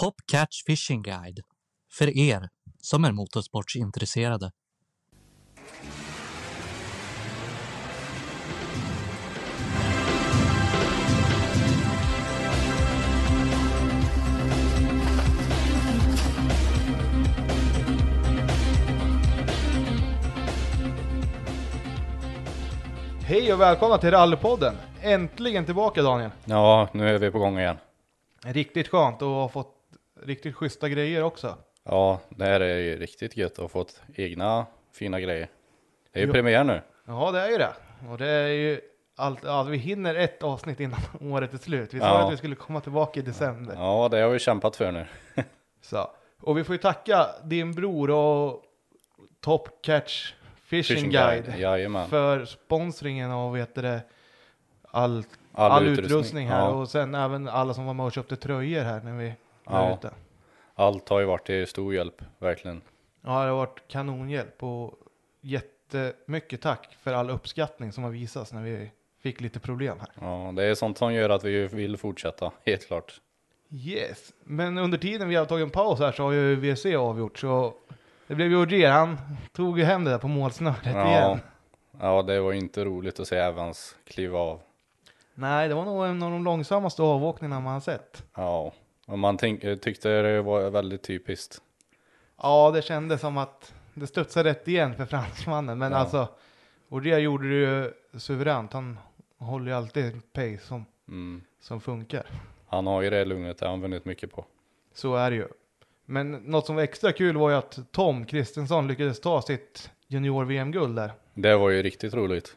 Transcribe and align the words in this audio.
Top 0.00 0.14
Catch 0.32 0.64
Fishing 0.66 1.02
Guide 1.02 1.40
för 1.92 2.18
er 2.18 2.48
som 2.82 3.04
är 3.04 3.12
motorsportsintresserade. 3.12 4.50
Hej 23.24 23.52
och 23.52 23.60
välkomna 23.60 23.98
till 23.98 24.10
Rallypodden! 24.10 24.74
Äntligen 25.02 25.64
tillbaka 25.64 26.02
Daniel! 26.02 26.30
Ja, 26.44 26.88
nu 26.92 27.08
är 27.08 27.18
vi 27.18 27.30
på 27.30 27.38
gång 27.38 27.58
igen. 27.58 27.76
Riktigt 28.44 28.88
skönt 28.88 29.22
och 29.22 29.28
har 29.28 29.48
fått 29.48 29.77
riktigt 30.22 30.54
schyssta 30.56 30.88
grejer 30.88 31.22
också. 31.22 31.56
Ja, 31.84 32.20
det 32.28 32.44
här 32.44 32.60
är 32.60 32.78
ju 32.78 32.96
riktigt 32.98 33.36
gött 33.36 33.52
att 33.52 33.58
ha 33.58 33.68
fått 33.68 34.00
egna 34.14 34.66
fina 34.92 35.20
grejer. 35.20 35.48
Det 36.12 36.18
är 36.18 36.22
ju 36.22 36.26
Jo. 36.26 36.32
premiär 36.32 36.64
nu. 36.64 36.80
Ja, 37.06 37.30
det 37.30 37.40
är 37.40 37.50
ju 37.50 37.58
det. 37.58 37.72
Och 38.10 38.18
det 38.18 38.28
är 38.28 38.48
ju 38.48 38.80
allt, 39.16 39.38
ja, 39.44 39.62
vi 39.62 39.76
hinner 39.76 40.14
ett 40.14 40.42
avsnitt 40.42 40.80
innan 40.80 41.00
året 41.32 41.54
är 41.54 41.58
slut. 41.58 41.94
Vi 41.94 42.00
sa 42.00 42.06
Ja. 42.06 42.26
att 42.26 42.32
vi 42.32 42.36
skulle 42.36 42.54
komma 42.54 42.80
tillbaka 42.80 43.20
i 43.20 43.22
december. 43.22 43.74
Ja, 43.74 44.08
det 44.10 44.18
har 44.20 44.30
vi 44.30 44.38
kämpat 44.38 44.76
för 44.76 44.92
nu. 44.92 45.06
Så. 45.82 46.10
Och 46.40 46.58
vi 46.58 46.64
får 46.64 46.74
ju 46.74 46.78
tacka 46.78 47.26
din 47.44 47.72
bror 47.72 48.10
och 48.10 48.62
Top 49.40 49.68
Catch 49.82 50.32
Fishing, 50.64 51.10
Guide, 51.10 51.54
Jajamän. 51.58 52.08
för 52.08 52.44
sponsringen 52.44 53.30
av 53.30 53.52
vet 53.52 53.74
det, 53.74 54.00
all, 54.90 55.24
All 55.52 55.72
all, 55.72 55.82
utrustning, 55.86 56.04
utrustning, 56.16 56.48
här 56.48 56.58
ja. 56.60 56.68
och 56.68 56.88
sen 56.88 57.14
även 57.14 57.48
alla 57.48 57.74
som 57.74 57.86
var 57.86 57.94
med 57.94 58.06
och 58.06 58.12
köpte 58.12 58.36
tröjor 58.36 58.82
här 58.82 59.00
när 59.00 59.12
vi 59.12 59.34
Ja. 59.70 59.94
ute. 59.94 60.10
Allt 60.74 61.08
har 61.08 61.20
ju 61.20 61.26
varit 61.26 61.46
till 61.46 61.66
stor 61.66 61.94
hjälp, 61.94 62.22
verkligen. 62.38 62.82
Ja, 63.24 63.30
det 63.42 63.48
har 63.50 63.56
varit 63.56 63.88
kanonhjälp 63.88 64.62
och 64.62 64.94
jättemycket 65.40 66.62
tack 66.62 66.96
för 67.00 67.12
all 67.12 67.30
uppskattning 67.30 67.92
som 67.92 68.04
har 68.04 68.10
visats 68.10 68.52
när 68.52 68.62
vi 68.62 68.90
fick 69.22 69.40
lite 69.40 69.60
problem 69.60 69.98
här. 70.00 70.08
Ja, 70.20 70.52
det 70.56 70.64
är 70.64 70.74
sånt 70.74 70.98
som 70.98 71.14
gör 71.14 71.30
att 71.30 71.44
vi 71.44 71.66
vill 71.66 71.96
fortsätta, 71.96 72.52
helt 72.66 72.86
klart. 72.86 73.20
Yes, 73.70 74.32
men 74.44 74.78
under 74.78 74.98
tiden 74.98 75.28
vi 75.28 75.34
har 75.36 75.44
tagit 75.44 75.64
en 75.64 75.70
paus 75.70 75.98
här 75.98 76.12
så 76.12 76.22
har 76.22 76.32
ju 76.32 76.54
VC 76.56 76.86
avgjort 76.86 77.38
så 77.38 77.74
det 78.26 78.34
blev 78.34 78.48
ju 78.48 78.56
Ogier, 78.62 78.90
han 78.90 79.18
tog 79.52 79.78
ju 79.78 79.84
hem 79.84 80.04
det 80.04 80.10
där 80.10 80.18
på 80.18 80.28
målsnöret 80.28 80.78
Ja. 80.84 81.08
igen. 81.08 81.40
Ja, 82.00 82.22
det 82.22 82.40
var 82.40 82.52
inte 82.52 82.84
roligt 82.84 83.20
att 83.20 83.28
se 83.28 83.36
Evans 83.36 83.96
kliva 84.04 84.38
av. 84.38 84.60
Nej, 85.34 85.68
det 85.68 85.74
var 85.74 85.84
nog 85.84 86.06
en 86.06 86.22
av 86.22 86.30
de 86.30 86.44
långsammaste 86.44 87.02
avåkningarna 87.02 87.60
man 87.60 87.72
har 87.72 87.80
sett. 87.80 88.24
Ja, 88.36 88.72
och 89.08 89.18
man 89.18 89.36
tänk, 89.36 89.60
tyckte 89.80 90.22
det 90.22 90.42
var 90.42 90.70
väldigt 90.70 91.02
typiskt. 91.02 91.60
Ja, 92.42 92.70
det 92.74 92.82
kändes 92.82 93.20
som 93.20 93.38
att 93.38 93.74
det 93.94 94.06
studsade 94.06 94.50
rätt 94.50 94.68
igen 94.68 94.94
för 94.94 95.06
fransmannen, 95.06 95.78
men 95.78 95.92
Ja. 95.92 95.98
alltså 95.98 96.28
Ogier 96.88 97.18
gjorde 97.18 97.48
det 97.48 97.54
ju 97.54 97.92
suveränt. 98.18 98.72
Han 98.72 98.98
håller 99.38 99.66
ju 99.66 99.72
alltid 99.76 100.04
en 100.04 100.20
pace 100.32 100.58
som, 100.66 100.84
Mm. 101.08 101.42
som 101.60 101.80
funkar. 101.80 102.26
Han 102.68 102.86
har 102.86 103.02
ju 103.02 103.10
det 103.10 103.24
lugnet, 103.24 103.58
det 103.58 103.66
har 103.66 103.70
han 103.70 103.80
vunnit 103.80 104.04
mycket 104.04 104.32
på. 104.32 104.44
Så 104.94 105.14
är 105.16 105.30
det 105.30 105.36
ju. 105.36 105.48
Men 106.04 106.32
något 106.32 106.66
som 106.66 106.76
var 106.76 106.82
extra 106.82 107.12
kul 107.12 107.36
var 107.36 107.50
ju 107.50 107.56
att 107.56 107.78
Tom 107.92 108.26
Kristensson 108.26 108.88
lyckades 108.88 109.20
ta 109.20 109.42
sitt 109.42 109.90
junior-VM-guld 110.06 110.96
där. 110.96 111.12
Det 111.34 111.56
var 111.56 111.70
ju 111.70 111.82
riktigt 111.82 112.14
roligt. 112.14 112.56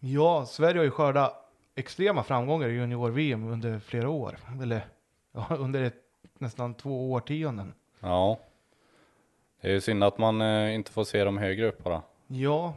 Ja, 0.00 0.46
Sverige 0.46 0.78
har 0.78 0.84
ju 0.84 0.90
skördat 0.90 1.50
extrema 1.74 2.22
framgångar 2.22 2.68
i 2.68 2.72
junior-VM 2.72 3.48
under 3.52 3.78
flera 3.78 4.08
år. 4.08 4.36
Eller 4.62 4.86
under 5.58 5.82
ett, 5.82 6.02
nästan 6.38 6.74
två 6.74 7.12
årtionden. 7.12 7.74
Ja. 8.00 8.38
Det 9.60 9.68
är 9.68 9.72
ju 9.72 9.80
synd 9.80 10.04
att 10.04 10.18
man 10.18 10.40
eh, 10.40 10.74
inte 10.74 10.90
får 10.92 11.04
se 11.04 11.24
dem 11.24 11.38
högre 11.38 11.66
upp 11.68 11.84
bara. 11.84 12.02
Ja, 12.26 12.74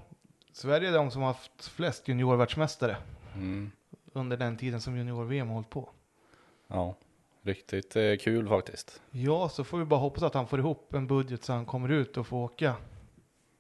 Sverige 0.52 0.89
är 0.89 0.93
de 0.93 1.11
som 1.11 1.21
har 1.21 1.27
haft 1.27 1.67
flest 1.67 2.08
junior-världsmästare 2.08 2.95
Mm. 3.36 3.71
under 4.14 4.37
den 4.37 4.58
tiden 4.58 4.82
som 4.82 4.98
junior-VM 4.98 5.48
hållit 5.48 5.70
på. 5.70 5.89
Ja, 6.67 6.95
riktigt 7.42 7.95
eh, 7.95 8.15
kul 8.20 8.48
faktiskt. 8.48 9.02
Ja, 9.11 9.49
så 9.49 9.64
får 9.64 9.77
vi 9.77 9.86
bara 9.86 9.99
hoppas 9.99 10.23
att 10.23 10.33
han 10.33 10.48
får 10.48 10.59
ihop 10.59 10.93
en 10.93 11.08
budget 11.08 11.43
så 11.43 11.53
han 11.53 11.65
kommer 11.65 11.89
ut 11.89 12.17
och 12.17 12.27
får 12.27 12.37
åka 12.37 12.76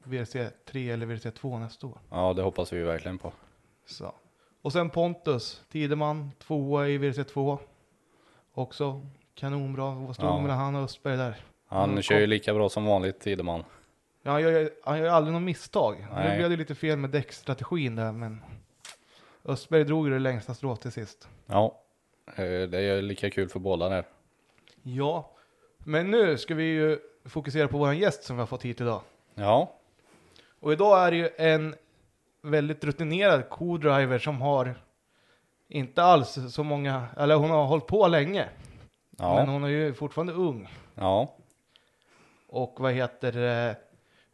VRC 0.03 0.49
3 0.65 0.89
eller 0.89 1.05
VRC 1.05 1.31
2 1.31 1.59
nästa 1.59 1.87
år. 1.87 1.97
Ja, 2.09 2.33
det 2.33 2.41
hoppas 2.41 2.73
vi 2.73 2.81
verkligen 2.83 3.17
på. 3.17 3.33
Så. 3.85 4.13
Och 4.61 4.73
sen 4.73 4.89
Pontus 4.89 5.63
Tideman, 5.71 6.31
tvåa 6.39 6.87
i 6.87 6.97
VRC 6.97 7.23
2. 7.23 7.59
Också 8.57 9.01
kanonbra. 9.35 9.91
Vad 9.95 10.15
stod 10.15 10.29
Ja. 10.29 10.41
mellan 10.41 10.57
han 10.57 10.75
och 10.75 10.81
Östberg 10.83 11.17
där? 11.17 11.35
Han 11.67 11.89
Mm, 11.89 12.01
kör 12.01 12.19
ju 12.19 12.27
lika 12.27 12.53
bra 12.53 12.69
som 12.69 12.85
vanligt, 12.85 13.19
Tideman. 13.19 13.63
Ja, 14.23 14.31
han, 14.31 14.41
gör, 14.41 14.69
han 14.83 14.99
gör 14.99 15.07
aldrig 15.07 15.33
något 15.33 15.41
misstag. 15.43 15.97
Nu 15.99 16.05
Nej. 16.15 16.37
blev 16.37 16.49
det 16.49 16.55
lite 16.57 16.75
fel 16.75 16.97
med 16.97 17.09
däckstrategin 17.09 17.95
där, 17.95 18.11
men 18.11 18.41
Östberg 19.45 19.83
drog 19.83 20.07
ju 20.07 20.13
det 20.13 20.19
längsta 20.19 20.53
strået 20.53 20.81
till 20.81 20.91
sist. 20.91 21.27
Ja, 21.45 21.75
eh, 22.35 22.43
det 22.45 22.79
är 22.79 23.01
lika 23.01 23.29
kul 23.29 23.49
för 23.49 23.59
båda 23.59 23.89
där. 23.89 24.05
Ja, 24.83 25.31
men 25.79 26.11
nu 26.11 26.37
ska 26.37 26.55
vi 26.55 26.63
ju 26.63 26.99
fokusera 27.25 27.67
på 27.67 27.77
vår 27.77 27.93
gäst 27.93 28.23
som 28.23 28.35
vi 28.35 28.39
har 28.39 28.47
fått 28.47 28.63
hit 28.65 28.81
idag. 28.81 29.01
Ja, 29.35 29.71
Och 30.59 30.73
idag 30.73 31.07
är 31.07 31.11
det 31.11 31.17
ju 31.17 31.29
en 31.37 31.75
väldigt 32.41 32.83
rutinerad 32.83 33.49
co-driver 33.49 34.19
som 34.19 34.41
har 34.41 34.75
inte 35.67 36.03
alls 36.03 36.37
så 36.49 36.63
många, 36.63 37.05
eller 37.17 37.35
hon 37.35 37.49
har 37.49 37.65
hållit 37.65 37.87
på 37.87 38.07
länge, 38.07 38.49
men 39.09 39.27
ja, 39.27 39.45
hon 39.45 39.63
är 39.63 39.67
ju 39.67 39.93
fortfarande 39.93 40.33
ung. 40.33 40.67
ja, 40.95 41.35
Och 42.47 42.75
vad 42.79 42.93
heter 42.93 43.31
det? 43.31 43.75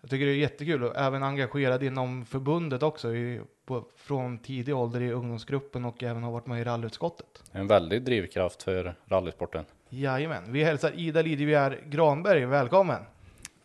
Jag 0.02 0.10
tycker 0.10 0.26
det 0.26 0.32
är 0.32 0.36
jättekul 0.36 0.84
och 0.84 0.96
även 0.96 1.24
engagerad 1.24 1.84
inom 1.84 2.26
förbundet 2.26 2.84
också 2.84 3.16
i, 3.16 3.42
på, 3.66 3.84
från 3.96 4.38
tidig 4.38 4.76
ålder 4.76 5.02
i 5.02 5.12
ungdomsgruppen 5.12 5.86
och 5.86 6.04
även 6.04 6.24
har 6.24 6.32
varit 6.32 6.48
med 6.48 6.62
i 6.62 6.64
rallyutskottet. 6.64 7.44
en 7.52 7.68
väldig 7.68 8.04
drivkraft 8.04 8.64
för 8.64 8.96
rallysporten. 9.06 9.66
Jajamän, 9.90 10.44
vi 10.54 10.64
hälsar 10.64 10.92
Ida 11.00 11.22
Lidjevier 11.22 11.82
Granberg 11.86 12.46
välkommen. 12.46 13.02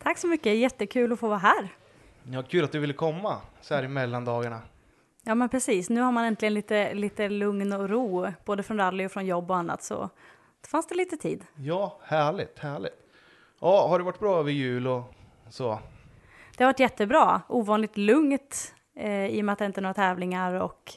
Tack 0.02 0.18
så 0.18 0.26
mycket, 0.26 0.56
jättekul 0.56 1.12
att 1.12 1.20
få 1.20 1.28
vara 1.28 1.38
här. 1.38 1.68
Ja, 2.30 2.42
kul 2.42 2.64
att 2.64 2.72
du 2.72 2.78
ville 2.78 2.92
komma 2.92 3.40
så 3.60 3.74
här 3.74 3.82
i 3.82 3.88
mellandagarna. 3.88 4.60
Ja 5.28 5.34
men 5.34 5.48
precis, 5.48 5.90
nu 5.90 6.00
har 6.00 6.12
man 6.12 6.24
äntligen 6.24 6.54
lite, 6.54 6.94
lite 6.94 7.28
lugn 7.28 7.72
och 7.72 7.88
ro, 7.88 8.26
både 8.44 8.62
från 8.62 8.78
rally 8.78 9.06
och 9.06 9.12
från 9.12 9.26
jobb 9.26 9.50
och 9.50 9.56
annat, 9.56 9.82
så 9.82 9.94
då 10.60 10.68
fanns 10.68 10.86
det 10.86 10.94
lite 10.94 11.16
tid. 11.16 11.44
Ja, 11.56 11.98
härligt, 12.04 12.58
härligt. 12.58 12.92
Ja, 13.60 13.88
har 13.88 13.98
det 13.98 14.04
varit 14.04 14.18
bra 14.18 14.38
över 14.38 14.50
jul 14.50 14.86
och 14.86 15.14
så? 15.50 15.78
Det 16.56 16.64
har 16.64 16.68
varit 16.68 16.80
jättebra, 16.80 17.42
ovanligt 17.48 17.96
lugnt 17.96 18.74
eh, 18.96 19.26
i 19.26 19.40
och 19.40 19.44
med 19.44 19.52
att 19.52 19.58
det 19.58 19.64
inte 19.64 19.80
är 19.80 19.82
några 19.82 19.94
tävlingar 19.94 20.54
och 20.54 20.92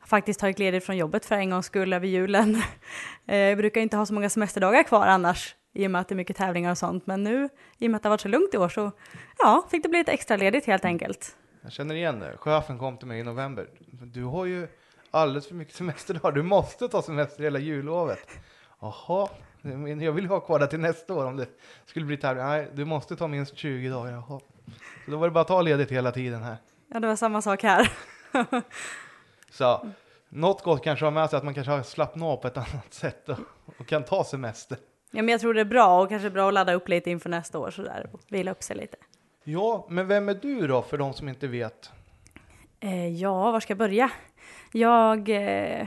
har 0.00 0.06
faktiskt 0.06 0.40
tagit 0.40 0.58
ledigt 0.58 0.84
från 0.84 0.96
jobbet 0.96 1.26
för 1.26 1.34
en 1.34 1.50
gångs 1.50 1.66
skull 1.66 1.92
över 1.92 2.06
julen. 2.06 2.56
eh, 3.26 3.38
jag 3.38 3.58
brukar 3.58 3.80
inte 3.80 3.96
ha 3.96 4.06
så 4.06 4.14
många 4.14 4.30
semesterdagar 4.30 4.82
kvar 4.82 5.06
annars, 5.06 5.56
i 5.74 5.86
och 5.86 5.90
med 5.90 6.00
att 6.00 6.08
det 6.08 6.14
är 6.14 6.16
mycket 6.16 6.36
tävlingar 6.36 6.70
och 6.70 6.78
sånt, 6.78 7.06
men 7.06 7.24
nu, 7.24 7.48
i 7.78 7.86
och 7.86 7.90
med 7.90 7.96
att 7.96 8.02
det 8.02 8.08
har 8.08 8.12
varit 8.12 8.20
så 8.20 8.28
lugnt 8.28 8.54
i 8.54 8.58
år, 8.58 8.68
så 8.68 8.92
ja, 9.38 9.66
fick 9.70 9.82
det 9.82 9.88
bli 9.88 9.98
lite 9.98 10.12
extra 10.12 10.36
ledigt 10.36 10.66
helt 10.66 10.84
enkelt. 10.84 11.37
Jag 11.62 11.72
känner 11.72 11.94
igen 11.94 12.20
det. 12.20 12.36
Chefen 12.36 12.78
kom 12.78 12.96
till 12.96 13.08
mig 13.08 13.20
i 13.20 13.22
november. 13.22 13.68
Du 13.90 14.24
har 14.24 14.44
ju 14.44 14.68
alldeles 15.10 15.48
för 15.48 15.54
mycket 15.54 15.74
semesterdagar. 15.74 16.32
Du 16.32 16.42
måste 16.42 16.88
ta 16.88 17.02
semester 17.02 17.42
hela 17.42 17.58
jullovet. 17.58 18.28
Jaha, 18.80 19.28
jag 20.00 20.12
vill 20.12 20.26
ha 20.26 20.40
kvar 20.40 20.58
det 20.58 20.66
till 20.66 20.80
nästa 20.80 21.14
år 21.14 21.26
om 21.26 21.36
det 21.36 21.46
skulle 21.86 22.06
bli 22.06 22.16
tävling. 22.16 22.44
Nej, 22.44 22.68
du 22.74 22.84
måste 22.84 23.16
ta 23.16 23.28
minst 23.28 23.56
20 23.56 23.88
dagar. 23.88 24.12
Jaha. 24.12 24.40
Så 25.04 25.10
då 25.10 25.16
var 25.16 25.26
det 25.26 25.30
bara 25.30 25.40
att 25.40 25.48
ta 25.48 25.62
ledigt 25.62 25.90
hela 25.90 26.12
tiden 26.12 26.42
här. 26.42 26.56
Ja, 26.92 27.00
det 27.00 27.06
var 27.06 27.16
samma 27.16 27.42
sak 27.42 27.62
här. 27.62 27.92
Så 29.50 29.88
något 30.28 30.62
gott 30.62 30.84
kanske 30.84 31.04
har 31.04 31.10
med 31.10 31.30
sig 31.30 31.36
att 31.36 31.44
man 31.44 31.54
kanske 31.54 31.70
har 31.70 31.82
slappnat 31.82 32.26
av 32.26 32.36
på 32.36 32.48
ett 32.48 32.56
annat 32.56 32.94
sätt 32.94 33.28
och, 33.28 33.38
och 33.78 33.86
kan 33.86 34.04
ta 34.04 34.24
semester. 34.24 34.78
Ja, 35.10 35.22
men 35.22 35.28
jag 35.28 35.40
tror 35.40 35.54
det 35.54 35.60
är 35.60 35.64
bra 35.64 36.02
och 36.02 36.08
kanske 36.08 36.30
bra 36.30 36.48
att 36.48 36.54
ladda 36.54 36.72
upp 36.72 36.88
lite 36.88 37.10
inför 37.10 37.28
nästa 37.30 37.58
år 37.58 37.70
sådär 37.70 38.10
och 38.12 38.20
vila 38.28 38.50
upp 38.50 38.62
sig 38.62 38.76
lite. 38.76 38.96
Ja, 39.50 39.86
men 39.88 40.08
vem 40.08 40.28
är 40.28 40.34
du 40.34 40.66
då 40.66 40.82
för 40.82 40.98
de 40.98 41.12
som 41.12 41.28
inte 41.28 41.46
vet? 41.46 41.90
Eh, 42.80 43.08
ja, 43.08 43.50
var 43.50 43.60
ska 43.60 43.70
jag 43.70 43.78
börja? 43.78 44.10
Jag 44.72 45.28
eh, 45.28 45.86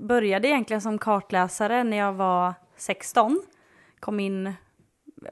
började 0.00 0.48
egentligen 0.48 0.80
som 0.80 0.98
kartläsare 0.98 1.84
när 1.84 1.96
jag 1.96 2.12
var 2.12 2.54
16. 2.76 3.42
Kom 4.00 4.20
in 4.20 4.46
eh, 4.46 4.54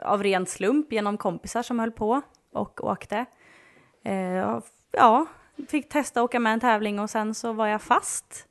av 0.03 0.23
ren 0.23 0.47
slump 0.47 0.93
genom 0.93 1.17
kompisar 1.17 1.63
som 1.63 1.79
höll 1.79 1.91
på 1.91 2.21
och 2.53 2.85
åkte. 2.85 3.25
Eh, 4.05 4.61
ja, 4.91 5.27
fick 5.69 5.89
testa 5.89 6.21
att 6.21 6.25
åka 6.25 6.41
med 6.41 6.53
en 6.53 6.61
tävling 6.61 7.01
och 7.01 7.11
sen 7.11 7.35
så 7.35 7.53
var 7.53 7.67
jag 7.67 7.83
fast. 7.83 8.47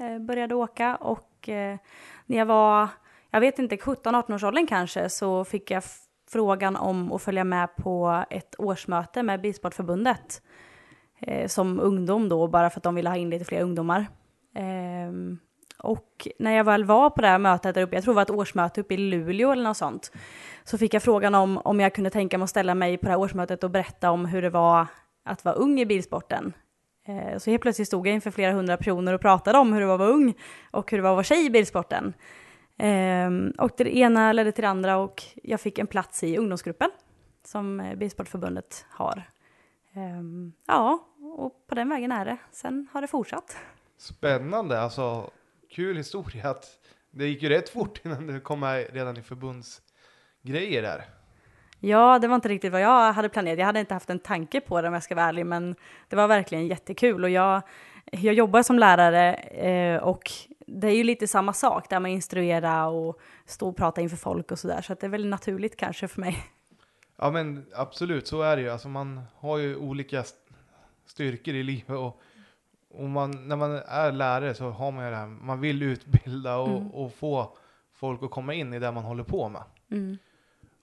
Eh, 0.00 0.18
började 0.18 0.54
åka 0.54 0.96
och 0.96 1.48
eh, 1.48 1.76
när 2.26 2.38
jag 2.38 2.46
var, 2.46 2.88
jag 3.30 3.40
vet 3.40 3.58
inte, 3.58 3.76
17-18 3.76 4.34
års 4.34 4.44
åldern 4.44 4.66
kanske 4.66 5.08
så 5.08 5.44
fick 5.44 5.70
jag 5.70 5.84
frågan 6.34 6.76
om 6.76 7.12
att 7.12 7.22
följa 7.22 7.44
med 7.44 7.76
på 7.76 8.24
ett 8.30 8.54
årsmöte 8.58 9.22
med 9.22 9.40
Bilsportförbundet 9.40 10.42
eh, 11.20 11.48
som 11.48 11.80
ungdom 11.80 12.28
då, 12.28 12.48
bara 12.48 12.70
för 12.70 12.78
att 12.78 12.84
de 12.84 12.94
ville 12.94 13.08
ha 13.08 13.16
in 13.16 13.30
lite 13.30 13.44
fler 13.44 13.60
ungdomar. 13.60 14.06
Eh, 14.54 15.12
och 15.78 16.28
när 16.38 16.52
jag 16.56 16.64
väl 16.64 16.84
var 16.84 17.10
på 17.10 17.20
det 17.20 17.28
här 17.28 17.38
mötet 17.38 17.74
där 17.74 17.82
uppe, 17.82 17.96
jag 17.96 18.04
tror 18.04 18.14
det 18.14 18.16
var 18.16 18.22
ett 18.22 18.30
årsmöte 18.30 18.80
uppe 18.80 18.94
i 18.94 18.96
Luleå 18.96 19.52
eller 19.52 19.62
något 19.62 19.76
sånt, 19.76 20.12
så 20.64 20.78
fick 20.78 20.94
jag 20.94 21.02
frågan 21.02 21.34
om, 21.34 21.58
om 21.58 21.80
jag 21.80 21.94
kunde 21.94 22.10
tänka 22.10 22.38
mig 22.38 22.44
att 22.44 22.50
ställa 22.50 22.74
mig 22.74 22.96
på 22.96 23.06
det 23.06 23.10
här 23.10 23.18
årsmötet 23.18 23.64
och 23.64 23.70
berätta 23.70 24.10
om 24.10 24.26
hur 24.26 24.42
det 24.42 24.50
var 24.50 24.86
att 25.24 25.44
vara 25.44 25.54
ung 25.54 25.80
i 25.80 25.86
bilsporten. 25.86 26.52
Eh, 27.06 27.38
så 27.38 27.50
helt 27.50 27.62
plötsligt 27.62 27.88
stod 27.88 28.06
jag 28.06 28.14
inför 28.14 28.30
flera 28.30 28.52
hundra 28.52 28.76
personer 28.76 29.12
och 29.12 29.20
pratade 29.20 29.58
om 29.58 29.72
hur 29.72 29.80
det 29.80 29.86
var 29.86 29.94
att 29.94 30.00
vara 30.00 30.10
ung 30.10 30.34
och 30.70 30.90
hur 30.90 30.98
det 30.98 31.02
var 31.02 31.10
att 31.10 31.16
vara 31.16 31.24
tjej 31.24 31.46
i 31.46 31.50
bilsporten. 31.50 32.14
Ehm, 32.78 33.52
och 33.58 33.70
det 33.76 33.96
ena 33.96 34.32
ledde 34.32 34.52
till 34.52 34.62
det 34.62 34.68
andra 34.68 34.96
och 34.96 35.22
jag 35.42 35.60
fick 35.60 35.78
en 35.78 35.86
plats 35.86 36.24
i 36.24 36.38
ungdomsgruppen 36.38 36.90
som 37.44 37.80
eh, 37.80 37.94
Bilsportförbundet 37.94 38.86
har. 38.90 39.30
Ehm, 39.94 40.52
ja, 40.66 41.08
och 41.38 41.66
på 41.66 41.74
den 41.74 41.88
vägen 41.88 42.12
är 42.12 42.24
det. 42.24 42.36
Sen 42.50 42.88
har 42.92 43.00
det 43.00 43.06
fortsatt. 43.06 43.56
Spännande, 43.98 44.80
alltså 44.80 45.30
kul 45.70 45.96
historia 45.96 46.50
att 46.50 46.66
det 47.10 47.26
gick 47.26 47.42
ju 47.42 47.48
rätt 47.48 47.68
fort 47.68 48.00
innan 48.04 48.26
du 48.26 48.40
kom 48.40 48.60
med 48.60 48.86
redan 48.92 49.16
i 49.16 49.22
förbundsgrejer 49.22 50.82
där. 50.82 51.04
Ja, 51.80 52.18
det 52.18 52.28
var 52.28 52.34
inte 52.34 52.48
riktigt 52.48 52.72
vad 52.72 52.80
jag 52.80 53.12
hade 53.12 53.28
planerat. 53.28 53.58
Jag 53.58 53.66
hade 53.66 53.80
inte 53.80 53.94
haft 53.94 54.10
en 54.10 54.18
tanke 54.18 54.60
på 54.60 54.82
det 54.82 54.88
om 54.88 54.94
jag 54.94 55.02
ska 55.02 55.14
vara 55.14 55.26
ärlig, 55.26 55.46
men 55.46 55.76
det 56.08 56.16
var 56.16 56.28
verkligen 56.28 56.66
jättekul. 56.66 57.24
Och 57.24 57.30
jag, 57.30 57.62
jag 58.12 58.34
jobbar 58.34 58.62
som 58.62 58.78
lärare 58.78 59.34
eh, 59.34 60.02
och 60.02 60.30
det 60.66 60.86
är 60.88 60.96
ju 60.96 61.04
lite 61.04 61.28
samma 61.28 61.52
sak 61.52 61.90
där 61.90 62.00
man 62.00 62.10
instruera 62.10 62.86
och 62.86 63.20
stå 63.46 63.68
och 63.68 63.76
prata 63.76 64.00
inför 64.00 64.16
folk 64.16 64.52
och 64.52 64.58
sådär. 64.58 64.82
Så 64.82 64.92
att 64.92 65.00
det 65.00 65.06
är 65.06 65.10
väl 65.10 65.26
naturligt 65.26 65.76
kanske 65.76 66.08
för 66.08 66.20
mig. 66.20 66.36
Ja 67.16 67.30
men 67.30 67.66
absolut, 67.74 68.26
så 68.26 68.42
är 68.42 68.56
det 68.56 68.62
ju. 68.62 68.68
Alltså 68.70 68.88
man 68.88 69.20
har 69.36 69.58
ju 69.58 69.76
olika 69.76 70.20
st- 70.20 70.38
styrkor 71.06 71.54
i 71.54 71.62
livet 71.62 71.90
och, 71.90 72.20
och 72.90 73.04
man, 73.08 73.48
när 73.48 73.56
man 73.56 73.72
är 73.86 74.12
lärare 74.12 74.54
så 74.54 74.70
har 74.70 74.92
man 74.92 75.04
ju 75.04 75.10
det 75.10 75.16
här, 75.16 75.26
man 75.26 75.60
vill 75.60 75.82
utbilda 75.82 76.56
och, 76.56 76.68
Mm. 76.68 76.90
och 76.90 77.14
få 77.14 77.56
folk 77.92 78.22
att 78.22 78.30
komma 78.30 78.54
in 78.54 78.74
i 78.74 78.78
det 78.78 78.92
man 78.92 79.04
håller 79.04 79.24
på 79.24 79.48
med. 79.48 79.62
Mm. 79.90 80.18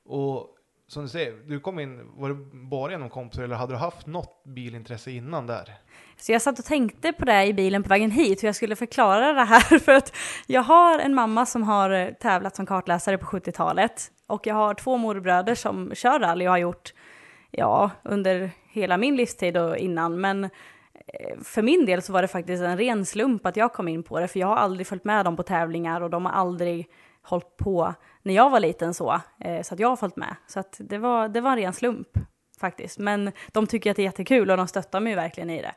Och 0.06 0.56
som 0.92 1.04
du 1.04 1.10
säger, 1.10 1.34
du 1.46 1.60
kom 1.60 1.80
in, 1.80 2.12
var 2.16 2.30
det 2.30 2.36
bara 2.54 2.92
genom 2.92 3.10
kompisar 3.10 3.44
eller 3.44 3.56
hade 3.56 3.74
du 3.74 3.78
haft 3.78 4.08
något 4.08 4.44
bilintresse 4.44 5.12
innan 5.12 5.48
där? 5.48 5.74
Så 6.18 6.32
jag 6.32 6.42
satt 6.42 6.60
och 6.60 6.66
tänkte 6.66 7.14
på 7.14 7.26
det 7.26 7.46
i 7.46 7.54
bilen 7.54 7.84
på 7.84 7.90
vägen 7.90 8.12
hit, 8.12 8.44
hur 8.44 8.48
jag 8.48 8.56
skulle 8.56 8.76
förklara 8.76 9.34
det 9.34 9.44
här. 9.44 9.80
För 9.80 9.92
att 9.92 10.16
jag 10.48 10.62
har 10.62 11.00
en 11.00 11.14
mamma 11.14 11.46
som 11.46 11.64
har 11.64 11.90
eh, 11.90 12.08
tävlat 12.08 12.56
som 12.56 12.66
kartläsare 12.66 13.18
på 13.18 13.26
70-talet. 13.26 14.12
Och 14.28 14.48
jag 14.48 14.56
har 14.56 14.74
två 14.74 14.98
morbröder 14.98 15.56
som 15.56 15.92
kör 15.96 16.20
rally 16.20 16.48
och 16.48 16.52
har 16.52 16.58
gjort, 16.58 16.94
ja, 17.52 17.92
under 18.04 18.52
hela 18.68 18.98
min 18.98 19.16
livstid 19.16 19.58
och 19.58 19.78
innan. 19.78 20.22
Men 20.22 20.44
eh, 20.44 20.50
för 21.44 21.62
min 21.62 21.86
del 21.86 22.02
så 22.02 22.14
var 22.14 22.22
det 22.22 22.28
faktiskt 22.28 22.64
en 22.64 22.78
ren 22.78 23.06
slump 23.06 23.46
att 23.46 23.58
jag 23.58 23.74
kom 23.74 23.88
in 23.88 24.04
på 24.04 24.20
det. 24.20 24.28
För 24.28 24.40
jag 24.40 24.48
har 24.48 24.56
aldrig 24.56 24.88
följt 24.88 25.06
med 25.06 25.26
dem 25.26 25.36
på 25.36 25.44
tävlingar 25.44 26.02
och 26.02 26.10
de 26.10 26.26
har 26.26 26.34
aldrig 26.34 26.88
hållit 27.24 27.58
på 27.58 27.94
när 28.24 28.34
jag 28.34 28.50
var 28.50 28.60
liten 28.60 28.94
så. 28.94 29.22
eh, 29.40 29.62
Så 29.62 29.74
att 29.74 29.80
jag 29.80 29.88
har 29.90 29.96
följt 29.96 30.16
med. 30.16 30.36
Så 30.48 30.60
att 30.60 30.78
det 30.80 30.98
var, 30.98 31.28
det 31.28 31.42
var 31.42 31.52
en 31.52 31.58
ren 31.58 31.74
slump 31.74 32.08
faktiskt. 32.60 33.00
Men 33.00 33.32
de 33.52 33.68
tycker 33.68 33.92
att 33.92 33.96
det 33.96 34.02
är 34.02 34.04
jättekul 34.04 34.52
och 34.52 34.58
de 34.58 34.68
stöttar 34.68 35.00
mig 35.00 35.16
verkligen 35.16 35.50
i 35.50 35.62
det. 35.62 35.76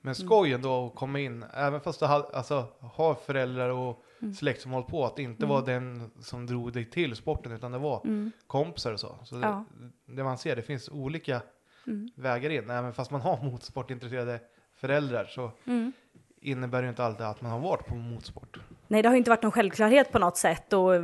Men 0.00 0.14
skojen 0.14 0.62
då 0.62 0.86
att 0.86 0.94
komma 0.94 1.20
in, 1.20 1.44
även 1.54 1.80
fast 1.80 2.00
du 2.00 2.06
ha, 2.06 2.30
alltså, 2.34 2.66
har 2.80 3.14
föräldrar 3.14 3.68
och 3.70 4.04
släkt 4.38 4.60
som 4.62 4.70
håller 4.72 4.86
på, 4.86 5.04
att 5.06 5.16
det 5.16 5.22
inte 5.22 5.46
var 5.46 5.62
den 5.66 6.10
som 6.20 6.46
drog 6.46 6.72
dig 6.72 6.90
till 6.90 7.16
sporten 7.16 7.52
utan 7.52 7.72
det 7.72 7.78
var 7.78 8.06
kompisar 8.46 8.92
och 8.92 9.00
så. 9.00 9.16
Så 9.24 9.40
Ja. 9.40 9.64
det, 10.06 10.14
det 10.16 10.24
man 10.24 10.38
ser, 10.38 10.56
det 10.56 10.62
finns 10.62 10.88
olika 10.88 11.42
Mm. 11.86 12.10
vägar 12.16 12.50
in. 12.50 12.70
Även 12.70 12.92
fast 12.92 13.10
man 13.10 13.20
har 13.20 13.42
motorsportintresserade 13.50 14.40
föräldrar 14.76 15.24
så 15.24 15.50
Mm. 15.66 15.92
innebär 16.40 16.82
det 16.82 16.88
inte 16.88 17.04
alltid 17.04 17.26
att 17.26 17.40
man 17.42 17.50
har 17.52 17.58
varit 17.60 17.86
på 17.86 17.94
motorsport. 17.94 18.58
Nej, 18.88 19.02
det 19.02 19.08
har 19.08 19.14
ju 19.14 19.18
inte 19.18 19.30
varit 19.30 19.42
någon 19.42 19.52
självklarhet 19.52 20.12
på 20.12 20.18
något 20.18 20.36
sätt 20.36 20.72
och 20.72 20.94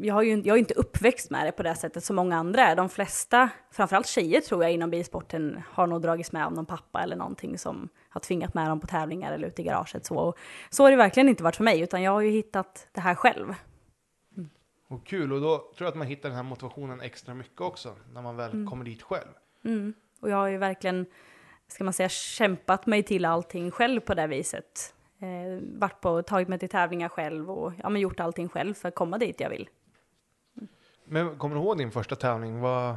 jag, 0.00 0.14
har 0.14 0.22
ju, 0.22 0.30
jag 0.36 0.54
är 0.54 0.58
inte 0.58 0.74
uppväxt 0.74 1.30
med 1.30 1.46
det 1.46 1.52
på 1.52 1.62
det 1.62 1.74
sättet 1.74 2.04
som 2.04 2.16
många 2.16 2.36
andra 2.36 2.62
är. 2.62 2.76
De 2.76 2.88
flesta, 2.88 3.48
framförallt 3.70 4.06
tjejer 4.06 4.40
tror 4.40 4.62
jag 4.62 4.72
inom 4.72 4.90
bilsporten, 4.90 5.62
har 5.70 5.86
nog 5.86 6.02
dragits 6.02 6.32
med 6.32 6.46
av 6.46 6.52
någon 6.52 6.66
pappa 6.66 7.02
eller 7.02 7.16
någonting 7.16 7.58
som 7.58 7.88
har 8.08 8.20
tvingat 8.20 8.54
med 8.54 8.68
dem 8.68 8.80
på 8.80 8.86
tävlingar 8.86 9.32
eller 9.32 9.48
ute 9.48 9.62
i 9.62 9.64
garaget. 9.64 10.06
Så, 10.06 10.14
och 10.16 10.38
så 10.70 10.82
har 10.82 10.90
det 10.90 10.96
verkligen 10.96 11.28
inte 11.28 11.42
varit 11.42 11.56
för 11.56 11.64
mig, 11.64 11.80
utan 11.80 12.02
jag 12.02 12.12
har 12.12 12.20
ju 12.20 12.30
hittat 12.30 12.88
det 12.92 13.00
här 13.00 13.14
själv. 13.14 13.54
Och 14.88 15.06
kul, 15.06 15.32
och 15.32 15.40
då 15.40 15.56
tror 15.58 15.72
jag 15.78 15.88
att 15.88 15.96
man 15.96 16.06
hittar 16.06 16.28
den 16.28 16.36
här 16.36 16.42
motivationen 16.42 17.00
extra 17.00 17.34
mycket 17.34 17.60
också 17.60 17.94
när 18.12 18.22
man 18.22 18.36
väl 18.36 18.66
kommer 18.66 18.84
dit 18.84 19.02
själv. 19.02 19.28
Mm. 19.64 19.94
Och 20.20 20.30
jag 20.30 20.36
har 20.36 20.48
ju 20.48 20.58
verkligen, 20.58 21.06
ska 21.68 21.84
man 21.84 21.92
säga, 21.92 22.08
kämpat 22.08 22.86
mig 22.86 23.02
till 23.02 23.24
allting 23.24 23.70
själv 23.70 24.00
på 24.00 24.14
det 24.14 24.26
viset. 24.26 24.94
Eh, 25.20 25.62
varit 25.78 26.00
på, 26.00 26.22
tagit 26.22 26.48
mig 26.48 26.58
till 26.58 26.68
tävlingar 26.68 27.08
själv 27.08 27.50
och 27.50 27.72
ja, 27.82 27.88
men 27.88 28.00
gjort 28.00 28.20
allting 28.20 28.48
själv 28.48 28.74
för 28.74 28.88
att 28.88 28.94
komma 28.94 29.18
dit 29.18 29.40
jag 29.40 29.50
vill. 29.50 29.68
Men 31.04 31.38
kommer 31.38 31.56
du 31.56 31.62
ihåg 31.62 31.78
din 31.78 31.90
första 31.90 32.16
tävling? 32.16 32.60
Vad, 32.60 32.96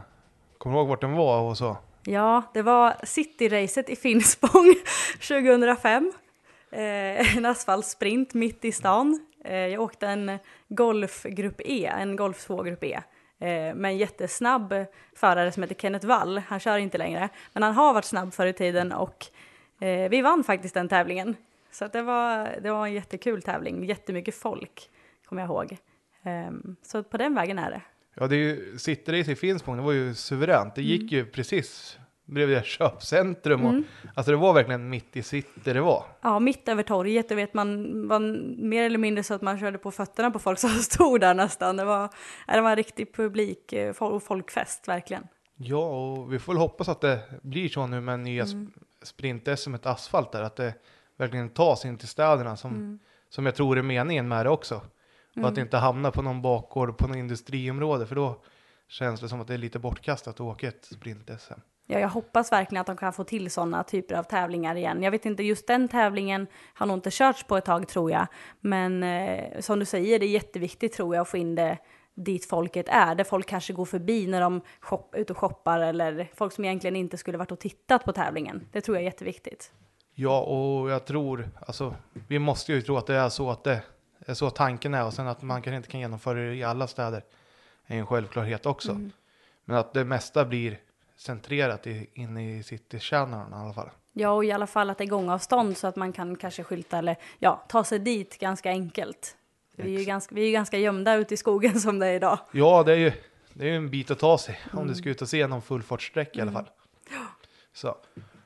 kommer 0.58 0.76
du 0.76 0.80
ihåg 0.80 0.88
vart 0.90 1.02
den 1.02 1.14
var 1.14 1.42
och 1.42 1.58
så? 1.58 1.78
Ja, 2.06 2.44
det 2.54 2.62
var 2.62 2.96
Cityracet 3.04 3.90
i 3.90 3.96
Finspång 3.96 4.76
2005. 5.28 6.12
Eh, 6.72 7.38
en 7.38 7.46
asfaltsprint 7.46 8.34
mitt 8.34 8.66
i 8.66 8.72
stan. 8.72 9.20
Eh, 9.46 9.56
jag 9.56 9.82
åkte 9.82 10.08
en 10.08 10.40
Golfgrupp 10.68 11.62
E, 11.66 11.86
en 11.86 12.16
Golf 12.16 12.46
2 12.46 12.64
Grupp 12.64 12.84
E. 12.84 13.00
Eh, 13.40 13.76
med 13.76 13.86
en 13.86 13.98
jättesnabb 13.98 14.74
förare 15.16 15.52
som 15.52 15.64
heter 15.64 15.76
Kenneth 15.76 16.08
Wall. 16.08 16.38
Han 16.38 16.60
kör 16.60 16.78
inte 16.78 16.98
längre, 16.98 17.30
men 17.54 17.64
han 17.64 17.74
har 17.76 17.94
varit 17.94 18.06
snabb 18.06 18.34
förr 18.34 18.48
i 18.48 18.54
tiden 18.54 18.92
och 18.92 19.26
eh, 19.80 20.10
vi 20.10 20.22
vann 20.22 20.44
faktiskt 20.44 20.74
den 20.74 20.90
tävlingen. 20.90 21.36
Så 21.72 21.88
det, 21.88 22.02
var, 22.02 22.56
det 22.62 22.72
var 22.72 22.88
en 22.88 22.94
jättekul 22.94 23.42
tävling, 23.42 23.84
jättemycket 23.84 24.36
folk, 24.36 24.90
kommer 25.26 25.42
jag 25.42 25.50
ihåg. 25.50 25.78
Ehm, 26.24 26.76
så 26.82 27.04
på 27.04 27.18
den 27.18 27.36
vägen 27.36 27.60
är 27.60 27.72
det. 27.72 27.82
Ja, 28.16 28.28
det 28.28 28.36
är 28.36 28.40
ju, 28.40 28.78
Cityrace 28.78 29.32
i 29.32 29.36
Finspång, 29.36 29.78
det 29.78 29.84
var 29.84 29.92
ju 29.92 30.14
suveränt. 30.14 30.76
Det 30.76 30.82
gick 30.82 31.12
ju 31.12 31.26
precis 31.26 32.00
bredvid 32.30 32.64
köpcentrum 32.64 33.66
och 33.66 33.84
alltså 34.16 34.32
det 34.32 34.38
var 34.38 34.54
verkligen 34.54 34.90
mitt 34.90 35.18
i 35.18 35.24
city 35.24 35.74
det 35.74 35.82
var. 35.82 36.06
Ja, 36.22 36.40
mitt 36.40 36.68
över 36.68 36.84
torget, 36.84 37.30
du 37.30 37.36
vet 37.36 37.54
man 37.54 38.08
var 38.08 38.20
mer 38.62 38.84
eller 38.84 38.98
mindre 38.98 39.24
så 39.24 39.34
att 39.34 39.42
man 39.42 39.60
körde 39.60 39.78
på 39.78 39.92
fötterna 39.92 40.32
på 40.32 40.40
folk 40.40 40.60
som 40.60 40.70
stod 40.70 41.22
där 41.22 41.34
nästan. 41.34 41.78
Det 41.78 41.86
var, 41.86 42.10
det 42.48 42.62
var 42.62 42.70
en 42.70 42.76
riktig 42.76 43.16
publik 43.16 43.74
eh, 43.74 43.96
och 43.96 44.24
folkfest 44.24 44.88
verkligen. 44.88 45.28
Ja, 45.56 45.90
och 45.90 46.34
vi 46.34 46.40
får 46.40 46.54
väl 46.54 46.60
hoppas 46.60 46.90
att 46.90 47.02
det 47.02 47.20
blir 47.42 47.70
så 47.70 47.88
nu 47.88 48.02
med 48.02 48.20
nya 48.20 48.44
mm. 48.44 48.72
sprint-SM 49.04 49.76
ett 49.76 49.86
asfalt 49.86 50.32
där, 50.32 50.44
att 50.44 50.56
det 50.56 50.74
verkligen 51.20 51.50
tas 51.50 51.86
in 51.86 51.98
till 51.98 52.08
städerna 52.08 52.58
som, 52.58 53.00
som 53.30 53.46
jag 53.46 53.56
tror 53.56 53.78
är 53.78 53.82
meningen 53.82 54.28
med 54.28 54.46
det 54.46 54.50
också. 54.50 54.82
Och 55.42 55.48
att 55.48 55.56
det 55.56 55.62
inte 55.62 55.78
hamnar 55.78 56.12
på 56.12 56.22
någon 56.22 56.42
bakgård 56.42 56.98
på 56.98 57.08
något 57.08 57.18
industriområde, 57.18 58.06
för 58.06 58.16
då 58.16 58.42
känns 58.88 59.22
det 59.22 59.30
som 59.30 59.42
att 59.42 59.48
det 59.48 59.54
är 59.54 59.58
lite 59.58 59.80
bortkastat 59.80 60.34
att 60.34 60.42
åka 60.42 60.68
ett 60.68 60.88
sprint-SM. 60.92 61.60
Ja, 61.92 62.00
jag 62.00 62.10
hoppas 62.10 62.52
verkligen 62.52 62.82
att 62.82 62.88
de 62.88 62.98
kan 62.98 63.14
få 63.14 63.24
till 63.24 63.52
sådana 63.52 63.84
typer 63.84 64.16
av 64.16 64.24
tävlingar 64.24 64.76
igen. 64.76 65.04
Jag 65.04 65.12
vet 65.12 65.26
inte, 65.26 65.44
just 65.44 65.68
den 65.68 65.88
tävlingen 65.88 66.48
har 66.74 66.86
nog 66.86 66.98
inte 66.98 67.12
körts 67.12 67.44
på 67.44 67.58
ett 67.58 67.66
tag 67.66 67.88
tror 67.88 68.12
jag. 68.12 68.28
Men 68.60 69.04
eh, 69.04 69.60
som 69.60 69.80
du 69.80 69.86
säger, 69.86 70.20
det 70.20 70.26
är 70.26 70.30
jätteviktigt 70.30 70.94
tror 70.94 71.16
jag 71.16 71.22
att 71.22 71.30
få 71.30 71.38
in 71.38 71.56
det 71.56 71.78
dit 72.16 72.46
folket 72.46 72.90
är. 72.90 73.16
Där 73.16 73.24
folk 73.24 73.48
kanske 73.48 73.74
går 73.74 73.86
förbi 73.86 74.28
när 74.28 74.42
de 74.42 74.62
shop, 74.80 75.10
ut 75.14 75.30
och 75.30 75.38
shoppar 75.38 75.80
eller 75.80 76.32
folk 76.36 76.54
som 76.54 76.66
egentligen 76.66 76.96
inte 76.96 77.18
skulle 77.18 77.38
varit 77.38 77.52
och 77.52 77.60
tittat 77.60 78.06
på 78.06 78.12
tävlingen. 78.12 78.68
Det 78.72 78.82
tror 78.82 78.98
jag 78.98 79.02
är 79.02 79.06
jätteviktigt. 79.06 79.72
Ja, 80.22 80.40
och 80.40 80.90
jag 80.90 81.06
tror, 81.06 81.50
alltså, 81.68 81.96
vi 82.28 82.40
måste 82.40 82.74
ju 82.74 82.82
tro 82.82 82.98
att 82.98 83.08
det 83.08 83.16
är 83.16 83.30
så 83.30 83.52
att 83.52 83.64
det 83.64 83.82
är 84.26 84.34
så 84.34 84.50
tanken 84.50 84.94
är 84.94 85.06
och 85.06 85.14
sen 85.14 85.28
att 85.28 85.42
man 85.42 85.62
kanske 85.62 85.78
inte 85.78 85.90
kan 85.90 86.00
genomföra 86.00 86.40
det 86.40 86.56
i 86.56 86.64
alla 86.64 86.88
städer 86.88 87.24
är 87.86 87.98
en 87.98 88.06
självklarhet 88.06 88.66
också. 88.66 89.02
Men 89.66 89.78
att 89.78 89.94
det 89.94 90.06
mesta 90.06 90.46
blir 90.46 90.80
centrerat 91.16 91.88
i, 91.88 92.10
inne 92.14 92.58
i 92.58 92.64
citykärnan 92.64 93.52
i 93.52 93.56
alla 93.56 93.74
fall. 93.74 93.90
Ja, 94.14 94.30
och 94.30 94.46
i 94.46 94.52
alla 94.52 94.68
fall 94.68 94.90
att 94.90 94.98
det 94.98 95.04
är 95.04 95.08
gångavstånd 95.08 95.78
så 95.78 95.88
att 95.88 95.96
man 95.96 96.14
kan 96.14 96.36
kanske 96.36 96.64
skylta 96.64 96.98
eller 96.98 97.16
ja, 97.40 97.64
ta 97.68 97.84
sig 97.84 98.00
dit 98.00 98.40
ganska 98.40 98.70
enkelt. 98.70 99.36
Vi 99.76 99.96
är 99.96 100.00
ju 100.00 100.06
ganska, 100.06 100.36
vi 100.36 100.48
är 100.48 100.52
ganska 100.52 100.78
gömda 100.78 101.16
ute 101.16 101.34
i 101.34 101.38
skogen 101.38 101.80
som 101.80 102.00
det 102.00 102.08
är 102.08 102.14
idag. 102.14 102.40
Ja, 102.52 102.84
det 102.84 102.92
är 102.92 102.98
ju 102.98 103.12
det 103.54 103.70
är 103.70 103.74
en 103.74 103.90
bit 103.90 104.12
att 104.12 104.20
ta 104.20 104.38
sig 104.38 104.60
om 104.74 104.88
du 104.88 104.96
ska 104.96 105.10
ut 105.10 105.22
och 105.22 105.30
se 105.30 105.48
någon 105.48 105.62
fullfartssträcka 105.62 106.40
i 106.40 106.42
alla 106.42 106.52
fall. 106.52 106.70
Så. 107.74 107.98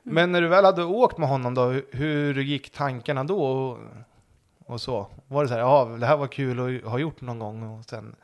Men 0.03 0.31
när 0.31 0.41
du 0.41 0.47
väl 0.47 0.65
hade 0.65 0.83
åkt 0.83 1.17
med 1.17 1.29
honom 1.29 1.53
då, 1.53 1.81
hur- 1.91 2.41
gick 2.41 2.69
tankarna 2.69 3.23
då? 3.23 3.43
Och, 3.43 3.77
och 4.65 4.81
så? 4.81 5.07
Var 5.27 5.43
det 5.43 5.47
så 5.47 5.53
här, 5.53 5.61
ja, 5.61 5.85
det 5.99 6.05
här 6.05 6.17
var 6.17 6.27
kul 6.27 6.83
att 6.85 6.91
ha 6.91 6.99
gjort 6.99 7.21
någon 7.21 7.39
gång 7.39 7.63
och 7.63 7.85
sen, 7.85 8.15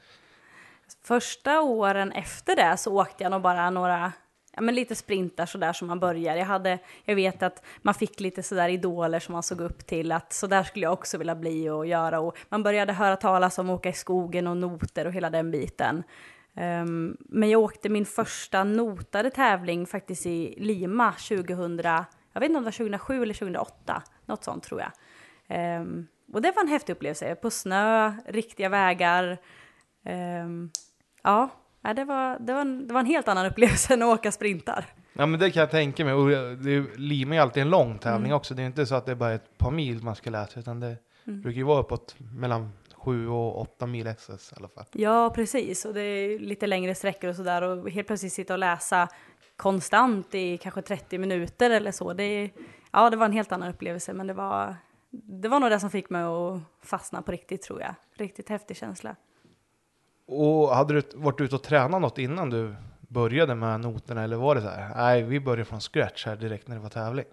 Första 1.04 1.62
åren 1.62 2.12
efter 2.12 2.56
det 2.56 2.78
så 2.78 3.02
åkte 3.02 3.24
jag 3.24 3.32
nog 3.32 3.42
bara 3.42 3.70
några, 3.70 4.12
ja 4.56 4.62
men 4.62 4.76
lite 4.76 4.96
sprintar 4.96 5.46
sådär 5.46 5.74
som 5.74 5.88
man 5.88 6.00
börjar. 6.00 6.36
Jag 6.36 6.46
hade, 6.46 6.80
jag 7.06 7.16
vet 7.16 7.44
att 7.44 7.64
man 7.82 7.94
fick 7.94 8.20
lite 8.20 8.44
sådär 8.44 8.70
idoler 8.70 9.20
som 9.20 9.34
man 9.34 9.44
såg 9.44 9.62
upp 9.62 9.86
till 9.86 10.12
att 10.12 10.34
så 10.34 10.48
där 10.48 10.64
skulle 10.64 10.86
jag 10.86 10.94
också 10.94 11.18
vilja 11.18 11.36
bli 11.36 11.70
och 11.70 11.86
göra 11.88 12.20
och 12.20 12.38
man 12.50 12.64
började 12.64 12.94
höra 12.94 13.16
talas 13.16 13.60
om 13.60 13.70
att 13.70 13.80
åka 13.80 13.90
i 13.90 13.94
skogen 13.94 14.48
och 14.48 14.58
noter 14.58 15.08
och 15.08 15.14
hela 15.14 15.30
den 15.30 15.52
biten. 15.52 16.04
Ehm, 16.56 17.18
men 17.20 17.50
jag 17.50 17.62
åkte 17.62 17.90
min 17.90 18.06
första 18.06 18.64
notade 18.64 19.30
tävling 19.30 19.86
faktiskt 19.86 20.26
i 20.26 20.56
Lima 20.58 21.12
2000, 21.12 21.78
jag 22.34 22.40
vet 22.40 22.44
inte 22.50 22.58
om 22.58 22.64
det 22.64 22.68
var 22.68 22.72
2007 22.72 23.24
eller 23.24 23.34
2008, 23.34 24.04
något 24.26 24.44
sånt 24.44 24.64
tror 24.64 24.82
jag. 24.82 24.92
Ehm, 25.48 26.08
och 26.34 26.42
det 26.42 26.52
var 26.56 26.62
en 26.64 26.68
häftig 26.70 26.94
upplevelse. 26.94 27.36
På 27.36 27.50
snö, 27.50 28.14
riktiga 28.28 28.70
vägar. 28.70 29.38
Ehm, 30.06 30.70
ja, 31.24 31.50
det 31.96 32.04
var, 32.06 32.40
det, 32.40 32.54
var 32.54 32.62
en, 32.62 32.88
det 32.88 32.94
var 32.94 33.00
en 33.00 33.06
helt 33.06 33.28
annan 33.28 33.46
upplevelse 33.46 33.94
än 33.94 34.02
att 34.02 34.08
åka 34.20 34.32
sprintar. 34.32 34.86
Ja 35.14 35.26
men 35.26 35.40
det 35.40 35.52
kan 35.52 35.60
jag 35.62 35.72
tänka 35.72 36.06
mig. 36.06 36.14
Och 36.14 36.30
det 36.30 36.72
är, 36.72 36.98
Lima 36.98 37.36
är 37.36 37.40
alltid 37.42 37.62
en 37.64 37.70
lång 37.70 37.98
tävling 38.00 38.26
Mm. 38.26 38.38
också. 38.38 38.54
Det 38.54 38.62
är 38.62 38.66
inte 38.66 38.86
så 38.86 38.96
att 38.96 39.06
det 39.06 39.12
är 39.12 39.16
bara 39.16 39.34
ett 39.34 39.58
par 39.58 39.72
mil 39.72 40.04
man 40.04 40.16
ska 40.16 40.30
läsa 40.30 40.60
utan 40.60 40.80
det 40.80 40.98
Mm. 41.28 41.42
brukar 41.42 41.58
ju 41.58 41.64
vara 41.64 41.80
uppåt 41.80 42.16
mellan 42.20 42.70
sju 43.00 43.28
och 43.28 43.62
åtta 43.62 43.86
mil 43.86 44.08
SS 44.08 44.52
i 44.52 44.56
alla 44.58 44.68
fall. 44.68 44.86
Ja, 44.92 45.32
precis. 45.36 45.86
Och 45.86 45.94
det 45.94 46.02
är 46.02 46.40
lite 46.40 46.68
längre 46.68 46.96
sträckor 46.96 47.30
och 47.30 47.36
sådär. 47.36 47.62
Och 47.62 47.90
helt 47.90 48.08
plötsligt 48.08 48.34
sitta 48.34 48.54
och 48.54 48.60
läsa 48.60 49.08
konstant 49.56 50.36
i 50.36 50.58
kanske 50.58 50.82
30 50.82 51.18
minuter 51.18 51.70
eller 51.70 51.92
så. 51.92 52.14
Det, 52.14 52.50
ja, 52.92 53.10
det 53.10 53.18
var 53.18 53.26
en 53.26 53.32
helt 53.32 53.52
annan 53.52 53.70
upplevelse, 53.70 54.14
men 54.14 54.28
det 54.28 54.34
var, 54.34 54.76
det 55.12 55.48
var 55.48 55.60
nog 55.60 55.70
det 55.70 55.80
som 55.80 55.90
fick 55.90 56.10
mig 56.10 56.24
att 56.24 56.62
fastna 56.84 57.22
på 57.22 57.32
riktigt, 57.32 57.62
tror 57.62 57.82
jag. 57.82 57.96
Riktigt 58.18 58.50
häftig 58.50 58.78
känsla. 58.78 59.16
Och 60.28 60.76
hade 60.76 60.94
du 60.94 61.02
varit 61.16 61.42
ute 61.42 61.56
och 61.56 61.64
tränat 61.64 62.02
något 62.02 62.18
innan 62.18 62.50
du 62.50 62.76
började 63.00 63.56
med 63.56 63.80
noterna 63.80 64.24
eller 64.24 64.38
var 64.38 64.56
det 64.56 64.62
så 64.62 64.68
här? 64.68 64.96
Nej, 64.96 65.24
vi 65.24 65.40
började 65.40 65.66
från 65.66 65.80
scratch 65.80 66.26
här 66.26 66.36
direkt 66.36 66.68
när 66.68 66.76
det 66.76 66.82
var 66.82 66.90
tävling. 66.90 67.26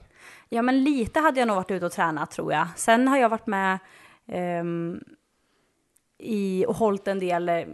Ja, 0.48 0.62
men 0.62 0.84
lite 0.84 1.20
hade 1.20 1.40
jag 1.40 1.46
nog 1.46 1.56
varit 1.56 1.70
ute 1.70 1.86
och 1.86 1.92
tränat, 1.92 2.30
tror 2.30 2.52
jag. 2.52 2.68
Sen 2.76 3.08
har 3.08 3.18
jag 3.18 3.28
varit 3.28 3.46
med 3.46 3.78
ehm, 4.26 5.00
i 6.18 6.64
och 6.68 6.76
hållit 6.76 7.08
en 7.08 7.18
del 7.18 7.48
eh, 7.48 7.64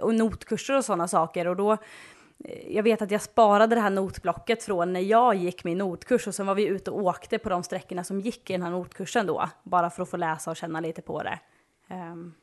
och 0.00 0.14
notkurser 0.14 0.76
och 0.76 0.84
sådana 0.84 1.08
saker. 1.08 1.46
Och 1.46 1.56
då, 1.56 1.72
eh, 1.72 1.78
jag 2.68 2.82
vet 2.82 3.02
att 3.02 3.10
jag 3.10 3.22
sparade 3.22 3.74
det 3.74 3.80
här 3.80 3.90
notblocket 3.90 4.62
från 4.62 4.92
när 4.92 5.00
jag 5.00 5.34
gick 5.34 5.64
min 5.64 5.78
notkurs 5.78 6.26
och 6.26 6.34
sen 6.34 6.46
var 6.46 6.54
vi 6.54 6.66
ute 6.66 6.90
och 6.90 7.02
åkte 7.02 7.38
på 7.38 7.48
de 7.48 7.62
sträckorna 7.62 8.04
som 8.04 8.20
gick 8.20 8.50
i 8.50 8.52
den 8.52 8.62
här 8.62 8.70
notkursen 8.70 9.26
då, 9.26 9.48
bara 9.62 9.90
för 9.90 10.02
att 10.02 10.10
få 10.10 10.16
läsa 10.16 10.50
och 10.50 10.56
känna 10.56 10.80
lite 10.80 11.02
på 11.02 11.22
det. 11.22 11.38
Um, 11.90 12.34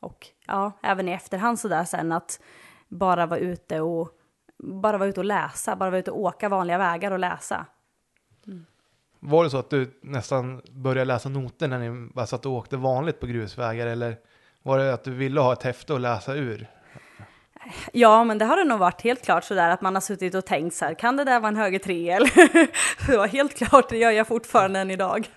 och 0.00 0.26
ja, 0.46 0.72
även 0.82 1.08
i 1.08 1.12
efterhand 1.12 1.58
sådär 1.58 1.84
sen 1.84 2.12
att 2.12 2.40
bara 2.88 3.26
vara 3.26 3.40
ute 3.40 3.80
och 3.80 4.10
bara 4.58 4.98
vara 4.98 5.08
ute 5.08 5.20
och 5.20 5.24
läsa, 5.24 5.76
bara 5.76 5.90
vara 5.90 6.00
ute 6.00 6.10
och 6.10 6.20
åka 6.20 6.48
vanliga 6.48 6.78
vägar 6.78 7.10
och 7.10 7.18
läsa. 7.18 7.66
Var 9.20 9.44
det 9.44 9.50
så 9.50 9.58
att 9.58 9.70
du 9.70 9.98
nästan 10.02 10.62
började 10.70 11.04
läsa 11.04 11.28
noter 11.28 11.68
när 11.68 11.78
ni 11.78 12.10
bara 12.14 12.26
satt 12.26 12.46
och 12.46 12.52
åkte 12.52 12.76
vanligt 12.76 13.20
på 13.20 13.26
grusvägar 13.26 13.86
eller 13.86 14.16
var 14.62 14.78
det 14.78 14.94
att 14.94 15.04
du 15.04 15.10
ville 15.10 15.40
ha 15.40 15.52
ett 15.52 15.62
häfte 15.62 15.94
att 15.94 16.00
läsa 16.00 16.34
ur? 16.34 16.66
Ja, 17.92 18.24
men 18.24 18.38
det 18.38 18.44
har 18.44 18.56
det 18.56 18.64
nog 18.64 18.78
varit 18.78 19.02
helt 19.02 19.24
klart 19.24 19.44
sådär 19.44 19.70
att 19.70 19.80
man 19.80 19.94
har 19.94 20.00
suttit 20.00 20.34
och 20.34 20.46
tänkt 20.46 20.74
så 20.74 20.84
här, 20.84 20.94
kan 20.94 21.16
det 21.16 21.24
där 21.24 21.40
vara 21.40 21.48
en 21.48 21.56
höger 21.56 21.78
triel? 21.78 22.22
det 23.06 23.16
var 23.16 23.26
helt 23.26 23.54
klart, 23.54 23.88
det 23.88 23.96
gör 23.96 24.10
jag 24.10 24.26
fortfarande 24.26 24.80
än 24.80 24.90
idag. 24.90 25.28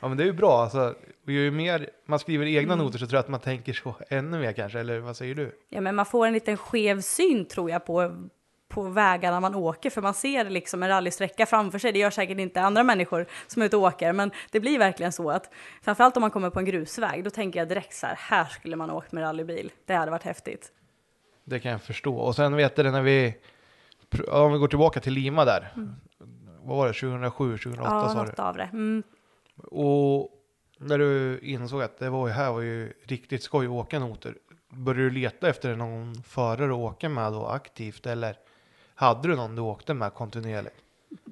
Ja 0.00 0.08
men 0.08 0.16
det 0.16 0.22
är 0.22 0.26
ju 0.26 0.32
bra, 0.32 0.62
alltså, 0.62 0.94
ju 1.26 1.50
mer 1.50 1.90
man 2.06 2.18
skriver 2.18 2.46
egna 2.46 2.76
noter 2.76 2.98
så 2.98 3.06
tror 3.06 3.16
jag 3.16 3.22
att 3.22 3.28
man 3.28 3.40
tänker 3.40 3.72
så 3.72 3.94
ännu 4.08 4.38
mer 4.38 4.52
kanske, 4.52 4.80
eller 4.80 4.98
vad 4.98 5.16
säger 5.16 5.34
du? 5.34 5.52
Ja, 5.68 5.80
men 5.80 5.94
man 5.94 6.06
får 6.06 6.26
en 6.26 6.32
liten 6.32 6.56
skev 6.56 7.00
syn 7.00 7.44
tror 7.44 7.70
jag 7.70 7.86
på, 7.86 8.28
på 8.68 8.82
vägarna 8.82 9.40
man 9.40 9.54
åker, 9.54 9.90
för 9.90 10.02
man 10.02 10.14
ser 10.14 10.50
liksom 10.50 10.82
en 10.82 10.88
rallysträcka 10.88 11.46
framför 11.46 11.78
sig. 11.78 11.92
Det 11.92 11.98
gör 11.98 12.10
säkert 12.10 12.38
inte 12.38 12.60
andra 12.60 12.82
människor 12.82 13.26
som 13.46 13.62
är 13.62 13.66
ute 13.66 13.76
och 13.76 13.82
åker, 13.82 14.12
men 14.12 14.30
det 14.50 14.60
blir 14.60 14.78
verkligen 14.78 15.12
så 15.12 15.30
att 15.30 15.50
framförallt 15.82 16.16
om 16.16 16.20
man 16.20 16.30
kommer 16.30 16.50
på 16.50 16.58
en 16.58 16.64
grusväg, 16.64 17.24
då 17.24 17.30
tänker 17.30 17.58
jag 17.58 17.68
direkt 17.68 17.94
så 17.94 18.06
här, 18.06 18.16
här 18.18 18.44
skulle 18.44 18.76
man 18.76 18.90
ha 18.90 18.96
åkt 18.96 19.12
med 19.12 19.22
rallybil. 19.22 19.72
Det 19.86 19.94
hade 19.94 20.10
varit 20.10 20.22
häftigt. 20.22 20.72
Det 21.44 21.60
kan 21.60 21.72
jag 21.72 21.82
förstå. 21.82 22.16
Och 22.16 22.36
sen 22.36 22.56
vet 22.56 22.76
du 22.76 22.82
när 22.82 23.02
vi, 23.02 23.34
ja, 24.26 24.42
om 24.42 24.52
vi 24.52 24.58
går 24.58 24.68
tillbaka 24.68 25.00
till 25.00 25.12
Lima 25.12 25.44
där, 25.44 25.72
vad 26.62 26.76
var 26.76 26.86
det, 26.86 26.92
2007, 26.92 27.58
2008 27.58 27.90
ja, 27.90 28.08
sa 28.08 28.22
du? 28.22 28.28
något 28.28 28.38
av 28.38 28.56
det. 28.56 28.68
Mm. 28.72 29.02
Och 29.70 30.30
när 30.78 30.98
du 30.98 31.40
insåg 31.42 31.82
att 31.82 31.98
det 31.98 32.10
var 32.10 32.28
ju 32.28 32.32
här 32.32 32.52
var 32.52 32.60
ju 32.60 32.92
riktigt 33.04 33.42
skoj 33.42 33.66
att 33.66 33.72
åka 33.72 33.98
noter, 33.98 34.34
började 34.68 35.04
du 35.04 35.10
leta 35.10 35.48
efter 35.48 35.76
någon 35.76 36.14
förare 36.22 36.70
att 36.70 36.78
åka 36.78 37.08
med 37.08 37.32
då 37.32 37.46
aktivt 37.46 38.06
eller 38.06 38.36
hade 38.98 39.28
du 39.28 39.36
någon 39.36 39.56
du 39.56 39.62
åkte 39.62 39.94
med 39.94 40.14
kontinuerligt? 40.14 40.76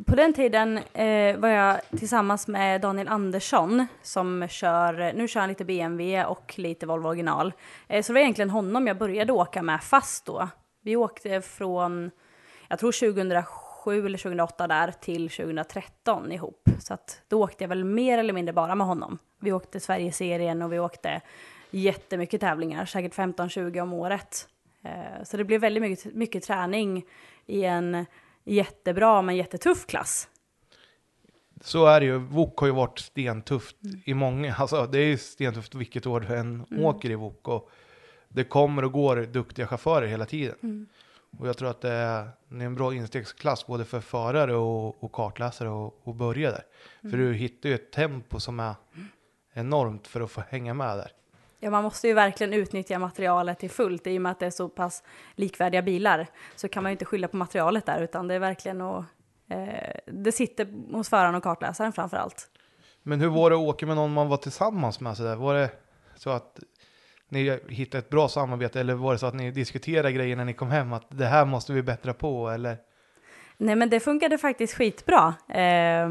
På 0.06 0.14
den 0.14 0.32
tiden 0.32 0.78
eh, 0.92 1.36
var 1.36 1.48
jag 1.48 1.80
tillsammans 1.98 2.48
med 2.48 2.80
Daniel 2.80 3.08
Andersson 3.08 3.86
som 4.02 4.48
kör, 4.48 5.12
nu 5.12 5.28
kör 5.28 5.40
han 5.40 5.48
lite 5.48 5.64
BMW 5.64 6.24
och 6.24 6.58
lite 6.58 6.86
Volvo 6.86 7.08
original. 7.08 7.52
Eh, 7.88 8.02
så 8.02 8.12
det 8.12 8.14
var 8.14 8.20
egentligen 8.20 8.50
honom 8.50 8.86
jag 8.86 8.98
började 8.98 9.32
åka 9.32 9.62
med 9.62 9.82
fast 9.82 10.26
då. 10.26 10.48
Vi 10.82 10.96
åkte 10.96 11.40
från, 11.40 12.10
jag 12.68 12.78
tror 12.78 12.92
2007 12.92 14.06
eller 14.06 14.18
2008 14.18 14.66
där 14.66 14.92
till 15.00 15.30
2013 15.30 16.32
ihop. 16.32 16.68
Så 16.78 16.94
att 16.94 17.22
då 17.28 17.42
åkte 17.42 17.64
jag 17.64 17.68
väl 17.68 17.84
mer 17.84 18.18
eller 18.18 18.32
mindre 18.32 18.52
bara 18.52 18.74
med 18.74 18.86
honom. 18.86 19.18
Vi 19.40 19.52
åkte 19.52 19.80
Sverigeserien 19.80 20.62
och 20.62 20.72
vi 20.72 20.78
åkte 20.78 21.20
jättemycket 21.70 22.40
tävlingar, 22.40 22.84
säkert 22.84 23.14
15-20 23.14 23.80
om 23.80 23.92
året. 23.92 24.48
Eh, 24.86 25.24
så 25.24 25.36
det 25.36 25.44
blev 25.44 25.60
väldigt 25.60 25.82
mycket, 25.82 26.14
mycket 26.14 26.44
träning 26.44 27.04
i 27.46 27.64
en 27.64 28.06
jättebra 28.44 29.22
men 29.22 29.36
jättetuff 29.36 29.86
klass. 29.86 30.28
Så 31.60 31.86
är 31.86 32.00
det 32.00 32.06
ju. 32.06 32.18
VOK 32.18 32.58
har 32.58 32.66
ju 32.66 32.72
varit 32.72 32.98
stentufft 32.98 33.76
i 34.04 34.14
många, 34.14 34.54
alltså 34.54 34.86
det 34.86 34.98
är 34.98 35.06
ju 35.06 35.18
stentufft 35.18 35.74
vilket 35.74 36.06
år 36.06 36.20
du 36.20 36.36
än 36.36 36.66
åker 36.78 37.10
i 37.10 37.14
VOK 37.14 37.48
och 37.48 37.70
det 38.28 38.44
kommer 38.44 38.84
och 38.84 38.92
går 38.92 39.16
duktiga 39.16 39.66
chaufförer 39.66 40.06
hela 40.06 40.24
tiden. 40.26 40.88
Och 41.38 41.48
jag 41.48 41.56
tror 41.56 41.70
att 41.70 41.80
det 41.80 41.90
är, 41.90 42.28
det 42.48 42.56
är 42.56 42.66
en 42.66 42.74
bra 42.74 42.94
instegsklass 42.94 43.66
både 43.66 43.84
för 43.84 44.00
förare 44.00 44.54
och, 44.54 45.04
och 45.04 45.12
kartläsare 45.12 45.68
och, 45.68 46.00
och 46.02 46.14
börja 46.14 46.50
där. 46.50 46.64
För 47.10 47.16
du 47.16 47.34
hittar 47.34 47.68
ju 47.68 47.74
ett 47.74 47.92
tempo 47.92 48.40
som 48.40 48.60
är 48.60 48.74
enormt 49.52 50.06
för 50.06 50.20
att 50.20 50.30
få 50.30 50.42
hänga 50.48 50.74
med 50.74 50.96
där. 50.96 51.10
Ja, 51.60 51.70
man 51.70 51.84
måste 51.84 52.08
ju 52.08 52.14
verkligen 52.14 52.52
utnyttja 52.52 52.98
materialet 52.98 53.58
till 53.58 53.70
fullt 53.70 54.06
i 54.06 54.18
och 54.18 54.22
med 54.22 54.32
att 54.32 54.40
det 54.40 54.46
är 54.46 54.50
så 54.50 54.68
pass 54.68 55.02
likvärdiga 55.34 55.82
bilar. 55.82 56.26
Så 56.56 56.68
kan 56.68 56.82
man 56.82 56.90
ju 56.90 56.92
inte 56.92 57.04
skylla 57.04 57.28
på 57.28 57.36
materialet 57.36 57.86
där 57.86 58.02
utan 58.02 58.28
det 58.28 58.34
är 58.34 58.38
verkligen 58.38 58.80
att 58.80 59.04
eh, 59.50 59.90
det 60.06 60.32
sitter 60.32 60.92
hos 60.92 61.08
föraren 61.08 61.34
och 61.34 61.42
kartläsaren 61.42 61.92
framför 61.92 62.16
allt. 62.16 62.50
Men 63.02 63.20
hur 63.20 63.28
var 63.28 63.50
det 63.50 63.56
att 63.56 63.62
åka 63.62 63.86
med 63.86 63.96
någon 63.96 64.12
man 64.12 64.28
var 64.28 64.36
tillsammans 64.36 65.00
med? 65.00 65.16
Så 65.16 65.22
där? 65.22 65.36
Var 65.36 65.54
det 65.54 65.70
så 66.16 66.30
att 66.30 66.58
ni 67.28 67.60
hittade 67.68 67.98
ett 67.98 68.10
bra 68.10 68.28
samarbete 68.28 68.80
eller 68.80 68.94
var 68.94 69.12
det 69.12 69.18
så 69.18 69.26
att 69.26 69.34
ni 69.34 69.50
diskuterade 69.50 70.12
grejer 70.12 70.36
när 70.36 70.44
ni 70.44 70.54
kom 70.54 70.70
hem 70.70 70.92
att 70.92 71.06
det 71.08 71.26
här 71.26 71.44
måste 71.44 71.72
vi 71.72 71.82
bättra 71.82 72.14
på 72.14 72.48
eller? 72.48 72.76
Nej, 73.56 73.76
men 73.76 73.90
det 73.90 74.00
funkade 74.00 74.38
faktiskt 74.38 74.74
skitbra. 74.74 75.34
Eh, 75.48 76.08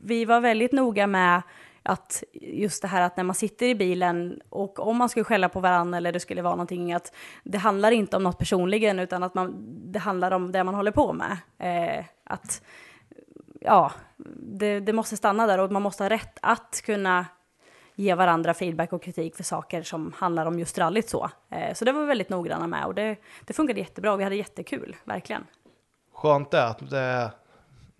vi 0.00 0.24
var 0.24 0.40
väldigt 0.40 0.72
noga 0.72 1.06
med 1.06 1.42
att 1.82 2.24
just 2.32 2.82
det 2.82 2.88
här 2.88 3.02
att 3.02 3.16
när 3.16 3.24
man 3.24 3.34
sitter 3.34 3.66
i 3.66 3.74
bilen 3.74 4.40
och 4.48 4.78
om 4.78 4.96
man 4.96 5.08
skulle 5.08 5.24
skälla 5.24 5.48
på 5.48 5.60
varandra 5.60 5.96
eller 5.96 6.12
det 6.12 6.20
skulle 6.20 6.42
vara 6.42 6.54
någonting 6.54 6.92
att 6.92 7.12
det 7.44 7.58
handlar 7.58 7.90
inte 7.90 8.16
om 8.16 8.22
något 8.22 8.38
personligen 8.38 8.98
utan 8.98 9.22
att 9.22 9.34
man, 9.34 9.54
det 9.92 9.98
handlar 9.98 10.30
om 10.30 10.52
det 10.52 10.64
man 10.64 10.74
håller 10.74 10.90
på 10.90 11.12
med. 11.12 11.36
Eh, 11.58 12.04
att 12.24 12.62
ja, 13.60 13.92
det, 14.36 14.80
det 14.80 14.92
måste 14.92 15.16
stanna 15.16 15.46
där 15.46 15.58
och 15.58 15.72
man 15.72 15.82
måste 15.82 16.04
ha 16.04 16.10
rätt 16.10 16.38
att 16.42 16.82
kunna 16.84 17.26
ge 17.94 18.14
varandra 18.14 18.54
feedback 18.54 18.92
och 18.92 19.02
kritik 19.02 19.36
för 19.36 19.44
saker 19.44 19.82
som 19.82 20.12
handlar 20.16 20.46
om 20.46 20.58
just 20.58 20.78
rallyt 20.78 21.08
så. 21.08 21.30
Eh, 21.50 21.74
så 21.74 21.84
det 21.84 21.92
var 21.92 22.00
vi 22.00 22.06
väldigt 22.06 22.28
noggranna 22.28 22.66
med 22.66 22.84
och 22.84 22.94
det, 22.94 23.16
det 23.44 23.52
funkade 23.52 23.80
jättebra 23.80 24.12
och 24.12 24.20
vi 24.20 24.24
hade 24.24 24.36
jättekul, 24.36 24.96
verkligen. 25.04 25.46
Skönt 26.14 26.50
det, 26.50 26.64
att 26.64 26.90
det, 26.90 27.30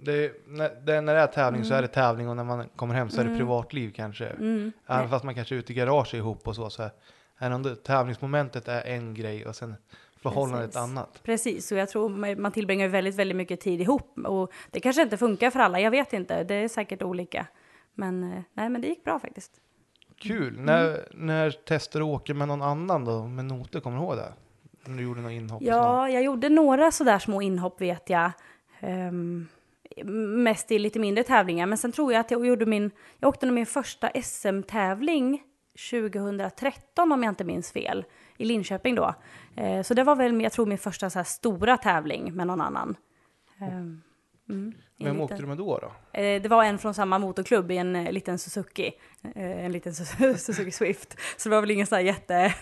det, 0.00 0.32
när, 0.46 0.70
det, 0.84 1.00
när 1.00 1.14
det 1.14 1.20
är 1.20 1.26
tävling 1.26 1.64
så 1.64 1.74
är 1.74 1.82
det 1.82 1.88
tävling 1.88 2.28
och 2.28 2.36
när 2.36 2.44
man 2.44 2.68
kommer 2.76 2.94
hem 2.94 3.10
så 3.10 3.20
är 3.20 3.24
det 3.24 3.36
privatliv 3.36 3.92
kanske. 3.92 4.26
Mm. 4.26 4.72
Även 4.86 5.08
fast 5.08 5.24
man 5.24 5.34
kanske 5.34 5.54
är 5.54 5.58
ute 5.58 5.72
i 5.72 5.74
garage 5.74 6.14
ihop 6.14 6.48
och 6.48 6.54
så, 6.56 6.70
så 6.70 6.90
är 7.38 7.50
ändå 7.50 7.74
tävlingsmomentet 7.74 8.68
är 8.68 8.82
en 8.82 9.14
grej 9.14 9.46
och 9.46 9.56
sen 9.56 9.74
förhållandet 10.22 10.66
Precis. 10.66 10.82
annat. 10.82 11.20
Precis, 11.22 11.72
och 11.72 11.78
jag 11.78 11.88
tror 11.88 12.36
man 12.36 12.52
tillbringar 12.52 12.88
väldigt, 12.88 13.14
väldigt 13.14 13.36
mycket 13.36 13.60
tid 13.60 13.80
ihop. 13.80 14.18
Och 14.18 14.52
det 14.70 14.80
kanske 14.80 15.02
inte 15.02 15.16
funkar 15.16 15.50
för 15.50 15.60
alla, 15.60 15.80
jag 15.80 15.90
vet 15.90 16.12
inte. 16.12 16.44
Det 16.44 16.54
är 16.54 16.68
säkert 16.68 17.02
olika. 17.02 17.46
Men 17.94 18.32
eh, 18.32 18.42
nej, 18.52 18.68
men 18.68 18.80
det 18.80 18.88
gick 18.88 19.04
bra 19.04 19.18
faktiskt. 19.18 19.52
Kul! 20.16 20.60
När, 20.60 21.08
när 21.10 21.50
testade 21.50 22.04
du 22.04 22.08
åka 22.08 22.34
med 22.34 22.48
någon 22.48 22.62
annan 22.62 23.04
då, 23.04 23.26
med 23.26 23.44
noter, 23.44 23.80
kommer 23.80 23.96
du 23.96 24.02
ihåg 24.02 24.16
det? 24.16 24.32
När 24.84 24.96
du 24.96 25.02
gjorde 25.02 25.20
något 25.20 25.32
inhopp? 25.32 25.62
Ja, 25.62 26.08
jag 26.08 26.22
gjorde 26.22 26.48
några 26.48 26.90
sådär 26.90 27.18
små 27.18 27.42
inhopp 27.42 27.80
vet 27.80 28.10
jag. 28.10 28.30
Ehm, 28.80 29.48
mest 30.04 30.70
i 30.70 30.78
lite 30.78 30.98
mindre 30.98 31.24
tävlingar. 31.24 31.66
Men 31.66 31.78
sen 31.78 31.92
tror 31.92 32.12
jag 32.12 32.20
att 32.20 32.30
jag 32.30 32.46
gjorde 32.46 32.66
min, 32.66 32.90
jag 33.18 33.28
åkte 33.28 33.46
nog 33.46 33.54
min 33.54 33.66
första 33.66 34.10
SM-tävling 34.22 35.42
2013 35.90 37.12
om 37.12 37.22
jag 37.22 37.30
inte 37.30 37.44
minns 37.44 37.72
fel. 37.72 38.04
I 38.36 38.44
Linköping 38.44 38.94
då. 38.94 39.14
Eh, 39.56 39.82
så 39.82 39.94
det 39.94 40.04
var 40.04 40.16
väl, 40.16 40.40
jag 40.40 40.52
tror 40.52 40.66
min 40.66 40.78
första 40.78 41.10
så 41.10 41.18
här 41.18 41.24
stora 41.24 41.76
tävling 41.76 42.34
med 42.34 42.46
någon 42.46 42.60
annan. 42.60 42.96
Ehm, 43.60 43.70
mm, 43.70 44.02
Vem 44.48 44.72
liten- 44.98 45.20
åkte 45.20 45.36
du 45.36 45.46
med 45.46 45.58
då? 45.58 45.78
då? 45.78 46.20
Eh, 46.20 46.42
Det 46.42 46.48
var 46.48 46.64
en 46.64 46.78
från 46.78 46.94
samma 46.94 47.18
motorklubb 47.18 47.70
i 47.70 47.76
en 47.76 47.96
eh, 47.96 48.12
liten 48.12 48.38
Suzuki, 48.38 48.92
eh, 49.34 49.64
en 49.64 49.72
liten 49.72 49.92
Su- 49.92 50.34
Suzuki 50.36 50.70
Swift. 50.70 51.16
Så 51.36 51.48
det 51.48 51.54
var 51.54 51.60
väl 51.60 51.70
ingen 51.70 51.86
sån 51.86 51.96
här 51.96 52.02
jätte 52.04 52.54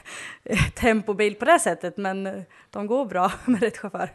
eh, 0.45 0.59
tempobil 0.75 1.35
på 1.35 1.45
det 1.45 1.59
sättet, 1.59 1.97
men 1.97 2.27
eh, 2.27 2.43
de 2.71 2.87
går 2.87 3.05
bra 3.07 3.33
med 3.45 3.61
rätt 3.63 3.77
chaufför. 3.79 4.11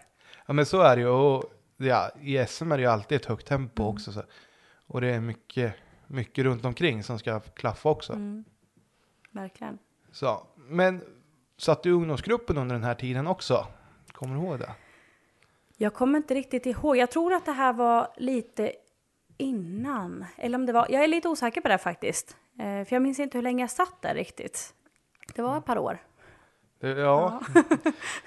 Ja 0.46 0.54
men 0.54 0.66
så 0.66 0.82
är 0.82 0.96
det 0.96 1.02
ju. 1.02 1.08
Och, 1.08 1.44
ja, 1.88 2.10
I 2.22 2.46
SM 2.48 2.72
är 2.72 2.78
det 2.78 2.84
ju 2.84 2.90
alltid 2.90 3.16
ett 3.16 3.26
högt 3.26 3.48
tempo 3.48 3.84
Mm. 3.84 3.94
också. 3.96 4.12
Så. 4.12 4.24
Och 4.88 5.02
det 5.02 5.08
är 5.08 5.20
mycket, 5.22 5.74
mycket 6.08 6.44
runt 6.44 6.66
omkring 6.66 7.04
som 7.04 7.20
ska 7.20 7.40
klaffa 7.40 7.90
också. 7.90 8.14
Mm. 8.14 8.44
verkligen. 9.32 9.78
Så, 10.12 10.48
men 10.56 11.02
satt 11.58 11.84
du 11.84 11.90
i 11.90 11.94
ungdomsgruppen 11.94 12.58
under 12.58 12.76
den 12.76 12.84
här 12.84 12.96
tiden 12.96 13.28
också? 13.28 13.68
Kommer 14.12 14.36
du 14.36 14.42
ihåg 14.42 14.60
det? 14.60 14.72
Jag 15.78 15.94
kommer 15.94 16.18
inte 16.18 16.34
riktigt 16.36 16.66
ihåg. 16.66 16.98
Jag 16.98 17.12
tror 17.12 17.34
att 17.34 17.46
det 17.46 17.52
här 17.52 17.74
var 17.74 18.08
lite 18.18 18.72
innan. 19.38 20.26
Eller 20.38 20.58
om 20.58 20.66
det 20.66 20.74
var, 20.74 20.88
jag 20.90 21.04
är 21.04 21.08
lite 21.08 21.28
osäker 21.30 21.62
på 21.62 21.68
det 21.68 21.78
faktiskt. 21.78 22.38
Eh, 22.60 22.86
för 22.86 22.88
jag 22.96 23.02
minns 23.02 23.20
inte 23.20 23.38
hur 23.38 23.44
länge 23.44 23.64
jag 23.64 23.72
satt 23.72 24.02
där 24.02 24.16
riktigt. 24.16 24.74
Det 25.36 25.42
var 25.42 25.58
ett 25.58 25.66
par 25.66 25.78
år. 25.78 25.98
det 26.80 26.90
ja. 26.90 27.42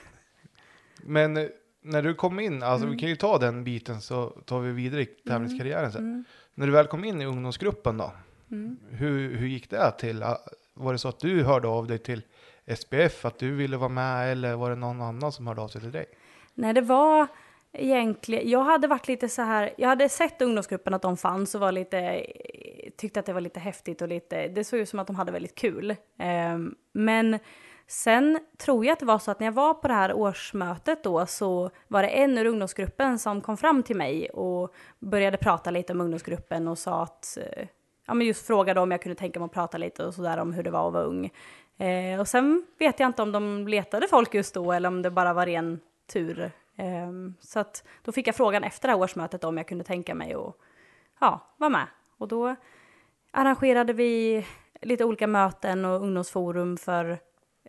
men 1.02 1.37
eh, 1.37 1.46
när 1.84 2.02
du 2.02 2.14
kom 2.14 2.40
in, 2.40 2.62
alltså 2.62 2.86
vi 2.86 2.96
kan 2.98 3.08
ju 3.08 3.16
ta 3.16 3.38
den 3.38 3.64
biten 3.64 4.00
så 4.00 4.26
tar 4.26 4.60
vi 4.60 4.72
vidare 4.72 5.02
i 5.02 5.06
tävlingskarriären 5.06 5.92
sen. 5.92 6.24
När 6.54 6.66
du 6.66 6.72
väl 6.72 6.86
kom 6.86 7.04
in 7.04 7.20
i 7.22 7.26
ungdomsgruppen 7.26 7.96
då, 7.96 8.12
hur, 8.90 9.36
hur 9.36 9.46
gick 9.46 9.70
det 9.70 9.90
till? 9.98 10.22
Ah, 10.22 10.38
Var 10.74 10.92
det 10.92 10.98
så 10.98 11.08
att 11.08 11.18
du 11.18 11.42
hörde 11.42 11.68
av 11.68 11.86
dig 11.86 11.98
till 11.98 12.22
SPF, 12.76 13.24
att 13.24 13.38
du 13.38 13.54
ville 13.54 13.76
vara 13.76 13.88
med 13.88 14.32
eller 14.32 14.54
var 14.56 14.70
det 14.70 14.76
någon 14.76 15.00
annan 15.00 15.32
som 15.32 15.46
hörde 15.46 15.60
av 15.60 15.68
sig 15.68 15.80
till 15.80 15.92
dig? 15.92 16.06
Nej, 16.54 16.74
det 16.74 16.80
var 16.80 17.26
egentligen, 17.72 18.50
jag 18.50 18.64
hade 18.64 18.88
varit 18.88 19.08
lite 19.08 19.28
så 19.28 19.42
här, 19.42 19.74
jag 19.78 19.88
hade 19.88 20.08
sett 20.08 20.42
ungdomsgruppen 20.42 20.94
att 20.94 21.02
de 21.02 21.16
fanns 21.16 21.54
och 21.54 21.60
var 21.60 21.72
lite, 21.72 22.26
tyckte 22.96 23.20
att 23.20 23.26
det 23.26 23.32
var 23.32 23.40
lite 23.40 23.60
häftigt 23.60 24.02
och 24.02 24.08
lite, 24.08 24.48
det 24.48 24.64
såg 24.64 24.80
ut 24.80 24.88
som 24.88 24.98
att 24.98 25.06
de 25.06 25.16
hade 25.16 25.32
väldigt 25.32 25.54
kul. 25.54 25.96
Ehm, 26.18 26.74
men 26.92 27.38
sen 27.86 28.38
tror 28.58 28.84
jag 28.84 28.92
att 28.92 28.98
det 28.98 29.06
var 29.06 29.18
så 29.18 29.30
att 29.30 29.40
när 29.40 29.46
jag 29.46 29.52
var 29.52 29.74
på 29.74 29.88
det 29.88 29.94
här 29.94 30.12
årsmötet 30.12 31.04
då 31.04 31.26
så 31.26 31.70
var 31.88 32.02
det 32.02 32.08
en 32.08 32.38
ur 32.38 32.46
ungdomsgruppen 32.46 33.18
som 33.18 33.40
kom 33.40 33.56
fram 33.56 33.82
till 33.82 33.96
mig 33.96 34.30
och 34.30 34.74
började 34.98 35.36
prata 35.36 35.70
lite 35.70 35.92
om 35.92 36.00
ungdomsgruppen 36.00 36.68
och 36.68 36.78
sa 36.78 37.02
att, 37.02 37.38
eh, 37.40 37.68
ja 38.06 38.14
men 38.14 38.26
just 38.26 38.46
frågade 38.46 38.80
om 38.80 38.90
jag 38.90 39.02
kunde 39.02 39.16
tänka 39.16 39.40
mig 39.40 39.46
att 39.46 39.52
prata 39.52 39.78
lite 39.78 40.04
och 40.04 40.14
sådär 40.14 40.38
om 40.38 40.52
hur 40.52 40.62
det 40.62 40.70
var 40.70 40.86
att 40.86 40.92
vara 40.92 41.04
ung. 41.04 41.30
Eh, 41.78 42.20
och 42.20 42.28
sen 42.28 42.66
vet 42.78 43.00
jag 43.00 43.08
inte 43.08 43.22
om 43.22 43.32
de 43.32 43.68
letade 43.68 44.08
folk 44.08 44.34
just 44.34 44.54
då 44.54 44.72
eller 44.72 44.88
om 44.88 45.02
det 45.02 45.10
bara 45.10 45.32
var 45.32 45.46
ren 45.46 45.80
tur. 46.12 46.40
Eh, 46.76 47.10
så 47.40 47.58
att 47.58 47.84
då 48.02 48.12
fick 48.12 48.26
jag 48.26 48.34
frågan 48.34 48.64
efter 48.64 48.88
det 48.88 48.94
här 48.94 49.00
årsmötet 49.00 49.44
om 49.44 49.56
jag 49.56 49.68
kunde 49.68 49.84
tänka 49.84 50.14
mig 50.14 50.34
att 50.34 50.56
ja, 51.20 51.54
vara 51.56 51.70
med. 51.70 51.86
Och 52.18 52.28
då 52.28 52.56
arrangerade 53.30 53.92
vi 53.92 54.46
lite 54.82 55.04
olika 55.04 55.26
möten 55.26 55.84
och 55.84 56.02
ungdomsforum 56.02 56.76
för 56.76 57.18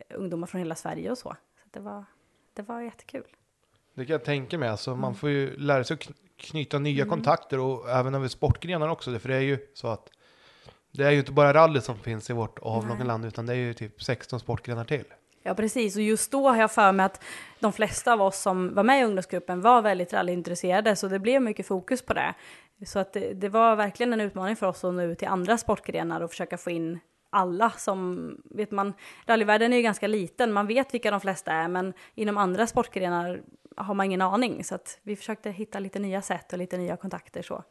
ungdomar 0.09 0.47
från 0.47 0.59
hela 0.59 0.75
Sverige 0.75 1.11
och 1.11 1.17
så. 1.17 1.29
så 1.63 1.69
det, 1.71 1.79
var, 1.79 2.05
det 2.53 2.61
var 2.61 2.81
jättekul. 2.81 3.23
Det 3.93 4.05
kan 4.05 4.13
jag 4.13 4.23
tänka 4.23 4.57
mig, 4.57 4.69
alltså 4.69 4.91
Mm. 4.91 5.01
man 5.01 5.15
får 5.15 5.29
ju 5.29 5.57
lära 5.57 5.83
sig 5.83 5.93
att 5.93 5.99
kn- 6.01 6.13
knyta 6.37 6.79
nya 6.79 7.05
kontakter 7.05 7.59
och 7.59 7.89
även 7.89 8.15
över 8.15 8.27
sportgrenar 8.27 8.87
också, 8.89 9.19
för 9.19 9.29
det 9.29 9.35
är 9.35 9.39
ju 9.41 9.57
så 9.73 9.87
att 9.87 10.09
det 10.91 11.03
är 11.03 11.11
ju 11.11 11.19
inte 11.19 11.31
bara 11.31 11.53
rally 11.53 11.81
som 11.81 11.97
finns 11.99 12.29
i 12.29 12.33
vårt 12.33 12.59
avlånga 12.59 13.03
land, 13.03 13.25
utan 13.25 13.45
det 13.45 13.53
är 13.53 13.57
ju 13.57 13.73
typ 13.73 14.03
16 14.03 14.39
sportgrenar 14.39 14.85
till. 14.85 15.03
Ja, 15.43 15.53
precis. 15.55 15.95
Och 15.95 16.01
just 16.01 16.31
då 16.31 16.49
har 16.49 16.57
jag 16.57 16.71
för 16.71 16.91
mig 16.91 17.05
att 17.05 17.23
de 17.59 17.73
flesta 17.73 18.13
av 18.13 18.21
oss 18.21 18.39
som 18.41 18.73
var 18.75 18.83
med 18.83 19.01
i 19.01 19.03
ungdomsgruppen 19.03 19.61
var 19.61 19.81
väldigt 19.81 20.13
rallyintresserade, 20.13 20.95
så 20.95 21.07
det 21.07 21.19
blev 21.19 21.41
mycket 21.41 21.65
fokus 21.67 22.01
på 22.01 22.13
det. 22.13 22.33
Så 22.85 22.99
att 22.99 23.13
det, 23.13 23.33
det 23.33 23.49
var 23.49 23.75
verkligen 23.75 24.13
en 24.13 24.21
utmaning 24.21 24.55
för 24.55 24.67
oss 24.67 24.83
att 24.83 24.93
nå 24.93 25.01
ut 25.01 25.19
till 25.19 25.27
andra 25.27 25.57
sportgrenar 25.57 26.21
och 26.21 26.29
försöka 26.29 26.57
få 26.57 26.69
in 26.69 26.99
alla 27.35 27.69
som, 27.69 28.31
vet 28.45 28.71
man, 28.71 28.93
rallyvärlden 29.25 29.73
är 29.73 29.77
ju 29.77 29.83
ganska 29.83 30.07
liten, 30.07 30.53
man 30.53 30.67
vet 30.67 30.93
vilka 30.93 31.11
de 31.11 31.21
flesta 31.21 31.51
är, 31.51 31.67
men 31.67 31.93
inom 32.15 32.37
andra 32.37 32.67
sportgrenar 32.67 33.41
har 33.77 33.93
man 33.93 34.05
ingen 34.05 34.21
aning. 34.21 34.63
Så 34.63 34.75
att 34.75 34.99
vi 35.03 35.15
försökte 35.15 35.51
hitta 35.51 35.79
lite 35.79 35.99
nya 35.99 36.21
sätt 36.21 36.53
och 36.53 36.59
lite 36.59 36.77
nya 36.77 36.97
kontakter 36.97 37.41
så. 37.41 37.63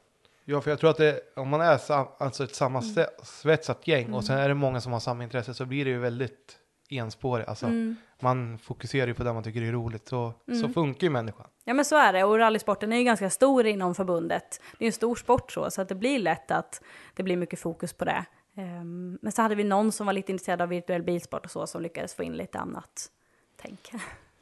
Ja, 0.44 0.61
för 0.61 0.71
jag 0.71 0.78
tror 0.80 0.90
att 0.90 0.97
det, 0.97 1.21
om 1.37 1.49
man 1.49 1.61
är 1.61 1.78
sam, 1.78 2.06
alltså 2.18 2.44
ett 2.44 2.61
Mm. 2.61 2.83
sammansvetsat 2.83 3.87
gäng 3.88 4.12
och 4.14 4.25
sen 4.25 4.38
är 4.38 4.49
det 4.49 4.54
många 4.54 4.80
som 4.80 4.92
har 4.92 5.00
samma 5.00 5.25
intresse 5.25 5.54
så 5.54 5.64
blir 5.66 5.85
det 5.85 5.90
ju 5.90 5.99
väldigt 5.99 6.59
enspårigt. 6.90 7.49
Alltså, 7.49 7.66
Mm. 7.66 7.97
Man 8.21 8.59
fokuserar 8.59 9.06
ju 9.06 9.14
på 9.14 9.25
det 9.25 9.33
man 9.33 9.42
tycker 9.42 9.62
är 9.62 9.73
roligt, 9.73 10.09
så, 10.09 10.33
så 10.62 10.68
funkar 10.68 11.06
ju 11.06 11.11
människan. 11.11 11.47
Ja 11.64 11.75
men 11.75 11.85
så 11.85 11.97
är 11.97 12.12
det 12.12 12.25
och 12.25 12.38
rallysporten 12.38 12.92
är 12.92 12.97
ju 12.97 13.04
ganska 13.04 13.30
stor 13.30 13.67
inom 13.67 13.95
förbundet. 13.95 14.60
Det 14.78 14.84
är 14.84 14.86
en 14.86 14.93
stor 14.93 15.15
sport 15.17 15.52
så, 15.52 15.71
så 15.71 15.82
att 15.82 15.88
det 15.88 15.95
blir 15.95 16.19
lätt 16.19 16.50
att 16.50 16.82
det 17.15 17.23
blir 17.23 17.36
mycket 17.36 17.58
fokus 17.60 17.93
på 17.93 18.04
det. 18.04 18.25
Ehm, 18.54 19.19
Men 19.23 19.32
så 19.32 19.43
hade 19.43 19.54
vi 19.54 19.64
någon 19.64 19.93
som 19.93 20.06
var 20.06 20.12
lite 20.12 20.32
intresserad 20.32 20.62
av 20.62 20.69
virtuell 20.69 21.02
bilsport 21.02 21.45
och 21.45 21.50
så 21.50 21.67
som 21.67 21.82
lyckades 21.82 22.14
få 22.14 22.23
in 22.23 22.36
lite 22.36 22.58
annat 22.58 23.10
tänk. 23.56 23.90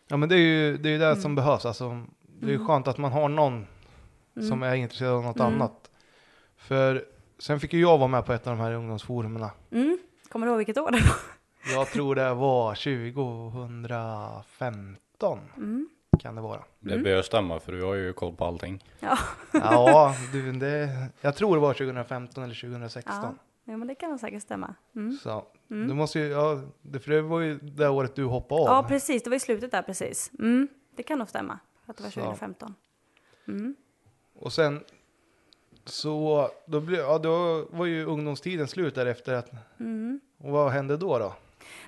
Ja, 0.09 0.17
men 0.17 0.29
det 0.29 0.35
är 0.35 0.39
ju 0.39 0.77
det, 0.79 0.89
är 0.91 0.99
det 0.99 1.07
Mm. 1.07 1.21
som 1.21 1.35
behövs. 1.35 1.67
Alltså, 1.67 2.05
det 2.41 2.47
är 2.47 2.51
ju 2.51 2.67
skönt 2.67 2.89
att 2.89 2.99
man 2.99 3.13
har 3.13 3.29
någon 3.29 3.67
Mm. 4.37 4.49
som 4.49 4.63
är 4.63 4.75
intresserad 4.75 5.13
av 5.13 5.23
något 5.23 5.41
annat. 5.41 5.91
För 6.57 7.05
sen 7.39 7.61
fick 7.61 7.73
ju 7.73 7.81
jag 7.81 7.99
vara 7.99 8.09
med 8.09 8.27
på 8.27 8.33
ett 8.33 8.47
av 8.47 8.57
de 8.57 8.63
här 8.63 8.73
ungdomsforumerna. 8.73 9.51
Mm. 9.71 9.99
Kommer 10.29 10.47
du 10.47 10.51
ihåg 10.51 10.59
vilket 10.59 10.79
år 10.79 10.91
det 10.91 11.01
var? 11.01 11.17
Jag 11.75 11.87
tror 11.87 12.15
det 12.15 12.35
var 12.35 12.75
2015 12.75 15.39
Mm. 15.57 15.89
kan 16.21 16.35
det 16.35 16.41
vara. 16.43 16.63
Det 16.81 16.99
bör 16.99 17.23
stämma 17.23 17.61
för 17.61 17.73
du 17.73 17.83
har 17.83 17.95
ju 17.95 18.13
koll 18.13 18.37
på 18.37 18.45
allting. 18.45 18.85
Ja. 19.01 19.19
Ja, 19.53 20.15
du, 20.33 20.53
det, 20.53 21.07
jag 21.21 21.37
tror 21.37 21.55
det 21.57 21.61
var 21.61 21.75
2015 21.75 22.45
eller 22.45 22.55
2016. 22.55 23.13
ja, 23.23 23.35
ja 23.65 23.77
men 23.77 23.89
det 23.89 23.95
kan 23.95 24.11
nog 24.11 24.21
säkert 24.21 24.43
stämma. 24.43 24.75
Mm. 24.97 25.13
Så 25.23 25.45
det 25.69 25.95
måste 25.95 26.19
ju, 26.19 26.27
ja, 26.29 26.61
det, 26.83 27.01
för 27.01 27.11
det 27.11 27.23
var 27.23 27.41
ju 27.41 27.59
det 27.59 27.89
året 27.89 28.15
du 28.15 28.25
hoppade 28.25 28.61
av. 28.61 28.67
Ja 28.67 28.85
precis, 28.89 29.23
det 29.23 29.31
var 29.31 29.37
i 29.37 29.41
slutet 29.41 29.71
där 29.71 29.83
precis. 29.83 30.31
Mm. 30.39 30.69
Det 30.97 31.03
kan 31.03 31.19
nog 31.19 31.29
stämma, 31.29 31.59
att 31.87 31.97
det 31.97 32.03
var 32.03 32.11
Så. 32.11 32.21
2015. 32.21 32.75
Mm. 33.49 33.75
Och 34.35 34.53
sen 34.53 34.85
så, 35.85 36.49
då, 36.67 36.81
blev, 36.81 37.01
ja, 37.01 37.19
då 37.19 37.67
var 37.71 37.87
ju 37.87 38.05
ungdomstiden 38.05 38.69
slut 38.69 38.95
därefter. 38.95 39.35
Att, 39.35 39.51
Mm. 39.81 40.21
och 40.39 40.51
vad 40.51 40.73
hände 40.73 40.97
då 40.97 41.19
då? 41.19 41.35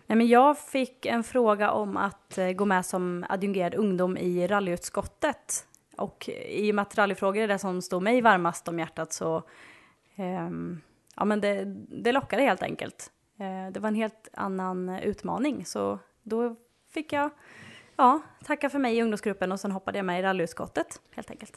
Nej, 0.06 0.16
men 0.18 0.26
jag 0.26 0.58
fick 0.58 1.06
en 1.06 1.24
fråga 1.24 1.70
om 1.70 1.96
att 1.96 2.38
eh, 2.38 2.50
gå 2.52 2.64
med 2.64 2.86
som 2.86 3.24
adjungerad 3.28 3.74
ungdom 3.74 4.16
i 4.16 4.46
rallyutskottet. 4.46 5.66
Och 5.96 6.28
i 6.48 6.70
och 6.70 6.74
med 6.74 6.82
att 6.82 6.98
rallyfrågor 6.98 7.42
är 7.42 7.48
det 7.48 7.58
som 7.58 7.82
står 7.82 8.00
mig 8.00 8.20
varmast 8.20 8.68
om 8.68 8.78
hjärtat 8.78 9.12
så 9.12 9.42
ehm, 10.16 10.80
ja, 11.16 11.24
men 11.24 11.40
det, 11.40 11.64
det 12.04 12.12
lockade 12.12 12.42
helt 12.42 12.62
enkelt. 12.62 13.10
Eh, 13.38 13.72
det 13.72 13.80
var 13.80 13.88
en 13.88 13.94
helt 13.94 14.28
annan 14.32 14.88
utmaning 14.88 15.64
så 15.64 15.98
då 16.22 16.56
fick 16.90 17.12
jag 17.12 17.30
ja, 17.96 18.20
tacka 18.44 18.70
för 18.70 18.78
mig 18.78 18.96
i 18.96 19.02
ungdomsgruppen 19.02 19.52
och 19.52 19.60
sen 19.60 19.72
hoppade 19.72 19.98
jag 19.98 20.04
med 20.04 20.18
i 20.20 20.22
rallyutskottet 20.22 21.00
helt 21.14 21.30
enkelt. 21.30 21.56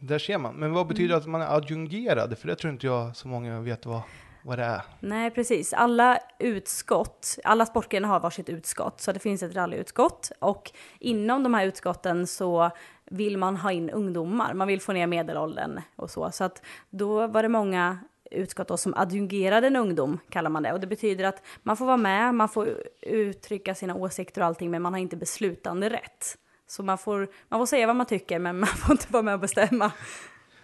Där 0.00 0.18
ser 0.18 0.38
man. 0.38 0.54
Men 0.54 0.72
vad 0.72 0.86
betyder 0.86 1.14
Mm. 1.14 1.18
att 1.20 1.26
man 1.26 1.42
är 1.42 1.56
adjungerad? 1.56 2.38
För 2.38 2.48
det 2.48 2.56
tror 2.56 2.72
inte 2.72 2.86
jag 2.86 3.16
så 3.16 3.28
många 3.28 3.60
vet 3.60 3.86
vad, 3.86 4.00
vad 4.42 4.58
det 4.58 4.64
är. 4.64 4.82
Nej, 5.00 5.30
precis. 5.30 5.72
Alla 5.72 6.18
utskott, 6.38 7.38
alla 7.44 7.66
sportgrenar 7.66 8.08
har 8.08 8.20
varsitt 8.20 8.48
utskott, 8.48 9.00
så 9.00 9.12
det 9.12 9.18
finns 9.18 9.42
ett 9.42 9.54
rallyutskott 9.54 10.32
och 10.38 10.70
inom 10.98 11.42
de 11.42 11.54
här 11.54 11.66
utskotten 11.66 12.26
så 12.26 12.70
vill 13.04 13.38
man 13.38 13.56
ha 13.56 13.72
in 13.72 13.90
ungdomar, 13.90 14.54
man 14.54 14.68
vill 14.68 14.80
få 14.80 14.92
ner 14.92 15.06
medelåldern 15.06 15.80
och 15.96 16.10
så. 16.10 16.30
Så 16.30 16.44
att 16.44 16.62
då 16.90 17.26
var 17.26 17.42
det 17.42 17.48
många 17.48 17.98
utskott 18.30 18.68
då 18.68 18.76
som 18.76 18.94
adjungerade 18.96 19.66
en 19.66 19.76
ungdom, 19.76 20.18
kallar 20.30 20.50
man 20.50 20.62
det. 20.62 20.72
Och 20.72 20.80
det 20.80 20.86
betyder 20.86 21.24
att 21.24 21.42
man 21.62 21.76
får 21.76 21.86
vara 21.86 21.96
med, 21.96 22.34
man 22.34 22.48
får 22.48 22.68
uttrycka 23.00 23.74
sina 23.74 23.94
åsikter 23.94 24.40
och 24.40 24.46
allting, 24.46 24.70
men 24.70 24.82
man 24.82 24.92
har 24.92 25.00
inte 25.00 25.16
beslutande 25.16 25.90
rätt. 25.90 26.38
Så 26.66 26.82
man 26.82 26.98
får, 26.98 27.28
man 27.48 27.60
får 27.60 27.66
säga 27.66 27.86
vad 27.86 27.96
man 27.96 28.06
tycker, 28.06 28.38
men 28.38 28.58
man 28.60 28.68
får 28.68 28.92
inte 28.92 29.12
vara 29.12 29.22
med 29.22 29.34
och 29.34 29.40
bestämma. 29.40 29.92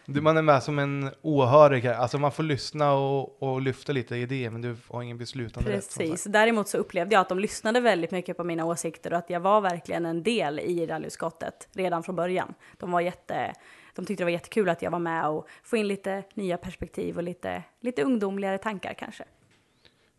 Du, 0.07 0.21
man 0.21 0.37
är 0.37 0.43
med 0.43 0.63
som 0.63 0.79
en 0.79 1.11
åhörig 1.23 1.83
här. 1.83 1.95
Alltså 1.95 2.19
man 2.19 2.33
får 2.33 2.43
lyssna 2.43 2.93
och, 2.93 3.43
och 3.43 3.63
lyfta 3.63 3.93
lite 3.93 4.17
idéer, 4.17 4.51
men 4.51 4.63
du 4.63 4.77
har 4.89 5.03
ingen 5.03 5.19
beslutande 5.19 5.71
rätt. 5.71 5.85
som 5.85 6.01
Precis. 6.01 6.25
Däremot 6.25 6.69
så 6.69 6.79
upplevde 6.79 7.15
jag 7.15 7.21
att 7.21 7.29
de 7.29 7.39
lyssnade 7.39 7.81
väldigt 7.81 8.11
mycket 8.11 8.37
på 8.37 8.45
mina 8.45 8.65
åsikter 8.65 9.13
och 9.13 9.19
att 9.19 9.31
jag 9.31 9.41
var 9.41 9.61
verkligen 9.61 10.07
en 10.07 10.23
del 10.23 10.61
i 10.61 10.87
rallyutskottet 10.87 11.69
redan 11.73 12.03
från 12.03 12.17
början. 12.17 12.55
De 12.79 12.91
var 12.91 13.01
jätte, 13.01 13.53
de 13.95 14.05
tyckte 14.05 14.21
det 14.21 14.25
var 14.25 14.31
jättekul 14.31 14.69
att 14.69 14.83
jag 14.83 14.91
var 14.91 14.99
med 14.99 15.29
och 15.29 15.49
få 15.63 15.77
in 15.77 15.89
lite 15.89 16.23
nya 16.35 16.57
perspektiv 16.57 17.17
och 17.17 17.23
lite, 17.23 17.63
lite 17.81 18.03
ungdomligare 18.03 18.59
tankar 18.59 18.95
kanske. 18.95 19.25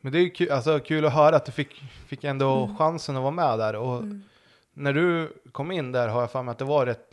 Men 0.02 0.12
det 0.12 0.20
är 0.20 0.22
ju 0.22 0.30
kul, 0.30 0.52
alltså, 0.52 0.80
kul 0.80 1.06
att 1.06 1.14
höra 1.14 1.36
att 1.36 1.46
du 1.46 1.52
fick, 1.52 1.84
fick 2.08 2.24
ändå 2.24 2.64
Mm. 2.64 2.78
chansen 2.78 3.16
att 3.16 3.22
vara 3.22 3.32
med 3.32 3.60
där. 3.60 3.76
Och 3.76 4.04
när 4.74 4.94
du 4.94 5.34
kom 5.52 5.72
in 5.72 5.92
där 5.92 6.08
har 6.08 6.22
jag 6.22 6.32
för 6.32 6.44
mig 6.44 6.52
att 6.52 6.58
det 6.58 6.66
var 6.66 6.86
rätt 6.86 7.12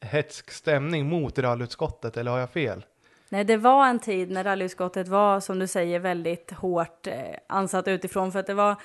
hetsk 0.00 0.50
stämning 0.50 1.06
mot 1.08 1.38
rallyutskottet, 1.38 2.16
eller 2.16 2.30
har 2.30 2.38
jag 2.38 2.50
fel? 2.50 2.84
Nej, 3.28 3.44
det 3.44 3.56
var 3.56 3.86
en 3.86 3.98
tid 3.98 4.30
när 4.30 4.44
rallyutskottet 4.44 5.08
var, 5.08 5.40
som 5.40 5.58
du 5.58 5.66
säger, 5.66 5.98
väldigt 5.98 6.50
hårt 6.50 7.06
eh, 7.06 7.14
ansatt 7.46 7.88
utifrån 7.88 8.32
för 8.32 8.38
att 8.38 8.46
det 8.46 8.54
var, 8.54 8.76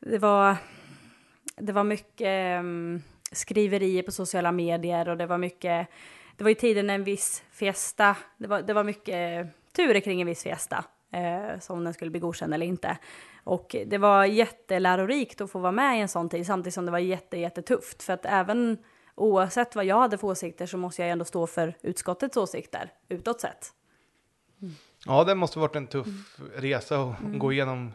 det 0.00 0.18
var, 0.18 0.56
det 1.56 1.72
var 1.72 1.84
mycket 1.84 2.56
eh, 2.58 2.62
skriverier 3.32 4.02
på 4.02 4.12
sociala 4.12 4.52
medier 4.52 5.08
och 5.08 5.16
det 5.16 5.26
var 5.26 5.38
mycket, 5.38 5.88
det 6.40 6.44
var 6.44 6.48
ju 6.48 6.54
tiden 6.54 6.90
en 6.90 7.04
viss 7.04 7.42
fiesta, 7.50 8.16
det 8.38 8.46
var, 8.48 8.62
det 8.62 8.72
var 8.72 8.84
mycket 8.84 9.46
turer 9.72 10.00
kring 10.00 10.20
en 10.20 10.26
viss 10.26 10.42
fiesta, 10.42 10.84
eh, 11.12 11.58
som 11.60 11.84
den 11.84 11.94
skulle 11.94 12.10
bli 12.10 12.20
godkänd 12.20 12.54
eller 12.54 12.66
inte. 12.66 12.98
Och 13.44 13.76
det 13.86 13.98
var 13.98 14.24
jättelärorikt 14.24 15.40
att 15.40 15.50
få 15.50 15.58
vara 15.58 15.72
med 15.72 15.98
i 15.98 16.00
en 16.00 16.08
sån 16.08 16.28
tid, 16.28 16.46
samtidigt 16.46 16.74
som 16.74 16.86
det 16.86 16.92
var 16.92 16.98
jätte, 16.98 17.38
jättetufft, 17.38 18.02
för 18.02 18.12
att 18.12 18.26
även 18.26 18.78
oavsett 19.14 19.74
vad 19.76 19.84
jag 19.84 19.98
hade 20.00 20.18
för 20.18 20.26
åsikter 20.26 20.66
så 20.66 20.76
måste 20.76 21.02
jag 21.02 21.10
ändå 21.10 21.24
stå 21.24 21.46
för 21.46 21.76
utskottets 21.82 22.36
åsikter 22.36 22.92
utåt 23.08 23.40
sett. 23.40 23.72
Ja, 25.06 25.24
det 25.24 25.34
måste 25.34 25.58
varit 25.58 25.76
en 25.76 25.86
tuff 25.86 26.06
Mm. 26.06 26.50
resa 26.56 27.00
att 27.02 27.16
gå 27.38 27.52
igenom 27.52 27.92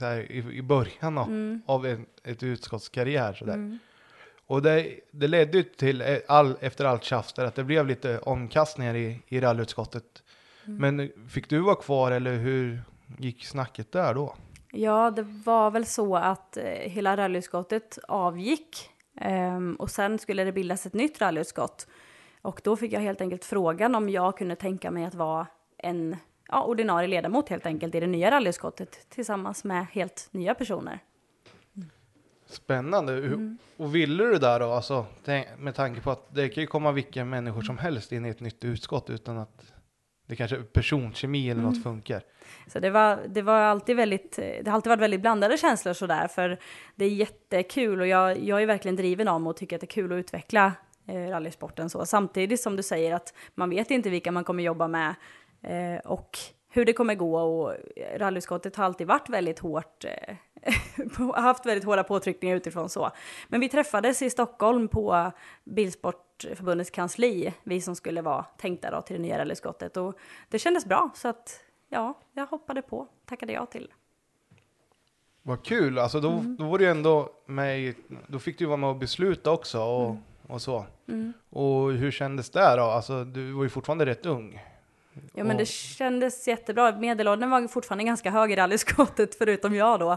här, 0.00 0.32
i, 0.32 0.38
i 0.56 0.62
början 0.62 1.18
av, 1.18 1.28
Mm. 1.28 1.62
av 1.66 1.86
en, 1.86 2.06
ett 2.24 2.42
utskottskarriär 2.42 3.32
sådär. 3.32 3.78
Och 4.46 4.62
det, 4.62 5.00
det 5.10 5.28
ledde 5.28 5.62
till, 5.62 6.00
eh, 6.02 6.16
all, 6.28 6.56
efter 6.60 6.84
allt 6.84 7.04
tjafs 7.04 7.32
där, 7.32 7.44
att 7.44 7.54
det 7.54 7.64
blev 7.64 7.86
lite 7.86 8.18
omkastningar 8.18 8.94
i, 8.94 9.22
i 9.28 9.40
rallyutskottet. 9.40 10.22
Men 10.64 11.10
fick 11.28 11.50
du 11.50 11.60
vara 11.60 11.74
kvar 11.74 12.12
eller 12.12 12.36
hur 12.36 12.82
gick 13.18 13.44
snacket 13.44 13.92
där 13.92 14.14
då? 14.14 14.34
Ja, 14.72 15.10
det 15.10 15.22
var 15.22 15.70
väl 15.70 15.86
så 15.86 16.16
att 16.16 16.56
eh, 16.56 16.64
hela 16.64 17.16
rallyutskottet 17.16 17.98
avgick 18.08 18.90
ehm, 19.20 19.74
och 19.74 19.90
sen 19.90 20.18
skulle 20.18 20.44
det 20.44 20.52
bildas 20.52 20.86
ett 20.86 20.94
nytt 20.94 21.20
rallyutskott. 21.20 21.86
Och 22.42 22.60
då 22.64 22.76
fick 22.76 22.92
jag 22.92 23.00
helt 23.00 23.20
enkelt 23.20 23.44
frågan 23.44 23.94
om 23.94 24.08
jag 24.08 24.38
kunde 24.38 24.56
tänka 24.56 24.90
mig 24.90 25.04
att 25.04 25.14
vara 25.14 25.46
en 25.78 26.16
ja, 26.48 26.64
ordinarie 26.64 27.08
ledamot 27.08 27.48
helt 27.48 27.66
enkelt 27.66 27.94
i 27.94 28.00
det 28.00 28.06
nya 28.06 28.30
rallyutskottet 28.30 29.10
tillsammans 29.10 29.64
med 29.64 29.86
helt 29.92 30.28
nya 30.30 30.54
personer. 30.54 31.00
Spännande. 32.46 33.12
Hur, 33.12 33.56
Och 33.76 33.94
ville 33.94 34.24
du 34.24 34.38
där 34.38 34.60
då, 34.60 34.70
alltså, 34.70 35.06
med 35.58 35.74
tanke 35.74 36.00
på 36.00 36.10
att 36.10 36.34
det 36.34 36.48
kan 36.48 36.60
ju 36.60 36.66
komma 36.66 36.92
vilka 36.92 37.24
människor 37.24 37.62
som 37.62 37.78
helst 37.78 38.12
in 38.12 38.26
i 38.26 38.28
ett 38.28 38.40
nytt 38.40 38.64
utskott 38.64 39.10
utan 39.10 39.38
att 39.38 39.72
det 40.26 40.36
kanske 40.36 40.56
personkemi 40.56 41.50
eller 41.50 41.62
något 41.62 41.82
funkar. 41.82 42.22
Så 42.66 42.78
det 42.78 42.90
var, 42.90 43.20
det 43.28 43.42
var 43.42 43.60
alltid 43.60 43.96
väldigt, 43.96 44.36
det 44.36 44.66
har 44.66 44.72
alltid 44.72 44.90
varit 44.90 45.00
väldigt 45.00 45.20
blandade 45.20 45.56
känslor 45.58 45.92
sådär, 45.92 46.28
för 46.28 46.58
det 46.94 47.04
är 47.04 47.08
jättekul 47.08 48.00
och 48.00 48.06
jag, 48.06 48.38
jag 48.38 48.62
är 48.62 48.66
verkligen 48.66 48.96
driven 48.96 49.28
om 49.28 49.46
och 49.46 49.56
tycker 49.56 49.76
att 49.76 49.80
det 49.80 49.84
är 49.84 49.88
kul 49.88 50.12
att 50.12 50.16
utveckla 50.16 50.72
eh, 51.08 51.28
rallysporten 51.28 51.90
så. 51.90 52.06
Samtidigt 52.06 52.60
som 52.60 52.76
du 52.76 52.82
säger 52.82 53.14
att 53.14 53.34
man 53.54 53.70
vet 53.70 53.90
inte 53.90 54.10
vilka 54.10 54.32
man 54.32 54.44
kommer 54.44 54.62
jobba 54.62 54.88
med 54.88 55.14
eh, 55.62 56.10
och 56.10 56.38
hur 56.70 56.84
det 56.84 56.92
kommer 56.92 57.14
gå 57.14 57.38
och 57.38 57.74
rallyutskottet 58.16 58.76
har 58.76 58.84
alltid 58.84 59.06
varit 59.06 59.28
väldigt 59.28 59.58
hårt, 59.58 60.04
eh, 60.04 60.36
haft 61.34 61.66
väldigt 61.66 61.84
hårda 61.84 62.04
påtryckningar 62.04 62.56
utifrån 62.56 62.88
så. 62.88 63.10
Men 63.48 63.60
vi 63.60 63.68
träffades 63.68 64.22
i 64.22 64.30
Stockholm 64.30 64.88
på 64.88 65.32
Bilsportförbundets 65.64 66.90
kansli, 66.90 67.54
vi 67.62 67.80
som 67.80 67.96
skulle 67.96 68.22
vara 68.22 68.42
tänkta 68.42 68.90
då 68.90 69.02
till 69.02 69.16
det 69.16 69.22
nya 69.22 69.38
rallyutskottet 69.38 69.96
och 69.96 70.18
det 70.48 70.58
kändes 70.58 70.86
bra 70.86 71.10
så 71.14 71.28
att 71.28 71.60
ja, 71.88 72.14
jag 72.32 72.46
hoppade 72.46 72.82
på, 72.82 73.06
tackade 73.24 73.52
ja 73.52 73.66
till. 73.66 73.88
Vad 75.42 75.64
kul, 75.64 75.98
alltså 75.98 76.20
då, 76.20 76.42
då 76.58 76.64
var 76.64 76.78
du 76.78 76.90
ändå 76.90 77.30
med 77.46 77.80
i, 77.80 77.94
då 78.26 78.38
fick 78.38 78.58
du 78.58 78.66
vara 78.66 78.76
med 78.76 78.90
och 78.90 78.96
besluta 78.96 79.50
också 79.50 79.80
och, 79.80 80.16
och 80.46 80.62
så. 80.62 80.86
Och 81.50 81.92
hur 81.92 82.10
kändes 82.10 82.50
det 82.50 82.76
då? 82.76 82.82
Alltså 82.82 83.24
du 83.24 83.52
var 83.52 83.62
ju 83.62 83.68
fortfarande 83.68 84.06
rätt 84.06 84.26
ung. 84.26 84.60
Ja 85.34 85.44
men 85.44 85.56
det 85.56 85.66
kändes 85.68 86.48
jättebra. 86.48 86.96
Medelåldern 86.98 87.50
var 87.50 87.68
fortfarande 87.68 88.04
ganska 88.04 88.30
hög 88.30 88.52
i 88.52 88.56
rallyskottet 88.56 89.34
förutom 89.38 89.74
jag 89.74 90.00
då. 90.00 90.12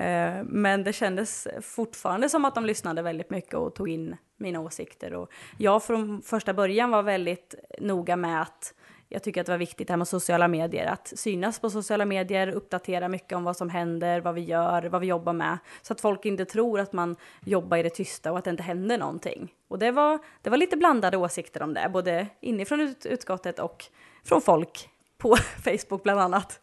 Eh, 0.00 0.42
Men 0.44 0.84
det 0.84 0.92
kändes 0.92 1.48
fortfarande 1.62 2.28
som 2.28 2.44
att 2.44 2.54
de 2.54 2.64
lyssnade 2.66 3.02
väldigt 3.02 3.30
mycket 3.30 3.54
och 3.54 3.74
tog 3.74 3.88
in 3.88 4.16
mina 4.36 4.60
åsikter. 4.60 5.14
Och 5.14 5.30
jag 5.58 5.82
från 5.82 6.22
första 6.22 6.54
början 6.54 6.90
var 6.90 7.02
väldigt 7.02 7.54
noga 7.80 8.16
med 8.16 8.42
att 8.42 8.74
jag 9.12 9.22
tycker 9.22 9.40
att 9.40 9.46
det 9.46 9.52
var 9.52 9.58
viktigt 9.58 9.88
det 9.88 9.92
här 9.92 9.98
med 9.98 10.08
sociala 10.08 10.48
medier, 10.48 10.86
att 10.86 11.12
synas 11.16 11.60
på 11.60 11.70
sociala 11.70 12.04
medier, 12.04 12.48
uppdatera 12.48 13.08
mycket 13.08 13.36
om 13.36 13.44
vad 13.44 13.56
som 13.56 13.70
händer, 13.70 14.20
vad 14.20 14.34
vi 14.34 14.40
gör, 14.40 14.82
vad 14.82 15.00
vi 15.00 15.06
jobbar 15.06 15.32
med, 15.32 15.58
så 15.82 15.92
att 15.92 16.00
folk 16.00 16.24
inte 16.24 16.44
tror 16.44 16.80
att 16.80 16.92
man 16.92 17.16
jobbar 17.44 17.76
i 17.76 17.82
det 17.82 17.90
tysta 17.90 18.32
och 18.32 18.38
att 18.38 18.44
det 18.44 18.50
inte 18.50 18.62
händer 18.62 18.98
någonting. 18.98 19.52
Och 19.68 19.78
det 19.78 19.90
var, 19.90 20.18
det 20.42 20.50
var 20.50 20.56
lite 20.56 20.76
blandade 20.76 21.16
åsikter 21.16 21.62
om 21.62 21.74
det, 21.74 21.90
både 21.92 22.26
inifrån 22.40 22.80
ut, 22.80 23.06
utskottet 23.06 23.58
och 23.58 23.84
från 24.24 24.42
folk 24.42 24.88
på 25.18 25.36
Facebook 25.64 26.02
bland 26.02 26.20
annat. 26.20 26.60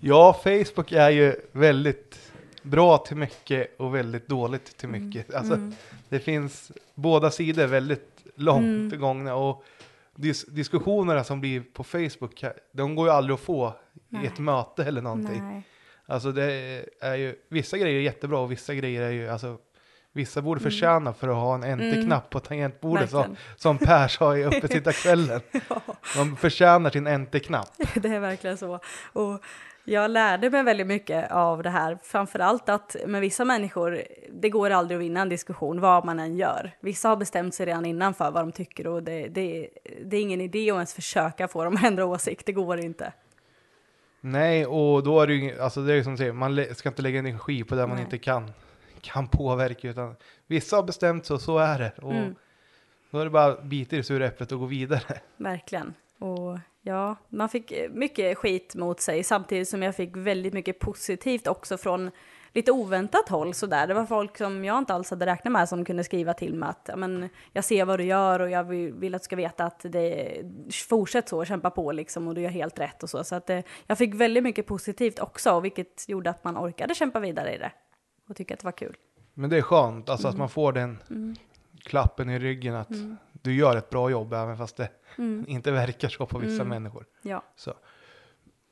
Ja, 0.00 0.32
Facebook 0.32 0.92
är 0.92 1.10
ju 1.10 1.36
väldigt 1.52 2.32
bra 2.62 2.98
till 2.98 3.16
mycket 3.16 3.80
och 3.80 3.94
väldigt 3.94 4.28
dåligt 4.28 4.76
till 4.76 4.88
mycket. 4.88 5.34
Alltså, 5.34 5.72
Det 6.08 6.18
finns 6.18 6.72
båda 6.94 7.30
sidor 7.30 7.66
väldigt 7.66 8.24
långt 8.34 8.94
gångna 8.98 9.34
och 9.34 9.64
dis 10.18 10.44
diskussionerna 10.46 11.24
som 11.24 11.40
blir 11.40 11.60
på 11.60 11.84
Facebook, 11.84 12.44
de 12.72 12.94
går 12.94 13.06
ju 13.06 13.12
aldrig 13.12 13.34
att 13.34 13.40
få 13.40 13.74
Nej. 14.08 14.24
i 14.24 14.26
ett 14.26 14.38
möte 14.38 14.84
eller 14.84 15.02
någonting. 15.02 15.42
Nej. 15.42 15.62
Alltså 16.06 16.32
det 16.32 16.84
är 17.00 17.14
ju, 17.14 17.34
vissa 17.48 17.78
grejer 17.78 17.98
är 17.98 18.02
jättebra 18.02 18.38
och 18.38 18.52
vissa 18.52 18.74
grejer 18.74 19.02
är 19.02 19.10
ju, 19.10 19.28
alltså 19.28 19.58
Vissa 20.12 20.42
borde 20.42 20.60
förtjäna 20.60 21.12
för 21.12 21.28
att 21.28 21.34
ha 21.34 21.54
en 21.54 21.62
enter-knapp 21.62 22.30
på 22.30 22.40
tangentbordet 22.40 23.10
som, 23.10 23.36
som 23.56 23.78
Per 23.78 24.08
sa 24.08 24.36
i 24.36 24.44
Uppesittarkvällen. 24.44 25.40
De 26.16 26.36
förtjänar 26.36 26.90
sin 26.90 27.06
enter-knapp. 27.06 27.68
Det 27.94 28.08
är 28.08 28.20
verkligen 28.20 28.58
så. 28.58 28.80
Och 29.12 29.42
jag 29.88 30.10
lärde 30.10 30.50
mig 30.50 30.62
väldigt 30.62 30.86
mycket 30.86 31.30
av 31.32 31.62
det 31.62 31.70
här. 31.70 31.98
Framförallt 32.02 32.68
att 32.68 32.96
med 33.06 33.20
vissa 33.20 33.44
människor, 33.44 34.02
det 34.32 34.50
går 34.50 34.70
aldrig 34.70 34.96
att 34.96 35.02
vinna 35.04 35.20
en 35.20 35.28
diskussion 35.28 35.80
vad 35.80 36.04
man 36.04 36.18
än 36.20 36.36
gör. 36.36 36.70
Vissa 36.80 37.08
har 37.08 37.16
bestämt 37.16 37.54
sig 37.54 37.66
redan 37.66 37.86
innan 37.86 38.14
för 38.14 38.30
vad 38.30 38.42
de 38.42 38.52
tycker 38.52 38.86
och 38.86 39.02
det, 39.02 39.28
det, 39.28 39.68
det 40.04 40.16
är 40.16 40.20
ingen 40.20 40.40
idé 40.40 40.70
att 40.70 40.74
ens 40.74 40.94
försöka 40.94 41.48
få 41.48 41.64
dem 41.64 41.76
att 41.76 41.84
ändra 41.84 42.04
åsikt. 42.06 42.46
Det 42.46 42.52
går 42.52 42.78
inte. 42.80 43.12
Nej, 44.20 44.66
och 44.66 45.02
då 45.02 45.20
är 45.20 45.26
det 45.26 45.34
ju, 45.34 45.60
alltså 45.60 45.80
det 45.82 45.94
är 45.94 46.02
som 46.02 46.12
du 46.12 46.18
säger, 46.18 46.32
man 46.32 46.64
ska 46.74 46.88
inte 46.88 47.02
lägga 47.02 47.18
energi 47.18 47.64
på 47.64 47.74
det 47.74 47.86
man 47.86 47.96
Nej. 47.96 48.04
inte 48.04 48.18
kan, 48.18 48.50
kan 49.00 49.28
påverka, 49.28 49.88
utan 49.88 50.16
vissa 50.46 50.76
har 50.76 50.82
bestämt 50.82 51.26
sig 51.26 51.34
och 51.34 51.40
så 51.40 51.58
är 51.58 51.78
det. 51.78 51.92
Och 52.02 52.12
Mm. 52.12 52.34
då 53.10 53.18
är 53.18 53.24
det 53.24 53.30
bara 53.30 53.44
att 53.44 53.62
bita 53.64 53.96
i 53.96 53.98
det 53.98 54.02
sura 54.04 54.26
äpplet 54.26 54.52
och 54.52 54.58
gå 54.58 54.66
vidare. 54.66 55.20
Verkligen. 55.36 55.94
Och 56.18 56.58
ja, 56.82 57.16
man 57.28 57.48
fick 57.48 57.72
eh, 57.72 57.90
mycket 57.90 58.38
skit 58.38 58.74
mot 58.74 59.00
sig 59.00 59.24
samtidigt 59.24 59.68
som 59.68 59.82
jag 59.82 59.96
fick 59.96 60.16
väldigt 60.16 60.52
mycket 60.54 60.78
positivt 60.78 61.46
också 61.46 61.78
från 61.78 62.10
lite 62.52 62.72
oväntat 62.72 63.28
håll 63.28 63.54
sådär. 63.54 63.86
Det 63.86 63.94
var 63.94 64.06
folk 64.06 64.38
som 64.38 64.64
jag 64.64 64.78
inte 64.78 64.94
alls 64.94 65.10
hade 65.10 65.26
räknat 65.26 65.52
med 65.52 65.68
som 65.68 65.84
kunde 65.84 66.04
skriva 66.04 66.34
till 66.34 66.54
mig 66.54 66.68
att 66.68 66.90
men, 66.96 67.28
jag 67.52 67.64
ser 67.64 67.84
vad 67.84 67.98
du 67.98 68.04
gör 68.04 68.40
och 68.40 68.50
jag 68.50 68.64
vill, 68.64 69.14
att 69.14 69.22
du 69.22 69.24
ska 69.24 69.36
veta 69.36 69.64
att 69.64 69.80
det 69.80 70.40
fortsätt 70.88 71.28
så, 71.28 71.44
kämpa 71.44 71.70
på 71.70 71.92
liksom 71.92 72.28
och 72.28 72.34
du 72.34 72.40
gör 72.40 72.50
helt 72.50 72.78
rätt 72.78 73.02
och 73.02 73.10
så. 73.10 73.24
Så 73.24 73.34
att 73.34 73.50
eh, 73.50 73.60
jag 73.86 73.98
fick 73.98 74.14
väldigt 74.14 74.42
mycket 74.42 74.66
positivt 74.66 75.18
också, 75.18 75.60
vilket 75.60 76.08
gjorde 76.08 76.30
att 76.30 76.44
man 76.44 76.58
orkade 76.58 76.94
kämpa 76.94 77.20
vidare 77.20 77.54
i 77.54 77.58
det 77.58 77.72
och 78.28 78.36
tycka 78.36 78.54
att 78.54 78.60
det 78.60 78.64
var 78.64 78.72
kul. 78.72 78.96
Men 79.34 79.50
det 79.50 79.56
är 79.56 79.62
skönt, 79.62 80.08
alltså 80.08 80.26
Mm. 80.26 80.34
att 80.34 80.38
man 80.38 80.48
får 80.48 80.72
den 80.72 80.98
klappen 81.84 82.30
i 82.30 82.38
ryggen 82.38 82.74
att 82.74 82.88
du 83.42 83.54
gör 83.54 83.76
ett 83.76 83.90
bra 83.90 84.10
jobb 84.10 84.32
även 84.32 84.56
fast 84.56 84.76
det 84.76 84.88
Mm. 85.18 85.44
inte 85.48 85.70
verkar 85.70 86.08
så 86.08 86.26
på 86.26 86.38
vissa 86.38 86.64
människor. 86.64 87.06
Ja. 87.22 87.42
Så. 87.56 87.74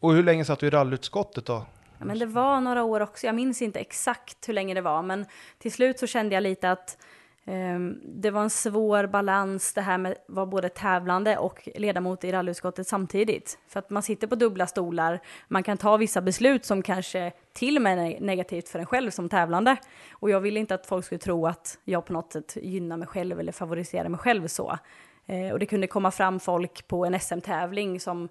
Och 0.00 0.12
hur 0.14 0.22
länge 0.22 0.44
satt 0.44 0.58
du 0.58 0.66
i 0.66 0.70
rallutskottet 0.70 1.46
då? 1.46 1.66
Ja, 1.98 2.04
men 2.04 2.18
det 2.18 2.26
var 2.26 2.60
några 2.60 2.82
år 2.84 3.00
också. 3.00 3.26
Jag 3.26 3.34
minns 3.34 3.62
inte 3.62 3.78
exakt 3.78 4.48
hur 4.48 4.54
länge 4.54 4.74
det 4.74 4.80
var, 4.80 5.02
men 5.02 5.26
till 5.58 5.72
slut 5.72 5.98
så 5.98 6.06
kände 6.06 6.34
jag 6.34 6.42
lite 6.42 6.70
att 6.70 6.98
Ehm, 7.48 8.00
det 8.04 8.30
var 8.30 8.42
en 8.42 8.50
svår 8.50 9.06
balans 9.06 9.74
det 9.74 9.80
här 9.80 9.98
med 9.98 10.12
att 10.12 10.24
vara 10.28 10.46
både 10.46 10.68
tävlande 10.68 11.36
och 11.38 11.68
ledamot 11.74 12.24
i 12.24 12.32
rallyutskottet 12.32 12.86
samtidigt. 12.88 13.58
För 13.68 13.78
att 13.78 13.90
man 13.90 14.02
sitter 14.02 14.26
på 14.26 14.34
dubbla 14.34 14.66
stolar, 14.66 15.20
man 15.48 15.62
kan 15.62 15.76
ta 15.78 15.96
vissa 15.96 16.20
beslut 16.20 16.64
som 16.64 16.82
kanske 16.82 17.32
till 17.52 17.76
och 17.76 17.82
med 17.82 17.98
är 17.98 18.20
negativt 18.20 18.68
för 18.68 18.78
en 18.78 18.86
själv 18.86 19.10
som 19.10 19.28
tävlande. 19.28 19.76
Och 20.12 20.30
jag 20.30 20.40
ville 20.40 20.60
inte 20.60 20.74
att 20.74 20.86
folk 20.86 21.04
skulle 21.04 21.18
tro 21.18 21.46
att 21.46 21.78
jag 21.84 22.04
på 22.06 22.12
något 22.12 22.32
sätt 22.32 22.56
gynnar 22.62 22.96
mig 22.96 23.08
själv 23.08 23.40
eller 23.40 23.52
favoriserar 23.52 24.08
mig 24.08 24.18
själv 24.20 24.46
så. 24.46 24.78
Ehm, 25.26 25.52
och 25.52 25.58
det 25.58 25.66
kunde 25.66 25.86
komma 25.86 26.10
fram 26.10 26.40
folk 26.40 26.88
på 26.88 27.04
en 27.06 27.20
SM-tävling 27.20 28.00
som 28.00 28.28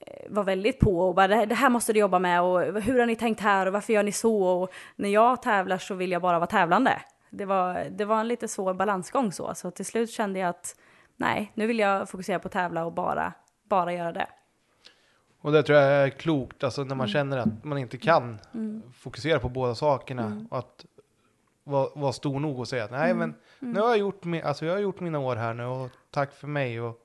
eh, 0.00 0.26
var 0.30 0.44
väldigt 0.44 0.78
på 0.80 1.00
och 1.00 1.14
bara 1.14 1.28
det 1.28 1.36
här- 1.36 1.46
det 1.46 1.54
här 1.54 1.68
måste 1.70 1.92
du 1.92 2.00
jobba 2.00 2.18
med 2.18 2.42
och 2.42 2.60
hur 2.82 2.98
har 2.98 3.06
ni 3.06 3.16
tänkt 3.16 3.40
här 3.40 3.66
och 3.66 3.72
varför 3.72 3.92
gör 3.92 4.02
ni 4.02 4.12
så 4.12 4.42
och 4.44 4.72
när 4.96 5.08
jag 5.08 5.42
tävlar 5.42 5.78
så 5.78 5.94
vill 5.94 6.12
jag 6.12 6.22
bara 6.22 6.38
vara 6.38 6.46
tävlande. 6.46 7.00
Det 7.36 7.44
var, 7.44 7.84
det 7.90 8.04
var 8.04 8.20
en 8.20 8.28
lite 8.28 8.48
svår 8.48 8.74
balansgång 8.74 9.32
så, 9.32 9.54
så 9.54 9.70
till 9.70 9.84
slut 9.86 10.10
kände 10.10 10.38
jag 10.38 10.48
att 10.48 10.76
nej, 11.16 11.52
nu 11.54 11.66
vill 11.66 11.78
jag 11.78 12.08
fokusera 12.08 12.38
på 12.38 12.48
att 12.48 12.52
tävla 12.52 12.84
och 12.84 12.92
bara, 12.92 13.32
bara 13.68 13.92
göra 13.92 14.12
det. 14.12 14.26
Och 15.40 15.52
det 15.52 15.62
tror 15.62 15.78
jag 15.78 15.90
är 16.04 16.08
klokt, 16.10 16.64
alltså 16.64 16.80
när 16.80 16.86
Mm. 16.86 16.98
man 16.98 17.08
känner 17.08 17.38
att 17.38 17.64
man 17.64 17.78
inte 17.78 17.96
kan 17.98 18.38
fokusera 18.96 19.38
på 19.40 19.48
båda 19.48 19.74
sakerna 19.74 20.22
Mm. 20.24 20.46
och 20.46 20.58
att 20.58 20.86
vara 21.64 21.88
vara 21.94 22.12
stor 22.12 22.40
nog 22.40 22.58
och 22.58 22.68
säga 22.68 22.84
att 22.84 22.90
nej 22.90 23.14
men 23.14 23.34
Mm. 23.62 23.72
nu 23.74 23.80
har 23.80 23.88
jag 23.88 23.98
gjort, 23.98 24.22
alltså, 24.44 24.66
jag 24.66 24.72
har 24.72 24.80
gjort 24.80 25.00
mina 25.00 25.18
år 25.18 25.36
här 25.36 25.54
nu 25.54 25.64
och 25.64 25.90
tack 26.10 26.32
för 26.32 26.46
mig 26.46 26.80
och 26.80 27.00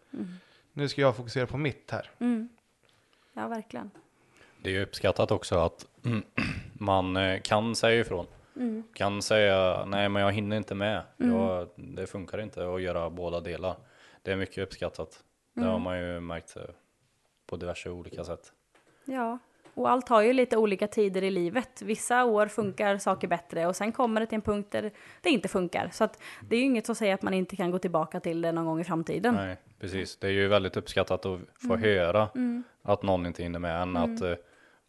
nu 0.73 0.89
ska 0.89 1.01
jag 1.01 1.15
fokusera 1.15 1.47
på 1.47 1.57
mitt 1.57 1.91
här. 1.91 2.09
Mm. 2.19 2.49
Ja, 3.33 3.47
verkligen. 3.47 3.91
Det 4.63 4.69
är 4.69 4.73
ju 4.73 4.83
uppskattat 4.83 5.31
också 5.31 5.55
att 5.59 5.85
man 6.73 7.17
eh, 7.17 7.41
kan 7.41 7.75
säga 7.75 7.99
ifrån. 8.01 8.25
Mm. 8.59 8.83
Kan 8.93 9.21
säga 9.21 9.85
nej 9.85 10.09
men 10.09 10.21
jag 10.21 10.31
hinner 10.31 10.57
inte 10.57 10.75
med. 10.75 11.01
Jag, 11.17 11.67
det 11.75 12.07
funkar 12.07 12.41
inte 12.41 12.73
att 12.73 12.81
göra 12.81 13.09
båda 13.09 13.39
delar. 13.39 13.75
Det 14.23 14.31
är 14.31 14.35
mycket 14.35 14.63
uppskattat. 14.63 15.23
Det 15.53 15.61
Mm. 15.61 15.71
har 15.71 15.79
man 15.79 15.99
ju 15.99 16.19
märkt 16.19 16.55
eh, 16.57 16.63
på 17.45 17.55
diverse 17.55 17.89
olika 17.89 18.23
sätt. 18.23 18.51
Ja, 19.05 19.37
och 19.73 19.89
allt 19.89 20.09
har 20.09 20.21
ju 20.21 20.33
lite 20.33 20.57
olika 20.57 20.87
tider 20.87 21.23
i 21.23 21.31
livet. 21.31 21.81
Vissa 21.81 22.25
år 22.25 22.47
funkar 22.47 22.97
saker 22.97 23.27
bättre 23.27 23.67
och 23.67 23.75
sen 23.75 23.91
kommer 23.91 24.21
det 24.21 24.27
till 24.27 24.35
en 24.35 24.41
punkt 24.41 24.71
där 24.71 24.91
det 25.21 25.29
inte 25.29 25.47
funkar. 25.47 25.89
Så 25.93 26.03
att 26.03 26.21
det 26.49 26.55
är 26.55 26.59
ju 26.59 26.65
inget 26.65 26.85
som 26.85 26.95
säger 26.95 27.13
att 27.13 27.21
man 27.21 27.33
inte 27.33 27.55
kan 27.55 27.71
gå 27.71 27.79
tillbaka 27.79 28.19
till 28.19 28.41
det 28.41 28.51
någon 28.51 28.65
gång 28.65 28.79
i 28.79 28.83
framtiden. 28.83 29.33
Nej, 29.35 29.57
precis. 29.79 30.17
Det 30.17 30.27
är 30.27 30.31
ju 30.31 30.47
väldigt 30.47 30.77
uppskattat 30.77 31.25
att 31.25 31.39
få 31.67 31.75
höra 31.75 32.29
att 32.81 33.03
någon 33.03 33.25
inte 33.25 33.43
hinner 33.43 33.59
med 33.59 33.81
än 33.81 33.97
att 33.97 34.21
eh, 34.21 34.33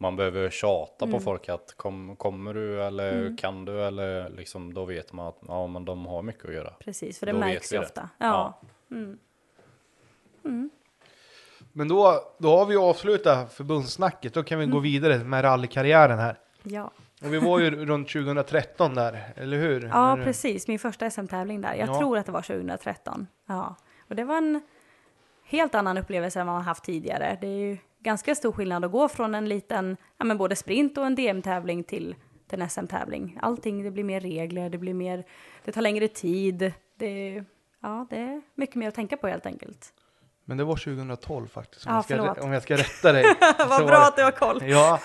man 0.01 0.15
behöver 0.15 0.49
tjata 0.49 1.05
Mm. 1.05 1.13
på 1.17 1.23
folk 1.23 1.49
att 1.49 1.73
kom, 1.77 2.15
kommer 2.15 2.53
du 2.53 2.83
eller 2.83 3.37
kan 3.37 3.65
du 3.65 3.81
eller 3.83 4.29
liksom 4.29 4.73
då 4.73 4.85
vet 4.85 5.13
man 5.13 5.27
att 5.27 5.37
ja 5.47 5.67
men 5.67 5.85
de 5.85 6.05
har 6.05 6.21
mycket 6.21 6.45
att 6.45 6.53
göra. 6.53 6.73
Precis, 6.79 7.19
för 7.19 7.25
det 7.25 7.31
Då 7.31 7.37
märks 7.39 7.73
ju 7.73 7.77
det. 7.77 7.83
ofta. 7.85 8.09
Ja. 8.17 8.59
Men 11.73 11.87
då, 11.87 12.21
då 12.37 12.57
har 12.57 12.65
vi 12.65 12.75
avslutat 12.77 13.53
förbundssnacket. 13.53 14.33
Då 14.33 14.43
kan 14.43 14.59
vi 14.59 14.65
gå 14.65 14.71
Mm. 14.71 14.83
vidare 14.83 15.17
med 15.17 15.43
rallykarriären 15.43 16.19
här. 16.19 16.39
Ja. 16.63 16.91
Och 17.23 17.33
vi 17.33 17.39
var 17.39 17.59
ju 17.59 17.85
runt 17.85 18.09
2013 18.09 18.95
där, 18.95 19.33
eller 19.35 19.57
hur? 19.57 19.81
Ja, 19.93 20.09
När 20.09 20.17
du- 20.17 20.23
precis. 20.23 20.67
Min 20.67 20.79
första 20.79 21.05
SM-tävling 21.09 21.61
där. 21.61 21.73
Jag 21.73 21.89
Ja. 21.89 21.99
tror 21.99 22.17
att 22.17 22.25
det 22.25 22.31
var 22.31 22.41
2013. 22.41 23.27
Ja. 23.45 23.75
Och 24.09 24.15
det 24.15 24.23
var 24.23 24.37
en 24.37 24.61
helt 25.45 25.75
annan 25.75 25.97
upplevelse 25.97 26.39
än 26.39 26.47
vad 26.47 26.55
man 26.55 26.63
haft 26.63 26.83
tidigare. 26.83 27.37
Det 27.41 27.47
är 27.47 27.57
ju 27.57 27.77
ganska 28.03 28.35
stor 28.35 28.51
skillnad 28.51 28.85
att 28.85 28.91
gå 28.91 29.07
från 29.09 29.35
en 29.35 29.49
liten, 29.49 29.97
ja 30.17 30.25
men 30.25 30.37
både 30.37 30.55
sprint 30.55 30.97
och 30.97 31.05
en 31.05 31.15
DM-tävling 31.15 31.83
till, 31.83 32.15
till 32.49 32.61
en 32.61 32.69
SM-tävling. 32.69 33.37
Allting, 33.41 33.83
det 33.83 33.91
blir 33.91 34.03
mer 34.03 34.19
regler, 34.19 34.69
det 34.69 34.77
blir 34.77 34.93
mer, 34.93 35.23
det 35.65 35.71
tar 35.71 35.81
längre 35.81 36.07
tid. 36.07 36.73
Det, 36.97 37.43
ja, 37.81 38.07
det 38.09 38.17
är 38.17 38.41
mycket 38.55 38.75
mer 38.75 38.87
att 38.87 38.95
tänka 38.95 39.17
på 39.17 39.27
helt 39.27 39.45
enkelt. 39.45 39.93
Men 40.45 40.57
det 40.57 40.63
var 40.63 40.75
2012 40.75 41.47
faktiskt. 41.47 41.85
Om, 41.87 41.91
Ja, 41.93 42.15
jag, 42.15 42.35
ska, 42.35 42.43
om 42.45 42.51
jag 42.51 42.63
ska 42.63 42.77
rätta 42.77 43.11
dig. 43.11 43.25
Vad 43.57 43.69
var 43.69 43.87
bra 43.87 43.97
att 43.97 44.15
du 44.15 44.23
har 44.23 44.31
koll. 44.31 44.63
Ja, 44.63 44.99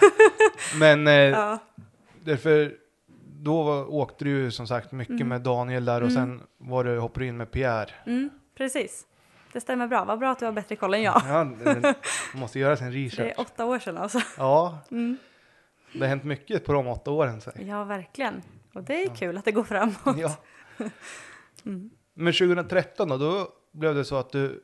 men 0.80 1.06
eh, 1.06 1.12
Ja. 1.14 1.58
därför 2.24 2.74
då 3.40 3.86
åkte 3.88 4.24
du 4.24 4.30
ju 4.30 4.50
som 4.50 4.66
sagt 4.66 4.92
mycket 4.92 5.14
Mm. 5.14 5.28
med 5.28 5.40
Daniel 5.40 5.84
där 5.84 6.02
och 6.02 6.12
sen 6.12 6.42
var 6.58 6.84
du, 6.84 6.98
hoppade 6.98 7.26
in 7.26 7.36
med 7.36 7.50
Pierre. 7.50 7.90
Mm, 8.06 8.30
precis. 8.56 9.06
Det 9.56 9.60
stämmer 9.60 9.86
bra. 9.86 10.04
Vad 10.04 10.18
bra 10.18 10.30
att 10.30 10.38
du 10.38 10.44
har 10.44 10.52
bättre 10.52 10.76
koll 10.76 10.94
än 10.94 11.02
jag. 11.02 11.22
Ja, 11.28 11.44
det, 11.64 11.94
man 12.32 12.40
måste 12.40 12.58
göra 12.58 12.76
sin 12.76 12.86
Det 12.90 12.96
research. 12.96 13.28
är 13.30 13.40
åtta 13.40 13.64
år 13.64 13.78
sedan 13.78 13.96
alltså. 13.96 14.20
Ja, 14.38 14.78
Mm. 14.90 15.16
det 15.92 15.98
har 16.00 16.06
hänt 16.06 16.24
mycket 16.24 16.64
på 16.64 16.72
de 16.72 16.86
åtta 16.86 17.10
åren. 17.10 17.40
Så. 17.40 17.50
Ja, 17.58 17.84
verkligen. 17.84 18.42
Och 18.74 18.82
det 18.82 19.02
är 19.04 19.14
kul 19.14 19.36
att 19.38 19.44
det 19.44 19.52
går 19.52 19.64
framåt. 19.64 19.96
Ja. 20.18 20.36
Mm. 21.66 21.90
Men 22.14 22.32
2013 22.32 23.08
då, 23.08 23.16
då 23.16 23.48
blev 23.72 23.94
det 23.94 24.04
så 24.04 24.16
att 24.16 24.30
du 24.32 24.62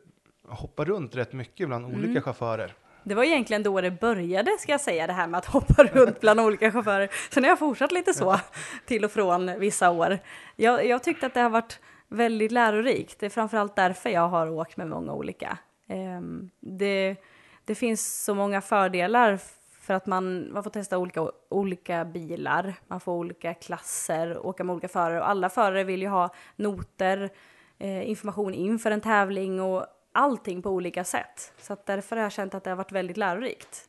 hoppade 0.49 0.91
runt 0.91 1.17
rätt 1.17 1.33
mycket 1.33 1.67
bland 1.69 1.85
Mm. 1.87 1.99
olika 1.99 2.21
chaufförer. 2.23 2.75
Det 3.05 3.15
var 3.15 3.25
egentligen 3.25 3.63
då 3.63 3.81
det 3.81 3.91
började, 3.91 4.51
ska 4.59 4.73
jag 4.73 4.81
säga, 4.81 5.07
det 5.07 5.13
här 5.13 5.27
med 5.27 5.39
att 5.39 5.47
hoppa 5.47 5.85
runt 5.85 6.21
bland 6.21 6.41
olika 6.41 6.73
chaufförer. 6.73 7.09
Sen 7.31 7.43
har 7.45 7.49
jag 7.51 7.59
fortsatt 7.59 7.93
lite 7.93 8.15
så, 8.15 8.41
till 8.87 9.05
och 9.05 9.11
från 9.13 9.59
vissa 9.61 9.91
år. 9.91 10.19
Jag, 10.57 10.87
jag 10.87 11.03
tyckte 11.03 11.27
att 11.27 11.35
det 11.35 11.41
har 11.41 11.51
varit 11.51 11.81
väldigt 12.17 12.53
lärorikt. 12.53 13.19
Det 13.19 13.27
är 13.27 13.31
framförallt 13.31 13.77
därför 13.77 14.11
jag 14.11 14.29
har 14.29 14.51
åkt 14.51 14.77
med 14.77 14.89
många 14.89 15.13
olika. 15.13 15.59
Ehm, 15.87 16.51
det, 16.61 17.17
det 17.65 17.75
finns 17.75 18.25
så 18.25 18.35
många 18.35 18.61
fördelar 18.61 19.39
för 19.81 19.95
att 19.95 20.07
man, 20.07 20.53
man 20.53 20.63
får 20.63 20.71
testa 20.71 20.99
olika, 20.99 21.31
olika 21.49 22.05
bilar, 22.05 22.75
man 22.87 23.01
får 23.01 23.13
olika 23.13 23.55
klasser, 23.55 24.47
åka 24.47 24.65
med 24.65 24.73
olika 24.73 24.89
förare 24.89 25.21
och 25.21 25.29
alla 25.29 25.49
förare 25.49 25.85
vill 25.85 26.03
ju 26.03 26.09
ha 26.09 26.35
noter, 26.57 27.31
eh, 27.79 28.09
information 28.11 28.55
inför 28.55 28.91
en 28.91 29.01
tävling 29.01 29.61
och 29.61 29.87
allting 30.13 30.63
på 30.63 30.71
olika 30.71 31.05
sätt. 31.05 31.53
Så 31.59 31.73
att 31.73 31.87
därför 31.87 32.17
har 32.17 32.23
jag 32.23 32.33
känt 32.33 32.55
att 32.55 32.65
det 32.65 32.71
har 32.71 32.77
varit 32.77 32.93
väldigt 32.93 33.17
lärorikt. 33.17 33.89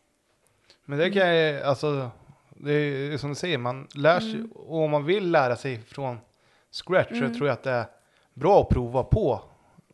Men 0.85 0.99
det 0.99 1.11
kan 1.11 1.27
jag, 1.35 1.61
alltså, 1.61 2.09
det 2.49 2.71
är 2.73 3.17
som 3.17 3.29
du 3.29 3.35
säger, 3.35 3.57
man 3.57 3.87
lär 3.95 4.19
sig, 4.19 4.35
Mm. 4.35 4.51
och 4.51 4.83
om 4.83 4.91
man 4.91 5.05
vill 5.05 5.31
lära 5.31 5.55
sig 5.55 5.81
från 5.81 6.17
scratch 6.71 7.09
så 7.19 7.33
tror 7.33 7.47
jag 7.47 7.53
att 7.53 7.63
det 7.63 7.71
är 7.71 7.85
bra 8.33 8.61
att 8.61 8.69
prova 8.69 9.03
på. 9.03 9.41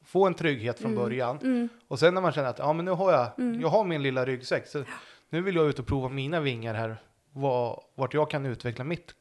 Få 0.03 0.27
en 0.27 0.33
trygghet 0.33 0.79
från 0.79 0.95
början. 0.95 1.37
Mm. 1.37 1.69
Och 1.87 1.99
sen 1.99 2.13
när 2.13 2.21
man 2.21 2.31
känner 2.31 2.49
att 2.49 2.59
ja, 2.59 2.73
men 2.73 2.85
nu 2.85 2.91
har 2.91 3.11
jag, 3.11 3.27
jag 3.61 3.69
har 3.69 3.83
min 3.83 4.03
lilla 4.03 4.25
ryggsäck, 4.25 4.67
så 4.67 4.83
nu 5.29 5.41
vill 5.41 5.55
jag 5.55 5.67
ut 5.69 5.79
och 5.79 5.87
prova 5.87 6.09
mina 6.09 6.39
vingar 6.39 6.73
här. 6.73 6.97
Vad, 7.33 7.79
vart 7.95 8.13
jag 8.13 8.29
kan 8.29 8.45
utveckla 8.45 8.83
mitt 8.83 9.13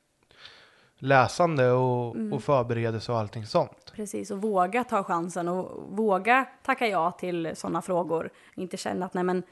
läsande 0.98 1.70
och, 1.70 2.14
Mm. 2.14 2.32
och 2.32 2.42
förberedelse 2.42 3.12
och 3.12 3.18
allting 3.18 3.46
sånt. 3.46 3.92
Precis, 3.96 4.30
och 4.30 4.42
våga 4.42 4.84
ta 4.84 5.04
chansen 5.04 5.48
och 5.48 5.96
våga 5.96 6.46
tacka 6.62 6.86
ja 6.86 7.10
till 7.10 7.50
sådana 7.54 7.82
frågor. 7.82 8.30
Inte 8.54 8.76
känna 8.76 9.06
att 9.06 9.14
nej 9.14 9.24
men 9.24 9.42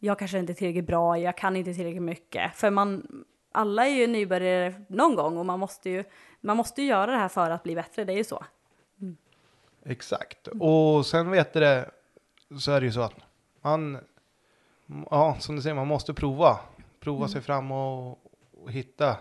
jag 0.00 0.18
kanske 0.18 0.38
inte 0.38 0.52
är 0.52 0.54
tillräckligt 0.54 0.86
bra, 0.86 1.18
jag 1.18 1.36
kan 1.36 1.56
inte 1.56 1.74
tillräckligt 1.74 2.02
mycket. 2.02 2.56
För 2.56 2.70
man, 2.70 3.06
alla 3.52 3.86
är 3.86 3.94
ju 3.94 4.06
nybörjare 4.06 4.74
någon 4.88 5.14
gång 5.16 5.36
och 5.38 5.46
man 5.46 5.58
måste 5.60 5.90
ju, 5.90 6.04
man 6.40 6.56
måste 6.56 6.82
ju 6.82 6.88
göra 6.88 7.10
det 7.10 7.18
här 7.18 7.28
för 7.28 7.50
att 7.50 7.62
bli 7.62 7.74
bättre, 7.74 8.04
det 8.04 8.12
är 8.12 8.16
ju 8.16 8.24
så. 8.24 8.44
Exakt. 9.88 10.48
Och 10.48 11.06
sen 11.06 11.30
vet 11.30 11.52
du 11.52 11.60
det, 11.60 11.90
så 12.58 12.72
är 12.72 12.80
det 12.80 12.86
ju 12.86 12.92
så 12.92 13.00
att 13.00 13.14
man, 13.62 13.98
ja 15.10 15.36
som 15.40 15.56
du 15.56 15.62
säger, 15.62 15.74
man 15.74 15.86
måste 15.86 16.14
prova. 16.14 16.58
Prova 17.00 17.28
sig 17.28 17.40
fram 17.40 17.72
och, 17.72 18.18
och 18.62 18.72
hitta. 18.72 19.16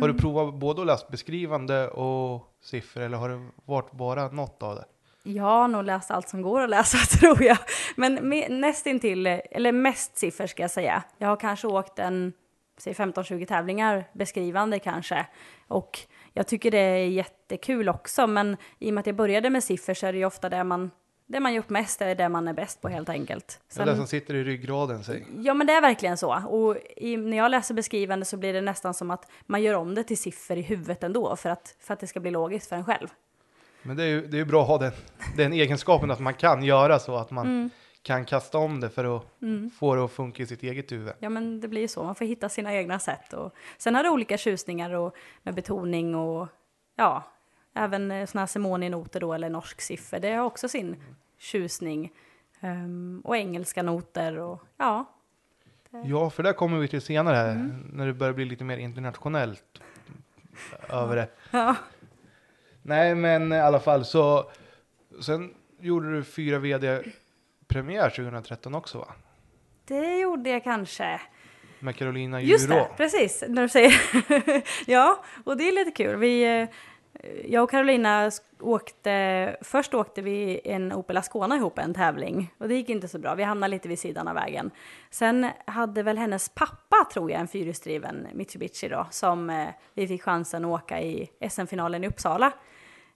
Har 0.00 0.08
du 0.08 0.14
provat 0.14 0.54
både 0.54 0.80
att 0.80 0.86
läsa 0.86 1.06
beskrivande 1.10 1.88
och 1.88 2.54
siffror 2.62 3.02
eller 3.02 3.18
har 3.18 3.28
det 3.28 3.48
varit 3.64 3.92
bara 3.92 4.28
något 4.28 4.62
av 4.62 4.74
det? 4.74 4.84
Jag 5.22 5.42
har 5.44 5.68
nog 5.68 5.84
läst 5.84 6.10
allt 6.10 6.28
som 6.28 6.42
går 6.42 6.60
att 6.60 6.70
läsa 6.70 6.98
tror 7.18 7.42
jag. 7.42 7.58
Men 7.96 8.18
me- 8.18 8.48
nästintill, 8.48 9.26
eller 9.26 9.72
mest 9.72 10.18
siffror 10.18 10.46
ska 10.46 10.62
jag 10.62 10.70
säga. 10.70 11.02
Jag 11.18 11.28
har 11.28 11.36
kanske 11.36 11.66
åkt 11.66 11.98
en, 11.98 12.32
säg 12.78 12.92
15-20 12.92 13.46
tävlingar 13.46 14.08
beskrivande 14.12 14.78
kanske. 14.78 15.26
Och 15.68 15.98
jag 16.32 16.46
tycker 16.46 16.70
det 16.70 16.78
är 16.78 17.06
jättekul 17.06 17.88
också, 17.88 18.26
men 18.26 18.56
i 18.78 18.90
och 18.90 18.94
med 18.94 19.00
att 19.00 19.06
jag 19.06 19.16
började 19.16 19.50
med 19.50 19.64
siffror 19.64 19.94
så 19.94 20.06
är 20.06 20.12
det 20.12 20.18
ju 20.18 20.24
ofta 20.24 20.48
det 20.48 20.64
man, 20.64 20.90
det 21.26 21.40
man 21.40 21.54
gjort 21.54 21.68
mest, 21.68 22.02
är 22.02 22.14
det 22.14 22.28
man 22.28 22.48
är 22.48 22.52
bäst 22.52 22.80
på 22.80 22.88
helt 22.88 23.08
enkelt. 23.08 23.60
Det 23.74 23.82
är 23.82 23.86
det 23.86 23.96
som 23.96 24.06
sitter 24.06 24.34
i 24.34 24.44
ryggraden. 24.44 25.04
Säg. 25.04 25.26
Ja 25.38 25.54
men 25.54 25.66
det 25.66 25.72
är 25.72 25.80
verkligen 25.80 26.16
så. 26.16 26.42
Och 26.48 26.76
i, 26.96 27.16
när 27.16 27.36
jag 27.36 27.50
läser 27.50 27.74
beskrivande 27.74 28.24
så 28.24 28.36
blir 28.36 28.52
det 28.52 28.60
nästan 28.60 28.94
som 28.94 29.10
att 29.10 29.30
man 29.46 29.62
gör 29.62 29.74
om 29.74 29.94
det 29.94 30.04
till 30.04 30.18
siffror 30.18 30.58
i 30.58 30.62
huvudet 30.62 31.02
ändå 31.02 31.36
för 31.36 31.48
att, 31.50 31.76
för 31.80 31.94
att 31.94 32.00
det 32.00 32.06
ska 32.06 32.20
bli 32.20 32.30
logiskt 32.30 32.68
för 32.68 32.76
en 32.76 32.84
själv. 32.84 33.08
Men 33.82 33.96
det 33.96 34.02
är 34.02 34.08
ju 34.08 34.26
det 34.26 34.38
är 34.38 34.44
bra 34.44 34.62
att 34.62 34.68
ha 34.68 34.78
den, 34.78 34.92
den 35.36 35.52
egenskapen 35.52 36.10
att 36.10 36.20
man 36.20 36.34
kan 36.34 36.62
göra 36.62 36.98
så 36.98 37.16
att 37.16 37.30
man 37.30 37.46
Mm. 37.46 37.70
Kan 38.02 38.24
kasta 38.24 38.58
om 38.58 38.80
det 38.80 38.90
för 38.90 39.16
att 39.16 39.22
få 39.78 39.94
det 39.94 40.04
att 40.04 40.10
funka 40.12 40.42
i 40.42 40.46
sitt 40.46 40.62
eget 40.62 40.92
huvud. 40.92 41.12
Ja 41.18 41.28
men 41.28 41.60
det 41.60 41.68
blir 41.68 41.80
ju 41.82 41.88
så, 41.88 42.04
man 42.04 42.14
får 42.14 42.24
hitta 42.24 42.48
sina 42.48 42.74
egna 42.74 42.98
sätt. 42.98 43.32
Och 43.32 43.54
sen 43.78 43.94
har 43.94 44.02
det 44.02 44.10
olika 44.10 44.36
tjusningar 44.36 44.90
och 44.90 45.16
med 45.42 45.54
betoning 45.54 46.14
och 46.14 46.48
ja, 46.96 47.22
även 47.74 48.02
sådana 48.26 48.40
här 48.42 48.46
Simoni-noter 48.46 49.20
då 49.20 49.32
eller 49.34 49.50
norsk 49.50 49.80
siffra, 49.80 50.18
det 50.18 50.32
har 50.32 50.44
också 50.44 50.68
sin 50.68 50.96
tjusning. 51.38 52.12
Ehm, 52.60 53.20
och 53.24 53.36
engelska 53.36 53.82
noter 53.82 54.38
och 54.38 54.62
ja, 54.76 55.04
Ja, 56.04 56.30
för 56.30 56.42
där 56.42 56.52
kommer 56.52 56.78
vi 56.78 56.88
till 56.88 57.00
senare 57.02 57.36
här, 57.36 57.50
Mm. 57.50 57.90
när 57.92 58.06
det 58.06 58.12
börjar 58.14 58.32
bli 58.34 58.44
lite 58.44 58.64
mer 58.64 58.76
internationellt 58.78 59.80
över 60.88 61.16
det. 61.16 61.28
ja. 61.50 61.76
Nej, 62.82 63.14
men 63.14 63.52
i 63.52 63.60
alla 63.60 63.80
fall 63.80 64.04
så. 64.04 64.50
Sen 65.20 65.54
gjorde 65.80 66.12
du 66.12 66.24
fyra 66.24 66.58
vd-premiär 67.72 68.10
2013 68.10 68.74
också 68.74 68.98
va? 68.98 69.08
det 69.84 70.18
gjorde 70.18 70.50
jag 70.50 70.64
kanske. 70.64 71.20
Med 71.78 71.96
Carolina 71.96 72.40
Just 72.40 72.64
Djurå. 72.64 72.74
det, 72.74 72.88
precis, 72.96 73.44
när 73.48 73.62
du 73.62 73.68
säger 73.68 73.92
Ja, 74.90 75.24
och 75.44 75.56
det 75.56 75.68
är 75.68 75.72
lite 75.72 75.90
kul. 75.90 76.16
Vi, 76.16 76.60
eh, 76.60 76.68
jag 77.44 77.64
och 77.64 77.70
Carolina 77.70 78.30
åkte, 78.60 79.56
först 79.60 79.94
åkte 79.94 80.22
vi 80.22 80.60
en 80.64 80.92
Opel 80.92 81.16
Ascona 81.16 81.56
ihop 81.56 81.78
en 81.78 81.94
tävling 81.94 82.54
och 82.58 82.68
det 82.68 82.74
gick 82.74 82.88
inte 82.88 83.08
så 83.08 83.18
bra. 83.18 83.34
Vi 83.34 83.42
hamnade 83.42 83.70
lite 83.70 83.88
vid 83.88 83.98
sidan 83.98 84.28
av 84.28 84.34
vägen. 84.34 84.70
Sen 85.10 85.50
hade 85.66 86.02
väl 86.02 86.18
hennes 86.18 86.48
pappa, 86.48 86.96
tror 87.12 87.30
jag, 87.30 87.40
en 87.40 87.48
fyrhjulsdriven 87.48 88.26
Mitsubishi 88.32 88.88
då, 88.88 89.06
som 89.10 89.50
eh, 89.50 89.68
vi 89.94 90.08
fick 90.08 90.22
chansen 90.22 90.64
att 90.64 90.82
åka 90.82 91.00
i 91.00 91.30
SM-finalen 91.50 92.04
i 92.04 92.08
Uppsala. 92.08 92.52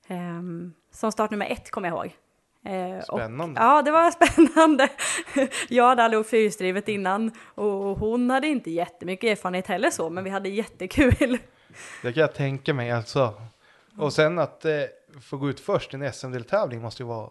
Ehm, 0.09 0.73
som 0.91 1.13
startnummer 1.13 1.47
ett, 1.47 1.71
kommer 1.71 1.89
jag 1.89 1.97
ihåg. 1.97 2.17
Eh, 2.67 2.99
och- 2.99 3.05
Spännande. 3.05 3.61
Ja, 3.61 3.83
det 3.83 3.91
var 3.91 4.11
spännande. 4.27 4.89
Jag 5.69 5.85
hade 5.89 6.03
aldrig 6.03 6.21
åkt 6.21 6.31
fyrhjulsdrivet 6.31 6.89
innan 6.89 7.33
och 7.55 7.99
hon 7.99 8.31
hade 8.31 8.47
inte 8.47 8.71
jättemycket 8.71 9.31
erfarenhet 9.39 9.67
heller 9.67 9.91
så, 9.91 10.11
men 10.11 10.25
vi 10.25 10.31
hade 10.31 10.49
jättekul. 10.49 11.39
Det 12.03 12.13
kan 12.13 12.21
jag 12.21 12.35
tänka 12.35 12.75
mig 12.75 12.91
alltså. 12.91 13.35
Och 13.99 14.13
sen 14.13 14.39
att 14.39 14.65
eh, 14.65 14.73
få 15.31 15.37
gå 15.37 15.51
ut 15.51 15.61
först 15.61 15.95
i 15.95 15.97
en 15.97 16.13
SM-deltävling 16.13 16.81
måste 16.83 17.03
ju 17.03 17.07
vara 17.07 17.31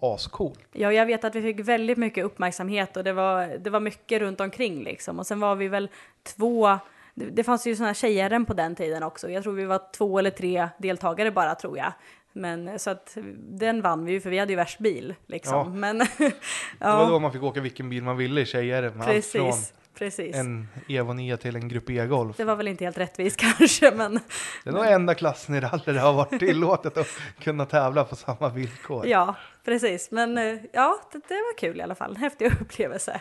ascool. 0.00 0.56
Ja, 0.72 0.92
jag 0.92 1.06
vet 1.06 1.24
att 1.24 1.34
vi 1.34 1.42
fick 1.42 1.60
väldigt 1.60 1.98
mycket 1.98 2.24
uppmärksamhet 2.24 2.96
och 2.96 3.04
det 3.04 3.12
var, 3.12 3.46
det 3.58 3.70
var 3.70 3.80
mycket 3.80 4.20
runt 4.22 4.40
omkring 4.40 4.82
liksom. 4.84 5.18
Och 5.18 5.26
sen 5.26 5.40
var 5.40 5.54
vi 5.54 5.68
väl 5.68 5.88
två, 6.22 6.78
det, 7.14 7.24
det 7.24 7.44
fanns 7.44 7.66
ju 7.66 7.76
sådana 7.76 7.94
tjejer 7.94 8.44
på 8.44 8.54
den 8.54 8.74
tiden 8.74 9.02
också. 9.02 9.30
Jag 9.30 9.42
tror 9.42 9.52
vi 9.52 9.64
var 9.64 9.82
två 9.96 10.18
eller 10.18 10.30
tre 10.30 10.68
deltagare 10.78 11.30
bara 11.30 11.54
tror 11.54 11.78
jag. 11.78 11.92
Men 12.36 12.78
så 12.78 12.90
att 12.90 13.16
den 13.38 13.82
vann 13.82 14.04
vi 14.04 14.12
ju 14.12 14.20
för 14.20 14.30
vi 14.30 14.38
hade 14.38 14.52
ju 14.52 14.56
värst 14.56 14.78
bil 14.78 15.14
liksom. 15.26 15.54
Ja. 15.54 15.64
Men 15.64 15.98
Det 16.18 16.32
var 16.78 17.02
ja, 17.02 17.08
då 17.08 17.18
man 17.18 17.32
fick 17.32 17.42
åka 17.42 17.60
vilken 17.60 17.90
bil 17.90 18.02
man 18.02 18.16
ville 18.16 18.40
i 18.40 18.46
tjejer. 18.46 18.82
Med 18.82 19.08
allt 19.08 19.26
från 19.26 19.46
precis, 19.46 19.72
precis. 19.98 20.36
en 20.36 20.68
Evo 20.88 21.12
9 21.12 21.36
till 21.36 21.56
en 21.56 21.68
Grupp 21.68 21.90
E-Golf. 21.90 22.36
Det 22.36 22.44
var 22.44 22.56
väl 22.56 22.68
inte 22.68 22.84
helt 22.84 22.98
rättvist 22.98 23.36
kanske, 23.58 23.90
men 23.90 24.20
Det 24.64 24.70
är 24.70 24.72
nog 24.72 24.86
enda 24.86 25.14
klassen 25.14 25.54
i 25.54 25.60
rally 25.60 25.82
det 25.84 26.00
har 26.00 26.12
varit 26.12 26.38
tillåtet 26.38 26.96
att 26.96 27.08
kunna 27.40 27.66
tävla 27.66 28.04
på 28.04 28.16
samma 28.16 28.48
villkor. 28.48 29.06
Ja, 29.06 29.34
precis. 29.64 30.10
Men 30.10 30.38
eh, 30.38 30.58
ja, 30.72 31.00
det, 31.12 31.18
det 31.28 31.34
var 31.34 31.58
kul 31.58 31.78
i 31.78 31.82
alla 31.82 31.94
fall. 31.94 32.10
En 32.10 32.16
häftig 32.16 32.52
upplevelse. 32.60 33.20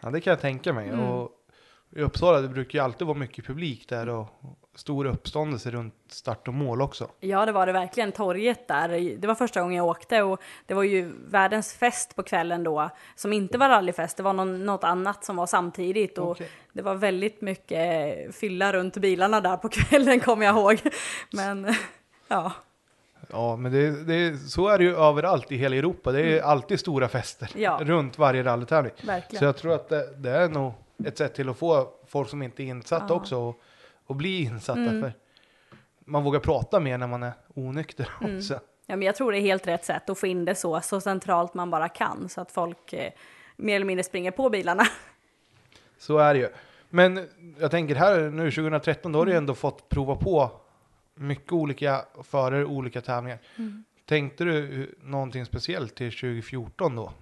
Ja, 0.00 0.10
det 0.10 0.20
kan 0.20 0.30
jag 0.30 0.40
tänka 0.40 0.72
mig. 0.72 0.88
Mm. 0.88 1.00
Och 1.00 1.30
i 1.96 2.00
Uppsala, 2.02 2.40
det 2.40 2.48
brukar 2.48 2.78
ju 2.78 2.84
alltid 2.84 3.06
vara 3.06 3.18
mycket 3.18 3.46
publik 3.46 3.88
där 3.88 4.08
och 4.08 4.28
stor 4.74 5.06
uppståndelse 5.06 5.70
runt 5.70 5.94
start 6.08 6.48
och 6.48 6.54
mål 6.54 6.82
också. 6.82 7.08
Ja, 7.20 7.46
det 7.46 7.52
var 7.52 7.66
det 7.66 7.72
verkligen. 7.72 8.12
Torget 8.12 8.68
där, 8.68 9.16
det 9.18 9.26
var 9.26 9.34
första 9.34 9.60
gången 9.60 9.76
jag 9.76 9.86
åkte 9.86 10.22
och 10.22 10.40
det 10.66 10.74
var 10.74 10.82
ju 10.82 11.12
världens 11.30 11.74
fest 11.74 12.16
på 12.16 12.22
kvällen 12.22 12.64
då, 12.64 12.90
som 13.16 13.32
inte 13.32 13.58
var 13.58 13.68
rallyfest, 13.68 14.16
det 14.16 14.22
var 14.22 14.32
någon, 14.32 14.64
något 14.66 14.84
annat 14.84 15.24
som 15.24 15.36
var 15.36 15.46
samtidigt 15.46 16.18
och 16.18 16.30
Okej. 16.30 16.48
det 16.72 16.82
var 16.82 16.94
väldigt 16.94 17.40
mycket 17.40 18.34
fylla 18.34 18.72
runt 18.72 18.96
bilarna 18.96 19.40
där 19.40 19.56
på 19.56 19.68
kvällen 19.72 20.20
kommer 20.20 20.46
jag 20.46 20.56
ihåg. 20.56 20.80
Men 21.32 21.74
ja, 22.28 22.52
Ja, 23.32 23.56
men 23.56 23.72
det, 23.72 24.04
det, 24.04 24.36
så 24.38 24.68
är 24.68 24.78
det 24.78 24.84
ju 24.84 24.96
överallt 24.96 25.52
i 25.52 25.56
hela 25.56 25.76
Europa. 25.76 26.12
Det 26.12 26.38
är 26.38 26.42
alltid 26.42 26.80
stora 26.80 27.08
fester 27.08 27.50
Mm. 27.54 27.62
Ja. 27.62 27.78
runt 27.82 28.18
varje 28.18 28.42
rallytävling. 28.42 28.92
Så 29.38 29.44
jag 29.44 29.56
tror 29.56 29.74
att 29.74 29.88
det, 29.88 30.16
det 30.16 30.30
är 30.30 30.48
nog 30.48 30.72
ett 31.04 31.18
sätt 31.18 31.34
till 31.34 31.48
att 31.48 31.58
få 31.58 31.88
folk 32.06 32.28
som 32.28 32.42
inte 32.42 32.62
är 32.62 32.64
insatta 32.64 33.06
Ja. 33.08 33.14
också 33.14 33.36
och, 33.38 33.60
och 34.06 34.16
bli 34.16 34.42
insatta. 34.42 34.80
Mm. 34.80 35.00
För 35.02 35.12
man 36.04 36.22
vågar 36.24 36.40
prata 36.40 36.80
mer 36.80 36.98
när 36.98 37.06
man 37.06 37.22
är 37.22 37.32
onykter 37.54 38.08
Mm. 38.20 38.36
också. 38.36 38.60
Ja, 38.86 38.96
men 38.96 39.02
jag 39.06 39.14
tror 39.16 39.32
det 39.32 39.38
är 39.38 39.42
helt 39.42 39.66
rätt 39.66 39.84
sätt 39.84 40.10
att 40.10 40.18
få 40.18 40.26
in 40.26 40.44
det 40.44 40.54
så, 40.54 40.80
så 40.80 41.00
centralt 41.00 41.54
man 41.54 41.70
bara 41.70 41.88
kan 41.88 42.28
så 42.28 42.40
att 42.40 42.52
folk 42.52 42.92
eh, 42.92 43.12
mer 43.56 43.76
eller 43.76 43.86
mindre 43.86 44.04
springer 44.04 44.30
på 44.30 44.50
bilarna. 44.50 44.84
Så 45.98 46.18
är 46.18 46.34
det 46.34 46.40
ju. 46.40 46.48
Men 46.90 47.28
jag 47.60 47.70
tänker 47.70 47.94
här 47.94 48.20
nu 48.30 48.50
2013, 48.50 49.12
då 49.12 49.18
har 49.18 49.26
du 49.26 49.32
ju 49.32 49.38
ändå 49.38 49.54
fått 49.54 49.88
prova 49.88 50.16
på 50.16 50.50
mycket 51.14 51.52
olika 51.52 52.04
förare, 52.22 52.64
olika 52.64 53.00
tävlingar. 53.00 53.38
Tänkte 54.06 54.44
du 54.44 54.94
någonting 55.02 55.46
speciellt 55.46 55.94
till 55.94 56.10
2014 56.12 56.96
då? 56.96 57.12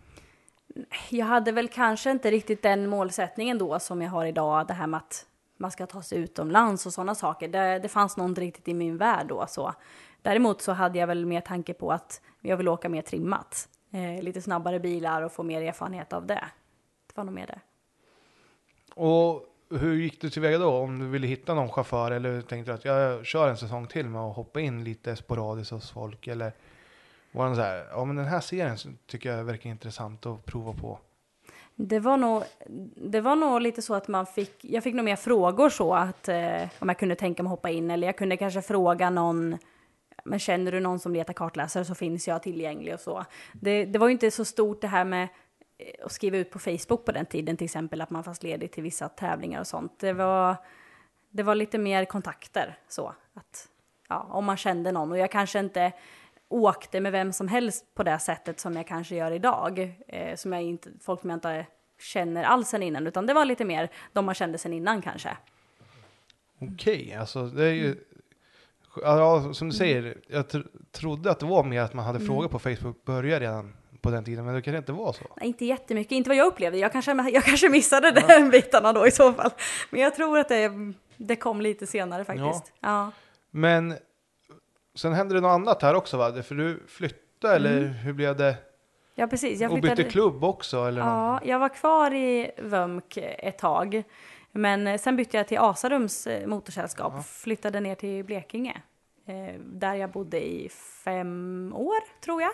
Jag 1.10 1.26
hade 1.26 1.52
väl 1.52 1.68
kanske 1.68 2.10
inte 2.10 2.30
riktigt 2.30 2.62
den 2.62 2.86
målsättningen 2.86 3.58
då 3.58 3.78
som 3.78 4.02
jag 4.02 4.10
har 4.10 4.26
idag, 4.26 4.66
det 4.66 4.74
här 4.74 4.86
med 4.86 4.98
att 4.98 5.26
man 5.56 5.70
ska 5.70 5.86
ta 5.86 6.02
sig 6.02 6.18
utomlands 6.18 6.86
och 6.86 6.92
sådana 6.92 7.14
saker. 7.14 7.48
Det, 7.48 7.78
det 7.78 7.88
fanns 7.88 8.16
nog 8.16 8.28
inte 8.28 8.40
riktigt 8.40 8.68
i 8.68 8.74
min 8.74 8.96
värld 8.96 9.26
då 9.26 9.46
så. 9.48 9.74
Däremot 10.22 10.62
så 10.62 10.72
hade 10.72 10.98
jag 10.98 11.06
väl 11.06 11.26
mer 11.26 11.40
tanke 11.40 11.74
på 11.74 11.92
att 11.92 12.20
jag 12.40 12.56
vill 12.56 12.68
åka 12.68 12.88
mer 12.88 13.02
trimmat. 13.02 13.68
Eh, 13.90 14.22
lite 14.22 14.42
snabbare 14.42 14.80
bilar 14.80 15.22
och 15.22 15.32
få 15.32 15.42
mer 15.42 15.62
erfarenhet 15.62 16.12
av 16.12 16.26
det. 16.26 16.44
Det 17.06 17.16
var 17.16 17.24
nog 17.24 17.34
mer 17.34 17.46
det. 17.46 17.60
Och 18.94 19.44
hur 19.70 19.94
gick 19.94 20.20
du 20.20 20.30
tillväga 20.30 20.58
då? 20.58 20.70
Om 20.70 20.98
du 20.98 21.08
ville 21.08 21.26
hitta 21.26 21.54
någon 21.54 21.68
chaufför 21.68 22.10
eller 22.10 22.40
tänkte 22.40 22.70
du 22.70 22.74
att 22.74 22.84
jag 22.84 23.26
kör 23.26 23.48
en 23.48 23.56
säsong 23.56 23.86
till 23.86 24.08
med 24.08 24.20
att 24.20 24.36
hoppa 24.36 24.60
in 24.60 24.84
lite 24.84 25.16
sporadiskt 25.16 25.72
hos 25.72 25.90
folk? 25.90 26.26
Eller 26.26 26.52
var 27.32 27.48
det 27.48 27.56
så 27.56 27.62
här, 27.62 27.86
ja 27.90 28.04
men 28.04 28.16
den 28.16 28.26
här 28.26 28.40
serien 28.40 28.76
tycker 29.06 29.36
jag 29.36 29.44
verkar 29.44 29.70
intressant 29.70 30.26
att 30.26 30.44
prova 30.44 30.72
på. 30.72 30.98
Det 31.74 32.00
var 32.00 32.16
nog, 32.16 32.42
det 32.96 33.20
var 33.20 33.36
nog 33.36 33.60
lite 33.60 33.82
så 33.82 33.94
att 33.94 34.08
man 34.08 34.26
fick, 34.26 34.64
jag 34.64 34.82
fick 34.82 34.94
nog 34.94 35.04
mer 35.04 35.16
frågor 35.16 35.68
så 35.68 35.94
att 35.94 36.28
eh, 36.28 36.62
om 36.78 36.88
jag 36.88 36.98
kunde 36.98 37.14
tänka 37.14 37.42
mig 37.42 37.50
hoppa 37.50 37.70
in 37.70 37.90
eller 37.90 38.06
jag 38.08 38.18
kunde 38.18 38.36
kanske 38.36 38.62
fråga 38.62 39.10
någon, 39.10 39.58
men 40.24 40.38
känner 40.38 40.72
du 40.72 40.80
någon 40.80 40.98
som 40.98 41.12
letar 41.12 41.32
kartläsare 41.32 41.84
så 41.84 41.94
finns 41.94 42.28
jag 42.28 42.42
tillgänglig 42.42 42.94
och 42.94 43.00
så. 43.00 43.24
Det, 43.52 43.84
det 43.84 43.98
var 43.98 44.08
ju 44.08 44.12
inte 44.12 44.30
så 44.30 44.44
stort 44.44 44.80
det 44.80 44.86
här 44.86 45.04
med 45.04 45.28
eh, 45.78 46.04
att 46.04 46.12
skriva 46.12 46.36
ut 46.36 46.50
på 46.50 46.58
Facebook 46.58 47.04
på 47.04 47.12
den 47.12 47.26
tiden 47.26 47.56
till 47.56 47.64
exempel 47.64 48.00
att 48.00 48.10
man 48.10 48.24
fanns 48.24 48.42
ledig 48.42 48.72
till 48.72 48.82
vissa 48.82 49.08
tävlingar 49.08 49.60
och 49.60 49.66
sånt. 49.66 49.98
Det 49.98 50.12
var, 50.12 50.56
det 51.30 51.42
var 51.42 51.54
lite 51.54 51.78
mer 51.78 52.04
kontakter 52.04 52.78
så 52.88 53.14
att 53.34 53.68
ja, 54.08 54.26
om 54.30 54.44
man 54.44 54.56
kände 54.56 54.92
någon 54.92 55.12
och 55.12 55.18
jag 55.18 55.30
kanske 55.30 55.58
inte 55.58 55.92
åkte 56.52 57.00
med 57.00 57.12
vem 57.12 57.32
som 57.32 57.48
helst 57.48 57.94
på 57.94 58.02
det 58.02 58.18
sättet 58.18 58.60
som 58.60 58.76
jag 58.76 58.86
kanske 58.86 59.14
gör 59.14 59.30
idag. 59.30 59.96
Eh, 60.08 60.36
som 60.36 60.52
jag 60.52 60.62
inte, 60.62 60.90
folk 61.00 61.20
som 61.20 61.30
jag 61.30 61.36
inte 61.36 61.66
känner 62.00 62.44
alls 62.44 62.68
sen 62.68 62.82
innan, 62.82 63.06
utan 63.06 63.26
det 63.26 63.34
var 63.34 63.44
lite 63.44 63.64
mer 63.64 63.90
de 64.12 64.24
man 64.24 64.34
kände 64.34 64.58
sen 64.58 64.72
innan 64.72 65.02
kanske. 65.02 65.36
Okej, 66.60 67.14
alltså 67.14 67.46
det 67.46 67.64
är 67.64 67.72
ju... 67.72 67.96
Ja, 69.02 69.54
som 69.54 69.68
du 69.68 69.74
säger, 69.74 70.18
jag 70.28 70.48
tr 70.48 70.60
trodde 70.92 71.30
att 71.30 71.38
det 71.38 71.46
var 71.46 71.64
mer 71.64 71.80
att 71.80 71.94
man 71.94 72.04
hade 72.04 72.20
frågor 72.20 72.48
på 72.48 72.58
Facebook 72.58 73.04
börja 73.04 73.40
redan 73.40 73.74
på 74.00 74.10
den 74.10 74.24
tiden, 74.24 74.44
men 74.44 74.54
det 74.54 74.62
kanske 74.62 74.78
inte 74.78 74.92
var 74.92 75.12
så. 75.12 75.24
Nej, 75.36 75.46
inte 75.46 75.64
jättemycket, 75.64 76.12
inte 76.12 76.30
vad 76.30 76.36
jag 76.36 76.46
upplevde. 76.46 76.78
Jag 76.78 76.92
kanske, 76.92 77.12
jag 77.32 77.44
kanske 77.44 77.68
missade 77.68 78.10
den 78.10 78.50
bitarna 78.50 78.92
då 78.92 79.06
i 79.06 79.10
så 79.10 79.32
fall. 79.32 79.50
Men 79.90 80.00
jag 80.00 80.14
tror 80.14 80.38
att 80.38 80.48
det, 80.48 80.70
det 81.16 81.36
kom 81.36 81.60
lite 81.60 81.86
senare 81.86 82.24
faktiskt. 82.24 82.72
Ja. 82.80 83.10
Men 83.50 83.94
sen 84.94 85.12
hände 85.12 85.34
det 85.34 85.40
något 85.40 85.50
annat 85.50 85.82
här 85.82 85.94
också 85.94 86.16
va? 86.16 86.42
För 86.42 86.54
du 86.54 86.82
flyttade 86.86 87.54
eller 87.54 87.86
hur 87.88 88.12
blev 88.12 88.36
det? 88.36 88.56
ja, 89.14 89.26
precis. 89.26 89.60
Jag 89.60 89.70
och 89.72 89.76
bytte 89.76 89.88
flyttade- 89.96 90.10
klubb 90.10 90.44
också 90.44 90.84
eller? 90.84 91.00
Ja, 91.00 91.40
jag 91.44 91.58
var 91.58 91.68
kvar 91.68 92.14
i 92.14 92.50
Vömk 92.58 93.16
ett 93.16 93.58
tag. 93.58 94.02
Men 94.52 94.86
eh, 94.86 94.98
sen 94.98 95.16
bytte 95.16 95.36
jag 95.36 95.48
till 95.48 95.58
Asarums 95.58 96.26
eh, 96.26 96.46
motorsällskap, 96.46 97.26
flyttade 97.26 97.80
ner 97.80 97.94
till 97.94 98.24
Blekinge. 98.24 98.82
Eh, 99.26 99.60
där 99.60 99.94
jag 99.94 100.10
bodde 100.10 100.46
i 100.46 100.68
fem 101.04 101.72
år, 101.76 102.20
tror 102.24 102.42
jag. 102.42 102.52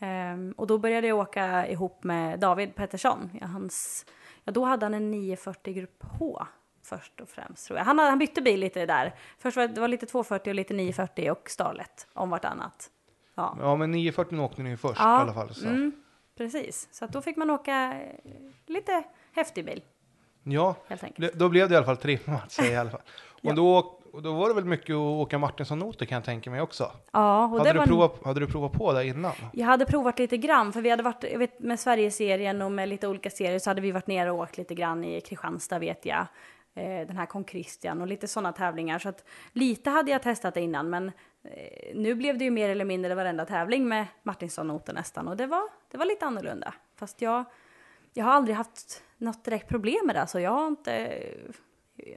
Ehm, 0.00 0.54
och 0.56 0.66
då 0.66 0.78
började 0.78 1.06
jag 1.06 1.18
åka 1.18 1.66
ihop 1.68 2.04
med 2.04 2.40
David 2.40 2.74
Pettersson. 2.74 3.30
Ja, 3.40 3.46
hans, 3.46 4.06
ja, 4.44 4.52
då 4.52 4.64
hade 4.64 4.86
han 4.86 4.94
en 4.94 5.10
940 5.10 5.74
Grupp 5.74 6.02
H 6.18 6.42
först 6.84 7.20
och 7.20 7.28
främst, 7.28 7.66
tror 7.66 7.78
jag. 7.78 7.84
Han, 7.84 7.98
han 7.98 8.18
bytte 8.18 8.42
bil 8.42 8.60
lite 8.60 8.86
där. 8.86 9.14
Först 9.38 9.56
var 9.56 9.68
det 9.68 9.80
var 9.80 9.88
lite 9.88 10.06
240 10.06 10.50
och 10.50 10.54
lite 10.54 10.74
940 10.74 11.30
och 11.30 11.50
Starlet 11.50 12.06
om 12.12 12.30
vartannat. 12.30 12.90
Ja. 13.34 13.56
Ja, 13.60 13.76
men 13.76 13.90
940 13.90 14.40
åkte 14.40 14.62
ni 14.62 14.70
ju 14.70 14.76
först 14.76 15.00
Ja, 15.00 15.18
i 15.18 15.22
alla 15.22 15.34
fall. 15.34 15.54
Så. 15.54 15.66
Mm, 15.66 15.92
precis, 16.36 16.88
så 16.92 17.04
att 17.04 17.12
då 17.12 17.22
fick 17.22 17.36
man 17.36 17.50
åka 17.50 17.92
eh, 18.24 18.30
lite 18.66 19.02
häftig 19.32 19.64
bil 19.64 19.82
Ja, 20.42 20.74
det, 21.16 21.30
då 21.38 21.48
blev 21.48 21.68
det 21.68 21.72
i 21.72 21.76
alla 21.76 21.86
fall 21.86 21.96
säger 21.96 22.20
jag 22.58 22.72
i 22.72 22.76
alla 22.76 22.90
fall. 22.90 23.00
Och, 23.32 23.50
Ja. 23.50 23.52
då, 23.52 23.76
och 24.12 24.22
då 24.22 24.32
var 24.32 24.48
det 24.48 24.54
väl 24.54 24.64
mycket 24.64 24.90
att 24.90 24.96
åka 24.96 25.38
Martinsson-noter 25.38 26.06
kan 26.06 26.16
jag 26.16 26.24
tänka 26.24 26.50
mig 26.50 26.60
också. 26.60 26.92
Ja, 27.12 27.44
och 27.44 27.58
Hade 27.58 27.72
du, 27.72 27.80
en- 27.80 27.88
provat, 27.88 28.24
hade 28.24 28.40
du 28.40 28.46
provat 28.46 28.72
på 28.72 28.92
det 28.92 29.06
innan? 29.06 29.32
Jag 29.52 29.66
hade 29.66 29.86
provat 29.86 30.18
lite 30.18 30.36
grann, 30.36 30.72
för 30.72 30.80
vi 30.80 30.90
hade 30.90 31.02
varit, 31.02 31.24
jag 31.32 31.38
vet, 31.38 31.60
med 31.60 31.80
Sverigeserien 31.80 32.62
och 32.62 32.72
med 32.72 32.88
lite 32.88 33.08
olika 33.08 33.30
serier 33.30 33.58
så 33.58 33.70
hade 33.70 33.80
vi 33.80 33.90
varit 33.92 34.06
nere 34.06 34.30
och 34.30 34.38
åkt 34.38 34.58
lite 34.58 34.74
grann 34.74 35.04
i 35.04 35.20
Kristianstad 35.20 35.78
vet 35.78 36.06
jag. 36.06 36.26
Eh, 36.76 37.06
den 37.06 37.16
här 37.16 37.26
Kong 37.26 37.44
Christian 37.44 38.00
och 38.00 38.06
lite 38.06 38.28
sådana 38.28 38.52
tävlingar. 38.52 38.98
Så 38.98 39.08
att 39.08 39.24
lite 39.52 39.90
hade 39.90 40.10
jag 40.10 40.22
testat 40.22 40.54
det 40.54 40.60
innan, 40.60 40.90
men 40.90 41.12
eh, 41.42 41.96
nu 41.96 42.14
blev 42.14 42.38
det 42.38 42.44
ju 42.44 42.50
mer 42.50 42.68
eller 42.68 42.84
mindre 42.84 43.14
varenda 43.14 43.46
tävling 43.46 43.88
med 43.88 44.06
Martinsson-noter 44.22 44.92
nästan. 44.92 45.28
Och 45.28 45.36
det 45.36 45.46
var, 45.46 45.62
det 45.90 45.98
var 45.98 46.04
lite 46.04 46.26
annorlunda. 46.26 46.74
Fast 46.96 47.22
jag, 47.22 47.44
jag 48.14 48.24
har 48.24 48.32
aldrig 48.32 48.56
haft 48.56 49.02
något 49.18 49.44
direkt 49.44 49.68
problem 49.68 50.06
med 50.06 50.16
det, 50.16 50.26
så 50.26 50.40
jag 50.40 50.50
har 50.50 50.66
inte... 50.66 51.22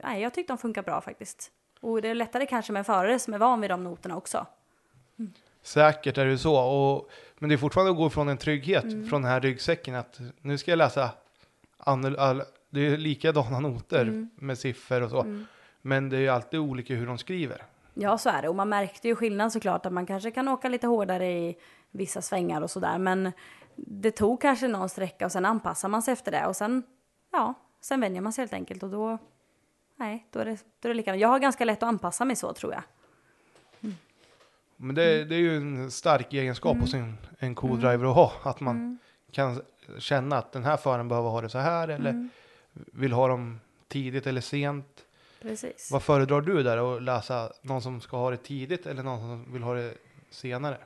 Nej, 0.03 0.21
jag 0.21 0.33
tyckte 0.33 0.53
de 0.53 0.57
funkar 0.57 0.83
bra 0.83 1.01
faktiskt. 1.01 1.51
Och 1.79 2.01
det 2.01 2.09
är 2.09 2.15
lättare 2.15 2.45
kanske 2.45 2.71
med 2.73 2.79
en 2.79 2.85
förare 2.85 3.19
som 3.19 3.33
är 3.33 3.37
van 3.37 3.61
vid 3.61 3.69
de 3.69 3.83
noterna 3.83 4.17
också. 4.17 4.45
Säkert 5.61 6.17
är 6.17 6.25
det 6.25 6.37
så. 6.37 6.57
Och, 6.59 7.09
men 7.37 7.49
det 7.49 7.55
är 7.55 7.57
fortfarande 7.57 7.91
att 7.91 7.97
gå 7.97 8.09
från 8.09 8.29
en 8.29 8.37
trygghet 8.37 8.83
Mm. 8.83 9.07
från 9.07 9.21
den 9.21 9.31
här 9.31 9.41
ryggsäcken 9.41 9.95
att 9.95 10.19
nu 10.41 10.57
ska 10.57 10.71
jag 10.71 10.77
läsa 10.77 11.09
det 12.77 12.87
är 12.87 12.97
likadana 12.97 13.59
noter 13.59 14.01
Mm. 14.01 14.29
med 14.35 14.57
siffror 14.57 15.01
och 15.03 15.09
så. 15.09 15.43
Men 15.81 16.09
det 16.09 16.17
är 16.17 16.21
ju 16.21 16.29
alltid 16.29 16.59
olika 16.59 16.95
hur 16.95 17.05
de 17.07 17.17
skriver. 17.17 17.63
Ja, 17.93 18.17
så 18.17 18.29
är 18.29 18.41
det. 18.41 18.49
Och 18.49 18.55
man 18.55 18.69
märkte 18.69 19.07
ju 19.07 19.15
skillnad 19.15 19.51
såklart 19.53 19.85
att 19.85 19.93
man 19.93 20.05
kanske 20.05 20.31
kan 20.31 20.47
åka 20.47 20.69
lite 20.69 20.87
hårdare 20.87 21.27
i 21.31 21.55
vissa 21.91 22.21
svängar 22.21 22.61
och 22.61 22.71
sådär. 22.71 22.97
Men 22.97 23.31
det 23.75 24.11
tog 24.11 24.41
kanske 24.41 24.67
någon 24.67 24.89
sträcka 24.89 25.25
och 25.25 25.31
sen 25.31 25.45
anpassar 25.45 25.89
man 25.89 26.01
sig 26.01 26.11
efter 26.11 26.31
det. 26.31 26.45
Och 26.45 26.55
sen, 26.55 26.83
ja, 27.31 27.53
sen 27.81 28.01
vänjer 28.01 28.21
man 28.21 28.33
sig 28.33 28.41
helt 28.41 28.53
enkelt 28.53 28.83
och 28.83 28.89
då, 28.89 29.17
nej, 29.95 30.27
då 30.31 30.39
är 30.39 30.45
det, 30.45 30.57
då 30.79 30.87
är 30.87 30.89
det 30.89 30.93
likadant. 30.93 31.21
Jag 31.21 31.27
har 31.29 31.39
ganska 31.39 31.65
lätt 31.65 31.83
att 31.83 31.89
anpassa 31.89 32.25
mig 32.25 32.35
så 32.35 32.53
tror 32.53 32.73
jag. 32.73 32.83
Men 34.79 34.95
det, 34.95 35.15
Mm. 35.15 35.29
det 35.29 35.35
är 35.35 35.39
ju 35.39 35.57
en 35.57 35.91
stark 35.91 36.33
egenskap 36.33 36.77
hos 36.77 36.93
en, 36.93 37.17
en 37.39 37.55
co-driver 37.55 38.05
att 38.09 38.15
ha. 38.15 38.31
Att 38.43 38.59
man 38.59 38.75
Mm. 38.75 38.97
kan 39.31 39.61
känna 39.99 40.37
att 40.37 40.51
den 40.51 40.63
här 40.63 40.77
föraren 40.77 41.07
behöver 41.07 41.29
ha 41.29 41.41
det 41.41 41.49
så 41.49 41.57
här 41.57 41.87
eller 41.87 42.09
Mm. 42.09 42.29
Vill 42.93 43.11
ha 43.11 43.27
dem 43.27 43.59
tidigt 43.87 44.27
eller 44.27 44.41
sent. 44.41 45.05
Precis. 45.41 45.91
Vad 45.91 46.03
föredrar 46.03 46.41
du 46.41 46.63
där 46.63 46.95
att 46.95 47.03
läsa 47.03 47.51
någon 47.61 47.81
som 47.81 48.01
ska 48.01 48.17
ha 48.17 48.31
det 48.31 48.37
tidigt 48.37 48.85
eller 48.85 49.03
någon 49.03 49.19
som 49.19 49.53
vill 49.53 49.63
ha 49.63 49.73
det 49.73 49.93
senare? 50.29 50.77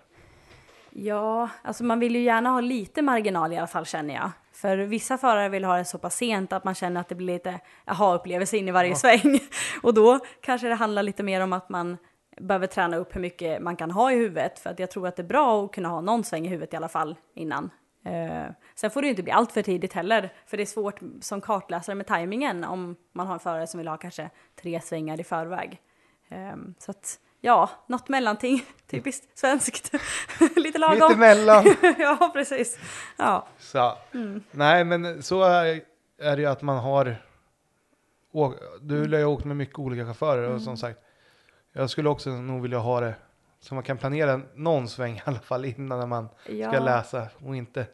Ja, 0.90 1.50
alltså 1.62 1.84
man 1.84 2.00
vill 2.00 2.16
ju 2.16 2.22
gärna 2.22 2.50
ha 2.50 2.62
lite 2.62 3.02
marginal 3.02 3.54
i 3.54 3.58
alla 3.58 3.68
fall 3.68 3.86
känner 3.86 4.14
jag. 4.14 4.32
För 4.54 4.78
vissa 4.78 5.18
förare 5.18 5.50
vill 5.50 5.64
ha 5.64 5.78
det 5.78 5.86
så 5.86 5.98
pass 5.98 6.16
sent 6.16 6.54
att 6.54 6.64
man 6.64 6.76
känner 6.76 7.02
att 7.02 7.10
det 7.10 7.16
blir 7.16 7.34
lite 7.34 7.60
aha-upplevelse 7.86 8.58
in 8.58 8.68
i 8.68 8.72
varje 8.72 8.96
sväng. 8.96 9.40
Och 9.82 9.94
då 9.94 10.20
kanske 10.42 10.68
det 10.68 10.76
handlar 10.76 11.04
lite 11.04 11.24
mer 11.24 11.42
om 11.42 11.54
att 11.54 11.70
man 11.70 11.98
behöver 12.42 12.68
träna 12.68 12.98
upp 12.98 13.16
hur 13.16 13.22
mycket 13.22 13.62
man 13.62 13.76
kan 13.76 13.92
ha 13.92 14.12
i 14.12 14.16
huvudet. 14.16 14.60
För 14.60 14.70
att 14.70 14.80
jag 14.80 14.92
tror 14.92 15.08
att 15.08 15.16
det 15.16 15.22
är 15.22 15.28
bra 15.28 15.66
att 15.66 15.72
kunna 15.72 15.90
ha 15.90 16.02
någon 16.02 16.24
sväng 16.24 16.46
i 16.46 16.50
huvudet 16.50 16.74
i 16.74 16.78
alla 16.78 16.90
fall 16.90 17.16
innan. 17.36 17.70
Eh, 18.06 18.46
sen 18.76 18.92
får 18.92 19.02
det 19.02 19.06
ju 19.06 19.10
inte 19.10 19.24
bli 19.24 19.32
allt 19.32 19.52
för 19.52 19.62
tidigt 19.62 19.94
heller. 19.94 20.34
För 20.46 20.58
det 20.58 20.64
är 20.64 20.66
svårt 20.66 21.00
som 21.22 21.42
kartläsare 21.42 21.96
med 21.96 22.08
tajmingen 22.08 22.64
om 22.64 22.96
man 23.12 23.28
har 23.28 23.34
en 23.34 23.40
förare 23.40 23.68
som 23.68 23.78
vill 23.78 23.88
ha 23.88 23.98
kanske 23.98 24.30
tre 24.62 24.82
svängar 24.82 25.20
i 25.20 25.24
förväg. 25.24 25.82
Eh, 26.30 26.56
så 26.80 26.92
att 26.92 27.20
ja, 27.42 27.70
något 27.88 28.10
mellanting. 28.10 28.66
Typiskt 28.88 29.38
svenskt. 29.38 29.92
lite 30.56 30.78
lagom. 30.80 31.08
Mitt 31.08 31.12
emellan. 31.18 31.66
ja, 31.98 32.30
precis. 32.34 32.80
Ja. 33.18 33.48
Så, 33.60 33.98
Mm. 34.14 34.44
Nej, 34.52 34.84
men 34.84 35.24
så 35.24 35.44
är, 35.44 35.82
är 36.20 36.36
det 36.36 36.42
ju 36.42 36.46
att 36.48 36.62
man 36.62 36.78
har 36.78 37.16
du 38.82 39.08
lär 39.08 39.18
ju 39.20 39.26
åkt 39.26 39.46
med 39.46 39.58
mycket 39.58 39.80
olika 39.80 40.06
chaufförer 40.06 40.44
Mm. 40.44 40.56
och 40.56 40.62
som 40.62 40.78
sagt, 40.78 41.00
jag 41.74 41.90
skulle 41.90 42.10
också 42.10 42.30
nog 42.30 42.62
vilja 42.62 42.78
ha 42.80 43.00
det 43.00 43.14
så 43.64 43.76
man 43.76 43.84
kan 43.84 43.98
planera 43.98 44.42
någon 44.56 44.88
sväng 44.88 45.16
i 45.18 45.22
alla 45.26 45.40
fall 45.40 45.66
innan 45.66 46.00
när 46.00 46.08
man 46.08 46.28
ska 46.44 46.54
Ja. 46.54 46.80
läsa 46.80 47.28
och 47.46 47.56
inte 47.56 47.86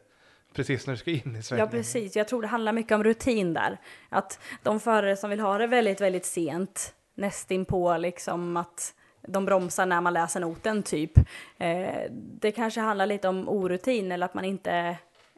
precis 0.54 0.86
när 0.86 0.94
du 0.94 0.98
ska 0.98 1.10
in 1.10 1.36
i 1.36 1.42
svängen. 1.42 1.64
Ja, 1.66 1.70
precis. 1.70 2.16
Jag 2.16 2.28
tror 2.28 2.42
det 2.42 2.48
handlar 2.48 2.72
mycket 2.72 2.92
om 2.92 3.04
rutin 3.04 3.54
där. 3.54 3.80
Att 4.08 4.40
de 4.62 4.80
förare 4.80 5.16
som 5.16 5.30
vill 5.30 5.40
ha 5.40 5.58
det 5.58 5.66
väldigt, 5.66 6.00
väldigt 6.00 6.24
sent, 6.26 6.94
nästinpå 7.14 7.96
liksom 7.96 8.56
att 8.56 8.94
de 9.22 9.44
bromsar 9.44 9.86
när 9.86 10.00
man 10.00 10.12
läser 10.12 10.40
noten 10.40 10.82
typ. 10.82 11.18
Eh, 11.58 12.02
det 12.40 12.52
kanske 12.52 12.80
handlar 12.80 13.06
lite 13.06 13.28
om 13.28 13.48
orutin 13.48 14.12
eller 14.12 14.26
att 14.26 14.34
man 14.34 14.44
inte 14.44 14.96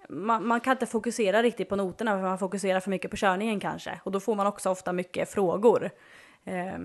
man, 0.08 0.46
man 0.46 0.60
kan 0.60 0.72
inte 0.72 0.86
fokusera 0.86 1.42
riktigt 1.42 1.68
på 1.68 1.76
noterna 1.76 2.10
för 2.12 2.22
man 2.22 2.38
fokuserar 2.38 2.80
för 2.80 2.90
mycket 2.90 3.10
på 3.10 3.16
körningen 3.16 3.60
kanske. 3.60 4.00
Och 4.04 4.12
då 4.12 4.20
får 4.20 4.34
man 4.34 4.46
också 4.46 4.70
ofta 4.70 4.92
mycket 4.92 5.30
frågor. 5.30 5.90
Eh, 6.44 6.78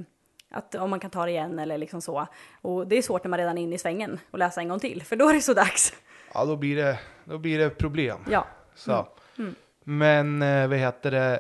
att 0.56 0.76
om 0.76 0.90
man 0.90 1.00
kan 1.00 1.10
ta 1.10 1.26
det 1.26 1.32
igen 1.32 1.60
eller 1.60 1.78
liksom 1.78 2.02
så. 2.02 2.28
Och 2.62 2.88
det 2.88 2.98
är 2.98 3.02
svårt 3.02 3.24
när 3.24 3.30
man 3.30 3.40
redan 3.40 3.58
är 3.58 3.62
inne 3.62 3.76
i 3.76 3.78
svängen 3.78 4.20
och 4.32 4.40
läsa 4.40 4.62
en 4.62 4.68
gång 4.68 4.80
till, 4.80 5.04
för 5.04 5.16
då 5.16 5.30
är 5.30 5.34
det 5.34 5.42
så 5.42 5.54
dags. 5.54 5.94
Ja, 6.34 6.46
då 6.46 6.56
blir 6.56 6.76
det, 6.76 7.00
då 7.24 7.38
blir 7.38 7.60
det 7.60 7.70
problem. 7.70 8.20
Ja. 8.32 8.48
Så. 8.76 9.08
Mm. 9.38 9.56
Men 9.84 10.42
eh, 10.42 10.68
vad 10.68 10.78
heter 10.78 11.12
det? 11.12 11.40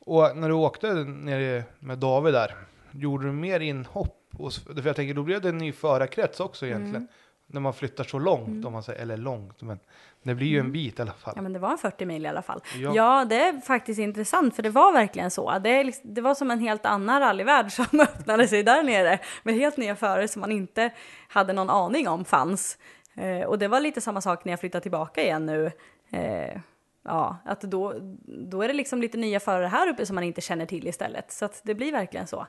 Och 0.00 0.36
när 0.36 0.48
du 0.48 0.54
åkte 0.54 0.94
ner 0.94 1.64
med 1.78 1.98
David 1.98 2.34
där, 2.34 2.56
gjorde 2.90 3.26
du 3.26 3.32
mer 3.32 3.60
inhopp? 3.60 4.28
Och, 4.38 4.52
för 4.52 4.86
jag 4.86 4.96
tänker, 4.96 5.14
då 5.14 5.22
blev 5.22 5.40
det 5.40 5.48
en 5.48 5.58
ny 5.58 5.72
förarkrets 5.72 6.40
också 6.40 6.66
egentligen. 6.66 6.96
Mm. 6.96 7.08
När 7.46 7.60
man 7.60 7.74
flyttar 7.74 8.04
så 8.04 8.18
långt, 8.18 8.64
om 8.64 8.72
man 8.72 8.82
säger, 8.82 9.02
eller 9.02 9.16
långt, 9.16 9.62
men 9.62 9.78
det 10.22 10.34
blir 10.34 10.46
ju 10.46 10.58
en 10.58 10.72
bit 10.72 10.98
i 10.98 11.02
alla 11.02 11.12
fall. 11.12 11.32
Mm. 11.32 11.36
Ja, 11.38 11.42
men 11.42 11.52
det 11.52 11.58
var 11.58 11.70
en 11.70 11.78
40 11.78 12.04
mil 12.06 12.24
i 12.24 12.28
alla 12.28 12.42
fall. 12.42 12.60
Ja. 12.76 12.92
Ja, 12.94 13.24
det 13.24 13.36
är 13.40 13.60
faktiskt 13.60 14.00
intressant, 14.00 14.56
för 14.56 14.62
det 14.62 14.70
var 14.70 14.92
verkligen 14.92 15.30
så. 15.30 15.58
Det, 15.58 15.70
är, 15.70 15.84
liksom- 15.84 16.14
det 16.14 16.20
var 16.20 16.34
som 16.34 16.50
en 16.50 16.60
helt 16.60 16.86
annan 16.86 17.20
rallyvärld 17.20 17.72
som 17.72 17.86
öppnade 18.00 18.48
sig 18.48 18.62
där 18.62 18.82
nere, 18.82 19.18
med 19.42 19.54
helt 19.54 19.76
nya 19.76 19.96
förare 19.96 20.28
som 20.28 20.40
man 20.40 20.52
inte 20.52 20.90
hade 21.28 21.52
någon 21.52 21.70
aning 21.70 22.08
om 22.08 22.24
fanns. 22.24 22.78
Eh, 23.14 23.46
och 23.46 23.58
det 23.58 23.68
var 23.68 23.80
lite 23.80 24.00
samma 24.00 24.20
sak 24.20 24.44
när 24.44 24.52
jag 24.52 24.60
flyttade 24.60 24.82
tillbaka 24.82 25.22
igen 25.22 25.46
nu. 25.46 25.70
Eh, 26.10 26.60
ja, 27.04 27.36
att 27.44 27.60
då, 27.60 27.94
då 28.26 28.62
är 28.62 28.68
det 28.68 28.74
liksom 28.74 29.00
lite 29.00 29.18
nya 29.18 29.40
förare 29.40 29.66
här 29.66 29.88
uppe 29.88 30.06
som 30.06 30.14
man 30.14 30.24
inte 30.24 30.40
känner 30.40 30.66
till 30.66 30.88
istället. 30.88 31.32
Så 31.32 31.44
att 31.44 31.60
det 31.64 31.74
blir 31.74 31.92
verkligen 31.92 32.26
så. 32.26 32.46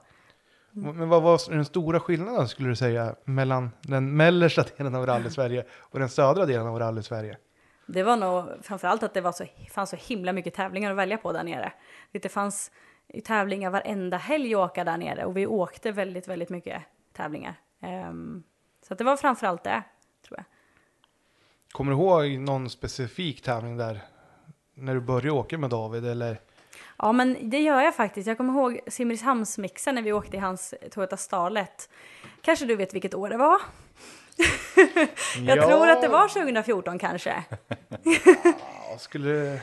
Men 0.78 1.10
vad 1.10 1.22
var 1.22 1.52
den 1.52 1.66
stora 1.66 2.00
skillnaden 2.00 2.48
skulle 2.48 2.70
du 2.70 2.76
säga 2.76 3.16
mellan 3.24 3.72
den 3.82 4.18
mellersta 4.18 4.64
delen 4.78 4.96
av 4.96 5.06
rally-Sverige 5.06 5.66
och 5.72 6.00
den 6.00 6.10
södra 6.10 6.46
delen 6.46 6.68
av 6.68 6.80
rally-Sverige? 6.80 7.38
Det 7.86 8.04
var 8.04 8.18
nog 8.18 8.46
framförallt 8.62 9.04
att 9.04 9.14
det 9.14 9.22
var 9.22 9.32
så, 9.32 9.46
fanns 9.72 9.90
så 9.90 9.96
himla 9.96 10.34
mycket 10.34 10.54
tävlingar 10.54 10.92
att 10.92 10.98
välja 10.98 11.18
på 11.18 11.32
där 11.32 11.44
nere. 11.44 11.74
Det 12.12 12.30
fanns 12.30 12.72
tävlingar 13.24 13.70
varenda 13.70 14.18
helg 14.18 14.56
att 14.56 14.72
åka 14.72 14.84
där 14.84 14.98
nere 14.98 15.26
och 15.26 15.38
vi 15.38 15.48
åkte 15.48 15.92
väldigt, 15.92 16.28
väldigt 16.28 16.50
mycket 16.50 16.84
tävlingar. 17.14 17.56
Ehm, 17.82 18.44
så 18.88 18.94
det 18.94 19.04
var 19.04 19.18
framförallt 19.18 19.64
det, 19.64 19.84
tror 20.28 20.38
jag. 20.38 20.46
Kommer 21.72 21.92
du 21.92 21.98
ihåg 21.98 22.40
någon 22.40 22.70
specifik 22.70 23.42
tävling 23.42 23.78
där 23.78 24.02
när 24.74 24.94
du 24.94 25.02
började 25.02 25.32
åka 25.32 25.58
med 25.58 25.70
David 25.70 26.06
eller? 26.06 26.40
Ja, 26.98 27.12
men 27.12 27.50
det 27.50 27.60
gör 27.60 27.82
jag 27.82 27.96
faktiskt. 27.96 28.28
Jag 28.28 28.38
kommer 28.38 28.54
ihåg 28.54 28.80
Simrishamnsmixen 28.88 29.96
när 29.96 30.02
vi 30.02 30.14
åkte 30.14 30.38
i 30.38 30.40
hans 30.40 30.74
Toyota 30.92 31.18
Starlet. 31.18 31.90
Kanske 32.42 32.66
du 32.66 32.76
vet 32.76 32.94
vilket 32.94 33.14
år 33.14 33.30
det 33.30 33.38
var? 33.38 33.62
Jag 35.48 35.68
tror 35.68 35.90
att 35.90 36.02
det 36.02 36.08
var 36.08 36.28
2014 36.28 37.00
kanske. 37.00 37.44
Ja, 38.90 38.98
skulle... 39.00 39.60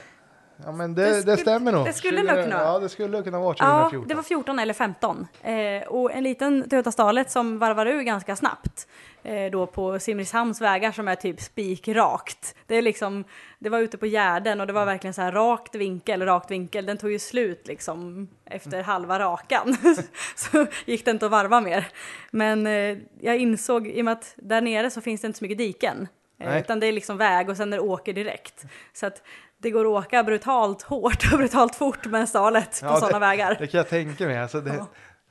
Ja, 0.64 0.72
men 0.72 0.94
det, 0.94 1.02
Det 1.04 1.10
det, 1.10 1.20
skulle- 1.20 1.36
stämmer 1.36 1.72
nog. 1.72 1.86
det 1.86 1.92
skulle 1.92 2.22
nog 2.22 2.42
kunna 2.44 2.58
vara. 2.58 2.72
Ja, 2.72 2.78
det 2.78 2.88
skulle 2.88 3.22
kunna 3.22 3.38
vara 3.38 3.56
Ja, 3.58 3.64
2014. 3.90 4.08
det 4.08 4.14
var 4.14 4.22
14 4.22 4.58
eller 4.58 4.74
15. 4.74 5.26
Eh, 5.42 5.82
och 5.88 6.12
en 6.12 6.24
liten 6.24 6.68
Toyota 6.68 6.92
Starlet 6.92 7.30
som 7.30 7.58
varvar 7.58 7.86
ur 7.86 8.02
ganska 8.02 8.36
snabbt. 8.36 8.88
Eh, 9.22 9.50
då 9.50 9.66
på 9.66 9.98
Simrishamns 9.98 10.60
vägar 10.60 10.92
som 10.92 11.08
är 11.08 11.14
typ 11.14 11.40
spikrakt. 11.40 12.54
Det 12.66 12.76
är 12.76 12.82
liksom, 12.82 13.24
det 13.58 13.68
var 13.68 13.78
ute 13.78 13.98
på 13.98 14.06
Gärden 14.06 14.60
och 14.60 14.66
det 14.66 14.72
var 14.72 14.84
verkligen 14.86 15.14
så 15.14 15.22
här 15.22 15.32
rakt 15.32 15.74
vinkel, 15.74 16.22
rakt 16.22 16.50
vinkel. 16.50 16.86
Den 16.86 16.96
tog 16.98 17.12
ju 17.12 17.18
slut 17.18 17.66
liksom 17.66 18.28
efter 18.44 18.82
halva 18.82 19.18
rakan. 19.18 19.76
så 20.36 20.66
gick 20.84 21.04
det 21.04 21.10
inte 21.10 21.26
att 21.26 21.32
varva 21.32 21.60
mer. 21.60 21.86
Men 22.30 22.66
eh, 22.66 22.96
jag 23.20 23.36
insåg, 23.38 23.86
i 23.86 24.00
och 24.00 24.04
med 24.04 24.12
att 24.12 24.32
där 24.36 24.60
nere 24.60 24.90
så 24.90 25.00
finns 25.00 25.20
det 25.20 25.26
inte 25.26 25.38
så 25.38 25.44
mycket 25.44 25.58
diken. 25.58 26.08
Eh, 26.38 26.48
Nej. 26.48 26.60
utan 26.60 26.80
det 26.80 26.86
är 26.86 26.92
liksom 26.92 27.16
väg 27.16 27.48
och 27.48 27.56
sen 27.56 27.72
är 27.72 27.76
det 27.76 27.82
åker 27.82 28.12
direkt. 28.12 28.64
Så 28.92 29.06
att 29.06 29.22
det 29.58 29.70
går 29.70 29.80
att 29.98 30.04
åka 30.06 30.22
brutalt 30.24 30.82
hårt 30.82 31.32
och 31.32 31.38
brutalt 31.38 31.74
fort 31.74 32.06
med 32.06 32.20
en 32.20 32.26
Starlet 32.26 32.80
på 32.80 32.86
Ja, 32.86 32.96
sådana 32.96 33.18
vägar. 33.18 33.56
Det 33.58 33.66
kan 33.66 33.78
jag 33.78 33.88
tänka 33.88 34.26
mig. 34.26 34.38
Alltså, 34.38 34.60
det, 34.60 34.70
Ja. 34.70 34.74
Mm. 34.74 34.86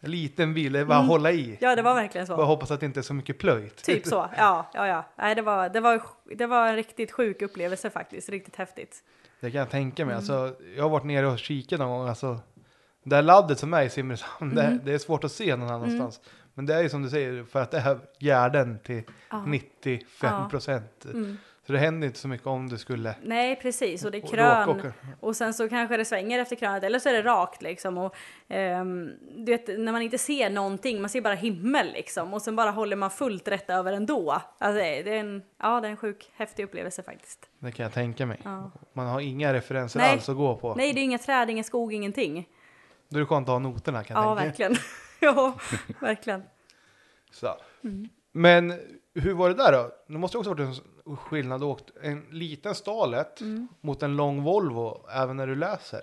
En 0.05 0.11
liten 0.11 0.53
bil, 0.53 0.73
det 0.73 0.79
är 0.79 0.85
bara 0.85 0.97
att 0.97 1.07
hålla 1.07 1.31
i. 1.31 1.57
Ja, 1.61 1.75
det 1.75 1.81
var 1.81 1.93
verkligen 1.95 2.27
Bara 2.27 2.37
så. 2.37 2.43
hoppas 2.43 2.71
att 2.71 2.79
det 2.79 2.85
inte 2.85 2.99
är 2.99 3.01
så 3.01 3.13
mycket 3.13 3.39
plöjt. 3.39 3.83
Typ 3.83 4.05
så. 4.05 4.29
Ja, 4.37 4.69
ja, 4.73 4.87
ja. 4.87 5.05
Nej, 5.15 5.35
det 5.35 5.41
var, 5.41 5.69
det 5.69 5.79
var, 5.79 6.01
det 6.35 6.45
var 6.47 6.67
en 6.67 6.75
riktigt 6.75 7.11
sjuk 7.11 7.41
upplevelse 7.41 7.89
faktiskt. 7.89 8.29
Riktigt 8.29 8.55
häftigt. 8.55 8.97
Det 9.39 9.51
kan 9.51 9.59
jag 9.59 9.69
tänka 9.69 10.01
Mm. 10.03 10.07
mig. 10.07 10.15
Alltså, 10.17 10.55
jag 10.75 10.83
har 10.83 10.89
varit 10.89 11.03
nere 11.05 11.27
och 11.27 11.39
kikat 11.39 11.79
någon 11.79 11.89
gång. 11.99 12.09
Alltså, 12.09 12.39
det 13.03 13.15
här 13.15 13.23
laddet 13.23 13.59
som 13.59 13.73
är 13.73 13.83
i 13.83 13.89
Simrishamn, 13.89 14.51
Mm. 14.51 14.55
det, 14.77 14.79
det 14.85 14.93
är 14.93 14.97
svårt 14.97 15.23
att 15.23 15.31
se 15.31 15.55
någon 15.55 15.69
annanstans. 15.69 16.19
Men 16.53 16.65
det 16.65 16.73
är 16.75 16.81
ju 16.81 16.89
som 16.89 17.01
du 17.01 17.09
säger, 17.09 17.43
för 17.43 17.61
att 17.61 17.71
det 17.71 17.77
är 17.77 17.99
Gärden 18.19 18.79
till 18.83 19.03
Ja. 19.29 19.45
95 19.45 20.49
procent. 20.49 21.05
Mm. 21.05 21.37
Så 21.67 21.73
det 21.73 21.79
händer 21.79 22.07
inte 22.07 22.19
så 22.19 22.27
mycket 22.27 22.47
om 22.47 22.69
du 22.69 22.77
skulle 22.77 23.15
Nej, 23.23 23.55
precis. 23.55 24.05
Och 24.05 24.11
det 24.11 24.17
är 24.17 24.23
och 24.23 24.29
krön. 24.29 24.69
åka. 24.69 24.93
Och 25.19 25.35
sen 25.35 25.53
så 25.53 25.69
kanske 25.69 25.97
det 25.97 26.05
svänger 26.05 26.39
efter 26.39 26.55
krönet 26.55 26.83
eller 26.83 26.99
så 26.99 27.09
är 27.09 27.13
det 27.13 27.21
rakt 27.21 27.61
liksom. 27.61 27.97
Och, 27.97 28.15
ehm, 28.47 29.11
du 29.35 29.51
vet, 29.51 29.67
när 29.67 29.91
man 29.91 30.01
inte 30.01 30.17
ser 30.17 30.49
någonting, 30.49 31.01
man 31.01 31.09
ser 31.09 31.21
bara 31.21 31.33
himmel 31.33 31.87
liksom. 31.93 32.33
Och 32.33 32.41
sen 32.41 32.55
bara 32.55 32.71
håller 32.71 32.95
man 32.95 33.11
fullt 33.11 33.47
rätt 33.47 33.69
över 33.69 33.93
ändå. 33.93 34.41
Alltså, 34.57 34.73
det 34.79 35.09
är 35.09 35.19
en, 35.19 35.41
ja, 35.61 35.81
det 35.81 35.87
är 35.87 35.91
en 35.91 35.97
sjuk, 35.97 36.31
häftig 36.35 36.63
upplevelse 36.63 37.03
faktiskt. 37.03 37.49
Det 37.59 37.71
kan 37.71 37.83
jag 37.83 37.93
tänka 37.93 38.25
mig. 38.25 38.39
Ja. 38.43 38.71
Man 38.93 39.07
har 39.07 39.19
inga 39.19 39.53
referenser 39.53 39.99
Nej. 39.99 40.11
alls 40.11 40.29
att 40.29 40.35
gå 40.37 40.55
på. 40.55 40.75
Nej, 40.75 40.93
det 40.93 40.99
är 40.99 41.03
inga 41.03 41.17
träd, 41.17 41.49
ingen 41.49 41.63
skog, 41.63 41.93
ingenting. 41.93 42.47
Då 43.09 43.17
är 43.17 43.19
det 43.19 43.25
skönt 43.25 43.47
att 43.49 43.51
ha 43.53 43.59
noterna 43.59 44.03
kan 44.03 44.15
jag 44.17 44.25
Ja, 44.25 44.35
tänka. 44.35 44.47
verkligen. 44.47 44.75
ja, 45.35 45.53
verkligen. 45.99 46.43
Så. 47.31 47.55
Mm. 47.83 48.09
Men 48.31 48.73
hur 49.15 49.33
var 49.33 49.49
det 49.49 49.55
där 49.55 49.71
då? 49.71 49.91
Det 50.07 50.17
måste 50.17 50.37
också 50.37 50.49
ha 50.49 50.55
varit 50.55 50.83
en 51.05 51.17
skillnad 51.17 51.63
åkt 51.63 51.85
en 52.01 52.25
liten 52.31 52.75
Stalet 52.75 53.41
Mm. 53.41 53.67
mot 53.81 54.03
en 54.03 54.15
lång 54.15 54.43
Volvo 54.43 55.05
även 55.13 55.37
när 55.37 55.47
du 55.47 55.55
läser. 55.55 56.01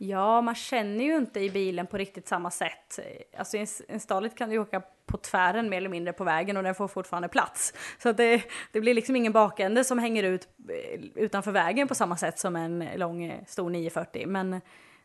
Ja, 0.00 0.40
man 0.40 0.54
känner 0.54 1.04
ju 1.04 1.16
inte 1.16 1.40
i 1.40 1.50
bilen 1.50 1.86
på 1.86 1.98
riktigt 1.98 2.28
samma 2.28 2.50
sätt. 2.50 2.98
Alltså 3.38 3.56
i 3.56 3.60
en, 3.60 3.66
en 3.88 4.00
Starlet 4.00 4.36
kan 4.36 4.50
du 4.50 4.58
åka 4.58 4.82
på 5.06 5.16
tvären 5.16 5.68
mer 5.68 5.76
eller 5.76 5.88
mindre 5.88 6.12
på 6.12 6.24
vägen 6.24 6.56
och 6.56 6.62
den 6.62 6.74
får 6.74 6.88
fortfarande 6.88 7.28
plats. 7.28 7.74
Så 7.98 8.12
det, 8.12 8.42
det 8.72 8.80
blir 8.80 8.94
liksom 8.94 9.16
ingen 9.16 9.32
bakände 9.32 9.84
som 9.84 9.98
hänger 9.98 10.22
ut 10.22 10.48
eh, 10.68 11.00
utanför 11.14 11.52
vägen 11.52 11.88
på 11.88 11.94
samma 11.94 12.16
sätt 12.16 12.38
som 12.38 12.56
en 12.56 12.88
lång 12.96 13.24
eh, 13.24 13.44
stor 13.46 13.70
940. 13.70 14.26
Men 14.26 14.60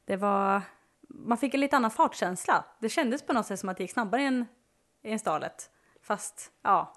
det 0.06 0.16
var, 0.16 0.62
man 1.16 1.38
fick 1.38 1.54
en 1.54 1.60
lite 1.60 1.76
annan 1.78 1.92
fartkänsla. 1.92 2.66
Det 2.80 2.90
kändes 2.90 3.22
på 3.26 3.34
något 3.34 3.46
sätt 3.46 3.60
som 3.60 3.70
att 3.70 3.78
det 3.78 3.84
gick 3.84 3.92
snabbare 3.92 4.46
i 5.02 5.12
en 5.12 5.20
Starlet. 5.20 5.70
Fast, 6.02 6.52
ja, 6.62 6.94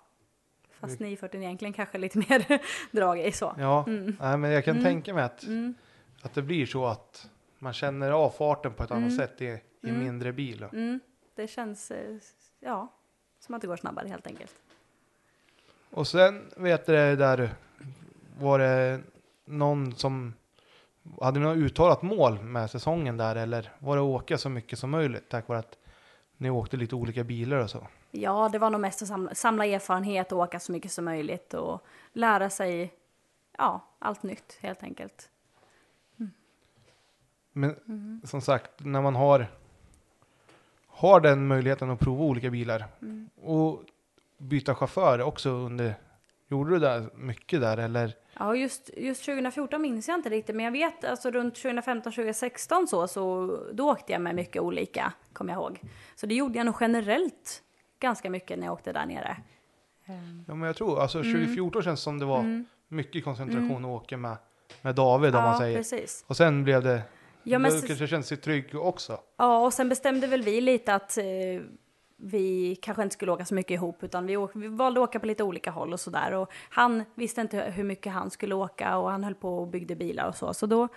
fast 0.80 1.00
940 1.00 1.40
egentligen 1.42 1.72
kanske 1.72 1.98
lite 1.98 2.18
mer 2.28 2.60
drag 2.92 3.20
i 3.20 3.32
så. 3.32 3.54
Ja, 3.58 3.84
nej, 4.20 4.36
men 4.38 4.50
jag 4.50 4.64
kan 4.64 4.82
tänka 4.82 5.14
mig 5.14 5.24
att, 5.24 5.42
Mm. 5.42 5.74
att 6.22 6.34
det 6.34 6.42
blir 6.42 6.66
så 6.66 6.86
att 6.86 7.30
man 7.58 7.72
känner 7.72 8.10
av 8.10 8.30
farten 8.30 8.72
på 8.74 8.82
ett 8.82 8.90
annat 8.90 9.12
Mm. 9.12 9.16
sätt 9.16 9.42
i, 9.42 9.60
i 9.82 9.92
mindre 9.92 10.32
bil. 10.32 10.62
Mm, 10.72 11.00
det 11.34 11.46
känns, 11.48 11.90
eh, 11.90 12.16
ja, 12.60 12.92
som 13.40 13.54
att 13.54 13.60
det 13.60 13.66
går 13.66 13.76
snabbare 13.76 14.08
helt 14.08 14.26
enkelt. 14.26 14.54
Och 15.90 16.06
sen 16.08 16.52
vet 16.56 16.86
du 16.86 16.92
där, 17.16 17.50
var 18.38 18.58
det 18.58 19.00
någon 19.44 19.94
som 19.96 20.34
hade 21.20 21.40
något 21.40 21.56
uttalat 21.56 22.02
mål 22.02 22.42
med 22.42 22.70
säsongen 22.70 23.16
där 23.16 23.36
eller 23.36 23.72
var 23.78 23.96
det 23.96 24.02
att 24.02 24.06
åka 24.22 24.38
så 24.38 24.48
mycket 24.48 24.78
som 24.78 24.90
möjligt 24.90 25.28
tack 25.28 25.48
vare 25.48 25.58
att 25.58 25.78
ni 26.36 26.50
åkte 26.50 26.76
lite 26.76 26.94
olika 26.94 27.24
bilar 27.24 27.56
och 27.58 27.70
så? 27.70 27.86
Ja, 28.10 28.48
det 28.52 28.58
var 28.58 28.70
nog 28.70 28.80
mest 28.80 29.02
att 29.02 29.08
samla, 29.08 29.34
samla 29.34 29.66
erfarenhet 29.66 30.32
och 30.32 30.38
åka 30.38 30.60
så 30.60 30.72
mycket 30.72 30.92
som 30.92 31.04
möjligt 31.04 31.54
och 31.54 31.80
lära 32.12 32.50
sig, 32.50 32.94
ja, 33.58 33.80
allt 33.98 34.22
nytt 34.22 34.58
helt 34.60 34.82
enkelt. 34.82 35.30
Men 37.52 37.74
Mm. 37.88 38.20
som 38.24 38.40
sagt, 38.40 38.70
när 38.84 39.02
man 39.02 39.14
har, 39.14 39.46
har 40.86 41.20
den 41.20 41.46
möjligheten 41.46 41.90
att 41.90 42.00
prova 42.00 42.24
olika 42.24 42.50
bilar 42.50 42.84
Mm. 43.02 43.30
och 43.42 43.82
byta 44.38 44.74
chaufför 44.74 45.20
också 45.22 45.50
under, 45.50 45.94
gjorde 46.48 46.70
du 46.70 46.78
det 46.78 47.04
mycket 47.14 47.60
där 47.60 47.76
eller? 47.76 48.14
Ja, 48.38 48.56
just, 48.56 48.90
just 48.96 49.24
2014 49.24 49.82
minns 49.82 50.08
jag 50.08 50.14
inte 50.18 50.28
riktigt, 50.28 50.56
men 50.56 50.64
jag 50.64 50.72
vet 50.72 51.04
alltså 51.04 51.30
runt 51.30 51.54
2015-2016 51.54 52.86
så, 52.86 53.08
så 53.08 53.46
då 53.72 53.90
åkte 53.90 54.12
jag 54.12 54.20
med 54.22 54.34
mycket 54.34 54.62
olika, 54.62 55.12
kommer 55.32 55.52
jag 55.52 55.60
ihåg. 55.62 55.80
Så 56.14 56.26
det 56.26 56.34
gjorde 56.34 56.58
jag 56.58 56.66
nog 56.66 56.74
generellt 56.80 57.62
ganska 58.00 58.30
mycket 58.30 58.58
när 58.58 58.66
jag 58.66 58.72
åkte 58.72 58.92
där 58.92 59.06
nere. 59.06 59.36
Ehm, 60.06 60.44
Ja 60.48 60.54
men 60.54 60.66
jag 60.66 60.76
tror, 60.76 61.00
alltså 61.00 61.18
Mm. 61.20 61.32
2014 61.32 61.82
känns 61.82 62.00
som 62.00 62.18
det 62.18 62.24
var 62.24 62.38
mm. 62.40 62.64
mycket 62.88 63.24
koncentration 63.24 63.84
att 63.84 64.02
åka 64.02 64.16
med, 64.16 64.36
med 64.82 64.94
David 64.94 65.34
om 65.34 65.40
Ja, 65.44 65.50
man 65.50 65.58
säger. 65.58 65.76
precis. 65.76 66.24
Och 66.26 66.36
sen 66.36 66.64
blev 66.64 66.82
det 66.82 67.02
Ja, 67.42 67.58
men 67.58 67.72
s- 67.76 67.84
kanske 67.86 68.06
känner 68.06 68.22
sig 68.22 68.36
trygg 68.36 68.74
också. 68.74 69.20
Ja, 69.36 69.64
och 69.66 69.72
sen 69.72 69.88
bestämde 69.88 70.26
väl 70.26 70.42
vi 70.42 70.60
lite 70.60 70.94
att 70.94 71.18
eh, 71.18 71.24
vi 72.16 72.76
kanske 72.82 73.02
inte 73.02 73.12
skulle 73.12 73.32
åka 73.32 73.44
så 73.44 73.54
mycket 73.54 73.70
ihop, 73.74 74.02
utan 74.02 74.26
vi, 74.26 74.36
åk, 74.36 74.50
vi 74.54 74.68
valde 74.68 75.00
att 75.02 75.08
åka 75.08 75.20
på 75.20 75.26
lite 75.26 75.42
olika 75.44 75.70
håll 75.70 75.92
och 75.92 76.00
sådär. 76.00 76.32
Och 76.34 76.50
han 76.70 77.04
visste 77.14 77.40
inte 77.40 77.60
hur 77.60 77.84
mycket 77.84 78.12
han 78.12 78.30
skulle 78.30 78.54
åka 78.54 78.96
och 78.96 79.10
han 79.10 79.24
höll 79.24 79.34
på 79.34 79.58
och 79.58 79.68
byggde 79.68 79.96
bilar 79.96 80.28
och 80.28 80.36
så. 80.36 80.54
Så 80.54 80.66
då 80.66 80.88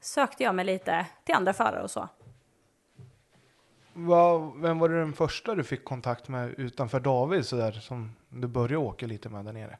sökte 0.00 0.42
jag 0.42 0.54
mig 0.54 0.64
lite 0.64 1.06
till 1.24 1.34
andra 1.34 1.52
förare 1.52 1.82
och 1.82 1.90
så. 1.90 2.08
Vad- 3.92 4.60
vem 4.60 4.78
var 4.78 4.88
det 4.88 4.98
den 4.98 5.12
första 5.12 5.54
du 5.54 5.64
fick 5.64 5.84
kontakt 5.84 6.28
med 6.28 6.54
utanför 6.58 7.00
David 7.00 7.46
sådär 7.46 7.72
som 7.72 8.12
du 8.28 8.48
började 8.48 8.76
åka 8.76 9.06
lite 9.06 9.28
med 9.28 9.44
där 9.44 9.52
nere? 9.52 9.78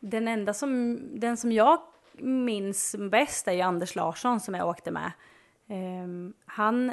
Den 0.00 0.28
enda 0.28 0.54
som, 0.54 0.98
den 1.20 1.36
som 1.36 1.52
jag 1.52 1.78
minns 2.18 2.96
bäst 3.10 3.48
är 3.48 3.52
ju 3.52 3.60
Anders 3.60 3.94
Larsson 3.96 4.40
som 4.40 4.54
jag 4.54 4.68
åkte 4.68 4.90
med. 4.90 5.12
Ehm, 5.68 6.32
han 6.44 6.92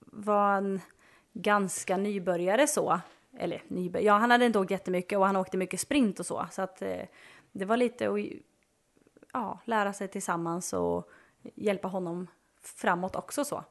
var 0.00 0.56
en 0.56 0.80
ganska 1.42 1.96
nybörjare 1.96 2.66
så. 2.66 3.00
Eller 3.38 3.62
nybörjare, 3.68 4.06
ja 4.06 4.18
han 4.18 4.30
hade 4.30 4.46
inte 4.46 4.58
åkt 4.58 4.70
jättemycket 4.70 5.18
och 5.18 5.26
han 5.26 5.36
åkte 5.36 5.56
mycket 5.56 5.80
sprint 5.80 6.20
och 6.20 6.26
så. 6.26 6.46
Så 6.50 6.62
att 6.62 6.82
eh, 6.82 7.02
det 7.52 7.64
var 7.64 7.76
lite 7.76 8.08
att 8.08 8.20
ja, 9.32 9.60
lära 9.64 9.92
sig 9.92 10.08
tillsammans 10.08 10.72
och 10.72 11.10
hjälpa 11.54 11.88
honom 11.88 12.26
framåt 12.62 13.16
också 13.16 13.44
så. 13.44 13.64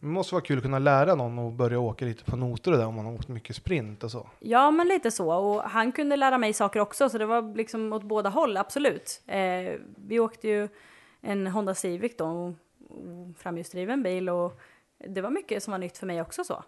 Det 0.00 0.06
måste 0.06 0.34
vara 0.34 0.44
kul 0.44 0.58
att 0.58 0.64
kunna 0.64 0.78
lära 0.78 1.14
någon 1.14 1.38
att 1.38 1.52
börja 1.52 1.78
åka 1.78 2.04
lite 2.04 2.24
på 2.24 2.36
noter 2.36 2.72
och 2.72 2.78
där 2.78 2.86
om 2.86 2.94
man 2.94 3.06
har 3.06 3.12
åkt 3.12 3.28
mycket 3.28 3.56
sprint 3.56 4.04
och 4.04 4.10
så. 4.10 4.28
Ja, 4.38 4.70
men 4.70 4.88
lite 4.88 5.10
så. 5.10 5.32
Och 5.32 5.62
han 5.62 5.92
kunde 5.92 6.16
lära 6.16 6.38
mig 6.38 6.52
saker 6.52 6.80
också, 6.80 7.08
så 7.08 7.18
det 7.18 7.26
var 7.26 7.56
liksom 7.56 7.92
åt 7.92 8.02
båda 8.02 8.30
håll, 8.30 8.56
absolut. 8.56 9.22
Eh, 9.26 9.72
vi 9.96 10.20
åkte 10.20 10.48
ju 10.48 10.68
en 11.20 11.46
Honda 11.46 11.74
Civic 11.74 12.16
då, 12.16 12.54
framhjulsdriven 13.36 14.02
bil 14.02 14.28
och 14.28 14.60
det 15.08 15.20
var 15.20 15.30
mycket 15.30 15.62
som 15.62 15.70
var 15.70 15.78
nytt 15.78 15.98
för 15.98 16.06
mig 16.06 16.20
också 16.20 16.44
så. 16.44 16.64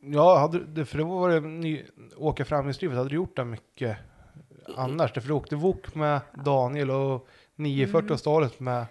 Ja, 0.00 0.38
hade, 0.38 0.84
för 0.84 0.98
det 0.98 1.04
var 1.04 1.28
det 1.30 1.40
ny, 1.40 1.84
åka 2.16 2.44
framhjulsdrivet, 2.44 2.96
hade 2.96 3.08
du 3.10 3.14
gjort 3.16 3.36
det 3.36 3.44
mycket 3.44 3.96
annars? 4.76 5.12
Därför 5.12 5.28
du 5.28 5.34
åkte 5.34 5.56
Wok 5.56 5.94
med 5.94 6.20
Daniel 6.44 6.90
och 6.90 7.28
940 7.56 8.12
och 8.12 8.20
stalet 8.20 8.60
med 8.60 8.86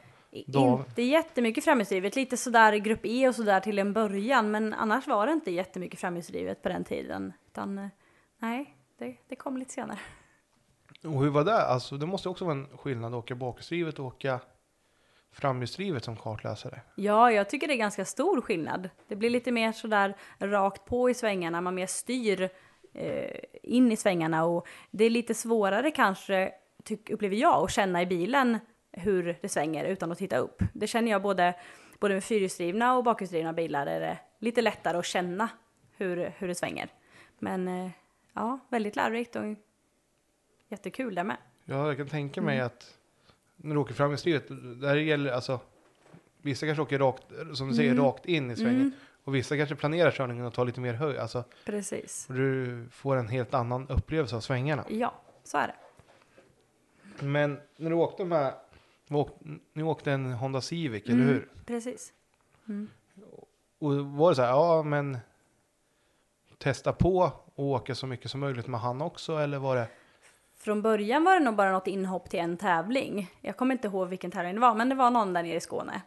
Dav- 0.48 0.80
Inte 0.88 1.02
jättemycket 1.02 1.64
framhjulsdrivet, 1.64 2.16
lite 2.16 2.38
sådär 2.38 2.74
grupp 2.78 3.00
E 3.04 3.28
och 3.28 3.36
sådär 3.36 3.60
till 3.60 3.80
en 3.80 3.94
början, 3.94 4.52
men 4.52 4.74
annars 4.74 5.08
var 5.08 5.26
det 5.28 5.34
inte 5.34 5.52
jättemycket 5.52 6.00
framhjulsdrivet 6.00 6.62
på 6.64 6.70
den 6.70 6.84
tiden. 6.84 7.34
Utan 7.48 7.78
eh, 7.78 7.88
nej, 8.40 8.76
det, 9.00 9.16
det 9.30 9.36
kom 9.36 9.58
lite 9.58 9.74
senare. 9.74 10.00
Och 11.04 11.24
hur 11.24 11.30
var 11.30 11.44
det? 11.44 11.62
Alltså 11.66 11.98
det 11.98 12.06
måste 12.06 12.30
också 12.30 12.46
vara 12.46 12.56
en 12.56 12.68
skillnad 12.78 13.14
att 13.14 13.20
åka 13.20 13.36
bakhjulsdrivet 13.36 14.00
och 14.00 14.06
åka 14.06 14.40
framhjulsdrivet 15.32 16.04
som 16.04 16.16
kartläsare. 16.16 16.82
Ja, 16.96 17.32
jag 17.32 17.50
tycker 17.50 17.68
det 17.68 17.74
är 17.74 17.78
ganska 17.78 18.06
stor 18.06 18.42
skillnad. 18.42 18.90
Det 19.08 19.16
blir 19.16 19.30
lite 19.30 19.52
mer 19.52 19.72
sådär 19.72 20.16
rakt 20.40 20.86
på 20.86 21.10
i 21.10 21.14
svängarna, 21.14 21.62
man 21.62 21.76
mer 21.76 21.88
styr 21.88 22.50
eh, 22.94 23.40
in 23.64 23.92
i 23.92 23.96
svängarna 23.96 24.46
och 24.46 24.68
det 24.92 25.06
är 25.06 25.10
lite 25.10 25.34
svårare 25.34 25.92
kanske, 25.92 26.52
tyck, 26.84 27.10
upplever 27.10 27.36
jag, 27.36 27.64
att 27.64 27.72
känna 27.72 28.02
i 28.02 28.06
bilen 28.06 28.58
hur 28.92 29.38
det 29.42 29.50
svänger 29.50 29.86
utan 29.86 30.12
att 30.12 30.18
titta 30.18 30.38
upp. 30.38 30.64
Det 30.74 30.88
känner 30.88 31.12
jag 31.12 31.22
både, 31.22 31.54
både 32.00 32.14
med 32.14 32.24
fyrhjulsdrivna 32.24 32.98
och 32.98 33.04
bakhjulsdrivna 33.04 33.54
bilar 33.54 33.88
är 33.88 34.00
det 34.00 34.18
lite 34.40 34.62
lättare 34.62 34.98
att 34.98 35.06
känna 35.06 35.50
hur, 35.98 36.34
hur 36.38 36.48
det 36.48 36.56
svänger. 36.56 36.90
Men 37.40 37.68
eh, 37.68 37.92
ja, 38.34 38.60
väldigt 38.70 38.96
lärorikt 38.96 39.36
och 39.36 39.44
jättekul 40.70 41.16
det 41.16 41.24
med. 41.24 41.38
Ja, 41.66 41.88
jag 41.88 41.98
kan 41.98 42.08
tänka 42.08 42.42
mig 42.42 42.60
att 42.60 42.99
när 43.62 43.76
du 43.76 43.82
åker 43.82 43.94
framhjulsdrivet, 43.94 44.46
där 44.82 44.96
gäller 44.96 45.32
alltså 45.32 45.60
Vissa 46.42 46.66
kanske 46.66 46.82
åker 46.82 47.00
rakt, 47.00 47.24
som 47.54 47.70
du 47.70 47.76
säger, 47.76 47.92
Mm. 47.92 48.04
rakt 48.04 48.26
in 48.26 48.52
i 48.52 48.56
svängen. 48.56 48.92
Och 49.24 49.36
vissa 49.36 49.58
kanske 49.58 49.76
planerar 49.76 50.12
körningen 50.12 50.46
och 50.46 50.54
tar 50.54 50.66
lite 50.66 50.80
mer 50.82 50.94
höjd. 50.94 51.18
Alltså, 51.18 51.44
Precis. 51.66 52.26
du 52.30 52.86
får 52.92 53.16
en 53.16 53.28
helt 53.28 53.54
annan 53.54 53.88
upplevelse 53.90 54.36
av 54.36 54.40
svängarna. 54.42 54.86
Ja, 54.90 55.14
så 55.44 55.58
är 55.58 55.68
det. 55.68 55.76
Men 57.26 57.60
när 57.78 57.90
du 57.90 57.96
åkte 57.96 58.26
med, 58.26 58.54
ni 59.74 59.84
åkte 59.84 60.12
en 60.12 60.34
Honda 60.34 60.62
Civic, 60.62 61.04
eller 61.04 61.14
Mm, 61.16 61.28
hur? 61.28 61.50
Precis. 61.66 62.14
Och 63.80 63.96
var 63.96 64.30
det 64.30 64.36
så 64.36 64.42
här, 64.42 64.50
ja 64.50 64.84
men 64.84 65.18
testa 66.58 66.94
på 66.94 67.32
och 67.56 67.66
åka 67.66 67.96
så 67.96 68.08
mycket 68.08 68.32
som 68.32 68.40
möjligt 68.40 68.68
med 68.68 68.80
han 68.80 69.02
också, 69.02 69.38
eller 69.38 69.58
var 69.58 69.76
det? 69.76 69.88
Från 70.62 70.82
början 70.82 71.24
var 71.24 71.34
det 71.34 71.40
nog 71.40 71.56
bara 71.56 71.72
något 71.72 71.88
inhopp 71.88 72.30
till 72.30 72.40
en 72.40 72.58
tävling. 72.58 73.32
Jag 73.42 73.58
kommer 73.58 73.76
inte 73.76 73.88
ihåg 73.88 74.08
vilken 74.08 74.32
tävling 74.32 74.54
det 74.56 74.62
var, 74.62 74.76
men 74.76 74.90
det 74.90 74.96
var 74.96 75.12
någon 75.12 75.34
där 75.34 75.44
nere 75.44 75.56
i 75.56 75.60
Skåne. 75.60 76.02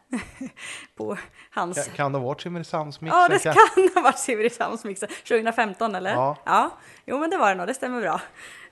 på 0.95 1.17
hans... 1.51 1.85
Kan, 1.85 1.95
kan 1.95 2.11
det 2.11 2.17
ha 2.17 2.25
varit 2.25 2.41
Simrishamnsmixen? 2.41 3.19
Ja, 3.19 3.27
det 3.29 3.39
Kan- 3.39 3.53
kan 3.53 3.89
ha 3.95 4.01
varit 4.01 4.19
Simrishamnsmixen 4.19 5.09
2015 5.09 5.95
eller? 5.95 6.11
Ja. 6.13 6.37
ja. 6.45 6.71
Jo, 7.05 7.19
men 7.19 7.29
det 7.29 7.37
var 7.37 7.49
det 7.49 7.55
nog, 7.55 7.67
det 7.67 7.73
stämmer 7.73 8.01
bra. 8.01 8.21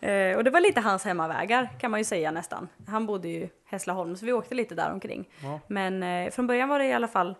Eh, 0.09 0.37
och 0.37 0.43
det 0.43 0.49
var 0.49 0.59
lite 0.59 0.81
hans 0.81 1.05
hemmavägar 1.05 1.69
kan 1.79 1.91
man 1.91 1.99
ju 1.99 2.03
säga 2.03 2.31
nästan. 2.31 2.67
Han 2.87 3.05
bodde 3.05 3.27
ju 3.29 3.39
i 3.43 3.49
Hässleholm, 3.65 4.15
så 4.15 4.25
vi 4.25 4.33
åkte 4.33 4.55
lite 4.55 4.75
där 4.75 4.91
omkring. 4.91 5.29
Ja. 5.43 5.59
Men 5.67 6.03
eh, 6.03 6.31
från 6.31 6.47
början 6.47 6.69
var 6.69 6.79
det 6.79 6.85
i 6.85 6.93
alla 6.93 7.07
fall 7.07 7.35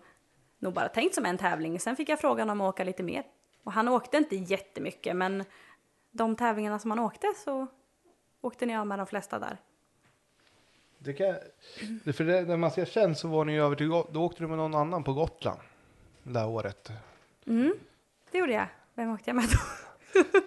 nog 0.58 0.72
bara 0.72 0.88
tänkt 0.88 1.14
som 1.14 1.26
en 1.26 1.38
tävling. 1.38 1.80
Sen 1.80 1.96
fick 1.96 2.08
jag 2.08 2.20
frågan 2.20 2.50
om 2.50 2.60
att 2.60 2.68
åka 2.68 2.84
lite 2.84 3.02
mer. 3.02 3.22
Och 3.64 3.72
han 3.72 3.88
åkte 3.88 4.16
inte 4.16 4.36
jättemycket, 4.36 5.16
men 5.16 5.44
de 6.10 6.36
tävlingarna 6.36 6.78
som 6.78 6.90
han 6.90 7.00
åkte 7.00 7.26
så 7.44 7.66
åkte 8.42 8.66
ni 8.66 8.76
av 8.76 8.86
med 8.86 8.98
de 8.98 9.06
flesta 9.06 9.38
där. 9.38 9.56
Det 10.98 11.12
kan, 11.12 11.34
för 12.12 12.24
det, 12.24 12.42
när 12.42 12.56
man 12.56 12.70
ser 12.70 12.84
känd 12.84 13.18
så 13.18 13.28
var 13.28 13.44
ni 13.44 13.52
ju 13.52 13.64
över 13.64 13.76
till 13.76 13.88
då 13.88 14.22
åkte 14.22 14.42
du 14.42 14.48
med 14.48 14.58
någon 14.58 14.74
annan 14.74 15.04
på 15.04 15.12
Gotland. 15.12 15.60
Det 16.22 16.38
här 16.38 16.48
året. 16.48 16.90
Mm, 17.46 17.74
det 18.30 18.38
gjorde 18.38 18.52
jag. 18.52 18.66
Vem 18.94 19.10
åkte 19.10 19.30
jag 19.30 19.36
med 19.36 19.44
då? 19.44 20.22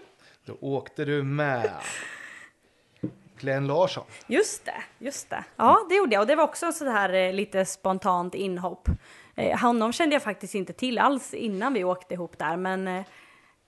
Då 0.46 0.58
åkte 0.62 1.06
du 1.06 1.24
med 1.24 1.72
Glenn 3.38 3.68
Larsson. 3.68 4.04
Just 4.28 4.66
det, 4.66 4.84
just 4.98 5.30
det. 5.30 5.44
Ja, 5.56 5.86
det 5.90 5.96
gjorde 5.96 6.14
jag. 6.14 6.22
Och 6.22 6.28
det 6.28 6.36
var 6.36 6.44
också 6.44 6.72
så 6.72 6.86
här 6.86 7.14
eh, 7.14 7.34
lite 7.34 7.66
spontant 7.66 8.36
inhopp. 8.36 8.90
Eh, 9.36 9.60
honom 9.60 9.94
kände 9.94 10.16
jag 10.16 10.24
faktiskt 10.24 10.56
inte 10.56 10.74
till 10.74 11.00
alls 11.00 11.34
innan 11.34 11.74
vi 11.74 11.84
åkte 11.84 12.14
ihop 12.14 12.38
där, 12.38 12.58
men 12.58 12.88
eh, 12.88 13.06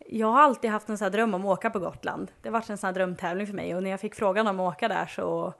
jag 0.10 0.28
har 0.28 0.42
alltid 0.42 0.72
haft 0.72 0.90
en 0.90 0.98
sån 0.98 1.12
dröm 1.12 1.34
om 1.34 1.42
att 1.42 1.58
åka 1.58 1.70
på 1.70 1.80
Gotland. 1.80 2.32
Det 2.42 2.50
har 2.50 2.54
varit 2.54 2.70
en 2.70 2.78
sån 2.78 2.88
här 2.88 2.94
drömtävling 2.94 3.48
för 3.48 3.54
mig 3.54 3.76
och 3.76 3.84
när 3.84 3.90
jag 3.90 4.00
fick 4.00 4.16
frågan 4.16 4.48
om 4.48 4.60
att 4.60 4.76
åka 4.76 4.88
där 4.88 5.06
så 5.06 5.54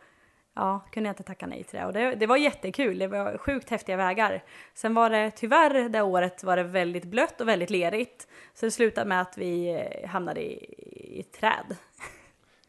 ja, 0.56 0.86
kunde 0.92 1.08
jag 1.08 1.12
inte 1.12 1.24
tacka 1.24 1.48
nej 1.48 1.64
till 1.64 1.80
det. 1.80 1.86
Och 1.86 1.94
det, 1.94 2.16
det 2.16 2.28
var 2.28 2.38
jättekul, 2.38 3.00
det 3.00 3.08
var 3.08 3.38
sjukt 3.38 3.70
häftiga 3.70 3.98
vägar. 3.98 4.44
Sen 4.74 4.94
var 4.94 5.10
det 5.10 5.32
tyvärr 5.32 5.90
det 5.90 6.02
året 6.02 6.44
var 6.44 6.58
det 6.58 6.64
väldigt 6.64 7.06
blött 7.06 7.42
och 7.42 7.48
väldigt 7.48 7.70
lerigt. 7.70 8.28
Så 8.54 8.66
det 8.66 8.72
slutade 8.72 9.08
med 9.08 9.22
att 9.22 9.38
vi 9.38 9.70
eh, 9.70 10.10
hamnade 10.10 10.42
i, 10.42 10.54
i 11.20 11.24
träd. 11.24 11.76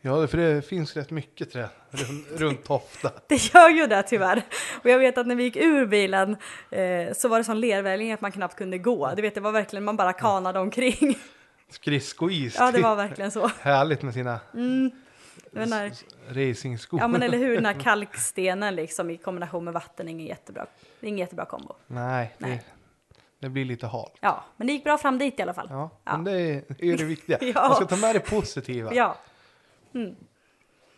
Ja, 0.00 0.26
för 0.26 0.38
det 0.38 0.62
finns 0.62 0.96
rätt 0.96 1.10
mycket 1.10 1.50
träd 1.52 1.68
runt, 2.36 2.64
Tofta. 2.64 3.10
Det 3.28 3.54
gör 3.54 3.68
ju 3.68 3.86
det 3.86 4.02
tyvärr. 4.02 4.42
Och 4.82 4.90
jag 4.90 4.98
vet 4.98 5.18
att 5.18 5.26
när 5.26 5.34
vi 5.34 5.42
gick 5.42 5.56
ur 5.56 5.86
bilen 5.86 6.36
eh, 6.70 7.12
så 7.14 7.28
var 7.28 7.38
det 7.38 7.44
sån 7.44 7.60
lervägning 7.60 8.12
att 8.12 8.20
man 8.20 8.32
knappt 8.32 8.56
kunde 8.56 8.78
gå. 8.78 9.12
Du 9.16 9.22
vet, 9.22 9.34
det 9.34 9.40
var 9.40 9.52
verkligen, 9.52 9.84
man 9.84 9.96
bara 9.96 10.12
kanade 10.12 10.58
omkring. 10.60 11.18
Skridskois. 11.68 12.56
Ja, 12.58 12.72
det 12.72 12.80
var 12.82 12.96
verkligen 12.96 13.30
så. 13.30 13.46
Härligt 13.60 14.02
med 14.02 14.14
sina 14.14 14.40
där, 15.50 15.92
racingskor. 16.28 17.00
ja 17.00 17.08
men 17.08 17.22
eller 17.22 17.38
hur, 17.38 17.54
den 17.54 17.66
här 17.66 17.72
kalkstenen 17.80 18.74
liksom 18.74 19.10
i 19.10 19.16
kombination 19.16 19.64
med 19.64 19.74
vatten 19.74 20.08
är 20.08 20.12
ingen 20.12 20.26
jättebra, 20.26 20.66
det 21.00 21.06
är 21.06 21.08
ingen 21.08 21.18
jättebra 21.18 21.44
kombo. 21.44 21.74
Nej, 21.86 22.34
det, 22.38 22.46
Nej. 22.46 22.62
det 23.38 23.48
blir 23.48 23.64
lite 23.64 23.86
halt. 23.86 24.12
Ja, 24.20 24.44
men 24.56 24.66
det 24.66 24.72
gick 24.72 24.84
bra 24.84 24.98
fram 24.98 25.18
dit 25.18 25.38
i 25.38 25.42
alla 25.42 25.54
fall. 25.54 25.66
Ja, 25.70 25.90
Ja. 26.04 26.12
men 26.16 26.24
det 26.24 26.32
är, 26.40 26.64
är 26.78 26.96
det 26.96 27.04
viktiga. 27.04 27.38
Ja. 27.54 27.68
Man 27.68 27.74
ska 27.76 27.84
ta 27.86 27.96
med 27.96 28.14
det 28.14 28.20
positiva. 28.20 28.94
Ja, 28.94 29.16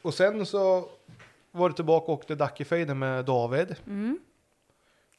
Och 0.03 0.15
sen 0.15 0.47
så 0.47 0.89
var 1.51 1.69
du 1.69 1.75
tillbaka 1.75 2.05
och 2.07 2.19
åkte 2.19 2.35
Dackefejden 2.35 2.99
med 2.99 3.25
David. 3.25 3.77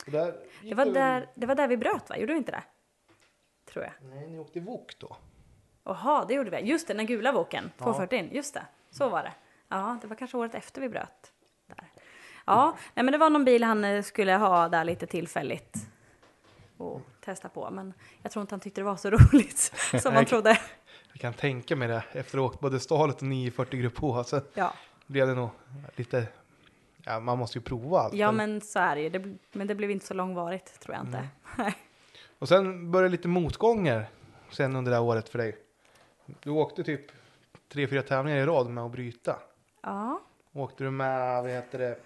Där 0.05 0.33
det 0.63 0.73
var, 0.75 0.85
där, 0.85 1.27
det 1.35 1.45
var 1.45 1.55
där 1.55 1.67
vi 1.67 1.77
bröt 1.77 2.09
va? 2.09 2.17
Gjorde 2.17 2.33
vi 2.33 2.37
inte 2.39 2.51
det? 2.51 2.63
Tror 3.71 3.83
jag. 3.85 3.93
Nej, 4.09 4.27
ni 4.27 4.39
åkte 4.39 4.59
Wok 4.59 4.93
då. 4.99 5.17
Jaha, 5.83 6.25
det 6.27 6.33
gjorde 6.33 6.49
vi. 6.49 6.57
Just 6.57 6.87
det, 6.87 6.93
den 6.93 7.05
gula 7.05 7.33
boken. 7.33 7.71
Ja. 7.77 7.83
240, 7.83 8.29
just 8.31 8.53
det. 8.53 8.65
Så 8.91 9.09
var 9.09 9.23
det. 9.23 9.33
Ja, 9.69 9.97
det 10.01 10.07
var 10.07 10.15
kanske 10.15 10.37
året 10.37 10.55
efter 10.55 10.81
vi 10.81 10.89
bröt. 10.89 11.31
Där. 11.67 11.91
Ja, 12.45 12.77
nej, 12.93 13.03
men 13.05 13.11
det 13.11 13.17
var 13.17 13.29
någon 13.29 13.45
bil 13.45 13.63
han 13.63 13.85
eh, 13.85 14.01
skulle 14.03 14.33
ha 14.35 14.69
där 14.69 14.83
lite 14.85 15.05
tillfälligt. 15.07 15.77
Och 16.77 17.01
testa 17.25 17.49
på, 17.49 17.69
men 17.71 17.93
jag 18.21 18.31
tror 18.31 18.41
inte 18.41 18.53
han 18.53 18.59
tyckte 18.59 18.81
det 18.81 18.85
var 18.85 18.95
så 18.95 19.09
roligt 19.11 19.73
som 20.01 20.13
man 20.13 20.25
trodde. 20.25 20.59
Jag 21.11 21.21
kan 21.21 21.33
tänka 21.33 21.75
mig 21.75 21.87
det 21.87 22.03
efter 22.11 22.37
att 22.37 22.41
ha 22.41 22.45
åkt 22.49 22.59
både 22.59 22.79
Stalet 22.79 23.15
och 23.17 23.23
940 23.23 23.79
Grupp 23.79 23.97
H. 23.97 24.23
Så 24.23 24.41
Ja, 24.53 24.73
blev 25.07 25.27
det 25.27 25.33
nog 25.33 25.49
lite, 25.95 26.27
ja 27.03 27.19
man 27.19 27.37
måste 27.37 27.57
ju 27.57 27.61
prova 27.63 27.99
allt. 27.99 28.13
ja 28.13 28.31
men 28.31 28.61
så 28.61 28.79
är 28.79 28.95
det 28.95 29.01
ju. 29.01 29.09
Det, 29.09 29.37
men 29.51 29.67
det 29.67 29.75
blev 29.75 29.91
inte 29.91 30.05
så 30.05 30.13
långvarigt, 30.13 30.79
tror 30.79 30.95
jag 30.95 31.05
inte. 31.05 31.27
Nej. 31.57 31.75
Och 32.39 32.47
sen 32.47 32.91
började 32.91 33.09
lite 33.11 33.27
motgångar 33.27 34.09
sen 34.51 34.75
under 34.75 34.91
det 34.91 34.97
här 34.97 35.03
året 35.03 35.29
för 35.29 35.37
dig. 35.37 35.57
Du 36.39 36.49
åkte 36.49 36.83
typ 36.83 37.11
tre, 37.69 37.87
fyra 37.87 38.01
tävlingar 38.01 38.37
i 38.37 38.45
rad 38.45 38.69
med 38.69 38.83
att 38.83 38.91
bryta. 38.91 39.39
Ja, 39.81 40.21
Åkte 40.53 40.83
du 40.83 40.91
med, 40.91 41.41
vad 41.41 41.51
heter 41.51 41.79
det, 41.79 41.99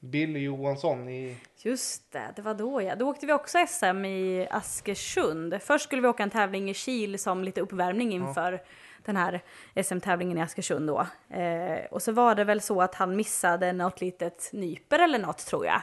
Billy 0.00 0.40
Johansson 0.40 1.08
i... 1.08 1.36
Just 1.56 2.12
det, 2.12 2.32
det 2.36 2.42
var 2.42 2.54
då 2.54 2.82
ja. 2.82 2.94
Då 2.94 3.08
åkte 3.08 3.26
vi 3.26 3.32
också 3.32 3.58
SM 3.68 4.04
i 4.04 4.48
Askersund. 4.50 5.62
Först 5.62 5.84
skulle 5.84 6.02
vi 6.02 6.08
åka 6.08 6.22
en 6.22 6.30
tävling 6.30 6.70
i 6.70 6.74
Kil 6.74 7.18
som 7.18 7.44
lite 7.44 7.60
uppvärmning 7.60 8.12
inför 8.12 8.62
den 9.04 9.16
här 9.16 9.42
SM-tävlingen 9.84 10.38
i 10.38 10.40
Askersund 10.40 10.86
då. 10.86 11.06
Eh, 11.36 11.84
och 11.90 12.02
så 12.02 12.12
var 12.12 12.34
det 12.34 12.44
väl 12.44 12.60
så 12.60 12.82
att 12.82 12.94
han 12.94 13.16
missade 13.16 13.72
något 13.72 14.00
litet 14.00 14.50
nyper 14.52 14.98
eller 14.98 15.18
något 15.18 15.38
tror 15.38 15.66
jag. 15.66 15.80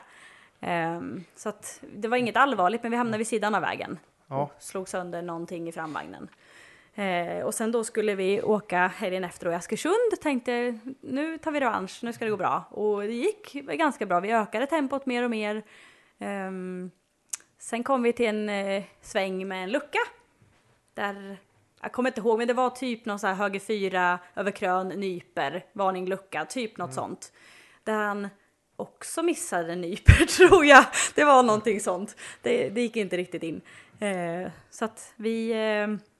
Ehm, 0.59 1.23
så 1.35 1.49
att 1.49 1.83
det 1.95 2.07
var 2.07 2.17
inget 2.17 2.37
allvarligt 2.37 2.83
men 2.83 2.91
vi 2.91 2.97
hamnade 2.97 3.17
vid 3.17 3.27
sidan 3.27 3.55
av 3.55 3.61
vägen. 3.61 3.99
Ja. 4.27 4.41
Och 4.41 4.63
slog 4.63 4.89
sönder 4.89 5.21
någonting 5.21 5.67
i 5.67 5.71
framvagnen. 5.71 6.27
Eh, 6.95 7.45
och 7.45 7.53
sen 7.53 7.71
då 7.71 7.83
skulle 7.83 8.15
vi 8.15 8.41
åka 8.41 8.87
helgen 8.87 9.23
efter 9.23 9.45
då 9.45 9.51
i 9.51 9.55
Askersund. 9.55 10.21
Tänkte 10.21 10.79
nu 11.01 11.37
tar 11.37 11.51
vi 11.51 11.59
revansch, 11.59 11.99
nu 12.03 12.13
ska 12.13 12.25
det 12.25 12.31
gå 12.31 12.37
bra. 12.37 12.63
Och 12.71 13.01
det 13.01 13.13
gick 13.13 13.53
ganska 13.53 14.05
bra. 14.05 14.19
Vi 14.19 14.31
ökade 14.31 14.67
tempot 14.67 15.05
mer 15.05 15.23
och 15.23 15.29
mer. 15.29 15.63
Ehm, 16.19 16.91
sen 17.59 17.83
kom 17.83 18.03
vi 18.03 18.13
till 18.13 18.25
en 18.25 18.49
eh, 18.49 18.83
sväng 19.01 19.47
med 19.47 19.63
en 19.63 19.71
lucka. 19.71 19.99
Där, 20.93 21.37
jag 21.81 21.91
kommer 21.91 22.09
inte 22.09 22.21
ihåg, 22.21 22.37
men 22.37 22.47
det 22.47 22.53
var 22.53 22.69
typ 22.69 23.05
någon 23.05 23.19
så 23.19 23.27
här 23.27 23.33
höger 23.33 23.59
fyra, 23.59 24.19
över 24.35 24.51
krön, 24.51 24.87
nyper, 24.87 25.65
varning 25.73 26.07
lucka, 26.07 26.45
typ 26.45 26.77
något 26.77 26.93
sånt. 26.93 27.33
Där 27.83 27.93
han 27.93 28.27
också 28.75 29.23
missade 29.23 29.75
nyper 29.75 30.25
tror 30.37 30.65
jag. 30.65 30.85
Det 31.15 31.23
var 31.23 31.43
någonting 31.43 31.79
sånt. 31.79 32.15
Det, 32.41 32.69
det 32.69 32.81
gick 32.81 32.95
inte 32.95 33.17
riktigt 33.17 33.43
in. 33.43 33.61
Eh, 33.99 34.51
så 34.69 34.85
att 34.85 35.13
vi 35.15 35.51
eh, 35.51 36.14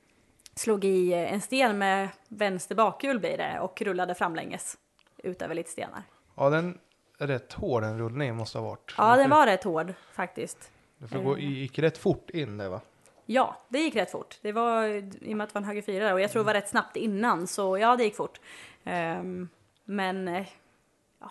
slog 0.56 0.86
i 0.86 1.14
en 1.14 1.42
sten 1.42 1.78
med 1.78 2.10
vänster 2.28 2.76
bakhjul 2.76 3.20
blir 3.20 3.38
det 3.38 3.60
och 3.60 3.82
rullade 3.82 4.16
framlänges 4.16 4.78
ut 5.18 5.42
över 5.42 5.56
lite 5.56 5.70
stenar. 5.70 6.04
Ja, 6.36 6.50
den 6.50 6.78
är 7.20 7.28
rätt 7.28 7.54
hård 7.54 7.84
den 7.84 7.98
rullningen 8.00 8.36
måste 8.36 8.58
ha 8.58 8.66
varit. 8.66 8.94
Ja, 8.98 9.16
den 9.16 9.30
var 9.30 9.46
rätt 9.46 9.64
hård 9.64 9.94
faktiskt. 10.12 10.72
Det 10.98 11.08
får 11.08 11.20
gå, 11.20 11.38
gick 11.40 11.80
rätt 11.80 11.98
fort 11.98 12.30
in 12.30 12.58
det 12.58 12.70
va? 12.70 12.82
Ja, 13.26 13.58
det 13.70 13.80
gick 13.80 13.96
rätt 13.96 14.12
fort. 14.12 14.40
Det 14.42 14.52
var 14.52 14.84
i 14.86 15.34
och 15.34 15.38
med 15.38 15.44
att 15.44 15.50
det 15.50 15.56
var 15.56 15.62
en 15.62 15.68
höger 15.68 15.82
fyra 15.82 16.14
och 16.14 16.22
jag 16.22 16.32
tror 16.32 16.44
det 16.44 16.46
var 16.46 16.54
rätt 16.54 16.70
snabbt 16.70 16.96
innan 16.96 17.48
så 17.48 17.78
ja, 17.78 17.96
det 17.96 18.04
gick 18.04 18.16
fort. 18.16 18.40
Ehm, 18.84 19.50
men 19.86 20.28
eh, 20.28 20.48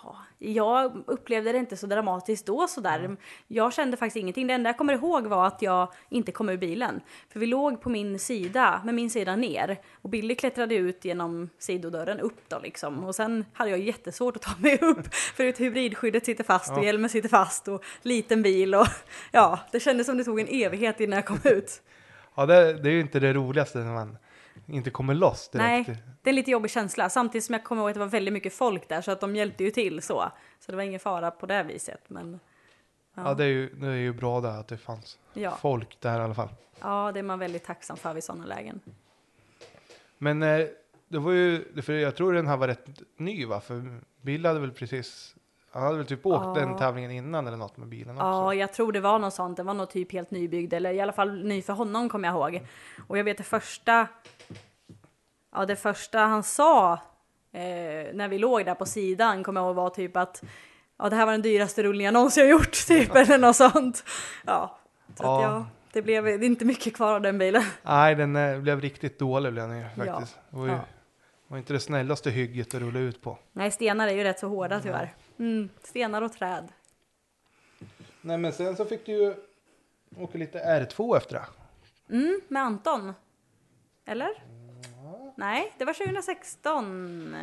ja, 0.02 0.16
jag 0.38 1.02
upplevde 1.06 1.52
det 1.52 1.58
inte 1.58 1.76
så 1.76 1.86
dramatiskt 1.86 2.46
då 2.46 2.66
sådär. 2.68 3.16
Jag 3.48 3.72
kände 3.72 3.96
faktiskt 3.96 4.16
ingenting. 4.16 4.46
Det 4.46 4.54
enda 4.54 4.68
jag 4.70 4.78
kommer 4.78 4.94
ihåg 4.94 5.26
var 5.26 5.46
att 5.46 5.62
jag 5.62 5.92
inte 6.08 6.32
kom 6.32 6.48
ur 6.48 6.56
bilen. 6.56 7.00
För 7.28 7.40
vi 7.40 7.46
låg 7.46 7.80
på 7.80 7.88
min 7.88 8.18
sida, 8.18 8.80
med 8.84 8.94
min 8.94 9.10
sida 9.10 9.36
ner. 9.36 9.80
Och 10.02 10.08
Billy 10.10 10.34
klättrade 10.34 10.74
ut 10.74 11.04
genom 11.04 11.50
sidodörren 11.58 12.20
upp 12.20 12.48
då 12.48 12.58
liksom. 12.58 13.04
Och 13.04 13.14
sen 13.14 13.44
hade 13.52 13.70
jag 13.70 13.80
jättesvårt 13.80 14.36
att 14.36 14.42
ta 14.42 14.52
mig 14.58 14.78
upp. 14.78 15.14
För 15.14 15.48
att 15.48 15.60
hybridskyddet 15.60 16.24
sitter 16.24 16.44
fast 16.44 16.72
och 16.72 16.78
Ja. 16.78 16.84
hjälmen 16.84 17.10
sitter 17.10 17.28
fast 17.28 17.68
och 17.68 17.84
liten 18.02 18.42
bil 18.42 18.74
och 18.74 18.86
ja, 19.32 19.58
det 19.72 19.80
kändes 19.80 20.06
som 20.06 20.16
det 20.18 20.24
tog 20.24 20.40
en 20.40 20.48
evighet 20.48 21.00
innan 21.00 21.16
jag 21.16 21.26
kom 21.26 21.40
ut. 21.44 21.82
Ja, 22.36 22.46
det, 22.46 22.72
det 22.72 22.88
är 22.88 22.92
ju 22.92 23.00
inte 23.00 23.20
det 23.20 23.32
roligaste 23.32 23.78
när 23.78 23.92
man 23.94 24.16
inte 24.66 24.90
kommer 24.90 25.14
loss 25.14 25.48
direkt. 25.48 25.88
Nej, 25.88 25.98
det 26.22 26.30
är 26.30 26.32
en 26.32 26.36
lite 26.36 26.50
jobbig 26.50 26.70
känsla. 26.70 27.08
Samtidigt 27.10 27.44
som 27.44 27.52
jag 27.52 27.64
kommer 27.64 27.82
ihåg 27.82 27.88
att 27.90 27.94
det 27.94 28.00
var 28.00 28.06
väldigt 28.06 28.34
mycket 28.34 28.54
folk 28.54 28.88
där 28.88 29.00
så 29.00 29.10
att 29.10 29.20
de 29.20 29.36
hjälpte 29.36 29.64
ju 29.64 29.70
till 29.70 30.02
så. 30.02 30.30
Så 30.60 30.70
det 30.72 30.76
var 30.76 30.82
ingen 30.84 31.00
fara 31.00 31.30
på 31.30 31.46
det 31.46 31.62
viset. 31.62 32.00
Men 32.08 32.40
Ja, 33.14 33.34
det 33.34 33.44
är, 33.44 33.48
ju, 33.48 33.74
det 33.74 33.86
är 33.86 33.90
ju 33.94 34.12
bra 34.12 34.40
där 34.40 34.60
att 34.60 34.68
det 34.68 34.76
fanns 34.76 35.18
Ja. 35.32 35.56
folk 35.60 36.00
där 36.00 36.20
i 36.20 36.22
alla 36.22 36.34
fall. 36.34 36.48
ja, 36.80 37.10
det 37.12 37.18
är 37.18 37.22
man 37.22 37.38
väldigt 37.38 37.64
tacksam 37.64 37.96
för 37.96 38.14
vid 38.14 38.24
sådana 38.24 38.46
lägen. 38.46 38.80
Men 40.18 40.42
eh, 40.42 40.66
det 41.08 41.18
var 41.18 41.32
ju, 41.32 41.82
för 41.82 41.92
jag 41.92 42.16
tror 42.16 42.32
den 42.32 42.46
här 42.46 42.56
var 42.56 42.68
rätt 42.68 42.86
ny 43.16 43.46
va? 43.46 43.60
För 43.60 44.00
Bill 44.20 44.46
hade 44.46 44.60
väl 44.60 44.72
precis, 44.72 45.34
han 45.74 45.82
hade 45.82 45.96
väl 45.96 46.06
typ 46.06 46.26
åkt 46.26 46.44
Ja. 46.58 46.60
den 46.60 46.76
tävlingen 46.76 47.10
innan 47.10 47.46
eller 47.46 47.56
något 47.56 47.76
med 47.76 47.88
bilen 47.88 48.16
också. 48.16 48.24
Ja, 48.26 48.54
jag 48.54 48.72
tror 48.72 48.92
det 48.92 49.00
var 49.00 49.18
något 49.18 49.34
sånt. 49.34 49.56
Det 49.56 49.62
var 49.62 49.74
nog 49.74 49.90
typ 49.90 50.12
helt 50.12 50.30
nybyggd, 50.30 50.72
eller 50.72 50.92
i 50.92 51.00
alla 51.00 51.12
fall 51.12 51.44
ny 51.44 51.62
för 51.62 51.72
honom 51.72 52.08
kommer 52.08 52.28
jag 52.28 52.34
ihåg. 52.54 52.66
Och 53.08 53.18
jag 53.18 53.24
vet 53.24 53.38
det 53.38 53.44
första, 53.44 54.06
ja 55.54 55.66
det 55.66 55.76
första 55.76 56.18
han 56.18 56.42
sa 56.42 56.92
eh, 57.52 57.60
när 58.14 58.28
vi 58.28 58.38
låg 58.38 58.64
där 58.64 58.74
på 58.74 58.86
sidan 58.86 59.44
kommer 59.44 59.60
jag 59.60 59.68
ihåg 59.68 59.76
var 59.76 59.90
typ 59.90 60.16
att 60.16 60.42
ja 60.98 61.08
det 61.08 61.16
här 61.16 61.24
var 61.26 61.32
den 61.32 61.42
dyraste 61.42 61.82
rullningen 61.82 62.04
jag 62.04 62.12
någonsin 62.20 62.42
har 62.44 62.50
gjort 62.50 62.72
typ 62.88 63.14
eller 63.16 63.38
något 63.38 63.56
sånt. 63.56 64.04
Ja, 64.46 64.78
så 65.16 65.22
att 65.22 65.42
Ja. 65.42 65.42
ja, 65.42 65.66
det 65.92 66.02
blev 66.02 66.24
det 66.24 66.46
inte 66.46 66.64
mycket 66.64 66.96
kvar 66.96 67.14
av 67.14 67.20
den 67.22 67.38
bilen. 67.38 67.62
Nej, 67.82 68.14
den 68.14 68.36
eh, 68.36 68.58
blev 68.58 68.80
riktigt 68.80 69.18
dålig 69.18 69.52
blev 69.52 69.68
den 69.68 69.78
ju 69.78 69.84
Ja. 69.96 70.04
faktiskt. 70.04 70.38
Det 70.50 70.56
var 70.56 70.66
ju 70.66 70.72
Ja. 70.72 70.78
var 71.48 71.58
inte 71.58 71.72
det 71.72 71.80
snällaste 71.80 72.30
hygget 72.30 72.74
att 72.74 72.80
rulla 72.80 72.98
ut 72.98 73.22
på. 73.22 73.38
Nej, 73.52 73.70
stenar 73.70 74.08
är 74.08 74.12
ju 74.12 74.22
rätt 74.24 74.38
så 74.38 74.48
hårda 74.48 74.80
tyvärr. 74.80 75.14
Mm, 75.38 75.68
stenar 75.82 76.22
och 76.22 76.32
träd. 76.32 76.72
Nej, 78.20 78.38
men 78.38 78.52
sen 78.52 78.76
så 78.76 78.84
fick 78.84 79.06
du 79.06 79.12
ju 79.12 79.34
åka 80.18 80.38
lite 80.38 80.58
R2 80.58 81.16
efter 81.16 81.34
det. 81.34 81.46
Mm, 82.14 82.40
med 82.48 82.62
Anton. 82.62 83.12
Eller? 84.04 84.42
Nej, 85.36 85.74
det 85.78 85.84
var 85.84 85.92
2016. 85.92 87.36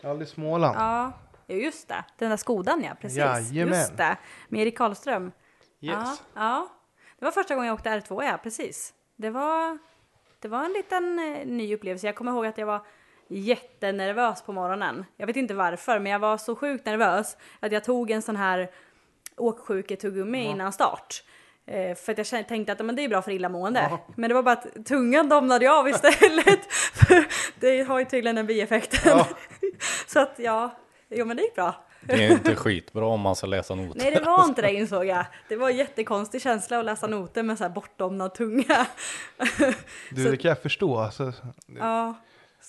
Ja, 0.00 0.22
i 0.22 0.26
Småland. 0.26 0.76
Ja, 0.78 1.12
ja, 1.46 1.54
just 1.54 1.88
det. 1.88 2.04
Den 2.18 2.30
där 2.30 2.36
Skodan 2.36 2.82
ja, 2.82 2.94
precis. 3.00 3.18
Jajamän. 3.18 3.78
Just 3.78 3.96
det. 3.96 4.16
Med 4.48 4.62
Erik 4.62 4.78
Karlström. 4.78 5.24
Yes. 5.24 5.32
Ja, 5.80 6.16
ja. 6.34 6.68
Det 7.18 7.24
var 7.24 7.32
första 7.32 7.54
gången 7.54 7.66
jag 7.68 7.74
åkte 7.74 7.90
R2, 7.90 8.24
ja, 8.24 8.38
precis. 8.42 8.94
Det 9.16 9.30
var, 9.30 9.78
det 10.38 10.48
var 10.48 10.64
en 10.64 10.72
liten 10.72 11.18
eh, 11.18 11.46
ny 11.46 11.74
upplevelse. 11.74 12.06
Jag 12.06 12.16
kommer 12.16 12.32
ihåg 12.32 12.46
att 12.46 12.58
jag 12.58 12.66
var 12.66 12.86
jättenervös 13.28 14.42
på 14.42 14.52
morgonen. 14.52 15.04
Jag 15.16 15.26
vet 15.26 15.36
inte 15.36 15.54
varför, 15.54 15.98
men 15.98 16.12
jag 16.12 16.18
var 16.18 16.38
så 16.38 16.56
sjukt 16.56 16.86
nervös 16.86 17.36
att 17.60 17.72
jag 17.72 17.84
tog 17.84 18.10
en 18.10 18.22
sån 18.22 18.36
här 18.36 18.70
åksjuketuggummi 19.36 20.44
innan 20.44 20.72
start. 20.72 21.22
Eh, 21.66 21.94
för 21.96 22.12
att 22.20 22.32
jag 22.32 22.48
tänkte 22.48 22.72
att 22.72 22.84
men 22.84 22.96
det 22.96 23.04
är 23.04 23.08
bra 23.08 23.22
för 23.22 23.30
illamående. 23.30 23.86
Ja. 23.90 24.06
Men 24.16 24.28
det 24.28 24.34
var 24.34 24.42
bara 24.42 24.52
att 24.52 24.86
tungan 24.86 25.28
domnade 25.28 25.64
jag 25.64 25.78
av 25.78 25.88
istället. 25.88 26.72
för 26.72 27.26
det 27.60 27.82
har 27.82 27.98
ju 27.98 28.04
tydligen 28.04 28.36
den 28.36 28.46
bieffekten. 28.46 29.00
Ja. 29.04 29.28
så 30.06 30.20
att 30.20 30.34
ja, 30.36 30.76
jo 31.08 31.24
men 31.24 31.36
det 31.36 31.42
gick 31.42 31.54
bra. 31.54 31.74
Det 32.00 32.24
är 32.24 32.32
inte 32.32 32.56
skitbra 32.56 33.06
om 33.06 33.20
man 33.20 33.36
ska 33.36 33.46
läsa 33.46 33.74
noter. 33.74 34.00
Nej 34.00 34.10
det 34.10 34.20
var 34.20 34.44
inte 34.44 34.62
det 34.62 34.72
insåg 34.74 35.06
jag. 35.06 35.24
Det 35.48 35.56
var 35.56 35.70
en 35.70 35.76
jättekonstig 35.76 36.42
känsla 36.42 36.78
att 36.78 36.84
läsa 36.84 37.06
noter 37.06 37.42
med 37.42 37.58
så 37.58 37.64
här 37.64 37.70
bortdomnad 37.70 38.34
tunga. 38.34 38.86
Du, 40.10 40.24
Så- 40.24 40.30
det 40.30 40.36
kan 40.36 40.48
jag 40.48 40.62
förstå. 40.62 40.98
Alltså, 40.98 41.32
ja, 41.78 42.14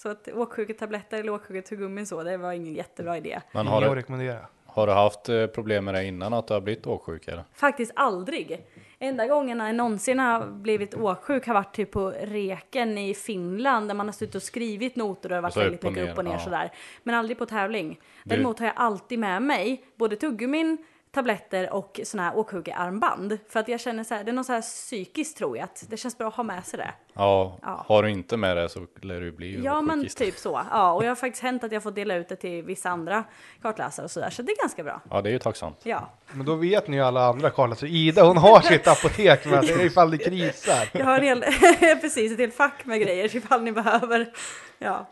så 0.02 0.10
att 0.10 0.28
åksjuketabletter 0.28 1.20
eller 1.20 1.34
åksjuketugummi 1.34 2.06
så, 2.06 2.24
det 2.24 2.38
var 2.38 2.52
ingen 2.52 2.74
jättebra 2.74 3.18
idé. 3.18 3.42
Men 3.52 3.68
har 3.68 3.82
att 3.82 3.90
du, 3.90 3.96
rekommendera. 3.96 4.48
har 4.66 4.88
du 4.88 4.94
haft 4.94 5.30
eh, 5.30 5.48
problem 5.48 5.86
med 5.86 5.94
det 5.94 6.06
innan 6.06 6.34
att 6.34 6.48
du 6.48 6.54
har 6.54 6.62
blivit 6.62 6.88
åksjuk 6.88 7.28
eller? 7.28 7.44
Faktiskt 7.54 7.92
aldrig. 7.96 8.66
Enda 9.00 9.28
gången 9.28 9.60
jag 9.60 9.76
någonsin 9.76 10.20
har 10.20 10.48
blivit 10.48 10.94
åksjuk 10.96 11.48
har 11.48 11.54
varit 11.54 11.76
typ 11.76 11.92
på 11.92 12.10
reken 12.10 12.98
i 12.98 13.14
Finland 13.14 13.88
där 13.88 13.96
man 13.96 14.08
har 14.08 14.14
suttit 14.14 14.36
och 14.36 14.44
skrivit 14.44 14.96
noter 14.96 15.26
och 15.26 15.30
det 15.30 15.36
har 15.36 15.42
varit 15.42 15.54
Så 15.54 15.60
väldigt 15.60 15.84
och 15.84 15.92
mycket 15.92 16.06
ner, 16.06 16.12
upp 16.12 16.18
och 16.18 16.26
ner 16.26 16.32
ja. 16.32 16.40
sådär. 16.40 16.72
Men 17.04 17.16
aldrig 17.16 17.38
på 17.38 17.46
tävling. 17.46 18.00
Däremot 18.24 18.60
har 18.60 18.66
jag 18.66 18.76
alltid 18.78 19.20
med 19.20 19.42
mig 19.42 19.84
både 19.96 20.16
tuggummin, 20.16 20.78
tabletter 21.12 21.74
och 21.74 22.00
såna 22.04 22.24
här 22.24 22.38
åksjukearmband. 22.38 23.38
För 23.50 23.60
att 23.60 23.68
jag 23.68 23.80
känner 23.80 24.04
så 24.04 24.14
här, 24.16 24.24
det 24.24 24.32
är 24.32 24.34
något 24.34 24.46
så 24.46 24.54
här 24.54 24.62
psykiskt 24.62 25.38
tror 25.38 25.58
jag 25.58 25.64
att 25.64 25.84
det 25.90 25.98
känns 25.98 26.18
bra 26.18 26.28
att 26.28 26.36
ha 26.36 26.44
med 26.44 26.66
sig 26.66 26.78
det. 26.78 26.94
Ja, 27.14 27.58
Ja. 27.62 27.86
har 27.88 28.04
du 28.04 28.10
inte 28.10 28.38
med 28.38 28.58
det 28.58 28.70
så 28.70 28.86
lär 29.02 29.22
du 29.22 29.32
bli 29.32 29.62
Ja 29.64 29.82
men 29.82 30.08
typ 30.08 30.38
så. 30.38 30.62
Ja, 30.72 30.92
och 30.94 31.04
jag 31.04 31.10
har 31.10 31.16
faktiskt 31.16 31.44
hänt 31.44 31.64
att 31.64 31.72
jag 31.72 31.84
får 31.84 31.92
dela 31.92 32.16
ut 32.16 32.30
det 32.30 32.36
till 32.36 32.64
vissa 32.64 32.90
andra 32.90 33.24
kartläsare 33.62 34.04
och 34.04 34.12
sådär. 34.12 34.30
Så 34.30 34.42
det 34.42 34.52
är 34.52 34.58
ganska 34.62 34.84
bra. 34.84 35.02
Ja, 35.10 35.22
det 35.22 35.30
är 35.30 35.34
ju 35.34 35.40
tacksamt. 35.40 35.80
Ja. 35.84 36.10
Men 36.32 36.46
då 36.46 36.56
vet 36.56 36.88
ni 36.88 36.98
ju 36.98 37.04
alla 37.04 37.26
andra 37.28 37.52
alltså 37.56 37.86
Ida 37.86 38.24
hon 38.24 38.38
har 38.38 38.62
sitt 38.62 38.88
apotek 38.88 39.46
med 39.46 39.66
sig 39.66 39.86
ifall 39.86 40.12
det 40.12 40.18
krisar. 40.18 40.90
Jag 40.94 41.06
har 41.06 41.20
en 41.20 41.24
hel, 41.24 41.42
precis 42.02 42.32
ett 42.32 42.40
helt 42.40 42.56
fack 42.56 42.86
med 42.86 43.02
grejer 43.02 43.36
ifall 43.36 43.64
ni 43.64 43.72
behöver. 43.72 44.34
Ja, 44.78 45.08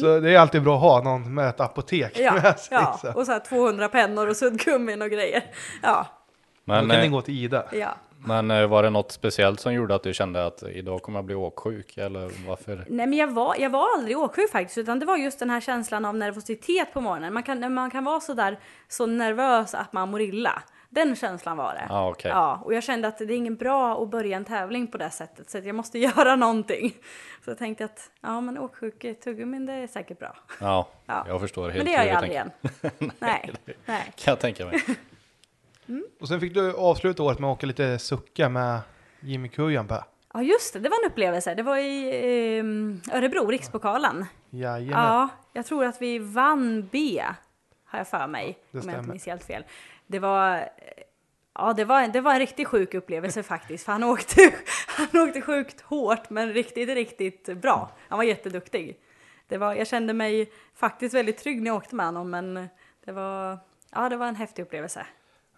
Så 0.00 0.20
det 0.20 0.30
är 0.34 0.38
alltid 0.38 0.62
bra 0.62 0.74
att 0.76 0.80
ha 0.82 1.02
någon 1.02 1.34
med 1.34 1.48
ett 1.48 1.60
apotek 1.60 2.18
ja, 2.18 2.32
med 2.32 2.58
sig. 2.58 2.78
ja. 2.80 2.98
så. 3.02 3.12
och 3.12 3.26
så 3.26 3.32
här 3.32 3.40
200 3.40 3.88
pennor 3.88 4.28
och 4.28 4.36
suddgummin 4.36 5.02
och 5.02 5.10
grejer. 5.10 5.42
Ja, 5.82 6.06
Men, 6.64 6.84
Då 6.84 6.90
kan 6.90 7.00
ni 7.00 7.06
eh, 7.06 7.12
gå 7.12 7.22
till 7.22 7.44
Ida. 7.44 7.64
ja. 7.72 7.94
men 8.26 8.50
eh, 8.50 8.66
var 8.66 8.82
det 8.82 8.90
något 8.90 9.12
speciellt 9.12 9.60
som 9.60 9.74
gjorde 9.74 9.94
att 9.94 10.02
du 10.02 10.14
kände 10.14 10.46
att 10.46 10.62
idag 10.62 11.02
kommer 11.02 11.18
jag 11.18 11.24
bli 11.24 11.34
åksjuk 11.34 11.96
eller 11.96 12.30
varför? 12.48 12.84
Nej 12.88 13.06
men 13.06 13.18
jag 13.18 13.28
var, 13.32 13.56
jag 13.58 13.70
var 13.70 13.86
aldrig 13.96 14.18
åksjuk 14.18 14.50
faktiskt 14.50 14.78
utan 14.78 14.98
det 14.98 15.06
var 15.06 15.16
just 15.16 15.38
den 15.38 15.50
här 15.50 15.60
känslan 15.60 16.04
av 16.04 16.14
nervositet 16.14 16.92
på 16.92 17.00
morgonen. 17.00 17.34
Man 17.34 17.42
kan, 17.42 17.74
man 17.74 17.90
kan 17.90 18.04
vara 18.04 18.20
så 18.20 18.34
där 18.34 18.58
så 18.88 19.06
nervös 19.06 19.74
att 19.74 19.92
man 19.92 20.10
mår 20.10 20.20
illa. 20.20 20.62
Den 20.90 21.16
känslan 21.16 21.56
var 21.56 21.74
det. 21.74 21.86
Ja, 21.88 22.10
okej. 22.10 22.30
Ja, 22.30 22.60
och 22.64 22.74
jag 22.74 22.82
kände 22.82 23.08
att 23.08 23.18
det 23.18 23.24
är 23.24 23.30
ingen 23.36 23.56
bra 23.56 24.02
att 24.02 24.10
börja 24.10 24.36
en 24.36 24.44
tävling 24.44 24.86
på 24.86 24.98
det 24.98 25.10
sättet 25.10 25.50
så 25.50 25.58
att 25.58 25.64
jag 25.64 25.74
måste 25.74 25.98
göra 26.08 26.36
någonting. 26.36 26.94
Så 27.44 27.50
jag 27.50 27.58
tänkte 27.58 27.84
att 27.84 28.10
ja 28.20 28.40
men 28.40 28.58
åksjuk 28.58 29.20
tuggummin 29.24 29.66
det 29.66 29.72
är 29.72 29.86
säkert 29.86 30.18
bra. 30.18 30.36
Ja, 30.60 30.88
Ja. 31.06 31.24
jag 31.28 31.40
förstår 31.40 31.70
helt 31.70 31.76
Men 31.76 31.86
det 31.86 31.92
gör 31.92 32.04
jag 32.04 32.16
aldrig 32.16 32.32
igen. 32.32 32.50
nej, 33.18 33.52
nej. 33.86 34.12
Kan 34.16 34.32
jag 34.32 34.38
tänka 34.40 34.66
mig. 34.66 34.82
Och 36.20 36.28
sen 36.28 36.40
fick 36.40 36.54
du 36.54 36.74
avsluta 36.76 37.22
året 37.22 37.38
med 37.38 37.50
att 37.50 37.56
åka 37.56 37.66
lite 37.66 37.98
sucka 37.98 38.48
med 38.48 38.80
Jimmy 39.20 39.48
Kujanpää. 39.48 40.04
Ja 40.34 40.42
just 40.42 40.72
det, 40.72 40.80
det 40.80 40.88
var 40.88 41.04
en 41.04 41.10
upplevelse. 41.10 41.54
Det 41.54 41.62
var 41.62 41.76
i 41.76 42.08
eh, 42.58 43.16
Örebro, 43.16 43.46
Rikspokalen. 43.46 44.26
Jajamän. 44.50 45.04
Ja, 45.04 45.28
jag 45.52 45.66
tror 45.66 45.84
att 45.84 46.02
vi 46.02 46.18
vann 46.18 46.88
B. 46.92 47.22
har 47.84 47.98
jag 47.98 48.08
för 48.08 48.26
mig. 48.26 48.46
det 48.46 48.54
om 48.54 48.58
jag 48.72 48.82
stämmer. 48.82 48.98
inte 48.98 49.10
minns 49.10 49.26
helt 49.26 49.44
fel. 49.44 49.64
Det 50.10 50.18
var, 50.18 50.68
ja, 51.54 51.72
det 51.72 51.84
var, 51.84 52.08
det 52.08 52.20
var 52.20 52.32
en 52.32 52.38
riktigt 52.38 52.68
sjuk 52.68 52.94
upplevelse 52.94 53.42
faktiskt. 53.42 53.84
För 53.84 53.92
han 53.92 54.04
åkte, 54.04 54.52
han 54.86 55.22
åkte 55.22 55.40
sjukt 55.40 55.80
hårt 55.80 56.30
men 56.30 56.52
riktigt, 56.52 56.88
riktigt 56.88 57.56
bra. 57.56 57.90
Han 58.08 58.16
var 58.18 58.24
jätteduktig. 58.24 58.96
Det 59.48 59.58
var, 59.58 59.74
jag 59.74 59.86
kände 59.86 60.12
mig 60.12 60.52
faktiskt 60.74 61.14
väldigt 61.14 61.38
trygg 61.38 61.62
när 61.62 61.66
jag 61.70 61.76
åkte 61.76 61.94
med 61.94 62.06
honom 62.06 62.30
men 62.30 62.68
det 63.04 63.12
var, 63.12 63.58
ja, 63.94 64.08
det 64.08 64.16
var 64.16 64.26
en 64.26 64.36
häftig 64.36 64.62
upplevelse. 64.62 65.06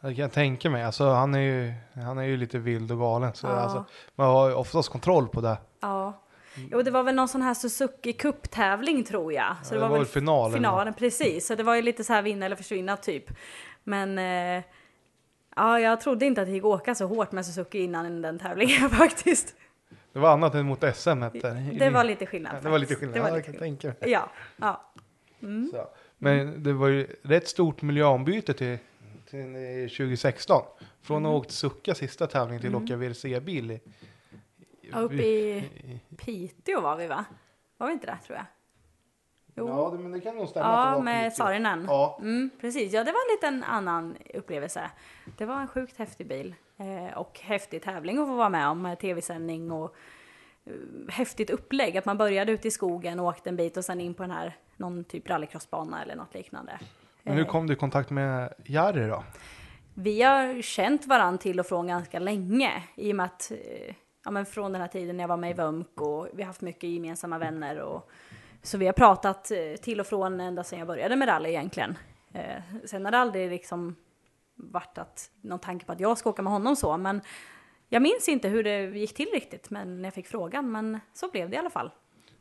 Det 0.01 0.15
kan 0.15 0.23
jag 0.23 0.33
tänka 0.33 0.71
mig. 0.71 0.85
Alltså, 0.85 1.09
han, 1.09 1.35
är 1.35 1.39
ju, 1.41 1.73
han 2.05 2.19
är 2.19 2.23
ju 2.23 2.37
lite 2.37 2.59
vild 2.59 2.93
och 2.93 2.99
galen. 2.99 3.35
Så 3.35 3.47
Ja. 3.47 3.53
alltså, 3.53 3.85
man 4.15 4.27
har 4.27 4.49
ju 4.49 4.55
oftast 4.55 4.89
kontroll 4.89 5.29
på 5.29 5.41
det. 5.41 5.57
Ja. 5.81 6.21
Jo, 6.71 6.83
det 6.83 6.91
var 6.91 7.03
väl 7.03 7.15
någon 7.15 7.29
sån 7.29 7.43
här 7.43 7.55
Suzuki 7.55 8.13
Cup-tävling 8.13 9.05
tror 9.05 9.33
jag. 9.33 9.57
Så 9.63 9.75
det 9.75 9.81
var 9.81 9.89
väl 9.89 10.07
finalen. 10.07 10.53
Finalen, 10.53 10.95
precis. 10.95 11.47
Så 11.47 11.55
det 11.55 11.63
var 11.63 11.75
ju 11.75 11.83
lite 11.83 12.05
så 12.05 12.13
här 12.13 12.23
vinna 12.23 12.47
eller 12.47 12.57
försvinna 12.57 12.97
typ. 12.97 13.25
Men 13.85 14.19
eh, 14.19 14.65
ja, 15.57 15.81
jag 15.81 16.01
trodde 16.01 16.27
inte 16.27 16.41
att 16.41 16.47
det 16.49 16.53
gick 16.53 16.65
åka 16.65 16.95
så 16.95 17.07
hårt 17.07 17.33
med 17.33 17.47
Suzuki 17.47 17.79
innan 17.79 18.23
den 18.23 18.39
tävlingen 18.39 18.91
faktiskt. 19.05 19.55
Det 20.13 20.19
var 20.19 20.33
annat 20.33 20.55
än 20.55 20.67
mot 20.67 20.85
SM. 20.97 21.23
hette 21.23 21.51
Det 21.79 21.91
var 21.91 22.05
lite 22.05 22.27
skillnad. 22.27 22.57
Ja, 22.57 22.61
det 22.61 22.69
var 22.71 22.79
lite 22.79 22.95
skillnad. 22.95 23.15
Det 23.17 23.21
var 23.21 23.29
ja, 23.29 23.35
jag 23.35 23.37
lite 23.47 23.53
kan 23.59 23.61
skillnad. 23.61 23.81
tänka. 23.91 24.07
Ja, 24.11 24.31
ja. 24.57 24.93
Så. 25.71 25.89
Men 26.19 26.63
det 26.63 26.73
var 26.73 26.89
ju 26.89 27.07
rätt 27.23 27.49
stort 27.49 27.83
miljöombyte 27.83 28.55
till, 28.55 28.79
till 29.31 29.55
eh, 29.57 29.89
2016. 29.89 30.63
Från 31.03 31.17
Mm. 31.17 31.27
att 31.27 31.33
ha 31.33 31.39
åkt 31.39 31.51
Succa 31.51 31.95
sista 31.95 32.27
tävlingen 32.27 32.61
till 32.61 32.75
att 32.77 32.83
åka 32.83 32.97
WRC-bil. 32.97 33.71
i- 33.71 33.81
Ja, 34.93 34.99
uppe 35.01 35.15
i 35.15 36.01
Piteå 36.17 36.81
var 36.81 36.97
vi 36.97 37.07
va? 37.07 37.25
Var 37.77 37.87
vi 37.87 37.93
inte 37.93 38.07
där 38.07 38.19
tror 38.27 38.37
jag? 38.39 38.47
Jo. 39.61 39.69
Ja, 39.69 39.91
det, 39.97 39.99
men 40.03 40.13
det 40.13 40.21
kan 40.21 40.37
nog 40.37 40.49
stämma. 40.49 40.93
Ja, 40.95 41.03
med. 41.03 41.33
Saarinen. 41.33 41.85
Ja. 41.89 42.19
Mm, 42.21 42.51
precis, 42.61 42.93
ja 42.93 43.05
det 43.05 43.13
var 43.13 43.21
en 43.31 43.35
liten 43.37 43.65
annan 43.65 44.17
upplevelse. 44.35 44.91
Det 45.39 45.45
var 45.45 45.61
en 45.61 45.69
sjukt 45.69 45.99
häftig 45.99 46.27
bil 46.27 46.55
eh, 46.77 47.19
och 47.19 47.41
häftig 47.43 47.83
tävling 47.83 48.19
att 48.19 48.29
få 48.29 48.35
vara 48.35 48.49
med 48.49 48.69
om, 48.69 48.83
med 48.83 48.99
tv-sändning 48.99 49.71
och 49.71 49.95
eh, 50.65 50.73
häftigt 51.09 51.51
upplägg. 51.51 51.97
Att 51.97 52.05
man 52.05 52.19
började 52.19 52.53
ute 52.53 52.69
i 52.69 52.71
skogen 52.71 53.21
och 53.21 53.27
åkte 53.27 53.49
en 53.51 53.57
bit 53.57 53.77
och 53.77 53.85
sen 53.85 54.01
in 54.01 54.15
på 54.15 54.23
den 54.23 54.33
här, 54.33 54.57
någon 54.77 55.05
typ 55.05 55.29
rallycrossbana 55.29 56.03
eller 56.03 56.17
något 56.17 56.35
liknande. 56.35 56.79
Men 57.23 57.35
hur 57.35 57.45
Eh, 57.45 57.49
kom 57.51 57.67
du 57.67 57.73
i 57.73 57.77
kontakt 57.77 58.11
med 58.11 58.53
Jari 58.65 59.07
då? 59.09 59.25
vi 59.95 60.23
har 60.23 60.63
känt 60.63 61.07
varandra 61.07 61.39
till 61.39 61.61
och 61.61 61.67
från 61.67 61.87
ganska 61.87 62.19
länge 62.19 62.83
i 62.95 63.13
och 63.13 63.17
med 63.17 63.27
att 63.27 63.51
eh, 63.51 63.95
ja, 64.25 64.31
men 64.31 64.47
från 64.47 64.73
den 64.73 64.81
här 64.81 64.89
tiden 64.89 65.17
när 65.17 65.25
jag 65.25 65.29
var 65.29 65.37
med 65.37 65.51
i 65.51 65.55
VUMK 65.55 66.01
och 66.01 66.29
vi 66.33 66.43
har 66.43 66.47
haft 66.47 66.61
mycket 66.61 66.91
gemensamma 66.91 67.39
vänner 67.39 67.81
och 67.81 68.11
så 68.63 68.79
vi 68.79 68.87
har 68.87 68.93
pratat 68.93 69.51
eh, 69.51 69.77
till 69.83 70.01
och 70.01 70.07
från 70.07 70.41
ända 70.41 70.65
sedan 70.65 70.79
jag 70.79 70.89
började 70.89 71.17
med 71.17 71.29
rally 71.29 71.49
egentligen. 71.49 71.99
Eh, 72.33 72.63
sen 72.85 73.05
har 73.05 73.13
det 73.13 73.19
aldrig 73.19 73.51
liksom 73.51 73.97
varit 74.57 74.99
att, 74.99 75.31
någon 75.41 75.59
tanke 75.59 75.87
på 75.87 75.93
att 75.93 76.01
jag 76.01 76.19
ska 76.19 76.31
åka 76.31 76.43
med 76.43 76.53
honom 76.53 76.77
så, 76.77 76.97
men 76.97 77.21
jag 77.89 78.03
minns 78.03 78.29
inte 78.29 78.49
hur 78.49 78.65
det 78.65 78.81
gick 78.83 79.15
till 79.15 79.29
riktigt 79.33 79.71
men 79.71 80.03
när 80.03 80.07
jag 80.07 80.15
fick 80.15 80.27
frågan, 80.27 80.73
men 80.73 81.01
så 81.13 81.31
blev 81.31 81.51
det 81.51 81.57
i 81.57 81.59
alla 81.59 81.71
fall. 81.71 81.91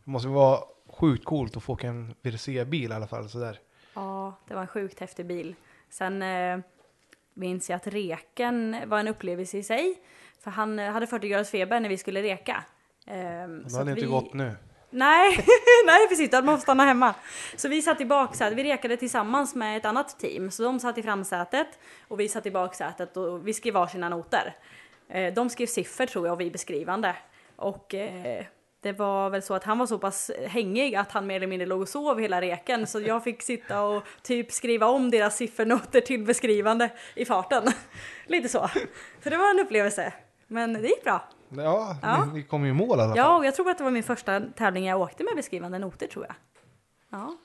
Det 0.03 0.11
måste 0.11 0.28
vara 0.28 0.59
sjukt 0.89 1.26
coolt 1.26 1.57
att 1.57 1.63
få 1.63 1.74
åka 1.74 1.88
en 1.88 2.15
WRC-bil 2.22 2.91
i 2.91 2.93
alla 2.93 3.07
fall. 3.07 3.30
Sådär. 3.30 3.59
Ja, 3.93 4.34
det 4.47 4.53
var 4.53 4.61
en 4.61 4.67
sjukt 4.67 4.99
häftig 4.99 5.26
bil. 5.26 5.55
Sen 5.89 6.22
eh, 6.22 6.59
minns 7.34 7.70
jag 7.70 7.78
att 7.78 7.88
reken 7.88 8.78
var 8.86 8.99
en 8.99 9.07
upplevelse 9.07 9.57
i 9.57 9.63
sig. 9.63 9.99
För 10.39 10.51
han 10.51 10.80
eh, 10.80 10.91
hade 10.91 11.07
40 11.07 11.28
graders 11.28 11.49
feber 11.49 11.80
när 11.80 11.89
vi 11.89 11.97
skulle 11.97 12.22
reka. 12.22 12.63
Ehm, 13.05 13.63
Det 13.63 13.70
så 13.70 13.78
hade 13.78 13.91
inte 13.91 14.05
vi... 14.05 14.11
gått 14.11 14.34
nu. 14.34 14.55
Nej, 14.90 15.46
nej 15.86 16.08
precis, 16.10 16.30
då 16.30 16.38
hade 16.38 16.46
man 16.46 16.56
fått 16.56 16.64
stanna 16.64 16.86
hemma. 16.86 17.16
Så 17.56 17.68
vi 17.68 17.82
satt 17.82 18.02
i 18.02 18.06
baksätet, 18.06 18.58
vi 18.58 18.64
rekade 18.64 18.98
tillsammans 18.98 19.56
med 19.56 19.78
ett 19.78 19.86
annat 19.86 20.20
team. 20.20 20.52
Så 20.52 20.64
de 20.64 20.80
satt 20.80 20.98
i 20.98 21.04
framsätet 21.04 21.68
och 22.08 22.20
vi 22.20 22.30
satt 22.30 22.46
i 22.46 22.52
baksätet 22.52 23.18
och 23.18 23.48
vi 23.48 23.54
skrev 23.54 23.74
varsina 23.74 24.10
noter. 24.10 24.56
Eh, 25.10 25.34
de 25.34 25.50
skrev 25.50 25.68
siffror 25.68 26.06
tror 26.06 26.28
jag 26.28 26.34
och 26.34 26.42
vi 26.42 26.52
beskrivande. 26.52 27.16
Och 27.56 27.94
eh, 27.94 28.46
det 28.82 28.92
var 28.92 29.30
väl 29.30 29.42
så 29.42 29.54
att 29.54 29.64
han 29.64 29.78
var 29.78 29.86
så 29.86 30.00
pass 30.00 30.32
hängig 30.48 30.96
att 30.96 31.12
han 31.12 31.28
mer 31.28 31.36
eller 31.36 31.48
mindre 31.48 31.66
låg 31.66 31.82
och 31.82 31.90
sov 31.90 32.20
hela 32.20 32.42
reken. 32.42 32.88
Så 32.88 33.02
jag 33.02 33.24
fick 33.24 33.42
sitta 33.42 33.82
och 33.82 34.04
typ 34.22 34.52
skriva 34.52 34.88
om 34.88 35.12
deras 35.12 35.38
siffernoter 35.38 36.02
till 36.02 36.24
beskrivande 36.24 36.90
i 37.16 37.26
farten. 37.26 37.64
Lite 38.26 38.50
så. 38.50 38.70
Så 39.24 39.30
det 39.30 39.38
var 39.38 39.50
en 39.50 39.60
upplevelse. 39.60 40.14
Men 40.48 40.74
det 40.74 40.88
gick 40.88 41.04
bra. 41.04 41.30
Ja, 41.50 41.97
Ja. 42.02 42.26
Ni, 42.26 42.34
ni 42.34 42.43
kom 42.43 42.64
ju 42.64 42.70
i 42.70 42.74
mål 42.74 42.89
i 42.89 42.93
alla 42.93 43.08
fall. 43.08 43.18
Ja, 43.18 43.38
och 43.38 43.45
jag 43.45 43.56
tror 43.56 43.70
att 43.70 43.78
det 43.78 43.84
var 43.84 43.91
min 43.91 44.04
första 44.04 44.41
tävling 44.56 44.86
jag 44.86 45.02
åkte 45.02 45.24
med 45.24 45.36
beskrivande 45.36 45.80
noter 45.80 46.08
tror 46.08 46.26
jag. 46.26 46.36
Ja, 47.10 47.38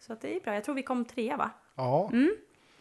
så 0.00 0.12
att 0.12 0.20
det 0.20 0.36
är 0.36 0.40
bra. 0.40 0.54
Jag 0.54 0.64
tror 0.64 0.74
vi 0.74 0.82
kom 0.82 1.04
trea 1.04 1.36
va? 1.36 1.50
Ja. 1.74 2.10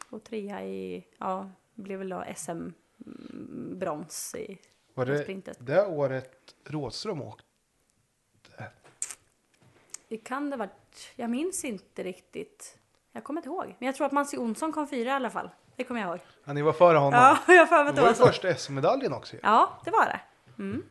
Och 0.09 0.23
trea 0.23 0.63
i, 0.63 1.07
ja, 1.17 1.49
blev 1.73 1.99
väl 1.99 2.09
då 2.09 2.23
SM-brons 2.36 4.36
i 4.36 4.57
Var 4.93 5.05
det 5.05 5.17
sprintet. 5.19 5.57
det 5.59 5.86
året 5.86 6.32
Rådström 6.65 7.21
åkte? 7.21 7.43
Det 10.07 10.17
kan 10.17 10.49
det 10.49 10.57
varit, 10.57 11.11
jag 11.15 11.30
minns 11.30 11.65
inte 11.65 12.03
riktigt. 12.03 12.78
Jag 13.11 13.23
kommer 13.23 13.39
inte 13.39 13.49
ihåg. 13.49 13.76
Men 13.80 13.86
jag 13.86 13.95
tror 13.95 14.07
att 14.07 14.11
Mansi 14.13 14.38
Onsson 14.38 14.71
kom 14.71 14.88
fyra 14.88 15.09
i 15.09 15.13
alla 15.13 15.30
fall. 15.30 15.49
Det 15.76 15.84
kommer 15.84 16.01
jag 16.01 16.09
ihåg. 16.09 16.19
Ja, 16.45 16.53
ni 16.53 16.61
var 16.61 16.73
före 16.73 16.97
honom. 16.97 17.13
Ja, 17.19 17.38
jag 17.53 17.69
för 17.69 17.76
mig 17.76 17.84
det 17.84 17.89
att 17.89 17.95
det 17.95 18.01
var 18.01 18.13
var 18.13 18.26
ju 18.28 18.32
första 18.32 18.55
SM-medaljen 18.55 19.13
också. 19.13 19.36
Ja, 19.43 19.80
det 19.86 19.91
var 19.91 20.05
det. 20.05 20.19
Mm. 20.59 20.83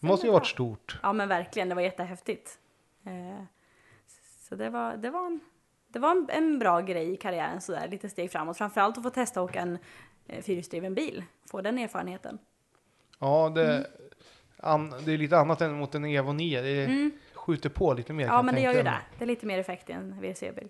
Det 0.00 0.06
måste 0.06 0.06
ju 0.12 0.16
stämmer 0.16 0.32
varit 0.32 0.46
stort. 0.46 0.98
Ja 1.02 1.12
men 1.12 1.28
verkligen, 1.28 1.68
det 1.68 1.74
var 1.74 1.82
jättehäftigt. 1.82 2.58
Eh, 3.04 3.44
så 4.48 4.54
det 4.56 4.70
var, 4.70 4.96
det 4.96 5.10
var, 5.10 5.26
en, 5.26 5.40
det 5.88 5.98
var 5.98 6.10
en, 6.10 6.26
en 6.30 6.58
bra 6.58 6.80
grej 6.80 7.12
i 7.12 7.16
karriären 7.16 7.60
sådär, 7.60 7.88
lite 7.88 8.08
steg 8.08 8.32
framåt. 8.32 8.58
Framförallt 8.58 8.96
att 8.98 9.02
få 9.02 9.10
testa 9.10 9.40
att 9.40 9.50
åka 9.50 9.60
en 9.60 9.78
eh, 10.26 10.42
fyrhjulsdriven 10.42 10.94
bil, 10.94 11.24
få 11.50 11.60
den 11.60 11.78
erfarenheten. 11.78 12.38
Ja, 13.18 13.52
det, 13.54 13.86
Mm. 14.60 14.90
an, 14.90 14.94
det 15.04 15.12
är 15.12 15.18
lite 15.18 15.38
annat 15.38 15.60
än 15.60 15.72
mot 15.72 15.94
en 15.94 16.04
Evo 16.04 16.32
9. 16.32 16.62
Det 16.62 17.10
skjuter 17.34 17.68
på 17.68 17.94
lite 17.94 18.12
mer. 18.12 18.24
Mm. 18.24 18.34
Ja 18.34 18.42
men 18.42 18.54
det 18.54 18.60
gör 18.60 18.72
ju 18.74 18.82
det. 18.82 18.98
Det 19.18 19.24
är 19.24 19.26
lite 19.26 19.46
mer 19.46 19.58
effekt 19.58 19.90
i 19.90 19.92
en 19.92 20.12
WRC-bil. 20.20 20.68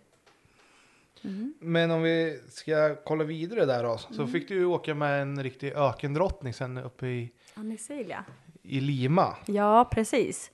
Men 1.58 1.90
om 1.90 2.02
vi 2.02 2.40
ska 2.48 2.96
kolla 3.04 3.24
vidare 3.24 3.64
där 3.66 3.82
då. 3.84 3.98
Så 3.98 4.12
Mm. 4.22 4.28
fick 4.32 4.48
du 4.48 4.54
ju 4.54 4.64
åka 4.64 4.94
med 4.94 5.22
en 5.22 5.42
riktig 5.42 5.72
ökendrottning 5.72 6.52
sen 6.54 6.78
uppe 6.78 7.06
i, 7.06 7.32
Anicilia. 7.59 8.24
i 8.62 8.80
Lima. 8.80 9.36
Ja, 9.46 9.88
precis. 9.92 10.50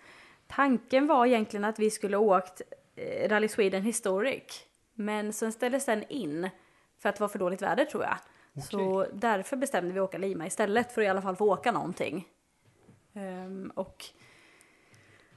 Tanken 0.47 1.07
var 1.07 1.27
egentligen 1.27 1.65
att 1.65 1.79
vi 1.79 1.91
skulle 1.91 2.17
åkt 2.17 2.63
eh, 2.97 3.29
Rally 3.29 3.49
Sweden 3.49 3.83
Historic. 3.83 4.65
Men 4.95 5.33
sen 5.33 5.53
ställdes 5.53 5.87
den 5.87 6.05
in 6.09 6.51
för 6.99 7.09
att 7.09 7.17
det 7.17 7.21
var 7.21 7.29
för 7.29 7.39
dåligt 7.39 7.63
väder 7.63 7.85
tror 7.85 8.03
jag. 8.05 8.17
Så 8.65 9.07
därför 9.13 9.57
bestämde 9.57 9.93
vi 9.93 9.99
att 9.99 10.05
åka 10.05 10.19
Lima 10.19 10.47
istället 10.47 10.93
för 10.93 11.01
att 11.01 11.07
i 11.07 11.09
alla 11.09 11.23
fall 11.23 11.37
få 11.37 11.53
åka 11.53 11.73
någonting. 11.73 12.29
Ehm, 13.15 13.73
och 13.75 14.05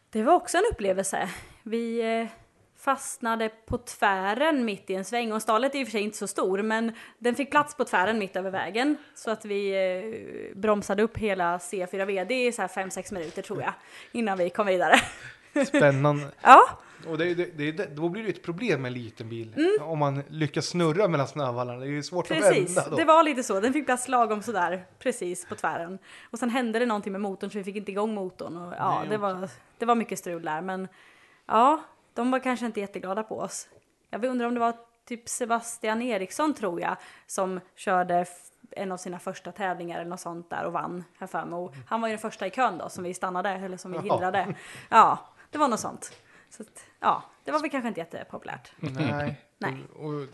det 0.10 0.24
var 0.24 0.34
också 0.34 0.58
en 0.58 0.64
upplevelse. 0.72 1.30
Vi 1.64 2.02
eh, 2.22 2.28
fastnade 2.80 3.50
på 3.66 3.78
tvären 3.78 4.66
mitt 4.66 4.90
i 4.90 4.96
en 4.96 5.06
sväng 5.06 5.32
och 5.32 5.42
stallet 5.42 5.76
är 5.76 5.80
i 5.80 5.84
och 5.84 5.88
för 5.88 5.92
sig 5.92 6.02
inte 6.02 6.18
så 6.18 6.28
stor 6.28 6.62
men 6.62 6.92
den 7.20 7.36
fick 7.36 7.52
plats 7.52 7.76
på 7.76 7.86
tvären 7.86 8.20
mitt 8.20 8.36
över 8.36 8.52
vägen 8.52 8.98
så 9.16 9.32
att 9.32 9.46
vi 9.46 9.72
eh, 9.72 10.58
bromsade 10.58 11.04
upp 11.04 11.18
hela 11.18 11.58
C4 11.58 12.06
VD 12.06 12.48
i 12.48 12.52
så 12.52 12.62
här 12.62 12.70
5-6 12.70 13.14
minuter 13.14 13.42
tror 13.42 13.62
jag 13.62 13.74
innan 14.12 14.38
vi 14.38 14.50
kom 14.50 14.68
vidare. 14.68 14.96
Spännande. 15.66 16.32
ja, 16.42 16.70
Och 17.08 17.18
det, 17.18 17.36
det, 17.36 17.72
det, 17.72 17.96
då 17.96 18.10
blir 18.10 18.24
det 18.24 18.30
ett 18.30 18.44
problem 18.44 18.82
med 18.82 18.90
en 18.90 18.94
liten 18.94 19.30
bil. 19.30 19.54
Mm. 19.58 19.90
Om 19.90 20.00
man 20.00 20.24
lyckas 20.28 20.66
snurra 20.66 21.08
mellan 21.08 21.28
snövallarna. 21.28 21.80
Det 21.80 21.86
är 21.86 21.90
ju 21.90 22.04
svårt 22.04 22.32
att 22.32 22.38
precis. 22.38 22.78
vända 22.78 22.90
då. 22.90 22.96
Det 22.96 23.06
var 23.06 23.24
lite 23.24 23.44
så. 23.44 23.60
Den 23.60 23.74
fick 23.74 23.86
plats 23.86 24.08
lagom 24.08 24.42
sådär 24.42 24.86
precis 25.00 25.46
på 25.46 25.56
tvären. 25.56 26.00
Och 26.32 26.40
sen 26.40 26.50
hände 26.50 26.80
det 26.80 26.86
någonting 26.86 27.12
med 27.12 27.22
motorn 27.22 27.50
så 27.50 27.58
vi 27.58 27.64
fick 27.64 27.76
inte 27.76 27.92
igång 27.92 28.14
motorn. 28.14 28.58
Och, 28.58 28.74
ja, 28.78 29.00
Nej, 29.00 29.10
det 29.10 29.18
var, 29.18 29.50
det 29.78 29.86
var 29.86 29.96
mycket 29.96 30.20
strul 30.20 30.44
där 30.44 30.62
men 30.62 30.88
ja, 31.46 31.84
de 32.18 32.32
var 32.32 32.40
kanske 32.40 32.66
inte 32.66 32.80
jätteglada 32.80 33.24
på 33.24 33.40
oss. 33.40 33.68
Jag 34.10 34.26
undrar 34.26 34.48
om 34.48 34.54
det 34.54 34.60
var 34.60 34.74
typ 35.06 35.30
Sebastian 35.30 36.02
Eriksson 36.02 36.54
tror 36.54 36.82
jag 36.82 36.96
som 37.28 37.60
körde 37.76 38.26
en 38.72 38.92
av 38.92 38.98
sina 38.98 39.20
första 39.20 39.52
tävlingar 39.52 40.00
eller 40.00 40.10
något 40.10 40.20
sånt 40.20 40.50
där 40.50 40.64
och 40.66 40.74
vann 40.74 41.04
här 41.20 41.28
för 41.28 41.46
mig. 41.46 41.60
Och 41.60 41.74
han 41.88 42.02
var 42.02 42.08
ju 42.08 42.12
den 42.12 42.22
första 42.22 42.48
i 42.48 42.50
kön 42.50 42.78
då 42.78 42.90
som 42.90 43.04
vi 43.04 43.14
stannade 43.14 43.50
eller 43.50 43.78
som 43.78 43.92
vi 43.92 44.00
hindrade. 44.00 44.56
Ja, 44.90 45.20
det 45.52 45.58
var 45.58 45.68
något 45.68 45.80
sånt. 45.80 46.14
Så 46.50 46.64
att, 46.64 46.86
ja, 47.00 47.24
det 47.44 47.52
var 47.52 47.60
väl 47.60 47.70
kanske 47.70 47.88
inte 47.88 48.00
jättepopulärt. 48.00 48.72
Nej. 48.78 49.42
Nej. 49.58 49.76
Och, 49.96 50.06
och 50.06 50.28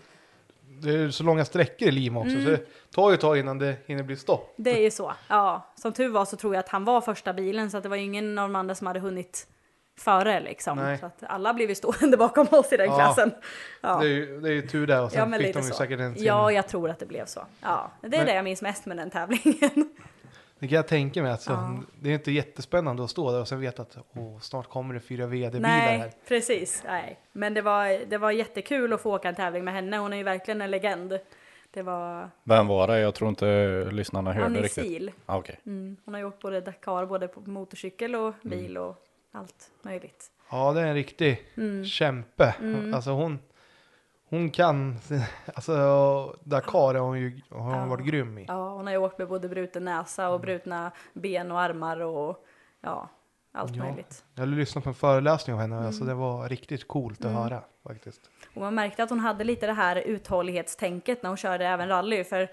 det 0.82 0.96
är 0.96 1.10
så 1.10 1.24
långa 1.24 1.46
sträckor 1.46 1.88
i 1.88 1.92
Lima 1.92 2.20
också. 2.20 2.32
Mm. 2.32 2.44
Så 2.44 2.50
det 2.50 2.66
tar 2.92 3.10
ju 3.10 3.14
ett 3.14 3.22
tag 3.22 3.38
innan 3.38 3.60
det 3.60 3.76
hinner 3.86 4.04
bli 4.04 4.16
stopp. 4.16 4.54
Det 4.58 4.78
är 4.78 4.82
ju 4.82 4.92
så. 4.92 5.14
Ja, 5.28 5.74
som 5.76 5.94
tur 5.94 6.10
var 6.10 6.26
så 6.26 6.38
tror 6.38 6.56
jag 6.56 6.60
att 6.60 6.70
han 6.70 6.86
var 6.86 7.02
första 7.02 7.34
bilen 7.34 7.72
så 7.72 7.78
att 7.78 7.84
det 7.84 7.90
var 7.90 7.96
ju 7.96 8.04
ingen 8.04 8.40
av 8.40 8.50
de 8.50 8.56
andra 8.56 8.76
som 8.76 8.88
hade 8.88 9.00
hunnit 9.00 9.48
före 9.98 10.40
liksom. 10.40 10.78
Nej. 10.78 10.98
Så 10.98 11.06
att 11.06 11.24
alla 11.28 11.54
blev 11.54 11.70
ju 11.70 11.76
stående 11.76 12.18
bakom 12.28 12.48
oss 12.52 12.74
i 12.74 12.78
den 12.78 12.86
Ja. 12.88 12.96
klassen. 12.96 13.32
Ja. 13.82 13.98
Det 14.00 14.06
är 14.06 14.10
ju 14.10 14.40
det 14.42 14.50
är 14.50 14.54
ju 14.54 14.62
tur 14.68 14.88
där. 14.88 15.04
Och 15.04 15.12
sen 15.12 15.20
ja, 15.20 15.26
men 15.26 15.40
fick 15.40 15.54
de 15.54 15.60
ju 15.62 15.70
så. 15.70 15.74
säkert 15.76 16.00
en 16.00 16.16
sin... 16.16 16.24
Ja, 16.24 16.52
jag 16.52 16.68
tror 16.68 16.90
att 16.90 17.00
det 17.00 17.06
blev 17.06 17.26
så. 17.26 17.46
Ja, 17.62 17.92
det 18.02 18.08
är 18.08 18.12
Men- 18.12 18.26
det 18.26 18.36
jag 18.36 18.44
minns 18.44 18.62
mest 18.62 18.86
med 18.86 18.98
den 18.98 19.10
tävlingen. 19.10 19.90
Det 20.60 20.68
kan 20.68 20.76
jag 20.76 20.88
tänka 20.88 21.22
mig. 21.22 21.32
Alltså, 21.32 21.52
Ja. 21.52 21.80
Det 22.02 22.10
är 22.10 22.14
inte 22.14 22.32
jättespännande 22.32 23.04
att 23.04 23.10
stå 23.10 23.32
där 23.32 23.42
och 23.42 23.48
sen 23.48 23.60
veta 23.60 23.82
att 23.82 23.98
åh, 24.16 24.40
snart 24.40 24.70
kommer 24.70 24.94
det 24.94 25.00
fyra 25.00 25.26
VD-bilar 25.28 25.70
Nej, 25.70 25.98
här. 25.98 26.12
precis. 26.28 26.84
Nej. 26.86 27.20
Men 27.32 27.54
det 27.54 27.62
var, 27.62 28.06
det 28.10 28.18
var 28.18 28.32
jättekul 28.32 28.94
att 28.94 29.02
få 29.02 29.16
åka 29.16 29.30
en 29.30 29.36
tävling 29.36 29.64
med 29.64 29.74
henne. 29.74 29.98
Hon 29.98 30.14
är 30.14 30.18
ju 30.18 30.24
verkligen 30.24 30.62
en 30.62 30.72
legend. 30.72 31.20
Det 31.72 31.82
var 31.82 32.30
Vem 32.44 32.68
var 32.68 32.88
det? 32.88 33.00
Jag 33.00 33.16
tror 33.16 33.30
inte 33.30 33.46
lyssnarna 33.92 34.34
hörde 34.34 34.46
Annie 34.46 34.62
riktigt. 34.62 34.84
Sil. 34.86 35.06
Ah, 35.26 35.38
Okej. 35.38 35.60
Mm. 35.66 35.98
Hon 36.06 36.14
har 36.14 36.22
gjort 36.22 36.40
både 36.42 36.62
Dakar, 36.62 37.06
både 37.06 37.28
på 37.28 37.40
motorcykel 37.42 38.16
och 38.16 38.34
bil 38.42 38.78
och 38.78 39.04
allt 39.34 39.72
möjligt. 39.82 40.32
Ja, 40.52 40.74
det 40.74 40.82
är 40.82 40.86
en 40.86 40.94
riktig 40.94 41.48
Mm. 41.58 41.86
kämpe. 41.86 42.56
Mm. 42.60 42.94
Alltså 42.94 43.12
hon, 43.12 43.40
hon 44.30 44.50
kan, 44.52 45.00
alltså 45.56 45.74
Dakar 46.44 46.94
har 46.94 47.00
hon 47.00 47.20
ju 47.20 47.42
har 47.50 47.60
hon 47.60 47.74
Ja. 47.74 47.86
varit 47.86 48.06
grym 48.06 48.38
i. 48.38 48.46
Ja, 48.48 48.70
hon 48.74 48.86
har 48.86 48.94
ju 48.94 48.98
åkt 49.00 49.18
med 49.18 49.28
både 49.28 49.50
bruten 49.50 49.86
näsa 49.86 50.24
Mm. 50.24 50.34
och 50.34 50.40
brutna 50.42 50.92
ben 51.14 51.52
och 51.52 51.60
armar 51.62 52.00
och 52.00 52.46
ja, 52.82 53.10
allt 53.52 53.76
Ja. 53.76 53.84
möjligt. 53.84 54.24
Jag 54.36 54.48
lyssnat 54.48 54.84
på 54.84 54.90
en 54.90 54.94
föreläsning 54.94 55.54
av 55.54 55.60
henne, 55.62 55.76
Mm. 55.76 55.88
alltså 55.88 56.04
det 56.04 56.14
var 56.14 56.50
riktigt 56.50 56.88
coolt 56.88 57.26
att 57.26 57.32
höra 57.32 57.62
faktiskt. 57.88 58.22
Och 58.56 58.62
man 58.62 58.76
märkte 58.76 59.04
att 59.04 59.10
hon 59.10 59.20
hade 59.20 59.44
lite 59.44 59.66
det 59.66 59.74
här 59.74 59.96
uthållighetstänket 59.96 61.24
när 61.24 61.30
hon 61.30 61.38
körde 61.38 61.66
även 61.68 61.88
rally. 61.88 62.24
För 62.24 62.50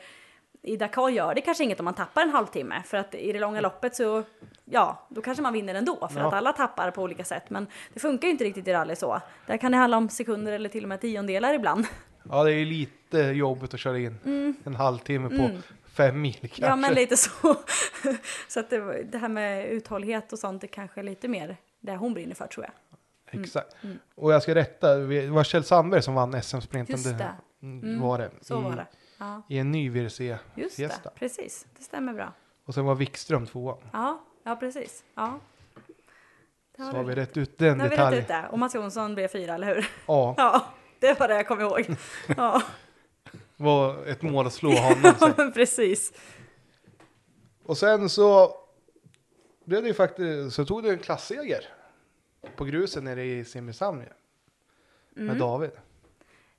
i 0.62 0.76
Dakar 0.76 1.08
gör 1.08 1.34
det 1.34 1.40
kanske 1.40 1.64
inget 1.64 1.80
om 1.80 1.84
man 1.84 1.94
tappar 1.94 2.22
en 2.22 2.30
halvtimme. 2.30 2.82
För 2.86 2.96
att 2.96 3.14
i 3.14 3.32
det 3.32 3.38
långa 3.40 3.60
loppet 3.60 3.96
så, 3.96 4.22
ja, 4.64 5.06
då 5.08 5.20
kanske 5.22 5.42
man 5.42 5.52
vinner 5.52 5.74
ändå. 5.74 6.08
För 6.12 6.20
Ja. 6.20 6.26
att 6.26 6.34
alla 6.34 6.52
tappar 6.52 6.90
på 6.90 7.02
olika 7.02 7.24
sätt. 7.24 7.50
Men 7.50 7.66
det 7.94 8.00
funkar 8.00 8.28
ju 8.28 8.32
inte 8.32 8.44
riktigt 8.44 8.68
i 8.68 8.72
rally 8.72 8.96
så. 8.96 9.20
Där 9.46 9.56
kan 9.56 9.72
det 9.72 9.78
handla 9.78 9.96
om 9.96 10.08
sekunder 10.08 10.52
eller 10.52 10.68
till 10.68 10.82
och 10.84 10.88
med 10.88 11.00
tiondelar 11.00 11.54
ibland. 11.54 11.86
Ja, 12.30 12.44
det 12.44 12.52
är 12.52 12.56
ju 12.58 12.64
lite 12.64 13.18
jobbigt 13.18 13.74
att 13.74 13.80
köra 13.80 13.98
in 13.98 14.54
en 14.64 14.74
halvtimme 14.74 15.28
på 15.28 15.34
Mm. 15.44 15.62
fem 15.92 16.20
mil 16.20 16.34
kanske. 16.40 16.62
Ja, 16.66 16.76
men 16.76 16.94
lite 16.94 17.16
så. 17.16 17.30
så 18.48 18.60
att 18.60 18.70
det, 18.70 19.02
det 19.02 19.18
här 19.18 19.28
med 19.28 19.66
uthållighet 19.68 20.32
och 20.32 20.38
sånt 20.38 20.62
är 20.64 20.68
kanske 20.68 21.02
lite 21.02 21.28
mer 21.28 21.56
det 21.80 21.96
hon 21.96 22.14
brinner 22.14 22.34
för 22.34 22.46
tror 22.46 22.66
jag. 22.66 23.40
Exakt. 23.40 23.76
Och 24.14 24.32
jag 24.32 24.42
ska 24.42 24.54
rätta, 24.54 24.94
det 24.96 25.26
var 25.30 25.44
Kjell 25.44 25.64
Sandberg 25.64 26.02
som 26.02 26.14
vann 26.14 26.42
SM-sprinten. 26.42 26.96
Just 26.96 27.18
det. 27.18 27.32
Mm, 27.62 28.00
var 28.00 28.18
det. 28.18 28.30
Så 28.40 28.60
I, 28.60 28.62
var 28.64 28.70
det. 28.76 28.86
Ja, 29.20 29.42
I 29.48 29.58
en 29.58 29.72
ny 29.72 29.90
VRC 29.90 30.20
just 30.54 30.76
Fiesta. 30.76 31.10
det. 31.10 31.18
Precis, 31.18 31.66
det 31.78 31.82
stämmer 31.84 32.12
bra. 32.14 32.32
Och 32.64 32.74
sen 32.74 32.84
var 32.84 32.94
Wikström 32.94 33.46
tvåa. 33.46 33.76
Ja, 33.92 34.20
ja 34.44 34.56
precis. 34.56 35.04
Ja. 35.14 35.38
Så 36.76 36.82
har 36.84 37.04
vi 37.04 37.14
rätt. 37.14 37.36
ut 37.36 37.58
den 37.58 37.78
Nu 37.78 37.84
har 37.84 37.90
vi 37.90 37.96
rätt 37.96 37.98
detaljen. 37.98 38.22
ut 38.22 38.28
det. 38.28 38.48
Och 38.50 38.58
Mats 38.58 38.74
Jonsson 38.74 39.14
blev 39.14 39.28
fyra, 39.28 39.54
eller 39.54 39.74
hur? 39.74 39.88
Ja, 40.06 40.34
Ja, 40.38 40.64
det 40.98 41.20
var 41.20 41.28
det 41.28 41.34
jag 41.34 41.48
kom 41.48 41.60
ihåg. 41.60 41.86
Ja, 42.36 42.62
var 43.56 44.06
ett 44.06 44.22
mål 44.22 44.46
att 44.46 44.52
slå 44.52 44.70
honom. 44.70 45.14
men 45.36 45.52
precis. 45.54 46.12
Och 47.64 47.78
sen 47.78 48.08
så 48.10 48.54
blev 49.64 49.82
det 49.82 49.88
ju 49.88 49.94
faktiskt, 49.94 50.56
så 50.56 50.64
tog 50.64 50.82
du 50.82 50.90
en 50.90 50.98
klasseger 50.98 51.64
på 52.56 52.64
grusen 52.64 53.04
nere 53.04 53.24
i 53.24 53.44
Simrishamn 53.44 54.04
Mm. 55.16 55.26
med 55.26 55.36
David. 55.36 55.70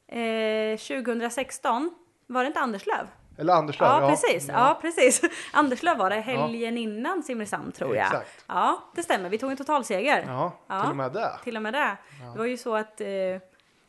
Eh, 0.07 0.77
2016 0.77 1.95
var 2.33 2.43
det 2.43 2.47
inte 2.47 2.59
Anderslöv? 2.59 3.07
Eller 3.37 3.53
Anderslöv. 3.53 3.89
Ja, 4.01 4.09
precis. 4.09 4.47
Ja. 4.47 4.77
precis. 4.81 5.21
Anderslöv 5.53 5.97
var 5.97 6.09
det 6.09 6.15
helgen 6.15 6.77
Ja. 6.77 6.81
innan 6.83 7.23
Simrishamn 7.23 7.71
tror 7.71 7.95
jag. 7.95 8.05
Exakt. 8.05 8.45
Ja, 8.47 8.83
det 8.95 9.03
stämmer. 9.03 9.29
Vi 9.29 9.37
tog 9.37 9.51
en 9.51 9.57
totalseger. 9.57 10.23
Ja, 10.27 10.51
Ja. 10.67 10.81
till 10.81 10.89
och 10.89 10.95
med 10.95 11.11
det. 11.13 11.31
Till 11.43 11.55
och 11.55 11.61
med 11.61 11.73
det. 11.73 11.97
Det 12.33 12.37
var 12.37 12.45
ju 12.45 12.57
så 12.57 12.75
att 12.75 13.01
eh, 13.01 13.07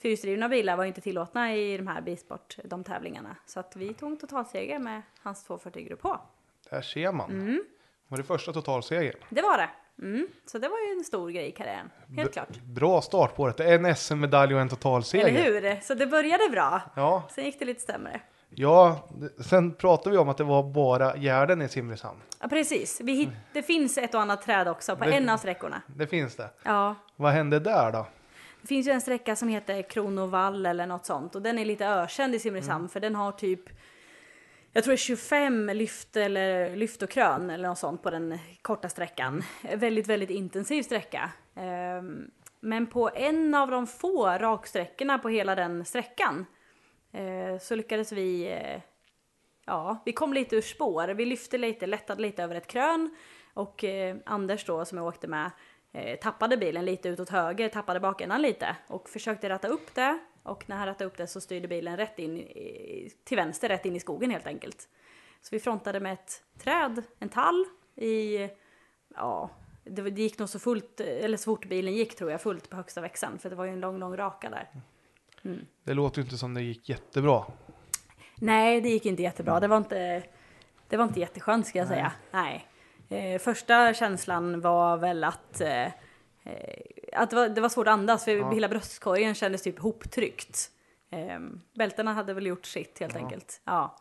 fyrhjulsdrivna 0.03 0.49
bilar 0.49 0.77
var 0.77 0.85
inte 0.85 1.01
tillåtna 1.01 1.55
i 1.55 1.77
de 1.77 1.87
här 1.87 2.01
Bisport, 2.01 2.57
de 2.65 2.85
tävlingarna. 2.85 3.37
Så 3.47 3.61
att 3.61 3.77
vi 3.77 3.95
tog 3.95 4.11
en 4.13 4.19
totalseger 4.19 4.79
med 4.79 5.03
hans 5.23 5.45
240 5.45 5.85
grupp 5.89 6.03
H. 6.03 6.17
Där 6.71 6.83
ser 6.83 7.13
man. 7.13 7.31
Mm. 7.31 7.63
Var 8.09 8.19
det 8.19 8.25
första 8.25 8.53
totalsegern. 8.53 9.17
Det 9.29 9.43
var 9.43 9.59
det. 9.59 9.69
Mm. 10.03 10.27
Så 10.47 10.59
det 10.59 10.69
var 10.69 10.79
ju 10.79 10.99
en 10.99 11.05
stor 11.05 11.31
grej 11.31 11.49
i 11.49 11.53
karriären. 11.53 11.91
Helt 12.17 12.29
B- 12.29 12.33
klart. 12.33 12.49
Bra 12.63 13.01
start 13.03 13.37
på 13.37 13.49
det. 13.49 13.75
En 13.75 13.97
SM-medalj 13.97 14.55
och 14.55 14.61
en 14.61 14.69
totalseger. 14.69 15.27
Eller 15.29 15.61
hur? 15.75 15.81
Så 15.81 15.95
det 15.95 16.07
började 16.07 16.49
bra. 16.51 16.81
Ja, 16.97 17.23
Sen 17.31 17.45
gick 17.45 17.59
det 17.59 17.65
lite 17.65 17.81
sämre. 17.81 18.21
Ja, 18.55 19.09
sen 19.41 19.75
pratade 19.75 20.11
vi 20.11 20.17
om 20.19 20.29
att 20.29 20.37
det 20.37 20.45
var 20.45 20.63
bara 20.63 21.17
Gärden 21.17 21.63
i 21.63 21.69
Simrishamn. 21.69 22.19
Ja, 22.41 22.49
precis. 22.49 23.01
Vi 23.01 23.13
hit, 23.13 23.29
det 23.53 23.63
finns 23.63 23.99
ett 23.99 24.15
och 24.15 24.21
annat 24.21 24.43
träd 24.43 24.69
också 24.69 24.97
på 24.97 25.05
Det- 25.05 25.13
en 25.13 25.29
av 25.29 25.37
sträckorna. 25.39 25.83
Det 25.87 26.07
finns 26.07 26.37
det. 26.37 26.51
Ja, 26.63 26.95
Vad 27.17 27.33
hände 27.33 27.59
där 27.61 27.93
då? 27.93 28.07
det 28.61 28.67
finns 28.69 28.87
ju 28.87 28.91
en 28.93 29.01
sträcka 29.01 29.37
som 29.37 29.49
heter 29.49 29.83
Kronovall 29.83 30.67
eller 30.67 30.87
något 30.87 31.07
sånt 31.07 31.35
och 31.35 31.43
den 31.43 31.59
är 31.59 31.65
lite 31.65 31.87
ökänd 31.87 32.35
i 32.35 32.39
Simrishamn 32.39 32.89
för 32.89 33.01
den 33.01 33.15
har 33.15 33.33
typ 33.33 33.61
jag 34.73 34.85
tror 34.85 34.93
det 34.93 34.95
är 34.95 34.97
25 34.97 35.67
lyft 35.75 36.17
eller 36.17 36.77
lyft 36.77 37.03
och 37.03 37.11
krön 37.11 37.51
eller 37.51 37.69
något 37.69 37.79
sånt 37.79 38.03
på 38.03 38.11
den 38.11 38.39
korta 38.63 38.89
sträckan. 38.89 39.43
Väldigt, 39.77 40.07
väldigt 40.07 40.31
intensiv 40.31 40.83
sträcka. 40.83 41.31
Ehm, 41.55 42.31
Men 42.61 42.87
på 42.87 43.11
en 43.15 43.55
av 43.55 43.71
de 43.71 43.87
få 43.87 44.27
raksträckorna 44.27 45.19
på 45.19 45.29
hela 45.29 45.55
den 45.55 45.85
sträckan 45.85 46.47
Eh, 47.13 47.59
så 47.59 47.75
lyckades 47.75 48.13
vi 48.13 48.53
eh, 48.53 48.81
Ja, 49.65 50.03
vi 50.05 50.13
kom 50.13 50.33
lite 50.33 50.57
ur 50.57 50.61
spår. 50.61 51.09
Vi 51.09 51.25
lyfte 51.27 51.59
lite, 51.59 51.87
lättade 51.87 52.23
lite 52.23 52.43
över 52.43 52.55
ett 52.55 52.67
krön 52.67 53.17
och 53.55 53.85
eh, 53.85 54.17
Anders 54.27 54.65
då 54.65 54.85
som 54.85 54.99
jag 54.99 55.07
åkte 55.07 55.29
med 55.29 55.51
eh, 55.93 56.19
tappade 56.19 56.57
bilen 56.57 56.85
lite 56.85 57.09
utåt 57.09 57.29
höger, 57.29 57.69
tappade 57.69 58.01
bakändan 58.01 58.43
lite 58.43 58.77
och 58.87 59.09
försökte 59.09 59.49
ratta 59.49 59.69
upp 59.69 59.95
det 59.95 60.19
och 60.43 60.69
när 60.69 60.77
han 60.77 60.87
rattade 60.87 61.05
upp 61.05 61.17
det 61.17 61.27
så 61.27 61.41
styrde 61.41 61.69
bilen 61.69 61.97
rätt 61.97 62.19
in 62.19 62.49
till 63.25 63.37
vänster, 63.37 63.69
rätt 63.69 63.87
in 63.87 63.97
i 63.97 64.01
skogen 64.01 64.31
helt 64.31 64.47
enkelt. 64.47 64.89
Så 65.41 65.49
vi 65.51 65.61
frontade 65.61 66.01
med 66.01 66.13
ett 66.13 66.43
träd, 66.59 67.03
en 67.19 67.29
tall 67.29 67.67
i, 67.97 68.49
ja, 69.15 69.51
det, 69.85 70.03
det 70.03 70.23
gick 70.23 70.39
nog 70.39 70.49
så 70.49 70.59
fullt, 70.59 71.01
eller 71.01 71.37
så 71.37 71.45
fort 71.45 71.69
bilen 71.69 71.95
gick 71.95 72.17
tror 72.17 72.31
jag, 72.31 72.41
fullt 72.41 72.71
på 72.71 72.77
högsta 72.77 73.01
växeln 73.01 73.39
för 73.39 73.51
det 73.51 73.57
var 73.57 73.65
ju 73.65 73.73
en 73.73 73.81
lång, 73.81 73.99
lång 73.99 74.17
raka 74.17 74.51
där. 74.51 74.69
Det 75.85 75.95
låter 75.95 76.19
ju 76.19 76.25
inte 76.25 76.39
som 76.39 76.55
det 76.55 76.63
gick 76.63 76.89
jättebra. 76.89 77.45
Nej, 78.35 78.81
det 78.81 78.89
gick 78.89 79.07
inte 79.07 79.23
jättebra. 79.23 79.61
Det 79.61 79.69
var 79.69 79.77
inte, 79.77 80.23
det 80.89 80.97
var 80.97 81.05
inte 81.05 81.21
jätteskönt 81.21 81.67
ska 81.67 81.79
jag 81.79 81.89
säga. 81.89 82.13
Nej. 82.31 82.69
Eh, 83.09 83.39
första 83.39 83.95
känslan 83.95 84.61
var 84.61 84.97
väl 84.97 85.25
att, 85.25 85.61
eh, 85.61 85.87
att 87.13 87.31
det, 87.31 87.37
var, 87.37 87.49
det 87.49 87.61
var 87.61 87.69
svårt 87.69 87.87
att 87.87 87.93
andas 87.93 88.25
för 88.25 88.55
hela 88.55 88.69
bröstkorgen 88.69 89.35
kändes 89.35 89.63
typ 89.63 89.79
hoptryckt. 89.79 90.71
Eh, 91.11 91.39
bältena 91.75 92.13
hade 92.13 92.35
väl 92.35 92.47
gjort 92.47 92.67
sitt 92.67 92.99
helt 93.01 93.17
enkelt. 93.17 93.61
Ja. 93.65 93.97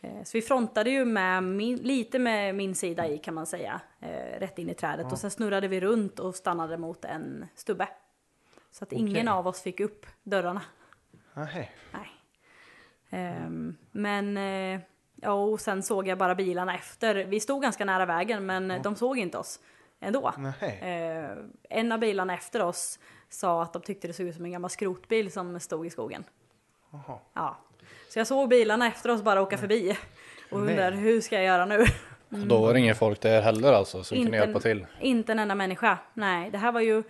Eh, 0.00 0.22
så 0.24 0.38
vi 0.38 0.42
frontade 0.42 0.90
ju 0.90 1.04
med 1.04 1.42
min, 1.42 1.76
lite 1.76 2.18
med 2.18 2.54
min 2.54 2.74
sida 2.74 3.08
i 3.08 3.18
kan 3.18 3.34
man 3.34 3.46
säga. 3.46 3.80
Eh, 4.00 4.40
rätt 4.40 4.58
in 4.58 4.70
i 4.70 4.74
trädet 4.74 5.12
och 5.12 5.18
sen 5.18 5.30
snurrade 5.30 5.68
vi 5.68 5.80
runt 5.80 6.18
och 6.18 6.34
stannade 6.34 6.78
mot 6.78 7.04
en 7.04 7.46
stubbe. 7.54 7.88
Så 8.70 8.84
att 8.84 8.92
ingen 8.92 9.28
Okej. 9.28 9.28
av 9.28 9.46
oss 9.46 9.62
fick 9.62 9.80
upp 9.80 10.06
dörrarna. 10.22 10.62
Nej. 11.34 11.72
Nej. 11.92 12.10
Ehm, 13.10 13.76
men 13.90 14.36
eh, 14.36 14.80
ja, 15.14 15.32
och 15.32 15.60
sen 15.60 15.82
såg 15.82 16.08
jag 16.08 16.18
bara 16.18 16.34
bilarna 16.34 16.74
efter. 16.74 17.14
Vi 17.14 17.40
stod 17.40 17.62
ganska 17.62 17.84
nära 17.84 18.06
vägen 18.06 18.46
men 18.46 18.82
de 18.82 18.96
såg 18.96 19.18
inte 19.18 19.38
oss 19.38 19.60
ändå. 20.00 20.32
Nej. 20.38 20.78
Eh, 20.80 21.36
en 21.70 21.92
av 21.92 21.98
bilarna 21.98 22.34
efter 22.34 22.62
oss 22.62 22.98
sa 23.28 23.62
att 23.62 23.72
de 23.72 23.82
tyckte 23.82 24.06
det 24.06 24.12
såg 24.12 24.26
ut 24.26 24.36
som 24.36 24.44
en 24.44 24.52
gammal 24.52 24.70
skrotbil 24.70 25.32
som 25.32 25.60
stod 25.60 25.86
i 25.86 25.90
skogen. 25.90 26.24
Jaha. 26.90 27.18
Ja. 27.34 27.56
Så 28.08 28.18
jag 28.18 28.26
såg 28.26 28.48
bilarna 28.48 28.86
efter 28.86 29.10
oss 29.10 29.22
bara 29.22 29.42
åka 29.42 29.58
förbi 29.58 29.98
och 30.50 30.60
Nej. 30.60 30.90
hur 30.90 31.20
ska 31.20 31.34
jag 31.34 31.44
göra 31.44 31.64
nu? 31.66 31.84
Och 32.30 32.46
då 32.46 32.60
var 32.60 32.72
det 32.72 32.78
ingen 32.78 32.94
folk 32.96 33.20
där 33.20 33.42
heller 33.42 33.72
alltså 33.72 34.04
som 34.04 34.16
kunde 34.16 34.36
hjälpa 34.36 34.60
till. 34.60 34.86
Inte 35.00 35.32
en 35.32 35.38
enda 35.38 35.54
människa. 35.54 35.98
Nej, 36.14 36.50
det 36.50 36.58
här 36.58 36.72
var 36.72 36.80
ju 36.80 37.02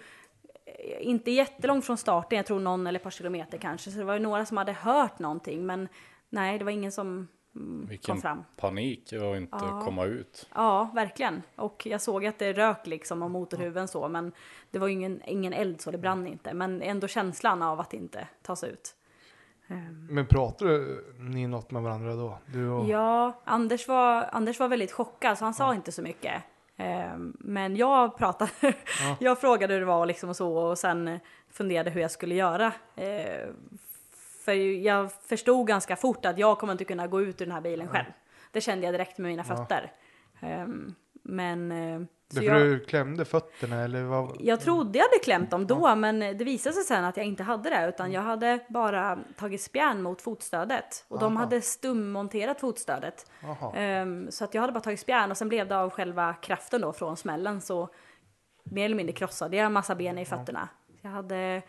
inte 1.01 1.31
jättelångt 1.31 1.85
från 1.85 1.97
starten, 1.97 2.37
jag 2.37 2.47
tror 2.47 2.61
någon 2.61 2.87
eller 2.87 2.99
ett 2.99 3.03
par 3.05 3.11
kilometer 3.11 3.59
kanske. 3.59 3.91
Så 3.91 3.99
det 3.99 4.05
var 4.05 4.14
ju 4.14 4.20
några 4.20 4.47
som 4.47 4.57
hade 4.57 4.72
hört 4.72 5.18
någonting, 5.18 5.66
men 5.66 5.89
nej, 6.29 6.59
det 6.59 6.64
var 6.64 6.72
ingen 6.72 6.93
som 6.93 7.07
mm, 7.09 7.29
kom 7.55 7.87
Vilken 7.89 8.20
fram. 8.20 8.45
panik 8.57 9.12
att 9.12 9.37
inte 9.37 9.59
Ja. 9.61 9.83
komma 9.85 10.05
ut. 10.05 10.49
Ja, 10.55 10.91
verkligen. 10.95 11.43
Och 11.57 11.87
jag 11.87 12.01
såg 12.01 12.26
att 12.26 12.39
det 12.39 12.53
rök 12.53 12.87
liksom 12.87 13.22
om 13.22 13.33
motorhuven 13.33 13.89
så, 13.89 14.09
men 14.09 14.33
det 14.70 14.79
var 14.79 14.87
ju 14.87 14.93
ingen, 14.93 15.22
ingen 15.26 15.53
eld 15.53 15.81
så 15.81 15.91
det 15.91 15.99
brann 15.99 16.26
inte. 16.26 16.55
Men 16.55 16.83
ändå 16.83 17.07
känslan 17.09 17.62
av 17.62 17.81
att 17.81 17.95
inte 17.95 18.29
ta 18.43 18.57
sig 18.57 18.70
ut. 18.70 18.95
Men 20.11 20.26
pratade 20.26 20.97
ni 21.18 21.47
något 21.47 21.70
med 21.70 21.83
varandra 21.83 22.14
då? 22.14 22.39
Du 22.47 22.68
och... 22.70 22.89
Ja, 22.89 23.41
Anders 23.45 23.89
var, 23.89 24.29
Anders 24.33 24.61
var 24.61 24.68
väldigt 24.68 24.93
chockad 24.93 25.39
så 25.39 25.45
han 25.45 25.55
sa 25.55 25.74
inte 25.74 25.93
så 25.93 26.03
mycket. 26.03 26.43
Ehm, 26.81 27.37
Men 27.41 27.76
jag 27.76 28.16
pratade, 28.18 28.51
jag 29.20 29.41
frågade 29.41 29.72
hur 29.74 29.81
det 29.81 29.87
var 29.87 30.07
liksom 30.07 30.29
och 30.29 30.37
så 30.37 30.57
och 30.57 30.79
sen 30.79 31.20
funderade 31.51 31.91
hur 31.91 32.01
jag 32.01 32.11
skulle 32.11 32.35
göra. 32.35 32.72
Ehm, 32.97 33.79
För 34.45 34.53
jag 34.85 35.12
förstod 35.12 35.66
ganska 35.66 35.97
fort 35.97 36.24
att 36.24 36.39
jag 36.39 36.59
kommer 36.59 36.72
inte 36.72 36.85
kunna 36.85 37.07
gå 37.07 37.20
ut 37.22 37.41
ur 37.41 37.47
den 37.47 37.55
här 37.55 37.61
bilen 37.61 37.89
själv. 37.89 38.07
Det 38.53 38.61
kände 38.61 38.87
jag 38.87 38.95
direkt 38.95 39.18
med 39.18 39.29
mina 39.31 39.45
fötter. 39.45 39.93
Ehm, 40.41 40.95
Men 41.22 41.72
så 42.31 42.41
Därför 42.41 42.59
jag, 42.59 42.66
du 42.66 42.81
klämde 42.81 43.24
fötterna 43.24 43.85
eller 43.85 44.03
vad? 44.03 44.37
jag 44.41 44.61
trodde 44.61 44.99
jag 44.99 45.05
hade 45.05 45.18
klämt 45.18 45.51
dem 45.51 45.66
då, 45.66 45.95
men 45.95 46.18
det 46.20 46.45
visade 46.45 46.74
sig 46.74 46.85
sen 46.85 47.05
att 47.05 47.16
jag 47.16 47.26
inte 47.26 47.43
hade 47.43 47.70
det, 47.70 47.89
utan 47.89 48.12
jag 48.12 48.22
hade 48.22 48.59
bara 48.68 49.18
tagit 49.37 49.62
spjärn 49.62 50.03
mot 50.03 50.22
fotstödet. 50.22 51.05
Och 51.09 51.18
de 51.18 51.37
Aha. 51.37 51.45
hade 51.45 51.61
stummonterat 51.61 52.61
fotstödet. 52.61 53.31
Ehm, 53.74 54.31
så 54.31 54.45
att 54.45 54.55
jag 54.55 54.61
hade 54.61 54.72
bara 54.72 54.81
tagit 54.81 55.01
spjärn 55.01 55.31
och 55.31 55.37
sen 55.37 55.49
blev 55.49 55.68
det 55.68 55.79
av 55.79 55.91
själva 55.91 56.35
kraften 56.35 56.81
då 56.81 56.93
från 56.93 57.16
smällen 57.16 57.61
så 57.61 57.89
mer 58.64 58.85
eller 58.85 58.97
mindre 58.97 59.12
krossade 59.12 59.57
jag 59.57 59.72
massa 59.72 59.95
ben 59.95 60.18
i 60.18 60.24
fötterna. 60.24 60.68
Jag 61.01 61.11
hade 61.11 61.62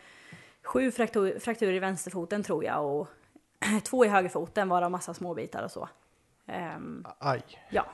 sju 0.64 0.92
fraktur, 0.92 1.40
frakturer 1.40 1.74
i 1.74 1.80
vänsterfoten 1.80 2.44
tror 2.44 2.64
jag 2.64 2.86
och 2.86 3.08
två 3.84 4.06
i 4.06 4.08
högerfoten 4.08 4.70
varav 4.70 4.92
massa 4.92 5.14
småbitar 5.14 5.64
och 5.64 5.72
så. 5.72 5.90
Ehm, 6.48 7.06
Aj. 7.20 7.42
ja. 7.70 7.86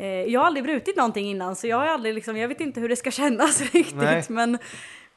Eh, 0.00 0.06
jag 0.06 0.40
har 0.40 0.46
aldrig 0.46 0.64
brutit 0.64 0.96
någonting 0.96 1.26
innan 1.26 1.56
så 1.56 1.66
jag 1.66 1.76
har 1.76 1.86
aldrig 1.86 2.14
liksom, 2.14 2.36
jag 2.36 2.48
vet 2.48 2.60
inte 2.60 2.80
hur 2.80 2.88
det 2.88 2.96
ska 2.96 3.10
kännas 3.20 3.60
riktigt 3.60 3.96
Nej. 3.96 4.24
men 4.28 4.58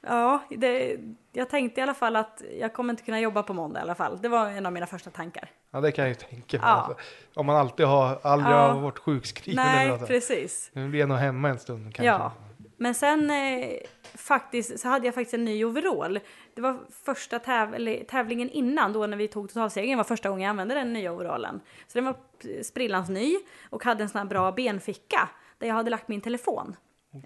ja, 0.07 0.43
det, 0.49 0.97
jag 1.33 1.49
tänkte 1.49 1.79
i 1.79 1.83
alla 1.83 1.93
fall 1.93 2.15
att 2.15 2.41
jag 2.59 2.73
kommer 2.73 2.93
inte 2.93 3.03
kunna 3.03 3.19
jobba 3.19 3.43
på 3.43 3.53
måndag 3.53 3.79
i 3.79 3.83
alla 3.83 3.95
fall. 3.95 4.19
Det 4.21 4.29
var 4.29 4.49
en 4.49 4.65
av 4.65 4.73
mina 4.73 4.85
första 4.85 5.09
tankar. 5.09 5.49
Ja, 5.71 5.81
det 5.81 5.91
kan 5.91 6.03
jag 6.03 6.09
ju 6.09 6.15
tänka 6.15 6.57
mig. 6.57 6.67
Ja. 6.67 6.73
Alltså, 6.73 6.95
om 7.35 7.45
man 7.45 7.55
alltid 7.55 7.85
har, 7.85 8.19
aldrig 8.23 8.53
Ja. 8.55 8.71
har 8.71 8.79
varit 8.81 8.99
sjukskriven 8.99 9.59
eller 9.65 9.75
Nej, 9.75 9.87
något. 9.87 9.97
sånt. 9.99 10.07
precis. 10.09 10.69
Nu 10.73 10.89
blir 10.89 10.99
jag 10.99 11.09
nog 11.09 11.17
hemma 11.17 11.49
en 11.49 11.59
stund 11.59 11.83
kanske. 11.95 12.05
Ja, 12.05 12.31
men 12.77 12.95
sen 12.95 13.29
eh, 13.29 13.67
faktiskt 14.15 14.79
så 14.79 14.87
hade 14.87 15.05
jag 15.05 15.15
faktiskt 15.15 15.33
en 15.33 15.45
ny 15.45 15.65
overall. 15.65 16.19
Det 16.53 16.61
var 16.61 16.77
första 17.05 17.39
täv 17.39 17.73
eller, 17.73 18.03
tävlingen 18.03 18.49
innan 18.49 18.93
då 18.93 19.07
när 19.07 19.17
vi 19.17 19.27
tog 19.27 19.49
totalsegern 19.49 19.97
var 19.97 20.03
första 20.03 20.29
gången 20.29 20.43
jag 20.43 20.49
använde 20.49 20.75
den 20.75 20.93
nya 20.93 21.11
overallen. 21.13 21.61
Så 21.87 21.97
den 21.97 22.05
var 22.05 22.15
sprillans 22.63 23.09
ny 23.09 23.37
och 23.69 23.83
hade 23.83 24.03
en 24.03 24.09
sån 24.09 24.19
här 24.19 24.25
bra 24.25 24.51
benficka 24.51 25.29
där 25.57 25.67
jag 25.67 25.75
hade 25.75 25.89
lagt 25.91 26.07
min 26.07 26.21
telefon. 26.21 26.75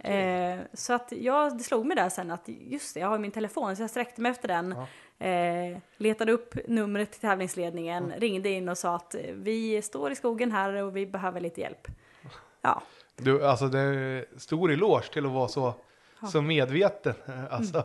Eh, 0.04 0.60
så 0.74 0.94
att 0.94 1.12
jag, 1.12 1.58
det 1.58 1.64
slog 1.64 1.86
mig 1.86 1.96
där 1.98 2.10
sen 2.10 2.32
att 2.32 2.44
just 2.48 2.94
det, 2.94 3.00
jag 3.00 3.08
har 3.08 3.18
min 3.20 3.32
telefon 3.32 3.76
så 3.76 3.84
jag 3.84 3.90
sträckte 3.90 4.22
mig 4.22 4.32
efter 4.32 4.48
den. 4.48 4.76
Eh, 5.20 5.78
letade 5.98 6.32
upp 6.32 6.56
numret 6.68 7.12
till 7.12 7.22
tävlingsledningen, 7.22 8.14
ringde 8.18 8.50
in 8.50 8.70
och 8.70 8.78
sa 8.78 8.96
att 8.96 9.16
eh, 9.16 9.22
vi 9.34 9.82
står 9.82 10.12
i 10.12 10.16
skogen 10.16 10.52
här 10.52 10.74
och 10.74 10.96
vi 10.96 11.06
behöver 11.06 11.40
lite 11.42 11.62
hjälp. 11.62 11.88
Ja, 12.62 12.82
Du, 13.16 13.46
alltså 13.46 13.68
det 13.68 13.80
är 13.80 14.26
stor 14.38 14.72
eloge 14.72 15.14
till 15.14 15.26
att 15.26 15.32
vara 15.32 15.48
så, 15.48 15.74
så 16.32 16.42
medveten. 16.42 17.14
Alltså, 17.50 17.84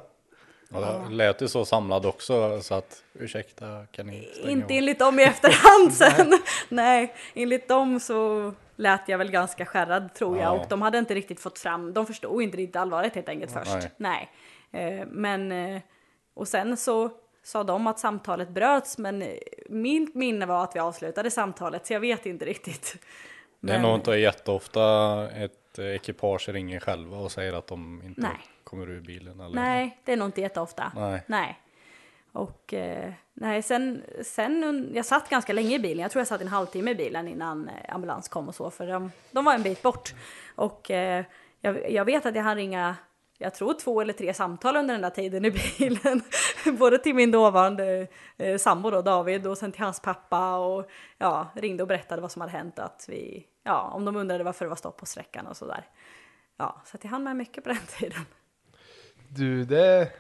Mm. 0.74 0.84
Ja, 0.84 1.04
det 1.08 1.14
lät 1.14 1.42
ju 1.42 1.48
så 1.48 1.64
samlad 1.64 2.06
också 2.06 2.60
så 2.62 2.74
att 2.74 3.02
ursäkta 3.14 3.86
kan 3.92 4.06
ni 4.06 4.28
stänga 4.34 4.50
Inte 4.50 4.64
av? 4.64 4.70
enligt 4.78 4.98
dem 4.98 5.18
i 5.20 5.22
efterhand 5.22 5.94
sen. 5.94 6.32
Nej, 6.68 7.14
enligt 7.34 7.68
dem 7.68 8.00
så 8.00 8.52
lät 8.76 9.08
jag 9.08 9.18
väl 9.18 9.30
ganska 9.30 9.66
skärrad 9.66 10.14
tror 10.14 10.36
jag 10.38 10.44
Ja. 10.46 10.50
och 10.60 10.66
de 10.68 10.82
hade 10.82 10.98
inte 10.98 11.14
riktigt 11.14 11.40
fått 11.40 11.58
fram, 11.58 11.92
de 11.92 12.06
förstod 12.06 12.42
inte 12.42 12.56
riktigt 12.56 12.76
allvaret 12.76 13.14
helt 13.14 13.28
enkelt 13.28 13.52
först. 13.52 13.70
Nej. 13.96 14.28
Nej. 14.70 15.00
Eh, 15.00 15.06
men, 15.06 15.52
eh, 15.52 15.80
och 16.34 16.48
sen 16.48 16.76
så 16.76 17.10
sa 17.44 17.64
de 17.64 17.86
att 17.86 17.98
samtalet 17.98 18.48
bröts 18.48 18.98
men 18.98 19.22
eh, 19.22 19.28
mitt 19.68 20.14
minne 20.14 20.46
var 20.46 20.64
att 20.64 20.76
vi 20.76 20.80
avslutade 20.80 21.30
samtalet 21.30 21.86
så 21.86 21.92
jag 21.92 22.00
vet 22.00 22.26
inte 22.26 22.44
riktigt. 22.44 22.96
Det 23.60 23.72
är 23.72 23.78
Men- 23.78 23.82
nog 23.82 23.94
inte 23.98 24.10
jätteofta 24.10 24.82
ett 25.30 25.52
eh, 25.78 25.94
ekipage 25.94 26.48
ringer 26.48 26.80
själva 26.80 27.16
och 27.16 27.32
säger 27.32 27.52
att 27.52 27.66
de 27.66 28.02
inte 28.04 28.20
Nej. 28.20 28.40
kommer 28.64 28.90
ur 28.90 29.00
bilen. 29.00 29.40
Eller? 29.40 29.54
Nej, 29.54 29.98
det 30.04 30.12
är 30.12 30.16
nog 30.16 30.28
inte 30.28 30.40
jätteofta. 30.40 30.92
Nej. 30.94 31.22
Nej. 31.26 31.58
Och 32.32 32.74
eh, 32.74 33.12
nej, 33.34 33.62
sen, 33.62 34.02
sen 34.22 34.90
jag 34.94 35.06
satt 35.06 35.28
ganska 35.28 35.52
länge 35.52 35.76
i 35.76 35.78
bilen. 35.78 36.02
Jag 36.02 36.10
tror 36.10 36.20
jag 36.20 36.26
satt 36.26 36.40
en 36.40 36.48
halvtimme 36.48 36.90
i 36.90 36.94
bilen 36.94 37.28
innan 37.28 37.68
eh, 37.68 37.94
ambulans 37.94 38.28
kom 38.28 38.48
och 38.48 38.54
så, 38.54 38.70
för 38.70 38.86
de, 38.86 39.12
de 39.30 39.44
var 39.44 39.54
en 39.54 39.62
bit 39.62 39.82
bort. 39.82 40.14
Och 40.54 40.90
jag, 41.60 41.90
jag 41.90 42.04
vet 42.04 42.26
att 42.26 42.34
jag 42.34 42.42
hann 42.42 42.56
ringa, 42.56 42.96
jag 43.42 43.54
tror 43.54 43.74
två 43.74 44.00
eller 44.00 44.12
tre 44.12 44.34
samtal 44.34 44.76
under 44.76 44.94
den 44.94 45.02
där 45.02 45.10
tiden 45.10 45.44
i 45.44 45.50
bilen. 45.50 46.22
Både 46.78 46.98
till 46.98 47.14
min 47.14 47.30
dåvarande 47.30 48.06
eh, 48.36 48.58
sambo 48.58 48.90
då, 48.90 49.02
David, 49.02 49.46
och 49.46 49.58
sen 49.58 49.72
till 49.72 49.82
hans 49.82 50.00
pappa 50.00 50.56
och 50.56 50.90
ja, 51.18 51.46
ringde 51.54 51.82
och 51.82 51.88
berättade 51.88 52.22
vad 52.22 52.32
som 52.32 52.40
hade 52.40 52.52
hänt. 52.52 52.78
Att 52.78 53.06
vi, 53.08 53.46
ja, 53.62 53.80
om 53.94 54.04
de 54.04 54.16
undrade 54.16 54.44
varför 54.44 54.64
det 54.64 54.68
var 54.68 54.76
stopp 54.76 54.96
på 54.96 55.06
sträckan 55.06 55.46
och 55.46 55.56
sådär. 55.56 55.86
Ja, 56.56 56.82
så 56.84 56.96
att 56.96 57.04
jag 57.04 57.10
hann 57.10 57.24
med 57.24 57.36
mycket 57.36 57.64
på 57.64 57.68
den 57.70 57.78
tiden. 57.98 58.26
du, 59.28 59.64
det 59.64 60.12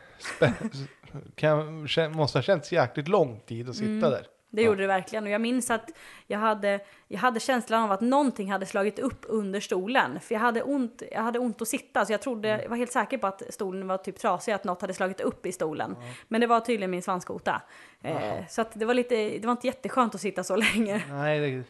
kan, 1.34 1.86
måste 2.12 2.38
ha 2.38 2.42
känts 2.42 2.72
jäkligt 2.72 3.08
lång 3.08 3.40
tid 3.40 3.68
att 3.68 3.76
sitta 3.76 3.88
Mm. 3.90 4.10
där. 4.10 4.26
Det 4.54 4.62
gjorde 4.62 4.80
det 4.82 4.86
verkligen 4.86 5.24
och 5.24 5.30
jag 5.30 5.40
minns 5.40 5.70
att 5.70 5.90
jag 6.26 6.38
hade, 6.38 6.80
jag 7.08 7.18
hade 7.18 7.40
känslan 7.40 7.82
av 7.82 7.92
att 7.92 8.00
någonting 8.00 8.52
hade 8.52 8.66
slagit 8.66 8.98
upp 8.98 9.24
under 9.28 9.60
stolen. 9.60 10.20
För 10.20 10.34
jag 10.34 10.40
hade 10.40 10.62
ont, 10.62 11.02
jag 11.12 11.20
hade 11.22 11.38
ont 11.38 11.62
att 11.62 11.68
sitta 11.68 12.06
så 12.06 12.12
jag 12.12 12.22
trodde, 12.22 12.48
jag 12.48 12.68
var 12.68 12.76
helt 12.76 12.92
säker 12.92 13.18
på 13.18 13.26
att 13.26 13.42
stolen 13.50 13.86
var 13.88 13.98
typ 13.98 14.18
trasig, 14.18 14.52
att 14.52 14.64
något 14.64 14.80
hade 14.80 14.94
slagit 14.94 15.20
upp 15.20 15.46
i 15.46 15.52
stolen. 15.52 15.96
Men 16.28 16.40
det 16.40 16.46
var 16.46 16.60
tydligen 16.60 16.90
min 16.90 17.02
svanskota. 17.02 17.62
Eh, 18.02 18.46
så 18.48 18.60
att 18.60 18.70
det 18.74 18.84
var 18.84 18.94
lite, 18.94 19.14
det 19.38 19.46
var 19.46 19.52
inte 19.52 19.66
jätteskönt 19.66 20.14
att 20.14 20.20
sitta 20.20 20.44
så 20.44 20.56
länge. 20.74 21.02
Nej, 21.10 21.40
det, 21.40 21.64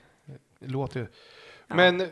det 0.59 0.69
låter 0.73 1.01
ju. 1.01 1.07
Men 1.75 2.03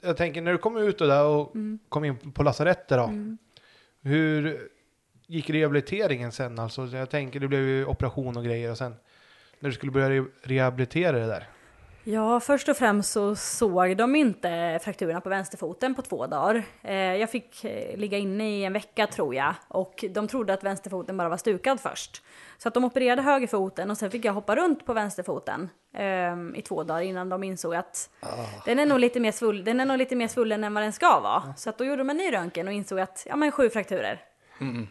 jag 0.00 0.16
tänker 0.16 0.42
när 0.42 0.52
du 0.52 0.58
kom 0.58 0.76
ut 0.76 1.00
och 1.00 1.06
där 1.06 1.24
och 1.26 1.54
Mm. 1.54 1.78
kom 1.88 2.04
in 2.04 2.16
på 2.32 2.42
lasarettet 2.42 2.88
då. 2.98 3.12
Hur 4.02 4.68
gick 5.26 5.50
rehabiliteringen 5.50 6.32
sen? 6.32 6.58
Alltså, 6.58 6.86
jag 6.86 7.10
tänker 7.10 7.40
det 7.40 7.48
blev 7.48 7.60
ju 7.60 7.84
operation 7.86 8.36
och 8.36 8.44
grejer 8.44 8.70
och 8.70 8.78
sen 8.78 8.94
när 9.60 9.68
du 9.68 9.74
skulle 9.74 9.92
börja 9.92 10.08
re- 10.10 10.28
rehabilitera 10.42 11.18
det 11.18 11.26
där. 11.26 11.48
Ja, 12.04 12.40
först 12.40 12.68
och 12.68 12.76
främst 12.76 13.12
så 13.12 13.36
såg 13.36 13.96
de 13.96 14.14
inte 14.14 14.78
frakturerna 14.82 15.20
på 15.20 15.28
vänsterfoten 15.28 15.94
på 15.94 16.02
två 16.02 16.26
dagar. 16.26 16.62
Eh, 16.82 16.94
jag 16.94 17.30
fick 17.30 17.64
eh, 17.64 17.96
ligga 17.96 18.18
inne 18.18 18.50
i 18.50 18.64
en 18.64 18.72
vecka 18.72 19.06
tror 19.06 19.34
jag 19.34 19.54
och 19.68 20.04
de 20.10 20.28
trodde 20.28 20.54
att 20.54 20.64
vänsterfoten 20.64 21.16
bara 21.16 21.28
var 21.28 21.36
stukad 21.36 21.80
först. 21.80 22.22
Så 22.58 22.68
att 22.68 22.74
de 22.74 22.84
opererade 22.84 23.22
högerfoten 23.22 23.90
och 23.90 23.98
sen 23.98 24.10
fick 24.10 24.24
jag 24.24 24.32
hoppa 24.32 24.56
runt 24.56 24.86
på 24.86 24.92
vänsterfoten 24.92 25.70
eh, 25.94 26.36
i 26.54 26.62
två 26.62 26.82
dagar 26.82 27.02
innan 27.02 27.28
de 27.28 27.42
insåg 27.42 27.74
att 27.74 28.10
den, 28.64 28.78
är 28.78 28.86
nog 28.86 28.98
lite 28.98 29.20
mer 29.20 29.32
svull, 29.32 29.64
den 29.64 29.80
är 29.80 29.84
nog 29.84 29.98
lite 29.98 30.16
mer 30.16 30.28
svullen 30.28 30.64
än 30.64 30.74
vad 30.74 30.82
den 30.82 30.92
ska 30.92 31.20
vara. 31.20 31.54
Så 31.56 31.70
att 31.70 31.78
då 31.78 31.84
gjorde 31.84 31.96
de 31.96 32.10
en 32.10 32.16
ny 32.16 32.32
röntgen 32.32 32.68
och 32.68 32.72
insåg 32.72 33.00
att 33.00 33.26
ja 33.28 33.36
men 33.36 33.52
sju 33.52 33.70
frakturer. 33.70 34.20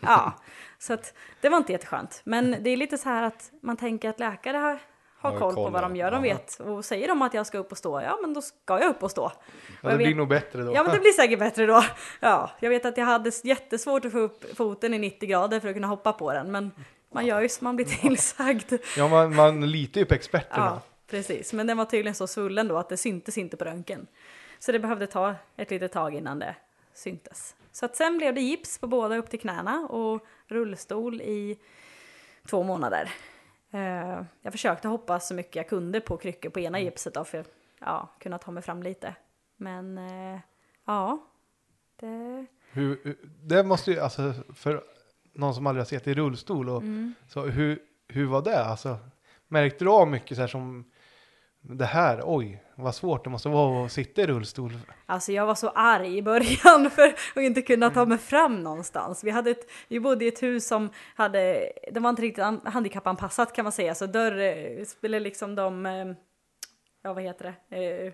Ja, 0.02 0.34
så 0.80 0.94
att 0.94 1.14
det 1.42 1.50
var 1.50 1.58
inte 1.58 1.72
jätteskönt. 1.72 2.22
Men 2.24 2.56
det 2.60 2.70
är 2.70 2.78
lite 2.78 2.98
så 2.98 3.10
här 3.10 3.24
att 3.24 3.52
man 3.62 3.78
tänker 3.78 4.10
att 4.10 4.20
läkare 4.20 4.58
har, 4.58 4.80
har 5.22 5.40
koll 5.40 5.56
på 5.56 5.70
vad 5.70 5.84
de 5.84 5.96
gör, 5.96 6.12
de 6.12 6.24
vet. 6.24 6.60
Och 6.60 6.86
säger 6.86 7.08
de 7.08 7.22
att 7.22 7.34
jag 7.34 7.48
ska 7.48 7.58
upp 7.58 7.72
och 7.72 7.78
stå, 7.78 8.02
ja 8.02 8.18
men 8.22 8.34
då 8.34 8.42
ska 8.42 8.80
jag 8.80 8.90
upp 8.90 9.04
och 9.04 9.12
stå. 9.12 9.32
Ja, 9.82 9.90
det 9.90 9.98
vet- 9.98 10.06
blir 10.08 10.16
nog 10.16 10.28
bättre 10.28 10.62
då. 10.62 10.74
Ja 10.76 10.84
men 10.84 10.94
det 10.94 11.00
blir 11.00 11.12
säkert 11.12 11.40
bättre 11.40 11.66
då. 11.66 11.84
Ja, 12.20 12.52
jag 12.60 12.70
vet 12.70 12.86
att 12.86 12.98
jag 12.98 13.06
hade 13.06 13.32
jättesvårt 13.44 14.06
att 14.06 14.12
få 14.12 14.20
upp 14.20 14.58
foten 14.58 14.94
i 14.94 14.98
90 14.98 15.30
grader 15.30 15.60
för 15.60 15.68
att 15.68 15.74
kunna 15.74 15.88
hoppa 15.88 16.14
på 16.14 16.34
den. 16.34 16.52
Men 16.52 16.72
man 17.14 17.26
gör 17.26 17.42
ju 17.42 17.50
som 17.50 17.66
man 17.66 17.76
blir 17.76 17.86
tillsagd. 17.86 18.74
Ja, 18.98 19.08
man, 19.08 19.36
man 19.36 19.72
litar 19.72 20.02
ju 20.02 20.06
på 20.06 20.14
experterna. 20.14 20.66
Ja, 20.66 20.82
precis. 21.08 21.54
Men 21.54 21.68
den 21.68 21.78
var 21.78 21.86
tydligen 21.86 22.16
så 22.16 22.28
svullen 22.28 22.68
då 22.68 22.78
att 22.78 22.90
det 22.90 22.98
syntes 22.98 23.38
inte 23.38 23.58
på 23.58 23.66
röntgen. 23.66 24.08
Så 24.60 24.72
det 24.72 24.80
behövde 24.80 25.08
ta 25.08 25.36
ett 25.58 25.72
litet 25.72 25.92
tag 25.92 26.16
innan 26.16 26.40
det 26.40 26.56
syntes. 26.94 27.56
Så 27.72 27.86
att 27.86 27.96
sen 27.96 28.18
blev 28.18 28.34
det 28.34 28.42
gips 28.42 28.78
på 28.78 28.88
båda 28.88 29.18
upp 29.18 29.30
till 29.30 29.40
knäna 29.40 29.88
och 29.90 30.26
rullstol 30.48 31.22
i 31.22 31.58
två 32.48 32.64
månader. 32.64 33.12
Eh, 33.72 34.24
jag 34.42 34.52
försökte 34.54 34.88
hoppa 34.88 35.20
så 35.20 35.34
mycket 35.34 35.56
jag 35.56 35.70
kunde 35.70 36.02
på 36.02 36.18
kryckor 36.18 36.50
på 36.50 36.60
ena 36.60 36.80
gipset 36.80 37.14
då 37.14 37.24
för 37.24 37.38
att 37.40 37.48
ja, 37.80 38.10
kunna 38.20 38.38
ta 38.38 38.52
mig 38.52 38.64
fram 38.64 38.84
lite. 38.84 39.16
Men 39.58 39.98
eh, 39.98 40.40
ja, 40.86 41.28
det... 42.00 42.46
Hur, 42.72 43.00
hur- 43.04 43.18
det 43.42 43.64
måste 43.64 43.92
ju, 43.92 44.00
alltså 44.00 44.34
för 44.56 44.84
någon 45.34 45.56
som 45.56 45.68
aldrig 45.68 45.80
har 45.82 45.86
sett 45.86 46.08
i 46.08 46.14
rullstol 46.14 46.70
och 46.70 46.82
Mm. 46.82 47.14
så 47.28 47.42
hur, 47.46 47.80
hur 48.08 48.26
var 48.26 48.42
det? 48.42 48.64
Alltså, 48.66 48.98
märkte 49.48 49.86
du 49.86 49.92
av 49.92 50.08
mycket 50.08 50.38
så 50.38 50.42
här 50.42 50.48
som 50.48 50.91
det 51.62 51.86
här, 51.86 52.22
oj, 52.26 52.64
vad 52.76 52.96
svårt 52.96 53.24
det 53.24 53.30
måste 53.30 53.50
vara 53.50 53.86
att 53.86 53.92
sitta 53.92 54.22
i 54.22 54.28
rullstol. 54.28 54.72
Alltså 55.06 55.32
jag 55.32 55.46
var 55.46 55.56
så 55.56 55.70
arg 55.70 56.18
i 56.18 56.22
början 56.22 56.90
för 56.92 57.08
att 57.08 57.38
inte 57.38 57.62
kunna 57.62 57.90
ta 57.90 58.06
mig 58.06 58.18
fram 58.18 58.64
någonstans. 58.64 59.24
Vi, 59.24 59.32
hade 59.32 59.52
ett, 59.52 59.70
vi 59.88 60.00
bodde 60.00 60.26
i 60.26 60.28
ett 60.28 60.44
hus 60.44 60.68
som 60.68 60.90
hade, 61.16 61.72
det 61.92 62.00
var 62.00 62.10
inte 62.10 62.22
riktigt 62.22 62.44
an- 62.44 62.62
handikappanpassat 62.66 63.54
kan 63.54 63.66
man 63.66 63.72
säga, 63.72 63.96
så 63.96 64.06
dörr, 64.06 64.40
eh, 64.40 64.86
eller 65.04 65.20
liksom 65.20 65.56
de, 65.56 65.86
eh, 65.86 66.06
ja 67.04 67.14
vad 67.14 67.24
heter 67.24 67.54
det, 67.70 67.78
eh, 68.06 68.14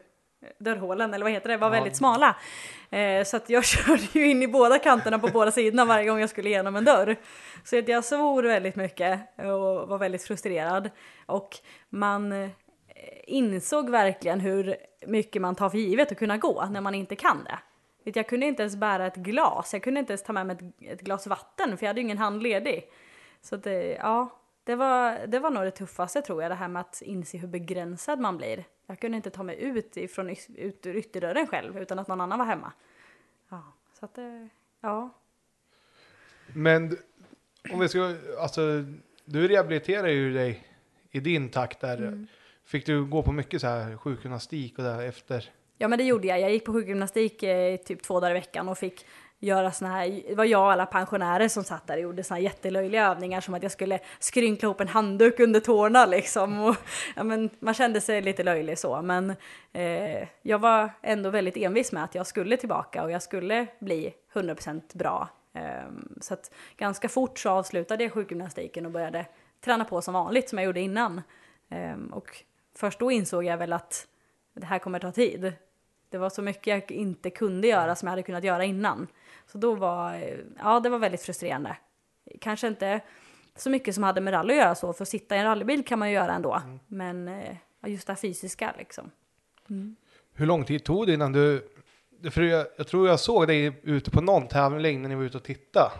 dörrhålen 0.60 1.14
eller 1.14 1.26
vad 1.26 1.34
heter 1.34 1.50
det, 1.50 1.58
var 1.58 1.68
Ja. 1.68 1.72
väldigt 1.72 1.98
smala. 1.98 2.36
Så 3.26 3.38
att 3.38 3.50
jag 3.50 3.66
körde 3.66 4.02
ju 4.12 4.30
in 4.30 4.44
i 4.44 4.48
båda 4.48 4.80
kanterna 4.80 5.20
på 5.20 5.28
båda 5.28 5.52
sidorna 5.52 5.86
varje 5.86 6.06
gång 6.10 6.20
jag 6.20 6.30
skulle 6.30 6.50
igenom 6.50 6.76
en 6.76 6.86
dörr. 6.86 7.16
Så 7.64 7.80
att 7.80 7.88
jag 7.88 8.04
svor 8.04 8.44
väldigt 8.44 8.76
mycket 8.76 9.20
och 9.38 9.88
var 9.88 9.98
väldigt 9.98 10.24
frustrerad. 10.24 10.90
Och 11.26 11.50
man 11.90 12.50
insåg 13.24 13.90
verkligen 13.90 14.40
hur 14.40 14.76
mycket 15.08 15.42
man 15.42 15.56
tar 15.56 15.70
för 15.70 15.78
givet 15.78 16.12
att 16.12 16.18
kunna 16.18 16.38
gå 16.38 16.66
när 16.66 16.82
man 16.82 16.96
inte 16.96 17.16
kan 17.16 17.44
det. 17.44 17.60
Jag 18.12 18.30
kunde 18.30 18.46
inte 18.46 18.64
ens 18.64 18.76
bära 18.76 19.08
ett 19.08 19.16
glas, 19.16 19.74
jag 19.74 19.84
kunde 19.84 20.00
inte 20.00 20.14
ens 20.14 20.24
ta 20.24 20.34
med 20.34 20.46
mig 20.46 20.56
ett, 20.56 20.92
ett 20.94 21.02
glas 21.02 21.28
vatten 21.28 21.78
för 21.78 21.86
jag 21.86 21.90
hade 21.90 22.00
ju 22.00 22.06
ingen 22.06 22.18
hand 22.18 22.44
ledig. 22.44 22.90
Så 23.42 23.58
det, 23.58 23.96
ja, 23.96 24.40
det 24.64 24.76
var, 24.76 25.28
det 25.28 25.40
var 25.40 25.50
nog 25.50 25.64
det 25.64 25.72
tuffaste 25.72 26.22
tror 26.22 26.42
jag, 26.42 26.52
det 26.52 26.56
här 26.56 26.68
med 26.68 26.80
att 26.80 27.02
inse 27.02 27.38
hur 27.38 27.48
begränsad 27.48 28.20
man 28.20 28.38
blir. 28.38 28.64
Jag 28.86 29.00
kunde 29.00 29.18
inte 29.18 29.30
ta 29.30 29.44
mig 29.44 29.62
ut, 29.62 29.98
ifrån, 29.98 30.36
ut 30.56 30.86
ur 30.86 30.96
ytterdörren 30.96 31.48
själv 31.48 31.78
utan 31.78 32.00
att 32.00 32.08
någon 32.08 32.22
annan 32.22 32.40
var 32.40 32.46
hemma. 32.46 32.74
Ja, 33.50 33.64
så 34.00 34.06
att 34.06 34.16
det, 34.16 34.50
ja. 34.82 35.10
Men 36.48 36.98
om 37.74 37.80
vi 37.80 37.90
ska, 37.90 38.16
alltså, 38.40 38.62
du 39.26 39.48
rehabiliterar 39.48 40.08
ju 40.08 40.34
dig 40.34 40.68
i 41.12 41.20
din 41.20 41.50
takt 41.50 41.80
där. 41.80 41.98
Mm. 41.98 42.28
Fick 42.68 42.86
du 42.86 43.06
gå 43.06 43.24
på 43.24 43.32
mycket 43.32 43.62
så 43.62 43.68
här 43.68 43.98
sjukgymnastik 43.98 44.78
och 44.78 44.84
där 44.84 45.02
efter? 45.02 45.50
Ja 45.78 45.88
men 45.88 45.98
det 45.98 46.04
gjorde 46.04 46.28
jag. 46.28 46.40
Jag 46.40 46.52
gick 46.52 46.66
på 46.66 46.74
sjukgymnastik 46.74 47.44
eh, 47.44 47.78
typ 47.78 48.04
två 48.04 48.20
dagar 48.20 48.32
i 48.32 48.34
veckan 48.34 48.70
och 48.70 48.78
fick 48.78 49.06
göra 49.40 49.72
såna 49.72 49.92
här, 49.92 50.22
det 50.30 50.36
var 50.36 50.46
jag 50.46 50.62
och 50.62 50.72
alla 50.72 50.86
pensionärer 50.86 51.48
som 51.48 51.64
satt 51.64 51.88
där 51.88 51.98
och 51.98 52.02
gjorde 52.02 52.24
såna 52.24 52.36
här 52.36 52.44
jättelöjliga 52.44 53.08
övningar 53.08 53.42
som 53.42 53.54
att 53.54 53.64
jag 53.64 53.72
skulle 53.72 54.00
skrynkla 54.20 54.66
ihop 54.66 54.82
en 54.82 54.88
handduk 54.88 55.40
under 55.40 55.60
tårna 55.60 56.06
liksom. 56.06 56.60
Och, 56.60 56.76
ja, 57.16 57.24
men, 57.24 57.50
man 57.60 57.74
kände 57.74 58.02
sig 58.02 58.22
lite 58.22 58.44
löjlig 58.44 58.78
så 58.78 59.02
men 59.02 59.34
eh, 59.74 60.28
jag 60.42 60.60
var 60.60 60.90
ändå 61.02 61.30
väldigt 61.30 61.58
envis 61.58 61.92
med 61.92 62.04
att 62.04 62.16
jag 62.16 62.28
skulle 62.28 62.58
tillbaka 62.58 63.04
och 63.04 63.12
jag 63.12 63.24
skulle 63.24 63.68
bli 63.80 64.14
100% 64.34 64.82
bra. 64.94 65.30
Eh, 65.54 65.92
så 66.22 66.34
att 66.34 66.52
ganska 66.78 67.10
fort 67.10 67.40
så 67.40 67.50
avslutade 67.50 68.04
jag 68.04 68.14
sjukgymnastiken 68.14 68.86
och 68.86 68.92
började 68.92 69.26
träna 69.66 69.86
på 69.86 70.02
som 70.02 70.14
vanligt 70.14 70.50
som 70.50 70.58
jag 70.58 70.66
gjorde 70.66 70.80
innan. 70.80 71.22
Eh, 71.70 71.98
och 72.12 72.44
först 72.78 73.00
då 73.00 73.12
insåg 73.12 73.44
jag 73.44 73.58
väl 73.58 73.74
att 73.74 74.08
det 74.54 74.66
här 74.66 74.80
kommer 74.80 75.00
ta 75.00 75.12
tid. 75.12 75.54
Det 76.10 76.18
var 76.18 76.30
så 76.30 76.42
mycket 76.42 76.68
jag 76.68 76.92
inte 76.92 77.30
kunde 77.30 77.68
göra 77.68 77.96
som 77.96 78.08
jag 78.08 78.12
hade 78.12 78.24
kunnat 78.24 78.44
göra 78.44 78.64
innan. 78.66 79.08
Så 79.46 79.58
då 79.58 79.76
var, 79.76 80.14
eh, 80.14 80.38
ja 80.64 80.80
det 80.80 80.90
var 80.90 81.00
väldigt 81.00 81.22
frustrerande. 81.22 81.78
Kanske 82.42 82.68
inte 82.68 83.00
så 83.56 83.70
mycket 83.70 83.94
som 83.96 84.04
hade 84.04 84.22
med 84.22 84.34
rally 84.34 84.54
att 84.54 84.58
göra 84.60 84.76
så, 84.76 84.94
för 84.94 85.04
att 85.04 85.10
sitta 85.10 85.36
i 85.36 85.40
en 85.40 85.46
rallybil 85.46 85.86
kan 85.86 86.00
man 86.00 86.10
ju 86.10 86.16
göra 86.16 86.34
ändå. 86.34 86.62
Men 86.88 87.28
eh, 87.28 87.56
just 87.86 88.08
det 88.08 88.14
här 88.14 88.18
fysiska 88.18 88.74
liksom. 88.78 89.12
Hur 90.34 90.46
lång 90.46 90.66
tid 90.66 90.84
tog 90.84 91.08
det 91.08 91.14
innan 91.14 91.32
du, 91.32 91.70
för 92.32 92.42
jag, 92.42 92.68
jag 92.78 92.88
tror 92.88 93.08
jag 93.08 93.20
såg 93.20 93.48
dig 93.48 93.80
ute 93.84 94.12
på 94.12 94.22
någon 94.22 94.48
tävling 94.48 95.02
när 95.02 95.10
ni 95.10 95.16
var 95.16 95.24
ute 95.24 95.38
och 95.38 95.44
tittade. 95.44 95.92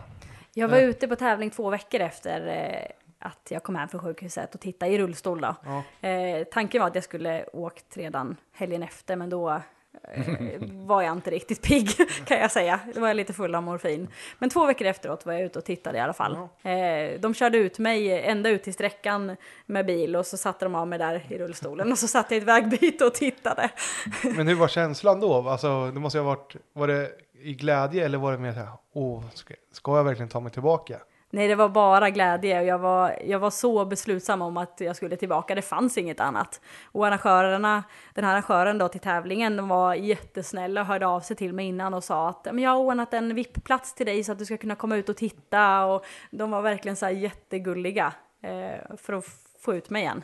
Jag 0.54 0.68
var 0.68 0.78
Ja. 0.78 0.82
ute 0.84 1.08
på 1.08 1.16
tävling 1.16 1.50
två 1.50 1.70
veckor 1.70 2.00
efter 2.00 2.46
eh, 2.46 3.07
att 3.18 3.48
jag 3.48 3.62
kom 3.62 3.76
hem 3.76 3.88
från 3.88 4.00
sjukhuset 4.00 4.54
och 4.54 4.60
tittade 4.60 4.92
i 4.92 4.98
rullstol 4.98 5.40
då. 5.40 5.54
Ja. 5.64 6.08
Eh, 6.08 6.44
tanken 6.44 6.80
var 6.80 6.88
att 6.88 6.94
jag 6.94 7.04
skulle 7.04 7.44
åkt 7.52 7.96
redan 7.96 8.36
helgen 8.52 8.82
efter 8.82 9.16
men 9.16 9.30
då 9.30 9.50
eh, 9.50 10.22
var 10.60 11.02
jag 11.02 11.12
inte 11.12 11.30
riktigt 11.30 11.62
pigg 11.62 11.90
kan 12.24 12.38
jag 12.38 12.50
säga. 12.50 12.80
Då 12.94 13.00
var 13.00 13.08
jag 13.08 13.16
lite 13.16 13.32
full 13.32 13.54
av 13.54 13.62
morfin. 13.62 14.08
Men 14.38 14.50
två 14.50 14.66
veckor 14.66 14.86
efteråt 14.86 15.26
var 15.26 15.32
jag 15.32 15.42
ute 15.42 15.58
och 15.58 15.64
tittade 15.64 15.98
i 15.98 16.00
alla 16.00 16.12
fall. 16.12 16.34
Eh, 16.62 17.20
de 17.20 17.34
körde 17.34 17.58
ut 17.58 17.78
mig 17.78 18.22
ända 18.22 18.50
ut 18.50 18.62
till 18.62 18.74
sträckan 18.74 19.36
med 19.66 19.86
bil 19.86 20.16
och 20.16 20.26
så 20.26 20.36
satte 20.36 20.64
de 20.64 20.74
av 20.74 20.88
mig 20.88 20.98
där 20.98 21.26
i 21.28 21.38
rullstolen 21.38 21.92
och 21.92 21.98
så 21.98 22.08
satt 22.08 22.30
jag 22.30 22.38
i 22.38 22.40
ett 22.40 22.48
vägbyte 22.48 23.04
och 23.04 23.14
tittade. 23.14 23.70
Men 24.36 24.48
hur 24.48 24.54
var 24.54 24.68
känslan 24.68 25.20
då? 25.20 25.48
Alltså, 25.48 25.90
det 25.90 26.00
måste 26.00 26.18
ha 26.18 26.24
varit, 26.24 26.56
var 26.72 26.88
det 26.88 27.10
i 27.42 27.54
glädje 27.54 28.04
eller 28.04 28.18
var 28.18 28.32
det 28.32 28.38
mer 28.38 28.52
så 28.52 28.58
här, 28.58 28.68
åh, 28.92 29.24
ska 29.72 29.96
jag 29.96 30.04
verkligen 30.04 30.28
ta 30.28 30.40
mig 30.40 30.52
tillbaka? 30.52 30.98
Nej, 31.30 31.48
det 31.48 31.54
var 31.54 31.68
bara 31.68 32.10
glädje 32.10 32.60
och 32.60 32.66
jag 32.66 32.78
var, 32.78 33.16
jag 33.24 33.38
var 33.38 33.50
så 33.50 33.84
beslutsam 33.84 34.42
om 34.42 34.56
att 34.56 34.74
jag 34.80 34.96
skulle 34.96 35.16
tillbaka. 35.16 35.54
Det 35.54 35.62
fanns 35.62 35.98
inget 35.98 36.20
annat. 36.20 36.60
Och 36.84 37.06
arrangörerna, 37.06 37.84
den 38.14 38.24
här 38.24 38.32
arrangören 38.32 38.78
då 38.78 38.88
till 38.88 39.00
tävlingen, 39.00 39.56
de 39.56 39.68
var 39.68 39.94
jättesnälla 39.94 40.80
och 40.80 40.86
hörde 40.86 41.06
av 41.06 41.20
sig 41.20 41.36
till 41.36 41.52
mig 41.52 41.66
innan 41.66 41.94
och 41.94 42.04
sa 42.04 42.28
att 42.28 42.44
"Men 42.44 42.58
jag 42.58 42.70
har 42.70 42.78
ordnat 42.78 43.14
en 43.14 43.34
VIP-plats 43.34 43.94
till 43.94 44.06
dig 44.06 44.24
så 44.24 44.32
att 44.32 44.38
du 44.38 44.44
ska 44.44 44.56
kunna 44.56 44.74
komma 44.74 44.96
ut 44.96 45.08
och 45.08 45.16
titta. 45.16 45.84
Och 45.84 46.04
de 46.30 46.50
var 46.50 46.62
verkligen 46.62 46.96
så 46.96 47.06
här 47.06 47.12
jättegulliga 47.12 48.12
eh, 48.42 48.96
för 48.96 49.12
att 49.12 49.24
få 49.60 49.74
ut 49.74 49.90
mig 49.90 50.02
igen. 50.02 50.22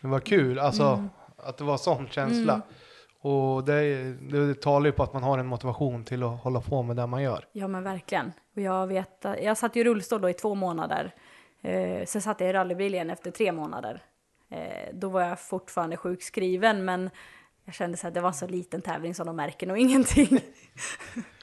Men 0.00 0.10
vad 0.10 0.24
kul, 0.24 0.58
alltså 0.58 0.82
Mm. 0.84 1.08
att 1.36 1.56
det 1.58 1.64
var 1.64 1.76
sån 1.76 2.08
känsla. 2.08 2.60
Och 3.26 3.64
det, 3.64 4.12
det 4.12 4.60
talar 4.60 4.86
ju 4.86 4.92
på 4.92 5.02
att 5.02 5.12
man 5.12 5.22
har 5.22 5.38
en 5.38 5.46
motivation 5.46 6.04
till 6.04 6.22
att 6.22 6.40
hålla 6.42 6.60
på 6.60 6.82
med 6.82 6.96
det 6.96 7.06
man 7.06 7.22
gör. 7.22 7.44
Ja 7.52 7.68
men 7.68 7.84
verkligen. 7.84 8.32
Och 8.56 8.62
jag 8.62 8.86
vet 8.86 9.24
jag 9.42 9.56
satt 9.56 9.76
i 9.76 9.84
rullstol 9.84 10.20
då 10.20 10.30
i 10.30 10.32
två 10.32 10.54
månader. 10.54 11.14
Eh, 11.62 12.04
sen 12.04 12.22
satt 12.22 12.40
jag 12.40 12.50
i 12.50 12.52
rallybil 12.52 12.94
igen 12.94 13.10
efter 13.10 13.30
tre 13.30 13.52
månader. 13.52 14.02
Eh, 14.48 14.94
då 14.94 15.08
var 15.08 15.22
jag 15.22 15.40
fortfarande 15.40 15.96
sjukskriven 15.96 16.84
men 16.84 17.10
jag 17.64 17.74
kände 17.74 17.96
så 17.96 18.08
att 18.08 18.14
det 18.14 18.20
var 18.20 18.28
en 18.28 18.34
så 18.34 18.46
liten 18.46 18.82
tävling 18.82 19.14
så 19.14 19.24
de 19.24 19.36
märker 19.36 19.66
nog 19.66 19.78
ingenting. 19.86 20.38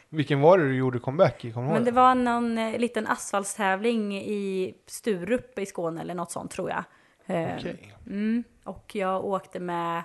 Vilken 0.10 0.42
var 0.42 0.58
det 0.58 0.64
du 0.64 0.76
gjorde 0.76 1.00
comeback 1.00 1.46
i? 1.46 1.52
Kommer 1.52 1.68
Men 1.74 1.84
det 1.84 1.92
det? 1.92 1.96
var 1.96 2.16
någon 2.16 2.58
eh, 2.58 2.80
liten 2.80 3.08
asfaltstävling 3.08 4.18
i 4.18 4.74
Sturup 4.88 5.60
i 5.60 5.66
Skåne 5.66 6.02
eller 6.02 6.14
något 6.16 6.32
sånt 6.32 6.52
tror 6.52 6.70
jag. 6.70 6.84
Eh, 7.26 7.56
Okej. 7.58 7.94
mm, 8.08 8.44
och 8.64 8.96
jag 8.96 9.26
åkte 9.26 9.60
med 9.60 10.04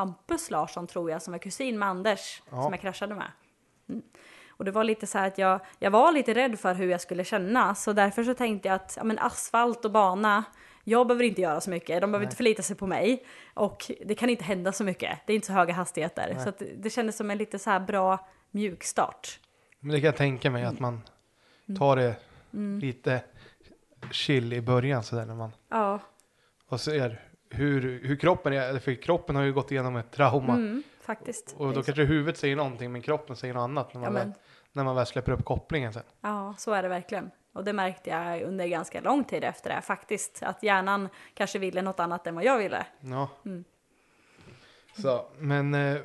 Hampus 0.00 0.50
Larsson 0.50 0.86
tror 0.86 1.10
jag 1.10 1.22
som 1.22 1.32
var 1.32 1.38
kusin 1.38 1.78
med 1.78 1.88
Anders 1.88 2.42
Ja. 2.50 2.62
som 2.62 2.72
jag 2.72 2.80
kraschade 2.80 3.14
med. 3.14 3.30
Mm. 3.88 4.02
Och 4.48 4.64
det 4.64 4.70
var 4.70 4.84
lite 4.84 5.06
så 5.06 5.18
här 5.18 5.26
att 5.26 5.38
jag, 5.38 5.60
jag 5.78 5.90
var 5.90 6.12
lite 6.12 6.34
rädd 6.34 6.58
för 6.58 6.74
hur 6.74 6.90
jag 6.90 7.00
skulle 7.00 7.24
känna 7.24 7.74
så 7.74 7.92
därför 7.92 8.24
så 8.24 8.34
tänkte 8.34 8.68
jag 8.68 8.74
att 8.74 8.94
ja, 8.96 9.04
men 9.04 9.18
asfalt 9.18 9.84
och 9.84 9.90
bana 9.90 10.44
jag 10.84 11.06
behöver 11.06 11.24
inte 11.24 11.40
göra 11.40 11.60
så 11.60 11.70
mycket, 11.70 12.00
de 12.00 12.12
behöver 12.12 12.26
inte 12.26 12.36
förlita 12.36 12.62
sig 12.62 12.76
på 12.76 12.86
mig 12.86 13.26
och 13.54 13.90
det 14.04 14.14
kan 14.14 14.30
inte 14.30 14.44
hända 14.44 14.72
så 14.72 14.84
mycket. 14.84 15.18
Det 15.26 15.32
är 15.32 15.34
inte 15.34 15.46
så 15.46 15.52
höga 15.52 15.74
hastigheter 15.74 16.36
så 16.42 16.48
att 16.48 16.62
det, 16.76 16.90
kändes 16.90 17.16
som 17.16 17.30
en 17.30 17.38
lite 17.38 17.58
så 17.58 17.70
här 17.70 17.80
bra 17.80 18.28
mjukstart. 18.50 19.40
Men 19.80 19.90
det 19.90 20.00
kan 20.00 20.06
jag 20.06 20.16
tänka 20.16 20.50
mig 20.50 20.64
att 20.64 20.80
man 20.80 21.00
tar 21.78 21.96
det 21.96 22.16
lite 22.80 23.22
chill 24.10 24.52
i 24.52 24.60
början 24.60 25.02
sådär 25.02 25.26
när 25.26 25.34
man 25.34 25.50
Ja, 25.68 26.00
och 26.66 26.80
ser 26.80 27.29
hur, 27.50 28.00
hur 28.04 28.16
kroppen 28.16 28.52
är. 28.52 28.78
För 28.78 28.94
kroppen 28.94 29.36
har 29.36 29.42
ju 29.42 29.52
gått 29.52 29.72
igenom 29.72 29.96
ett 29.96 30.10
trauma. 30.10 30.52
mm, 30.52 30.82
faktiskt. 31.00 31.54
Och 31.58 31.72
då 31.74 31.82
kanske 31.82 32.04
huvudet 32.04 32.36
säger 32.38 32.56
någonting 32.56 32.92
men 32.92 33.02
kroppen 33.02 33.36
säger 33.36 33.54
något 33.54 33.60
annat 33.62 33.94
när 33.94 34.00
man, 34.00 34.12
Ja, 34.14 34.18
väl, 34.18 34.32
när 34.72 34.84
man 34.84 34.96
väl 34.96 35.06
släpper 35.06 35.32
upp 35.32 35.44
kopplingen 35.44 35.92
sen. 35.92 36.02
Ja, 36.20 36.54
så 36.58 36.72
är 36.72 36.82
det 36.82 36.88
verkligen. 36.88 37.30
Och 37.52 37.64
det 37.64 37.72
märkte 37.72 38.10
jag 38.10 38.42
under 38.42 38.66
ganska 38.66 39.00
lång 39.00 39.24
tid 39.24 39.44
efter 39.44 39.70
det 39.74 39.80
faktiskt. 39.82 40.42
Att 40.42 40.62
hjärnan 40.62 41.08
kanske 41.34 41.58
ville 41.58 41.82
något 41.82 42.00
annat 42.00 42.26
än 42.26 42.34
vad 42.34 42.44
jag 42.44 42.58
ville. 42.58 42.86
Ja. 43.00 43.28
Mm. 43.44 43.64
Så, 44.98 45.26
men 45.38 45.74
eh, 45.74 45.96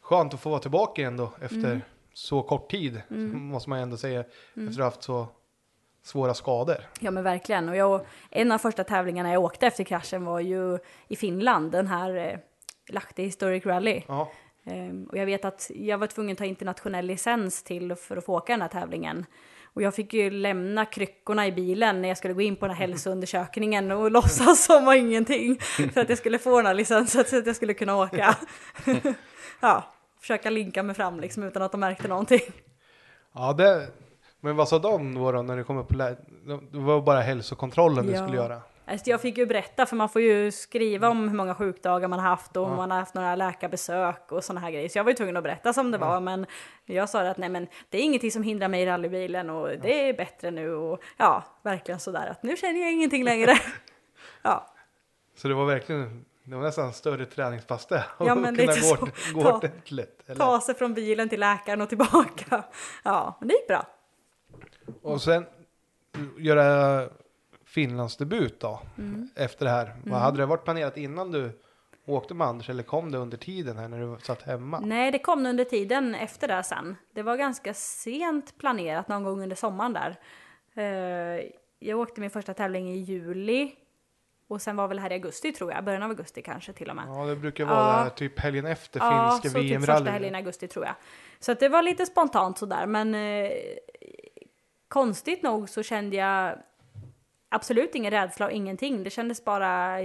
skönt 0.00 0.34
att 0.34 0.40
få 0.40 0.50
vara 0.50 0.60
tillbaka 0.60 1.02
igen 1.02 1.16
då 1.16 1.32
efter 1.40 1.56
Mm. 1.66 1.80
så 2.12 2.42
kort 2.42 2.70
tid. 2.70 3.02
Måste 3.32 3.70
man 3.70 3.78
ändå 3.78 3.96
säga. 3.96 4.20
Efter 4.20 4.66
att 4.68 4.76
ha 4.76 4.84
haft 4.84 5.02
så 5.02 5.28
svåra 6.06 6.34
skador. 6.34 6.76
Ja 7.00 7.10
men 7.10 7.24
verkligen. 7.24 7.68
Och 7.68 7.76
jag, 7.76 8.06
en 8.30 8.52
av 8.52 8.58
första 8.58 8.84
tävlingarna 8.84 9.32
jag 9.32 9.42
åkte 9.42 9.66
efter 9.66 9.84
kraschen 9.84 10.24
var 10.24 10.40
ju 10.40 10.78
i 11.08 11.16
Finland, 11.16 11.72
den 11.72 11.86
här 11.86 12.16
eh, 12.16 12.38
Lahti 12.88 13.22
Historic 13.22 13.66
Rally. 13.66 14.02
Ja. 14.08 14.32
Ehm, 14.66 15.04
och 15.04 15.16
jag 15.18 15.26
vet 15.26 15.44
att 15.44 15.70
jag 15.74 15.98
var 15.98 16.06
tvungen 16.06 16.32
att 16.32 16.38
ta 16.38 16.44
internationell 16.44 17.06
licens 17.06 17.62
till 17.62 17.94
för 17.94 18.16
att 18.16 18.24
få 18.24 18.36
åka 18.36 18.52
den 18.52 18.62
här 18.62 18.68
tävlingen. 18.68 19.26
Och 19.64 19.82
jag 19.82 19.94
fick 19.94 20.14
ju 20.14 20.30
lämna 20.30 20.84
kryckorna 20.84 21.46
i 21.46 21.52
bilen 21.52 22.02
när 22.02 22.08
jag 22.08 22.18
skulle 22.18 22.34
gå 22.34 22.40
in 22.40 22.56
på 22.56 22.66
den 22.66 22.76
här 22.76 22.86
hälsoundersökningen 22.86 23.90
och 23.90 24.10
låtsas 24.16 24.64
som 24.64 24.84
var 24.84 24.94
ingenting. 24.94 25.58
För 25.94 26.00
att 26.00 26.08
jag 26.08 26.18
skulle 26.18 26.38
få 26.38 26.56
den 26.56 26.66
här 26.66 26.74
licensen 26.74 27.24
så 27.24 27.38
att 27.38 27.46
jag 27.46 27.56
skulle 27.56 27.74
kunna 27.74 27.96
åka. 27.96 28.36
ja, 29.60 29.84
försöka 30.20 30.50
linka 30.50 30.82
mig 30.82 30.94
fram 30.94 31.20
liksom 31.20 31.42
utan 31.42 31.62
att 31.62 31.72
de 31.72 31.80
märkte 31.80 32.08
någonting. 32.08 32.42
ja, 33.34 33.52
det. 33.52 33.88
Men 34.40 34.56
vad 34.56 34.68
sa 34.68 34.78
de 34.78 35.14
då, 35.14 35.32
då 35.32 35.42
när 35.42 35.56
du 35.56 35.64
kom 35.64 35.78
upp? 35.78 35.88
Det 36.72 36.78
var 36.78 37.00
bara 37.00 37.20
hälsokontrollen 37.20 38.06
du 38.06 38.12
Ja. 38.12 38.22
skulle 38.22 38.36
göra. 38.36 38.60
Alltså 38.88 39.10
jag 39.10 39.20
fick 39.20 39.38
ju 39.38 39.46
berätta, 39.46 39.86
för 39.86 39.96
man 39.96 40.08
får 40.08 40.22
ju 40.22 40.52
skriva 40.52 41.08
om 41.08 41.28
hur 41.28 41.36
många 41.36 41.54
sjukdagar 41.54 42.08
man 42.08 42.18
har 42.18 42.28
haft 42.28 42.56
och 42.56 42.64
om 42.64 42.70
Ja. 42.70 42.76
man 42.76 42.90
har 42.90 42.98
haft 42.98 43.14
några 43.14 43.36
läkarbesök 43.36 44.32
och 44.32 44.44
sådana 44.44 44.60
här 44.60 44.70
grejer. 44.70 44.88
Så 44.88 44.98
jag 44.98 45.04
var 45.04 45.10
ju 45.10 45.16
tvungen 45.16 45.36
att 45.36 45.42
berätta 45.42 45.72
som 45.72 45.90
det 45.90 45.98
var, 45.98 46.20
men 46.20 46.46
jag 46.84 47.08
sa 47.08 47.20
att 47.20 47.38
nej 47.38 47.48
men 47.48 47.66
det 47.90 47.98
är 47.98 48.02
ingenting 48.02 48.30
som 48.30 48.42
hindrar 48.42 48.68
mig 48.68 48.82
i 48.82 48.86
rallybilen 48.86 49.50
och 49.50 49.68
det 49.68 50.08
är 50.08 50.12
bättre 50.14 50.50
nu 50.50 50.74
och 50.74 51.00
ja, 51.16 51.44
verkligen 51.62 52.00
sådär 52.00 52.26
att 52.30 52.42
nu 52.42 52.56
känner 52.56 52.80
jag 52.80 52.92
ingenting 52.92 53.24
längre. 53.24 53.54
ja, 54.42 54.66
Så 55.36 55.48
det 55.48 55.54
var 55.54 55.64
verkligen, 55.66 56.24
det 56.44 56.56
var 56.56 56.62
nästan 56.62 56.92
större 56.92 57.24
träningspass 57.26 57.86
det. 57.86 58.04
Ja, 58.18 58.34
men 58.34 58.54
lite 58.54 58.66
gå, 58.66 58.72
så. 58.96 58.96
gå 59.34 59.42
Ta- 59.42 59.56
ordentligt. 59.56 60.22
Eller? 60.26 60.40
ta 60.40 60.60
sig 60.60 60.74
från 60.74 60.94
bilen 60.94 61.28
till 61.28 61.40
läkaren 61.40 61.80
och 61.80 61.88
tillbaka. 61.88 62.64
Ja, 63.04 63.36
men 63.40 63.48
det 63.48 63.54
gick 63.54 63.68
bra. 63.68 63.86
Och 65.02 65.22
sen 65.22 65.46
göra 66.38 67.02
Finlandsdebut 67.64 68.60
då. 68.60 68.80
Mm. 68.98 69.28
Efter 69.36 69.64
det 69.64 69.70
här. 69.70 69.94
Vad 70.04 70.20
hade 70.20 70.36
det 70.38 70.46
varit 70.46 70.64
planerat 70.64 70.96
innan 70.96 71.32
du 71.32 71.50
åkte 72.06 72.34
med 72.34 72.46
Anders 72.46 72.70
eller 72.70 72.82
kom 72.82 73.12
det 73.12 73.18
under 73.18 73.36
tiden 73.36 73.76
här 73.78 73.88
när 73.88 74.00
du 74.00 74.16
satt 74.22 74.42
hemma? 74.42 74.80
Nej, 74.80 75.10
det 75.10 75.18
kom 75.18 75.46
under 75.46 75.64
tiden 75.64 76.14
efter 76.14 76.48
det 76.48 76.62
sen. 76.62 76.96
Det 77.14 77.22
var 77.22 77.36
ganska 77.36 77.74
sent 77.74 78.58
planerat, 78.58 79.08
någon 79.08 79.24
gång 79.24 79.42
under 79.42 79.56
sommaren 79.56 79.92
där. 79.92 80.16
Eh, 80.74 81.44
Jag 81.78 82.00
åkte 82.00 82.20
min 82.20 82.30
första 82.30 82.54
tävling 82.54 82.90
i 82.90 82.96
juli. 82.96 83.72
Och 84.48 84.62
sen 84.62 84.76
var 84.76 84.88
väl 84.88 84.98
här 84.98 85.10
i 85.10 85.14
augusti 85.14 85.52
tror 85.52 85.72
jag, 85.72 85.84
början 85.84 86.02
av 86.02 86.10
augusti 86.10 86.42
kanske 86.42 86.72
till 86.72 86.90
och 86.90 86.96
med. 86.96 87.04
Ja, 87.08 87.24
det 87.26 87.36
brukar 87.36 87.64
vara 87.64 88.04
Ja. 88.04 88.10
typ 88.10 88.38
helgen 88.40 88.66
efter 88.66 89.00
Ja, 89.00 89.30
finska 89.30 89.48
så 89.58 89.62
typ 89.64 89.78
första 89.84 90.10
helgen 90.10 90.34
i 90.34 90.38
augusti 90.38 90.68
tror 90.68 90.84
jag. 90.84 90.94
Så 91.40 91.52
att 91.52 91.60
det 91.60 91.68
var 91.68 91.82
lite 91.82 92.06
spontant 92.06 92.58
sådär, 92.58 92.86
men 92.86 93.14
eh, 93.14 93.50
konstigt 94.96 95.42
nog 95.42 95.68
så 95.68 95.82
kände 95.82 96.16
jag 96.16 96.58
absolut 97.48 97.94
ingen 97.94 98.10
rädsla 98.10 98.46
och 98.46 98.52
ingenting. 98.52 99.02
Det 99.04 99.10
kändes 99.10 99.44
bara 99.44 99.98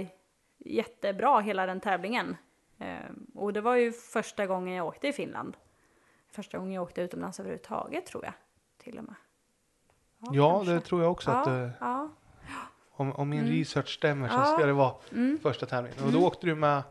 jättebra 0.58 1.40
hela 1.40 1.66
den 1.66 1.80
tävlingen. 1.80 2.36
Eh, 2.78 2.96
och 3.34 3.52
det 3.52 3.60
var 3.60 3.74
ju 3.76 3.92
första 3.92 4.46
gången 4.46 4.74
jag 4.74 4.86
åkte 4.86 5.08
i 5.08 5.12
Finland. 5.12 5.56
första 6.30 6.58
gången 6.58 6.72
jag 6.72 6.82
åkte 6.82 7.00
utomlands 7.02 7.40
överhuvudtaget 7.40 8.06
tror 8.06 8.24
jag. 8.24 8.32
Till 8.82 8.98
och 8.98 9.04
med. 9.04 9.14
Ja, 10.32 10.54
kanske. 10.56 10.72
det 10.72 10.80
tror 10.80 11.02
jag 11.02 11.12
också 11.12 11.30
att 11.30 11.46
ja, 11.46 11.62
eh, 11.64 11.70
ja. 11.80 12.08
om, 12.90 13.12
om 13.12 13.28
min 13.28 13.38
Mm. 13.40 13.52
research 13.52 13.88
stämmer 13.94 14.28
så 14.28 14.34
Ja. 14.34 14.44
ska 14.44 14.66
det 14.66 14.72
vara 14.72 14.94
Mm. 15.12 15.38
första 15.42 15.66
tävlingen. 15.66 16.04
Och 16.04 16.12
då 16.12 16.26
åkte 16.26 16.46
du 16.46 16.54
med, 16.54 16.82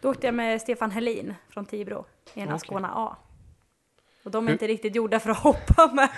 Då 0.00 0.10
åkte 0.10 0.26
jag 0.26 0.34
med 0.34 0.60
Stefan 0.60 0.90
Helin 0.90 1.34
från 1.48 1.64
Tibro 1.64 2.04
i 2.34 2.40
ena 2.40 2.54
Okej. 2.54 2.66
Skåne 2.66 2.88
A. 2.94 3.16
Och 4.22 4.30
de 4.30 4.44
är 4.44 4.48
Hur- 4.48 4.52
inte 4.52 4.66
riktigt 4.66 4.94
gjorda 4.94 5.20
för 5.20 5.30
att 5.30 5.36
hoppa 5.42 5.86
med. 5.92 6.08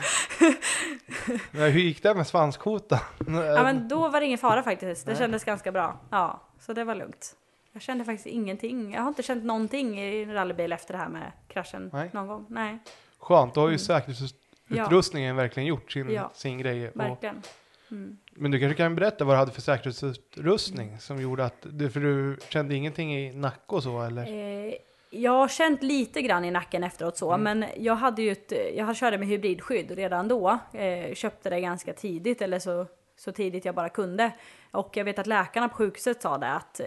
nej, 1.51 1.70
hur 1.70 1.81
gick 1.81 2.03
det 2.03 2.15
med 2.15 2.27
svanskota? 2.27 3.01
Ja, 3.19 3.62
men 3.62 3.89
då 3.89 4.09
var 4.09 4.20
det 4.20 4.27
ingen 4.27 4.39
fara 4.39 4.62
faktiskt. 4.62 5.07
Det 5.07 5.12
Nej. 5.12 5.19
kändes 5.20 5.45
ganska 5.45 5.73
bra. 5.73 6.01
Ja, 6.11 6.41
så 6.61 6.73
det 6.73 6.85
var 6.85 6.95
lugnt. 6.95 7.37
Jag 7.73 7.83
kände 7.83 8.05
faktiskt 8.05 8.27
ingenting. 8.27 8.93
Jag 8.95 9.01
har 9.01 9.09
inte 9.09 9.23
känt 9.23 9.45
någonting 9.45 10.01
i 10.01 10.23
en 10.23 10.33
rallybil 10.33 10.73
efter 10.73 10.93
det 10.95 10.99
här 11.01 11.09
med 11.09 11.33
kraschen 11.49 11.91
Nej. 11.93 12.11
någon 12.12 12.27
gång. 12.27 12.47
Nej, 12.49 12.79
Skönt, 13.19 13.55
då 13.55 13.61
har 13.61 13.69
ju 13.69 13.70
Mm. 13.70 13.79
säkerhetsutrustningen 13.79 15.37
verkligen 15.37 15.66
gjort 15.66 15.93
sin, 15.93 16.11
Ja. 16.11 16.31
sin 16.35 16.59
grej. 16.59 16.89
Och, 16.89 16.97
verkligen. 16.97 17.43
Mm. 17.91 18.16
men 18.33 18.51
du 18.51 18.61
kanske 18.61 18.77
kan 18.77 18.95
berätta 18.95 19.24
vad 19.24 19.35
du 19.35 19.39
hade 19.39 19.53
för 19.53 19.61
säkerhetsutrustning 19.61 20.99
som 21.01 21.20
gjorde 21.23 21.45
att, 21.45 21.57
du, 21.62 21.91
för 21.91 22.01
du 22.01 22.37
kände 22.49 22.74
ingenting 22.74 23.16
i 23.16 23.33
nacke 23.33 23.61
och 23.74 23.83
så 23.83 24.03
eller? 24.03 24.23
Eh, 24.23 24.73
jag 25.14 25.32
har 25.32 25.48
känt 25.48 25.82
lite 25.82 26.22
grann 26.22 26.44
i 26.44 26.51
nacken 26.51 26.84
efteråt 26.84 27.16
så, 27.16 27.32
Mm. 27.32 27.59
men 27.59 27.68
jag 27.76 27.94
hade 27.94 28.22
ju 28.22 28.32
ett, 28.32 28.52
jag 28.74 28.97
körde 28.97 29.18
med 29.18 29.28
hybridskydd 29.28 29.90
redan 29.90 30.28
då. 30.28 30.59
Eh, 30.72 31.14
köpte 31.14 31.51
det 31.51 31.60
ganska 31.60 31.93
tidigt, 31.93 32.43
eller 32.43 32.59
så, 32.59 32.86
så 33.16 33.32
tidigt 33.32 33.64
jag 33.64 33.74
bara 33.74 33.89
kunde. 33.89 34.32
Och 34.70 34.97
jag 34.97 35.05
vet 35.05 35.18
att 35.18 35.26
läkarna 35.26 35.68
på 35.68 35.74
sjukhuset 35.74 36.22
sa 36.22 36.39
det 36.39 36.52
att 36.52 36.80
eh, 36.80 36.86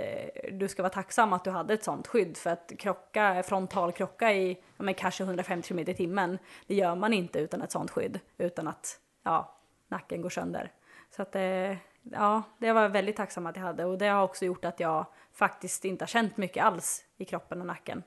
du 0.51 0.67
ska 0.67 0.81
vara 0.81 0.93
tacksam 0.93 1.33
att 1.33 1.43
du 1.43 1.49
hade 1.49 1.73
ett 1.73 1.83
sånt 1.83 2.07
skydd 2.07 2.37
för 2.37 2.49
att 2.49 2.71
krocka, 2.79 3.43
frontalkrocka 3.43 4.33
i 4.33 4.57
men 4.77 4.93
kanske 4.93 5.23
150 5.23 5.67
km 5.67 5.79
i 5.79 5.93
timmen, 5.93 6.37
det 6.67 6.75
gör 6.75 6.95
man 6.95 7.13
inte 7.13 7.39
utan 7.39 7.61
ett 7.61 7.71
sånt 7.71 7.91
skydd, 7.91 8.19
utan 8.37 8.67
att 8.67 8.99
ja, 9.23 9.55
nacken 9.87 10.21
går 10.21 10.29
sönder. 10.29 10.71
Så 11.15 11.21
att 11.21 11.35
eh, 11.35 11.75
ja, 12.11 12.43
det 12.57 12.71
var 12.71 12.81
jag 12.81 12.89
väldigt 12.89 13.15
tacksam 13.15 13.45
att 13.45 13.55
jag 13.55 13.63
hade 13.63 13.85
och 13.85 13.97
det 13.97 14.07
har 14.07 14.23
också 14.23 14.45
gjort 14.45 14.65
att 14.65 14.79
jag 14.79 15.05
faktiskt 15.33 15.85
inte 15.85 16.03
har 16.03 16.07
känt 16.07 16.37
mycket 16.37 16.63
alls 16.63 17.03
i 17.17 17.25
kroppen 17.25 17.61
och 17.61 17.67
nacken 17.67 18.03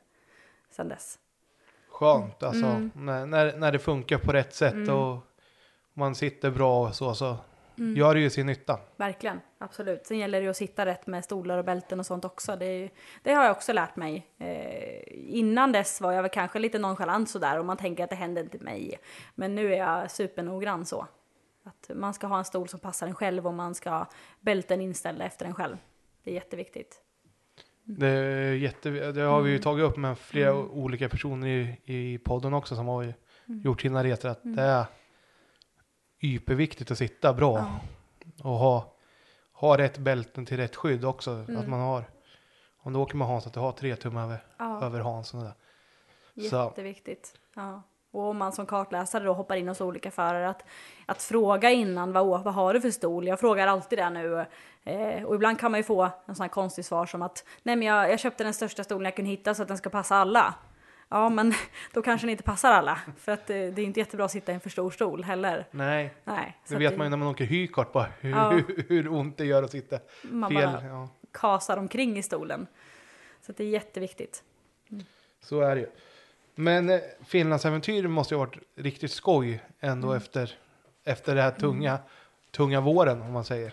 sen 0.70 0.88
dess. 0.88 1.18
Skönt, 1.88 2.42
alltså 2.42 2.66
Mm. 2.66 2.90
när, 2.94 3.26
när, 3.26 3.56
när 3.56 3.72
det 3.72 3.78
funkar 3.78 4.18
på 4.18 4.32
rätt 4.32 4.54
sätt 4.54 4.72
Mm. 4.74 4.94
och 4.96 5.18
man 5.94 6.14
sitter 6.14 6.50
bra 6.50 6.86
och 6.88 6.94
så, 6.94 7.14
så 7.14 7.36
Mm. 7.78 7.96
gör 7.96 8.14
det 8.14 8.20
ju 8.20 8.30
sin 8.30 8.46
nytta. 8.46 8.80
Verkligen, 8.96 9.40
absolut. 9.58 10.06
Sen 10.06 10.18
gäller 10.18 10.38
det 10.38 10.44
ju 10.44 10.50
att 10.50 10.56
sitta 10.56 10.86
rätt 10.86 11.06
med 11.06 11.24
stolar 11.24 11.58
och 11.58 11.64
bälten 11.64 12.00
och 12.00 12.06
sånt 12.06 12.24
också. 12.24 12.56
Det, 12.56 12.78
ju- 12.78 12.88
det 13.22 13.32
har 13.32 13.44
jag 13.44 13.52
också 13.56 13.72
lärt 13.72 13.96
mig. 13.96 14.26
Eh, 14.38 15.02
innan 15.38 15.72
dess 15.72 16.00
var 16.00 16.12
jag 16.12 16.22
väl 16.22 16.30
kanske 16.30 16.58
lite 16.58 16.78
nonchalant 16.78 17.30
sådär 17.30 17.58
och 17.58 17.64
man 17.64 17.76
tänker 17.76 18.04
att 18.04 18.10
det 18.10 18.16
händer 18.16 18.42
inte 18.42 18.58
mig. 18.58 18.98
Men 19.34 19.54
nu 19.54 19.74
är 19.74 19.78
jag 19.78 20.10
supernoggrann 20.10 20.86
så. 20.86 21.06
Att 21.64 21.90
man 21.94 22.14
ska 22.14 22.26
ha 22.26 22.38
en 22.38 22.44
stol 22.44 22.68
som 22.68 22.80
passar 22.80 23.06
en 23.06 23.14
själv 23.14 23.46
och 23.46 23.54
man 23.54 23.74
ska 23.74 23.90
ha 23.90 24.06
bälten 24.40 24.80
inställda 24.80 25.24
efter 25.24 25.46
en 25.46 25.54
själv. 25.54 25.76
Det 26.24 26.30
är 26.30 26.34
jätteviktigt. 26.34 27.00
Det, 27.90 28.06
är 28.08 28.52
jätte, 28.52 28.90
det 28.90 29.20
har 29.22 29.40
vi 29.42 29.50
ju 29.50 29.54
Mm. 29.56 29.62
tagit 29.62 29.84
upp 29.84 29.96
med 29.96 30.18
flera 30.18 30.50
Mm. 30.50 30.70
olika 30.70 31.08
personer 31.08 31.46
i, 31.46 31.76
i 31.84 32.18
podden 32.18 32.54
också 32.54 32.76
som 32.76 32.86
har 32.86 33.02
Mm. 33.02 33.60
gjort 33.64 33.80
sina 33.80 34.04
resor 34.04 34.28
att 34.28 34.44
Mm. 34.44 34.56
det 34.56 34.62
är 34.62 34.84
yperviktigt 36.22 36.90
att 36.90 36.98
sitta 36.98 37.32
bra 37.34 37.58
Ja. 37.58 37.80
och 38.50 38.58
ha, 38.58 38.92
ha 39.52 39.78
rätt 39.78 39.98
bälten 39.98 40.46
till 40.46 40.56
rätt 40.56 40.76
skydd 40.76 41.04
också. 41.04 41.30
Att 41.30 41.48
Mm. 41.48 41.70
man 41.70 41.80
har, 41.80 42.04
om 42.78 42.92
du 42.92 42.98
åker 42.98 43.16
med 43.16 43.26
Hans, 43.26 43.46
att 43.46 43.52
du 43.52 43.60
har 43.60 43.72
tre 43.72 43.96
tum 43.96 44.16
över, 44.16 44.44
Ja, 44.58 44.84
över 44.84 45.00
Hans. 45.00 45.34
Och. 45.34 45.40
Så. 46.50 46.56
jätteviktigt. 46.56 47.34
Ja. 47.56 47.82
Och 48.10 48.22
om 48.24 48.36
man 48.36 48.52
som 48.52 48.66
kartläsare 48.66 49.24
då 49.24 49.32
hoppar 49.32 49.56
in 49.56 49.68
hos 49.68 49.80
olika 49.80 50.10
förare 50.10 50.48
att, 50.48 50.64
att 51.06 51.22
fråga 51.22 51.70
innan 51.70 52.12
vad, 52.12 52.44
vad 52.44 52.54
har 52.54 52.74
du 52.74 52.80
för 52.80 52.90
stol? 52.90 53.26
Jag 53.26 53.40
frågar 53.40 53.66
alltid 53.66 53.98
det 53.98 54.10
nu. 54.10 54.46
Eh, 54.84 55.24
och 55.24 55.34
ibland 55.34 55.58
kan 55.60 55.70
man 55.70 55.80
ju 55.80 55.84
få 55.84 56.10
en 56.26 56.34
sån 56.34 56.44
här 56.44 56.48
konstig 56.48 56.84
svar 56.84 57.06
som 57.06 57.22
att 57.22 57.44
nej 57.62 57.76
men 57.76 57.88
jag, 57.88 58.10
jag 58.10 58.20
köpte 58.20 58.44
den 58.44 58.54
största 58.54 58.84
stolen 58.84 59.04
jag 59.04 59.16
kunde 59.16 59.30
hitta 59.30 59.54
så 59.54 59.62
att 59.62 59.68
den 59.68 59.78
ska 59.78 59.90
passa 59.90 60.16
alla. 60.16 60.54
Ja 61.08 61.28
men 61.28 61.54
då 61.92 62.02
kanske 62.02 62.26
den 62.26 62.30
inte 62.30 62.42
passar 62.42 62.72
alla. 62.72 62.98
För 63.18 63.32
att 63.32 63.50
eh, 63.50 63.54
det 63.56 63.78
är 63.78 63.84
inte 63.84 64.00
jättebra 64.00 64.24
att 64.24 64.30
sitta 64.30 64.52
i 64.52 64.54
en 64.54 64.60
för 64.60 64.70
stor 64.70 64.90
stol 64.90 65.24
heller. 65.24 65.66
Nej, 65.70 66.14
Nej. 66.24 66.56
så 66.64 66.72
det 66.74 66.78
vet 66.78 66.96
man 66.96 67.06
ju 67.06 67.10
när 67.10 67.16
man 67.16 67.28
åker 67.28 67.44
hykart 67.44 67.92
bara 67.92 68.06
hur, 68.20 68.30
Ja. 68.30 68.50
hur, 68.88 69.08
ont 69.12 69.36
det 69.38 69.44
gör 69.44 69.62
att 69.62 69.70
sitta 69.70 69.98
man 70.22 70.50
fel. 70.50 70.72
bara 70.72 70.84
Ja, 70.84 71.08
kasar 71.32 71.76
omkring 71.76 72.18
i 72.18 72.22
stolen. 72.22 72.66
Så 73.40 73.52
det 73.52 73.64
är 73.64 73.68
jätteviktigt. 73.68 74.42
så 75.40 75.60
är 75.60 75.74
det 75.74 75.80
ju. 75.80 75.88
Men 76.60 76.90
eh, 76.90 77.00
Finlandsäventyr 77.26 78.06
måste 78.06 78.34
ju 78.34 78.38
ha 78.38 78.46
varit 78.46 78.58
riktigt 78.76 79.10
skoj 79.10 79.64
ändå 79.80 80.08
Mm. 80.08 80.16
efter, 80.16 80.50
efter 81.04 81.34
det 81.34 81.42
här 81.42 81.50
tunga, 81.50 81.98
tunga 82.50 82.80
våren 82.80 83.22
om 83.22 83.32
man 83.32 83.44
säger. 83.44 83.72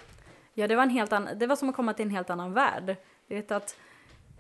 Ja, 0.53 0.68
det 0.68 0.76
var, 0.76 0.84
en 0.84 0.90
helt 0.90 1.14
annan, 1.14 1.40
det 1.40 1.48
var 1.48 1.56
som 1.56 1.70
att 1.70 1.76
komma 1.76 1.94
till 1.94 2.06
en 2.06 2.12
helt 2.12 2.30
annan 2.30 2.53
värld. 2.53 2.95
Du 3.28 3.36
vet 3.36 3.52
att 3.52 3.78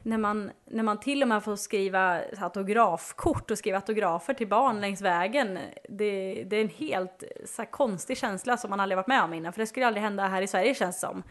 när 0.03 0.17
man, 0.17 0.51
när 0.65 0.83
man 0.83 0.99
till 0.99 1.21
och 1.21 1.27
med 1.27 1.43
får 1.43 1.55
skriva 1.55 2.21
autografkort 2.37 3.51
och 3.51 3.57
skriva 3.57 3.77
autografer 3.77 4.33
till 4.33 4.47
barn 4.47 4.81
längs 4.81 5.01
vägen, 5.01 5.59
det, 5.89 6.43
det 6.43 6.55
är 6.55 6.61
en 6.61 6.69
helt 6.69 7.23
så 7.45 7.65
konstig 7.65 8.17
känsla 8.17 8.57
som 8.57 8.69
man 8.69 8.79
aldrig 8.79 8.97
varit 8.97 9.07
med 9.07 9.23
om 9.23 9.33
innan, 9.33 9.53
för 9.53 9.59
det 9.59 9.67
skulle 9.67 9.87
aldrig 9.87 10.03
hända 10.03 10.27
här 10.27 10.41
i 10.41 10.47
Sverige 10.47 10.75
känns 10.75 10.99
som. 10.99 11.23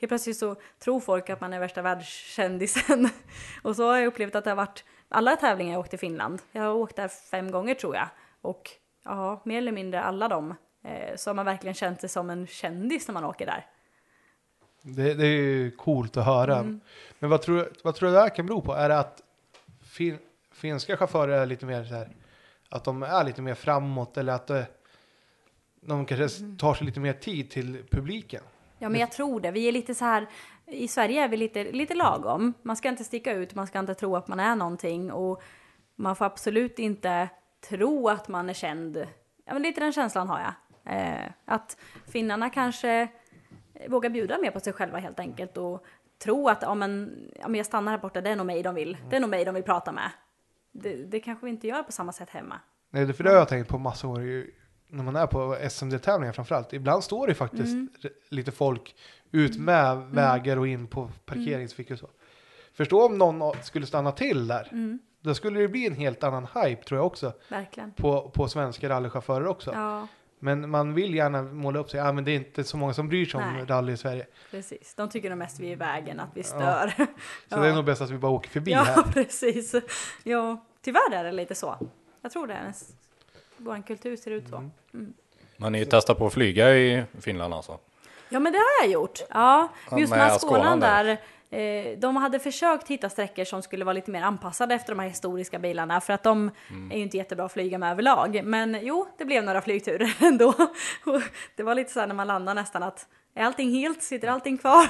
Helt 0.00 0.10
plötsligt 0.10 0.38
så 0.38 0.56
tror 0.78 1.00
folk 1.00 1.30
att 1.30 1.40
man 1.40 1.52
är 1.52 1.60
värsta 1.60 1.82
världskändisen. 1.82 3.08
Och 3.62 3.76
så 3.76 3.86
har 3.88 3.96
jag 3.96 4.06
upplevt 4.06 4.34
att 4.34 4.44
det 4.44 4.50
har 4.50 4.56
varit 4.56 4.84
alla 5.12 5.36
tävlingar 5.36 5.72
jag 5.72 5.80
åkt 5.80 5.94
i 5.94 5.98
Finland. 5.98 6.42
Jag 6.52 6.62
har 6.62 6.72
åkt 6.74 6.96
där 6.96 7.08
fem 7.08 7.50
gånger 7.50 7.74
tror 7.74 7.94
jag. 7.96 8.08
Och 8.40 8.70
ja, 9.04 9.42
mer 9.44 9.58
eller 9.58 9.72
mindre 9.72 10.02
alla 10.02 10.28
dem. 10.28 10.54
Eh, 10.84 11.16
så 11.16 11.30
har 11.30 11.34
man 11.34 11.44
verkligen 11.46 11.74
känt 11.74 12.00
sig 12.00 12.08
som 12.08 12.30
en 12.30 12.46
kändis 12.46 13.08
när 13.08 13.12
man 13.12 13.24
åker 13.24 13.46
där. 13.46 13.66
Det, 14.82 15.14
det 15.14 15.26
är 15.26 15.30
ju 15.40 15.70
coolt 15.70 16.16
att 16.16 16.24
höra. 16.26 16.56
Mm. 16.58 16.80
Men 17.18 17.30
vad 17.30 17.42
tror, 17.42 17.56
du- 17.56 17.72
vad 17.84 17.94
tror 17.94 18.08
du 18.08 18.14
det 18.14 18.20
här 18.20 18.28
kan 18.28 18.46
bero 18.46 18.60
på? 18.62 18.72
Är 18.74 18.88
det 18.88 18.98
att 18.98 19.22
fin, 19.84 20.18
finska 20.52 20.96
chaufförer 20.96 21.40
är 21.40 21.46
lite 21.46 21.66
mer 21.66 21.84
så 21.84 21.94
här, 21.94 22.08
att 22.68 22.84
de 22.84 23.02
är 23.02 23.24
lite 23.24 23.42
mer 23.42 23.54
framåt 23.54 24.16
eller 24.16 24.32
att 24.32 24.46
det, 24.46 24.66
de 25.80 26.06
kanske 26.06 26.44
Mm. 26.44 26.58
tar 26.58 26.74
sig 26.74 26.86
lite 26.86 27.00
mer 27.00 27.12
tid 27.12 27.50
till 27.50 27.82
publiken? 27.90 28.42
Ja, 28.82 28.88
men 28.88 29.00
jag 29.00 29.10
tror 29.10 29.40
det. 29.40 29.50
Vi 29.50 29.68
är 29.68 29.72
lite 29.72 29.94
så 29.94 30.04
här, 30.04 30.26
i 30.66 30.88
Sverige 30.88 31.24
är 31.24 31.28
vi 31.28 31.36
lite, 31.36 31.72
lite 31.72 31.94
lagom. 31.94 32.54
Man 32.62 32.76
ska 32.76 32.88
inte 32.88 33.04
sticka 33.04 33.32
ut, 33.32 33.54
man 33.54 33.66
ska 33.66 33.78
inte 33.78 33.94
tro 33.94 34.16
att 34.16 34.28
man 34.28 34.40
är 34.40 34.56
någonting 34.56 35.12
och 35.12 35.42
man 35.96 36.16
får 36.16 36.24
absolut 36.24 36.78
inte 36.78 37.28
tro 37.68 38.08
att 38.08 38.28
man 38.28 38.50
är 38.50 38.54
känd. 38.54 38.96
Ja, 39.44 39.52
men 39.52 39.62
lite 39.62 39.80
den 39.80 39.92
känslan 39.92 40.28
har 40.28 40.40
jag. 40.40 40.54
Eh, 40.96 41.30
att 41.44 41.76
finnarna 42.06 42.50
kanske 42.50 43.08
vågar 43.88 44.10
bjuda 44.10 44.38
mer 44.38 44.50
på 44.50 44.60
sig 44.60 44.72
själva 44.72 44.98
helt 44.98 45.20
enkelt 45.20 45.56
och 45.56 45.84
tro 46.22 46.48
att 46.48 46.62
ja, 46.62 46.74
men, 46.74 47.20
ja, 47.40 47.48
men 47.48 47.54
jag 47.54 47.66
stannar 47.66 47.92
här 47.92 47.98
borta, 47.98 48.20
det 48.20 48.30
är 48.30 48.36
nog 48.36 48.46
mig 48.46 48.62
de 48.62 48.74
vill. 48.74 48.96
Det 49.10 49.16
är 49.16 49.20
nog 49.20 49.30
mig 49.30 49.44
de 49.44 49.54
vill 49.54 49.64
prata 49.64 49.92
med. 49.92 50.10
Det, 50.72 50.94
det 50.94 51.20
kanske 51.20 51.46
vi 51.46 51.50
inte 51.50 51.66
gör 51.66 51.82
på 51.82 51.92
samma 51.92 52.12
sätt 52.12 52.30
hemma. 52.30 52.60
Nej, 52.90 53.12
för 53.12 53.24
det 53.24 53.30
har 53.30 53.36
jag 53.36 53.48
tänkt 53.48 53.68
på 53.68 53.78
massor. 53.78 54.10
år 54.10 54.46
när 54.92 55.04
man 55.04 55.16
är 55.16 55.26
på 55.26 55.56
SMD-tävlingar 55.70 56.32
framförallt. 56.32 56.72
Ibland 56.72 57.04
står 57.04 57.26
det 57.26 57.34
faktiskt 57.34 57.72
Mm. 57.72 57.88
lite 58.28 58.52
folk 58.52 58.94
ut 59.30 59.58
med 59.58 59.96
vägar 60.10 60.56
och 60.56 60.66
in 60.68 60.86
på 60.86 61.10
parkeringsfickor 61.24 61.94
och 61.94 61.98
så. 62.00 62.08
Förstå 62.74 63.06
om 63.06 63.18
någon 63.18 63.56
skulle 63.62 63.86
stanna 63.86 64.12
till 64.12 64.46
där. 64.48 64.68
Mm, 64.72 64.98
Då 65.20 65.34
skulle 65.34 65.60
det 65.60 65.68
bli 65.68 65.86
en 65.86 65.94
helt 65.94 66.24
annan 66.24 66.46
hype 66.54 66.84
tror 66.84 66.98
jag 66.98 67.06
också. 67.06 67.32
verkligen. 67.48 67.92
På, 67.92 68.30
på 68.30 68.48
svenska 68.48 68.88
rallychaufförer 68.88 69.46
också. 69.46 69.72
Ja, 69.74 70.06
Men 70.38 70.70
man 70.70 70.94
vill 70.94 71.14
gärna 71.14 71.42
måla 71.42 71.78
upp 71.78 71.90
sig, 71.90 72.00
ja 72.00 72.12
men 72.12 72.24
det 72.24 72.30
är 72.30 72.36
inte 72.36 72.64
så 72.64 72.76
många 72.76 72.94
som 72.94 73.08
bryr 73.08 73.26
sig 73.26 73.40
om 73.40 73.52
Nej. 73.54 73.64
rally 73.64 73.92
i 73.92 73.96
Sverige. 73.96 74.26
precis. 74.50 74.94
De 74.94 75.08
tycker 75.08 75.28
nog 75.30 75.38
mest 75.38 75.60
vi 75.60 75.66
är 75.68 75.72
i 75.72 75.74
vägen, 75.74 76.20
att 76.20 76.30
vi 76.34 76.40
Ja. 76.40 76.44
stör. 76.46 76.88
Så 76.96 77.06
Ja. 77.48 77.56
det 77.60 77.68
är 77.68 77.74
nog 77.74 77.84
bäst 77.84 78.02
att 78.02 78.10
vi 78.10 78.18
bara 78.18 78.32
åker 78.32 78.50
förbi 78.50 78.70
Ja, 78.72 78.82
här. 78.82 79.02
precis. 79.12 79.74
Ja, 80.22 80.64
tyvärr 80.82 81.12
är 81.14 81.24
det 81.24 81.32
lite 81.32 81.54
så. 81.54 81.76
Jag 82.22 82.32
tror 82.32 82.46
det. 82.46 82.54
är 82.54 82.72
Vår 83.62 83.82
kultur 83.86 84.16
ser 84.16 84.30
ut 84.30 84.48
så. 84.48 84.56
Mm. 84.56 85.12
Men 85.56 85.72
ni 85.72 85.84
testar 85.86 86.14
på 86.14 86.26
att 86.26 86.32
flyga 86.34 86.74
i 86.76 87.04
Finland 87.20 87.54
alltså? 87.54 87.78
Ja, 88.28 88.40
men 88.40 88.52
det 88.52 88.58
har 88.58 88.82
jag 88.82 88.90
gjort. 88.92 89.18
Ja, 89.30 89.68
just 89.98 90.10
med 90.12 90.32
Skåne 90.40 90.76
där. 90.76 91.18
Eh, 91.50 91.98
de 91.98 92.16
hade 92.16 92.38
försökt 92.38 92.88
hitta 92.88 93.08
sträckor 93.08 93.44
som 93.44 93.62
skulle 93.62 93.84
vara 93.84 93.92
lite 93.92 94.10
mer 94.10 94.22
anpassade 94.22 94.74
efter 94.74 94.92
de 94.92 94.98
här 94.98 95.08
historiska 95.08 95.58
bilarna 95.58 96.00
för 96.00 96.12
att 96.12 96.22
de 96.22 96.50
Mm. 96.70 96.92
är 96.92 96.96
ju 96.96 97.02
inte 97.02 97.16
jättebra 97.16 97.44
att 97.46 97.52
flyga 97.52 97.78
med 97.78 97.90
överlag. 97.92 98.40
Men 98.44 98.78
jo, 98.82 99.06
det 99.18 99.24
blev 99.24 99.44
några 99.44 99.60
flygturer 99.60 100.16
ändå. 100.20 100.54
Det 101.56 101.62
var 101.62 101.74
lite 101.74 101.92
så 101.92 102.00
här 102.00 102.06
när 102.06 102.14
man 102.14 102.26
landade 102.26 102.60
nästan 102.60 102.82
att 102.82 103.06
är 103.34 103.44
allting 103.44 103.70
helt? 103.70 104.02
Sitter 104.02 104.28
allting 104.28 104.58
kvar? 104.58 104.86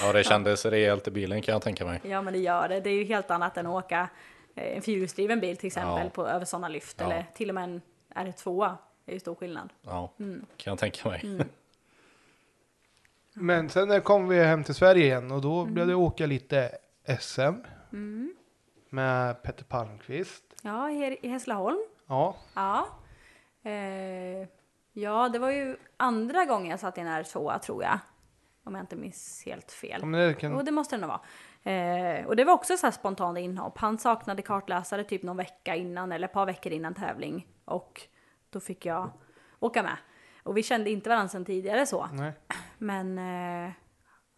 Ja, 0.00 0.12
det 0.12 0.24
kändes 0.28 0.64
rejält 0.66 1.08
i 1.08 1.10
bilen 1.10 1.42
kan 1.42 1.52
jag 1.52 1.62
tänka 1.62 1.84
mig. 1.86 2.00
Ja, 2.02 2.22
men 2.22 2.32
det 2.32 2.38
gör 2.38 2.68
det. 2.68 2.80
Det 2.80 2.90
är 2.90 2.94
ju 2.94 3.04
helt 3.04 3.30
annat 3.30 3.56
än 3.56 3.66
att 3.66 3.84
åka 3.84 4.08
en 4.54 4.82
fyrhjulsdriven 4.82 5.40
bil 5.40 5.56
till 5.56 5.66
exempel 5.66 6.04
Ja. 6.04 6.10
på, 6.10 6.26
över 6.26 6.44
sådana 6.44 6.68
lyft. 6.68 6.96
Ja. 7.00 7.06
Eller 7.06 7.26
till 7.34 7.48
och 7.48 7.54
med 7.54 7.64
en 7.64 7.82
R2. 8.14 8.76
Det 9.04 9.10
är 9.12 9.14
ju 9.14 9.20
stor 9.20 9.34
skillnad. 9.34 9.72
Ja, 9.82 10.12
Mm. 10.18 10.46
kan 10.56 10.70
jag 10.70 10.78
tänka 10.78 11.08
mig. 11.08 11.46
Men 13.34 13.68
sen 13.68 13.88
när 13.88 14.00
kom 14.00 14.28
vi 14.28 14.44
hem 14.44 14.64
till 14.64 14.74
Sverige 14.74 15.04
igen 15.04 15.30
och 15.30 15.40
då 15.40 15.64
blev 15.64 15.86
det 15.86 15.94
åka 15.94 16.26
lite 16.26 16.70
SM 17.20 17.40
Mm. 17.92 18.34
med 18.88 19.42
Petter 19.42 19.64
Palmqvist. 19.64 20.44
Ja, 20.62 20.90
i, 20.90 21.18
i 21.22 21.28
Hässleholm. 21.28 21.78
Ja, 22.06 22.36
Ja. 22.54 22.88
Eh, 23.62 24.48
ja, 24.92 25.28
det 25.28 25.38
var 25.38 25.50
ju 25.50 25.76
andra 25.96 26.44
gången 26.44 26.70
jag 26.70 26.80
satt 26.80 26.98
i 26.98 27.00
en 27.00 27.06
R2 27.08 27.58
tror 27.58 27.82
jag. 27.82 27.98
Om 28.64 28.74
jag 28.74 28.82
inte 28.82 28.96
minns 28.96 29.42
helt 29.46 29.72
fel. 29.72 30.04
men 30.04 30.20
det 30.28 30.34
kan... 30.34 30.52
Jo, 30.52 30.62
det 30.62 30.70
måste 30.72 30.96
det 30.96 31.00
nog 31.00 31.08
vara. 31.08 31.20
Eh, 31.62 32.26
och 32.26 32.36
det 32.36 32.44
var 32.44 32.52
också 32.52 32.76
så 32.76 32.86
här 32.86 32.92
spontant 32.92 33.38
inhopp. 33.38 33.78
Han 33.78 33.98
saknade 33.98 34.42
kartläsare 34.42 35.04
typ 35.04 35.22
någon 35.22 35.36
vecka 35.36 35.76
innan 35.76 36.12
eller 36.12 36.28
ett 36.28 36.32
par 36.32 36.46
veckor 36.46 36.72
innan 36.72 36.94
tävling. 36.94 37.46
Och 37.64 38.00
då 38.50 38.60
fick 38.60 38.86
jag 38.86 39.10
åka 39.60 39.82
med. 39.82 39.96
Och 40.42 40.56
vi 40.56 40.62
kände 40.62 40.90
inte 40.90 41.08
varandra 41.08 41.28
sedan 41.28 41.44
tidigare 41.44 41.86
så. 41.86 42.08
Nej. 42.12 42.32
Men 42.78 43.18
eh, 43.18 43.66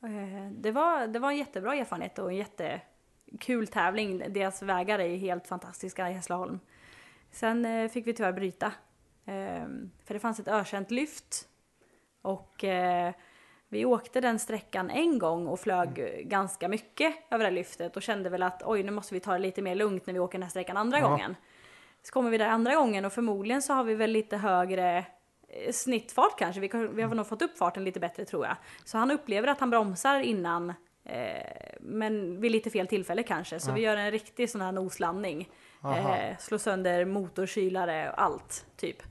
eh, 0.05 0.51
det, 0.51 0.71
var, 0.71 1.07
det 1.07 1.19
var 1.19 1.31
en 1.31 1.37
jättebra 1.37 1.75
erfarenhet 1.75 2.19
och 2.19 2.31
en 2.31 2.37
jättekul 2.37 3.67
tävling. 3.67 4.23
Deras 4.29 4.63
vägar 4.63 4.99
är 4.99 5.09
ju 5.09 5.17
helt 5.17 5.47
fantastiska 5.47 6.11
i 6.11 6.13
Hässleholm. 6.13 6.61
Sen 7.31 7.65
eh, 7.65 7.89
fick 7.89 8.07
vi 8.07 8.15
tyvärr 8.15 8.33
bryta. 8.33 8.67
Eh, 9.25 9.67
för 10.05 10.15
det 10.15 10.21
fanns 10.21 10.41
ett 10.41 10.49
ökänt 10.49 10.91
lyft. 10.91 11.49
Och 12.23 12.65
eh, 12.65 13.15
vi 13.69 13.85
åkte 13.85 14.21
den 14.21 14.39
sträckan 14.39 14.91
en 14.91 15.19
gång 15.19 15.47
och 15.47 15.61
flög 15.61 15.99
eh, 15.99 16.05
ganska 16.23 16.69
mycket 16.69 17.15
över 17.31 17.39
det 17.45 17.51
här 17.51 17.55
lyftet 17.55 17.97
och 17.97 18.03
kände 18.03 18.31
väl 18.31 18.43
att 18.43 18.63
oj, 18.65 18.83
nu 18.83 18.91
måste 18.91 19.15
vi 19.15 19.21
ta 19.21 19.33
det 19.33 19.39
lite 19.39 19.63
mer 19.63 19.75
lugnt 19.75 20.07
när 20.07 20.15
vi 20.15 20.21
åker 20.21 20.39
den 20.39 20.43
här 20.43 20.51
sträckan 20.51 20.77
andra 20.77 20.99
Ja. 20.99 21.09
gången. 21.09 21.37
Så 22.03 22.13
kommer 22.13 22.31
vi 22.31 22.39
där 22.39 22.49
andra 22.49 22.75
gången 22.75 23.05
och 23.05 23.13
förmodligen 23.13 23.63
så 23.63 23.73
har 23.73 23.85
vi 23.85 23.95
väl 23.95 24.11
lite 24.11 24.37
högre 24.37 24.99
eh, 25.49 25.73
snittfart 25.73 26.39
kanske. 26.39 26.61
Vi, 26.61 26.71
vi 26.93 27.03
har 27.03 27.15
nog 27.15 27.27
fått 27.27 27.43
upp 27.43 27.59
farten 27.59 27.85
lite 27.85 28.01
bättre 28.01 28.25
tror 28.25 28.47
jag. 28.47 28.57
Så 28.85 28.99
han 28.99 29.11
upplever 29.11 29.49
att 29.49 29.61
han 29.61 29.71
bromsar 29.71 30.21
innan, 30.21 30.71
eh, 31.05 31.75
men 31.81 32.41
vid 32.41 32.53
lite 32.53 32.71
fel 32.71 32.87
tillfälle 32.87 33.23
kanske. 33.23 33.61
Så 33.61 33.73
vi 33.73 33.81
gör 33.81 33.97
en 33.97 34.11
riktig 34.11 34.51
sån 34.51 34.61
här 34.61 34.73
noslandning. 34.73 35.49
Eh, 35.85 36.37
slår 36.39 36.59
sönder 36.59 37.05
motorkylare 37.05 38.11
och 38.11 38.23
allt 38.23 38.67
typ. 38.77 39.03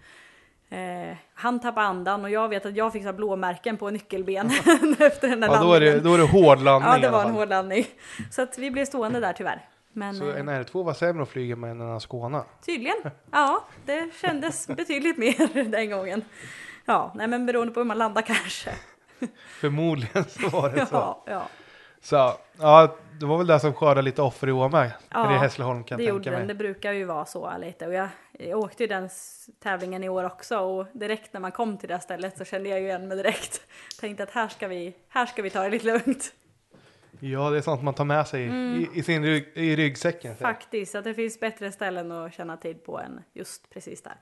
Eh, 0.73 1.15
han 1.33 1.59
tappar 1.59 1.81
andan 1.81 2.23
och 2.23 2.29
jag 2.29 2.49
vet 2.49 2.65
att 2.65 2.75
jag 2.75 2.93
fick 2.93 3.01
så 3.01 3.07
här 3.07 3.13
blåmärken 3.13 3.77
på 3.77 3.89
nyckelben 3.89 4.47
efter 4.99 5.27
den 5.27 5.39
där 5.39 5.47
Ja, 5.47 5.61
då 5.61 5.73
är, 5.73 5.79
det, 5.79 5.85
landningen. 5.85 6.03
då 6.03 6.13
är 6.13 6.17
det 6.17 6.23
hård 6.47 6.59
landning 6.61 6.91
Ja, 6.91 6.97
det 6.99 7.09
var 7.09 7.23
en 7.25 7.31
hård 7.31 7.49
landning. 7.49 7.85
Så 8.31 8.41
att 8.41 8.57
vi 8.57 8.71
blev 8.71 8.85
stående 8.85 9.19
där 9.19 9.33
tyvärr. 9.33 9.69
Men 9.93 10.15
Så 10.15 10.29
eh, 10.29 10.39
en 10.39 10.49
R2 10.49 10.83
var 10.83 10.93
sämre 10.93 11.23
att 11.23 11.29
flyga 11.29 11.55
med 11.55 11.71
än 11.71 11.81
en 11.81 11.99
Skåne. 11.99 12.43
tydligen, 12.65 12.97
ja, 13.31 13.63
det 13.85 14.09
kändes 14.21 14.67
betydligt 14.77 15.17
mer 15.17 15.63
den 15.71 15.89
gången. 15.89 16.21
Ja, 16.85 17.11
nej 17.15 17.27
men 17.27 17.45
beroende 17.45 17.73
på 17.73 17.79
hur 17.79 17.85
man 17.85 17.97
landar 17.97 18.21
kanske. 18.21 18.69
Förmodligen 19.47 20.23
så 20.23 20.49
var 20.49 20.69
det 20.69 20.85
så. 20.89 20.95
Ja, 20.95 21.23
ja. 21.25 21.41
Så 22.01 22.33
ja, 22.59 22.95
det 23.19 23.25
var 23.25 23.37
väl 23.37 23.47
det 23.47 23.59
som 23.59 23.73
skördade 23.73 24.01
lite 24.01 24.21
offer 24.21 24.49
i 24.49 24.69
med. 24.69 24.91
Ja, 25.09 25.25
Eller 25.25 25.35
i 25.35 25.37
Hässleholm 25.37 25.83
kan 25.83 25.97
Det 25.97 26.03
jag 26.03 26.09
gjorde 26.09 26.23
tänka 26.23 26.37
den, 26.37 26.47
mig. 26.47 26.55
det 26.55 26.63
brukar 26.63 26.91
ju 26.91 27.05
vara 27.05 27.25
så 27.25 27.51
lite. 27.61 27.87
Och 27.87 27.93
jag, 27.93 28.07
jag 28.39 28.59
åkte 28.59 28.83
ju 28.83 28.87
den 28.87 29.09
tävlingen 29.59 30.03
i 30.03 30.09
år 30.09 30.23
också 30.23 30.57
och 30.59 30.87
direkt 30.93 31.33
när 31.33 31.41
man 31.41 31.51
kom 31.51 31.77
till 31.77 31.87
det 31.87 31.93
här 31.95 32.01
stället 32.01 32.37
så 32.37 32.45
kände 32.45 32.69
jag 32.69 32.79
ju 32.79 32.85
igen 32.85 33.07
mig 33.07 33.17
direkt. 33.17 33.61
Tänkte 33.99 34.23
att 34.23 34.31
här 34.31 34.47
ska 34.47 34.67
vi, 34.67 34.95
här 35.09 35.25
ska 35.25 35.41
vi 35.41 35.49
ta 35.49 35.63
det 35.63 35.69
lite 35.69 35.85
lugnt. 35.85 36.33
Ja, 37.19 37.49
det 37.49 37.57
är 37.57 37.61
sånt 37.61 37.83
man 37.83 37.93
tar 37.93 38.05
med 38.05 38.27
sig 38.27 38.43
Mm. 38.47 38.81
i, 38.81 38.99
i 38.99 39.03
sin 39.03 39.25
rygg, 39.25 39.47
i 39.53 39.75
ryggsäcken. 39.75 40.35
så. 40.37 40.41
Faktiskt, 40.41 40.95
att 40.95 41.03
det 41.03 41.13
finns 41.13 41.39
bättre 41.39 41.71
ställen 41.71 42.11
att 42.11 42.33
känna 42.33 42.57
tid 42.57 42.83
på 42.83 42.99
än 42.99 43.21
just 43.33 43.69
precis 43.69 44.01
där. 44.01 44.15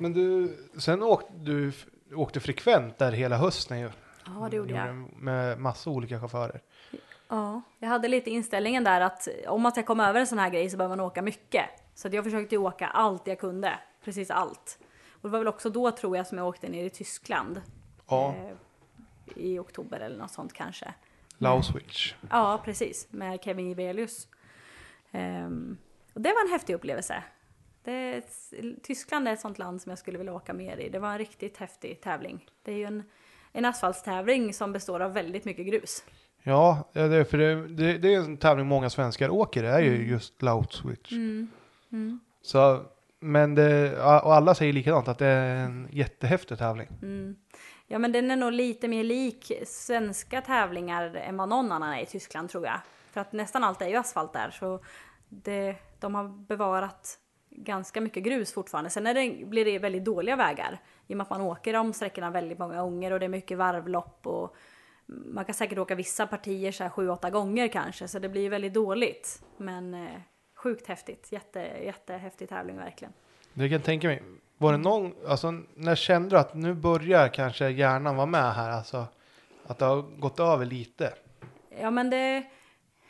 Men 0.00 0.12
du, 0.12 0.56
sen 0.78 1.02
åkte 1.02 1.32
du 1.36 1.72
åkte 2.14 2.40
frekvent 2.40 2.98
där 2.98 3.12
hela 3.12 3.36
hösten 3.36 3.80
ju. 3.80 3.90
Ja, 4.26 4.48
det 4.50 4.56
gjorde 4.56 4.74
jag. 4.74 4.94
Med 5.22 5.58
massa 5.60 5.90
olika 5.90 6.20
chaufförer. 6.20 6.60
Ja, 7.28 7.62
jag 7.78 7.88
hade 7.88 8.08
lite 8.08 8.30
inställningen 8.30 8.84
där 8.84 9.00
att 9.00 9.28
om 9.48 9.62
man 9.62 9.72
ska 9.72 9.82
komma 9.82 10.08
över 10.08 10.20
en 10.20 10.26
sån 10.26 10.38
här 10.38 10.50
grej 10.50 10.70
så 10.70 10.76
behöver 10.76 10.96
man 10.96 11.06
åka 11.06 11.22
mycket. 11.22 11.64
Så 11.94 12.08
att 12.08 12.14
jag 12.14 12.24
försökte 12.24 12.54
ju 12.54 12.58
åka 12.60 12.86
allt 12.86 13.26
jag 13.26 13.38
kunde, 13.38 13.78
precis 14.04 14.30
allt. 14.30 14.78
Och 15.12 15.22
det 15.22 15.28
var 15.28 15.38
väl 15.38 15.48
också 15.48 15.70
då 15.70 15.90
tror 15.90 16.16
jag 16.16 16.26
som 16.26 16.38
jag 16.38 16.46
åkte 16.48 16.68
ner 16.68 16.84
i 16.84 16.90
Tyskland. 16.90 17.62
Ja, 18.08 18.34
Eh, 18.34 18.52
I 19.42 19.58
oktober 19.58 20.00
eller 20.00 20.18
något 20.18 20.30
sånt 20.30 20.52
kanske. 20.52 20.94
Lauswitz. 21.38 22.14
Ja, 22.30 22.60
precis. 22.64 23.06
Med 23.10 23.42
Kevin 23.44 23.68
Jibelius. 23.68 24.28
Ehm, 25.12 25.78
och 26.14 26.20
det 26.20 26.28
var 26.32 26.44
en 26.44 26.52
häftig 26.52 26.74
upplevelse. 26.74 27.22
Det, 27.84 28.22
Tyskland 28.82 29.28
är 29.28 29.32
ett 29.32 29.40
sånt 29.40 29.58
land 29.58 29.82
som 29.82 29.90
jag 29.90 29.98
skulle 29.98 30.18
vilja 30.18 30.34
åka 30.34 30.54
mer 30.54 30.76
i. 30.76 30.88
Det 30.88 30.98
var 30.98 31.12
en 31.12 31.18
riktigt 31.18 31.56
häftig 31.56 32.00
tävling. 32.00 32.46
Det 32.62 32.72
är 32.72 32.76
ju 32.76 32.84
en, 32.84 33.02
en 33.52 33.64
asfaltstävling 33.64 34.54
som 34.54 34.72
består 34.72 35.00
av 35.00 35.12
väldigt 35.12 35.44
mycket 35.44 35.66
grus. 35.66 36.04
Ja, 36.48 36.88
det 36.92 37.00
är, 37.00 37.24
för 37.24 37.38
det, 37.38 37.66
det, 37.68 37.98
det 37.98 38.14
är 38.14 38.18
en 38.18 38.36
tävling 38.36 38.66
många 38.66 38.90
svenskar 38.90 39.30
åker. 39.30 39.62
Det 39.62 39.68
är 39.68 39.80
ju 39.80 39.94
Mm. 39.94 40.08
just 40.08 40.42
Lauswitz. 40.42 41.10
Så, 42.42 42.82
men 43.20 43.54
det, 43.54 43.98
och 44.02 44.34
alla 44.34 44.54
säger 44.54 44.72
likadant 44.72 45.08
att 45.08 45.18
det 45.18 45.26
är 45.26 45.56
en 45.56 45.88
jättehäftig 45.92 46.58
tävling. 46.58 46.88
Mm. 47.02 47.36
Ja, 47.86 47.98
men 47.98 48.12
den 48.12 48.30
är 48.30 48.36
nog 48.36 48.52
lite 48.52 48.88
mer 48.88 49.04
lik 49.04 49.52
svenska 49.66 50.40
tävlingar 50.40 51.14
än 51.14 51.36
vad 51.36 51.48
någon 51.48 51.72
annan 51.72 51.92
är 51.92 52.02
i 52.02 52.06
Tyskland 52.06 52.50
tror 52.50 52.66
jag. 52.66 52.80
För 53.12 53.20
att 53.20 53.32
nästan 53.32 53.64
allt 53.64 53.82
är 53.82 53.88
ju 53.88 53.96
asfalt 53.96 54.32
där, 54.32 54.50
så 54.50 54.80
det, 55.28 55.76
de 56.00 56.14
har 56.14 56.28
bevarat 56.28 57.18
ganska 57.50 58.00
mycket 58.00 58.22
grus 58.22 58.52
fortfarande. 58.52 58.90
Sen 58.90 59.06
är 59.06 59.14
det, 59.14 59.46
blir 59.46 59.64
det 59.64 59.78
väldigt 59.78 60.04
dåliga 60.04 60.36
vägar 60.36 60.80
i 61.06 61.12
och 61.12 61.16
med 61.16 61.24
att 61.24 61.30
man 61.30 61.40
åker 61.40 61.72
de 61.72 61.92
sträckorna 61.92 62.30
väldigt 62.30 62.58
många 62.58 62.82
gånger 62.82 63.12
och 63.12 63.20
det 63.20 63.26
är 63.26 63.28
mycket 63.28 63.58
varvlopp 63.58 64.26
och 64.26 64.56
man 65.06 65.44
kan 65.44 65.54
säkert 65.54 65.78
åka 65.78 65.94
vissa 65.94 66.26
partier 66.26 66.72
så 66.72 66.82
här 66.82 66.90
sju, 66.90 67.08
åtta 67.08 67.30
gånger 67.30 67.68
kanske, 67.68 68.08
så 68.08 68.18
det 68.18 68.28
blir 68.28 68.50
väldigt 68.50 68.74
dåligt. 68.74 69.42
Men 69.56 69.94
eh, 69.94 70.20
sjukt 70.54 70.86
häftigt, 70.86 71.32
jätte, 71.32 71.60
jättehäftig 71.60 72.48
tävling 72.48 72.76
verkligen. 72.76 73.12
Det 73.54 73.68
kan 73.68 73.80
tänka 73.80 74.08
mig. 74.08 74.22
Var 74.58 74.72
det 74.72 74.78
någon, 74.78 75.14
alltså 75.26 75.50
när 75.74 75.94
kände 75.94 76.28
du 76.28 76.38
att 76.38 76.54
nu 76.54 76.74
börjar 76.74 77.28
kanske 77.28 77.68
hjärnan 77.68 78.16
vara 78.16 78.26
med 78.26 78.54
här? 78.54 78.70
Alltså 78.70 79.06
att 79.66 79.78
det 79.78 79.84
har 79.84 80.02
gått 80.02 80.40
över 80.40 80.64
lite. 80.64 81.12
Ja 81.80 81.90
men 81.90 82.10
det, 82.10 82.42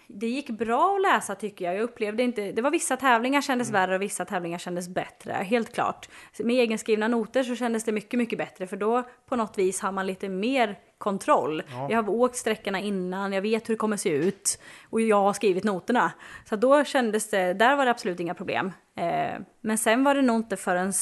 det 0.09 0.27
gick 0.29 0.51
bra 0.51 0.95
att 0.97 1.03
läsa 1.03 1.35
tycker 1.35 1.65
jag. 1.65 1.75
Jag 1.75 1.83
upplevde 1.83 2.23
inte, 2.23 2.53
det 2.53 2.63
var 2.63 2.71
vissa 2.71 2.97
tävlingar 2.97 3.41
kändes 3.41 3.71
värre 3.71 3.95
och 3.95 4.03
vissa 4.03 4.25
tävlingar 4.25 4.59
kändes 4.59 4.89
bättre, 4.89 5.33
helt 5.33 5.75
klart. 5.75 6.09
Med 6.39 6.57
egenskrivna 6.57 7.09
noter 7.09 7.43
så 7.43 7.57
kändes 7.57 7.85
det 7.85 7.93
mycket, 7.93 8.19
mycket 8.19 8.39
bättre 8.39 8.67
för 8.67 8.77
då 8.77 9.03
på 9.29 9.37
något 9.37 9.59
vis 9.59 9.81
har 9.81 9.93
man 9.93 10.07
lite 10.07 10.29
mer 10.29 10.79
kontroll. 10.99 11.63
Ja. 11.71 11.87
Jag 11.91 12.03
har 12.03 12.11
åkt 12.13 12.37
sträckorna 12.37 12.81
innan, 12.81 13.33
jag 13.33 13.43
vet 13.43 13.69
hur 13.69 13.75
det 13.75 13.79
kommer 13.79 13.97
se 13.97 14.09
ut 14.11 14.59
och 14.91 15.01
jag 15.01 15.23
har 15.23 15.33
skrivit 15.33 15.65
noterna. 15.65 16.13
Så 16.49 16.57
då 16.57 16.85
kändes 16.85 17.31
det, 17.31 17.53
där 17.55 17.77
var 17.77 17.85
det 17.85 17.91
absolut 17.91 18.21
inga 18.21 18.35
problem. 18.35 18.73
Eh, 18.97 19.41
men 19.61 19.79
sen 19.79 20.05
var 20.05 20.15
det 20.15 20.23
nog 20.23 20.37
inte 20.37 20.57
förrän, 20.57 20.93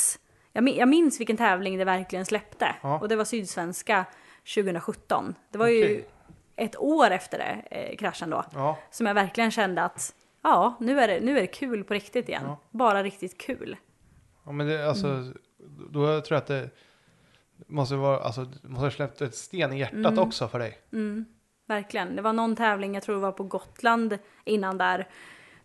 jag, 0.52 0.64
min- 0.64 0.76
jag 0.76 0.88
minns 0.88 1.20
vilken 1.20 1.36
tävling 1.36 1.78
det 1.78 1.84
verkligen 1.84 2.24
släppte 2.26 2.74
Ja. 2.82 2.98
och 2.98 3.08
det 3.08 3.16
var 3.16 3.24
Sydsvenska 3.24 4.04
2017. 4.54 5.34
Det 5.52 5.58
var 5.58 5.66
ju 5.68 5.84
Okej. 5.84 6.08
Ett 6.56 6.76
år 6.76 7.10
efter 7.10 7.38
det, 7.38 7.62
eh, 7.70 7.96
kraschen 7.96 8.30
då, 8.30 8.44
Ja, 8.54 8.78
som 8.90 9.06
jag 9.06 9.14
verkligen 9.14 9.50
kände 9.50 9.82
att 9.82 10.14
ja, 10.42 10.76
nu 10.80 11.00
är 11.00 11.08
det, 11.08 11.20
nu 11.20 11.36
är 11.36 11.40
det 11.40 11.46
kul 11.46 11.84
på 11.84 11.94
riktigt 11.94 12.28
igen. 12.28 12.42
Ja. 12.46 12.58
Bara 12.70 13.02
riktigt 13.02 13.38
kul. 13.40 13.76
ja 14.44 14.52
men 14.52 14.66
det, 14.66 14.88
alltså 14.88 15.06
Mm. 15.06 15.88
då 15.90 16.06
tror 16.06 16.24
jag 16.30 16.36
att 16.36 16.46
det 16.46 16.70
måste 17.66 17.94
vara, 17.96 18.18
alltså 18.20 18.44
det 18.44 18.68
måste 18.68 18.84
ha 18.86 18.90
släppt 18.90 19.20
ett 19.20 19.34
sten 19.34 19.72
i 19.72 19.78
hjärtat 19.78 19.96
Mm. 19.96 20.18
också 20.18 20.48
för 20.48 20.58
dig. 20.58 20.78
Mm, 20.92 21.24
verkligen. 21.66 22.16
Det 22.16 22.22
var 22.22 22.32
någon 22.32 22.56
tävling, 22.56 22.94
jag 22.94 23.02
tror 23.02 23.14
det 23.14 23.20
var 23.20 23.32
på 23.32 23.44
Gotland 23.44 24.18
innan 24.44 24.78
där, 24.78 25.08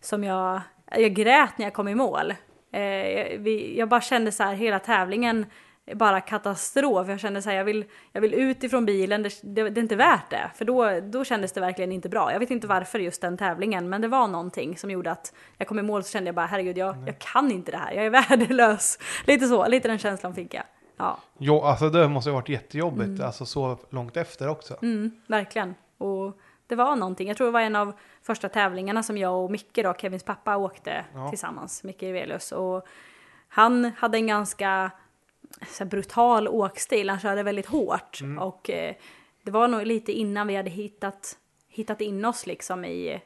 som 0.00 0.24
jag, 0.24 0.60
jag 0.96 1.14
grät 1.14 1.58
när 1.58 1.66
jag 1.66 1.72
kom 1.74 1.88
i 1.88 1.94
mål. 1.94 2.34
Eh, 2.72 2.80
jag, 2.82 3.38
vi, 3.38 3.78
jag 3.78 3.88
bara 3.88 4.00
kände 4.00 4.32
så 4.32 4.42
här, 4.42 4.54
hela 4.54 4.78
tävlingen 4.78 5.46
bara 5.94 6.20
katastrof. 6.20 7.08
Jag 7.08 7.20
kände 7.20 7.42
så 7.42 7.50
här, 7.50 7.56
jag 7.56 7.64
vill, 7.64 7.84
jag 8.12 8.20
vill 8.20 8.34
ut 8.34 8.64
ifrån 8.64 8.86
bilen, 8.86 9.22
det, 9.22 9.40
det, 9.42 9.70
det 9.70 9.80
är 9.80 9.82
inte 9.82 9.96
värt 9.96 10.30
det. 10.30 10.50
För 10.54 10.64
då, 10.64 11.00
då 11.00 11.24
kändes 11.24 11.52
det 11.52 11.60
verkligen 11.60 11.92
inte 11.92 12.08
bra. 12.08 12.32
Jag 12.32 12.38
vet 12.40 12.50
inte 12.50 12.66
varför 12.66 12.98
just 12.98 13.20
den 13.22 13.36
tävlingen, 13.36 13.88
men 13.88 14.00
det 14.00 14.08
var 14.08 14.28
någonting 14.28 14.76
som 14.78 14.90
gjorde 14.90 15.10
att 15.10 15.34
jag 15.56 15.68
kom 15.68 15.78
i 15.78 15.82
mål 15.82 16.02
så 16.04 16.10
kände 16.12 16.28
jag 16.28 16.34
bara, 16.34 16.46
herregud, 16.46 16.78
jag, 16.78 16.96
jag 17.06 17.18
kan 17.18 17.50
inte 17.52 17.70
det 17.70 17.78
här, 17.78 17.92
jag 17.92 18.06
är 18.06 18.10
värdelös. 18.28 18.98
Lite 19.26 19.46
så, 19.46 19.66
lite 19.68 19.88
den 19.88 19.98
känslan 19.98 20.34
fick 20.34 20.54
jag. 20.54 20.64
Ja. 20.96 21.18
Jo, 21.38 21.60
alltså 21.62 21.90
det 21.90 22.08
måste 22.08 22.30
ha 22.30 22.34
varit 22.34 22.48
jättejobbigt, 22.48 23.20
alltså 23.22 23.46
så 23.46 23.78
långt 23.90 24.16
efter 24.16 24.48
också. 24.48 24.76
Mm, 24.82 25.10
verkligen. 25.26 25.74
Och 25.98 26.38
det 26.66 26.74
var 26.76 26.96
någonting. 26.96 27.28
Jag 27.28 27.36
tror 27.36 27.46
det 27.46 27.50
var 27.52 27.60
en 27.60 27.76
av 27.76 27.92
första 28.22 28.48
tävlingarna 28.48 29.02
som 29.02 29.18
jag 29.18 29.44
och 29.44 29.50
Micke, 29.50 29.78
då, 29.84 29.94
Kevins 29.94 30.22
pappa, 30.22 30.56
åkte 30.56 31.04
Ja. 31.14 31.28
tillsammans. 31.28 31.84
Micke 31.84 32.02
Evelius. 32.02 32.52
Och 32.52 32.86
han 33.48 33.92
hade 33.98 34.18
en 34.18 34.26
ganska 34.26 34.90
så 35.66 35.84
brutal 35.84 36.48
åkstil. 36.48 37.10
Han 37.10 37.20
körde 37.20 37.42
väldigt 37.42 37.66
hårt. 37.66 38.20
Mm. 38.20 38.38
Och 38.38 38.70
eh, 38.70 38.94
det 39.42 39.50
var 39.50 39.68
nog 39.68 39.86
lite 39.86 40.12
innan 40.12 40.46
vi 40.46 40.56
hade 40.56 40.70
hittat, 40.70 41.38
hittat 41.68 42.00
in 42.00 42.24
oss 42.24 42.46
liksom 42.46 42.84
i... 42.84 43.22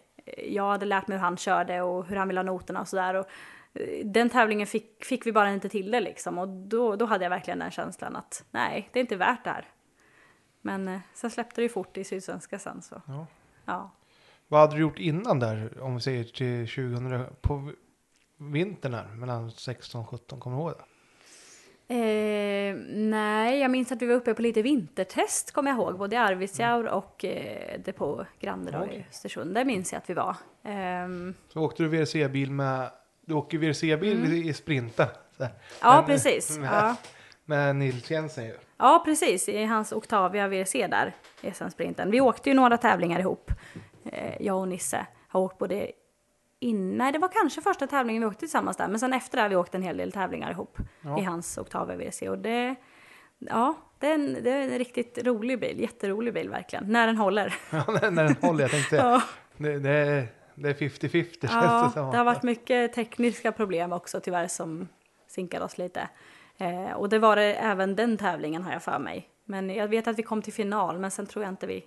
Jag 0.49 0.71
hade 0.71 0.87
lärt 0.87 1.09
mig 1.09 1.19
hur 1.19 1.25
han 1.25 1.37
körde 1.37 1.83
och 1.83 2.07
hur 2.07 2.17
han 2.17 2.29
ville 2.29 2.41
ha 2.41 2.45
noterna 2.45 2.81
och 2.81 2.89
sådär. 2.89 3.15
Och 3.15 3.27
eh, 3.73 4.07
Den 4.07 4.31
tävlingen 4.31 4.67
fick, 4.67 5.05
fick 5.05 5.27
vi 5.27 5.33
bara 5.33 5.51
inte 5.51 5.69
till 5.69 5.91
det 5.91 6.01
liksom. 6.01 6.39
Och 6.39 6.49
då, 6.49 6.97
då 6.97 7.07
hade 7.07 7.25
jag 7.25 7.31
verkligen 7.31 7.59
den 7.59 7.71
känslan 7.71 8.17
att 8.17 8.45
nej, 8.51 8.89
det 8.93 8.99
är 8.99 9.01
inte 9.01 9.17
värt 9.17 9.45
det 9.45 9.51
här. 9.51 9.69
Men 10.61 10.89
eh, 10.89 11.01
sen 11.15 11.31
släppte 11.31 11.61
det 11.61 11.63
ju 11.63 11.69
fort 11.69 11.97
i 11.97 12.05
Sydsvenska 12.05 12.59
sen 12.59 12.83
så. 12.83 13.03
Ja. 13.07 13.27
Ja. 13.65 13.91
Vad 14.49 14.61
hade 14.61 14.75
du 14.75 14.81
gjort 14.81 14.99
innan 14.99 15.41
där, 15.41 15.81
om 15.81 15.95
vi 15.95 16.01
säger 16.01 16.25
till 16.25 16.69
2000, 16.69 17.27
på 17.41 17.73
vintern 18.37 18.95
här, 18.95 19.07
mellan 19.07 19.51
16 19.51 20.01
och 20.01 20.09
17, 20.09 20.41
kommer 20.41 20.57
du 20.57 20.63
ihåg 20.63 20.73
det? 20.73 20.85
Eh, 21.89 22.75
nej, 22.89 23.61
jag 23.61 23.71
minns 23.71 23.93
att 23.93 24.03
vi 24.03 24.07
var 24.07 24.15
uppe 24.15 24.35
på 24.35 24.43
lite 24.43 24.63
vintertest, 24.63 25.53
kommer 25.53 25.71
jag 25.71 25.79
ihåg. 25.79 25.99
Både 25.99 26.17
i 26.17 26.19
Arvidsjaur 26.19 26.87
och 26.87 27.25
eh, 27.25 27.81
Depå 27.85 28.27
Grande 28.41 28.71
då, 28.71 28.87
i. 28.93 29.05
Östersund. 29.11 29.55
Där 29.55 29.65
minns 29.65 29.93
jag 29.93 29.99
att 29.99 30.11
vi 30.11 30.15
var. 30.15 30.37
Ehm, 30.65 31.35
Så 31.53 31.61
åkte 31.61 31.83
du 31.83 31.89
VRC-bil 31.89 32.51
med, 32.51 32.91
du 33.27 33.35
åker 33.35 33.59
VRC-bil 33.59 34.49
i 34.49 34.53
sprinten. 34.55 35.07
Så 35.37 35.47
ja, 35.83 35.97
Men- 35.97 36.05
precis. 36.07 36.59
med- 36.59 36.69
Ja. 36.73 36.97
Med 37.47 37.77
Nils 37.77 38.11
Jensen 38.11 38.45
ju. 38.45 38.57
ja, 38.79 39.03
precis. 39.05 39.49
I 39.49 39.65
hans 39.65 39.93
Octavia 39.93 40.49
VRC 40.49 40.87
där, 40.87 41.15
i 41.41 41.51
SM-sprinten. 41.53 42.11
Vi 42.11 42.21
åkte 42.21 42.51
ju 42.51 42.55
några 42.55 42.77
tävlingar 42.77 43.21
ihop, 43.21 43.51
eh, 44.05 44.35
jag 44.43 44.59
och 44.59 44.69
Nisse. 44.69 45.07
Har 45.29 45.41
åkt 45.41 45.59
både 45.59 45.91
in, 46.65 46.99
nej, 46.99 47.13
det 47.13 47.19
var 47.19 47.29
kanske 47.29 47.61
första 47.61 47.87
tävlingen 47.87 48.23
vi 48.23 48.27
åkte 48.29 48.41
tillsammans 48.41 48.77
där, 48.77 48.89
men 48.89 49.01
sen 49.01 49.13
efter 49.13 49.37
det 49.37 49.43
har 49.43 49.49
vi 49.49 49.57
åkt 49.57 49.75
en 49.75 49.83
hel 49.83 49.97
del 49.97 50.13
tävlingar 50.13 50.51
ihop 50.51 50.79
Ja. 51.03 51.19
i 51.19 51.23
hans 51.23 51.59
Octavia 51.59 51.97
VRC. 51.97 52.29
Och 52.29 52.39
det, 52.39 52.75
ja, 53.39 53.75
det 53.99 54.07
är, 54.11 54.15
en, 54.15 54.33
det 54.43 54.51
är 54.51 54.63
en 54.73 54.79
riktigt 54.79 55.19
rolig 55.27 55.61
bil, 55.61 55.81
jätterolig 55.81 56.35
bil 56.35 56.49
verkligen, 56.51 56.85
när 56.93 57.07
den 57.07 57.17
håller. 57.17 57.55
Ja, 57.71 57.85
när 58.11 58.25
den 58.25 58.37
håller, 58.41 58.61
jag 58.65 58.71
tänkte 58.71 58.97
Ja. 58.97 59.23
det, 59.57 59.79
det, 59.79 59.91
är, 59.91 60.27
det 60.55 60.69
är 60.69 60.75
50-50 60.75 61.09
känns 61.41 61.53
Ja, 61.53 61.85
det 61.87 62.01
som. 62.01 62.11
det 62.11 62.17
har 62.17 62.25
varit 62.25 62.43
mycket 62.43 62.93
tekniska 62.93 63.53
problem 63.53 63.93
också 63.93 64.21
tyvärr 64.21 64.49
som 64.49 64.89
sinkade 65.29 65.65
oss 65.65 65.79
lite. 65.79 66.09
Eh, 66.59 66.93
och 66.93 67.09
det 67.09 67.19
var 67.19 67.37
det 67.37 67.55
även 67.55 67.97
den 67.97 68.17
tävlingen 68.17 68.63
har 68.63 68.73
jag 68.73 68.83
för 68.83 68.99
mig. 68.99 69.29
Men 69.45 69.71
jag 69.71 69.89
vet 69.89 70.07
att 70.09 70.19
vi 70.19 70.23
kom 70.23 70.43
till 70.43 70.53
final, 70.53 70.99
men 70.99 71.11
sen 71.11 71.27
tror 71.27 71.45
jag 71.45 71.53
inte 71.53 71.67
vi 71.67 71.85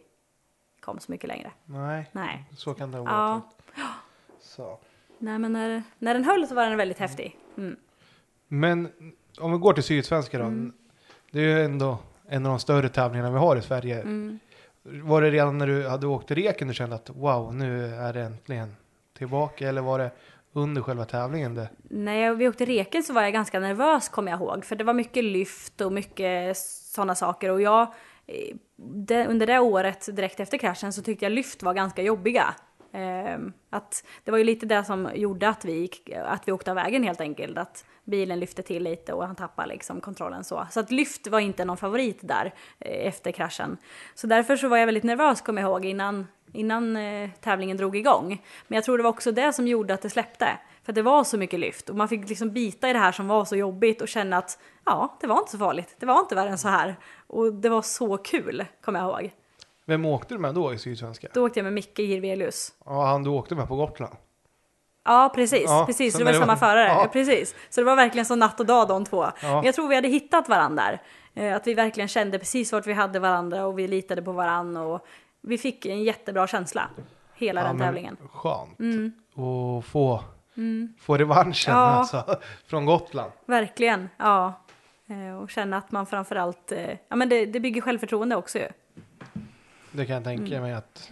kom 0.80 0.99
så 0.99 1.12
mycket 1.12 1.28
längre. 1.28 1.52
Nej, 1.66 2.10
Nej. 2.12 2.45
så 2.58 2.74
kan 2.74 2.91
det 2.91 2.98
Ja. 2.98 3.41
Så. 4.58 4.80
Nej, 5.18 5.40
men 5.40 5.54
när, 5.54 5.84
när 6.00 6.14
den 6.14 6.24
höll 6.24 6.48
så 6.48 6.56
var 6.56 6.66
den 6.66 6.78
väldigt 6.78 7.00
häftig. 7.00 7.36
Mm. 7.58 7.76
Men 8.48 8.90
om 9.40 9.52
vi 9.52 9.58
går 9.58 9.74
till 9.74 9.84
Sydsvenska 9.84 10.38
då. 10.38 10.44
Mm. 10.44 10.74
Det 11.32 11.40
är 11.40 11.44
ju 11.44 11.62
ändå 11.62 11.98
en 12.28 12.46
av 12.46 12.50
de 12.50 12.60
större 12.60 12.90
tävlingarna 12.90 13.32
vi 13.32 13.38
har 13.38 13.56
i 13.56 13.62
Sverige. 13.62 14.02
Mm. 14.02 14.40
Var 14.84 15.22
det 15.22 15.32
redan 15.32 15.58
när 15.58 15.68
du 15.68 15.88
hade 15.88 16.08
åkt 16.08 16.28
till 16.28 16.36
Reken 16.36 16.68
du 16.68 16.74
kände 16.74 16.96
att 16.96 17.10
wow, 17.10 17.56
nu 17.56 17.96
är 17.96 18.14
det 18.14 18.22
äntligen 18.22 18.76
tillbaka? 19.18 19.70
Eller 19.70 19.82
var 19.82 20.00
det 20.00 20.12
under 20.54 20.82
själva 20.82 21.06
tävlingen? 21.06 21.56
Det? 21.56 21.70
När 21.84 22.34
vi 22.34 22.48
åkte 22.48 22.66
reken 22.66 23.04
så 23.04 23.14
var 23.14 23.22
jag 23.22 23.34
ganska 23.34 23.60
nervös 23.60 24.10
kommer 24.10 24.32
jag 24.32 24.42
ihåg. 24.42 24.66
För 24.66 24.76
det 24.76 24.84
var 24.84 24.94
mycket 24.94 25.24
lyft 25.24 25.82
och 25.82 25.94
mycket 25.94 26.58
sådana 26.58 27.16
saker. 27.16 27.52
Och 27.52 27.62
jag, 27.62 27.82
eh, 28.28 28.56
det, 28.76 29.28
under 29.28 29.48
det 29.48 29.60
året 29.60 30.16
direkt 30.16 30.40
efter 30.40 30.58
kraschen 30.58 30.94
så 30.94 31.02
tyckte 31.02 31.26
jag 31.26 31.32
lyft 31.32 31.64
var 31.64 31.74
ganska 31.74 32.02
jobbiga. 32.02 32.56
Ehm, 32.91 33.53
att 33.69 34.03
det 34.23 34.31
var 34.31 34.38
ju 34.38 34.43
lite 34.43 34.65
det 34.65 34.84
som 34.84 35.09
gjorde 35.15 35.49
att 35.49 35.65
vi, 35.65 35.73
gick, 35.73 36.09
att 36.26 36.47
vi 36.47 36.51
åkte 36.51 36.72
av 36.72 36.76
vägen 36.76 37.03
helt 37.03 37.22
enkelt. 37.22 37.57
Att 37.57 37.85
bilen 38.03 38.39
lyfte 38.39 38.61
till 38.61 38.84
lite 38.84 39.14
och 39.14 39.27
han 39.27 39.35
tappade 39.35 39.68
liksom 39.68 40.01
kontrollen 40.01 40.43
så. 40.43 40.68
Så 40.72 40.80
att 40.80 40.91
lyft 40.91 41.27
var 41.27 41.39
inte 41.39 41.65
någon 41.65 41.77
favorit 41.77 42.19
där 42.22 42.53
eh, 42.80 43.07
efter 43.07 43.31
kraschen. 43.31 43.77
Så 44.15 44.27
därför 44.27 44.55
så 44.55 44.68
var 44.68 44.77
jag 44.77 44.85
väldigt 44.85 45.03
nervös 45.03 45.41
kommer 45.41 45.61
jag 45.61 45.69
ihåg 45.69 45.85
innan, 45.85 46.27
innan 46.51 46.97
eh, 46.97 47.30
tävlingen 47.41 47.77
drog 47.77 47.95
igång. 47.95 48.43
Men 48.68 48.76
jag 48.76 48.84
tror 48.84 48.97
det 48.97 49.03
var 49.03 49.09
också 49.09 49.31
det 49.31 49.53
som 49.53 49.68
gjorde 49.68 49.93
att 49.93 50.01
det 50.01 50.09
släppte. 50.09 50.57
För 50.84 50.93
det 50.93 51.01
var 51.01 51.23
så 51.23 51.38
mycket 51.38 51.59
lyft 51.59 51.89
och 51.89 51.95
man 51.95 52.07
fick 52.07 52.30
liksom 52.30 52.51
bita 52.51 52.89
i 52.89 52.93
det 52.93 52.99
här 52.99 53.11
som 53.11 53.27
var 53.27 53.45
så 53.45 53.55
jobbigt 53.55 54.01
och 54.01 54.07
känna 54.07 54.38
att 54.38 54.59
ja, 54.85 55.18
det 55.22 55.27
var 55.27 55.39
inte 55.39 55.51
så 55.51 55.57
farligt. 55.57 55.95
Det 55.99 56.05
var 56.05 56.19
inte 56.19 56.35
värre 56.35 56.49
än 56.49 56.57
så 56.57 56.68
här. 56.68 56.95
Och 57.27 57.53
det 57.53 57.69
var 57.69 57.81
så 57.81 58.18
kul, 58.18 58.65
kommer 58.81 58.99
jag 58.99 59.09
ihåg. 59.09 59.31
Vem 59.88 60.05
åkte 60.05 60.34
du 60.34 60.38
med 60.39 60.55
då 60.55 60.73
i 60.73 60.77
Sydsvenska? 60.77 61.27
Då 61.34 61.45
åkte 61.45 61.59
jag 61.59 61.64
med 61.64 61.73
Micke 61.73 61.99
Jirvelius. 61.99 62.73
Ja, 62.85 63.05
han 63.05 63.23
du 63.23 63.30
åkte 63.30 63.55
med 63.55 63.68
på 63.68 63.76
Gotland. 63.76 64.15
Ja, 65.05 65.31
precis. 65.35 65.64
Ja, 65.65 65.84
precis. 65.85 66.14
så 66.14 66.18
Så 66.19 66.26
det 66.26 66.31
var 66.31 66.39
samma 66.39 66.45
var- 66.53 66.55
förare. 66.55 66.88
ja. 66.88 67.01
Ja. 67.01 67.07
precis. 67.07 67.55
Så 67.69 67.81
det 67.81 67.85
var 67.85 67.95
verkligen 67.95 68.26
som 68.26 68.39
natt 68.39 68.59
och 68.59 68.65
dag 68.65 68.88
de 68.88 69.05
två. 69.05 69.23
Ja. 69.23 69.31
Men 69.41 69.64
jag 69.64 69.76
tror 69.76 69.88
vi 69.88 69.95
hade 69.95 70.07
hittat 70.07 70.49
varandra 70.49 70.84
där. 70.84 71.01
Eh, 71.49 71.55
Att 71.55 71.68
vi 71.68 71.73
verkligen 71.73 72.07
kände 72.07 72.39
precis 72.39 72.73
vart 72.73 72.88
vi 72.88 72.93
hade 72.93 73.19
varandra 73.19 73.65
och 73.65 73.80
vi 73.80 73.88
litade 73.88 74.22
på 74.22 74.31
varandra. 74.31 74.81
Och 74.81 75.05
vi 75.41 75.57
fick 75.57 75.85
en 75.85 76.03
jättebra 76.03 76.47
känsla 76.47 76.89
hela 77.35 77.64
den 77.64 77.77
men 77.77 77.85
tävlingen. 77.88 78.18
Skönt. 78.34 78.80
Mm. 78.80 79.11
Och 79.34 79.85
få, 79.85 80.23
få 80.99 81.18
revanschen 81.18 81.73
Ja. 81.73 81.80
alltså, 81.80 82.23
från 82.68 82.85
Gotland. 82.85 83.31
Verkligen, 83.45 84.09
ja. 84.18 84.53
Eh, 85.09 85.38
Och 85.38 85.49
känna 85.49 85.77
att 85.77 85.91
man 85.91 86.05
framförallt, 86.05 86.72
eh, 86.72 86.89
ja 87.09 87.15
men 87.15 87.30
det, 87.30 87.45
det 87.45 87.59
bygger 87.59 87.81
självförtroende 87.81 88.35
också 88.35 88.57
ju. 88.59 88.68
Det 89.98 90.06
kan 90.06 90.15
jag 90.15 90.24
tänka 90.24 90.52
Mm. 90.57 90.61
mig 90.61 90.74
att 90.74 91.10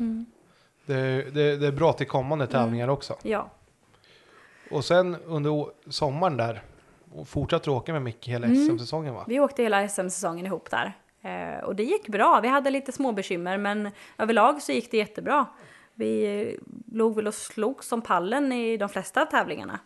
det, 0.85 1.21
det, 1.33 1.57
det 1.57 1.67
är 1.67 1.71
bra 1.71 1.93
till 1.93 2.07
kommande 2.07 2.47
tävlingar 2.47 2.87
också. 2.87 3.17
Ja. 3.23 3.49
Och 4.71 4.85
sen 4.85 5.15
under 5.25 5.67
sommaren 5.91 6.37
där 6.37 6.61
fortsatte 7.25 7.71
åka 7.71 7.93
med 7.93 8.01
Micke 8.01 8.27
hela 8.27 8.47
Mm. 8.47 8.67
SM-säsången 8.67 9.13
va? 9.13 9.25
Vi 9.27 9.39
åkte 9.39 9.63
hela 9.63 9.87
SM-säsongen 9.89 10.45
ihop 10.45 10.69
där. 10.71 10.93
Eh, 11.21 11.63
och 11.63 11.75
det 11.75 11.83
gick 11.83 12.07
bra. 12.07 12.39
Vi 12.41 12.47
hade 12.47 12.69
lite 12.69 12.91
små 12.91 13.11
bekymmer 13.11 13.57
men 13.57 13.89
överlag 14.17 14.61
så 14.61 14.71
gick 14.71 14.91
det 14.91 14.97
jättebra. 14.97 15.45
Vi 15.93 16.41
eh, 16.41 16.59
låg 16.97 17.15
väl 17.15 17.27
och 17.27 17.33
slog 17.33 17.83
som 17.83 18.01
pallen 18.01 18.51
i 18.51 18.77
de 18.77 18.89
flesta 18.89 19.21
av 19.21 19.25
tävlingarna. 19.25 19.79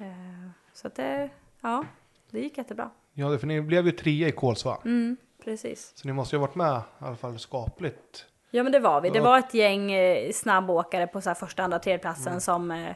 Eh, 0.00 0.50
så 0.72 0.86
att 0.86 0.94
det, 0.94 1.30
ja, 1.60 1.84
det 2.30 2.40
gick 2.40 2.58
jättebra. 2.58 2.90
Ja, 3.14 3.38
för 3.38 3.46
ni 3.46 3.60
blev 3.60 3.86
ju 3.86 3.92
trea 3.92 4.28
i 4.28 4.32
Kolsva. 4.32 4.78
Mm, 4.84 5.16
precis. 5.44 5.92
Så 5.94 6.08
ni 6.08 6.12
måste 6.12 6.36
ju 6.36 6.40
ha 6.40 6.46
varit 6.46 6.54
med 6.54 6.82
i 7.00 7.04
alla 7.04 7.16
fall 7.16 7.38
skapligt. 7.38 8.26
Ja 8.50 8.62
men 8.62 8.72
det 8.72 8.78
var 8.78 9.00
vi. 9.00 9.10
Det 9.10 9.20
var 9.20 9.38
ett 9.38 9.54
gäng 9.54 9.92
eh, 9.92 10.32
snabbåkare 10.32 11.06
på 11.06 11.20
så 11.20 11.30
här 11.30 11.34
första, 11.34 11.62
andra, 11.62 11.78
tredjeplatsen 11.78 12.40
som 12.40 12.70
eh, 12.70 12.94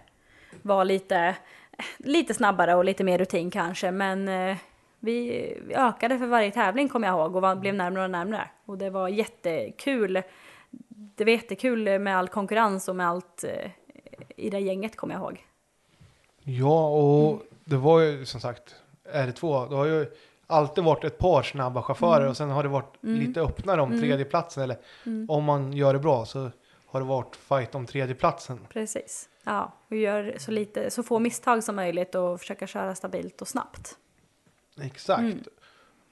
var 0.63 0.85
lite, 0.85 1.37
lite 1.97 2.35
snabbare 2.35 2.75
och 2.75 2.85
lite 2.85 3.05
mer 3.05 3.19
rutin 3.19 3.51
kanske. 3.51 3.91
Men 3.91 4.29
eh, 4.29 4.57
vi, 5.01 5.29
vi 5.67 5.75
ökade 5.75 6.19
för 6.19 6.27
varje 6.27 6.51
tävling 6.51 6.89
kommer 6.89 7.09
jag 7.09 7.19
ihåg 7.19 7.37
och 7.37 7.43
var, 7.43 7.57
blev 7.57 7.75
närmare 7.75 8.05
och 8.05 8.11
närmare. 8.11 8.49
Och 8.65 8.79
det 8.79 8.91
var 8.91 9.09
jättekul. 9.09 10.23
Det 10.89 11.25
var 11.25 11.33
jättekul 11.33 11.99
med 11.99 12.19
all 12.19 12.29
konkurrens 12.29 12.89
och 12.89 12.97
med 12.97 13.09
allt 13.09 13.45
eh, 13.45 13.71
i 14.37 14.51
det 14.51 14.59
gänget 14.59 14.97
kommer 14.97 15.15
jag 15.15 15.21
ihåg. 15.21 15.47
Ja, 16.43 16.89
och 16.89 17.43
det 17.65 17.77
var 17.77 18.01
ju 18.01 18.27
som 18.27 18.41
sagt 18.41 18.75
R2. 19.13 19.69
Det 19.69 19.77
har 19.77 19.87
ju 19.87 20.07
alltid 20.47 20.85
varit 20.85 21.05
ett 21.05 21.19
par 21.19 21.43
snabba 21.43 21.83
chaufförer 21.83 22.17
Mm. 22.17 22.31
och 22.31 22.37
sen 22.37 22.51
har 22.51 22.63
det 22.63 22.69
varit 22.69 22.97
lite 23.01 23.41
öppnare 23.41 23.81
om 23.83 24.01
tredjeplatsen. 24.01 24.63
Eller 24.63 24.79
om 25.29 25.45
man 25.45 25.73
gör 25.73 25.93
det 25.93 25.99
bra 25.99 26.25
så 26.25 26.51
har 26.87 27.01
det 27.01 27.07
varit 27.07 27.37
fight 27.37 27.75
om 27.75 27.87
tredjeplatsen. 27.87 28.67
Precis. 28.69 29.29
Ja, 29.45 29.73
vi 29.89 29.99
gör 29.99 30.35
så, 30.39 30.51
lite, 30.51 30.91
så 30.91 31.03
få 31.03 31.19
misstag 31.19 31.65
som 31.65 31.77
möjligt 31.77 32.15
och 32.15 32.41
försöka 32.41 32.67
köra 32.67 32.95
stabilt 32.95 33.43
och 33.43 33.49
snabbt. 33.49 33.97
Exakt. 34.81 35.21
Mm. 35.21 35.43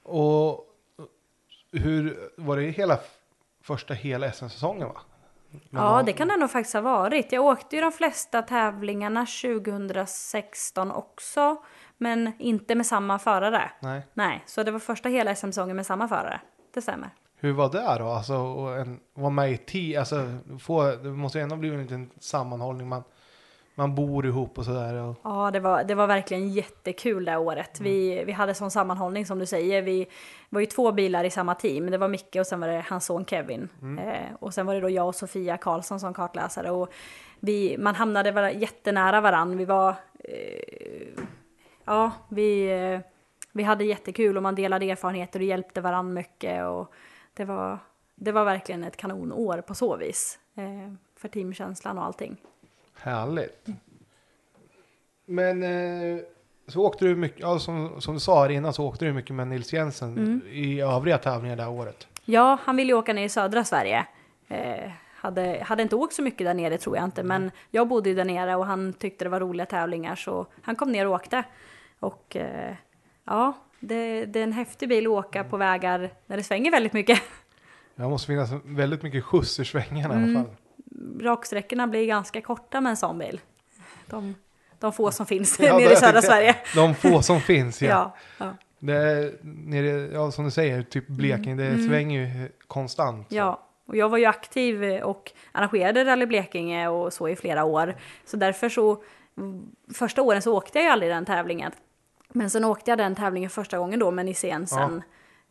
Och 0.03 0.65
hur 1.71 2.29
var 2.37 2.57
det 2.57 2.63
hela 2.63 2.99
första 3.63 3.93
hela 3.93 4.31
SM-säsongen 4.31 4.87
va? 4.87 5.01
Ja, 5.69 6.03
det 6.05 6.13
kan 6.13 6.27
det 6.27 6.37
nog 6.37 6.51
faktiskt 6.51 6.73
ha 6.73 6.81
varit. 6.81 7.31
Jag 7.31 7.45
åkte 7.45 7.75
ju 7.75 7.81
de 7.81 7.91
flesta 7.91 8.41
tävlingarna 8.41 9.25
2016 9.25 10.91
också, 10.91 11.63
men 11.97 12.31
inte 12.39 12.75
med 12.75 12.85
samma 12.85 13.19
förare. 13.19 13.71
Nej. 13.79 14.01
Nej, 14.13 14.43
så 14.45 14.63
det 14.63 14.71
var 14.71 14.79
första 14.79 15.09
hela 15.09 15.35
SM-säsongen 15.35 15.75
med 15.75 15.85
samma 15.85 16.07
förare. 16.07 16.41
Det 16.73 16.81
stämmer. 16.81 17.09
Hur 17.35 17.53
var 17.53 17.69
det 17.69 18.03
då? 18.03 18.09
Alltså, 18.09 18.33
en, 18.79 18.99
vara 19.13 19.29
med 19.29 19.51
i 19.51 19.57
team, 19.57 19.99
alltså, 19.99 20.37
få, 20.59 20.83
det 20.95 21.09
måste 21.09 21.37
ju 21.37 21.43
ändå 21.43 21.55
bli 21.55 21.69
en 21.69 21.81
liten 21.81 22.09
sammanhållning. 22.19 22.89
Man, 22.89 23.03
man 23.75 23.95
bor 23.95 24.25
ihop 24.25 24.57
och 24.57 24.65
sådär. 24.65 25.15
Ja, 25.23 25.51
det 25.53 25.59
var, 25.59 25.83
det 25.83 25.95
var 25.95 26.07
verkligen 26.07 26.49
jättekul 26.49 27.25
det 27.25 27.37
året. 27.37 27.79
Vi, 27.81 28.23
vi 28.25 28.31
hade 28.31 28.53
sån 28.53 28.71
sammanhållning 28.71 29.25
som 29.25 29.39
du 29.39 29.45
säger. 29.45 29.81
Vi 29.81 30.07
var 30.49 30.59
ju 30.59 30.65
två 30.65 30.91
bilar 30.91 31.23
i 31.23 31.29
samma 31.29 31.55
team. 31.55 31.91
Det 31.91 31.97
var 31.97 32.07
Micke 32.07 32.35
och 32.35 32.47
sen 32.47 32.59
var 32.59 32.67
det 32.67 32.85
hans 32.89 33.05
son 33.05 33.25
Kevin. 33.25 33.69
Eh, 33.99 34.35
och 34.39 34.53
sen 34.53 34.65
var 34.65 34.73
det 34.73 34.81
då 34.81 34.89
jag 34.89 35.07
och 35.07 35.15
Sofia 35.15 35.57
Karlsson 35.57 35.99
som 35.99 36.13
kartläsare. 36.13 36.71
Och 36.71 36.89
vi, 37.39 37.75
man 37.79 37.95
hamnade 37.95 38.31
var, 38.31 38.49
jättenära 38.49 39.21
varann. 39.21 39.57
Vi 39.57 39.65
var... 39.65 39.89
Eh, 40.23 41.23
ja, 41.85 42.11
vi, 42.29 42.67
eh, 42.93 42.99
vi 43.51 43.63
hade 43.63 43.83
jättekul 43.83 44.37
och 44.37 44.43
man 44.43 44.55
delade 44.55 44.89
erfarenheter 44.91 45.39
och 45.39 45.45
hjälpte 45.45 45.81
varann 45.81 46.13
mycket. 46.13 46.65
Och 46.65 46.93
det, 47.33 47.45
var, 47.45 47.79
det 48.15 48.31
var 48.31 48.45
verkligen 48.45 48.83
ett 48.83 48.97
kanonår 48.97 49.61
på 49.61 49.73
så 49.75 49.97
vis. 49.97 50.39
Eh, 50.55 50.93
för 51.17 51.27
teamkänslan 51.27 51.97
och 51.97 52.05
allting. 52.05 52.37
Härligt. 52.95 53.67
Men 55.25 55.63
eh, 55.63 56.23
så 56.67 56.85
åkte 56.85 57.05
du 57.05 57.15
mycket, 57.15 57.39
ja, 57.39 57.59
som, 57.59 58.01
som 58.01 58.13
du 58.13 58.19
sa 58.19 58.41
här 58.41 58.49
innan 58.49 58.73
så 58.73 58.85
åkte 58.85 59.05
du 59.05 59.13
mycket 59.13 59.35
med 59.35 59.47
Nils 59.47 59.73
Jensen 59.73 60.17
Mm. 60.17 60.41
i 60.47 60.81
övriga 60.81 61.17
tävlingar 61.17 61.55
det 61.55 61.63
här 61.63 61.71
året. 61.71 62.07
Ja, 62.25 62.57
han 62.63 62.75
ville 62.75 62.91
ju 62.91 62.97
åka 62.97 63.13
ner 63.13 63.23
i 63.25 63.29
södra 63.29 63.63
Sverige. 63.63 64.05
Eh, 64.47 64.91
hade, 65.15 65.63
hade 65.63 65.83
inte 65.83 65.95
åkt 65.95 66.13
så 66.13 66.21
mycket 66.21 66.47
där 66.47 66.53
nere 66.53 66.77
tror 66.77 66.95
jag 66.95 67.05
inte, 67.05 67.23
men 67.23 67.51
jag 67.71 67.87
bodde 67.87 68.09
ju 68.09 68.15
där 68.15 68.25
nere 68.25 68.55
och 68.55 68.65
han 68.65 68.93
tyckte 68.93 69.25
det 69.25 69.29
var 69.29 69.39
roliga 69.39 69.65
tävlingar 69.65 70.15
så 70.15 70.45
han 70.61 70.75
kom 70.75 70.91
ner 70.91 71.07
och 71.07 71.13
åkte. 71.13 71.43
Och 71.99 72.35
eh, 72.35 72.75
ja, 73.25 73.53
det, 73.79 74.25
det 74.25 74.39
är 74.39 74.43
en 74.43 74.53
häftig 74.53 74.89
bil 74.89 75.05
att 75.07 75.11
åka 75.11 75.43
på 75.43 75.57
vägar 75.57 76.09
när 76.25 76.37
det 76.37 76.43
svänger 76.43 76.71
väldigt 76.71 76.93
mycket. 76.93 77.21
Det 77.95 78.03
måste 78.07 78.27
finnas 78.27 78.49
väldigt 78.65 79.03
mycket 79.03 79.23
skjuts 79.23 79.59
i 79.59 79.65
svängarna 79.65 80.13
i 80.13 80.17
alla 80.17 80.27
Mm. 80.27 80.43
fall. 80.43 80.55
raksträckorna 81.21 81.87
blir 81.87 82.05
ganska 82.05 82.41
korta 82.41 82.81
med 82.81 82.89
en 82.89 82.97
sån 82.97 83.17
bil. 83.19 83.41
De, 84.05 84.35
de 84.79 84.93
få 84.93 85.11
som 85.11 85.25
finns 85.25 85.59
Ja, 85.59 85.77
nere 85.77 85.93
i 85.93 85.95
södra 85.95 86.21
Sverige. 86.21 86.55
De 86.75 86.95
få 86.95 87.21
som 87.21 87.41
finns, 87.41 87.81
ja. 87.81 87.89
Ja, 87.89 88.15
ja, 88.45 88.55
Det 88.79 88.93
är, 88.93 89.33
nere, 89.41 89.87
ja, 90.13 90.31
som 90.31 90.45
du 90.45 90.51
säger, 90.51 90.83
typ 90.83 91.07
Blekinge, 91.07 91.55
det 91.63 91.83
svänger 91.87 92.19
ju 92.21 92.49
konstant. 92.67 93.27
så. 93.29 93.35
Mm. 93.35 93.45
ja. 93.47 93.61
Och 93.87 93.95
jag 93.95 94.09
var 94.09 94.17
ju 94.17 94.25
aktiv 94.25 94.83
och 95.03 95.31
arrangerade 95.51 96.05
Rally 96.05 96.25
Blekinge 96.25 96.87
och 96.87 97.13
så 97.13 97.29
i 97.29 97.35
flera 97.35 97.63
år. 97.63 97.95
Så 98.25 98.37
därför 98.37 98.69
så, 98.69 99.03
mm, 99.37 99.65
första 99.93 100.21
åren 100.21 100.41
så 100.41 100.57
åkte 100.57 100.77
jag 100.77 100.85
ju 100.85 100.91
aldrig 100.91 101.11
den 101.11 101.25
tävlingen. 101.25 101.71
Men 102.35 102.49
sen 102.49 102.63
åkte 102.65 102.91
jag 102.91 102.97
den 102.97 103.15
tävlingen 103.15 103.49
första 103.49 103.77
gången 103.77 103.99
då 103.99 104.11
med 104.11 104.25
Nissan 104.25 104.67
sen, 104.67 105.03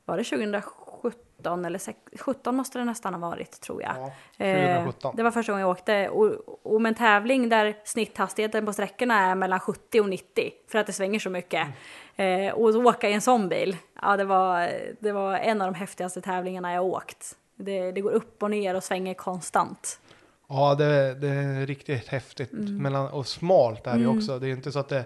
var 0.04 0.16
det 0.16 0.24
2017 0.24 1.64
eller 1.64 1.78
sex- 1.78 1.98
17 2.20 2.56
måste 2.56 2.78
det 2.78 2.84
nästan 2.84 3.14
ha 3.14 3.30
varit 3.30 3.60
tror 3.60 3.82
jag. 3.82 3.92
Ja, 4.38 4.44
Eh, 4.46 4.74
2017. 4.76 5.16
det 5.16 5.22
var 5.22 5.30
första 5.30 5.52
gången 5.52 5.60
jag 5.66 5.70
åkte. 5.70 6.08
Och, 6.08 6.32
och 6.74 6.80
med 6.82 6.90
en 6.90 6.94
tävling 6.94 7.48
där 7.48 7.76
snitthastigheten 7.84 8.66
på 8.66 8.72
sträckorna 8.72 9.20
är 9.20 9.34
mellan 9.34 9.60
70 9.60 10.00
och 10.00 10.08
90 10.08 10.52
för 10.68 10.78
att 10.78 10.86
det 10.86 10.92
svänger 10.92 11.18
så 11.18 11.30
mycket. 11.30 11.68
Mm. 12.16 12.46
Eh, 12.48 12.54
och 12.54 12.72
så 12.72 12.84
åka 12.88 13.08
i 13.08 13.12
en 13.12 13.20
sån 13.20 13.48
bil, 13.48 13.76
ja 14.02 14.16
det 14.16 14.24
var, 14.24 14.70
det 15.00 15.12
var 15.12 15.36
en 15.36 15.62
av 15.62 15.72
de 15.72 15.78
häftigaste 15.78 16.20
tävlingarna 16.20 16.72
jag 16.74 16.84
åkt. 16.84 17.36
Det, 17.56 17.92
det 17.92 18.00
går 18.00 18.10
upp 18.12 18.42
och 18.42 18.50
ner 18.50 18.74
och 18.76 18.84
svänger 18.84 19.14
konstant. 19.14 20.00
Ja, 20.48 20.74
det, 20.74 21.14
det 21.14 21.28
är 21.28 21.66
riktigt 21.66 22.08
häftigt. 22.08 22.52
Mm. 22.52 22.82
Mellan, 22.82 23.08
och 23.08 23.26
smalt 23.26 23.86
är 23.86 23.92
det 23.94 24.00
ju 24.00 24.06
också. 24.06 24.38
Det 24.38 24.46
är 24.48 24.50
inte 24.50 24.72
så 24.72 24.78
att 24.78 24.88
det 24.88 25.04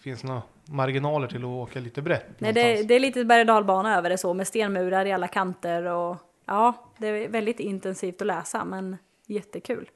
finns 0.00 0.24
några 0.24 0.42
marginaler 0.68 1.28
till 1.28 1.38
att 1.38 1.44
åka 1.44 1.80
lite 1.80 2.02
brett. 2.02 2.26
Nej, 2.38 2.52
det, 2.52 2.82
det 2.82 2.94
är 2.94 3.00
lite 3.00 3.24
berg 3.24 3.40
och 3.40 3.46
dalbana 3.46 3.96
över 3.96 4.10
det 4.10 4.18
så 4.18 4.34
med 4.34 4.46
stenmurar 4.46 5.06
i 5.06 5.12
alla 5.12 5.28
kanter 5.28 5.84
och 5.84 6.16
ja, 6.44 6.90
det 6.98 7.06
är 7.08 7.28
väldigt 7.28 7.60
intensivt 7.60 8.20
att 8.20 8.26
läsa 8.26 8.64
men 8.64 8.96
jättekul. 9.26 9.90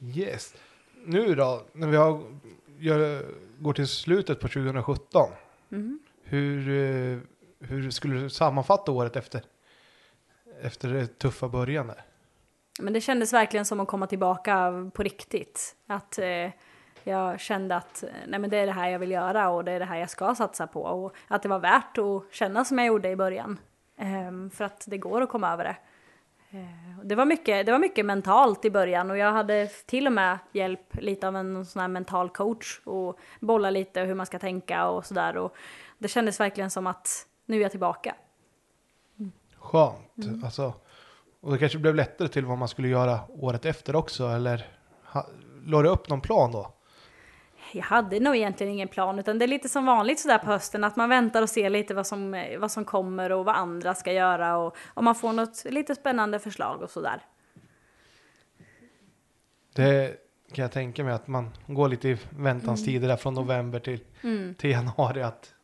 Yes. 0.00 0.54
Nu 1.04 1.34
då, 1.34 1.62
när 1.72 1.88
vi 1.88 1.96
har, 1.96 2.22
gör, 2.78 3.26
går 3.58 3.72
till 3.72 3.88
slutet 3.88 4.40
på 4.40 4.48
2017. 4.48 5.30
Mhm. 5.68 5.98
Hur, 6.22 6.68
eh, 6.68 7.18
hur 7.60 7.90
skulle 7.90 8.20
du 8.20 8.30
sammanfatta 8.30 8.92
året 8.92 9.16
efter? 9.16 9.42
Efter 10.62 10.88
det 10.88 11.18
tuffa 11.18 11.48
början 11.48 11.86
där. 11.86 12.04
Men 12.80 12.92
det 12.92 13.00
kändes 13.00 13.32
verkligen 13.32 13.66
som 13.66 13.80
att 13.80 13.88
komma 13.88 14.06
tillbaka 14.06 14.72
på 14.94 15.02
riktigt. 15.02 15.76
Att 15.86 16.18
eh, 16.18 16.50
jag 17.08 17.40
kände 17.40 17.76
att 17.76 18.04
nej, 18.26 18.40
men 18.40 18.50
det 18.50 18.56
är 18.56 18.66
det 18.66 18.72
här 18.72 18.88
jag 18.88 18.98
vill 18.98 19.10
göra 19.10 19.48
och 19.48 19.64
det 19.64 19.72
är 19.72 19.78
det 19.78 19.84
här 19.84 19.96
jag 19.96 20.10
ska 20.10 20.34
satsa 20.34 20.66
på. 20.66 20.82
Och 20.82 21.14
att 21.28 21.42
det 21.42 21.48
var 21.48 21.58
värt 21.58 21.98
att 21.98 22.34
känna 22.34 22.64
som 22.64 22.78
jag 22.78 22.86
gjorde 22.86 23.08
i 23.10 23.16
början. 23.16 23.58
Ehm, 23.96 24.50
för 24.50 24.64
att 24.64 24.84
det 24.86 24.98
går 24.98 25.22
att 25.22 25.28
komma 25.28 25.52
över 25.52 25.64
det. 25.64 25.76
Eh, 26.50 27.04
det, 27.04 27.14
var 27.14 27.24
mycket, 27.24 27.66
det 27.66 27.72
var 27.72 27.78
mycket 27.78 28.06
mentalt 28.06 28.64
i 28.64 28.70
början 28.70 29.10
och 29.10 29.18
jag 29.18 29.32
hade 29.32 29.66
till 29.66 30.06
och 30.06 30.12
med 30.12 30.38
hjälp 30.52 30.96
lite 31.00 31.28
av 31.28 31.36
en 31.36 31.66
sån 31.66 31.80
här 31.80 31.88
mental 31.88 32.30
coach 32.30 32.80
och 32.84 33.18
bolla 33.40 33.70
lite 33.70 34.00
hur 34.00 34.14
man 34.14 34.26
ska 34.26 34.38
tänka 34.38 34.88
och 34.88 35.06
sådär. 35.06 35.36
Och 35.36 35.56
det 35.98 36.08
kändes 36.08 36.40
verkligen 36.40 36.70
som 36.70 36.86
att 36.86 37.26
nu 37.46 37.56
är 37.56 37.62
jag 37.62 37.70
tillbaka. 37.70 38.14
Skönt. 39.58 40.24
Mm. 40.24 40.44
Alltså, 40.44 40.72
och 41.40 41.52
det 41.52 41.58
kanske 41.58 41.78
blev 41.78 41.94
lättare 41.94 42.28
till 42.28 42.46
vad 42.46 42.58
man 42.58 42.68
skulle 42.68 42.88
göra 42.88 43.20
året 43.28 43.64
efter 43.64 43.96
också. 43.96 44.26
Eller 44.26 44.66
ha, 45.04 45.26
la 45.66 45.82
du 45.82 45.88
upp 45.88 46.08
någon 46.08 46.20
plan 46.20 46.52
då? 46.52 46.72
Jag 47.72 47.82
hade 47.82 48.20
nog 48.20 48.36
egentligen 48.36 48.72
ingen 48.72 48.88
plan, 48.88 49.18
utan 49.18 49.38
det 49.38 49.44
är 49.44 49.48
lite 49.48 49.68
som 49.68 49.86
vanligt 49.86 50.20
sådär 50.20 50.38
på 50.38 50.46
hösten, 50.46 50.84
att 50.84 50.96
man 50.96 51.08
väntar 51.08 51.42
och 51.42 51.48
ser 51.50 51.70
lite 51.70 51.94
vad 51.94 52.06
som, 52.06 52.44
vad 52.58 52.70
som 52.70 52.84
kommer 52.84 53.32
och 53.32 53.44
vad 53.44 53.56
andra 53.56 53.94
ska 53.94 54.12
göra 54.12 54.56
och 54.56 54.76
om 54.94 55.04
man 55.04 55.14
får 55.14 55.32
något 55.32 55.64
lite 55.64 55.94
spännande 55.94 56.38
förslag 56.38 56.82
och 56.82 56.90
sådär. 56.90 57.22
Det 59.74 60.16
kan 60.52 60.62
jag 60.62 60.72
tänka 60.72 61.04
mig 61.04 61.12
att 61.12 61.28
man 61.28 61.50
går 61.66 61.88
lite 61.88 62.08
i 62.08 62.18
väntans 62.30 62.84
tider 62.84 63.08
där 63.08 63.16
från 63.16 63.34
november 63.34 63.80
till, 63.80 64.00
Mm. 64.22 64.54
till 64.54 64.70
januari. 64.70 65.22
Att, 65.22 65.54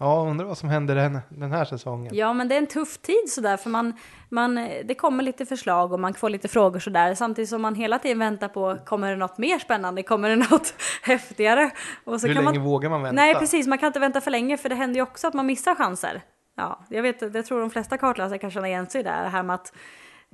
ja, 0.00 0.26
undrar 0.30 0.46
vad 0.46 0.58
som 0.58 0.68
händer 0.68 0.94
den, 0.94 1.18
den 1.28 1.52
här 1.52 1.64
säsongen. 1.64 2.14
Ja, 2.14 2.32
men 2.32 2.48
det 2.48 2.54
är 2.54 2.58
en 2.58 2.66
tuff 2.66 2.98
tid 2.98 3.24
sådär, 3.28 3.56
för 3.56 3.70
man, 3.70 3.94
man, 4.28 4.54
det 4.84 4.94
kommer 4.94 5.22
lite 5.22 5.46
förslag 5.46 5.92
och 5.92 6.00
man 6.00 6.14
får 6.14 6.30
lite 6.30 6.48
frågor 6.48 6.78
sådär, 6.78 7.14
samtidigt 7.14 7.48
som 7.48 7.62
man 7.62 7.74
hela 7.74 7.98
tiden 7.98 8.18
väntar 8.18 8.48
på, 8.48 8.76
kommer 8.84 9.10
det 9.10 9.16
något 9.16 9.38
mer 9.38 9.58
spännande, 9.58 10.02
kommer 10.02 10.28
det 10.28 10.36
något 10.50 10.74
häftigare? 11.02 11.70
Och 12.04 12.20
så 12.20 12.26
Hur 12.26 12.34
kan 12.34 12.44
länge 12.44 12.58
man, 12.58 12.68
vågar 12.68 12.90
man 12.90 13.02
vänta? 13.02 13.22
Nej, 13.22 13.34
precis, 13.34 13.66
man 13.66 13.78
kan 13.78 13.86
inte 13.86 14.00
vänta 14.00 14.20
för 14.20 14.30
länge, 14.30 14.56
för 14.56 14.68
det 14.68 14.74
händer 14.74 14.96
ju 14.96 15.02
också 15.02 15.28
att 15.28 15.34
man 15.34 15.46
missar 15.46 15.74
chanser. 15.74 16.22
Ja, 16.56 16.80
jag 16.88 17.02
vet, 17.02 17.34
jag 17.34 17.46
tror 17.46 17.60
de 17.60 17.70
flesta 17.70 17.98
kartläsare 17.98 18.38
kan 18.38 18.50
känna 18.50 18.68
igen 18.68 18.86
sig 18.86 19.02
där, 19.02 19.22
det 19.22 19.28
här 19.28 19.42
med 19.42 19.54
att 19.54 19.72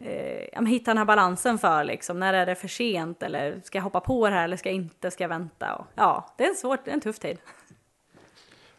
eh, 0.00 0.62
hitta 0.66 0.90
den 0.90 0.98
här 0.98 1.04
balansen 1.04 1.58
för 1.58 1.84
liksom, 1.84 2.20
när 2.20 2.34
är 2.34 2.46
det 2.46 2.54
för 2.54 2.68
sent 2.68 3.22
eller 3.22 3.60
ska 3.64 3.78
jag 3.78 3.82
hoppa 3.82 4.00
på 4.00 4.28
det 4.28 4.34
här 4.34 4.44
eller 4.44 4.56
ska 4.56 4.68
jag 4.68 4.76
inte, 4.76 5.10
ska 5.10 5.24
jag 5.24 5.28
vänta? 5.28 5.74
Och, 5.74 5.86
ja, 5.94 6.34
det 6.38 6.44
är 6.44 6.48
en 6.48 6.54
svår, 6.54 6.78
det 6.84 6.90
är 6.90 6.94
en 6.94 7.00
tuff 7.00 7.18
tid. 7.18 7.38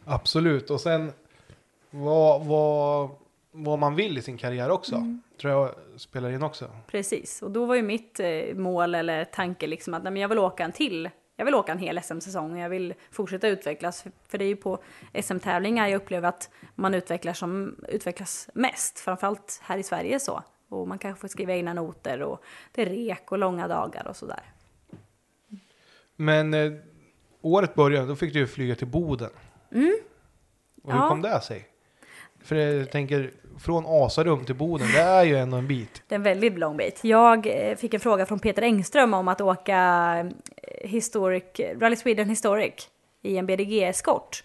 Absolut. 0.08 0.70
Och 0.70 0.82
sen 0.82 1.12
vad, 1.90 2.46
vad, 2.46 3.10
vad 3.52 3.80
man 3.80 3.96
vill 3.96 4.18
i 4.18 4.22
sin 4.22 4.38
karriär 4.38 4.70
också. 4.70 4.96
Mm. 4.96 5.22
Tror 5.42 5.54
jag 5.54 5.72
spelar 5.98 6.30
in 6.30 6.44
också. 6.44 6.70
Precis, 6.88 7.42
och 7.42 7.52
då 7.52 7.66
var 7.66 7.76
ju 7.76 7.82
mitt 7.82 8.20
eh, 8.20 8.56
mål 8.56 8.96
eller 8.96 9.26
tanke 9.26 9.68
liksom 9.68 9.94
att 9.94 10.04
nej, 10.04 10.12
men 10.14 10.22
jag 10.22 10.30
vill 10.30 10.40
åka 10.40 10.64
en 10.64 10.72
till. 10.72 11.10
Jag 11.36 11.46
vill 11.46 11.56
åka 11.56 11.72
en 11.72 11.78
hel 11.78 12.02
SM-säsong 12.02 12.52
och 12.52 12.60
jag 12.60 12.70
vill 12.70 12.94
fortsätta 13.12 13.48
utvecklas. 13.48 14.06
För 14.28 14.38
det 14.38 14.46
är 14.46 14.50
ju 14.50 14.56
på 14.56 14.80
SM-tävlingar 15.24 15.88
jag 15.88 16.02
upplever 16.02 16.30
att 16.30 16.50
man 16.76 16.94
utvecklas, 16.94 17.38
som, 17.38 17.76
utvecklas 17.88 18.50
mest. 18.54 19.00
Framförallt 19.00 19.60
här 19.64 19.78
i 19.78 19.84
Sverige 19.84 20.20
så. 20.20 20.44
Och 20.70 20.88
man 20.88 21.00
kanske 21.00 21.22
får 21.22 21.28
skriva 21.28 21.54
egna 21.54 21.74
noter 21.74 22.22
och 22.22 22.44
det 22.72 22.82
är 22.82 22.86
rek 22.86 23.32
och 23.32 23.38
långa 23.38 23.68
dagar 23.68 24.08
och 24.08 24.16
sådär. 24.16 24.44
Men 26.16 26.54
eh, 26.54 26.72
året 27.42 27.76
började, 27.76 28.08
då 28.08 28.16
fick 28.16 28.34
du 28.34 28.40
ju 28.40 28.48
flyga 28.48 28.76
till 28.76 28.88
Boden. 28.88 29.30
Och 30.84 30.94
hur 30.94 31.00
Ja. 31.00 31.10
kom 31.10 31.22
det 31.22 31.42
sig? 31.42 31.68
För 32.44 32.56
jag 32.56 32.92
tänker, 32.92 33.32
från 33.60 33.84
Asarum 33.88 34.46
till 34.46 34.56
Boden, 34.56 34.88
det 34.94 35.00
är 35.02 35.24
ju 35.24 35.38
ändå 35.38 35.58
en 35.58 35.68
bit. 35.68 36.04
Det 36.08 36.16
är 36.16 36.18
en 36.18 36.24
väldigt 36.24 36.58
lång 36.60 36.78
bit. 36.78 37.00
Jag 37.04 37.48
eh, 37.70 37.76
fick 37.76 37.94
en 37.94 38.00
fråga 38.00 38.26
från 38.26 38.40
Peter 38.40 38.62
Engström 38.62 39.14
om 39.14 39.28
att 39.28 39.42
åka 39.42 39.78
eh, 40.64 40.90
Historic, 40.90 41.44
Rally 41.80 41.96
Sweden 41.96 42.30
Historic 42.30 42.90
i 43.22 43.38
en 43.38 43.46
BDG-eskort. 43.46 44.44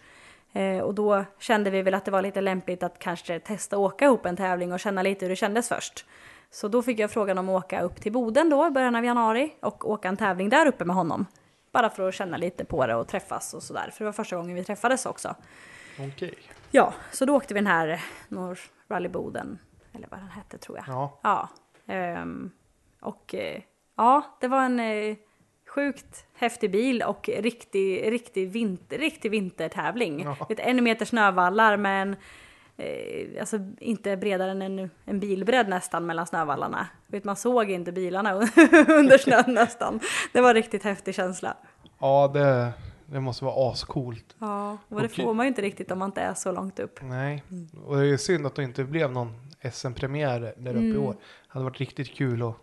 Eh, 0.53 0.79
och 0.79 0.95
då 0.95 1.25
kände 1.39 1.71
vi 1.71 1.83
väl 1.83 1.95
att 1.95 2.05
det 2.05 2.11
var 2.11 2.23
lite 2.23 2.41
lämpligt 2.41 2.83
att 2.83 2.99
kanske 2.99 3.41
testa 3.41 3.77
att 3.77 3.81
åka 3.81 4.05
ihop 4.05 4.27
en 4.27 4.37
tävling 4.37 4.73
och 4.73 4.81
känna 4.81 5.03
lite 5.03 5.25
hur 5.25 5.31
det 5.31 5.37
kändes 5.37 5.69
först. 5.69 6.05
Så 6.51 6.69
då 6.69 6.83
fick 6.83 6.99
jag 6.99 7.11
frågan 7.11 7.39
om 7.39 7.49
att 7.49 7.65
åka 7.65 7.81
upp 7.81 8.01
till 8.01 8.13
Boden 8.13 8.51
då 8.51 8.67
i 8.67 8.71
början 8.71 8.95
av 8.97 9.05
januari 9.05 9.53
och 9.61 9.91
åka 9.91 10.09
en 10.09 10.17
tävling 10.17 10.49
där 10.49 10.67
uppe 10.67 10.85
med 10.85 10.97
honom. 10.97 11.27
Bara 11.73 11.91
för 11.91 12.09
att 12.09 12.15
känna 12.15 12.37
lite 12.37 12.65
på 12.65 12.87
det 12.87 12.95
och 12.95 13.09
träffas 13.09 13.55
och 13.55 13.63
sådär. 13.63 13.91
För 13.93 13.99
det 13.99 14.05
var 14.05 14.13
första 14.13 14.37
gången 14.37 14.55
vi 14.55 14.65
träffades 14.65 15.07
också. 15.07 15.35
Okej. 15.99 16.35
Ja, 16.71 16.95
så 17.11 17.25
då 17.25 17.37
åkte 17.37 17.55
vi 17.55 17.61
den 17.61 17.67
här 17.67 18.05
Norr 18.29 18.59
Rally 18.89 19.09
Boden, 19.09 19.59
eller 19.93 20.09
vad 20.11 20.21
den 20.21 20.29
hette 20.29 20.59
tror 20.59 20.79
jag. 20.79 20.85
Ja. 20.89 21.21
Ja. 21.23 21.49
ehm, 21.95 22.51
och 23.01 23.35
eh, 23.35 23.63
ja, 23.97 24.37
det 24.41 24.49
var 24.49 24.63
en 24.63 24.81
eh, 24.81 25.17
sjukt 25.75 26.27
häftig 26.35 26.71
bil 26.71 27.03
och 27.03 27.29
riktig, 27.29 28.13
riktig, 28.13 28.51
vinter, 28.51 28.99
riktig 28.99 29.31
vintertävling. 29.31 30.23
Ja. 30.23 30.47
Lite 30.49 30.63
en 30.63 30.85
meter 30.85 31.05
snövallar 31.05 31.77
men 31.77 32.17
eh, 32.83 33.41
alltså 33.41 33.59
inte 33.81 34.17
bredare 34.17 34.51
än 34.51 34.63
en, 34.63 34.91
en 35.05 35.21
bilbredd 35.21 35.69
nästan 35.69 36.07
mellan 36.07 36.27
snövallarna. 36.27 36.87
Vet, 37.07 37.25
man 37.25 37.37
såg 37.37 37.71
inte 37.71 37.93
bilarna 37.93 38.35
under 38.89 39.19
snön 39.19 39.45
nästan. 39.55 40.01
Det 40.33 40.41
var 40.41 40.49
en 40.49 40.55
riktigt 40.55 40.83
häftig 40.83 41.15
känsla. 41.15 41.57
Ja, 41.99 42.31
det, 42.35 42.73
det 43.07 43.21
måste 43.21 43.45
vara 43.45 43.71
ascoolt. 43.73 44.37
Ja, 44.39 44.79
och 44.89 45.01
det 45.01 45.07
Och- 45.07 45.13
får 45.13 45.35
man 45.35 45.47
ju 45.47 45.49
inte 45.49 45.63
riktigt 45.63 45.91
om 45.91 45.99
man 45.99 46.09
inte 46.09 46.21
är 46.21 46.35
så 46.35 46.53
långt 46.53 46.79
upp. 46.79 46.99
Nej, 47.03 47.43
och 47.87 47.97
det 47.97 48.07
är 48.07 48.17
synd 48.17 48.47
att 48.47 48.55
det 48.55 48.63
inte 48.63 48.85
blev 48.85 49.13
någon 49.13 49.33
SM-premiär 49.73 50.41
där 50.57 50.71
uppe 50.71 50.81
i 50.85 50.91
Mm. 50.91 51.03
år. 51.03 51.13
Det 51.13 51.19
hade 51.49 51.65
varit 51.65 51.79
riktigt 51.81 52.15
kul 52.15 52.43
att, 52.43 52.55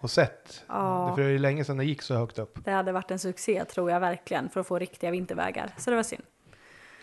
att 0.00 0.10
sett. 0.10 0.64
Ja. 0.68 1.14
För 1.16 1.22
det 1.22 1.28
är 1.28 1.32
ju 1.32 1.38
länge 1.38 1.64
sedan 1.64 1.76
det 1.76 1.84
gick 1.84 2.02
så 2.02 2.14
högt 2.14 2.38
upp. 2.38 2.58
Det 2.64 2.70
hade 2.70 2.92
varit 2.92 3.10
en 3.10 3.18
succé 3.18 3.64
tror 3.64 3.90
jag 3.90 4.00
verkligen 4.00 4.48
för 4.48 4.60
att 4.60 4.66
få 4.66 4.78
riktiga 4.78 5.10
vintervägar. 5.10 5.70
Så 5.76 5.90
det 5.90 5.96
var 5.96 6.02
synd. 6.02 6.22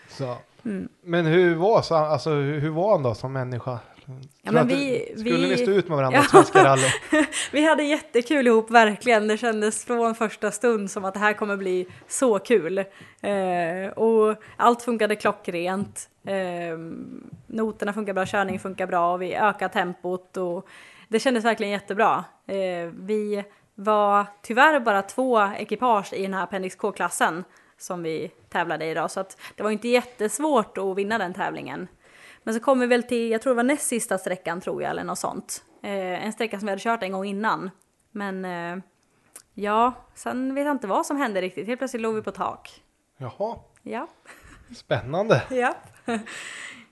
Så. 0.08 0.36
Mm. 0.64 0.88
Men 1.02 1.26
hur 1.26 1.54
var, 1.54 1.82
så, 1.82 1.94
alltså, 1.94 2.30
hur, 2.30 2.70
var 2.70 2.92
han 2.92 3.02
då 3.02 3.14
som 3.14 3.32
människa? 3.32 3.78
Ja, 4.42 4.52
men 4.52 4.68
vi- 4.68 5.14
skulle 5.18 5.36
vi- 5.36 5.48
ni 5.48 5.56
stå 5.56 5.70
ut 5.70 5.88
med 5.88 5.96
varandra 5.96 6.18
Ja. 6.18 6.24
Svenska? 6.42 6.76
Vi 7.52 7.68
hade 7.68 7.82
jättekul 7.82 8.46
ihop 8.46 8.70
verkligen. 8.70 9.28
Det 9.28 9.36
kändes 9.38 9.84
från 9.84 10.14
första 10.14 10.50
stund 10.50 10.90
som 10.90 11.04
att 11.04 11.14
det 11.14 11.20
här 11.20 11.32
kommer 11.32 11.56
bli 11.56 11.86
så 12.08 12.38
kul. 12.38 12.78
Eh, 13.20 13.92
och 13.96 14.36
allt 14.56 14.82
funkade 14.82 15.16
klockrent. 15.16 16.08
Eh, 16.26 16.78
noterna 17.46 17.92
funkar 17.92 18.12
bra, 18.12 18.26
körningen 18.26 18.60
funkar 18.60 18.86
bra 18.86 19.12
och 19.12 19.22
vi 19.22 19.34
ökar 19.34 19.68
tempot 19.68 20.36
och 20.36 20.66
det 21.08 21.18
kändes 21.20 21.44
verkligen 21.44 21.72
jättebra. 21.72 22.24
Eh, 22.46 22.90
vi 22.98 23.44
var 23.74 24.26
tyvärr 24.42 24.80
bara 24.80 25.02
två 25.02 25.40
ekipage 25.58 26.12
i 26.12 26.22
den 26.22 26.34
här 26.34 26.42
Appendix 26.42 26.76
K-klassen 26.76 27.44
som 27.78 28.02
vi 28.02 28.30
tävlade 28.48 28.84
i 28.84 28.90
idag 28.90 29.10
så 29.10 29.20
att 29.20 29.40
det 29.56 29.62
var 29.62 29.70
inte 29.70 29.88
jättesvårt 29.88 30.78
att 30.78 30.96
vinna 30.96 31.18
den 31.18 31.34
tävlingen. 31.34 31.88
Men 32.42 32.54
så 32.54 32.60
kom 32.60 32.80
vi 32.80 32.86
väl 32.86 33.02
till, 33.02 33.30
jag 33.30 33.42
tror 33.42 33.52
det 33.52 33.56
var 33.56 33.62
näst 33.62 33.86
sista 33.86 34.18
sträckan 34.18 34.60
tror 34.60 34.82
jag 34.82 34.90
eller 34.90 35.04
något 35.04 35.18
sånt. 35.18 35.64
Eh, 35.82 36.24
en 36.26 36.32
sträcka 36.32 36.58
som 36.58 36.66
vi 36.66 36.70
hade 36.70 36.82
kört 36.82 37.02
en 37.02 37.12
gång 37.12 37.24
innan. 37.24 37.70
Men 38.10 38.44
eh, 38.44 38.84
ja, 39.54 39.92
sen 40.14 40.54
vet 40.54 40.64
jag 40.66 40.74
inte 40.74 40.86
vad 40.86 41.06
som 41.06 41.16
hände 41.16 41.40
riktigt. 41.40 41.66
Helt 41.66 41.80
plötsligt 41.80 42.02
låg 42.02 42.14
vi 42.14 42.22
på 42.22 42.30
tak. 42.30 42.82
Jaha, 43.16 43.58
Ja, 43.82 44.06
spännande. 44.76 45.42
ja. 45.50 45.74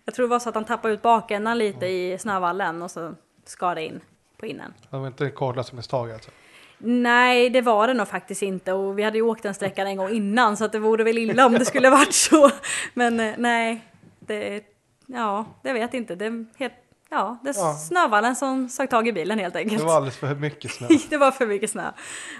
Jag 0.05 0.15
tror 0.15 0.27
det 0.27 0.31
var 0.31 0.39
så 0.39 0.49
att 0.49 0.55
han 0.55 0.65
tappade 0.65 0.95
ut 0.95 1.03
bakändan 1.03 1.59
lite 1.59 1.87
i 1.87 2.19
snövallen 2.19 2.83
och 2.83 2.91
så 2.91 3.15
skar 3.45 3.75
det 3.75 3.85
in 3.85 4.01
på 4.37 4.47
innen. 4.47 4.75
Det 4.91 4.97
var 4.97 5.07
inte 5.07 5.31
kartläsarmisstag 5.31 6.13
alltså. 6.13 6.31
Nej, 6.79 7.51
det 7.51 7.61
var 7.61 7.87
det 7.87 7.95
nog 7.95 8.09
faktiskt 8.09 8.43
inte 8.43 8.73
och 8.73 8.99
vi 8.99 9.03
hade 9.03 9.19
ju 9.19 9.23
åkt 9.23 9.43
den 9.43 9.55
sträckan 9.55 9.87
en 9.87 9.97
gång 9.97 10.11
innan 10.11 10.57
så 10.57 10.65
att 10.65 10.73
det 10.73 10.79
vore 10.79 11.05
väl 11.05 11.19
illa 11.19 11.47
om 11.47 11.53
det 11.53 11.65
skulle 11.65 11.91
varit 11.91 12.13
så. 12.31 12.51
Men 12.95 13.21
eh, 13.21 13.35
nej, 13.39 13.85
det, 14.19 14.63
ja, 15.07 15.45
det 15.63 15.73
vet 15.73 15.95
inte. 15.95 16.15
Det, 16.15 16.45
helt, 16.57 16.73
ja, 17.11 17.39
det 17.45 17.53
Ja. 17.57 17.75
snövallen 17.75 18.37
som 18.37 18.69
sög 18.69 18.91
tag 18.91 19.09
i 19.09 19.13
bilen 19.13 19.39
helt 19.39 19.57
enkelt. 19.57 19.81
Det 19.81 19.87
var 19.87 19.97
alldeles 19.97 20.17
för 20.17 20.35
mycket 20.35 20.71
snö. 20.71 20.89
det 21.11 21.17
var 21.17 21.31
för 21.31 21.47
mycket 21.47 21.71
snö. 21.71 21.91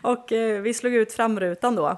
Och 0.03 0.33
eh, 0.33 0.61
vi 0.61 0.75
slog 0.75 0.95
ut 0.95 1.13
framrutan 1.13 1.77
då. 1.77 1.89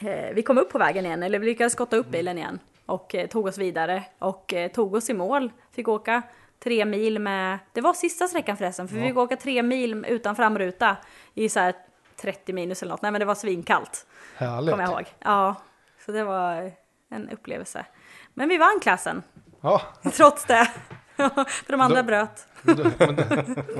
Eh, 0.00 0.34
vi 0.34 0.42
kom 0.42 0.58
upp 0.58 0.70
på 0.72 0.78
vägen 0.78 1.06
igen, 1.06 1.22
eller 1.22 1.38
vi 1.38 1.46
lyckades 1.46 1.72
skotta 1.72 1.96
upp 1.96 2.08
bilen 2.08 2.38
igen. 2.38 2.58
Och 2.86 3.14
eh, 3.14 3.26
tog 3.26 3.46
oss 3.46 3.58
vidare 3.58 4.02
och 4.18 4.54
eh, 4.54 4.70
tog 4.70 4.94
oss 4.94 5.10
i 5.10 5.14
mål. 5.14 5.52
Fick 5.74 5.88
åka 5.88 6.22
tre 6.64 6.84
mil 6.84 7.18
med, 7.18 7.58
det 7.72 7.80
var 7.80 7.92
sista 7.94 8.28
sträckan 8.28 8.56
förresten, 8.56 8.88
för 8.88 8.96
vi 8.96 9.08
fick 9.08 9.16
åka 9.16 9.36
tre 9.36 9.62
mil 9.62 10.04
utan 10.08 10.36
framruta 10.36 10.96
i 11.34 11.48
så 11.48 11.60
här 11.60 11.74
30 12.20 12.52
minus 12.52 12.82
eller 12.82 12.90
något. 12.92 13.02
Nej 13.02 13.10
men 13.12 13.18
det 13.18 13.24
var 13.24 13.34
svinkallt, 13.34 14.06
Härligt. 14.36 14.70
kommer 14.70 14.84
jag 14.84 14.92
ihåg. 14.92 15.06
Ja, 15.18 15.54
så 16.06 16.12
det 16.12 16.24
var 16.24 16.72
en 17.10 17.28
upplevelse. 17.30 17.84
Men 18.34 18.48
vi 18.48 18.58
vann 18.58 18.78
klassen, 18.82 19.22
Ja, 19.60 19.82
trots 20.12 20.44
det. 20.44 20.70
för 21.16 21.72
de 21.72 21.80
andra 21.80 21.96
Då- 22.02 22.06
bröt. 22.06 22.46
den, 22.62 22.76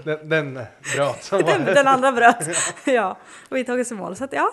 den, 0.05 0.29
den 0.29 0.55
bröt. 0.95 1.31
Den, 1.47 1.65
den 1.65 1.87
andra 1.87 2.13
bröt. 2.13 2.49
ja, 2.87 3.17
och 3.49 3.57
vi 3.57 3.65
tog 3.65 3.81
oss 3.81 3.93
i 3.93 3.95
mål. 3.95 4.17
Så 4.17 4.25
att 4.25 4.33
ja, 4.33 4.51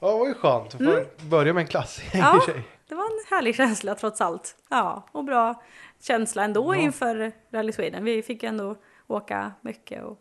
ja, 0.00 0.12
det 0.12 0.18
var 0.18 0.26
ju 0.26 0.34
skönt. 0.34 0.74
att 0.74 0.80
få 1.20 1.26
börja 1.26 1.52
med 1.52 1.60
en 1.60 1.66
klassing 1.66 2.08
Mm. 2.20 2.26
Ja. 2.46 2.52
Det 2.92 2.96
var 2.96 3.04
en 3.04 3.36
härlig 3.36 3.54
känsla 3.56 3.94
trots 3.94 4.20
allt. 4.20 4.56
Ja, 4.68 5.02
och 5.12 5.24
bra 5.24 5.62
känsla 6.00 6.44
ändå 6.44 6.74
inför 6.74 7.32
Rally 7.50 7.72
Sweden. 7.72 8.04
Vi 8.04 8.22
fick 8.22 8.42
ändå 8.42 8.76
åka 9.06 9.52
mycket 9.60 10.04
och 10.04 10.20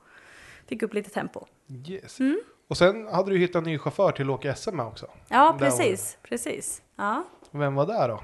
fick 0.67 0.83
upp 0.83 0.93
lite 0.93 1.09
tempo. 1.09 1.45
Yes. 1.87 2.19
Mm. 2.19 2.41
Och 2.67 2.77
sen 2.77 3.07
hade 3.07 3.31
du 3.31 3.37
hittat 3.37 3.55
en 3.55 3.63
ny 3.63 3.77
chaufför 3.77 4.11
till 4.11 4.29
att 4.29 4.35
åka 4.35 4.55
SM 4.55 4.75
med 4.75 4.85
också. 4.85 5.07
Ja, 5.27 5.55
precis, 5.59 6.17
precis. 6.23 6.81
Ja, 6.95 7.23
Vem 7.51 7.75
var 7.75 7.85
där 7.85 8.07
då? 8.07 8.15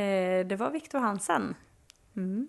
eh, 0.00 0.46
det 0.46 0.56
var 0.56 0.70
Viktor 0.70 0.98
Hansen. 0.98 1.54
Mm. 2.16 2.48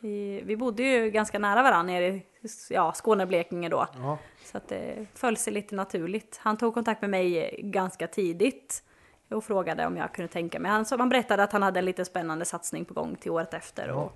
Vi, 0.00 0.42
vi 0.44 0.56
bodde 0.56 0.82
ju 0.82 1.10
ganska 1.10 1.38
nära 1.38 1.62
varandra 1.62 1.92
nere 1.92 2.06
i 2.06 2.22
ja, 2.70 2.92
Skåne, 2.92 3.26
Blekinge 3.26 3.68
då. 3.68 3.86
Ja. 3.94 4.18
Så 4.44 4.56
att 4.56 4.68
det 4.68 5.06
föll 5.14 5.36
sig 5.36 5.52
lite 5.52 5.74
naturligt. 5.74 6.40
Han 6.42 6.56
tog 6.56 6.74
kontakt 6.74 7.00
med 7.00 7.10
mig 7.10 7.56
ganska 7.62 8.06
tidigt 8.06 8.82
och 9.30 9.44
frågade 9.44 9.86
om 9.86 9.96
jag 9.96 10.14
kunde 10.14 10.28
tänka 10.32 10.60
mig. 10.60 10.70
Han, 10.70 10.84
så 10.84 10.96
han 10.98 11.08
berättade 11.08 11.42
att 11.42 11.52
han 11.52 11.62
hade 11.62 11.78
en 11.78 11.84
lite 11.84 12.04
spännande 12.04 12.44
satsning 12.44 12.84
på 12.84 12.94
gång 12.94 13.16
till 13.16 13.30
året 13.30 13.54
efter 13.54 13.90
och 13.90 14.12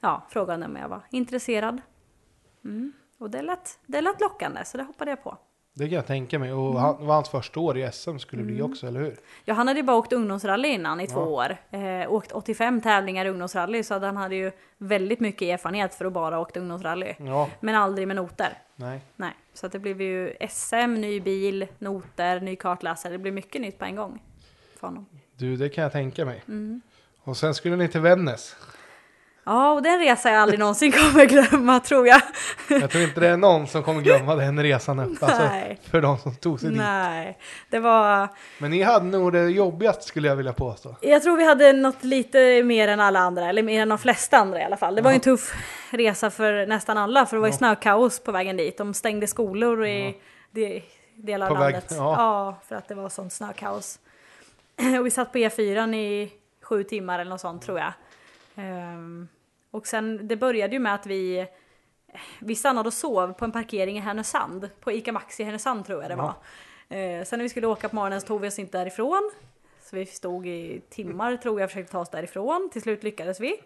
ja, 0.00 0.22
frågade 0.28 0.64
om 0.66 0.76
jag 0.76 0.88
var 0.88 1.00
intresserad. 1.10 1.80
Mm. 2.64 2.92
Och 3.18 3.30
det 3.30 3.42
lät, 3.42 3.78
det 3.86 4.00
lät 4.00 4.20
lockande 4.20 4.64
så 4.64 4.76
det 4.78 4.84
hoppade 4.84 5.10
jag 5.10 5.22
på. 5.24 5.36
Det 5.74 5.84
kan 5.88 5.94
jag 5.96 6.06
tänka 6.06 6.38
mig. 6.38 6.52
Och 6.52 6.70
Mm. 6.70 6.82
han, 6.82 7.06
var 7.06 7.14
hans 7.14 7.28
första 7.28 7.60
år 7.60 7.78
i 7.78 7.92
SM 7.92 8.18
skulle 8.18 8.42
bli 8.42 8.62
också, 8.62 8.86
eller 8.86 9.00
hur? 9.00 9.16
Ja, 9.44 9.54
han 9.54 9.68
hade 9.68 9.80
ju 9.80 9.84
bara 9.86 9.96
åkt 9.96 10.12
ungdomsrally 10.12 10.68
innan 10.68 11.00
i 11.00 11.06
två 11.06 11.20
år. 11.20 11.56
Eh, 11.70 12.12
åkt 12.12 12.32
85 12.32 12.80
tävlingar 12.80 13.24
i 13.24 13.28
ungdomsrally 13.28 13.82
så 13.82 13.98
han 13.98 14.16
hade 14.16 14.34
ju 14.34 14.52
väldigt 14.78 15.20
mycket 15.20 15.42
erfarenhet 15.42 15.94
för 15.94 16.04
att 16.04 16.12
bara 16.12 16.40
åkt 16.40 16.56
ungdomsrally. 16.56 17.14
Ja, 17.18 17.48
Men 17.60 17.74
aldrig 17.74 18.06
med 18.08 18.16
noter. 18.16 18.58
nej. 18.76 19.00
Nej, 19.16 19.32
så 19.60 19.68
det 19.68 19.78
blev 19.78 20.00
ju 20.00 20.36
SM, 20.48 20.94
ny 20.94 21.20
bil, 21.20 21.66
noter, 21.78 22.40
ny 22.40 22.56
kartläsare. 22.56 23.12
Det 23.12 23.18
blev 23.18 23.34
mycket 23.34 23.60
nytt 23.60 23.78
på 23.78 23.84
en 23.84 23.96
gång. 23.96 24.22
För 24.76 24.86
honom. 24.86 25.06
Du, 25.36 25.56
det 25.56 25.68
kan 25.68 25.82
jag 25.82 25.92
tänka 25.92 26.24
mig. 26.24 26.42
Mm. 26.48 26.80
Och 27.18 27.36
sen 27.36 27.54
skulle 27.54 27.76
ni 27.76 27.88
till 27.88 28.00
Vännäs. 28.00 28.56
Ja, 29.44 29.72
och 29.72 29.82
den 29.82 29.98
resan 29.98 30.32
jag 30.32 30.42
aldrig 30.42 30.58
någonsin 30.60 30.92
kommer 31.12 31.24
glömma 31.26 31.80
tror 31.80 32.06
jag. 32.06 32.22
Jag 32.68 32.90
tror 32.90 33.04
inte 33.04 33.20
det 33.20 33.28
är 33.28 33.36
någon 33.36 33.66
som 33.66 33.82
kommer 33.82 34.00
glömma 34.02 34.34
den 34.34 34.62
resan 34.62 34.98
upp. 35.00 35.22
Alltså, 35.22 35.48
för 35.90 36.00
de 36.00 36.18
som 36.18 36.34
tog 36.36 36.60
sig 36.60 36.68
dit. 36.68 36.78
Nej, 36.78 37.38
det 37.70 37.78
var... 37.78 38.28
Men 38.58 38.70
ni 38.70 38.82
hade 38.82 39.04
nog 39.06 39.32
det 39.32 39.44
jobbigast 39.50 40.02
skulle 40.02 40.28
jag 40.28 40.36
vilja 40.36 40.52
påstå. 40.52 40.96
Jag 41.00 41.22
tror 41.22 41.36
vi 41.36 41.44
hade 41.44 41.72
något 41.72 42.04
lite 42.04 42.62
mer 42.62 42.88
än 42.88 43.00
alla 43.00 43.18
andra, 43.20 43.48
eller 43.48 43.62
mer 43.62 43.82
än 43.82 43.88
de 43.88 43.98
flesta 43.98 44.36
andra 44.38 44.60
i 44.60 44.64
alla 44.64 44.76
fall. 44.76 44.94
Det 44.94 45.02
var 45.02 45.10
ju 45.10 45.14
en 45.14 45.20
tuff 45.20 45.54
resa 45.90 46.30
för 46.30 46.66
nästan 46.66 46.98
alla, 46.98 47.26
för 47.26 47.36
det 47.36 47.40
var 47.40 47.48
ju 47.48 47.52
snökaos 47.54 48.20
på 48.20 48.32
vägen 48.32 48.56
dit. 48.56 48.78
De 48.78 48.94
stängde 48.94 49.26
skolor 49.26 49.86
i 49.86 50.16
de, 50.50 50.82
delar 51.16 51.46
av 51.46 51.54
På 51.54 51.60
väg- 51.60 51.72
landet. 51.72 51.92
ja. 51.96 52.14
ja, 52.16 52.60
för 52.68 52.76
att 52.76 52.88
det 52.88 52.94
var 52.94 53.08
sånt 53.08 53.32
snökaos. 53.32 53.98
Och 55.00 55.06
vi 55.06 55.10
satt 55.10 55.32
på 55.32 55.38
E4 55.38 55.94
i 55.94 56.32
sju 56.62 56.84
timmar 56.84 57.18
eller 57.18 57.30
något 57.30 57.40
sånt 57.40 57.62
tror 57.62 57.78
jag. 57.78 57.92
Ehm, 58.60 59.28
och 59.70 59.86
sen, 59.86 60.28
det 60.28 60.36
började 60.36 60.72
ju 60.72 60.78
med 60.78 60.94
att 60.94 61.06
vi, 61.06 61.46
vi 62.38 62.54
stannade 62.54 62.86
och 62.86 62.92
sov 62.92 63.32
på 63.32 63.44
en 63.44 63.52
parkering 63.52 63.96
i 63.96 64.00
Härnösand, 64.00 64.70
på 64.80 64.92
ICA 64.92 65.12
Maxi 65.12 65.42
i 65.42 65.46
Härnösand 65.46 65.86
tror 65.86 66.02
jag 66.02 66.10
det 66.10 66.16
var. 66.16 66.34
Eh, 66.88 67.24
sen 67.24 67.38
när 67.38 67.42
vi 67.42 67.48
skulle 67.48 67.66
åka 67.66 67.88
på 67.88 67.96
morgonen 67.96 68.20
så 68.20 68.26
tog 68.26 68.40
vi 68.40 68.48
oss 68.48 68.58
inte 68.58 68.78
därifrån. 68.78 69.30
Så 69.80 69.96
vi 69.96 70.06
stod 70.06 70.46
i 70.46 70.82
timmar 70.90 71.36
tror 71.36 71.60
jag 71.60 71.66
och 71.66 71.70
försökte 71.70 71.92
ta 71.92 71.98
oss 71.98 72.10
därifrån. 72.10 72.68
Till 72.72 72.82
slut 72.82 73.02
lyckades 73.02 73.40
vi. 73.40 73.56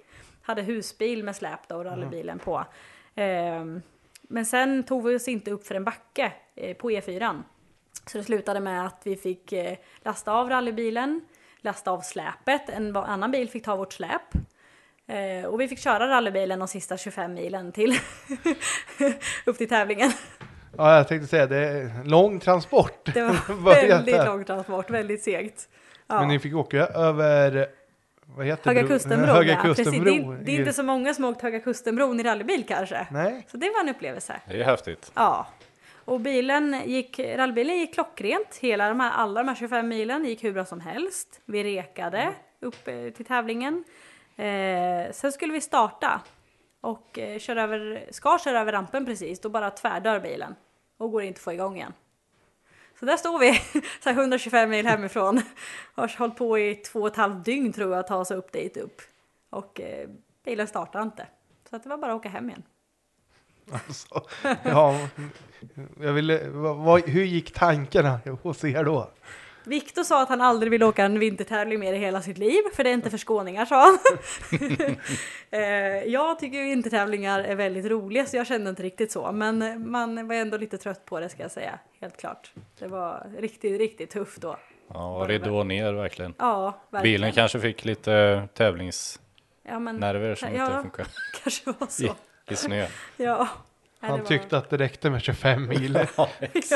Hade 0.43 0.63
husbil 0.63 1.25
med 1.25 1.37
släp 1.37 1.69
då 1.69 1.77
och 1.77 1.85
rallybilen 1.85 2.39
på. 2.39 2.65
Ehm, 3.15 3.83
men 4.23 4.47
sen 4.47 4.83
tog 4.83 5.05
vi 5.05 5.17
oss 5.17 5.29
inte 5.29 5.51
upp 5.51 5.67
för 5.67 5.75
en 5.75 5.85
backe 5.85 6.33
eh, 6.55 6.77
på 6.77 6.91
E4. 6.91 7.43
Så 8.07 8.19
det 8.19 8.25
slutade 8.25 8.61
med 8.61 8.87
att 8.87 9.01
vi 9.05 9.17
fick 9.17 9.53
eh, 9.53 9.77
lasta 10.03 10.33
av 10.33 10.49
rallybilen, 10.49 11.21
lasta 11.61 11.91
av 11.91 12.01
släpet, 12.01 12.69
en 12.69 12.97
annan 12.97 13.31
bil 13.31 13.49
fick 13.49 13.65
ta 13.65 13.77
vårt 13.77 13.93
släp. 13.93 14.23
Eh, 15.07 15.47
och 15.47 15.61
vi 15.61 15.69
fick 15.69 15.79
köra 15.79 16.09
rallybilen 16.09 16.59
de 16.59 16.69
sista 16.69 16.97
25 16.97 17.35
milen 17.35 17.73
till 17.73 17.93
upp 19.47 19.59
till 19.59 19.69
tävlingen. 19.69 20.13
Ja, 20.77 20.97
jag 20.97 21.09
tänkte 21.09 21.29
säga 21.29 21.47
det 21.47 21.57
är 21.57 22.05
lång 22.05 22.41
transport. 22.41 23.15
Det 23.15 23.23
var 23.23 23.65
väldigt 23.89 24.25
lång 24.25 24.45
transport, 24.45 24.91
väldigt 24.91 25.23
segt. 25.23 25.69
Ja. 26.07 26.21
Men 26.21 26.29
ni 26.29 26.39
fick 26.39 26.55
åka 26.55 26.87
över, 26.87 27.67
vad 28.27 28.47
heter 28.47 28.71
Höga 28.71 28.81
bron? 28.83 28.89
Kustenbron, 28.89 29.37
Höga 29.37 29.53
ja. 29.53 29.59
Precis. 29.63 29.77
Det, 29.77 29.85
Kustenbron. 29.85 30.37
är, 30.37 30.45
det 30.45 30.53
är 30.53 30.59
inte 30.59 30.73
så 30.73 30.83
många 30.83 31.15
som 31.15 31.25
har 31.25 31.31
åkt 31.31 31.43
Höga 31.43 31.61
Kustenbron 31.61 32.21
i 32.21 32.23
rallybil 32.23 32.65
kanske. 32.69 33.07
Nej, 33.11 33.47
Så 33.51 33.57
det 33.57 33.71
var 33.71 33.81
en 33.81 33.89
upplevelse. 33.89 34.41
Det 34.49 34.61
är 34.61 34.65
häftigt. 34.65 35.13
Ja. 35.15 35.47
Och 36.05 36.21
bilen 36.21 36.83
gick, 36.85 37.19
rallybilen 37.19 37.77
gick 37.77 37.95
klockrent. 37.95 38.59
Hela 38.61 38.89
de 38.89 39.01
här, 39.01 39.11
alla 39.11 39.41
de 39.43 39.49
här 39.49 39.55
25 39.55 39.89
milen 39.89 40.25
gick 40.25 40.45
hur 40.45 40.53
bra 40.53 40.65
som 40.65 40.81
helst. 40.81 41.41
Vi 41.45 41.65
rekade 41.65 42.33
upp 42.61 42.89
eh, 42.89 43.11
till 43.17 43.25
tävlingen. 43.25 43.85
Eh, 44.37 45.13
sen 45.13 45.33
skulle 45.33 45.53
vi 45.53 45.61
starta 45.61 46.21
och 46.81 47.19
eh, 47.19 47.39
kör 47.39 47.57
över, 47.57 48.09
ska 48.11 48.39
köra 48.39 48.61
över 48.61 48.73
rampen 48.73 49.05
precis. 49.07 49.41
Då 49.41 49.49
bara 49.49 49.71
tvärdör 49.71 50.21
bilen 50.21 50.55
och 50.97 51.11
går 51.11 51.23
inte 51.23 51.39
att 51.39 51.43
få 51.43 51.53
igång 51.53 51.77
igen. 51.77 51.93
Så 52.99 53.05
där 53.07 53.17
står 53.17 53.39
vi, 53.39 53.61
så 54.03 54.11
125 54.11 54.71
mil 54.71 54.87
hemifrån. 54.87 55.43
Har 55.95 56.19
hållit 56.19 56.37
på 56.37 56.59
i 56.59 56.75
två 56.75 57.01
och 57.01 57.09
ett 57.09 57.17
halvt 57.17 57.45
dygn 57.45 57.73
tror 57.73 57.91
jag 57.91 58.01
att 58.01 58.07
ta 58.07 58.17
oss 58.17 58.31
upp 58.31 58.53
dit 58.53 58.77
upp. 58.77 59.03
Och 59.51 59.81
eh, 59.81 60.09
bilen 60.45 60.67
startar 60.67 61.03
inte. 61.03 61.27
Så 61.71 61.77
att 61.77 61.83
det 61.83 61.89
var 61.89 61.97
bara 61.97 62.13
att 62.13 62.19
åka 62.19 62.29
hem 62.29 62.49
igen. 62.49 62.63
alltså. 63.73 64.23
Ja, 64.63 65.09
jag 66.01 66.13
ville, 66.13 66.49
vad, 66.49 66.77
vad, 66.77 67.09
hur 67.09 67.25
gick 67.25 67.53
tankarna 67.53 68.21
hos 68.43 68.65
er 68.65 68.85
då? 68.85 69.11
Viktor 69.67 70.03
sa 70.03 70.23
att 70.23 70.29
han 70.29 70.41
aldrig 70.41 70.71
vill 70.71 70.83
åka 70.83 71.05
en 71.05 71.19
vintertävling 71.19 71.81
mer 71.81 71.93
i 71.93 71.99
hela 71.99 72.23
sitt 72.23 72.39
liv, 72.39 72.63
för 72.75 72.85
det 72.85 72.91
är 72.91 72.95
inte 72.95 73.11
för 73.11 73.19
skåningar 73.19 73.65
sa 73.65 73.77
han. 73.81 73.99
Eh, 75.51 75.61
jag 76.07 76.39
tycker 76.39 76.59
ju 76.59 76.65
vintertävlingar 76.65 77.41
är 77.41 77.55
väldigt 77.55 77.87
roliga, 77.87 78.27
så 78.27 78.37
jag 78.37 78.47
kände 78.47 78.71
inte 78.71 78.83
riktigt 78.83 79.13
så. 79.13 79.33
Men 79.33 79.91
man 79.91 80.29
var 80.29 80.35
ändå 80.35 80.57
lite 80.57 80.79
trött 80.79 81.05
på 81.05 81.21
det 81.21 81.29
ska 81.29 81.43
jag 81.43 81.51
säga, 81.51 81.79
helt 82.01 82.17
klart. 82.17 82.53
Det 82.79 82.87
var 82.87 83.27
riktigt, 83.39 83.79
riktigt 83.79 84.11
tufft 84.11 84.41
då. 84.41 84.57
Ja, 84.89 85.25
ridå 85.29 85.65
ner 85.65 85.93
verkligen. 85.93 86.35
Ja, 86.39 86.81
verkligen. 86.91 87.03
Bilen 87.15 87.33
kanske 87.33 87.61
fick 87.61 87.85
lite 87.85 88.49
tävlingsnerver 88.55 90.29
ja, 90.29 90.37
som 90.37 90.55
Ja. 90.55 90.67
inte 90.67 90.83
funkar 90.83 91.07
kanske 91.43 91.73
var 91.79 91.87
så. 91.87 92.05
i, 92.05 92.11
i 92.51 92.57
snö. 92.57 92.87
Ja. 93.17 93.49
Han 94.09 94.19
var- 94.19 94.27
tyckte 94.27 94.59
att 94.59 94.71
det 94.71 94.77
räckte 94.77 95.11
med 95.11 95.23
25 95.23 95.67
mil. 95.69 96.07
Ja. 96.17 96.29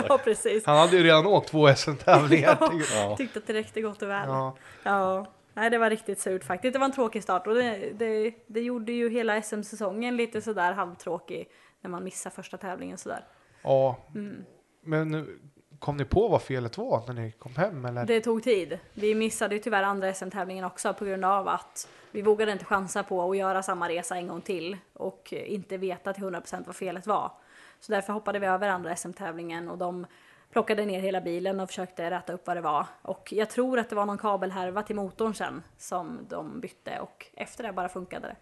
Ja, 0.08 0.18
precis. 0.24 0.66
Han 0.66 0.76
hade 0.76 0.96
ju 0.96 1.02
redan 1.02 1.26
åkt 1.26 1.48
två 1.48 1.74
SM-tävlingar. 1.74 2.58
Ja. 2.94 3.16
Tyckte 3.16 3.38
att 3.38 3.46
det 3.46 3.52
räckte 3.52 3.80
gott 3.80 4.02
och 4.02 4.08
väl. 4.08 4.28
Ja. 4.28 4.56
Ja, 4.82 5.26
nej 5.54 5.70
det 5.70 5.78
var 5.78 5.90
riktigt 5.90 6.20
surt 6.20 6.44
faktiskt. 6.44 6.72
Det 6.72 6.78
var 6.78 6.86
en 6.86 6.92
tråkig 6.92 7.22
start 7.22 7.46
och 7.46 7.54
det, 7.54 7.92
det, 7.98 8.34
det 8.46 8.60
gjorde 8.60 8.92
ju 8.92 9.08
hela 9.10 9.42
SM-säsongen 9.42 10.16
lite 10.16 10.40
sådär 10.42 10.72
halvtråkig 10.72 11.48
när 11.80 11.90
man 11.90 12.04
missar 12.04 12.30
första 12.30 12.56
tävlingen 12.56 12.98
sådär. 12.98 13.24
ja. 13.62 13.96
Mm. 14.14 14.44
Men 14.84 15.08
nu, 15.08 15.38
kom 15.78 15.96
ni 15.96 16.04
på 16.04 16.28
vad 16.28 16.42
felet 16.42 16.78
var 16.78 17.02
när 17.06 17.14
ni 17.14 17.32
kom 17.32 17.56
hem 17.56 17.84
eller? 17.84 18.04
Det 18.06 18.20
tog 18.20 18.42
tid. 18.42 18.78
Vi 18.94 19.14
missade 19.14 19.54
ju 19.54 19.60
tyvärr 19.60 19.82
andra 19.82 20.14
SM-tävlingen 20.14 20.64
också 20.64 20.94
på 20.94 21.04
grund 21.04 21.24
av 21.24 21.48
att 21.48 21.88
vi 22.10 22.22
vågade 22.22 22.52
inte 22.52 22.64
chansa 22.64 23.02
på 23.02 23.30
att 23.30 23.36
göra 23.36 23.62
samma 23.62 23.88
resa 23.88 24.16
en 24.16 24.28
gång 24.28 24.40
till 24.40 24.76
och 24.92 25.32
inte 25.32 25.76
veta 25.76 26.12
till 26.12 26.24
100% 26.24 26.62
vad 26.66 26.76
felet 26.76 27.06
var. 27.06 27.32
Så 27.80 27.92
därför 27.92 28.12
hoppade 28.12 28.38
vi 28.38 28.46
över 28.46 28.68
andra 28.68 28.96
SM-tävlingen 28.96 29.68
och 29.68 29.78
de 29.78 30.06
plockade 30.52 30.84
ner 30.84 31.00
hela 31.00 31.20
bilen 31.20 31.60
och 31.60 31.68
försökte 31.68 32.10
rätta 32.10 32.32
upp 32.32 32.46
vad 32.46 32.56
det 32.56 32.60
var. 32.60 32.86
Och 33.02 33.28
jag 33.32 33.50
tror 33.50 33.78
att 33.78 33.88
det 33.90 33.96
var 33.96 34.06
någon 34.06 34.18
kabelhärva 34.18 34.82
till 34.82 34.96
motorn 34.96 35.34
sen 35.34 35.62
som 35.78 36.18
de 36.28 36.60
bytte 36.60 36.98
och 37.00 37.26
efter 37.34 37.64
det 37.64 37.72
bara 37.72 37.88
funkade 37.88 38.26
det. 38.28 38.36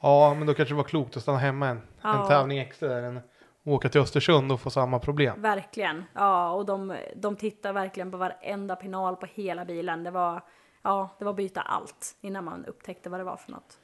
Ja, 0.00 0.34
men 0.34 0.46
då 0.46 0.54
kanske 0.54 0.74
det 0.74 0.76
var 0.76 0.84
klokt 0.84 1.16
att 1.16 1.22
stanna 1.22 1.38
hemma 1.38 1.68
en, 1.68 1.76
en 1.76 1.82
Ja. 2.02 2.26
tävling 2.28 2.58
extra 2.58 2.88
där 2.88 3.22
åka 3.66 3.88
till 3.88 4.00
Östersund 4.00 4.52
och 4.52 4.60
få 4.60 4.70
samma 4.70 4.98
problem. 4.98 5.42
Verkligen. 5.42 6.04
Ja, 6.12 6.50
och 6.50 6.66
de, 6.66 6.96
de 7.16 7.36
tittar 7.36 7.72
verkligen 7.72 8.10
på 8.10 8.16
varenda 8.16 8.76
pinal 8.76 9.16
på 9.16 9.26
hela 9.26 9.64
bilen. 9.64 10.04
Det 10.04 10.10
var, 10.10 10.42
ja, 10.82 11.08
det 11.18 11.24
var 11.24 11.32
byta 11.32 11.60
allt 11.60 12.16
innan 12.20 12.44
man 12.44 12.64
upptäckte 12.64 13.10
vad 13.10 13.20
det 13.20 13.24
var 13.24 13.36
för 13.36 13.52
något. 13.52 13.78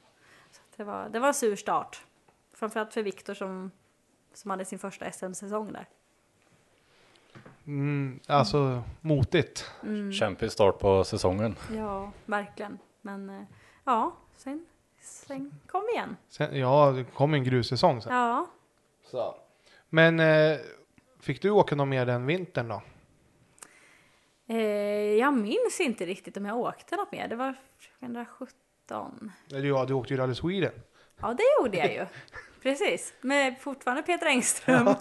Så 0.51 0.61
det, 0.77 0.83
var, 0.83 1.09
det 1.09 1.19
var 1.19 1.27
en 1.27 1.33
sur 1.33 1.55
start. 1.55 2.05
Framförallt 2.53 2.93
för 2.93 3.03
Viktor 3.03 3.33
som, 3.33 3.71
som 4.33 4.51
hade 4.51 4.65
sin 4.65 4.79
första 4.79 5.11
SM-säsong 5.11 5.73
där. 5.73 5.87
Mm, 7.65 8.19
alltså 8.27 8.83
motigt. 9.01 9.71
Kämpig 10.19 10.51
start 10.51 10.79
på 10.79 11.03
säsongen. 11.03 11.55
Ja, 11.75 12.11
verkligen. 12.25 12.79
Men 13.01 13.29
eh, 13.29 13.41
ja, 13.83 14.11
sen, 14.37 14.65
sen 15.01 15.59
kom 15.67 15.83
igen. 15.93 16.17
Sen, 16.29 16.59
ja, 16.59 16.91
det 16.91 17.03
kom 17.03 17.33
en 17.33 17.43
grussäsong 17.43 18.01
sen. 18.01 18.15
Ja, 18.15 18.45
Så. 19.11 19.35
Men 19.93 20.19
eh, 20.19 20.57
fick 21.19 21.41
du 21.41 21.49
åka 21.49 21.75
någon 21.75 21.89
mer 21.89 22.05
den 22.05 22.25
vintern 22.25 22.67
då? 22.67 22.81
eh, 24.47 24.57
jag 25.19 25.33
minns 25.33 25.79
inte 25.79 26.05
riktigt 26.05 26.37
om 26.37 26.45
jag 26.45 26.57
åkte 26.57 26.95
något 26.95 27.11
mer. 27.11 27.27
Det 27.27 27.35
var 27.35 27.55
2017. 27.99 29.31
Eller 29.51 29.67
ja, 29.67 29.85
du 29.85 29.93
åkte 29.93 30.13
ju 30.13 30.19
Rally 30.19 30.35
Sweden. 30.35 30.71
Ja, 31.21 31.33
det 31.33 31.43
gjorde 31.59 31.77
jag 31.77 31.93
ju. 31.93 32.05
Precis, 32.61 33.13
med 33.21 33.59
fortfarande 33.59 34.03
Peter 34.03 34.27
Engström. 34.27 34.85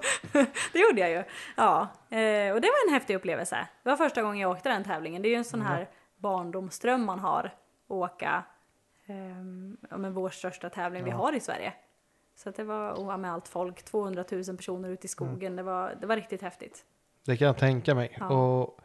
det 0.72 0.78
gjorde 0.78 1.00
jag 1.00 1.10
ju. 1.10 1.24
Ja, 1.56 1.80
eh, 2.10 2.54
och 2.54 2.60
det 2.60 2.68
var 2.68 2.88
en 2.88 2.94
häftig 2.94 3.14
upplevelse. 3.14 3.68
Det 3.82 3.88
var 3.88 3.96
första 3.96 4.22
gången 4.22 4.40
jag 4.40 4.50
åkte 4.50 4.68
den 4.68 4.84
tävlingen. 4.84 5.22
Det 5.22 5.28
är 5.28 5.30
ju 5.30 5.36
en 5.36 5.44
sån 5.44 5.62
här 5.62 5.88
barndomsdröm 6.16 7.04
man 7.04 7.18
har. 7.18 7.44
Att 7.44 7.90
åka 7.90 8.44
um, 9.08 9.76
ja, 9.90 9.96
men 9.96 10.14
vår 10.14 10.30
största 10.30 10.70
tävling 10.70 11.04
vi 11.04 11.10
har 11.10 11.32
i 11.32 11.40
Sverige. 11.40 11.72
Så 12.42 12.50
det 12.50 12.64
var 12.64 13.04
vara 13.04 13.16
med 13.16 13.32
allt 13.32 13.48
folk, 13.48 13.82
200 13.82 14.24
000 14.30 14.44
personer 14.56 14.88
ute 14.88 15.06
i 15.06 15.08
skogen. 15.08 15.56
Det, 15.56 15.62
var, 15.62 15.94
det 16.00 16.06
var 16.06 16.16
riktigt 16.16 16.42
häftigt. 16.42 16.84
Det 17.26 17.36
kan 17.36 17.46
jag 17.46 17.58
tänka 17.58 17.94
mig. 17.94 18.16
Ja. 18.20 18.28
Och 18.28 18.80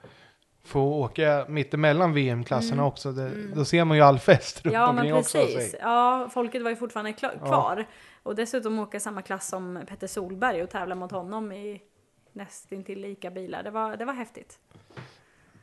få 0.64 0.82
åka 0.82 1.46
mittemellan 1.50 2.14
VM-klasserna 2.14 2.86
också. 2.86 3.12
Det, 3.12 3.54
Då 3.56 3.66
ser 3.66 3.86
man 3.86 3.98
ju 3.98 4.04
all 4.04 4.20
fest 4.20 4.66
runt 4.66 4.76
Mm. 4.76 4.82
Ja, 4.82 4.88
men 4.92 4.98
omkring 4.98 5.14
också. 5.14 5.38
precis. 5.38 5.72
sig. 5.72 5.80
Ja, 5.84 6.30
folket 6.34 6.64
var 6.64 6.70
ju 6.70 6.76
fortfarande 6.76 7.12
kla- 7.12 7.38
Ja. 7.42 7.46
kvar. 7.48 7.86
Och 8.24 8.36
dessutom 8.36 8.80
åka 8.80 9.00
samma 9.00 9.22
klass 9.22 9.48
som 9.48 9.80
Petter 9.88 10.08
Solberg 10.08 10.64
och 10.64 10.70
tävla 10.70 10.96
mot 10.96 11.12
honom 11.12 11.52
i 11.52 11.82
nästintill 12.34 13.00
lika 13.02 13.32
bilar. 13.32 13.64
Det 13.64 13.72
var, 13.72 13.98
det 13.98 14.06
var 14.06 14.14
häftigt. 14.14 14.60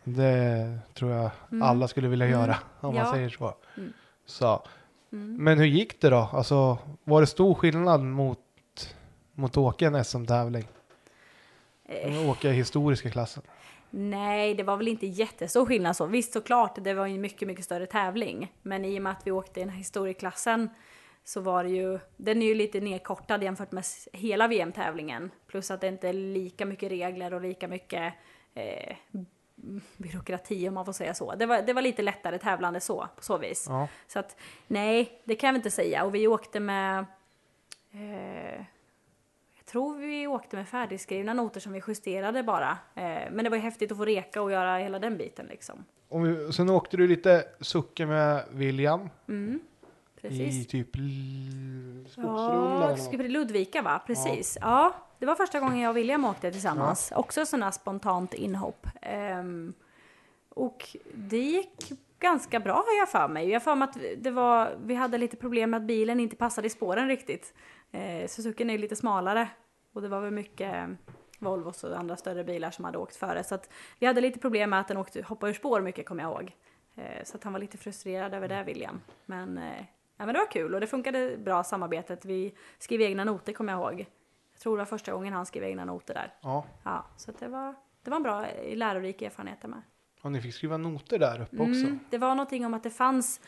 Det 0.04 0.78
tror 0.94 1.10
jag 1.12 1.30
alla 1.62 1.88
skulle 1.88 2.08
vilja 2.08 2.26
göra 2.28 2.56
om 2.80 2.88
Mm. 2.90 2.96
Ja. 2.96 3.04
man 3.04 3.12
säger 3.14 3.28
så. 3.28 3.54
Mm. 5.14 5.44
Men 5.44 5.58
hur 5.58 5.66
gick 5.66 6.00
det 6.00 6.10
då? 6.10 6.28
Alltså, 6.32 6.78
var 7.04 7.20
det 7.20 7.26
stor 7.26 7.54
skillnad 7.54 8.02
mot, 8.02 8.38
mot 9.34 9.56
åka 9.56 9.86
en 9.86 10.04
SM-tävling? 10.04 10.64
Eh. 11.84 12.30
Åka 12.30 12.50
i 12.50 12.52
historiska 12.52 13.10
klassen? 13.10 13.42
Nej, 13.90 14.54
det 14.54 14.62
var 14.62 14.76
väl 14.76 14.88
inte 14.88 15.06
jättestor 15.06 15.66
skillnad 15.66 15.96
så. 15.96 16.06
Visst 16.06 16.32
såklart, 16.32 16.84
det 16.84 16.94
var 16.94 17.06
en 17.06 17.20
mycket, 17.20 17.48
mycket 17.48 17.64
större 17.64 17.86
tävling. 17.86 18.52
Men 18.62 18.84
i 18.84 18.98
och 18.98 19.02
med 19.02 19.12
att 19.12 19.26
vi 19.26 19.30
åkte 19.30 19.60
i 19.60 19.62
den 19.62 19.70
här 19.70 19.78
historieklassen 19.78 20.68
så 21.24 21.40
var 21.40 21.64
det 21.64 21.70
ju, 21.70 21.98
den 22.16 22.42
är 22.42 22.46
ju 22.46 22.54
lite 22.54 22.80
nedkortad 22.80 23.42
jämfört 23.42 23.72
med 23.72 23.84
hela 24.12 24.48
VM-tävlingen. 24.48 25.30
Plus 25.46 25.70
att 25.70 25.80
det 25.80 25.88
inte 25.88 26.08
är 26.08 26.12
lika 26.12 26.66
mycket 26.66 26.90
regler 26.90 27.34
och 27.34 27.40
lika 27.40 27.68
mycket 27.68 28.14
eh, 28.54 28.96
byråkrati 29.96 30.68
om 30.68 30.74
man 30.74 30.84
får 30.84 30.92
säga 30.92 31.14
så. 31.14 31.34
Det 31.34 31.46
var, 31.46 31.62
det 31.62 31.72
var 31.72 31.82
lite 31.82 32.02
lättare 32.02 32.38
tävlande 32.38 32.80
så, 32.80 33.08
på 33.16 33.22
så 33.22 33.38
vis. 33.38 33.66
Ja. 33.68 33.88
Så 34.06 34.18
att 34.18 34.36
nej, 34.66 35.20
det 35.24 35.34
kan 35.34 35.48
väl 35.48 35.56
inte 35.56 35.70
säga. 35.70 36.04
Och 36.04 36.14
vi 36.14 36.26
åkte 36.26 36.60
med, 36.60 37.04
eh, 37.92 38.64
jag 39.56 39.66
tror 39.66 39.98
vi 39.98 40.26
åkte 40.26 40.56
med 40.56 40.68
färdigskrivna 40.68 41.34
noter 41.34 41.60
som 41.60 41.72
vi 41.72 41.82
justerade 41.86 42.42
bara. 42.42 42.70
Eh, 42.94 43.30
men 43.32 43.44
det 43.44 43.50
var 43.50 43.56
ju 43.56 43.62
häftigt 43.62 43.92
att 43.92 43.98
få 43.98 44.04
reka 44.04 44.42
och 44.42 44.52
göra 44.52 44.78
hela 44.78 44.98
den 44.98 45.16
biten 45.16 45.46
liksom. 45.46 45.84
Om 46.08 46.22
vi, 46.22 46.52
sen 46.52 46.70
åkte 46.70 46.96
du 46.96 47.08
lite 47.08 47.44
sucke 47.60 48.06
med 48.06 48.44
William 48.50 49.10
Mm, 49.28 49.60
i 50.24 50.28
precis. 50.28 50.66
typ 50.66 50.96
l- 50.96 52.06
skogsrundan. 52.08 52.80
Ja, 52.90 52.96
skulle 52.96 53.28
Ludvika 53.28 53.82
va? 53.82 54.02
Precis. 54.06 54.58
Ja. 54.60 54.94
det 55.18 55.26
var 55.26 55.34
första 55.34 55.60
gången 55.60 55.78
jag 55.78 55.90
och 55.90 55.96
William 55.96 56.24
åkte 56.24 56.50
tillsammans. 56.52 57.12
Också 57.16 57.46
sådana 57.46 57.72
spontant 57.72 58.34
inhopp. 58.34 58.86
Ehm, 59.02 59.74
och 60.48 60.96
det 61.14 61.38
gick 61.38 61.92
ganska 62.18 62.60
bra 62.60 62.74
har 62.74 62.98
jag 62.98 63.08
för 63.10 63.28
mig. 63.28 63.48
Jag 63.48 63.62
för 63.62 63.74
mig 63.74 63.88
att 63.88 63.98
det 64.16 64.30
var, 64.30 64.76
vi 64.84 64.94
hade 64.94 65.18
lite 65.18 65.36
problem 65.36 65.70
med 65.70 65.78
att 65.78 65.86
bilen 65.86 66.20
inte 66.20 66.36
passade 66.36 66.66
i 66.66 66.70
spåren 66.70 67.08
riktigt. 67.08 67.54
Eh, 67.92 68.26
Suzuki 68.28 68.62
är 68.74 68.78
lite 68.78 68.96
smalare 68.96 69.48
och 69.92 70.02
det 70.02 70.08
var 70.08 70.20
väl 70.20 70.30
mycket 70.30 70.88
Volvos 71.38 71.84
och 71.84 71.98
andra 71.98 72.16
större 72.16 72.44
bilar 72.44 72.70
som 72.70 72.84
hade 72.84 72.98
åkt 72.98 73.16
före. 73.16 73.44
Så 73.44 73.54
att 73.54 73.70
vi 73.98 74.06
hade 74.06 74.20
lite 74.20 74.38
problem 74.38 74.70
med 74.70 74.80
att 74.80 74.88
den 74.88 74.96
åkte, 74.96 75.22
hoppade 75.22 75.50
ur 75.50 75.54
spår 75.54 75.80
mycket 75.80 76.06
kommer 76.06 76.22
jag 76.22 76.32
ihåg. 76.32 76.52
Eh, 76.94 77.24
Så 77.24 77.36
att 77.36 77.44
han 77.44 77.52
var 77.52 77.60
lite 77.60 77.78
frustrerad 77.78 78.34
över 78.34 78.48
det 78.48 78.64
William. 78.64 79.00
Men, 79.26 79.58
eh, 79.58 79.84
ja, 80.16 80.26
men 80.26 80.34
det 80.34 80.38
var 80.40 80.50
kul 80.50 80.74
och 80.74 80.80
det 80.80 80.86
funkade 80.86 81.36
bra 81.38 81.64
samarbetet. 81.64 82.24
Vi 82.24 82.54
skrev 82.78 83.00
egna 83.00 83.24
noter 83.24 83.52
kommer 83.52 83.72
jag 83.72 83.80
ihåg. 83.92 84.06
Jag 84.52 84.60
tror 84.60 84.76
det 84.76 84.80
var 84.80 84.84
första 84.86 85.12
gången 85.12 85.32
han 85.32 85.46
skrev 85.46 85.64
egna 85.64 85.84
noter 85.84 86.14
där. 86.14 86.34
Ja, 86.42 86.64
Ja, 86.84 87.04
så 87.16 87.32
det 87.38 87.48
var, 87.48 87.74
det 88.02 88.10
var 88.10 88.16
en 88.16 88.22
bra 88.22 88.46
lärorik 88.74 89.22
erfarenhet 89.22 89.62
med. 89.62 89.82
och 90.22 90.32
ni 90.32 90.40
fick 90.40 90.54
skriva 90.54 90.76
noter 90.76 91.18
där 91.18 91.40
uppe 91.42 91.56
också. 91.56 91.72
Mm, 91.86 91.98
det 92.10 92.18
var 92.18 92.28
någonting 92.34 92.66
om 92.66 92.74
att 92.74 92.82
det 92.82 92.90
fanns 92.90 93.40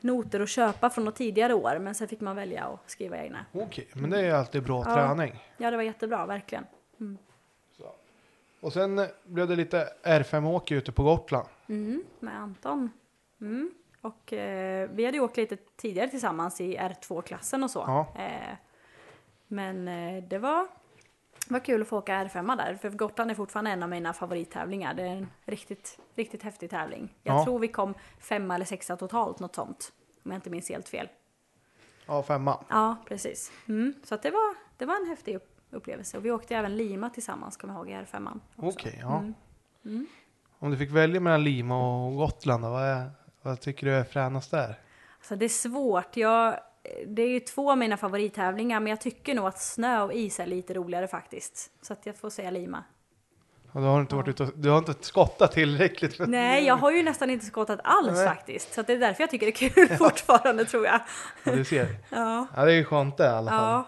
noter 0.00 0.40
att 0.40 0.48
köpa 0.48 0.90
från 0.90 1.04
något 1.04 1.16
tidigare 1.16 1.54
år 1.54 1.78
men 1.78 1.94
sen 1.94 2.08
fick 2.08 2.20
man 2.20 2.36
välja 2.36 2.64
att 2.64 2.90
skriva 2.90 3.16
egna. 3.24 3.46
Okej, 3.52 3.88
men 3.94 4.10
det 4.10 4.20
är 4.20 4.34
alltid 4.34 4.62
bra 4.64 4.84
Ja. 4.86 4.94
träning. 4.94 5.42
Ja, 5.56 5.70
det 5.70 5.76
var 5.76 5.84
jättebra, 5.84 6.26
verkligen. 6.26 6.66
Och 8.60 8.72
sen 8.72 9.06
blev 9.24 9.48
det 9.48 9.56
lite 9.56 9.88
R5-åker 10.02 10.74
ute 10.76 10.92
på 10.92 11.02
Gotland. 11.02 11.48
Mm, 11.68 12.02
med 12.20 12.40
Anton. 12.40 12.90
Mm. 13.40 13.70
Och 14.00 14.32
eh, 14.32 14.90
vi 14.92 15.04
hade 15.04 15.16
ju 15.16 15.22
åkt 15.24 15.36
lite 15.36 15.56
tidigare 15.56 16.08
tillsammans 16.08 16.60
i 16.60 16.78
R2-klassen 16.78 17.64
och 17.64 17.70
så. 17.70 17.84
Ja. 17.86 18.22
Eh, 18.22 18.56
men 19.48 19.88
eh, 19.88 20.22
det 20.24 20.38
var, 20.38 20.66
var 21.48 21.60
kul 21.60 21.82
att 21.82 21.88
få 21.88 21.98
åka 21.98 22.24
R5 22.24 22.56
där, 22.56 22.74
för 22.74 22.90
Gotland 22.90 23.30
är 23.30 23.34
fortfarande 23.34 23.70
en 23.70 23.82
av 23.82 23.88
mina 23.88 24.12
favorittävlingar. 24.12 24.94
Det 24.94 25.02
är 25.02 25.06
en 25.16 25.28
riktigt, 25.44 25.98
riktigt 26.14 26.42
häftig 26.42 26.70
tävling. 26.70 27.14
Jag 27.22 27.36
Ja. 27.36 27.44
tror 27.44 27.58
vi 27.58 27.68
kom 27.68 27.94
femma 28.20 28.54
eller 28.54 28.64
sexa 28.64 28.96
totalt, 28.96 29.38
något 29.40 29.54
sånt. 29.54 29.92
Om 30.24 30.30
jag 30.30 30.38
inte 30.38 30.50
minns 30.50 30.68
helt 30.68 30.88
fel. 30.88 31.08
Ja, 32.06 32.22
femma. 32.22 32.64
Ja, 32.68 32.96
precis. 33.08 33.52
Mm. 33.68 33.94
Så 34.04 34.16
det, 34.16 34.30
var, 34.30 34.54
det 34.76 34.86
var 34.86 34.96
en 35.02 35.06
häftig 35.08 35.34
upp, 35.36 35.60
upplevelse. 35.70 36.16
Och 36.18 36.24
vi 36.24 36.30
åkte 36.30 36.56
även 36.56 36.76
Lima 36.76 37.10
tillsammans, 37.10 37.56
kommer 37.56 37.74
jag 37.74 37.80
ihåg, 37.88 38.02
i 38.02 38.04
R5. 38.06 38.40
också. 38.56 38.78
Okej, 38.78 38.98
ja. 39.02 39.24
Mm. 39.84 40.06
Om 40.58 40.70
du 40.70 40.76
fick 40.76 40.90
välja 40.90 41.20
mellan 41.20 41.44
Lima 41.44 42.06
och 42.06 42.16
Gotland, 42.16 42.64
vad, 42.64 42.82
är, 42.82 43.10
vad 43.42 43.60
tycker 43.60 43.86
du 43.86 43.94
är 43.94 44.04
fränast 44.04 44.50
där? 44.50 44.78
Alltså 45.18 45.36
det 45.36 45.44
är 45.44 45.48
svårt. 45.48 46.16
Jag, 46.16 46.60
det 47.06 47.22
är 47.22 47.28
ju 47.28 47.40
två 47.40 47.70
av 47.70 47.78
mina 47.78 47.96
favorittävlingar, 47.96 48.80
men 48.80 48.90
jag 48.90 49.00
tycker 49.00 49.34
nog 49.34 49.46
att 49.46 49.60
snö 49.62 50.02
och 50.02 50.12
is 50.12 50.40
är 50.40 50.46
lite 50.46 50.74
roligare 50.74 51.08
faktiskt. 51.08 51.70
Så 51.82 51.92
att 51.92 52.06
jag 52.06 52.16
får 52.16 52.30
säga 52.30 52.50
Lima. 52.50 52.84
Och 53.72 53.80
du 53.80 53.86
har 53.86 54.00
inte 54.00 54.14
varit 54.14 54.28
ute 54.28 54.42
och, 54.42 54.52
du 54.54 54.68
har 54.70 54.78
inte 54.78 54.94
skottat 55.00 55.52
tillräckligt. 55.52 56.16
För 56.16 56.26
Nej, 56.26 56.64
jag 56.66 56.76
har 56.76 56.90
ju 56.92 57.02
nästan 57.02 57.30
inte 57.30 57.46
skottat 57.46 57.80
alls 57.84 58.12
Nej. 58.12 58.26
faktiskt. 58.28 58.72
Så 58.74 58.80
att 58.80 58.86
det 58.86 58.92
är 58.92 58.98
därför 58.98 59.22
jag 59.22 59.30
tycker 59.30 59.46
det 59.46 59.62
är 59.64 59.70
kul 59.70 59.88
fortfarande 59.98 60.64
tror 60.64 60.86
jag. 60.86 61.00
Ja, 61.44 61.52
du 61.52 61.64
ser. 61.64 61.86
Ja. 62.10 62.46
Ja, 62.56 62.64
det 62.64 62.72
är 62.72 62.76
ju 62.76 62.84
skönt 62.84 63.16
det 63.16 63.24
i 63.24 63.28
alla 63.28 63.50
fall. 63.50 63.70
Ja. 63.72 63.86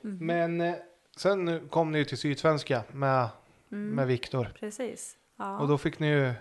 Men 0.00 0.60
eh, 0.60 0.74
sen 1.16 1.68
kom 1.68 1.92
ni 1.92 1.98
ju 1.98 2.04
till 2.04 2.18
Sydsvenska 2.18 2.82
med, 2.92 3.28
med 3.68 4.06
Viktor. 4.06 4.52
Precis. 4.60 5.16
Och 5.36 5.44
Ja. 5.44 5.66
då 5.68 5.78
fick 5.78 5.98
ni 5.98 6.06
ju 6.08 6.32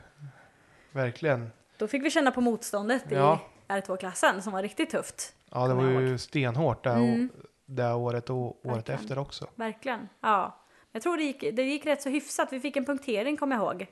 verkligen, 0.96 1.52
Då 1.78 1.88
fick 1.88 2.04
vi 2.06 2.10
känna 2.12 2.32
på 2.32 2.42
motståndet 2.42 3.04
Ja. 3.10 3.40
i 3.68 3.72
R2-klassen 3.72 4.42
som 4.42 4.54
var 4.54 4.62
riktigt 4.62 4.90
tufft. 4.90 5.36
ja 5.52 5.68
det 5.68 5.74
var 5.74 5.84
ju 5.84 6.18
stenhårt 6.18 6.84
det, 6.84 6.90
Mm. 6.90 7.30
det 7.66 7.94
året 7.94 8.30
och 8.30 8.38
året 8.66 8.78
Verkligen. 8.78 9.00
efter 9.02 9.18
också. 9.18 9.48
Verkligen. 9.56 10.10
Ja. 10.22 10.60
Jag 10.92 11.02
tror 11.02 11.18
det 11.18 11.24
gick, 11.24 11.42
det 11.42 11.64
gick 11.64 11.86
rätt 11.86 12.02
så 12.02 12.10
hyfsat. 12.10 12.54
Vi 12.54 12.60
fick 12.60 12.78
en 12.78 12.86
punktering 12.86 13.38
kommer 13.38 13.56
jag 13.56 13.64
ihåg. 13.64 13.88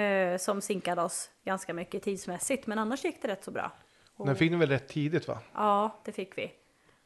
Eh, 0.00 0.38
som 0.38 0.60
sinkade 0.60 1.02
oss 1.02 1.30
ganska 1.44 1.74
mycket 1.74 2.02
tidsmässigt. 2.02 2.66
Men 2.66 2.78
annars 2.78 3.04
gick 3.04 3.22
det 3.22 3.28
rätt 3.28 3.44
så 3.44 3.50
bra. 3.50 3.72
Och- 4.16 4.26
Den 4.26 4.36
fick 4.36 4.50
ni 4.50 4.56
väl 4.56 4.68
rätt 4.68 4.88
tidigt 4.88 5.28
va? 5.28 5.38
Ja, 5.54 6.00
det 6.04 6.12
fick 6.12 6.38
vi. 6.38 6.52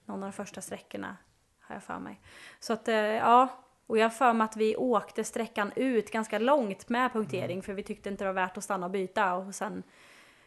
Någon 0.05 0.23
av 0.23 0.29
de 0.29 0.33
första 0.33 0.61
sträckorna 0.61 1.17
har 1.61 1.75
jag 1.77 1.83
för 1.83 1.99
mig. 1.99 2.21
Så 2.61 2.73
att, 2.73 2.89
eh, 2.89 2.95
ja. 2.97 3.49
Och 3.89 3.99
jag 3.99 4.15
för 4.17 4.33
mig 4.33 4.45
att 4.45 4.57
vi 4.57 4.77
åkte 4.77 5.25
sträckan 5.25 5.73
ut 5.77 6.11
ganska 6.11 6.39
långt 6.39 6.89
med 6.89 7.13
punktering 7.13 7.63
för 7.63 7.73
vi 7.73 7.83
tyckte 7.83 8.09
inte 8.09 8.25
det 8.25 8.29
var 8.29 8.43
värt 8.43 8.57
att 8.57 8.65
stanna 8.65 8.87
och 8.87 8.93
byta 8.93 9.35
och 9.35 9.55
sen 9.55 9.83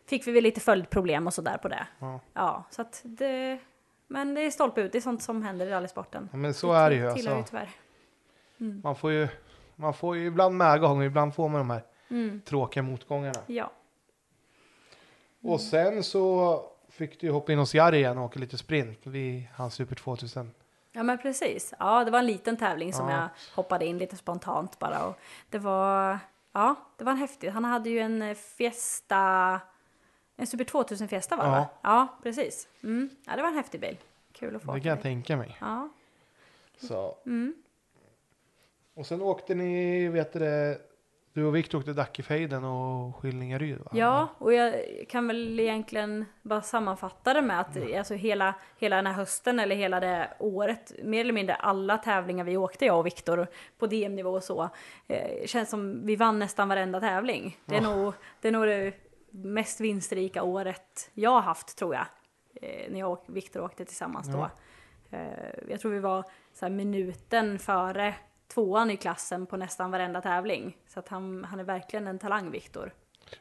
fick 0.06 0.28
vi 0.28 0.32
väl 0.32 0.44
lite 0.44 0.60
följdproblem 0.60 1.28
och 1.28 1.34
sådär 1.34 1.58
på 1.58 1.68
det. 1.68 1.88
Ja. 2.00 2.20
Ja, 2.34 2.64
så 2.70 2.82
att 2.82 3.02
det, 3.04 3.60
men 4.08 4.34
det 4.34 4.42
är 4.42 4.52
stolpe 4.52 4.82
ut. 4.82 4.92
Det 4.92 4.98
är 4.98 5.02
sånt 5.02 5.24
som 5.24 5.44
händer 5.44 5.66
i 5.68 5.70
rallysporten. 5.70 6.30
Ja, 6.32 6.38
men 6.38 6.54
så 6.54 6.74
är 6.74 6.90
det 6.90 6.96
ju. 6.96 7.14
Tillhör 7.14 7.34
ju 7.34 7.38
Alltså, 7.40 7.50
tyvärr. 7.50 7.70
man, 8.84 8.96
får 8.96 9.12
ju 9.12 9.28
man 9.76 9.94
får 9.94 10.16
ju 10.18 10.26
ibland 10.26 10.58
medgång 10.58 11.04
ibland 11.04 11.36
får 11.36 11.50
man 11.50 11.60
de 11.60 11.70
här 11.70 11.84
Mm. 12.10 12.42
tråkiga 12.46 12.84
motgångarna. 12.84 13.40
Ja. 13.48 13.72
Och 15.42 15.62
sen 15.62 16.04
så 16.04 16.64
fick 16.90 17.20
du 17.20 17.28
ju 17.28 17.34
hoppa 17.34 17.52
in 17.52 17.60
hos 17.60 17.76
Jari 17.76 17.98
igen 17.98 18.18
och 18.18 18.26
åka 18.26 18.40
lite 18.40 18.58
sprint 18.58 19.00
vid 19.08 19.44
hans 19.56 19.74
Super 19.74 19.96
2000. 19.96 20.52
Ja, 20.92 21.04
men 21.04 21.18
precis. 21.18 21.74
Ja, 21.80 22.04
det 22.04 22.12
var 22.12 22.20
en 22.20 22.26
liten 22.26 22.58
tävling 22.58 22.94
som 22.94 23.10
Ja. 23.10 23.16
jag 23.16 23.30
hoppade 23.56 23.86
in 23.86 23.98
lite 23.98 24.18
spontant 24.18 24.80
bara. 24.80 25.06
Och 25.06 25.16
det 25.50 25.60
var, 25.60 26.20
ja, 26.54 26.76
det 26.98 27.04
var 27.04 27.12
en 27.12 27.18
häftig. 27.18 27.50
Han 27.50 27.66
hade 27.66 27.90
ju 27.90 28.00
en 28.00 28.22
eh, 28.22 28.36
Fiesta, 28.36 29.60
en 30.36 30.48
Super 30.48 30.64
2000 30.64 31.08
Fiesta 31.08 31.36
var 31.36 31.44
det 31.44 31.50
Ja. 31.52 31.56
va? 31.60 31.68
Ja, 31.82 32.08
precis. 32.24 32.68
Mm. 32.84 33.10
Ja, 33.26 33.36
det 33.36 33.42
var 33.42 33.50
en 33.50 33.56
häftig 33.56 33.82
bil. 33.82 33.98
Kul 34.32 34.56
att 34.56 34.64
få 34.64 34.74
Det 34.74 34.80
kan 34.82 34.90
jag 34.90 35.02
tänka 35.02 35.38
mig. 35.38 35.58
Ja. 35.62 35.90
Så. 36.78 37.18
Mm. 37.26 37.54
Och 38.94 39.06
sen 39.06 39.22
åkte 39.22 39.56
ni, 39.56 40.08
vet 40.08 40.34
du 40.34 40.40
det, 40.40 40.82
du 41.34 41.46
och 41.46 41.56
Victor 41.56 41.78
åkte 41.80 41.94
Dackefejden 41.94 42.64
och 42.64 43.16
Skillingaryd 43.16 43.78
va? 43.78 43.92
Ja, 43.94 44.28
och 44.38 44.54
jag 44.54 44.86
kan 45.10 45.28
väl 45.28 45.60
egentligen 45.60 46.26
bara 46.42 46.62
sammanfatta 46.62 47.34
det 47.34 47.42
med 47.42 47.60
att 47.60 47.78
alltså 47.98 48.14
hela, 48.14 48.54
hela 48.78 48.96
den 48.96 49.08
här 49.08 49.14
hösten 49.14 49.60
eller 49.60 49.76
hela 49.76 50.00
det 50.00 50.34
året, 50.40 50.92
mer 51.04 51.22
eller 51.22 51.34
mindre 51.34 51.56
alla 51.56 51.98
tävlingar 51.98 52.44
vi 52.44 52.58
åkte, 52.58 52.86
jag 52.86 53.00
och 53.00 53.06
Viktor, 53.06 53.48
på 53.78 53.88
DM-nivå 53.88 54.30
och 54.30 54.44
så, 54.44 54.70
eh, 55.08 55.46
känns 55.46 55.70
som 55.70 56.06
vi 56.06 56.16
vann 56.16 56.40
nästan 56.40 56.70
varenda 56.70 57.00
tävling. 57.00 57.58
Det 57.66 57.76
är, 57.76 57.82
nog, 57.82 58.14
det 58.42 58.48
är 58.48 58.52
nog 58.52 58.68
det 58.68 58.94
mest 59.32 59.80
vinstrika 59.80 60.44
året 60.44 61.12
jag 61.14 61.32
har 61.32 61.42
haft, 61.42 61.78
tror 61.78 61.96
jag, 61.96 62.06
eh, 62.62 62.92
när 62.92 63.00
jag 63.00 63.12
och 63.12 63.26
Viktor 63.28 63.62
åkte 63.62 63.86
tillsammans 63.86 64.28
då. 64.28 64.50
Eh, 65.12 65.20
jag 65.70 65.80
tror 65.80 65.92
vi 65.92 66.00
var 66.00 66.26
så 66.54 66.70
minuten 66.70 67.60
före 67.60 68.16
tvåan 68.54 68.92
i 68.92 68.98
klassen 68.98 69.46
på 69.46 69.58
nästan 69.58 69.92
varenda 69.92 70.22
tävling. 70.22 70.78
Så 70.88 71.00
att 71.00 71.08
han, 71.08 71.44
han 71.50 71.60
är 71.60 71.64
verkligen 71.64 72.08
en 72.08 72.20
talang, 72.20 72.52
Viktor. 72.52 72.94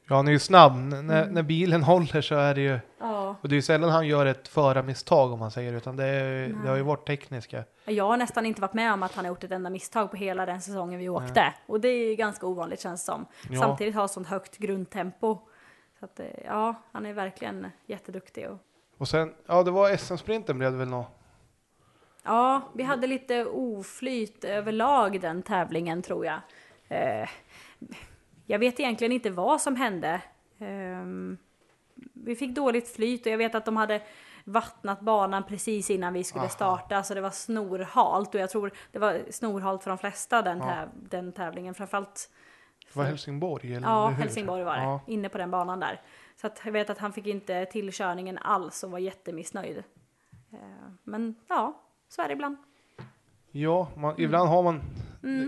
Ja, 0.08 0.16
han 0.16 0.28
är 0.28 0.32
ju 0.32 0.38
snabb. 0.38 0.72
N- 0.72 0.88
När, 1.06 1.22
Mm. 1.22 1.34
när 1.34 1.42
bilen 1.42 1.82
håller 1.92 2.20
så 2.20 2.34
är 2.34 2.54
det 2.54 2.60
ju, 2.60 2.78
Ja. 2.98 3.36
och 3.40 3.48
det 3.48 3.52
är 3.52 3.56
ju 3.56 3.62
sällan 3.62 3.90
han 3.90 4.06
gör 4.06 4.26
ett 4.26 4.48
förarmisstag 4.48 5.32
om 5.32 5.38
man 5.38 5.50
säger, 5.50 5.72
utan 5.72 5.96
det, 5.96 6.04
är, 6.04 6.48
det 6.48 6.68
har 6.68 6.76
ju 6.76 6.82
Nej. 6.82 6.82
varit 6.82 7.06
tekniska. 7.06 7.64
Jag 7.84 8.04
har 8.04 8.16
nästan 8.16 8.46
inte 8.46 8.60
varit 8.60 8.74
med 8.74 8.92
om 8.92 9.02
att 9.02 9.14
han 9.14 9.24
har 9.24 9.32
gjort 9.32 9.44
ett 9.44 9.50
enda 9.50 9.70
misstag 9.70 10.10
på 10.10 10.16
hela 10.16 10.46
den 10.46 10.60
säsongen 10.60 10.98
vi 11.00 11.08
åkte. 11.08 11.54
Och 11.66 11.80
det 11.80 11.88
är 11.88 12.16
ganska 12.16 12.46
ovanligt 12.46 12.80
känns 12.80 13.02
det 13.02 13.12
som. 13.12 13.26
Ja. 13.50 13.60
Samtidigt 13.60 13.94
har 13.94 14.08
sånt 14.08 14.28
högt 14.28 14.56
grundtempo. 14.58 15.38
Så 15.98 16.04
att, 16.04 16.20
eh, 16.20 16.26
ja, 16.44 16.74
han 16.92 17.06
är 17.06 17.12
verkligen 17.12 17.66
jätteduktig. 17.86 18.48
Och, 18.50 18.58
Och 18.98 19.08
sen, 19.08 19.34
ja 19.46 19.62
det 19.62 19.70
var 19.70 19.96
SM-sprinten 19.96 20.58
blev 20.58 20.72
det 20.72 20.78
väl 20.78 20.88
nå. 20.88 21.06
Ja, 22.22 22.62
vi 22.74 22.82
hade 22.82 23.06
lite 23.06 23.44
oflyt 23.46 24.44
överlag 24.44 25.20
den 25.20 25.42
tävlingen 25.42 26.02
tror 26.02 26.26
jag. 26.26 26.40
Eh, 26.88 27.28
jag 28.46 28.58
vet 28.58 28.80
egentligen 28.80 29.12
inte 29.12 29.30
vad 29.30 29.60
som 29.60 29.76
hände. 29.76 30.20
Ehm, 30.58 31.38
vi 32.12 32.36
fick 32.36 32.54
dåligt 32.54 32.88
flyt 32.88 33.26
och 33.26 33.32
jag 33.32 33.38
vet 33.38 33.54
att 33.54 33.64
de 33.64 33.76
hade 33.76 34.02
vattnat 34.44 35.00
banan 35.00 35.42
precis 35.46 35.90
innan 35.90 36.12
vi 36.12 36.24
skulle 36.24 36.40
Aha. 36.40 36.48
starta 36.50 37.02
så 37.02 37.14
det 37.14 37.20
var 37.20 37.30
snorhalt 37.30 38.34
och 38.34 38.40
jag 38.40 38.50
tror 38.50 38.70
det 38.92 38.98
var 38.98 39.20
snorhalt 39.30 39.82
för 39.82 39.90
de 39.90 39.98
flesta 39.98 40.42
den, 40.42 40.58
Ja. 40.58 40.64
täv- 40.64 40.88
den 41.10 41.32
tävlingen. 41.32 41.74
Framförallt 41.74 42.30
Det 42.92 42.96
var 42.98 43.04
Helsingborg 43.04 43.74
eller 43.74 43.88
Ja, 43.88 44.08
hur? 44.08 44.14
Helsingborg 44.22 44.64
var 44.64 44.76
det. 44.76 44.82
Ja. 44.82 45.00
Inne 45.06 45.28
på 45.28 45.38
den 45.38 45.50
banan 45.50 45.80
där. 45.80 46.00
Så 46.40 46.46
att 46.46 46.60
jag 46.64 46.72
vet 46.72 46.90
att 46.90 46.98
han 46.98 47.12
fick 47.12 47.26
inte 47.26 47.64
till 47.66 47.92
körningen 47.92 48.38
alls 48.38 48.84
och 48.84 48.90
var 48.90 48.98
jättemissnöjd. 48.98 49.78
Eh, 50.52 50.58
Men 51.04 51.34
ja, 51.48 51.80
så 52.10 52.22
är 52.22 52.28
det 52.28 52.32
ibland. 52.32 52.56
Ja, 53.52 53.88
man, 53.96 54.14
ibland 54.18 54.48
har 54.48 54.62
man, 54.62 54.80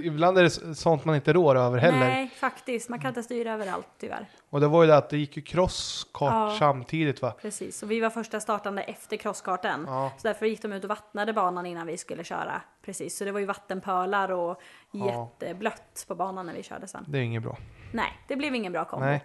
ibland 0.04 0.38
är 0.38 0.42
det 0.42 0.74
sånt 0.74 1.04
man 1.04 1.14
inte 1.14 1.32
rår 1.32 1.54
över 1.56 1.78
heller. 1.78 1.96
Mm. 1.96 2.08
Nej, 2.08 2.28
faktiskt. 2.28 2.88
Man 2.88 3.00
kan 3.00 3.08
inte 3.08 3.22
styra 3.22 3.52
över 3.52 3.66
allt 3.66 3.86
tyvärr. 3.98 4.26
Och 4.50 4.60
det 4.60 4.68
var 4.68 4.82
ju 4.82 4.88
det 4.88 4.96
att 4.96 5.10
det 5.10 5.16
gick 5.18 5.36
ju 5.36 5.42
crosskart 5.42 6.32
Ja. 6.32 6.56
samtidigt 6.58 7.22
va? 7.22 7.30
Precis. 7.42 7.82
Och 7.82 7.90
vi 7.90 8.00
var 8.00 8.10
första 8.10 8.40
startande 8.40 8.82
efter 8.82 9.16
crosskarten. 9.16 9.84
Ja. 9.88 10.12
Så 10.18 10.28
därför 10.28 10.46
gick 10.46 10.62
de 10.62 10.72
ut 10.72 10.84
och 10.84 10.88
vattnade 10.88 11.32
banan 11.32 11.66
innan 11.66 11.86
vi 11.86 11.96
skulle 11.96 12.24
köra. 12.24 12.62
Precis. 12.84 13.16
Så 13.18 13.24
det 13.24 13.32
var 13.32 13.40
ju 13.40 13.46
vattenpölar 13.46 14.30
och 14.32 14.60
Ja. 14.90 15.06
jätteblött 15.40 16.04
på 16.08 16.14
banan 16.14 16.46
när 16.46 16.54
vi 16.54 16.62
körde 16.62 16.88
sen. 16.88 17.04
Det 17.08 17.18
är 17.18 17.22
inget 17.22 17.42
bra. 17.42 17.56
Nej, 17.92 18.12
det 18.28 18.36
blev 18.36 18.54
ingen 18.54 18.72
bra 18.72 18.84
kombo. 18.84 19.06
Nej. 19.06 19.24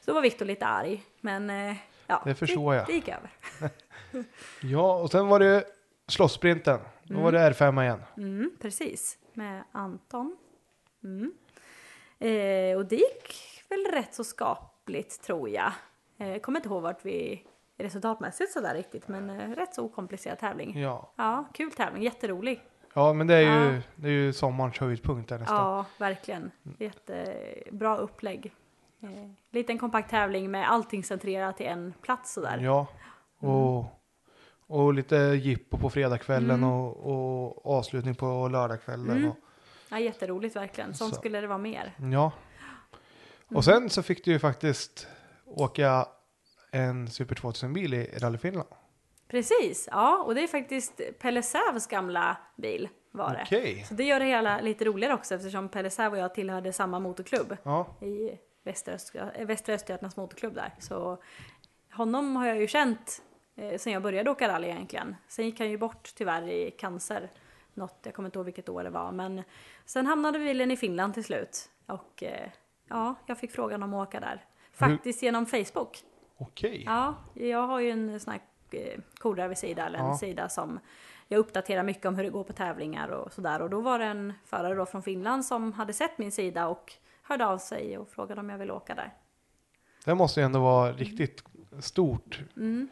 Så 0.00 0.10
då 0.10 0.14
var 0.14 0.22
Viktor 0.22 0.46
lite 0.46 0.66
arg. 0.66 1.02
Men 1.20 1.50
eh, 1.50 1.76
ja, 2.06 2.22
Det 2.24 2.34
förstår 2.34 2.74
jag. 2.74 2.86
Det 2.86 2.92
gick 2.92 3.08
över. 3.08 3.30
Ja, 4.62 4.94
och 4.94 5.10
sen 5.10 5.28
var 5.28 5.38
det 5.40 5.64
slåssprinten. 6.08 6.80
Då 7.02 7.20
var 7.20 7.32
det 7.32 7.50
R5 7.50 7.82
igen. 7.82 8.02
Mm, 8.16 8.50
precis, 8.60 9.18
med 9.34 9.62
Anton. 9.72 10.36
Mm. 11.04 11.32
Eh, 12.18 12.76
och 12.76 12.86
det 12.86 12.96
gick 12.96 13.34
väl 13.68 13.86
rätt 13.92 14.14
så 14.14 14.24
skapligt 14.24 15.22
tror 15.22 15.48
jag. 15.48 15.72
Eh, 16.18 16.38
kommer 16.40 16.58
inte 16.58 16.68
ihåg 16.68 16.82
vart 16.82 17.04
vi 17.04 17.44
resultatmässigt 17.78 18.52
sådär 18.52 18.74
riktigt, 18.74 19.08
men 19.08 19.30
eh, 19.30 19.50
rätt 19.50 19.74
så 19.74 19.84
okomplicerad 19.84 20.38
tävling. 20.38 20.80
Ja. 20.80 21.12
Ja, 21.16 21.44
kul 21.54 21.70
tävling, 21.70 22.02
jätterolig. 22.02 22.62
ja, 22.94 23.12
men 23.12 23.26
det 23.26 23.34
är 23.34 23.40
ju, 23.40 23.74
Ja. 23.74 23.80
det 23.96 24.08
är 24.08 24.12
ju 24.12 24.32
sommarens 24.32 24.78
höjdpunkt 24.78 25.28
där 25.28 25.38
nästan. 25.38 25.56
Ja, 25.56 25.84
verkligen. 25.98 26.50
Jättebra 26.78 27.96
upplägg. 27.96 28.54
Eh, 29.02 29.30
liten 29.50 29.78
kompakt 29.78 30.10
tävling 30.10 30.50
med 30.50 30.70
allting 30.70 31.04
centrerat 31.04 31.56
till 31.56 31.66
en 31.66 31.94
plats 32.02 32.32
sådär. 32.32 32.58
Ja, 32.58 32.86
och, 33.38 33.97
och 34.68 34.94
lite 34.94 35.16
jippo 35.16 35.78
på 35.78 35.90
fredagskvällen 35.90 36.50
Mm. 36.62 36.70
och, 36.70 36.96
och 36.96 37.66
avslutning 37.78 38.14
på 38.14 38.48
lördagskvällen. 38.48 39.10
Mm. 39.16 39.30
Och, 39.30 39.36
Ja, 39.90 39.98
jätteroligt 39.98 40.56
verkligen. 40.56 40.94
Sånt 40.94 41.14
Så. 41.14 41.20
skulle 41.20 41.40
det 41.40 41.46
vara 41.46 41.58
mer. 41.58 41.94
ja. 42.12 42.32
Och 43.54 43.64
sen 43.64 43.90
så 43.90 44.02
fick 44.02 44.24
du 44.24 44.30
ju 44.32 44.38
faktiskt 44.38 45.06
åka 45.46 46.06
en 46.70 47.10
Super 47.10 47.34
2000-bil 47.34 47.94
i 47.94 48.04
Rally 48.18 48.38
Finland. 48.38 48.68
Precis, 49.28 49.88
ja. 49.92 50.22
Och 50.26 50.34
det 50.34 50.42
är 50.42 50.46
faktiskt 50.46 51.00
Pelle 51.18 51.42
Sävs 51.42 51.86
gamla 51.86 52.36
bil 52.56 52.88
var 53.10 53.32
det. 53.34 53.42
Okej. 53.42 53.84
Så 53.88 53.94
det 53.94 54.04
gör 54.04 54.20
det 54.20 54.26
hela 54.26 54.60
lite 54.60 54.84
roligare 54.84 55.14
också 55.14 55.34
eftersom 55.34 55.68
Pelle 55.68 55.90
Säv 55.90 56.12
och 56.12 56.18
jag 56.18 56.34
tillhörde 56.34 56.72
samma 56.72 56.98
motorklubb 57.00 57.56
Ja, 57.62 57.96
i 58.02 58.30
Västra, 58.64 58.94
Öst- 58.94 59.14
Västra 59.46 59.74
Östergötlands 59.74 60.16
motorklubb 60.16 60.54
där. 60.54 60.74
Så 60.78 61.22
honom 61.92 62.36
har 62.36 62.46
jag 62.46 62.60
ju 62.60 62.66
känt 62.66 63.22
eh, 63.58 63.78
sen 63.78 63.92
jag 63.92 64.02
började 64.02 64.30
åka 64.30 64.48
rally 64.48 64.66
egentligen. 64.68 65.16
Sen 65.28 65.44
gick 65.44 65.58
han 65.60 65.70
ju 65.70 65.78
bort 65.78 66.12
tyvärr 66.14 66.48
i 66.48 66.70
cancer. 66.70 67.30
Något, 67.74 67.98
jag 68.02 68.14
kommer 68.14 68.26
inte 68.28 68.38
ihåg 68.38 68.44
vilket 68.46 68.68
år 68.68 68.84
det 68.84 68.90
var. 68.90 69.12
Men 69.12 69.42
sen 69.84 70.06
hamnade 70.06 70.38
bilen 70.38 70.70
i 70.70 70.76
Finland 70.76 71.14
till 71.14 71.24
slut. 71.24 71.70
Och 71.86 72.22
eh, 72.22 72.48
ja, 72.88 73.14
jag 73.26 73.38
fick 73.38 73.50
frågan 73.52 73.82
om 73.82 73.94
att 73.94 74.08
åka 74.08 74.20
där. 74.20 74.44
Faktiskt 74.72 75.22
genom 75.22 75.46
Facebook. 75.46 75.98
okej. 76.38 76.82
Ja, 76.86 77.14
jag 77.34 77.66
har 77.66 77.80
ju 77.80 77.90
en 77.90 78.20
sån 78.20 78.32
här 78.32 78.40
eh, 78.80 79.00
Codriver-sida, 79.18 79.86
eller 79.86 79.98
en 79.98 80.06
Ja. 80.06 80.18
sida 80.18 80.48
som 80.48 80.78
jag 81.28 81.38
uppdaterar 81.38 81.82
mycket 81.82 82.06
om 82.06 82.14
hur 82.16 82.24
det 82.24 82.30
går 82.30 82.44
på 82.44 82.52
tävlingar 82.52 83.08
och 83.08 83.32
sådär. 83.32 83.62
Och 83.62 83.70
då 83.70 83.80
var 83.80 83.98
det 83.98 84.04
en 84.04 84.32
förare 84.44 84.74
då 84.74 84.86
från 84.86 85.02
Finland 85.02 85.44
som 85.44 85.72
hade 85.72 85.92
sett 85.92 86.18
min 86.18 86.32
sida 86.32 86.66
och 86.68 86.92
hörde 87.22 87.46
av 87.46 87.58
sig 87.58 87.98
och 87.98 88.08
frågade 88.08 88.40
om 88.40 88.50
jag 88.50 88.58
ville 88.58 88.72
åka 88.72 88.94
där. 88.94 89.12
Det 90.04 90.14
måste 90.14 90.40
ju 90.40 90.44
ändå 90.46 90.60
vara 90.60 90.92
riktigt 90.92 91.44
stort. 91.80 92.40
Mm, 92.56 92.88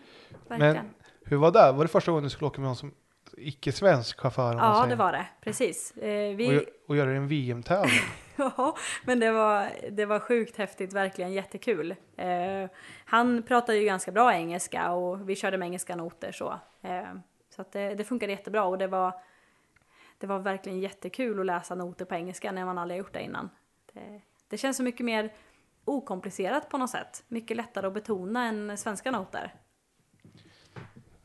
verkligen. 0.48 0.74
Men 0.74 0.94
hur 1.24 1.36
var 1.36 1.50
det? 1.50 1.72
Var 1.72 1.84
det 1.84 1.88
första 1.88 2.10
gången 2.10 2.24
du 2.24 2.30
skulle 2.30 2.46
åka 2.46 2.60
med 2.60 2.68
någon 2.68 2.76
som 2.76 2.94
icke-svensk 3.36 4.20
chaufför? 4.20 4.52
om 4.52 4.58
ja, 4.58 4.86
det 4.88 4.96
var 4.96 5.12
det. 5.12 5.26
Precis. 5.40 5.96
Eh, 5.96 6.32
Och, 6.32 6.40
vi, 6.40 6.48
gö- 6.50 6.64
och 6.88 6.96
göra 6.96 7.10
en 7.10 7.28
VM-tävling? 7.28 8.00
Ja, 8.38 8.76
men 9.04 9.20
det 9.20 9.30
var, 9.32 9.68
det 9.90 10.06
var 10.06 10.18
sjukt 10.20 10.56
häftigt, 10.56 10.92
verkligen 10.92 11.32
jättekul. 11.32 11.90
Eh, 12.16 12.70
han 13.04 13.42
pratade 13.42 13.78
ju 13.78 13.84
ganska 13.84 14.12
bra 14.12 14.34
engelska 14.34 14.92
och 14.92 15.28
vi 15.28 15.36
körde 15.36 15.58
med 15.58 15.66
engelska 15.66 15.96
noter 15.96 16.32
så. 16.32 16.58
Eh, 16.82 17.02
så 17.50 17.62
att 17.62 17.72
det, 17.72 17.94
det 17.94 18.04
funkade 18.04 18.32
jättebra 18.32 18.64
och 18.64 18.78
det 18.78 18.86
var, 18.86 19.12
det 20.18 20.26
var 20.26 20.38
verkligen 20.38 20.80
jättekul 20.80 21.40
att 21.40 21.46
läsa 21.46 21.74
noter 21.74 22.04
på 22.04 22.14
engelska 22.14 22.52
när 22.52 22.64
man 22.64 22.78
aldrig 22.78 22.98
gjort 22.98 23.12
det 23.12 23.22
innan. 23.22 23.50
Det, 23.92 24.20
det 24.48 24.56
känns 24.56 24.76
så 24.76 24.82
mycket 24.82 25.06
mer 25.06 25.32
okomplicerat 25.84 26.68
på 26.68 26.78
något 26.78 26.90
sätt. 26.90 27.24
Mycket 27.28 27.56
lättare 27.56 27.86
att 27.86 27.94
betona 27.94 28.44
än 28.46 28.76
svenska 28.78 29.10
noter. 29.10 29.54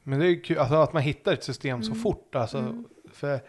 Men 0.03 0.19
det 0.19 0.26
är 0.26 0.30
ju 0.30 0.41
kul 0.41 0.57
alltså, 0.57 0.76
att 0.76 0.94
man 0.94 1.02
hittar 1.02 1.34
ett 1.34 1.44
system 1.44 1.72
Mm. 1.76 1.84
så 1.84 1.95
fort. 1.95 2.36
Alltså, 2.36 2.84
för, 3.14 3.40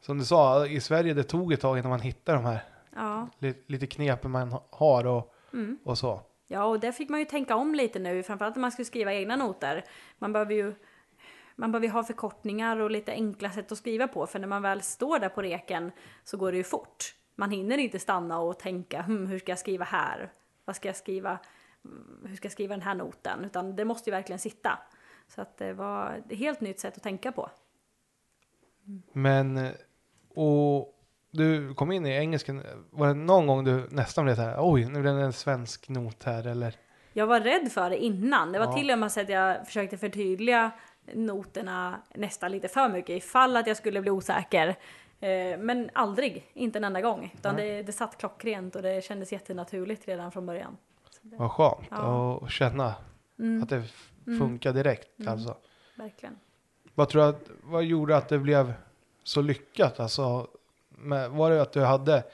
som 0.00 0.18
du 0.18 0.24
sa, 0.24 0.66
i 0.66 0.80
Sverige 0.80 1.14
det 1.14 1.22
tog 1.22 1.52
ett 1.52 1.60
tag 1.60 1.78
innan 1.78 1.90
man 1.90 2.00
hittade 2.00 2.38
de 2.38 2.44
här 2.44 2.58
Ja. 2.96 3.28
li, 3.38 3.54
lite 3.66 3.86
knepen 3.86 4.30
man 4.30 4.52
ha- 4.52 4.66
har 4.70 5.06
och, 5.06 5.34
Mm. 5.52 5.78
och 5.84 5.98
så. 5.98 6.20
Ja, 6.46 6.64
och 6.64 6.80
där 6.80 6.92
fick 6.92 7.08
man 7.08 7.20
ju 7.20 7.26
tänka 7.26 7.56
om 7.56 7.74
lite 7.74 7.98
nu, 7.98 8.22
framförallt 8.22 8.56
när 8.56 8.60
man 8.60 8.72
skulle 8.72 8.86
skriva 8.86 9.14
egna 9.14 9.36
noter. 9.36 9.84
Man 10.18 10.32
behöver 10.32 10.54
ju 10.54 10.74
man 11.56 11.72
behöver 11.72 11.88
ha 11.88 12.04
förkortningar 12.04 12.76
och 12.80 12.90
lite 12.90 13.12
enkla 13.12 13.50
sätt 13.50 13.72
att 13.72 13.78
skriva 13.78 14.08
på, 14.08 14.26
för 14.26 14.38
när 14.38 14.46
man 14.48 14.62
väl 14.62 14.82
står 14.82 15.18
där 15.18 15.28
på 15.28 15.42
reken 15.42 15.92
så 16.24 16.36
går 16.36 16.52
det 16.52 16.58
ju 16.58 16.64
fort. 16.64 17.14
Man 17.36 17.50
hinner 17.50 17.78
inte 17.78 17.98
stanna 17.98 18.38
och 18.40 18.58
tänka, 18.58 19.02
hm, 19.02 19.26
hur 19.26 19.38
ska 19.38 19.52
jag 19.52 19.58
skriva 19.58 19.84
här? 19.84 20.32
Vad 20.64 20.76
ska 20.76 20.88
jag 20.88 20.96
skriva? 20.96 21.38
Mm, 21.84 22.18
Hur 22.28 22.36
ska 22.36 22.46
jag 22.46 22.52
skriva 22.52 22.74
den 22.74 22.82
här 22.82 22.94
noten? 22.94 23.44
Utan 23.44 23.76
det 23.76 23.84
måste 23.84 24.10
ju 24.10 24.16
verkligen 24.16 24.38
sitta. 24.38 24.78
Så 25.34 25.40
att 25.40 25.56
det 25.58 25.72
var 25.72 26.22
ett 26.30 26.38
helt 26.38 26.60
nytt 26.60 26.80
sätt 26.80 26.96
att 26.96 27.02
tänka 27.02 27.32
på. 27.32 27.50
Men, 29.12 29.68
och 30.34 30.94
du 31.30 31.74
kom 31.74 31.92
in 31.92 32.06
i 32.06 32.10
engelskan, 32.10 32.62
var 32.90 33.06
det 33.08 33.14
någon 33.14 33.46
gång 33.46 33.64
du 33.64 33.88
nästan 33.90 34.24
blev 34.24 34.34
så 34.34 34.42
här, 34.42 34.56
oj, 34.58 34.84
nu 34.84 35.00
blev 35.02 35.14
det 35.16 35.22
en 35.22 35.32
svensk 35.32 35.88
not 35.88 36.22
här 36.24 36.46
eller? 36.46 36.74
Jag 37.12 37.26
var 37.26 37.40
rädd 37.40 37.72
för 37.72 37.90
det 37.90 38.04
innan. 38.04 38.52
Det 38.52 38.58
var 38.58 38.66
Ja. 38.66 38.72
till 38.72 38.90
och 38.90 38.98
med 38.98 39.12
så 39.12 39.20
att 39.20 39.28
jag 39.28 39.66
försökte 39.66 39.98
förtydliga 39.98 40.70
noterna 41.14 42.00
nästan 42.14 42.52
lite 42.52 42.68
för 42.68 42.88
mycket 42.88 43.16
ifall 43.16 43.56
att 43.56 43.66
jag 43.66 43.76
skulle 43.76 44.00
bli 44.00 44.10
osäker. 44.10 44.68
Eh, 45.20 45.58
Men 45.58 45.90
aldrig, 45.92 46.50
inte 46.52 46.78
en 46.78 46.84
enda 46.84 47.00
gång. 47.00 47.34
Utan 47.38 47.56
det, 47.56 47.82
det 47.82 47.92
satt 47.92 48.18
klockrent 48.18 48.76
och 48.76 48.82
det 48.82 49.04
kändes 49.04 49.32
jättenaturligt 49.32 50.08
redan 50.08 50.32
från 50.32 50.46
början. 50.46 50.76
Det, 51.22 51.36
Vad 51.36 51.50
skönt 51.50 51.86
Ja. 51.90 52.40
att 52.44 52.50
känna 52.50 52.94
mm, 53.40 53.62
att 53.62 53.68
det 53.68 53.76
f- 53.76 54.10
funkar 54.38 54.72
direkt 54.72 55.18
Mm. 55.20 55.32
alltså. 55.32 55.56
verkligen. 55.94 56.38
Vad 56.94 57.08
tror 57.08 57.22
du 57.22 57.28
att, 57.28 57.50
vad 57.62 57.84
gjorde 57.84 58.16
att 58.16 58.28
det 58.28 58.38
blev 58.38 58.72
så 59.24 59.40
lyckat? 59.42 60.00
Alltså, 60.00 60.48
med, 60.90 61.30
var 61.30 61.50
det 61.50 61.62
att 61.62 61.72
du 61.72 61.80
hade, 61.80 62.24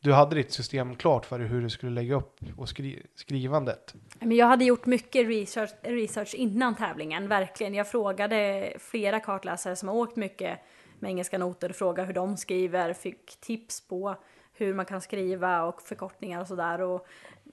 du 0.00 0.12
hade 0.12 0.34
ditt 0.36 0.52
system 0.52 0.96
klart 0.96 1.26
för 1.26 1.38
hur 1.40 1.62
du 1.62 1.70
skulle 1.70 1.92
lägga 1.92 2.14
upp 2.14 2.40
och 2.56 2.68
skri, 2.68 3.06
skrivandet? 3.14 3.94
Men 4.20 4.36
jag 4.36 4.46
hade 4.46 4.64
gjort 4.64 4.86
mycket 4.86 5.26
research, 5.28 5.70
research 5.82 6.34
innan 6.34 6.74
tävlingen, 6.74 7.28
verkligen. 7.28 7.74
Jag 7.74 7.88
frågade 7.88 8.72
flera 8.78 9.20
kartläsare 9.20 9.76
som 9.76 9.88
har 9.88 9.96
åkt 9.96 10.16
mycket 10.16 10.58
med 10.98 11.08
engelska 11.10 11.38
noter, 11.38 11.72
frågade 11.72 12.06
hur 12.06 12.14
de 12.14 12.36
skriver, 12.36 12.92
fick 12.92 13.40
tips 13.40 13.88
på 13.88 14.16
hur 14.52 14.74
man 14.74 14.84
kan 14.86 15.00
skriva 15.00 15.62
och 15.62 15.82
förkortningar 15.82 16.40
och 16.40 16.46
sådär. 16.48 16.80
Och 16.80 17.06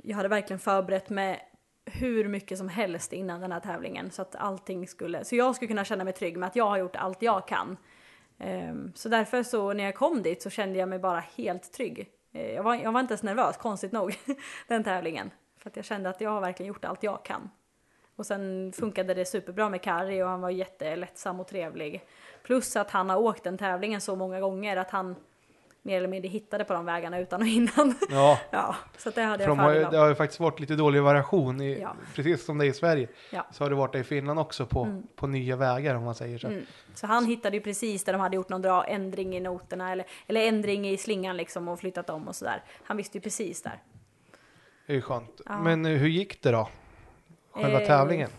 jag 0.03 0.15
hade 0.17 0.29
verkligen 0.29 0.59
förberett 0.59 1.09
mig 1.09 1.46
hur 1.91 2.27
mycket 2.27 2.57
som 2.57 2.69
helst 2.69 3.13
innan 3.13 3.41
den 3.41 3.51
här 3.51 3.59
tävlingen 3.59 4.11
så 4.11 4.21
att 4.21 4.35
allting 4.35 4.87
skulle, 4.87 5.25
så 5.25 5.35
jag 5.35 5.55
skulle 5.55 5.67
kunna 5.67 5.85
känna 5.85 6.03
mig 6.03 6.13
trygg 6.13 6.37
med 6.37 6.47
att 6.47 6.55
jag 6.55 6.65
har 6.65 6.77
gjort 6.77 6.95
allt 6.95 7.21
jag 7.21 7.47
kan. 7.47 7.77
Ehm, 8.39 8.91
så 8.95 9.09
därför 9.09 9.43
så 9.43 9.73
när 9.73 9.83
jag 9.83 9.95
kom 9.95 10.23
dit 10.23 10.41
så 10.41 10.49
kände 10.49 10.79
jag 10.79 10.89
mig 10.89 10.99
bara 10.99 11.19
helt 11.19 11.73
trygg. 11.73 12.09
Eh, 12.33 12.51
jag, 12.51 12.63
var, 12.63 12.75
jag 12.75 12.91
var 12.91 12.99
inte 12.99 13.11
ens 13.11 13.23
nervös, 13.23 13.57
konstigt 13.57 13.91
nog, 13.91 14.15
den 14.67 14.83
tävlingen. 14.83 15.31
För 15.57 15.69
att 15.69 15.75
jag 15.75 15.85
kände 15.85 16.09
att 16.09 16.21
jag 16.21 16.29
har 16.29 16.41
verkligen 16.41 16.67
gjort 16.67 16.85
allt 16.85 17.03
jag 17.03 17.25
kan. 17.25 17.49
Och 18.15 18.25
sen 18.25 18.73
funkade 18.75 19.13
det 19.13 19.25
superbra 19.25 19.69
med 19.69 19.81
Kari 19.81 20.23
och 20.23 20.27
han 20.27 20.41
var 20.41 20.49
jättelättsam 20.49 21.39
och 21.39 21.47
trevlig. 21.47 22.05
Plus 22.43 22.75
att 22.75 22.91
han 22.91 23.09
har 23.09 23.17
åkt 23.17 23.43
den 23.43 23.57
tävlingen 23.57 24.01
så 24.01 24.15
många 24.15 24.39
gånger 24.39 24.77
att 24.77 24.91
han 24.91 25.15
mer 25.87 25.97
eller 25.97 26.07
mindre 26.07 26.29
hittade 26.29 26.63
på 26.63 26.73
de 26.73 26.85
vägarna 26.85 27.19
utan 27.19 27.41
och 27.41 27.47
innan. 27.47 27.95
Ja, 28.09 28.39
ja, 28.51 28.75
så 28.97 29.09
det 29.09 29.21
hade 29.21 29.43
för 29.43 29.49
jag 29.49 29.57
de 29.57 29.59
har, 29.59 29.73
fördel 29.73 29.91
det 29.91 29.97
har 29.97 30.07
ju 30.07 30.15
faktiskt 30.15 30.39
varit 30.39 30.59
lite 30.59 30.75
dålig 30.75 31.01
variation, 31.01 31.61
i, 31.61 31.79
Ja. 31.81 31.95
precis 32.15 32.45
som 32.45 32.57
det 32.57 32.65
är 32.65 32.69
i 32.69 32.73
Sverige. 32.73 33.07
Ja. 33.31 33.45
Så 33.51 33.63
har 33.63 33.69
det 33.69 33.75
varit 33.75 33.93
det 33.93 33.99
i 33.99 34.03
Finland 34.03 34.39
också 34.39 34.65
på, 34.65 35.01
på 35.15 35.27
nya 35.27 35.55
vägar 35.55 35.95
om 35.95 36.03
man 36.03 36.15
säger 36.15 36.37
så. 36.37 36.47
Mm. 36.47 36.65
Så 36.93 37.07
han 37.07 37.25
hittade 37.25 37.57
ju 37.57 37.61
precis 37.63 38.03
där 38.03 38.13
de 38.13 38.21
hade 38.21 38.35
gjort 38.35 38.49
någon 38.49 38.61
bra 38.61 38.85
ändring 38.85 39.35
i 39.37 39.39
noterna 39.39 39.91
eller, 39.91 40.05
eller 40.27 40.47
ändring 40.47 40.89
i 40.89 40.97
slingan 40.97 41.37
liksom 41.37 41.67
och 41.67 41.79
flyttat 41.79 42.09
om 42.09 42.27
och 42.27 42.35
sådär. 42.35 42.63
Han 42.83 42.97
visste 42.97 43.17
ju 43.17 43.21
precis 43.21 43.61
där. 43.61 43.81
Det 44.87 44.93
är 44.93 44.95
ju 44.95 45.01
skönt. 45.01 45.41
Ja. 45.45 45.59
Men 45.61 45.85
eh, 45.85 45.91
hur 45.91 46.07
gick 46.07 46.41
det 46.41 46.51
då? 46.51 46.69
Själva 47.51 47.81
Eh, 47.81 47.87
tävlingen? 47.87 48.29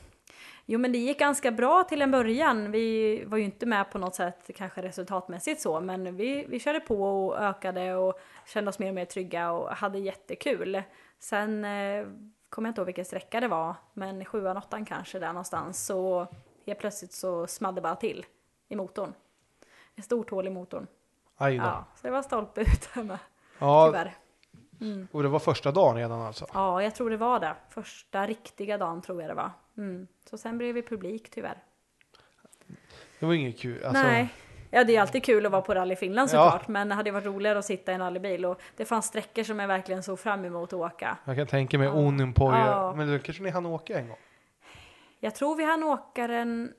Jo 0.71 0.79
men 0.79 0.93
det 0.93 0.99
gick 0.99 1.19
ganska 1.19 1.51
bra 1.51 1.85
till 1.85 2.03
en 2.03 2.11
början. 2.11 2.71
Vi 2.71 3.25
var 3.25 3.39
ju 3.39 3.45
inte 3.45 3.67
med 3.67 3.91
på 3.91 3.99
något 3.99 4.15
sätt 4.15 4.51
kanske 4.57 4.83
resultatmässigt 4.83 5.61
så 5.61 5.81
men 5.81 6.17
vi, 6.17 6.45
vi 6.49 6.61
körde 6.61 6.81
på 6.81 7.03
och 7.03 7.39
ökade 7.39 7.95
och 7.95 8.21
kände 8.47 8.69
oss 8.69 8.79
mer 8.79 8.89
och 8.89 8.95
mer 8.95 9.05
trygga 9.05 9.53
och 9.53 9.71
hade 9.71 9.99
jättekul. 9.99 10.83
Sen 11.19 11.65
eh, 11.65 12.07
kommer 12.49 12.69
jag 12.69 12.71
inte 12.71 12.81
ihåg 12.81 12.87
vilken 12.87 13.05
sträcka 13.05 13.41
det 13.41 13.49
var 13.49 13.75
men 13.93 14.25
sjuan, 14.25 14.57
åttan 14.57 14.85
kanske 14.85 15.19
där 15.19 15.29
någonstans 15.29 15.87
så 15.87 16.27
helt 16.67 16.79
plötsligt 16.79 17.13
så 17.13 17.47
small 17.47 17.75
det 17.75 17.81
bara 17.81 17.97
till 17.97 18.27
i 18.69 18.77
motorn. 18.77 19.15
Ett 19.97 20.05
stort 20.05 20.31
hål 20.31 20.47
i 20.47 20.51
motorn. 20.51 20.87
Aj 21.37 21.59
då. 21.59 21.65
Ja, 21.65 21.85
så 21.95 22.07
det 22.07 22.11
var 22.11 22.23
stolpe 22.23 22.61
ut 22.61 22.89
där 22.95 23.03
med 23.03 23.19
Ja, 23.59 23.87
tyvärr. 23.87 24.17
Mm. 24.81 25.09
och 25.13 25.23
det 25.23 25.29
var 25.29 25.39
första 25.39 25.73
dagen 25.73 25.97
redan 25.97 26.23
alltså? 26.23 26.47
Ja, 26.55 26.83
jag 26.83 26.95
tror 26.95 27.11
det 27.11 27.17
var 27.17 27.41
det. 27.41 27.55
Första 27.69 28.27
riktiga 28.27 28.79
dagen 28.79 29.03
tror 29.03 29.21
jag 29.21 29.31
det 29.31 29.35
var. 29.35 29.51
Mm. 29.79 30.07
Så 30.31 30.39
sen 30.39 30.59
blev 30.59 30.75
vi 30.75 30.83
publik 30.83 31.31
tyvärr. 31.31 31.63
Det 33.21 33.27
var 33.27 33.35
inget 33.35 33.59
kul. 33.59 33.85
Alltså, 33.85 34.03
Nej. 34.03 34.29
Ja, 34.71 34.85
det 34.85 34.97
är 34.97 35.01
alltid 35.01 35.25
kul 35.25 35.47
att 35.47 35.53
vara 35.53 35.63
på 35.63 35.75
Rally 35.75 35.97
Finland 35.97 36.31
Ja. 36.33 36.51
såklart, 36.51 36.69
men 36.69 36.89
det 36.89 36.95
hade 36.95 37.11
varit 37.11 37.27
roligare 37.27 37.59
att 37.59 37.65
sitta 37.65 37.93
i 37.93 37.95
en 37.95 38.01
rallybil 38.01 38.45
och 38.47 38.61
det 38.77 38.85
fanns 38.85 39.07
sträckor 39.07 39.43
som 39.43 39.59
jag 39.59 39.69
verkligen 39.69 40.03
såg 40.03 40.19
fram 40.19 40.45
emot 40.45 40.73
att 40.73 40.79
åka. 40.79 41.19
Jag 41.25 41.37
kan 41.37 41.47
tänka 41.47 41.79
mig 41.79 41.87
Ja. 41.87 41.95
Onimpoja. 41.95 42.59
Ja. 42.67 42.95
Men 42.97 43.13
då 43.13 43.19
kanske 43.19 43.43
ni 43.43 43.51
hann 43.51 43.67
åka 43.67 43.99
en 43.99 44.09
gång? 44.09 44.19
Jag 45.21 45.35
tror 45.35 45.57
vi 45.57 45.65
hann 45.65 45.83
åka 45.85 46.27
den 46.27 46.73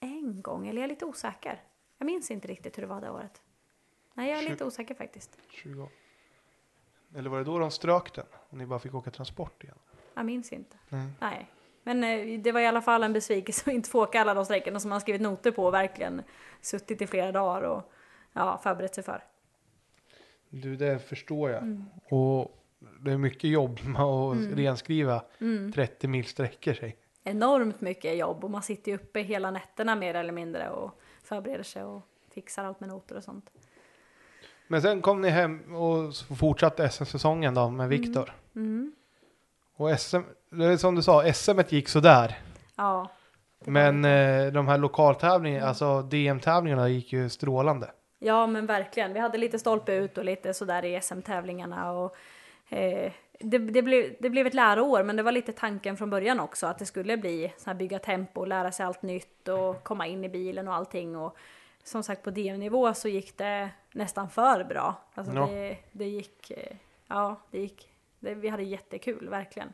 en 0.00 0.42
gång, 0.42 0.68
eller 0.68 0.78
jag 0.80 0.84
är 0.84 0.88
lite 0.88 1.04
osäker. 1.04 1.62
Jag 1.98 2.06
minns 2.06 2.30
inte 2.30 2.48
riktigt 2.48 2.76
hur 2.78 2.82
det 2.82 2.88
var 2.88 3.00
det 3.00 3.10
året. 3.10 3.42
Nej, 4.14 4.28
jag 4.30 4.38
är 4.38 4.42
Tjugo- 4.42 4.50
lite 4.50 4.64
osäker 4.64 4.94
faktiskt. 4.94 5.38
20 5.50 5.88
Eller 7.16 7.30
var 7.30 7.38
det 7.38 7.44
då 7.44 7.58
de 7.58 7.70
strök 7.70 8.14
den? 8.14 8.26
Och 8.32 8.56
ni 8.58 8.66
bara 8.66 8.78
fick 8.78 8.94
åka 8.94 9.10
transport 9.10 9.64
igen? 9.64 9.78
Jag 10.14 10.26
minns 10.26 10.52
inte. 10.52 10.76
Nej. 10.88 11.06
Nej. 11.20 11.50
Men 11.88 12.04
eh, 12.04 12.40
det 12.40 12.52
var 12.52 12.60
i 12.60 12.66
alla 12.66 12.82
fall 12.82 13.02
en 13.02 13.12
besvikelse 13.12 13.62
att 13.70 13.74
inte 13.74 13.90
få 13.90 14.02
åka 14.02 14.20
alla 14.20 14.34
de 14.34 14.44
sträckorna 14.44 14.80
som 14.80 14.88
man 14.88 15.00
skrivit 15.00 15.20
noter 15.22 15.50
på 15.50 15.64
och 15.64 15.74
verkligen 15.74 16.22
suttit 16.60 17.02
i 17.02 17.06
flera 17.06 17.32
dagar 17.32 17.62
och 17.62 17.92
ja, 18.32 18.60
förberett 18.62 18.94
sig 18.94 19.04
för. 19.04 19.24
Du, 20.48 20.76
det 20.76 20.98
förstår 20.98 21.50
jag. 21.50 21.62
Mm. 21.62 21.84
Och 22.10 22.64
det 23.00 23.10
är 23.12 23.18
mycket 23.18 23.50
jobb 23.50 23.78
med 23.84 24.02
att 24.02 24.36
Mm. 24.36 24.56
renskriva 24.56 25.22
Mm. 25.40 25.72
30 25.72 26.08
mil 26.08 26.24
sträckor 26.24 26.72
sig. 26.72 26.96
enormt 27.24 27.80
mycket 27.80 28.16
jobb 28.16 28.44
och 28.44 28.50
man 28.50 28.62
sitter 28.62 28.92
ju 28.92 28.98
uppe 28.98 29.20
hela 29.20 29.50
nätterna 29.50 29.96
mer 29.96 30.14
eller 30.14 30.32
mindre 30.32 30.70
och 30.70 31.00
förbereder 31.22 31.64
sig 31.64 31.84
och 31.84 32.02
fixar 32.34 32.64
allt 32.64 32.80
med 32.80 32.88
noter 32.88 33.16
och 33.16 33.24
sånt. 33.24 33.50
Men 34.66 34.82
sen 34.82 35.02
kom 35.02 35.20
ni 35.20 35.28
hem 35.28 35.74
och 35.76 36.14
fortsatte 36.38 36.88
SM-säsongen 36.88 37.54
då 37.54 37.70
med 37.70 37.88
Viktor. 37.88 38.32
Mm. 38.56 38.92
Och 39.74 40.00
SM, 40.00 40.16
det 40.50 40.64
är 40.64 40.76
som 40.76 40.94
du 40.94 41.02
sa, 41.02 41.32
SM 41.32 41.60
gick 41.68 41.88
sådär. 41.88 42.38
Ja. 42.76 43.10
Men 43.64 44.04
eh, 44.04 44.46
de 44.52 44.68
här 44.68 44.78
lokaltävlingarna, 44.78 45.58
Mm. 45.62 45.68
alltså 45.68 46.02
DM-tävlingarna 46.02 46.88
gick 46.88 47.12
ju 47.12 47.28
strålande. 47.28 47.90
Ja 48.18 48.46
men 48.46 48.66
verkligen, 48.66 49.12
vi 49.12 49.20
hade 49.20 49.38
lite 49.38 49.58
stolpe 49.58 49.92
ut 49.92 50.18
och 50.18 50.24
lite 50.24 50.54
sådär 50.54 50.84
i 50.84 51.00
SM-tävlingarna 51.00 51.92
och 51.92 52.16
eh, 52.68 53.12
det, 53.40 53.58
det, 53.58 53.82
blev, 53.82 54.14
det 54.20 54.30
blev 54.30 54.46
ett 54.46 54.54
läroår 54.54 55.02
men 55.02 55.16
det 55.16 55.22
var 55.22 55.32
lite 55.32 55.52
tanken 55.52 55.96
från 55.96 56.10
början 56.10 56.40
också 56.40 56.66
att 56.66 56.78
det 56.78 56.86
skulle 56.86 57.16
bli 57.16 57.52
så 57.58 57.70
här 57.70 57.74
bygga 57.74 57.98
tempo, 57.98 58.44
lära 58.44 58.72
sig 58.72 58.86
allt 58.86 59.02
nytt 59.02 59.48
och 59.48 59.84
komma 59.84 60.06
in 60.06 60.24
i 60.24 60.28
bilen 60.28 60.68
och 60.68 60.74
allting 60.74 61.16
och 61.16 61.36
som 61.84 62.02
sagt 62.02 62.22
på 62.22 62.30
DM-nivå 62.30 62.94
så 62.94 63.08
gick 63.08 63.38
det 63.38 63.70
nästan 63.92 64.30
för 64.30 64.64
bra. 64.64 64.94
Alltså 65.14 65.34
Ja. 65.34 65.46
det, 65.46 65.76
det 65.92 66.08
gick, 66.08 66.50
eh, 66.50 66.76
ja 67.08 67.36
det 67.50 67.58
gick, 67.58 67.88
det, 68.20 68.34
vi 68.34 68.48
hade 68.48 68.62
jättekul 68.62 69.28
verkligen. 69.28 69.72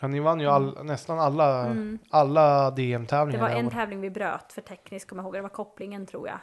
Ja, 0.00 0.08
ni 0.08 0.20
vann 0.20 0.40
ju 0.40 0.46
all, 0.46 0.84
nästan 0.84 1.18
alla, 1.18 1.66
Mm. 1.66 1.98
alla 2.10 2.70
DM-tävlingar. 2.70 3.40
var 3.42 3.48
det 3.48 3.54
här 3.54 3.62
en 3.62 3.70
tävling 3.70 4.00
vi 4.00 4.10
bröt 4.10 4.52
för 4.52 4.62
tekniskt, 4.62 5.08
kommer 5.08 5.22
jag 5.22 5.26
ihåg. 5.26 5.34
Det 5.34 5.40
var 5.42 5.48
kopplingen 5.48 6.06
tror 6.06 6.28
jag. 6.28 6.38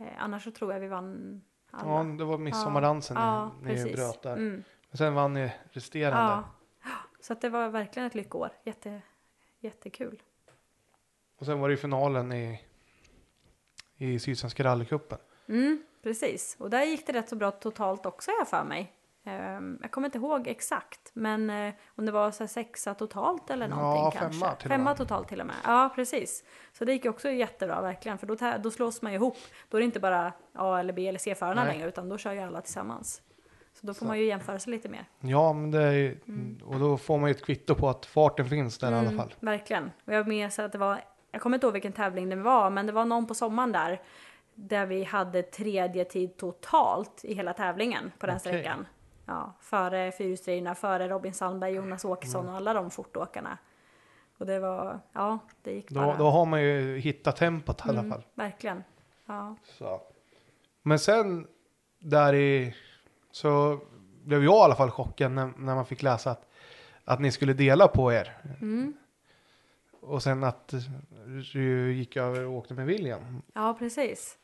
Eh, 0.00 0.12
annars 0.22 0.44
så 0.44 0.50
tror 0.50 0.72
jag 0.72 0.80
vi 0.80 0.88
vann 0.88 1.42
alla. 1.70 1.92
Ja, 1.92 2.04
det 2.04 2.24
var 2.24 2.38
midsommardansen 2.38 3.16
ja, 3.16 3.50
ni, 3.62 3.68
ni 3.68 3.74
precis. 3.74 3.96
bröt 3.96 4.22
där. 4.22 4.32
Mm. 4.36 4.64
Men 4.90 4.98
sen 4.98 5.14
vann 5.14 5.34
ni 5.34 5.52
resterande. 5.72 6.32
Ja. 6.32 6.44
Så 7.20 7.32
att 7.32 7.40
det 7.40 7.48
var 7.48 7.68
verkligen 7.68 8.06
ett 8.06 8.14
lyckår. 8.14 8.50
Jätte, 8.64 9.02
jättekul. 9.60 10.22
Och 11.40 11.46
sen 11.46 11.60
var 11.60 11.68
det 11.68 11.72
ju 11.72 11.76
finalen 11.78 12.32
i, 12.32 12.60
i 13.96 14.18
Sydsvenska 14.18 14.64
rallycupen. 14.64 15.18
Mm, 15.48 15.82
precis. 16.02 16.56
Och 16.60 16.70
där 16.70 16.82
gick 16.84 17.06
det 17.06 17.12
rätt 17.12 17.28
så 17.28 17.36
bra 17.36 17.50
totalt 17.50 18.06
också, 18.06 18.30
jag 18.38 18.48
för 18.48 18.64
mig. 18.64 18.92
Ehm, 19.28 19.78
jag 19.82 19.90
kommer 19.90 20.08
inte 20.08 20.18
ihåg 20.18 20.46
exakt, 20.48 21.10
men 21.14 21.50
eh, 21.50 21.74
om 21.96 22.06
det 22.06 22.12
var 22.12 22.30
så 22.30 22.46
sexa 22.46 22.94
totalt 22.94 23.50
eller 23.50 23.68
Ja, 23.68 23.74
någonting 23.76 24.20
femma 24.20 24.30
kanske. 24.30 24.56
till 24.62 24.66
och 24.66 24.72
femma 24.72 24.84
med. 24.84 24.96
totalt 24.96 25.28
till 25.28 25.40
och 25.40 25.46
med. 25.46 25.56
Ja, 25.64 25.92
precis. 25.94 26.44
Så 26.72 26.84
det 26.84 26.92
gick 26.92 27.04
ju 27.04 27.10
också 27.10 27.30
jättebra 27.30 27.80
verkligen, 27.80 28.18
för 28.18 28.26
då, 28.26 28.36
då 28.62 28.70
slås 28.70 29.02
man 29.02 29.12
ju 29.12 29.16
ihop. 29.16 29.36
Då 29.68 29.76
är 29.76 29.80
det 29.80 29.84
inte 29.84 30.00
bara 30.00 30.32
A 30.54 30.78
eller 30.80 30.92
B 30.92 31.08
eller 31.08 31.18
C-förarna 31.18 31.64
längre, 31.64 31.88
utan 31.88 32.08
då 32.08 32.18
kör 32.18 32.32
ju 32.32 32.40
alla 32.40 32.60
tillsammans. 32.60 33.22
Så 33.80 33.86
då 33.86 33.94
får 33.94 33.98
Så. 33.98 34.04
man 34.04 34.18
ju 34.18 34.24
jämföra 34.24 34.58
sig 34.58 34.70
lite 34.70 34.88
mer. 34.88 35.04
Ja, 35.20 35.52
men 35.52 35.70
det 35.70 35.82
är, 35.82 35.92
ju- 35.92 36.18
och 36.64 36.78
då 36.80 36.96
får 36.96 37.18
man 37.18 37.28
ju 37.28 37.34
ett 37.34 37.44
kvitto 37.44 37.74
på 37.74 37.88
att 37.88 38.06
farten 38.06 38.48
finns 38.48 38.78
där 38.78 38.90
i 38.92 38.94
alla 38.94 39.02
Mm, 39.06 39.16
fall. 39.16 39.34
Verkligen. 39.40 39.90
Och 40.04 40.12
jag 40.12 40.28
minns 40.28 40.58
att 40.58 40.72
det 40.72 40.78
var, 40.78 41.00
jag 41.30 41.40
kommer 41.42 41.56
inte 41.56 41.66
ihåg 41.66 41.72
vilken 41.72 41.92
tävling 41.92 42.28
det 42.28 42.36
var, 42.36 42.70
men 42.70 42.86
det 42.86 42.92
var 42.92 43.04
någon 43.04 43.26
på 43.26 43.34
sommaren 43.34 43.72
där. 43.72 44.00
Där 44.54 44.86
vi 44.86 45.04
hade 45.04 45.42
tredje 45.42 46.04
tid 46.04 46.36
totalt 46.36 47.24
i 47.24 47.34
hela 47.34 47.52
tävlingen 47.52 48.12
på 48.18 48.26
den 48.26 48.36
Okej. 48.36 48.40
sträckan. 48.52 48.86
Ja, 49.28 49.52
före 49.60 50.12
fyrhjulsdrivna, 50.12 50.74
före 50.74 51.08
Robin 51.08 51.34
Sandberg, 51.34 51.72
Jonas 51.74 52.04
Åkesson 52.04 52.40
Mm. 52.40 52.50
och 52.52 52.56
alla 52.56 52.72
de 52.74 52.90
fortåkarna. 52.90 53.58
Och 54.38 54.46
det 54.46 54.58
var, 54.60 55.00
ja, 55.12 55.38
det 55.62 55.72
gick 55.72 55.90
Då, 55.90 56.00
bara. 56.00 56.16
då 56.16 56.30
har 56.30 56.46
man 56.46 56.62
ju 56.62 56.98
hittat 56.98 57.36
tempot 57.36 57.80
i 57.86 57.88
alla 57.88 57.98
Mm, 57.98 58.10
fall. 58.10 58.22
Verkligen. 58.34 58.84
Ja. 59.26 59.56
Så. 59.64 60.00
Men 60.82 60.98
sen 60.98 61.46
där 61.98 62.34
i 62.34 62.74
så 63.30 63.80
blev 64.24 64.44
jag 64.44 64.54
i 64.54 64.58
alla 64.64 64.74
fall 64.74 64.90
chockad 64.90 65.32
när, 65.32 65.50
när 65.56 65.74
man 65.74 65.86
fick 65.86 66.02
läsa 66.02 66.30
att, 66.30 66.48
att 67.04 67.20
ni 67.20 67.32
skulle 67.32 67.52
dela 67.52 67.88
på 67.88 68.12
er. 68.12 68.36
Mm. 68.60 68.94
Och 70.00 70.22
sen 70.22 70.44
att 70.44 70.74
du 71.52 71.92
gick 71.92 72.16
över 72.16 72.44
och 72.46 72.52
åkte 72.52 72.74
med 72.74 72.86
William. 72.86 73.42
Ja, 73.54 73.76
precis. 73.78 74.38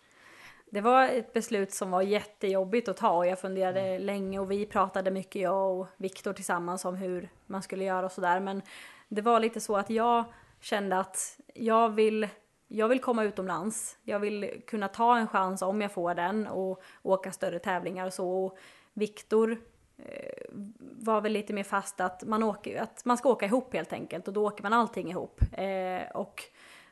Det 0.74 0.80
var 0.80 1.08
ett 1.08 1.32
beslut 1.32 1.72
som 1.72 1.90
var 1.90 2.02
jättejobbigt 2.02 2.88
att 2.88 2.96
ta 2.96 3.16
och 3.16 3.26
jag 3.26 3.38
funderade 3.38 3.98
länge 3.98 4.38
och 4.38 4.50
vi 4.50 4.66
pratade 4.66 5.10
mycket, 5.10 5.42
jag 5.42 5.80
och 5.80 5.86
Viktor 5.96 6.32
tillsammans 6.32 6.84
om 6.84 6.96
hur 6.96 7.28
man 7.46 7.62
skulle 7.62 7.84
göra 7.84 8.06
och 8.06 8.12
sådär. 8.12 8.40
Men 8.40 8.62
det 9.08 9.22
var 9.22 9.40
lite 9.40 9.60
så 9.60 9.76
att 9.76 9.90
jag 9.90 10.24
kände 10.60 10.98
att 10.98 11.40
jag 11.54 11.88
vill, 11.88 12.28
jag 12.68 12.88
vill 12.88 13.00
komma 13.00 13.24
utomlands. 13.24 13.98
Jag 14.02 14.18
vill 14.18 14.62
kunna 14.66 14.88
ta 14.88 15.18
en 15.18 15.28
chans 15.28 15.62
om 15.62 15.80
jag 15.80 15.92
får 15.92 16.14
den 16.14 16.46
och 16.46 16.82
åka 17.02 17.32
större 17.32 17.58
tävlingar 17.58 18.06
och 18.06 18.12
så. 18.12 18.58
Viktor 18.92 19.58
eh, 19.98 20.44
var 20.80 21.20
väl 21.20 21.32
lite 21.32 21.52
mer 21.52 21.64
fast 21.64 22.00
att 22.00 22.24
man, 22.24 22.42
åker, 22.42 22.82
att 22.82 23.04
man 23.04 23.16
ska 23.16 23.28
åka 23.28 23.46
ihop 23.46 23.74
helt 23.74 23.92
enkelt 23.92 24.28
och 24.28 24.34
då 24.34 24.46
åker 24.46 24.62
man 24.62 24.72
allting 24.72 25.10
ihop. 25.10 25.40
Eh, 25.52 26.10
och 26.14 26.42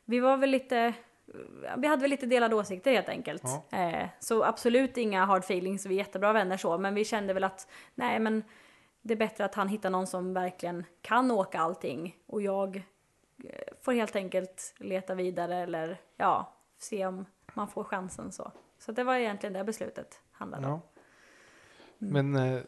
vi 0.05 0.21
var 0.21 0.37
väl 0.37 0.51
lite, 0.51 0.95
vi 1.79 1.87
hade 1.87 2.01
väl 2.03 2.11
lite 2.11 2.27
delade 2.27 2.55
åsikter 2.57 2.93
helt 2.93 3.09
enkelt. 3.09 3.43
Ja. 3.71 3.79
Eh, 3.79 4.09
så 4.21 4.45
absolut 4.45 4.97
inga 4.97 5.25
hard 5.25 5.43
feelings, 5.43 5.87
vi 5.87 5.95
är 5.95 5.99
jättebra 5.99 6.33
vänner 6.33 6.57
så, 6.57 6.79
men 6.79 6.95
vi 6.95 7.05
kände 7.05 7.33
väl 7.35 7.45
att 7.45 7.69
nej 7.95 8.19
men 8.21 8.45
det 9.03 9.15
är 9.15 9.19
bättre 9.19 9.45
att 9.45 9.55
han 9.55 9.69
hittar 9.69 9.91
någon 9.91 10.07
som 10.07 10.35
verkligen 10.35 10.85
kan 11.03 11.31
åka 11.31 11.61
allting 11.61 12.17
och 12.27 12.43
jag 12.43 12.77
eh, 13.45 13.53
får 13.83 13.93
helt 13.93 14.17
enkelt 14.17 14.75
leta 14.79 15.15
vidare 15.15 15.57
eller 15.57 16.01
ja, 16.17 16.53
se 16.79 17.07
om 17.07 17.27
man 17.55 17.69
får 17.69 17.85
chansen 17.85 18.33
så. 18.33 18.53
Så 18.79 18.93
det 18.93 19.05
var 19.05 19.17
egentligen 19.17 19.53
det 19.53 19.65
beslutet 19.65 20.21
handlade 20.33 20.67
om. 20.67 20.73
Ja. 20.73 21.03
Men 21.99 22.37
eh, 22.37 22.61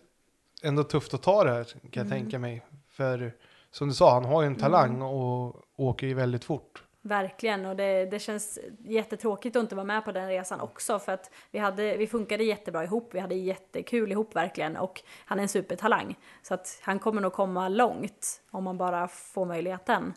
ändå 0.63 0.85
tufft 0.85 1.15
att 1.15 1.23
ta 1.23 1.45
det 1.45 1.51
här 1.51 1.65
kan 1.65 1.81
jag 1.93 2.07
Mm. 2.07 2.11
tänka 2.19 2.39
mig. 2.39 2.63
För 2.89 3.33
som 3.71 3.89
du 3.89 3.95
sa, 3.95 4.15
han 4.15 4.25
har 4.25 4.43
ju 4.43 4.47
en 4.47 4.57
talang 4.57 5.03
och 5.03 5.63
åker 5.77 6.07
ju 6.07 6.15
väldigt 6.15 6.45
fort. 6.45 6.84
Verkligen, 7.07 7.67
och 7.67 7.77
det, 7.77 8.07
det 8.07 8.19
känns 8.19 8.59
jättetråkigt 8.79 9.57
att 9.57 9.61
inte 9.61 9.75
vara 9.75 9.85
med 9.85 10.05
på 10.05 10.13
den 10.13 10.29
resan 10.29 10.61
också 10.61 10.99
för 10.99 11.13
att 11.13 11.31
vi, 11.51 11.59
hade, 11.59 11.97
vi 11.97 12.07
funkade 12.07 12.45
jättebra 12.45 12.85
ihop, 12.85 13.09
vi 13.13 13.19
hade 13.19 13.35
jättekul 13.35 14.13
ihop 14.13 14.37
verkligen 14.37 14.77
och 14.77 15.03
han 15.25 15.39
är 15.39 15.43
en 15.43 15.49
supertalang. 15.49 16.19
Så 16.43 16.55
att 16.55 16.81
han 16.83 16.99
kommer 16.99 17.21
nog 17.21 17.33
komma 17.33 17.69
långt 17.69 18.43
om 18.51 18.65
man 18.65 18.79
bara 18.79 19.09
får 19.09 19.45
möjligheten. 19.45 20.15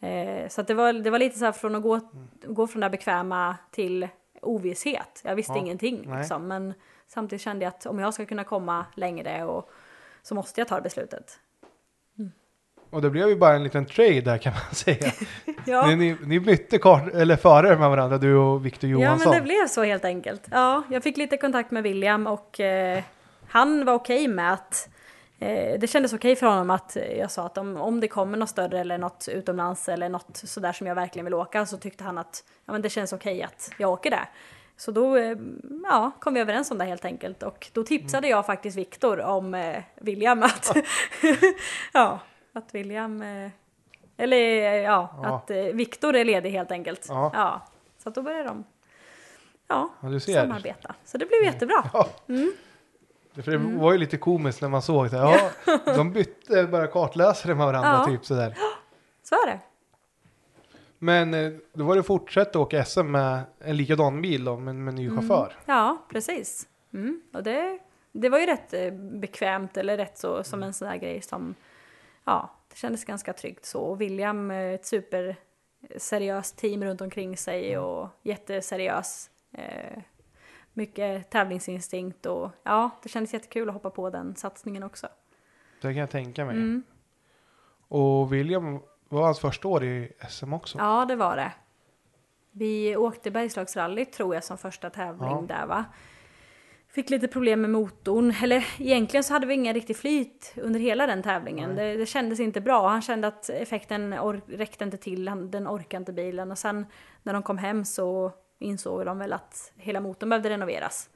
Eh, 0.00 0.48
så 0.48 0.60
att 0.60 0.66
det, 0.66 0.74
var, 0.74 0.92
det 0.92 1.10
var 1.10 1.18
lite 1.18 1.38
så 1.38 1.44
här 1.44 1.52
från 1.52 1.74
att 1.74 1.82
gå, 1.82 2.00
gå 2.42 2.66
från 2.66 2.80
det 2.80 2.90
bekväma 2.90 3.56
till 3.70 4.08
ovisshet. 4.42 5.20
Jag 5.24 5.36
visste 5.36 5.52
Ja, 5.52 5.58
ingenting 5.58 6.16
liksom, 6.16 6.48
men 6.48 6.74
samtidigt 7.06 7.42
kände 7.42 7.64
jag 7.64 7.70
att 7.70 7.86
om 7.86 7.98
jag 7.98 8.14
ska 8.14 8.26
kunna 8.26 8.44
komma 8.44 8.86
längre 8.94 9.44
och, 9.44 9.70
så 10.22 10.34
måste 10.34 10.60
jag 10.60 10.68
ta 10.68 10.80
beslutet. 10.80 11.40
Och 12.92 13.02
det 13.02 13.10
blev 13.10 13.28
ju 13.28 13.36
bara 13.36 13.54
en 13.54 13.64
liten 13.64 13.86
trade 13.86 14.20
där 14.20 14.38
kan 14.38 14.52
man 14.52 14.74
säga. 14.74 15.12
Ja. 15.66 15.86
ni, 15.86 15.96
ni, 15.96 16.16
ni 16.26 16.40
bytte 16.40 16.78
kart, 16.78 17.14
eller 17.14 17.36
förare 17.36 17.78
med 17.78 17.90
varandra, 17.90 18.18
du 18.18 18.36
och 18.36 18.66
Victor 18.66 18.90
Ja, 18.90 18.98
Johansson. 18.98 19.30
men 19.30 19.38
det 19.38 19.44
blev 19.44 19.66
så 19.66 19.82
helt 19.82 20.04
enkelt. 20.04 20.42
Ja, 20.50 20.82
jag 20.90 21.02
fick 21.02 21.16
lite 21.16 21.36
kontakt 21.36 21.70
med 21.70 21.82
William 21.82 22.26
och 22.26 22.60
eh, 22.60 23.02
han 23.48 23.84
var 23.84 23.94
okej 23.94 24.28
med 24.28 24.52
att 24.52 24.88
eh, 25.38 25.78
det 25.80 25.86
kändes 25.90 26.12
okej 26.12 26.36
för 26.36 26.46
honom 26.46 26.70
att 26.70 26.96
eh, 26.96 27.02
jag 27.18 27.30
sa 27.30 27.46
att 27.46 27.58
om, 27.58 27.76
om 27.76 28.00
det 28.00 28.08
kommer 28.08 28.38
något 28.38 28.48
större 28.48 28.80
eller 28.80 28.98
något 28.98 29.28
utomlands 29.32 29.88
eller 29.88 30.08
något 30.08 30.36
sådär 30.36 30.72
som 30.72 30.86
jag 30.86 30.94
verkligen 30.94 31.24
vill 31.24 31.34
åka 31.34 31.66
så 31.66 31.76
tyckte 31.76 32.04
han 32.04 32.18
att 32.18 32.44
ja, 32.66 32.72
men 32.72 32.82
det 32.82 32.90
känns 32.90 33.12
okej 33.12 33.42
att 33.42 33.70
jag 33.78 33.90
åker 33.90 34.10
där. 34.10 34.28
Så 34.76 34.90
då 34.90 35.16
eh, 35.16 35.36
ja, 35.82 36.10
kom 36.20 36.34
vi 36.34 36.40
överens 36.40 36.70
om 36.70 36.78
det 36.78 36.84
helt 36.84 37.04
enkelt 37.04 37.42
och 37.42 37.70
då 37.72 37.82
tipsade 37.84 38.28
jag 38.28 38.46
faktiskt 38.46 38.76
Viktor 38.76 39.20
om 39.20 39.54
eh, 39.54 39.82
William 40.00 40.42
att, 40.42 40.76
ja, 41.92 42.18
att 42.52 42.74
William 42.74 43.22
eh, 43.22 43.50
eller 44.16 44.36
ja, 44.80 45.18
Ja. 45.22 45.36
att 45.36 45.50
eh, 45.50 45.62
Viktor 45.62 46.16
är 46.16 46.24
ledig 46.24 46.50
helt 46.50 46.70
enkelt. 46.70 47.06
Ja. 47.08 47.30
Ja, 47.34 47.66
så 47.98 48.08
att 48.08 48.14
då 48.14 48.22
började 48.22 48.44
de 48.44 48.64
ja, 49.68 49.90
samarbeta. 50.20 50.94
Så 51.04 51.18
det 51.18 51.26
blev 51.26 51.44
jättebra. 51.44 51.84
Mm. 52.28 52.52
För 53.34 53.50
det 53.50 53.58
var 53.58 53.92
ju 53.92 53.98
lite 53.98 54.16
komiskt 54.16 54.62
när 54.62 54.68
man 54.68 54.82
såg 54.82 55.10
det. 55.10 55.16
Ja, 55.16 55.50
de 55.84 56.12
bytte 56.12 56.64
bara 56.64 56.86
kartläsare 56.86 57.54
med 57.54 57.66
varandra 57.66 58.04
typ 58.04 58.24
sådär. 58.24 58.58
Så 59.22 59.34
är 59.34 59.46
det. 59.46 59.60
Men 60.98 61.34
eh, 61.34 61.52
då 61.72 61.84
var 61.84 61.96
det 61.96 62.02
fortsätta 62.02 62.58
åka 62.58 62.84
SM 62.84 63.00
med 63.00 63.42
en 63.60 63.76
likadan 63.76 64.22
bil 64.22 64.44
då, 64.44 64.56
men 64.56 64.84
med 64.84 64.94
ny 64.94 65.10
chaufför. 65.10 65.56
Ja, 65.64 65.98
precis. 66.08 66.68
Mm. 66.94 67.22
Och 67.32 67.42
det, 67.42 67.78
det 68.12 68.28
var 68.28 68.38
ju 68.38 68.46
rätt 68.46 68.74
eh, 68.74 68.90
bekvämt 68.92 69.76
eller 69.76 69.96
rätt 69.96 70.18
så 70.18 70.44
som 70.44 70.62
en 70.62 70.72
sån 70.72 70.88
där 70.88 70.96
grej 70.96 71.22
som 71.22 71.54
ja, 72.24 72.50
det 72.68 72.76
kändes 72.76 73.04
ganska 73.04 73.32
tryggt 73.32 73.64
så. 73.64 73.80
Och 73.82 74.00
William, 74.00 74.50
eh, 74.50 74.56
ett 74.74 74.86
superseriöst 74.86 76.56
team 76.56 76.84
runt 76.84 77.00
omkring 77.00 77.36
sig 77.36 77.78
och 77.78 78.08
jätteseriös. 78.22 79.30
Eh, 79.52 80.02
mycket 80.72 81.30
tävlingsinstinkt 81.30 82.26
och 82.26 82.50
ja, 82.62 82.90
det 83.02 83.08
kändes 83.08 83.32
jättekul 83.34 83.68
att 83.68 83.74
hoppa 83.74 83.90
på 83.90 84.10
den 84.10 84.36
satsningen 84.36 84.82
också. 84.82 85.08
Det 85.80 85.88
kan 85.88 85.96
jag 85.96 86.10
tänka 86.10 86.44
mig. 86.44 86.56
Mm. 86.56 86.82
Och 87.88 88.32
William 88.32 88.80
var 89.08 89.24
hans 89.24 89.38
första 89.40 89.68
år 89.68 89.84
i 89.84 90.12
SM 90.28 90.52
också. 90.52 90.78
Ja, 90.78 91.04
det 91.04 91.16
var 91.16 91.36
det. 91.36 91.52
Vi 92.50 92.96
åkte 92.96 93.30
Bergslagsrallyt 93.30 94.12
tror 94.12 94.34
jag 94.34 94.44
som 94.44 94.58
första 94.58 94.90
tävling 94.90 95.30
Ja. 95.30 95.44
där 95.48 95.66
va. 95.66 95.84
Fick 96.94 97.10
lite 97.10 97.28
problem 97.28 97.60
med 97.60 97.70
motorn, 97.70 98.34
eller 98.42 98.66
egentligen 98.78 99.24
så 99.24 99.32
hade 99.34 99.46
vi 99.46 99.54
ingen 99.54 99.74
riktig 99.74 99.96
flyt 99.96 100.54
under 100.56 100.80
hela 100.80 101.06
den 101.06 101.22
tävlingen. 101.22 101.74
Det, 101.76 101.96
det 101.96 102.06
kändes 102.06 102.40
inte 102.40 102.60
bra. 102.60 102.88
Han 102.88 103.02
kände 103.02 103.28
att 103.28 103.48
effekten 103.48 104.14
or- 104.14 104.42
räckte 104.46 104.84
inte 104.84 104.96
till, 104.96 105.28
han, 105.28 105.50
den 105.50 105.68
orkade 105.68 106.00
inte 106.00 106.12
bilen. 106.12 106.50
Och 106.50 106.58
sen 106.58 106.86
när 107.22 107.32
de 107.32 107.42
kom 107.42 107.58
hem 107.58 107.84
så 107.84 108.32
insåg 108.58 109.06
de 109.06 109.18
väl 109.18 109.32
att 109.32 109.72
hela 109.76 110.00
motorn 110.00 110.28
behövde 110.28 110.50
renoveras. 110.50 111.10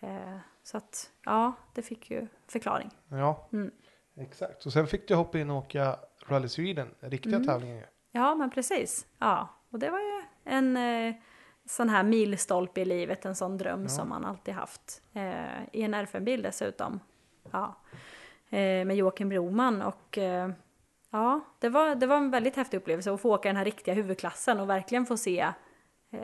Eh, 0.00 0.36
så 0.62 0.76
att 0.76 1.10
ja, 1.24 1.52
det 1.74 1.82
fick 1.82 2.10
ju 2.10 2.26
förklaring. 2.48 2.90
Ja, 3.08 3.48
Mm. 3.52 3.70
exakt. 4.16 4.66
Och 4.66 4.72
sen 4.72 4.86
fick 4.86 5.08
du 5.08 5.14
hoppa 5.14 5.38
in 5.38 5.50
och 5.50 5.56
åka 5.56 5.96
Rally 6.26 6.48
Sweden, 6.48 6.88
riktiga 7.00 7.36
Mm. 7.36 7.46
tävlingen. 7.48 7.84
Ja, 8.12 8.34
men 8.34 8.50
precis. 8.50 9.06
Ja, 9.18 9.48
och 9.70 9.78
det 9.78 9.90
var 9.90 9.98
ju 9.98 10.22
en 10.44 10.76
eh, 10.76 11.14
sån 11.76 11.88
här 11.88 12.02
milstolpe 12.02 12.80
i 12.80 12.84
livet, 12.84 13.24
en 13.24 13.34
sån 13.34 13.58
dröm 13.58 13.82
Ja. 13.82 13.88
som 13.88 14.08
man 14.08 14.24
alltid 14.24 14.54
haft. 14.54 15.02
Eh, 15.12 15.64
I 15.72 15.82
en 15.82 15.94
RFM-bil 15.94 16.42
dessutom. 16.42 17.00
Ja. 17.50 17.74
Eh, 18.50 18.84
med 18.84 18.96
Joakim 18.96 19.28
Broman 19.28 19.82
och 19.82 20.18
eh, 20.18 20.50
ja, 21.10 21.40
det 21.58 21.68
var, 21.68 21.94
det 21.94 22.06
var 22.06 22.16
en 22.16 22.30
väldigt 22.30 22.56
häftig 22.56 22.76
upplevelse 22.78 23.12
att 23.12 23.20
få 23.20 23.34
åka 23.34 23.48
den 23.48 23.56
här 23.56 23.64
riktiga 23.64 23.94
huvudklassen 23.94 24.60
och 24.60 24.70
verkligen 24.70 25.06
få 25.06 25.16
se 25.16 25.40
eh, 26.10 26.20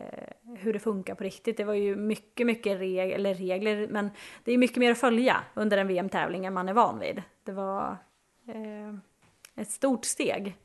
hur 0.59 0.73
det 0.73 0.78
funkar 0.78 1.14
på 1.14 1.24
riktigt. 1.24 1.56
Det 1.56 1.64
var 1.64 1.74
ju 1.74 1.97
mycket, 1.97 2.47
mycket 2.47 2.78
reg 2.78 3.10
eller 3.12 3.35
regler, 3.35 3.89
men 3.89 4.10
det 4.44 4.52
är 4.52 4.59
mycket 4.59 4.77
mer 4.77 4.90
att 4.90 4.98
följa 4.98 5.36
under 5.55 5.78
en 5.78 5.86
VM-tävling 5.89 6.47
än 6.47 6.55
man 6.55 6.68
är 6.68 6.73
van 6.74 6.98
vid. 6.98 7.23
Det 7.44 7.52
var 7.52 7.97
eh, 8.48 8.94
ett 9.62 9.70
stort 9.70 10.05
steg. 10.05 10.56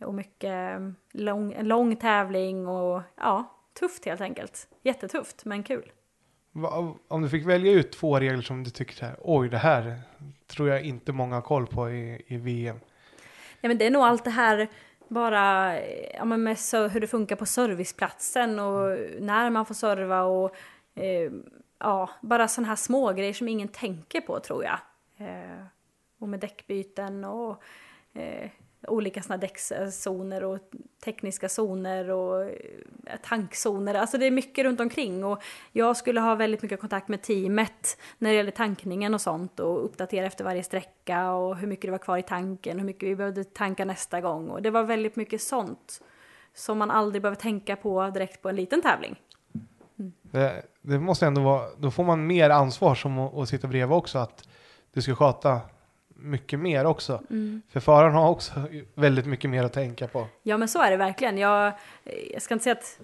Och 0.00 0.14
mycket 0.14 0.50
eh, 0.80 0.90
lång, 1.12 1.54
lång 1.62 1.96
tävling 1.96 2.68
och 2.68 3.02
ja, 3.16 3.52
tufft 3.78 4.04
helt 4.04 4.20
enkelt. 4.20 4.68
Jättetufft, 4.82 5.44
men 5.44 5.62
kul. 5.62 5.92
Om 7.08 7.22
du 7.22 7.28
fick 7.28 7.46
välja 7.46 7.72
ut 7.72 7.92
två 7.92 8.20
regler 8.20 8.42
som 8.42 8.64
du 8.64 8.70
tyckte, 8.70 9.06
här, 9.06 9.16
oj 9.22 9.48
det 9.48 9.58
här 9.58 10.00
tror 10.46 10.68
jag 10.68 10.82
inte 10.82 11.12
många 11.12 11.34
har 11.34 11.42
koll 11.42 11.66
på 11.66 11.90
i, 11.90 12.22
i 12.26 12.36
VM. 12.36 12.80
Nej 13.60 13.68
men 13.68 13.78
det 13.78 13.86
är 13.86 13.90
nog 13.90 14.02
allt 14.02 14.24
det 14.24 14.30
här 14.30 14.68
bara 15.08 15.80
ja, 16.14 16.24
men 16.24 16.42
med 16.42 16.58
så, 16.58 16.88
hur 16.88 17.00
det 17.00 17.06
funkar 17.06 17.36
på 17.36 17.46
serviceplatsen 17.46 18.58
och 18.58 18.98
när 19.20 19.50
man 19.50 19.66
får 19.66 19.74
serva 19.74 20.22
och 20.22 20.56
eh, 20.94 21.32
ja, 21.78 22.10
bara 22.20 22.48
sådana 22.48 22.68
här 22.68 22.76
små 22.76 23.12
grejer 23.12 23.32
som 23.32 23.48
ingen 23.48 23.68
tänker 23.68 24.20
på 24.20 24.40
tror 24.40 24.64
jag. 24.64 24.78
Eh, 25.16 25.64
och 26.18 26.28
med 26.28 26.40
däckbyten 26.40 27.24
och 27.24 27.62
eh, 28.14 28.50
olika 28.88 29.22
sådana 29.22 29.40
däckszoner 29.40 30.44
och 30.44 30.58
tekniska 31.04 31.48
zoner 31.48 32.10
och 32.10 32.42
eh, 32.42 32.50
tankzoner. 33.22 33.94
Alltså 33.94 34.18
det 34.18 34.26
är 34.26 34.30
mycket 34.30 34.64
runt 34.64 34.80
omkring 34.80 35.24
och 35.24 35.42
jag 35.72 35.96
skulle 35.96 36.20
ha 36.20 36.34
väldigt 36.34 36.62
mycket 36.62 36.80
kontakt 36.80 37.08
med 37.08 37.22
teamet 37.22 37.98
när 38.18 38.30
det 38.30 38.36
gäller 38.36 38.50
tankningen 38.50 39.14
och 39.14 39.20
sånt 39.20 39.60
och 39.60 39.84
uppdatera 39.84 40.26
efter 40.26 40.44
varje 40.44 40.62
sträcka 40.62 41.30
och 41.32 41.56
hur 41.56 41.66
mycket 41.66 41.88
det 41.88 41.90
var 41.90 41.98
kvar 41.98 42.18
i 42.18 42.22
tanken, 42.22 42.78
hur 42.78 42.86
mycket 42.86 43.08
vi 43.08 43.16
behövde 43.16 43.44
tanka 43.44 43.84
nästa 43.84 44.20
gång 44.20 44.50
och 44.50 44.62
det 44.62 44.70
var 44.70 44.82
väldigt 44.82 45.16
mycket 45.16 45.42
sånt 45.42 46.02
som 46.54 46.78
man 46.78 46.90
aldrig 46.90 47.22
behöver 47.22 47.40
tänka 47.40 47.76
på 47.76 48.10
direkt 48.10 48.42
på 48.42 48.48
en 48.48 48.56
liten 48.56 48.82
tävling. 48.82 49.16
Mm. 49.98 50.12
Det, 50.22 50.62
det 50.82 50.98
måste 50.98 51.26
ändå 51.26 51.42
vara, 51.42 51.66
då 51.78 51.90
får 51.90 52.04
man 52.04 52.26
mer 52.26 52.50
ansvar 52.50 52.94
som 52.94 53.18
att, 53.18 53.34
att 53.34 53.48
sitta 53.48 53.68
bredvid 53.68 53.96
också, 53.96 54.18
att 54.18 54.48
du 54.92 55.02
ska 55.02 55.14
sköta 55.14 55.60
mycket 56.16 56.58
mer 56.58 56.84
också. 56.84 57.22
För 57.68 57.80
föraren 57.80 58.14
har 58.14 58.30
också 58.30 58.54
väldigt 58.94 59.26
mycket 59.26 59.50
mer 59.50 59.64
att 59.64 59.72
tänka 59.72 60.08
på. 60.08 60.26
Ja 60.42 60.56
men 60.56 60.68
så 60.68 60.82
är 60.82 60.90
det 60.90 60.96
verkligen. 60.96 61.38
Jag, 61.38 61.72
jag 62.32 62.42
ska 62.42 62.54
inte 62.54 62.64
säga 62.64 62.74
att 62.74 63.00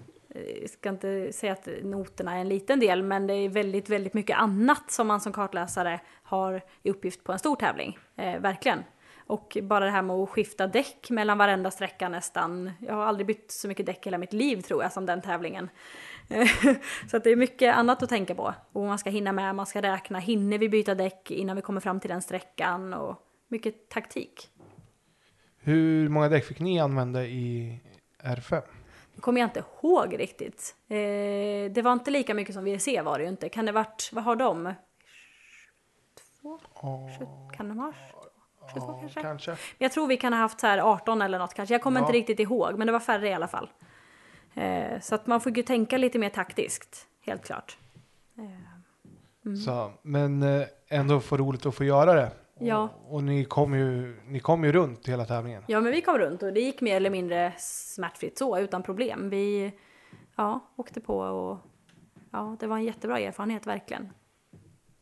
jag 0.61 0.69
ska 0.69 0.89
inte 0.89 1.33
säga 1.33 1.53
att 1.53 1.67
noterna 1.83 2.35
är 2.35 2.41
en 2.41 2.49
liten 2.49 2.79
del, 2.79 3.03
men 3.03 3.27
det 3.27 3.33
är 3.33 3.49
väldigt, 3.49 3.89
väldigt 3.89 4.13
mycket 4.13 4.37
annat 4.37 4.91
som 4.91 5.07
man 5.07 5.21
som 5.21 5.33
kartläsare 5.33 5.99
har 6.23 6.61
i 6.83 6.89
uppgift 6.91 7.23
på 7.23 7.31
en 7.31 7.39
stor 7.39 7.55
tävling. 7.55 7.97
Eh, 8.15 8.39
verkligen. 8.39 8.83
Och 9.27 9.57
bara 9.61 9.85
det 9.85 9.91
här 9.91 10.01
med 10.01 10.15
att 10.15 10.29
skifta 10.29 10.67
däck 10.67 11.09
mellan 11.09 11.37
varenda 11.37 11.71
sträcka 11.71 12.09
nästan. 12.09 12.71
Jag 12.79 12.93
har 12.93 13.05
aldrig 13.05 13.27
bytt 13.27 13.51
så 13.51 13.67
mycket 13.67 13.85
däck 13.85 13.97
i 13.97 14.01
hela 14.05 14.17
mitt 14.17 14.33
liv 14.33 14.61
tror 14.61 14.83
jag 14.83 14.93
som 14.93 15.05
den 15.05 15.21
tävlingen. 15.21 15.69
så 17.11 17.17
att 17.17 17.23
det 17.23 17.29
är 17.31 17.35
mycket 17.35 17.75
annat 17.75 18.03
att 18.03 18.09
tänka 18.09 18.35
på. 18.35 18.53
Och 18.71 18.81
man 18.85 18.99
ska 18.99 19.09
hinna 19.09 19.31
med, 19.31 19.55
man 19.55 19.65
ska 19.65 19.81
räkna, 19.81 20.19
hinner 20.19 20.57
vi 20.57 20.69
byta 20.69 20.95
däck 20.95 21.31
innan 21.31 21.55
vi 21.55 21.61
kommer 21.61 21.81
fram 21.81 21.99
till 21.99 22.09
den 22.09 22.21
sträckan 22.21 22.93
och 22.93 23.15
mycket 23.47 23.89
taktik. 23.89 24.49
Hur 25.57 26.09
många 26.09 26.29
däck 26.29 26.45
fick 26.45 26.59
ni 26.59 26.79
använda 26.79 27.25
i 27.25 27.79
R5? 28.23 28.61
Det 29.15 29.21
kommer 29.21 29.41
jag 29.41 29.47
inte 29.47 29.63
ihåg 29.81 30.19
riktigt. 30.19 30.75
Eh, 30.87 30.95
det 31.71 31.81
var 31.83 31.93
inte 31.93 32.11
lika 32.11 32.33
mycket 32.33 32.55
som 32.55 32.63
VRC 32.63 33.01
var 33.01 33.17
det 33.17 33.23
ju 33.23 33.29
inte. 33.29 33.49
Kan 33.49 33.65
det 33.65 33.71
varit, 33.71 34.09
vad 34.13 34.23
har 34.23 34.35
de? 34.35 34.73
Två? 36.41 36.59
Kan 37.57 37.69
de 37.69 37.79
ha 37.79 37.93
22 38.73 38.87
Ja, 38.87 38.99
kanske? 39.01 39.21
kanske. 39.21 39.51
Men 39.51 39.57
Jag 39.77 39.91
tror 39.91 40.07
vi 40.07 40.17
kan 40.17 40.33
ha 40.33 40.39
haft 40.39 40.59
så 40.59 40.67
här 40.67 40.77
18 40.77 41.21
eller 41.21 41.39
något 41.39 41.53
kanske. 41.53 41.73
Jag 41.75 41.81
kommer 41.81 41.99
Ja. 41.99 42.05
inte 42.05 42.17
riktigt 42.17 42.39
ihåg, 42.39 42.77
men 42.77 42.87
det 42.87 42.93
var 42.93 42.99
färre 42.99 43.29
i 43.29 43.33
alla 43.33 43.47
fall. 43.47 43.69
Eh, 44.55 44.99
så 45.01 45.15
att 45.15 45.27
man 45.27 45.41
får 45.41 45.57
ju 45.57 45.63
tänka 45.63 45.97
lite 45.97 46.19
mer 46.19 46.29
taktiskt, 46.29 47.07
helt 47.21 47.45
klart. 47.45 47.77
Mm. 49.45 49.57
Så, 49.57 49.91
men 50.01 50.43
eh, 50.43 50.67
ändå 50.87 51.19
få 51.19 51.37
roligt 51.37 51.65
att 51.65 51.75
få 51.75 51.83
göra 51.83 52.13
det. 52.13 52.31
Och, 52.55 52.67
Ja. 52.67 52.89
och 53.07 53.23
ni 53.23 53.45
kom 53.45 53.73
ju, 53.73 54.19
ni 54.27 54.39
kom 54.39 54.63
ju 54.63 54.71
runt 54.71 55.07
hela 55.09 55.25
tävlingen. 55.25 55.63
Ja, 55.67 55.81
men 55.81 55.91
vi 55.91 56.01
kom 56.01 56.17
runt 56.17 56.43
och 56.43 56.53
det 56.53 56.59
gick 56.61 56.81
mer 56.81 56.95
eller 56.95 57.09
mindre 57.09 57.53
smärtfritt 57.57 58.37
så, 58.37 58.59
utan 58.59 58.83
problem. 58.83 59.29
Vi 59.29 59.73
ja, 60.35 60.59
åkte 60.75 61.01
på 61.01 61.17
och 61.17 61.57
ja, 62.31 62.57
det 62.59 62.67
var 62.67 62.77
en 62.77 62.83
jättebra 62.83 63.19
erfarenhet 63.19 63.67
verkligen. 63.67 64.09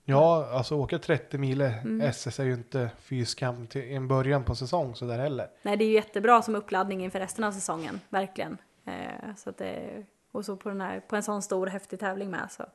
Ja, 0.06 0.50
alltså 0.54 0.76
åka 0.76 1.00
30 1.00 1.38
mil 1.38 1.62
Mm. 1.62 2.02
SS 2.02 2.40
är 2.40 2.44
ju 2.44 2.54
inte 2.54 2.90
fyskam 3.00 3.68
till 3.68 3.92
en 3.92 4.08
början 4.08 4.44
på 4.44 4.56
säsong 4.56 4.96
så 4.96 5.06
där 5.06 5.20
heller. 5.20 5.48
Nej, 5.62 5.78
det 5.78 5.84
är 5.84 5.88
ju 5.88 5.94
jättebra 5.94 6.42
som 6.42 6.56
uppladdning 6.56 7.04
inför 7.04 7.20
resten 7.20 7.44
av 7.44 7.52
säsongen, 7.52 8.00
verkligen. 8.10 8.58
Eh, 8.86 9.36
så 9.38 9.50
att 9.50 9.58
det, 9.58 10.06
och 10.32 10.46
så 10.46 10.56
på, 10.56 10.70
den 10.70 10.82
här, 10.82 11.00
på 11.00 11.16
en 11.16 11.24
sån 11.24 11.42
stor 11.42 11.68
häftig 11.68 12.00
tävling 12.00 12.32
med, 12.32 12.52
så 12.52 12.66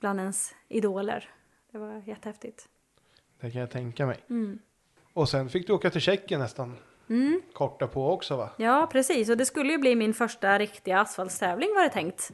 bland 0.00 0.20
ens 0.20 0.54
idoler. 0.68 1.30
Det 1.72 1.78
var 1.78 2.02
jättehäftigt. 2.06 2.68
Det 3.40 3.50
kan 3.50 3.60
jag 3.60 3.70
tänka 3.70 4.06
mig. 4.06 4.20
Mm. 4.30 4.58
Och 5.12 5.28
sen 5.28 5.48
fick 5.48 5.66
du 5.66 5.72
åka 5.72 5.90
till 5.90 6.00
Tjeckien 6.00 6.40
nästan 6.40 6.76
Mm. 7.08 7.42
korta 7.52 7.86
på 7.86 8.10
också 8.12 8.36
va? 8.36 8.50
Ja, 8.56 8.88
precis. 8.92 9.28
Och 9.30 9.36
det 9.36 9.46
skulle 9.46 9.72
ju 9.72 9.78
bli 9.78 9.96
min 9.96 10.14
första 10.14 10.58
riktiga 10.58 11.00
asfaltstävling 11.00 11.68
var 11.74 11.82
det 11.82 11.88
tänkt. 11.88 12.32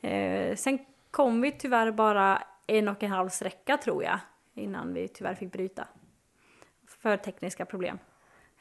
Eh, 0.00 0.56
sen 0.56 0.78
kom 1.10 1.40
vi 1.40 1.52
tyvärr 1.52 1.90
bara 1.92 2.42
en 2.66 2.88
och 2.88 3.02
en 3.02 3.10
halv 3.10 3.28
sträcka 3.28 3.76
tror 3.76 4.04
jag, 4.04 4.18
innan 4.54 4.94
vi 4.94 5.08
tyvärr 5.08 5.34
fick 5.34 5.52
bryta. 5.52 5.88
För 6.86 7.16
tekniska 7.16 7.66
problem. 7.66 7.98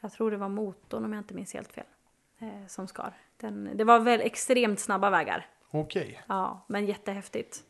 Jag 0.02 0.12
tror 0.12 0.32
det 0.32 0.38
var 0.38 0.50
motorn 0.50 1.06
om 1.06 1.14
jag 1.14 1.20
inte 1.20 1.34
minns 1.34 1.54
helt 1.54 1.72
fel, 1.74 1.86
eh, 2.40 2.68
som 2.68 2.88
skar. 2.88 3.14
Den, 3.38 3.70
det 3.78 3.84
var 3.84 4.00
väl 4.00 4.22
extremt 4.22 4.80
snabba 4.80 5.10
vägar. 5.10 5.46
Okej. 5.72 6.22
Ja, 6.28 6.66
men 6.68 6.86
jättehäftigt. 6.86 7.64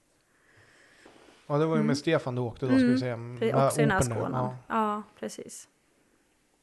Ja, 1.47 1.57
det 1.57 1.65
var 1.65 1.77
ju 1.77 1.83
med 1.83 1.97
Stefan 1.97 2.35
du 2.35 2.41
åkte 2.41 2.65
då 2.65 2.77
ska 2.77 2.87
vi 2.87 2.97
säga. 2.97 3.13
Mm. 3.13 3.37
Pre- 3.37 3.53
med 3.53 3.65
också 3.65 3.81
i 3.81 3.83
den 3.83 3.91
här 3.91 4.01
Open. 4.01 4.31
Ja. 4.33 4.55
Ja. 4.67 5.03
precis. 5.19 5.67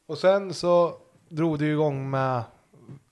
Och 0.07 0.19
sen 0.19 0.55
så 0.55 0.97
drog 1.29 1.59
du 1.59 1.73
igång 1.73 2.11
med 2.11 2.43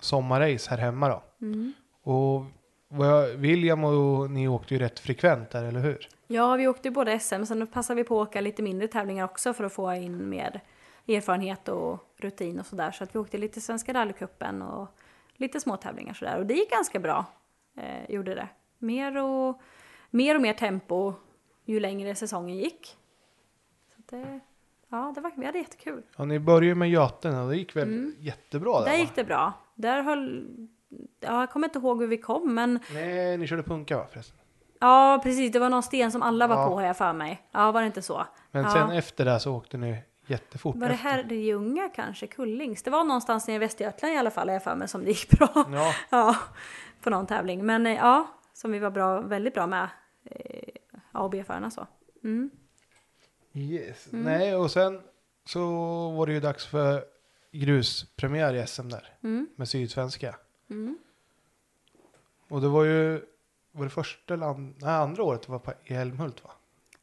sommarrace 0.01 0.71
här 0.71 0.79
hemma 0.79 1.09
då. 1.09 1.23
Mm. 1.47 1.73
Och 2.03 2.45
vad 2.89 3.09
jag, 3.09 3.29
William 3.29 3.85
och 3.85 4.31
ni 4.31 4.49
åkte 4.49 4.75
ju 4.75 4.81
rätt 4.81 5.01
frekvent 5.01 5.51
där, 5.51 5.65
eller 5.65 5.81
hur? 5.81 6.09
Ja, 6.27 6.57
vi 6.57 6.69
åkte 6.69 6.89
ju 6.89 6.95
både 6.95 7.19
SM, 7.19 7.45
sen 7.45 7.67
passade 7.67 7.97
vi 7.97 8.05
på 8.05 8.23
att 8.23 8.29
åka 8.29 8.41
lite 8.41 8.63
mindre 8.63 8.89
tävlingar 8.89 9.25
också 9.25 9.55
för 9.55 9.65
att 9.65 9.73
få 9.73 9.95
in 9.95 10.29
mer 10.29 10.61
erfarenhet 11.09 11.69
och 11.69 12.15
rutin 12.17 12.61
och 12.61 12.67
sådär. 12.67 12.91
Så 12.91 13.05
att 13.05 13.15
vi 13.15 13.19
åkte 13.19 13.39
lite 13.39 13.61
Svenska 13.61 13.95
rallycupen 13.95 14.63
och 14.63 14.89
lite 15.37 15.61
små 15.61 15.77
tävlingar 15.77 16.15
sådär. 16.15 16.39
Och 16.39 16.47
det 16.47 16.55
gick 16.55 16.71
ganska 16.71 16.99
bra, 17.01 17.25
eh, 17.77 18.11
gjorde 18.15 18.35
det. 18.35 18.49
Mer 18.79 19.17
och, 19.23 19.61
mer 20.11 20.35
och 20.35 20.41
mer 20.43 20.53
tempo 20.53 21.15
ju 21.65 21.81
längre 21.81 22.15
säsongen 22.15 22.57
gick. 22.57 22.97
Så 23.95 24.01
att 24.01 24.09
det, 24.09 24.41
ja, 24.89 25.13
det 25.15 25.21
var, 25.21 25.33
vi 25.37 25.47
hade 25.47 25.59
jättekul. 25.59 26.03
Ja, 26.17 26.25
ni 26.25 26.39
började 26.39 26.75
med 26.75 26.91
Götene 26.91 27.41
och 27.43 27.49
det 27.51 27.57
gick 27.57 27.77
väl 27.77 28.13
jättebra 28.19 28.73
där 28.73 28.81
Mm. 28.87 28.93
Där 28.93 28.99
gick 28.99 29.15
det 29.15 29.25
bra. 29.25 29.53
Där 29.75 30.03
höll, 30.03 30.47
ja, 31.21 31.41
jag 31.41 31.51
kommer 31.51 31.67
inte 31.67 31.79
ihåg 31.79 32.01
hur 32.01 32.09
vi 32.09 32.19
kom, 32.19 32.55
men 32.55 32.79
Nej, 32.95 33.39
ni 33.39 33.47
körde 33.47 33.63
punka 33.63 33.97
va 33.97 34.07
förresten? 34.13 34.39
ja, 34.81 35.21
precis. 35.23 35.53
Det 35.53 35.59
var 35.59 35.69
någon 35.71 35.83
sten 35.83 36.13
som 36.13 36.23
alla 36.23 36.47
var 36.47 36.57
Ja. 36.57 36.67
på 36.69 36.75
har 36.75 36.83
jag 36.83 36.97
för 36.97 37.13
mig. 37.13 37.43
Ja, 37.53 37.73
var 37.73 37.81
det 37.81 37.87
inte 37.87 38.03
så? 38.03 38.27
Men 38.51 38.63
ja. 38.65 38.71
sen 38.71 38.91
efter 38.91 39.25
det 39.25 39.41
så 39.41 39.55
åkte 39.57 39.77
ni 39.77 39.99
jättefort 40.27 40.77
Var 40.77 40.89
det 40.89 40.95
efter. 40.95 41.09
Herrljunga 41.09 41.89
kanske? 41.89 42.27
Kullings? 42.27 42.83
Det 42.83 42.91
var 42.91 43.05
någonstans 43.05 43.47
nere 43.47 43.57
i 43.57 43.59
Västergötland 43.59 44.15
i 44.15 44.19
alla 44.19 44.31
fall, 44.31 44.49
jag 44.49 44.63
för 44.65 44.75
mig, 44.75 44.89
som 44.89 45.05
det 45.05 45.09
gick 45.11 45.31
bra. 45.31 45.49
Ja, 45.73 45.95
Ja, 46.11 46.37
på 47.03 47.11
någon 47.11 47.27
tävling. 47.27 47.67
Men 47.67 47.87
eh, 47.87 47.93
ja, 47.95 48.27
som 48.53 48.73
vi 48.73 48.79
var 48.79 48.91
bra, 48.91 49.21
väldigt 49.21 49.55
bra 49.55 49.67
med. 49.67 49.89
eh, 50.25 50.69
A 51.13 51.23
och 51.23 51.31
B-förarna 51.31 51.71
så. 51.71 51.87
Mm. 52.25 52.51
yes. 53.55 54.07
Nej, 54.11 54.57
och 54.57 54.71
sen 54.71 55.01
så 55.45 55.61
var 56.11 56.27
det 56.27 56.33
ju 56.33 56.41
dags 56.41 56.67
för 56.67 57.05
gruspremiär 57.53 58.55
i 58.55 58.67
SM 58.67 58.89
där 58.89 59.09
Mm. 59.23 59.49
med 59.57 59.69
Sydsvenska. 59.69 60.37
Mm. 60.71 60.99
Och 62.49 62.61
det 62.61 62.69
var 62.69 62.85
ju, 62.85 63.25
var 63.73 63.85
det 63.85 63.91
första 63.91 64.35
eller 64.35 64.47
and, 64.47 64.75
nej, 64.79 64.95
andra 64.95 65.23
året 65.23 65.43
det 65.43 65.53
var 65.53 65.75
i 65.85 65.95
Älmhult 65.95 66.45
va? 66.45 66.51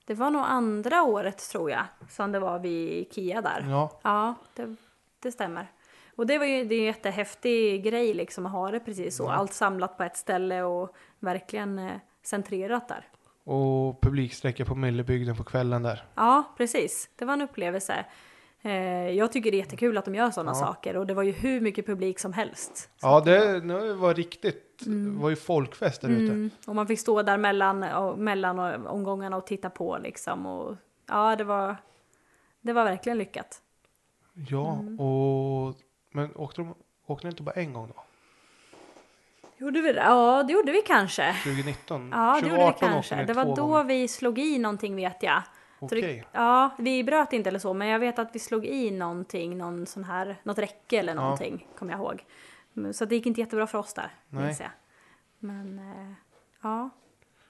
Det 0.09 0.15
var 0.15 0.29
nog 0.29 0.41
andra 0.45 1.03
året 1.03 1.37
tror 1.51 1.71
jag, 1.71 1.83
som 2.09 2.31
det 2.31 2.39
var 2.39 2.59
vid 2.59 3.13
Kia 3.13 3.41
där. 3.41 3.65
Ja, 3.69 3.99
Ja, 4.03 4.35
det, 4.55 4.75
det 5.19 5.31
stämmer. 5.31 5.71
Och 6.15 6.27
det 6.27 6.37
var 6.37 6.45
ju 6.45 6.63
det 6.65 6.75
är 6.75 6.79
en 6.79 6.85
jättehäftig 6.85 7.83
grej 7.83 8.13
liksom 8.13 8.45
att 8.45 8.51
ha 8.51 8.71
det 8.71 8.79
precis 8.79 9.15
så. 9.15 9.29
Allt 9.29 9.53
samlat 9.53 9.97
på 9.97 10.03
ett 10.03 10.17
ställe 10.17 10.63
och 10.63 10.95
verkligen 11.19 11.79
eh, 11.79 11.91
centrerat 12.23 12.87
där. 12.87 13.07
och 13.43 14.01
publiksträcka 14.01 14.65
på 14.65 14.75
Myllebygden 14.75 15.35
på 15.35 15.43
kvällen 15.43 15.83
där. 15.83 16.03
Ja, 16.15 16.43
precis. 16.57 17.09
Det 17.15 17.25
var 17.25 17.33
en 17.33 17.41
upplevelse. 17.41 18.05
Eh, 18.61 18.73
jag 19.09 19.31
tycker 19.31 19.51
det 19.51 19.57
är 19.57 19.59
jättekul 19.59 19.97
att 19.97 20.05
de 20.05 20.15
gör 20.15 20.31
sådana 20.31 20.51
Ja. 20.51 20.55
saker 20.55 20.97
och 20.97 21.07
det 21.07 21.13
var 21.13 21.23
ju 21.23 21.31
hur 21.31 21.61
mycket 21.61 21.85
publik 21.85 22.19
som 22.19 22.33
helst. 22.33 22.89
Ja, 23.01 23.19
det, 23.25 23.59
det 23.59 23.93
var 23.93 24.13
riktigt, 24.13 24.63
det 24.85 25.09
var 25.19 25.29
ju 25.29 25.35
folkfest 25.35 26.01
där 26.01 26.09
ute. 26.09 26.33
Mm, 26.33 26.49
och 26.67 26.75
man 26.75 26.87
fick 26.87 26.99
stå 26.99 27.21
där 27.21 27.37
mellan, 27.37 27.83
och, 27.83 28.17
mellan 28.19 28.59
och, 28.59 28.93
omgångarna 28.93 29.37
och 29.37 29.47
titta 29.47 29.69
på 29.69 29.97
liksom. 29.97 30.45
Och, 30.45 30.75
ja, 31.07 31.35
det 31.35 31.43
var, 31.43 31.75
det 32.61 32.73
var 32.73 32.83
verkligen 32.83 33.17
lyckat. 33.17 33.61
Ja, 34.49 34.73
Mm. 34.79 34.99
och 34.99 35.75
men 36.11 36.35
åkte 36.35 36.61
de 36.61 36.75
åkte 37.07 37.27
ni 37.27 37.31
inte 37.31 37.43
bara 37.43 37.55
en 37.55 37.73
gång 37.73 37.87
då? 37.95 38.03
Gjorde 39.57 39.81
vi 39.81 39.93
det? 39.93 39.99
Ja, 40.01 40.43
det 40.43 40.53
gjorde 40.53 40.71
vi 40.71 40.81
kanske. 40.81 41.33
2019? 41.43 42.09
Ja, 42.13 42.39
det 42.41 42.47
gjorde 42.47 42.55
vi 42.55 42.61
2018 42.61 42.69
åkte 42.69 42.85
kanske. 43.15 43.25
Det 43.25 43.33
var 43.33 43.55
då 43.55 43.67
gånger. 43.67 43.83
vi 43.83 44.07
slog 44.07 44.39
i 44.39 44.59
någonting 44.59 44.95
vet 44.95 45.23
jag. 45.23 45.41
Okej. 45.79 46.25
Ja, 46.31 46.69
vi 46.77 47.03
bröt 47.03 47.33
inte 47.33 47.49
eller 47.49 47.59
så, 47.59 47.73
men 47.73 47.87
jag 47.87 47.99
vet 47.99 48.19
att 48.19 48.29
vi 48.35 48.39
slog 48.39 48.65
i 48.65 48.91
någonting, 48.91 49.57
någon 49.57 49.85
sån 49.85 50.03
här, 50.03 50.35
något 50.43 50.57
räcke 50.57 50.97
eller 50.99 51.15
Ja. 51.15 51.21
någonting, 51.21 51.67
kommer 51.77 51.91
jag 51.91 51.99
ihåg. 52.01 52.25
Men- 52.73 52.93
Så 52.93 53.05
det 53.05 53.15
gick 53.15 53.25
inte 53.25 53.41
jättebra 53.41 53.67
för 53.67 53.77
oss 53.77 53.93
där, 53.93 54.11
Nej. 54.29 54.57
jag. 54.59 54.69
Men 55.39 55.79
eh, 55.79 56.11
ja, 56.61 56.89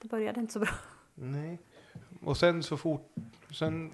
det 0.02 0.08
började 0.08 0.40
inte 0.40 0.52
så 0.52 0.58
bra. 0.58 0.68
Nej. 1.14 1.58
Och 2.24 2.36
sen 2.36 2.62
så 2.62 2.76
fort, 2.76 3.14
sen, 3.54 3.92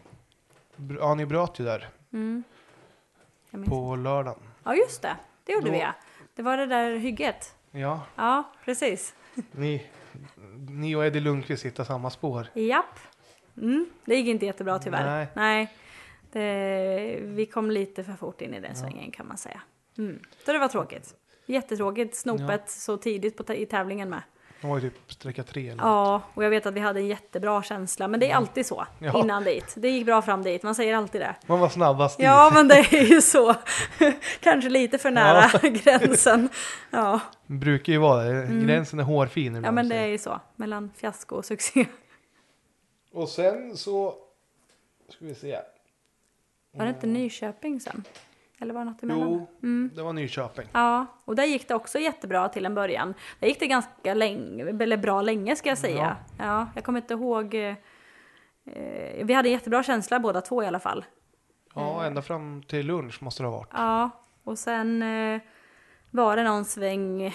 ja 1.01 1.15
ni 1.15 1.27
bröt 1.27 1.61
ju 1.61 1.65
där 1.65 1.89
Mm. 2.13 2.45
På 3.69 3.97
lördagen. 3.97 4.39
Ja, 4.65 4.75
just 4.75 5.03
det. 5.03 5.17
Det 5.45 5.53
gjorde 5.53 5.67
Då- 5.67 5.73
vi 5.73 5.79
ja. 5.81 5.95
Det 6.35 6.43
var 6.43 6.57
det 6.57 6.67
där 6.67 6.97
hygget. 6.97 7.55
Ja, 7.71 8.01
Ja, 8.17 8.53
precis. 8.65 9.15
ni, 9.53 9.87
ni 10.69 10.95
och 10.97 11.07
Eddie 11.07 11.21
Lundqvist 11.21 11.65
hittar 11.65 11.85
samma 11.85 12.11
spår. 12.11 12.47
Japp. 12.55 12.99
Mm, 13.57 13.87
det 14.05 14.17
gick 14.17 14.27
inte 14.27 14.47
jättebra 14.47 14.79
tyvärr. 14.79 15.27
Nej. 15.35 15.73
Det, 16.33 17.19
vi 17.23 17.47
kom 17.47 17.71
lite 17.71 18.05
för 18.05 18.13
fort 18.13 18.41
in 18.41 18.55
i 18.55 18.61
den 18.61 18.77
svängen 18.77 19.11
kan 19.11 19.27
man 19.29 19.37
säga. 19.37 19.61
Mm. 19.99 20.21
Så 20.45 20.53
det 20.53 20.59
var 20.59 20.69
tråkigt. 20.69 21.15
Jättetråkigt, 21.47 22.17
snopet 22.17 22.71
så 22.71 22.97
tidigt 22.97 23.37
på 23.47 23.55
i 23.55 23.67
tävlingen 23.67 24.09
med. 24.11 24.23
De 24.61 24.71
var 24.71 24.79
ju 24.79 24.91
typ 24.91 25.13
sträcka 25.13 25.43
tre 25.43 25.69
eller 25.69 25.83
Ja, 25.83 26.23
och 26.35 26.45
jag 26.45 26.51
vet 26.51 26.67
att 26.67 26.75
vi 26.75 26.81
hade 26.81 27.01
en 27.01 27.07
jättebra 27.07 27.63
känsla, 27.63 28.09
men 28.09 28.21
det 28.21 28.31
är 28.31 28.35
alltid 28.37 28.67
så 28.67 28.87
Ja. 28.99 29.21
innan 29.21 29.45
dit. 29.45 29.75
Det 29.77 29.89
gick 29.91 30.07
bra 30.07 30.23
fram 30.23 30.43
dit, 30.43 30.63
man 30.63 30.75
säger 30.75 30.95
alltid 30.95 31.21
det. 31.21 31.35
Man 31.47 31.61
var 31.61 31.69
snabbast 31.69 32.21
Ja, 32.21 32.45
dit. 32.51 32.55
men 32.55 32.69
det 32.69 32.75
är 32.79 33.05
ju 33.05 33.21
så. 33.21 33.55
Kanske 34.41 34.71
lite 34.71 34.99
för 34.99 35.11
nära 35.11 35.69
gränsen. 35.69 36.49
Ja. 36.91 37.21
Brukar 37.47 37.93
ju 37.93 37.99
vara 37.99 38.23
det. 38.25 38.47
Gränsen 38.67 38.99
är 39.01 39.05
hårfin 39.05 39.47
ibland. 39.47 39.57
Mm. 39.57 39.65
ja, 39.65 39.73
men 39.73 39.89
det 39.89 39.97
är 39.97 40.07
ju 40.07 40.19
så. 40.19 40.41
Mellan 40.57 40.91
fiasko 40.97 41.37
och 41.37 41.45
succé. 41.45 41.87
Och 43.13 43.29
sen 43.29 43.77
så, 43.77 44.15
ska 45.09 45.25
vi 45.25 45.35
se. 45.35 45.59
Var 46.73 46.85
det 46.85 46.91
inte 46.91 47.07
Nyköping 47.07 47.81
sen? 47.81 48.05
Eller 48.61 48.75
var 48.75 48.85
det 48.85 48.91
något 48.91 49.03
emellan? 49.03 49.47
Jo, 49.63 49.89
det 49.95 50.03
var 50.03 50.13
Nyköping. 50.13 50.67
Ja, 50.73 51.07
och 51.25 51.37
där 51.37 51.45
gick 51.45 51.69
det 51.69 51.75
också 51.75 51.99
jättebra 51.99 52.49
till 52.49 52.67
en 52.67 52.75
början. 52.75 53.15
Där 53.41 53.49
gick 53.49 53.61
det 53.61 53.67
ganska 53.67 54.15
länge, 54.15 54.65
eller 54.83 54.97
bra 54.97 55.23
länge 55.23 55.57
ska 55.57 55.69
jag 55.69 55.79
säga. 55.79 56.17
Ja, 56.39 56.69
jag 56.75 56.85
kommer 56.85 57.01
inte 57.01 57.15
ihåg. 57.15 57.55
eh, 57.55 57.75
vi 59.25 59.33
hade 59.35 59.49
en 59.49 59.53
jättebra 59.53 59.83
känsla 59.83 60.21
båda 60.21 60.41
två 60.41 60.63
i 60.63 60.67
alla 60.67 60.81
fall. 60.81 61.05
Ja, 61.75 62.01
Eh. 62.01 62.07
ända 62.07 62.23
fram 62.23 62.63
till 62.63 62.87
lunch 62.87 63.23
måste 63.23 63.43
det 63.43 63.47
ha 63.49 63.57
varit. 63.57 63.71
Ja, 63.73 64.11
och 64.45 64.59
sen 64.59 65.03
eh, 65.03 65.41
var 66.11 66.37
det 66.37 66.45
någon 66.45 66.65
sväng 66.65 67.35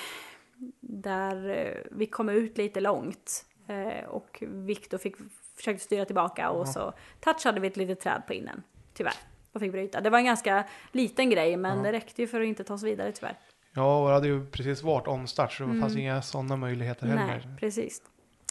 där 0.79 1.49
eh, 1.49 1.77
vi 1.91 2.05
kom 2.05 2.29
ut 2.29 2.57
lite 2.57 2.79
långt 2.79 3.45
eh, 3.67 4.05
och 4.09 4.43
Viktor 4.47 4.97
fick 4.97 5.15
försökte 5.57 5.83
styra 5.83 6.05
tillbaka 6.05 6.49
och 6.49 6.67
så 6.67 6.93
touchade 7.19 7.59
vi 7.59 7.67
ett 7.67 7.77
litet 7.77 7.99
träd 7.99 8.21
på 8.27 8.33
innen, 8.33 8.63
tyvärr, 8.93 9.13
och 9.51 9.61
fick 9.61 9.71
bryta. 9.71 10.01
Det 10.01 10.09
var 10.09 10.17
en 10.19 10.25
ganska 10.25 10.63
liten 10.91 11.29
grej, 11.29 11.57
men 11.57 11.83
det 11.83 11.91
räckte 11.91 12.21
ju 12.21 12.27
för 12.27 12.41
att 12.41 12.47
inte 12.47 12.63
ta 12.63 12.73
oss 12.73 12.83
vidare 12.83 13.11
tyvärr. 13.11 13.37
Ja, 13.73 14.01
och 14.01 14.07
det 14.07 14.13
hade 14.13 14.27
ju 14.27 14.45
precis 14.45 14.83
varit 14.83 15.07
omstart 15.07 15.53
så 15.53 15.63
det 15.63 15.79
fanns 15.79 15.95
inga 15.95 16.21
sådana 16.21 16.55
möjligheter 16.55 17.07
heller. 17.07 17.21
Mm. 17.23 17.37
Nej, 17.49 17.57
precis. 17.59 18.01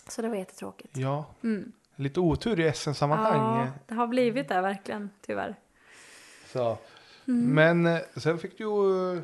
Så 0.09 0.23
det 0.23 0.29
var 0.29 0.37
jättetråkigt. 0.37 0.97
Ja, 0.97 1.25
Mm. 1.43 1.73
lite 1.97 2.21
otur 2.21 2.61
i 2.61 2.73
SM-sammanhang. 2.73 3.59
Ja, 3.67 3.69
det 3.87 3.95
har 3.95 4.07
blivit 4.07 4.49
det 4.49 4.61
verkligen, 4.61 5.11
tyvärr. 5.27 5.55
Så. 6.47 6.79
Mm. 7.29 7.55
Men 7.55 7.87
eh, 7.87 8.01
sen 8.17 8.39
fick 8.39 8.59
du 8.59 8.65
ju... 8.65 9.23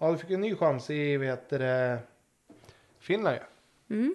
Ja, 0.00 0.10
du 0.12 0.18
fick 0.18 0.30
en 0.30 0.40
ny 0.40 0.54
chans 0.56 0.90
i, 0.90 1.18
heter 1.24 1.58
det, 1.58 1.98
Finland 2.98 3.36
ju. 3.36 3.96
Mm, 3.96 4.14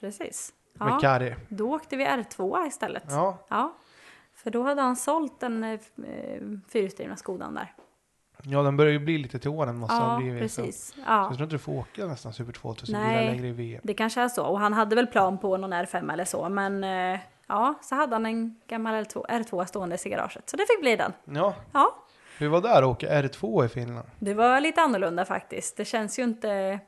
precis. 0.00 0.52
Med 0.72 0.88
Ja, 0.88 0.98
Kari. 1.00 1.34
då 1.48 1.74
åkte 1.74 1.96
vi 1.96 2.04
R2 2.04 2.66
istället. 2.66 3.04
Ja, 3.08 3.38
Ja, 3.48 3.74
för 4.42 4.50
då 4.50 4.62
hade 4.62 4.82
han 4.82 4.96
sålt 4.96 5.40
den 5.40 5.64
eh, 5.64 5.80
fyrhjulsdrivna 6.68 7.16
Skodan 7.16 7.54
där. 7.54 7.74
ja, 8.42 8.62
den 8.62 8.76
börjar 8.76 8.92
ju 8.92 8.98
bli 8.98 9.18
lite 9.18 9.38
till 9.38 9.50
åren 9.50 9.76
måste 9.76 9.94
ha 9.96 10.12
Ja, 10.12 10.18
blivit. 10.18 10.42
precis. 10.42 10.86
Så. 10.86 10.94
Så 10.94 11.00
Ja. 11.06 11.20
jag 11.22 11.28
tror 11.28 11.42
inte 11.42 11.54
du 11.54 11.58
får 11.58 11.72
åka 11.72 12.06
nästan 12.06 12.32
Super 12.32 12.52
2000 12.52 13.00
Nej. 13.00 13.18
bilar 13.18 13.32
längre 13.32 13.48
i 13.48 13.52
VM. 13.52 13.80
Det 13.84 13.94
kanske 13.94 14.20
är 14.20 14.28
så. 14.28 14.44
Och 14.46 14.58
han 14.60 14.72
hade 14.72 14.96
väl 14.96 15.06
plan 15.06 15.38
på 15.38 15.56
någon 15.56 15.72
R5 15.72 16.12
eller 16.12 16.24
så. 16.24 16.48
Men 16.48 16.84
eh, 16.84 17.20
ja, 17.46 17.74
så 17.82 17.94
hade 17.94 18.14
han 18.14 18.26
en 18.26 18.60
gammal 18.66 18.94
R2, 19.04 19.26
R2 19.26 19.64
stående 19.64 19.98
i 20.04 20.08
garaget. 20.08 20.50
Så 20.50 20.56
det 20.56 20.66
fick 20.68 20.80
bli 20.80 20.96
den. 20.96 21.12
Ja, 21.24 21.54
Ja, 21.72 21.94
vi 22.38 22.48
var 22.48 22.60
där 22.60 22.84
och 22.84 22.90
åkte 22.90 23.22
R2 23.22 23.64
i 23.64 23.68
Finland. 23.68 24.08
det 24.18 24.34
var 24.34 24.60
lite 24.60 24.80
annorlunda 24.80 25.24
faktiskt. 25.24 25.76
Det 25.76 25.84
känns 25.84 26.18
ju 26.18 26.22
inte... 26.22 26.80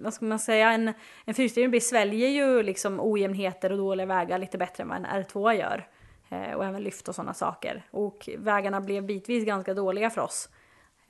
Vad 0.00 0.14
ska 0.14 0.24
man 0.24 0.38
säga? 0.38 0.70
En, 0.72 0.92
en 1.24 1.34
fyrhjulsdriven 1.34 1.70
bil 1.70 1.86
sväljer 1.86 2.28
ju 2.28 2.62
liksom 2.62 3.00
ojämnheter 3.00 3.72
och 3.72 3.78
dåliga 3.78 4.06
vägar 4.06 4.38
lite 4.38 4.58
bättre 4.58 4.82
än 4.82 4.88
vad 4.88 4.96
en 4.98 5.06
R2 5.06 5.52
gör. 5.52 5.86
Eh, 6.28 6.52
och 6.54 6.64
även 6.64 6.82
lyft 6.82 7.08
och 7.08 7.14
sådana 7.14 7.34
saker. 7.34 7.82
Och 7.90 8.28
vägarna 8.38 8.80
blev 8.80 9.02
bitvis 9.06 9.44
ganska 9.44 9.74
dåliga 9.74 10.10
för 10.10 10.20
oss. 10.20 10.48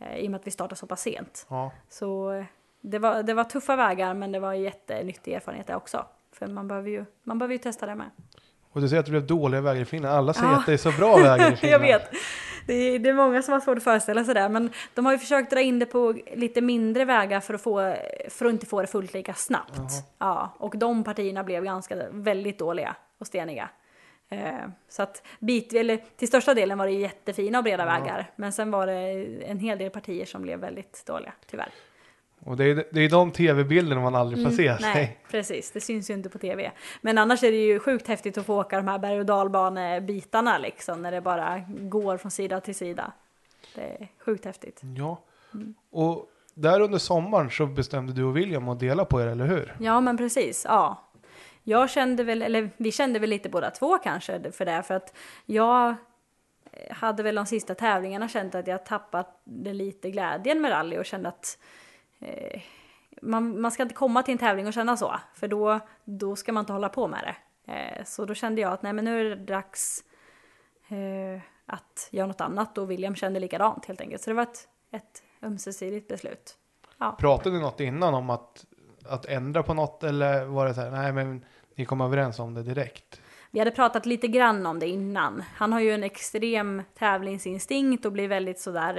Eh, 0.01 0.16
I 0.19 0.27
och 0.27 0.31
med 0.31 0.41
att 0.41 0.47
vi 0.47 0.51
startade 0.51 0.77
så 0.77 0.86
pass 0.86 1.01
sent. 1.03 1.47
Ja, 1.51 1.73
Så 1.89 2.32
eh, 2.32 2.45
det 2.81 2.99
var, 2.99 3.23
det 3.23 3.35
var 3.35 3.45
tuffa 3.45 3.77
vägar 3.77 4.15
men 4.15 4.32
det 4.32 4.41
var 4.41 4.53
jättenyttig 4.53 5.32
erfarenhet 5.32 5.66
det 5.66 5.77
också. 5.77 6.07
För 6.32 6.47
man 6.47 6.69
behöver 6.69 6.91
ju, 6.91 7.05
man 7.23 7.39
behöver 7.39 7.53
ju 7.53 7.59
testa 7.59 7.86
det 7.86 7.95
med. 7.95 8.11
och 8.73 8.81
du 8.81 8.89
säger 8.89 9.01
att 9.01 9.07
det 9.07 9.11
blev 9.11 9.27
dåliga 9.27 9.61
vägar 9.61 9.81
i 9.82 9.85
Finland. 9.85 10.15
Alla 10.15 10.32
säger 10.35 10.53
Ja. 10.53 10.59
att 10.59 10.66
det 10.66 10.73
är 10.73 10.77
så 10.77 10.93
bra 10.93 11.16
vägar 11.16 11.53
i 11.53 11.57
Finland. 11.57 11.85
Jag 11.85 11.89
vet. 12.01 12.11
Det 12.66 12.74
är, 12.74 12.99
det 12.99 13.09
är 13.09 13.15
många 13.15 13.43
som 13.43 13.53
har 13.53 13.61
svårt 13.61 13.77
att 13.77 13.85
föreställa 13.85 14.24
sig 14.24 14.35
det. 14.35 14.49
Men 14.49 14.70
de 14.95 15.07
har 15.07 15.12
ju 15.12 15.19
försökt 15.19 15.51
dra 15.51 15.61
in 15.61 15.78
det 15.78 15.86
på 15.86 16.15
lite 16.35 16.61
mindre 16.61 17.05
vägar 17.05 17.41
för 17.41 17.55
att, 17.55 17.61
få, 17.62 17.95
för 18.28 18.47
att 18.47 18.53
inte 18.53 18.66
få 18.66 18.81
det 18.81 18.86
fullt 18.86 19.15
lika 19.15 19.35
snabbt. 19.35 19.91
Ja, 20.19 20.51
och 20.59 20.78
de 20.78 21.05
partierna 21.05 21.45
blev 21.45 21.65
ganska, 21.65 21.97
väldigt 22.11 22.59
dåliga 22.59 22.97
och 23.19 23.27
steniga. 23.27 23.69
Eh, 24.39 24.69
så 24.89 25.02
att 25.02 25.23
bit, 25.40 25.73
eller, 25.74 25.98
till 26.16 26.28
största 26.28 26.55
delen 26.55 26.78
var 26.78 26.86
det 26.86 26.93
jättefina 26.93 27.59
och 27.59 27.65
breda 27.65 27.85
vägar. 27.85 28.31
Men 28.36 28.52
sen 28.52 28.70
var 28.70 28.86
det 28.86 29.01
en 29.44 29.59
hel 29.59 29.78
del 29.78 29.90
partier 29.90 30.24
som 30.27 30.43
blev 30.43 30.59
väldigt 30.59 31.06
dåliga, 31.06 31.32
tyvärr. 31.51 31.69
Och 32.47 32.56
det 32.56 32.65
är, 32.65 32.85
det 32.93 33.01
är 33.01 33.11
de 33.11 33.31
tv-bilderna 33.31 34.01
man 34.01 34.15
aldrig 34.15 34.44
får 34.44 34.51
se. 34.51 34.69
Mm, 34.69 34.78
Nej, 34.82 35.19
precis. 35.31 35.70
Det 35.70 35.81
syns 35.81 36.11
ju 36.11 36.15
inte 36.15 36.28
på 36.28 36.39
tv. 36.39 36.73
Men 37.01 37.19
annars 37.19 37.43
är 37.43 37.51
det 37.51 37.56
ju 37.66 37.78
sjukt 37.78 38.09
häftigt 38.09 38.39
att 38.39 38.47
få 38.47 38.61
åka 38.61 38.77
de 38.77 38.89
här 38.89 38.98
berg 38.98 39.19
och 39.20 39.27
dalbanebitarna 39.27 40.59
liksom, 40.59 41.02
när 41.02 41.12
det 41.12 41.20
bara 41.20 41.62
går 41.69 42.16
från 42.16 42.31
sida 42.31 42.61
till 42.61 42.74
sida. 42.74 43.12
Det 43.74 43.81
är 43.82 44.09
sjukt 44.24 44.44
häftigt. 44.44 44.81
Ja, 44.97 45.23
Mm. 45.55 45.74
och 45.90 46.27
där 46.55 46.81
under 46.81 46.98
sommaren 46.98 47.51
så 47.51 47.66
bestämde 47.66 48.12
du 48.12 48.24
och 48.24 48.36
William 48.36 48.69
att 48.69 48.81
dela 48.81 49.05
på 49.05 49.20
er, 49.23 49.27
eller 49.27 49.47
hur? 49.47 49.77
Ja, 49.81 50.01
men 50.01 50.16
precis. 50.16 50.65
Ja. 50.69 51.04
Jag 51.66 51.91
kände 51.91 52.24
väl, 52.24 52.43
eller 52.43 52.70
vi 52.77 52.93
kände 52.93 53.19
väl 53.19 53.31
lite 53.31 53.49
båda 53.49 53.70
två 53.70 53.99
kanske 53.99 54.53
för 54.53 54.65
det, 54.65 54.82
för 54.82 54.95
att 54.95 55.16
jag 55.47 55.97
hade 56.91 57.23
väl 57.23 57.35
de 57.35 57.47
sista 57.47 57.74
tävlingarna 57.74 58.28
känt 58.28 58.55
att 58.55 58.66
jag 58.66 58.86
tappat 58.86 59.43
lite 59.65 60.11
glädjen 60.11 60.61
med 60.61 60.70
rally 60.70 60.99
och 60.99 61.05
kände 61.05 61.28
att 61.28 61.59
eh, 62.19 62.61
man, 63.23 63.61
man 63.61 63.70
ska 63.70 63.82
inte 63.82 63.95
komma 63.95 64.23
till 64.23 64.32
en 64.32 64.39
tävling 64.39 64.66
och 64.66 64.73
känna 64.73 64.97
så, 64.97 65.15
för 65.35 65.49
då, 65.49 65.81
då 66.05 66.36
ska 66.36 66.53
man 66.53 66.62
inte 66.62 66.73
hålla 66.73 66.89
på 66.89 67.09
med 67.09 67.24
det. 67.24 67.73
Eh, 67.73 68.05
så 68.05 68.24
då 68.24 68.35
kände 68.35 68.61
jag 68.61 68.73
att 68.73 68.82
nej, 68.82 68.93
men 68.93 69.05
nu 69.05 69.20
är 69.20 69.36
det 69.36 69.45
dags 69.45 70.05
eh, 70.89 71.41
att 71.66 72.09
göra 72.11 72.27
något 72.27 72.41
annat 72.41 72.78
och 72.78 72.91
William 72.91 73.15
kände 73.15 73.41
likadant 73.41 73.86
helt 73.86 74.01
enkelt. 74.01 74.23
Så 74.23 74.31
det 74.31 74.35
var 74.35 74.43
ett, 74.43 74.69
ett 74.91 75.23
ömsesidigt 75.43 76.09
beslut. 76.09 76.59
Ja. 76.99 77.16
Pratade 77.19 77.57
ni 77.57 77.62
något 77.62 77.81
innan 77.81 78.15
om 78.15 78.31
att, 78.31 78.65
att 79.09 79.27
ändra 79.27 79.63
på 79.63 79.75
något 79.75 80.05
eller 80.05 80.45
var 80.45 80.67
det 80.67 80.75
så 80.75 80.81
här, 80.81 80.91
nej 80.91 81.13
men 81.13 81.45
ni 81.75 81.85
kom 81.85 82.01
överens 82.01 82.39
om 82.39 82.55
det 82.55 82.63
direkt? 82.63 83.21
Vi 83.51 83.59
hade 83.59 83.71
pratat 83.71 84.07
lite 84.07 84.29
grann 84.29 84.67
om 84.67 84.79
det 84.79 84.87
innan. 84.89 85.43
Han 85.57 85.73
har 85.73 85.81
ju 85.81 85.93
en 85.93 86.05
extrem 86.05 86.83
tävlingsinstinkt 86.99 88.05
och 88.07 88.13
blir 88.13 88.29
väldigt 88.29 88.61
sådär... 88.61 88.97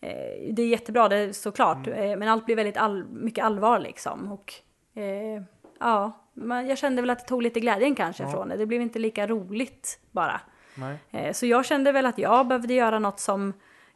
Eh, 0.00 0.52
det 0.52 0.62
är 0.62 0.66
jättebra 0.66 1.08
det 1.08 1.16
är 1.16 1.32
såklart, 1.32 1.86
eh, 1.86 2.16
men 2.16 2.28
allt 2.28 2.46
blir 2.46 2.56
väldigt 2.56 2.76
all, 2.76 3.04
mycket 3.04 3.44
allvar 3.44 3.78
liksom. 3.78 4.32
Och 4.32 4.54
eh, 5.00 5.42
ja, 5.80 6.12
men 6.34 6.66
jag 6.66 6.78
kände 6.78 7.02
väl 7.02 7.10
att 7.10 7.18
det 7.18 7.24
tog 7.26 7.42
lite 7.42 7.60
glädjen 7.60 7.94
kanske 7.94 8.22
Ja. 8.22 8.30
från 8.30 8.48
det. 8.48 8.56
Det 8.56 8.66
blev 8.66 8.82
inte 8.82 8.98
lika 8.98 9.26
roligt 9.26 10.00
bara. 10.10 10.40
Eh, 11.10 11.32
så 11.32 11.46
jag 11.46 11.66
kände 11.66 11.92
väl 11.92 12.06
att 12.06 12.18
jag 12.18 12.46
behövde 12.48 12.74
göra 12.74 12.98
något 12.98 13.20
som 13.20 13.52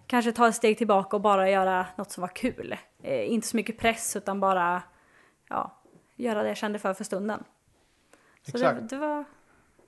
kanske 0.07 0.33
ta 0.33 0.49
ett 0.49 0.55
steg 0.55 0.79
tillbaka 0.79 1.17
och 1.17 1.23
bara 1.23 1.51
göra 1.51 1.87
något 1.97 2.11
som 2.11 2.21
var 2.21 2.29
kul. 2.29 2.77
Eh, 3.03 3.33
inte 3.33 3.47
så 3.47 3.57
mycket 3.57 3.79
press 3.79 4.17
utan 4.17 4.41
bara 4.41 4.83
ja, 5.51 5.73
göra 6.17 6.43
det 6.43 6.49
jag 6.49 6.57
kände 6.57 6.79
för 6.79 6.95
för 6.95 7.05
stunden. 7.05 7.45
Så 8.43 8.59
det, 8.59 8.67
Exakt. 8.69 8.91
det 8.91 8.97
var, 8.99 9.25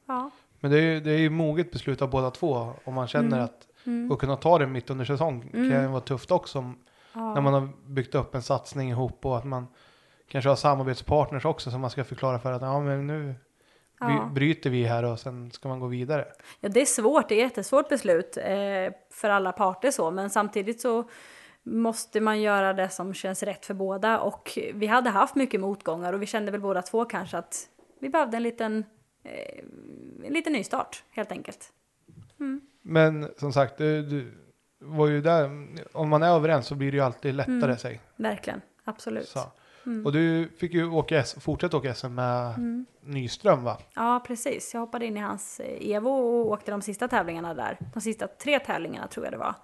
ja. 0.06 0.30
Men 0.60 0.70
det 0.70 0.78
är 0.78 0.82
ju 0.82 1.01
det 1.01 1.10
är 1.12 1.18
ju 1.18 1.30
moget 1.30 1.72
beslut 1.72 2.02
av 2.02 2.10
båda 2.10 2.30
två 2.30 2.72
om 2.84 2.94
man 2.94 3.06
känner 3.09 3.36
Mm. 3.36 3.44
att 3.44 4.12
att 4.12 4.18
kunna 4.18 4.36
ta 4.36 4.59
det 4.59 4.66
mitt 4.66 4.90
under 4.90 5.05
säsong 5.05 5.48
kan 5.52 5.82
ju 5.82 5.86
vara 5.86 6.01
tufft 6.01 6.30
också 6.30 6.72
Ja. 7.14 7.34
när 7.34 7.40
man 7.40 7.55
har 7.55 7.68
byggt 7.86 8.14
upp 8.14 8.34
en 8.34 8.43
satsning 8.43 8.90
ihop 8.90 9.26
och 9.26 9.39
att 9.39 9.44
man 9.44 9.66
kanske 10.28 10.48
har 10.48 10.56
samarbetspartners 10.56 11.44
också 11.44 11.70
som 11.70 11.80
man 11.80 11.90
ska 11.90 12.05
förklara 12.05 12.39
för 12.39 12.52
att 12.52 12.62
ja 12.62 12.80
men 12.80 13.06
nu 13.06 13.34
Ja. 14.01 14.30
bryter 14.32 14.70
vi 14.70 14.84
här 14.84 15.02
och 15.05 15.20
sen 15.20 15.51
ska 15.51 15.68
man 15.68 15.80
gå 15.80 15.86
vidare. 15.86 16.26
Ja, 16.60 16.68
det 16.68 16.80
är 16.80 16.86
svårt, 16.86 17.28
det 17.28 17.34
är 17.34 17.39
ett 17.47 17.51
jättesvårt 17.51 17.89
beslut 17.89 18.36
eh, 18.36 18.44
för 19.10 19.28
alla 19.30 19.52
parter 19.52 19.90
så, 19.90 20.10
men 20.10 20.30
samtidigt 20.30 20.80
så 20.80 21.05
måste 21.64 22.20
man 22.20 22.40
göra 22.40 22.72
det 22.72 22.89
som 22.89 23.14
känns 23.14 23.43
rätt 23.43 23.66
för 23.66 23.74
båda 23.74 24.20
och 24.20 24.59
vi 24.74 24.86
hade 24.86 25.10
haft 25.10 25.34
mycket 25.34 25.60
motgångar 25.60 26.12
och 26.12 26.22
vi 26.22 26.26
kände 26.26 26.52
väl 26.52 26.60
båda 26.60 26.82
två 26.82 27.05
kanske 27.05 27.39
att 27.39 27.68
vi 28.01 28.09
behövde 28.09 28.36
en 28.36 28.43
liten, 28.43 28.84
eh, 29.24 29.64
en 30.26 30.32
liten 30.32 30.52
nystart 30.52 31.05
helt 31.10 31.32
enkelt. 31.32 31.72
Men 32.82 33.28
som 33.36 33.52
sagt, 33.52 33.78
du, 33.78 34.02
du 34.02 34.32
var 34.80 35.06
ju 35.06 35.20
där, 35.20 35.68
om 35.93 36.09
man 36.09 36.22
är 36.22 36.28
överens 36.28 36.66
så 36.66 36.74
blir 36.74 36.90
det 36.93 36.97
ju 36.97 37.02
alltid 37.05 37.34
lättare 37.34 37.64
Mm. 37.64 37.78
säg. 37.78 38.01
Verkligen, 38.16 38.60
absolut. 38.84 39.28
Så. 39.28 39.40
Och 40.05 40.12
du 40.12 40.48
fick 40.59 40.74
ju 40.74 40.90
åka, 40.90 41.22
fortsätta 41.40 41.76
åka 41.76 41.94
SM 41.94 42.14
med 42.14 42.55
Mm. 42.56 42.86
Nyström 43.05 43.64
va? 43.64 43.78
Ja, 43.94 44.22
precis. 44.26 44.74
Jag 44.74 44.80
hoppade 44.80 45.06
in 45.06 45.16
i 45.16 45.20
hans 45.20 45.60
eh, 45.60 45.90
Evo 45.90 46.10
och 46.10 46.51
åkte 46.51 46.70
de 46.70 46.82
sista 46.82 47.09
tävlingarna 47.09 47.55
där. 47.55 47.78
De 47.94 48.01
sista 48.01 48.28
tre 48.28 48.59
tävlingarna 48.59 49.06
tror 49.06 49.26
jag 49.26 49.32
det 49.32 49.39
var. 49.39 49.55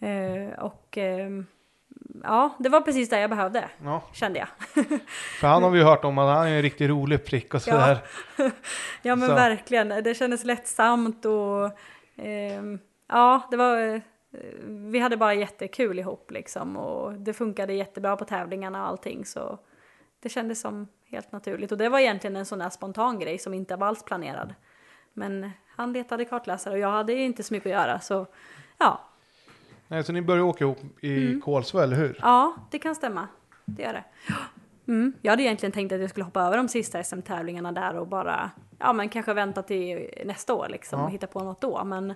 Eh, 0.00 0.58
och 0.58 0.98
ehm, 0.98 1.46
ja, 2.22 2.56
det 2.58 2.68
var 2.68 2.80
precis 2.80 3.08
det 3.08 3.20
jag 3.20 3.30
behövde, 3.30 3.68
Ja, 3.84 4.02
kände 4.12 4.38
jag. 4.38 4.48
för 5.40 5.46
han 5.46 5.62
har 5.62 5.70
vi 5.70 5.78
ju 5.78 5.84
hört 5.84 6.04
om 6.04 6.18
att 6.18 6.36
han 6.36 6.46
är 6.46 6.56
en 6.56 6.62
riktigt 6.62 6.90
rolig 6.90 7.24
prick 7.24 7.54
och 7.54 7.62
sådär. 7.62 7.98
Ja 9.02 9.16
men 9.16 9.28
Så. 9.28 9.34
verkligen, 9.34 9.88
det 9.88 10.14
kändes 10.14 10.44
lättsamt 10.44 11.24
och 11.24 11.70
ehm, 12.16 12.78
ja, 13.08 13.48
det 13.50 13.56
var, 13.56 13.78
eh, 13.78 14.00
vi 14.66 14.98
hade 14.98 15.16
bara 15.16 15.34
jättekul 15.34 15.98
ihop 15.98 16.30
liksom 16.30 16.76
och 16.76 17.12
det 17.12 17.32
funkade 17.32 17.72
jättebra 17.72 18.16
på 18.16 18.24
tävlingarna 18.24 18.82
och 18.82 18.88
allting 18.88 19.24
så 19.24 19.58
det 20.22 20.28
kändes 20.28 20.60
som 20.60 20.88
helt 21.10 21.32
naturligt 21.32 21.72
och 21.72 21.78
det 21.78 21.88
var 21.88 21.98
egentligen 21.98 22.36
en 22.36 22.46
sån 22.46 22.58
där 22.58 22.70
spontan 22.70 23.18
grej 23.18 23.38
som 23.38 23.54
inte 23.54 23.76
var 23.76 23.86
alls 23.86 24.04
planerad. 24.04 24.54
Men 25.12 25.50
han 25.76 25.92
letade 25.92 26.24
kartläsare 26.24 26.74
och 26.74 26.80
jag 26.80 26.90
hade 26.90 27.12
inte 27.12 27.42
så 27.42 27.54
mycket 27.54 27.66
att 27.66 27.72
göra 27.82 28.00
så 28.00 28.26
ja, 28.78 29.00
Nej, 29.88 30.04
så 30.04 30.12
ni 30.12 30.22
började 30.22 30.42
åka 30.48 30.64
ihop 30.64 30.78
i 31.00 31.26
Mm. 31.26 31.40
Kolsva, 31.40 31.82
eller 31.82 31.96
hur? 31.96 32.18
ja 32.22 32.56
det 32.70 32.78
kan 32.78 32.94
stämma. 32.94 33.28
Det 33.64 33.82
gör 33.82 33.92
det. 33.92 34.04
Mm. 34.86 35.12
Jag 35.22 35.32
hade 35.32 35.42
egentligen 35.42 35.72
tänkt 35.72 35.92
att 35.92 36.00
jag 36.00 36.10
skulle 36.10 36.24
hoppa 36.24 36.42
över 36.42 36.56
de 36.56 36.68
sista 36.68 37.02
SM-tävlingarna 37.04 37.72
där 37.72 37.94
och 37.96 38.06
bara, 38.06 38.50
ja 38.78 38.92
men 38.92 39.08
kanske 39.08 39.34
vänta 39.34 39.62
till 39.62 40.10
nästa 40.24 40.54
år 40.54 40.68
liksom 40.68 40.98
Ja. 40.98 41.04
och 41.06 41.10
hitta 41.10 41.26
på 41.26 41.42
något 41.44 41.60
då. 41.60 41.84
Men 41.84 42.14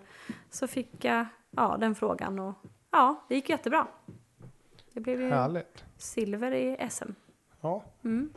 så 0.51 0.67
fick 0.67 1.05
jag, 1.05 1.27
ja 1.51 1.77
den 1.81 1.95
frågan 1.95 2.39
och 2.39 2.55
ja, 2.91 3.25
det 3.29 3.35
gick 3.35 3.49
jättebra. 3.51 3.87
Det 4.93 5.01
blev 5.01 5.21
ju 5.21 5.29
Härligt. 5.29 5.85
silver 5.97 6.53
i 6.55 6.89
SM. 6.91 7.13
Ja, 7.61 7.85
Mm. 8.05 8.31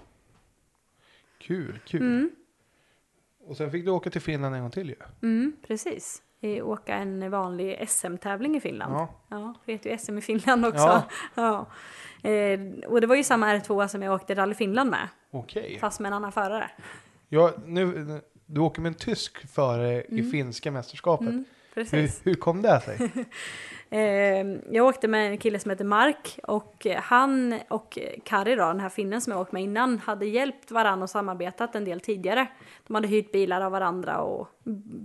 kul, 1.38 1.80
kul. 1.86 2.02
Mm. 2.02 2.32
Och 3.48 3.58
sen 3.58 3.72
fick 3.72 3.86
du 3.86 3.92
åka 3.92 4.10
till 4.10 4.22
Finland 4.22 4.56
en 4.56 4.62
gång 4.62 4.72
till 4.72 4.90
ju. 4.90 4.96
Mm, 5.22 5.54
precis. 5.68 6.22
Åka 6.44 6.96
en 6.96 7.32
vanlig 7.32 7.90
SM-tävling 7.90 8.56
i 8.56 8.60
Finland. 8.62 8.94
Ja. 8.94 9.10
Ja, 9.28 9.54
det 9.66 9.72
heter 9.72 9.90
ju 9.90 9.98
SM 9.98 10.18
i 10.18 10.22
Finland 10.22 10.66
också. 10.66 10.78
Ja. 10.80 11.04
Ja. 11.36 11.66
Eh, 12.30 12.60
och 12.88 13.02
det 13.02 13.08
var 13.08 13.16
ju 13.16 13.24
samma 13.24 13.56
R2 13.56 13.88
som 13.88 14.02
jag 14.04 14.14
åkte 14.14 14.36
Rally 14.36 14.54
Finland 14.54 14.90
med, 14.90 15.08
Okej. 15.32 15.78
fast 15.82 16.00
med 16.00 16.10
en 16.10 16.14
annan 16.14 16.32
förare. 16.32 16.72
Ja, 17.30 17.54
nu, 17.66 18.08
du 18.46 18.62
åker 18.62 18.82
med 18.82 18.90
en 18.90 18.94
tysk 18.94 19.48
före 19.54 20.04
i 20.04 20.24
finska 20.24 20.72
mästerskapet. 20.72 21.30
Mm, 21.30 21.46
precis. 21.74 22.22
hur 22.24 22.34
kom 22.34 22.62
det 22.62 22.80
sig? 22.80 23.12
Eh, 23.94 24.46
jag 24.70 24.86
åkte 24.86 25.08
med 25.08 25.32
en 25.32 25.38
kille 25.38 25.60
som 25.60 25.72
heter 25.72 25.86
Mark 25.86 26.40
och 26.44 26.88
eh, 26.88 27.02
han 27.02 27.60
och 27.70 27.98
Kari 28.24 28.56
då, 28.56 28.66
den 28.66 28.80
här 28.80 28.90
finnen 28.90 29.22
som 29.22 29.32
jag 29.32 29.42
åkt 29.42 29.52
med 29.52 29.64
innan, 29.64 29.98
hade 30.00 30.26
hjälpt 30.26 30.72
varandra 30.72 31.04
och 31.04 31.10
samarbetat 31.10 31.76
en 31.76 31.86
del 31.86 32.00
tidigare. 32.00 32.48
De 32.88 32.96
hade 32.96 33.08
hyrt 33.08 33.32
bilar 33.32 33.62
av 33.62 33.72
varandra 33.72 34.22
och 34.22 34.48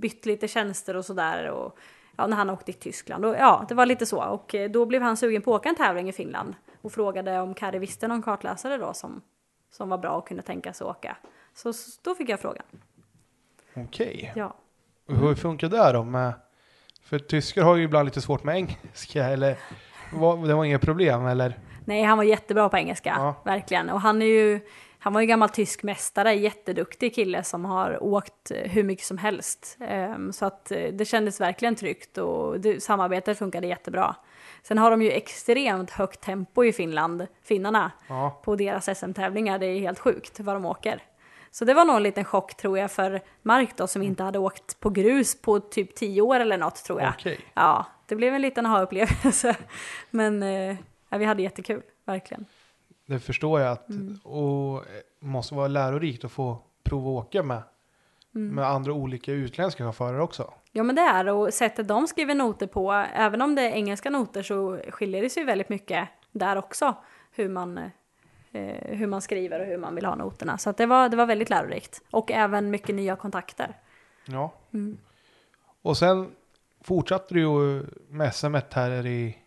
bytt 0.01 0.27
lite 0.27 0.49
tjänster 0.49 0.97
och 0.97 1.05
sådär. 1.05 1.51
Och, 1.51 1.79
ja, 2.17 2.27
när 2.27 2.37
han 2.37 2.51
åkte 2.51 2.65
till 2.65 2.81
Tyskland. 2.81 3.25
Och, 3.25 3.35
ja, 3.35 3.65
det 3.69 3.75
var 3.75 3.87
lite 3.87 4.07
så. 4.07 4.25
Och 4.25 4.55
eh, 4.55 4.71
då 4.71 4.87
blev 4.87 5.03
han 5.03 5.17
sugen 5.17 5.43
på 5.43 5.55
att 5.55 5.61
åka 5.61 5.69
en 5.69 5.75
tävling 5.75 6.09
i 6.09 6.13
Finland 6.13 6.55
och 6.83 6.93
frågade 6.93 7.41
om 7.41 7.55
Kari 7.55 7.79
visste 7.79 8.09
någon 8.09 8.23
kartläsare 8.23 8.77
då 8.77 8.93
som, 8.93 9.21
som 9.71 9.89
var 9.89 9.99
bra 9.99 10.11
och 10.11 10.29
kunde 10.29 10.43
tänka 10.43 10.73
sig 10.73 10.87
åka. 10.87 11.17
Så, 11.55 11.73
då 12.03 12.15
fick 12.15 12.29
jag 12.29 12.41
frågan. 12.41 12.65
Okej. 13.75 14.33
Ja. 14.37 14.55
Hur 15.09 15.35
funkar 15.35 15.69
det 15.69 15.93
då 15.93 16.05
med, 16.05 16.33
för 17.09 17.19
tyskar 17.19 17.63
har 17.63 17.77
ju 17.77 17.83
ibland 17.85 18.05
lite 18.05 18.21
svårt 18.21 18.45
med 18.45 18.57
engelska 18.57 19.25
eller 19.25 19.57
var, 20.13 20.47
det 20.47 20.55
var 20.55 20.65
inga 20.65 20.79
problem 20.79 21.27
eller? 21.27 21.59
Nej, 21.85 22.03
han 22.03 22.19
var 22.19 22.25
jättebra 22.25 22.69
på 22.69 22.77
engelska, 22.77 23.15
Ja. 23.19 23.43
verkligen. 23.45 23.91
Och 23.91 24.01
han 24.01 24.23
är 24.23 24.27
ju, 24.27 24.61
han 24.99 25.13
var 25.13 25.21
ju 25.21 25.27
gammal 25.27 25.49
tysk 25.49 25.83
mästare, 25.83 26.35
jätteduktig 26.35 27.15
kille 27.15 27.43
som 27.43 27.65
har 27.65 28.03
åkt 28.03 28.51
eh, 28.51 28.71
hur 28.71 28.83
mycket 28.83 29.05
som 29.05 29.19
helst. 29.19 29.77
Ehm, 29.81 30.33
så 30.33 30.47
att 30.47 30.71
eh, 30.71 30.79
det 30.93 31.05
kändes 31.05 31.41
verkligen 31.41 31.75
tryggt 31.75 32.19
och 32.19 32.61
det, 32.61 32.83
samarbetet 32.83 33.39
funkade 33.39 33.67
jättebra. 33.67 34.17
Sen 34.63 34.79
har 34.79 34.91
de 34.91 35.03
ju 35.03 35.11
extremt 35.11 35.91
högt 35.91 36.21
tempo 36.21 36.65
i 36.65 36.73
Finland, 36.73 37.27
finnarna, 37.43 37.91
Ja, 38.09 38.41
på 38.45 38.57
deras 38.57 38.99
SM-tävlingar. 38.99 39.59
Det 39.59 39.67
är 39.67 39.81
helt 39.81 39.99
sjukt 39.99 40.41
vad 40.41 40.57
de 40.57 40.65
åker. 40.67 41.03
Så 41.51 41.65
det 41.65 41.75
var 41.75 41.85
nog 41.85 41.97
en 41.97 42.03
liten 42.03 42.25
chock 42.25 42.55
tror 42.57 42.79
jag 42.79 42.91
för 42.91 43.21
Mark 43.43 43.77
då 43.77 43.87
som 43.87 44.03
inte 44.03 44.23
hade 44.23 44.39
åkt 44.39 44.81
på 44.81 44.91
grus 44.91 45.41
på 45.43 45.61
typ 45.61 45.95
tio 45.95 46.23
år 46.23 46.41
eller 46.41 46.59
något 46.59 46.85
tror 46.85 47.01
jag. 47.03 47.13
okej. 47.19 47.41
Ja, 47.55 47.87
det 48.07 48.17
blev 48.17 48.35
en 48.35 48.43
liten 48.43 48.67
aha-upplevelse. 48.67 49.57
Men 50.11 50.43
eh, 50.43 50.77
ja, 51.09 51.19
vi 51.19 51.25
hade 51.25 51.43
jättekul, 51.43 51.83
verkligen. 52.05 52.47
Det 53.07 53.19
förstår 53.21 53.61
jag 53.61 53.73
att, 53.73 53.89
Mm. 53.91 54.19
och 54.25 54.77
eh, 54.79 54.83
måste 55.21 55.55
vara 55.55 55.69
lärorikt 55.69 56.25
att 56.25 56.33
få 56.33 56.59
prova 56.83 57.21
att 57.21 57.27
åka 57.27 57.43
med, 57.43 57.63
Mm. 58.35 58.55
med 58.55 58.67
andra 58.67 58.93
olika 58.93 59.33
utländska 59.33 59.85
chaufförer 59.85 60.21
också. 60.21 60.53
Ja 60.73 60.83
men 60.83 60.95
det 60.97 61.03
är 61.03 61.29
och 61.29 61.55
sättet 61.55 61.89
de 61.89 62.07
skriver 62.07 62.35
noter 62.35 62.67
på, 62.67 62.93
även 63.15 63.43
om 63.43 63.55
det 63.55 63.63
är 63.63 63.71
engelska 63.71 64.11
noter 64.11 64.43
så 64.43 64.81
skiljer 64.91 65.23
det 65.23 65.31
sig 65.31 65.45
väldigt 65.45 65.69
mycket 65.69 66.09
där 66.33 66.57
också. 66.57 66.95
Hur 67.31 67.49
man, 67.49 67.81
eh, 68.57 68.97
hur 68.97 69.07
man 69.07 69.23
skriver 69.23 69.61
och 69.61 69.67
hur 69.67 69.79
man 69.79 69.95
vill 69.95 70.05
ha 70.05 70.15
noterna. 70.15 70.59
Så 70.59 70.73
det, 70.73 70.87
var, 70.87 71.09
det 71.09 71.17
var 71.17 71.27
väldigt 71.27 71.51
lärorikt. 71.51 72.03
Och 72.11 72.33
även 72.33 72.71
mycket 72.71 72.95
nya 72.95 73.17
kontakter. 73.17 73.77
Ja. 74.27 74.53
Mm. 74.75 74.99
Och 75.83 75.97
sen 75.97 76.31
fortsatte 76.85 77.35
du 77.35 77.41
ju 77.41 77.83
med 78.09 78.35
SM 78.35 78.55
här 78.71 79.07
i, 79.07 79.39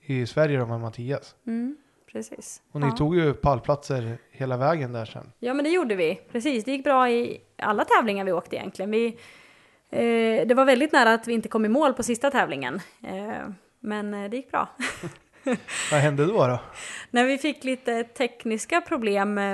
i 0.00 0.26
Sverige 0.26 0.58
då 0.58 0.66
med 0.66 0.80
Mattias. 0.80 1.34
Mm, 1.46 1.76
precis. 2.12 2.62
Och 2.72 2.80
ni 2.80 2.86
ja. 2.86 2.96
tog 2.96 3.16
ju 3.16 3.34
pallplatser 3.34 4.18
hela 4.30 4.56
vägen 4.56 4.92
där 4.92 5.04
sen. 5.04 5.32
Ja 5.38 5.54
men 5.54 5.64
det 5.64 5.70
gjorde 5.70 5.94
vi, 5.94 6.20
precis. 6.32 6.64
Det 6.64 6.72
gick 6.72 6.84
bra 6.84 7.10
i 7.10 7.40
alla 7.56 7.84
tävlingar 7.84 8.24
vi 8.24 8.32
åkte 8.32 8.56
egentligen. 8.56 8.90
Vi, 8.90 9.06
eh, 9.90 10.46
det 10.46 10.54
var 10.54 10.64
väldigt 10.64 10.92
nära 10.92 11.12
att 11.12 11.28
vi 11.28 11.32
inte 11.32 11.48
kom 11.48 11.64
i 11.64 11.68
mål 11.68 11.94
på 11.94 12.02
sista 12.02 12.30
tävlingen. 12.30 12.80
Eh, 13.02 13.48
men 13.80 14.14
eh, 14.14 14.30
det 14.30 14.36
gick 14.36 14.50
bra. 14.50 14.68
Vad 15.90 16.00
hände 16.00 16.26
då? 16.26 16.46
då? 16.46 16.58
När 17.10 17.24
vi 17.24 17.38
fick 17.38 17.64
lite 17.64 18.04
tekniska 18.04 18.80
problem 18.80 19.38
eh, 19.38 19.52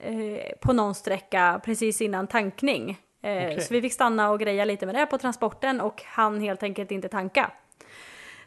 eh, 0.00 0.52
på 0.60 0.72
någon 0.72 0.94
sträcka 0.94 1.60
precis 1.64 2.00
innan 2.00 2.26
tankning. 2.26 2.90
Eh, 3.22 3.36
Okej. 3.36 3.60
Så 3.60 3.74
vi 3.74 3.82
fick 3.82 3.92
stanna 3.92 4.30
och 4.30 4.40
greja 4.40 4.64
lite 4.64 4.86
med 4.86 4.94
det 4.94 5.06
på 5.06 5.18
transporten 5.18 5.80
och 5.80 6.02
han 6.06 6.40
helt 6.40 6.62
enkelt 6.62 6.90
inte 6.90 7.08
tanka. 7.08 7.50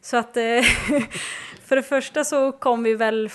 Så 0.02 0.18
att 0.18 0.38
eh, 0.38 0.44
för 1.66 1.76
det 1.76 1.84
första 1.84 2.24
så 2.24 2.52
kom 2.52 2.84
vi 2.84 2.96
väl 2.96 3.30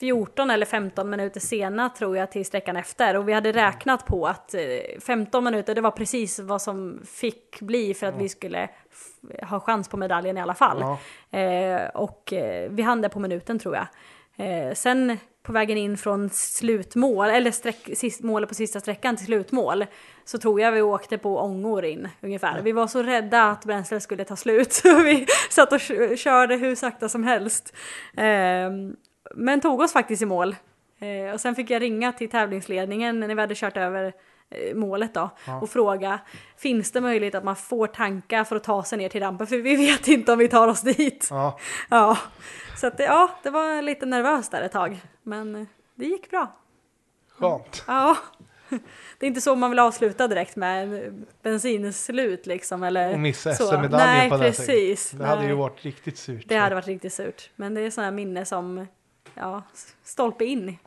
14 0.00 0.50
eller 0.50 0.66
15 0.66 1.10
minuter 1.10 1.40
sena 1.40 1.88
tror 1.88 2.16
jag 2.16 2.30
till 2.32 2.46
sträckan 2.46 2.76
efter 2.76 3.16
och 3.16 3.28
vi 3.28 3.32
hade 3.32 3.52
räknat 3.52 4.06
på 4.06 4.26
att 4.26 4.54
eh, 4.54 4.60
15 5.00 5.44
minuter 5.44 5.74
det 5.74 5.80
var 5.80 5.90
precis 5.90 6.38
vad 6.38 6.62
som 6.62 7.00
fick 7.06 7.60
bli 7.60 7.94
för 7.94 8.06
att 8.06 8.16
vi 8.18 8.28
skulle 8.28 8.68
ha 9.42 9.60
chans 9.60 9.88
på 9.88 9.96
medaljen 9.96 10.38
i 10.38 10.40
alla 10.40 10.54
fall. 10.54 10.80
Ja. 11.30 11.38
Eh, 11.38 11.88
och 11.88 12.32
eh, 12.32 12.70
vi 12.70 12.82
hann 12.82 13.02
det 13.02 13.08
på 13.08 13.20
minuten 13.20 13.58
tror 13.58 13.76
jag. 13.76 13.86
Eh, 14.36 14.74
sen 14.74 15.18
på 15.42 15.52
vägen 15.52 15.78
in 15.78 15.96
från 15.96 16.30
slutmål, 16.30 17.28
eller 17.30 17.50
sträck, 17.50 17.90
sist, 17.94 18.22
målet 18.22 18.48
på 18.48 18.54
sista 18.54 18.80
sträckan 18.80 19.16
till 19.16 19.26
slutmål, 19.26 19.86
så 20.24 20.38
tror 20.38 20.60
jag 20.60 20.72
vi 20.72 20.82
åkte 20.82 21.18
på 21.18 21.38
ångor 21.38 21.84
in 21.84 22.08
ungefär. 22.20 22.60
Vi 22.62 22.72
var 22.72 22.86
så 22.86 23.02
rädda 23.02 23.42
att 23.50 23.64
bränslet 23.64 24.02
skulle 24.02 24.24
ta 24.24 24.36
slut 24.36 24.72
så 24.72 25.02
vi 25.02 25.26
satt 25.50 25.72
och 25.72 25.80
kö- 25.80 26.16
körde 26.16 26.56
hur 26.56 26.74
sakta 26.74 27.08
som 27.08 27.24
helst. 27.24 27.76
Eh, 28.16 28.70
men 29.34 29.60
tog 29.60 29.80
oss 29.80 29.92
faktiskt 29.92 30.22
i 30.22 30.26
mål. 30.26 30.56
Eh, 30.98 31.34
och 31.34 31.40
sen 31.40 31.54
fick 31.54 31.70
jag 31.70 31.82
ringa 31.82 32.12
till 32.12 32.30
tävlingsledningen 32.30 33.20
när 33.20 33.34
vi 33.34 33.40
hade 33.40 33.54
kört 33.54 33.76
över 33.76 34.12
målet 34.74 35.14
då 35.14 35.30
och 35.62 35.70
fråga 35.70 36.20
finns 36.56 36.92
det 36.92 37.00
möjlighet 37.00 37.34
att 37.34 37.44
man 37.44 37.56
får 37.56 37.86
tanka 37.86 38.44
för 38.44 38.56
att 38.56 38.64
ta 38.64 38.82
sig 38.84 38.98
ner 38.98 39.08
till 39.08 39.20
rampen 39.22 39.46
för 39.46 39.56
vi 39.56 39.76
vet 39.86 40.08
inte 40.08 40.32
om 40.32 40.38
vi 40.38 40.48
tar 40.48 40.68
oss 40.68 40.80
dit. 40.80 41.26
Ja, 41.30 41.58
Ja, 41.90 42.18
så 42.76 42.86
att 42.86 42.96
det, 42.96 43.04
ja, 43.04 43.30
det 43.42 43.50
var 43.50 43.82
lite 43.82 44.06
nervöst 44.06 44.50
där 44.50 44.62
ett 44.62 44.72
tag, 44.72 45.00
men 45.22 45.54
eh, 45.56 45.66
det 45.94 46.06
gick 46.06 46.30
bra. 46.30 46.52
skönt. 47.38 47.84
Ja, 47.86 48.16
det 49.18 49.26
är 49.26 49.28
inte 49.28 49.40
så 49.40 49.54
man 49.56 49.70
vill 49.70 49.78
avsluta 49.78 50.28
direkt 50.28 50.56
med 50.56 50.82
en 50.94 51.26
bensinslut 51.42 52.46
liksom 52.46 52.82
eller 52.82 53.12
Och 53.12 53.20
missa 53.20 53.54
så. 53.54 53.66
SM-medaljen 53.66 54.08
Nej, 54.08 54.30
på 54.30 54.36
det 54.36 54.42
precis. 54.44 55.10
Det 55.10 55.26
hade 55.26 55.42
ju 55.42 55.48
Nej. 55.48 55.56
varit 55.56 55.84
riktigt 55.84 56.18
surt. 56.18 56.44
Det 56.48 56.56
hade 56.56 56.74
varit 56.74 56.86
riktigt 56.86 57.12
surt, 57.12 57.50
men 57.56 57.74
det 57.74 57.80
är 57.80 57.90
sådana 57.90 58.10
minne 58.10 58.44
som, 58.44 58.86
ja, 59.34 59.62
stolpe 60.02 60.44
in 60.44 60.78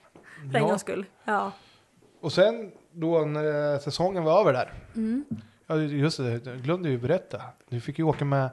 för 0.51 0.57
en 0.57 0.63
Ja. 0.63 0.67
gångs 0.69 0.81
skull. 0.81 1.05
Ja. 1.23 1.51
Och 2.21 2.33
sen 2.33 2.71
då 2.93 3.19
när 3.25 3.79
säsongen 3.79 4.23
var 4.23 4.39
över 4.41 4.53
där. 4.53 4.73
Mm. 4.95 5.25
Ja, 5.67 5.75
just 5.77 6.17
det, 6.17 6.45
jag 6.45 6.57
glömde 6.57 6.89
ju 6.89 6.97
berätta. 6.97 7.41
Du 7.69 7.81
fick 7.81 7.99
ju 7.99 8.05
åka 8.05 8.25
med, 8.25 8.49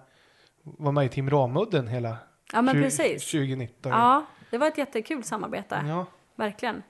var 0.63 0.93
med 0.93 1.07
i 1.07 1.09
Team 1.09 1.31
Ramudden 1.31 1.89
hela 1.89 2.17
ja, 2.53 2.63
men 2.63 2.77
tju- 2.77 2.83
precis. 2.83 3.31
2019. 3.31 3.93
Ja, 3.93 4.25
det 4.51 4.59
var 4.59 4.67
ett 4.67 4.79
jättekul 4.79 5.25
samarbete. 5.25 5.85
ja. 5.89 6.07
Verkligen. 6.37 6.83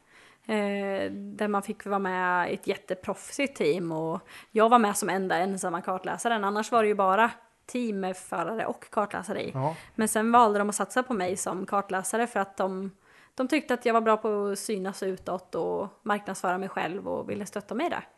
Eh, 0.47 1.11
där 1.13 1.49
man 1.49 1.63
fick 1.63 1.87
vara 1.87 1.99
med 1.99 2.51
i 2.51 2.55
ett 2.55 2.67
jätteproffsigt 2.67 3.57
team 3.57 3.93
och 3.93 4.21
jag 4.51 4.69
var 4.69 4.79
med 4.79 4.97
som 4.97 5.09
enda 5.09 5.37
ensamma 5.37 5.81
kartläsaren. 5.81 6.45
Annars 6.45 6.73
var 6.73 6.83
det 6.83 6.89
ju 6.89 6.95
bara 6.95 7.31
team 7.67 8.01
med 8.01 8.17
förare 8.17 8.67
och 8.67 8.91
kartläsare 8.91 9.43
i. 9.43 9.51
ja. 9.55 9.77
Men 9.95 10.09
sen 10.09 10.33
valde 10.33 10.59
de 10.59 10.69
att 10.69 10.75
satsa 10.75 11.03
på 11.03 11.15
mig 11.15 11.37
som 11.37 11.67
kartläsare 11.67 12.27
för 12.27 12.41
att 12.41 12.57
de, 12.57 12.91
de 13.35 13.49
tyckte 13.49 13.75
att 13.75 13.87
jag 13.87 13.95
var 13.95 14.01
bra 14.01 14.17
på 14.17 14.47
att 14.53 14.59
synas 14.59 15.03
utåt 15.03 15.55
och 15.55 15.89
marknadsföra 16.03 16.59
mig 16.59 16.69
själv 16.69 17.09
och 17.09 17.31
ville 17.31 17.47
stötta 17.47 17.75
mig 17.75 17.91
där. 17.91 18.09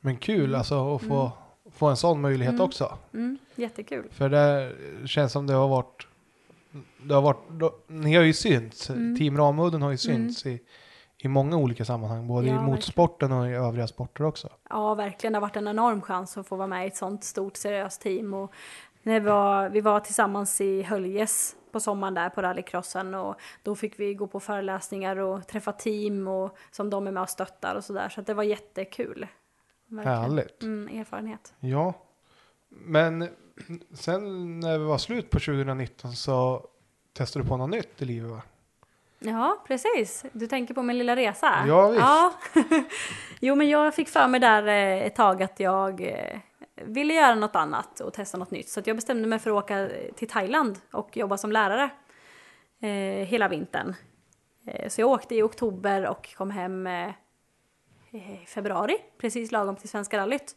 Men 0.00 0.16
kul 0.16 0.54
alltså 0.54 0.94
att 0.96 1.02
få, 1.02 1.30
få 1.72 1.86
en 1.86 1.96
sån 1.96 2.20
möjlighet 2.20 2.60
också. 2.60 2.98
Mm, 3.14 3.38
jättekul. 3.54 4.08
För 4.10 4.28
det 4.28 4.72
känns 5.08 5.32
som 5.32 5.46
det 5.46 5.52
har 5.54 5.68
varit, 5.68 6.06
det 7.02 7.14
har 7.14 7.22
varit, 7.22 7.48
då- 7.50 7.74
ni 7.86 8.14
har 8.14 8.22
ju 8.22 8.32
synts, 8.32 8.90
Mm. 8.90 9.16
Team 9.18 9.36
Ramudden 9.38 9.82
har 9.82 9.90
ju 9.90 9.96
synts 9.96 10.46
i, 10.46 10.60
i 11.18 11.28
många 11.28 11.56
olika 11.56 11.84
sammanhang, 11.84 12.26
både 12.28 12.46
Ja, 12.48 12.54
i 12.54 12.66
motorsporten 12.66 13.32
och 13.32 13.46
i 13.48 13.50
övriga 13.52 13.86
sporter 13.86 14.24
också. 14.24 14.48
Ja, 14.70 14.94
verkligen. 14.94 15.32
Det 15.32 15.36
har 15.36 15.40
varit 15.40 15.56
en 15.56 15.68
enorm 15.68 16.00
chans 16.02 16.36
att 16.36 16.46
få 16.48 16.56
vara 16.56 16.66
med 16.68 16.84
i 16.84 16.86
ett 16.86 16.96
sånt 16.96 17.24
stort 17.24 17.56
seriöst 17.56 18.00
team. 18.00 18.34
Och 18.34 18.52
när 19.04 19.20
vi, 19.20 19.26
var, 19.26 19.68
vi 19.68 19.80
var 19.80 20.00
tillsammans 20.00 20.60
i 20.60 20.82
Höljes 20.82 21.56
på 21.72 21.80
sommaren 21.80 22.14
där 22.14 22.30
på 22.30 22.42
rallycrossen 22.42 23.14
och 23.14 23.36
då 23.62 23.74
fick 23.74 24.00
vi 24.00 24.14
gå 24.14 24.26
på 24.26 24.40
föreläsningar 24.40 25.16
och 25.16 25.46
träffa 25.46 25.72
team 25.72 26.28
och 26.28 26.56
som 26.70 26.90
de 26.90 27.06
är 27.06 27.10
med 27.10 27.22
och 27.22 27.30
stöttar 27.30 27.74
och 27.74 27.84
sådär. 27.84 28.08
Så 28.08 28.20
att 28.20 28.26
det 28.26 28.34
var 28.34 28.42
jättekul. 28.42 29.26
Verkligen. 29.86 30.18
Härligt. 30.18 30.62
Mm, 30.62 31.00
erfarenhet. 31.00 31.54
Ja, 31.60 31.94
men 32.68 33.28
sen 33.94 34.60
när 34.60 34.78
vi 34.78 34.84
var 34.84 34.98
slut 34.98 35.30
på 35.30 35.38
2019 35.38 36.12
så 36.12 36.66
testade 37.12 37.44
du 37.44 37.48
på 37.48 37.56
något 37.56 37.70
nytt 37.70 38.02
i 38.02 38.04
livet 38.04 38.30
va? 38.30 38.42
Ja, 39.18 39.62
precis. 39.66 40.24
Du 40.32 40.46
tänker 40.46 40.74
på 40.74 40.82
min 40.82 40.98
lilla 40.98 41.16
resa? 41.16 41.64
Ja, 41.66 41.88
visst. 41.88 42.00
Ja. 42.00 42.32
jo, 43.40 43.54
men 43.54 43.68
jag 43.68 43.94
fick 43.94 44.08
för 44.08 44.28
mig 44.28 44.40
där 44.40 44.66
eh, 44.66 45.06
ett 45.06 45.14
tag 45.14 45.42
att 45.42 45.60
jag 45.60 46.00
eh, 46.00 46.38
ville 46.74 47.14
göra 47.14 47.34
något 47.34 47.56
annat 47.56 48.00
och 48.00 48.12
testa 48.12 48.38
något 48.38 48.50
nytt. 48.50 48.68
Så 48.68 48.80
att 48.80 48.86
jag 48.86 48.96
bestämde 48.96 49.28
mig 49.28 49.38
för 49.38 49.50
att 49.50 49.64
åka 49.64 49.90
till 50.14 50.28
Thailand 50.28 50.78
och 50.90 51.16
jobba 51.16 51.36
som 51.36 51.52
lärare 51.52 51.90
eh, 52.80 53.26
hela 53.26 53.48
vintern. 53.48 53.94
Eh, 54.66 54.88
så 54.88 55.00
jag 55.00 55.10
åkte 55.10 55.34
i 55.34 55.42
oktober 55.42 56.06
och 56.06 56.34
kom 56.36 56.50
hem 56.50 56.86
eh, 56.86 57.10
i 58.10 58.46
februari, 58.46 58.96
precis 59.18 59.52
lagom 59.52 59.76
till 59.76 59.88
Svenska 59.88 60.18
rallyt. 60.18 60.56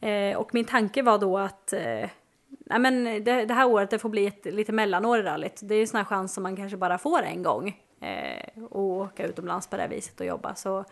Eh, 0.00 0.36
och 0.36 0.54
min 0.54 0.64
tanke 0.64 1.02
var 1.02 1.18
då 1.18 1.38
att 1.38 1.72
eh, 1.72 2.10
nej 2.48 2.78
men 2.78 3.04
det, 3.04 3.44
det 3.44 3.54
här 3.54 3.66
året 3.66 3.90
det 3.90 3.98
får 3.98 4.08
bli 4.08 4.26
ett 4.26 4.44
lite 4.44 4.72
mellanår 4.72 5.18
i 5.18 5.22
rallyt. 5.22 5.60
Det 5.62 5.74
är 5.74 5.80
en 5.80 5.88
sån 5.88 5.98
här 5.98 6.04
chans 6.04 6.34
som 6.34 6.42
man 6.42 6.56
kanske 6.56 6.76
bara 6.76 6.98
får 6.98 7.22
en 7.22 7.42
gång. 7.42 7.80
Eh, 8.00 8.62
och 8.62 8.80
åka 8.80 9.26
utomlands 9.26 9.66
på 9.66 9.76
det 9.76 9.82
här 9.82 9.88
viset 9.88 10.20
och 10.20 10.26
jobba. 10.26 10.54
Så 10.54 10.84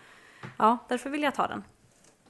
ja, 0.58 0.78
därför 0.88 1.10
vill 1.10 1.22
jag 1.22 1.34
ta 1.34 1.46
den. 1.46 1.64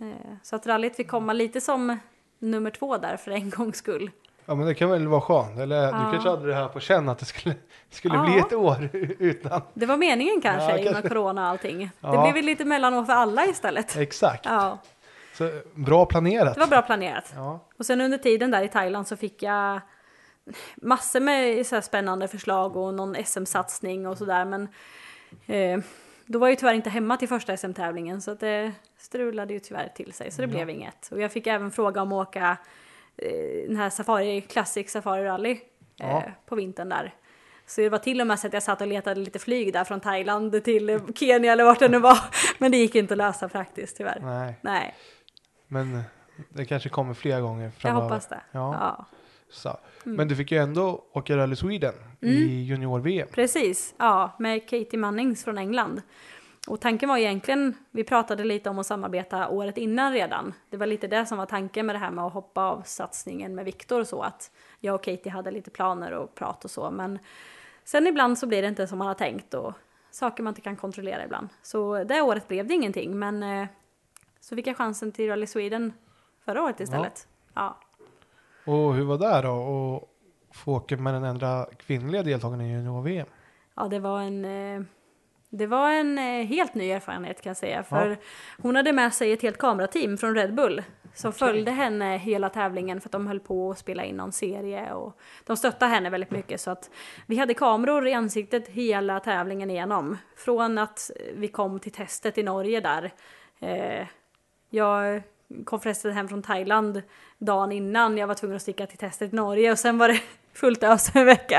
Eh, 0.01 0.37
så 0.43 0.57
att 0.57 0.67
rallyt 0.67 0.97
fick 0.97 1.09
komma 1.09 1.33
lite 1.33 1.61
som 1.61 1.99
nummer 2.43 2.71
två 2.71 2.97
där 2.99 3.17
för 3.17 3.31
en 3.31 3.51
gångs 3.51 3.77
skull. 3.77 4.11
Ja 4.47 4.55
men 4.55 4.67
det 4.67 4.75
kan 4.75 4.91
väl 4.91 5.09
vara 5.09 5.21
skönt. 5.21 5.59
Eller 5.59 5.77
Ja. 5.77 5.87
du 5.93 6.11
kanske 6.13 6.29
hade 6.31 6.47
det 6.47 6.55
här 6.55 6.69
på 6.69 6.81
känn 6.81 7.09
att 7.09 7.19
det 7.19 7.25
skulle, 7.25 7.55
skulle 7.91 8.15
Ja. 8.15 8.25
bli 8.25 8.39
ett 8.39 8.53
år 8.53 8.89
utan. 9.19 9.63
Det 9.75 9.87
var 9.87 9.97
meningen 9.97 10.41
kanske 10.41 10.71
Ja, 10.71 10.77
innan 10.79 10.93
kanske. 10.93 11.09
corona 11.09 11.43
och 11.43 11.49
allting. 11.49 11.79
Det 11.79 11.91
Ja. 12.01 12.23
blev 12.23 12.35
väl 12.35 12.45
lite 12.45 12.65
mellanår 12.65 13.05
för 13.05 13.13
alla 13.13 13.47
istället. 13.47 13.97
Exakt. 13.97 14.45
Ja, 14.45 14.79
Så, 15.35 15.51
bra 15.75 16.07
planerat. 16.07 16.55
det 16.55 16.61
var 16.61 16.67
bra 16.67 16.83
planerat. 16.83 17.33
Ja. 17.37 17.61
Och 17.79 17.87
sen 17.87 18.01
under 18.01 18.19
tiden 18.19 18.51
där 18.51 18.63
i 18.63 18.69
Thailand 18.69 19.09
så 19.09 19.17
fick 19.17 19.43
jag 19.43 19.81
massor 20.77 21.21
med 21.21 21.67
så 21.67 21.83
spännande 21.83 22.29
förslag 22.29 22.77
och 22.77 22.95
någon 22.95 23.15
SM-satsning 23.25 24.07
och 24.07 24.19
sådär 24.19 24.45
men 24.45 24.69
eh, 25.47 25.85
då 26.27 26.39
var 26.39 26.47
jag 26.47 26.53
ju 26.53 26.57
tyvärr 26.57 26.75
inte 26.75 26.91
hemma 26.91 27.17
till 27.17 27.29
första 27.29 27.57
SM-tävlingen 27.57 28.21
så 28.23 28.31
att 28.31 28.41
det 28.41 28.73
strulade 28.99 29.53
ju 29.55 29.61
tyvärr 29.61 29.89
till 29.89 30.13
sig 30.13 30.31
så 30.31 30.43
det 30.43 30.49
blev 30.49 30.71
inget. 30.71 31.09
Och 31.13 31.21
jag 31.21 31.33
fick 31.33 31.47
även 31.47 31.71
fråga 31.71 32.03
om 32.03 32.13
att 32.13 32.29
åka 32.29 32.57
eh, 33.17 33.67
den 33.69 33.77
här 33.77 33.91
Safari, 33.91 34.41
Classic 34.41 34.91
Safari 34.91 35.25
Rally 35.25 35.51
eh, 35.53 35.59
Ja. 35.97 36.23
på 36.47 36.55
vintern 36.55 36.89
där. 36.89 37.15
Så 37.67 37.81
det 37.81 37.89
var 37.89 37.99
till 37.99 38.21
och 38.21 38.27
med 38.27 38.39
så 38.39 38.47
att 38.47 38.53
jag 38.53 38.63
satt 38.63 38.81
och 38.81 38.87
letade 38.87 39.21
lite 39.21 39.39
flyg 39.39 39.73
där 39.73 39.85
från 39.85 40.01
Thailand 40.01 40.65
till 40.65 40.89
eh, 40.91 41.01
Kenya 41.15 41.53
eller 41.53 41.65
vart 41.65 41.79
det 41.79 41.89
nu 41.89 41.99
var. 41.99 42.19
Men 42.59 42.71
det 42.71 42.77
gick 42.77 42.95
inte 42.95 43.15
att 43.15 43.19
lösa 43.19 43.49
praktiskt 43.49 43.97
tyvärr. 43.97 44.19
Nej, 44.23 44.59
Nej, 44.61 44.95
men 45.69 46.03
det 46.49 46.65
kanske 46.65 46.89
kommer 46.89 47.15
flera 47.15 47.41
gånger 47.41 47.65
jag 47.65 47.75
framöver. 47.75 48.03
hoppas 48.03 48.27
det. 48.27 48.41
Ja. 48.53 48.75
ja. 48.81 49.07
Så. 49.53 49.77
Men 50.05 50.29
du 50.29 50.37
fick 50.37 50.53
ju 50.53 50.59
ändå 50.59 51.05
åka 51.13 51.37
Rally 51.37 51.57
Sweden 51.57 51.95
Mm. 52.23 52.35
i 52.35 52.63
junior-VM. 52.63 53.29
Precis, 53.33 53.95
ja, 53.99 54.31
med 54.39 54.69
Katie 54.69 54.99
Mannings 54.99 55.45
från 55.45 55.59
England. 55.59 56.03
Och 56.69 56.81
tanken 56.81 57.09
var 57.09 57.19
egentligen, 57.19 57.75
vi 57.91 58.05
pratade 58.05 58.45
lite 58.45 58.71
om 58.71 58.79
att 58.79 58.87
samarbeta 58.87 59.49
året 59.49 59.79
innan 59.79 60.13
redan. 60.13 60.55
Det 60.71 60.77
var 60.77 60.87
lite 60.87 61.07
det 61.07 61.27
som 61.27 61.39
var 61.39 61.47
tanken 61.47 61.87
med 61.87 61.95
det 61.95 61.99
här 61.99 62.11
med 62.11 62.25
att 62.25 62.33
hoppa 62.33 62.63
av 62.63 62.83
satsningen 62.85 63.55
med 63.55 63.65
Viktor 63.65 64.05
så 64.05 64.23
att 64.23 64.51
jag 64.81 64.95
och 64.95 65.03
Katie 65.05 65.33
hade 65.33 65.51
lite 65.51 65.71
planer 65.71 66.13
och 66.13 66.35
prat 66.35 66.65
och 66.65 66.71
så. 66.71 66.91
Men 66.91 67.19
sen 67.85 68.07
ibland 68.07 68.39
så 68.39 68.47
blir 68.47 68.63
det 68.63 68.69
inte 68.69 68.87
som 68.87 68.99
man 68.99 69.07
har 69.07 69.15
tänkt 69.15 69.55
och 69.55 69.73
saker 70.11 70.43
man 70.43 70.51
inte 70.51 70.61
kan 70.61 70.77
kontrollera 70.77 71.25
ibland. 71.25 71.49
Så 71.63 72.05
det 72.05 72.21
året 72.23 72.49
blev 72.49 72.67
det 72.67 72.75
ingenting 72.75 73.19
men 73.19 73.43
eh, 73.43 73.67
så 74.41 74.57
fick 74.57 74.67
jag 74.67 74.77
chansen 74.77 75.13
till 75.13 75.29
Rally 75.29 75.47
Sweden 75.47 75.93
förra 76.45 76.63
året 76.63 76.81
istället. 76.81 77.27
Ja. 77.55 77.79
Och 78.65 78.95
hur 78.95 79.05
var 79.05 79.19
det 79.19 79.49
då? 79.49 79.53
Och 79.53 80.09
få 80.53 80.73
åka 80.73 80.97
med 80.97 81.15
den 81.15 81.25
enda 81.25 81.67
kvinnliga 81.77 82.23
deltagaren 82.23 82.61
i 82.61 82.73
junior-VM? 82.73 83.27
Ja, 83.77 83.89
det 83.89 83.99
var 83.99 84.21
en, 84.21 84.45
eh, 84.45 84.83
det 85.51 85.67
var 85.67 85.91
en 85.91 86.19
eh, 86.19 86.47
helt 86.47 86.75
ny 86.75 86.91
erfarenhet 86.91 87.43
kan 87.43 87.51
jag 87.51 87.57
säga. 87.57 87.83
För 87.83 88.17
hon 88.59 88.77
hade 88.77 88.93
med 88.93 89.15
sig 89.15 89.33
ett 89.33 89.43
helt 89.43 89.59
kamerateam 89.59 90.17
från 90.17 90.35
Red 90.35 90.55
Bull 90.55 90.83
som 91.15 91.33
följde 91.33 91.71
henne 91.71 92.17
hela 92.19 92.49
tävlingen 92.49 93.01
för 93.01 93.09
att 93.09 93.13
de 93.13 93.27
höll 93.27 93.41
på 93.41 93.71
att 93.71 93.79
spela 93.79 94.05
in 94.05 94.17
någon 94.17 94.33
serie 94.33 94.93
och 94.93 95.19
de 95.47 95.57
stöttade 95.57 95.91
henne 95.91 96.11
väldigt 96.11 96.31
mycket 96.31 96.61
så 96.61 96.71
att 96.71 96.91
vi 97.27 97.37
hade 97.37 97.55
kameror 97.55 98.09
i 98.09 98.13
ansiktet 98.13 98.69
hela 98.69 99.21
tävlingen 99.21 99.71
igenom. 99.71 100.19
Från 100.37 100.79
att 100.79 101.11
vi 101.35 101.49
kom 101.49 101.81
till 101.81 101.93
testet 101.93 102.39
i 102.39 102.43
Norge 102.43 102.81
där. 102.81 103.13
Eh, 103.61 104.07
jag 104.71 105.23
kom 105.65 105.81
förresten 105.81 106.13
hem 106.13 106.29
från 106.29 106.43
Thailand 106.43 107.03
dagen 107.39 107.73
innan 107.73 108.19
jag 108.19 108.27
var 108.27 108.35
tvungen 108.35 108.57
att 108.57 108.63
sticka 108.63 108.87
till 108.87 108.99
testet 108.99 109.33
i 109.33 109.37
Norge 109.37 109.73
och 109.73 109.79
sen 109.79 109.99
var 109.99 110.09
det 110.09 110.21
fullt 110.55 110.83
ös 110.83 111.17
en 111.17 111.27
vecka. 111.27 111.59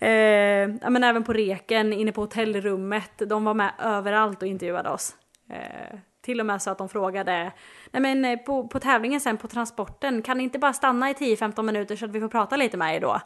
Eh, 0.00 0.90
men 0.90 1.04
även 1.04 1.24
på 1.24 1.32
reken, 1.32 1.92
inne 1.92 2.12
på 2.12 2.20
hotellrummet, 2.20 3.12
de 3.18 3.44
var 3.44 3.54
med 3.54 3.72
överallt 3.78 4.42
och 4.42 4.48
intervjuade 4.48 4.90
oss. 4.90 5.16
Eh, 5.50 5.98
till 6.22 6.40
och 6.40 6.46
med 6.46 6.62
så 6.62 6.70
att 6.70 6.78
de 6.78 6.88
frågade, 6.88 7.52
nej 7.90 8.02
men 8.02 8.24
eh, 8.24 8.38
på, 8.38 8.68
på 8.68 8.80
tävlingen 8.80 9.20
sen 9.20 9.36
på 9.36 9.48
transporten, 9.48 10.22
kan 10.22 10.38
ni 10.38 10.44
inte 10.44 10.58
bara 10.58 10.72
stanna 10.72 11.10
i 11.10 11.12
10-15 11.12 11.62
minuter 11.62 11.96
så 11.96 12.04
att 12.04 12.10
vi 12.10 12.20
får 12.20 12.28
prata 12.28 12.56
lite 12.56 12.76
med 12.76 12.96
er 12.96 13.00
då? 13.00 13.20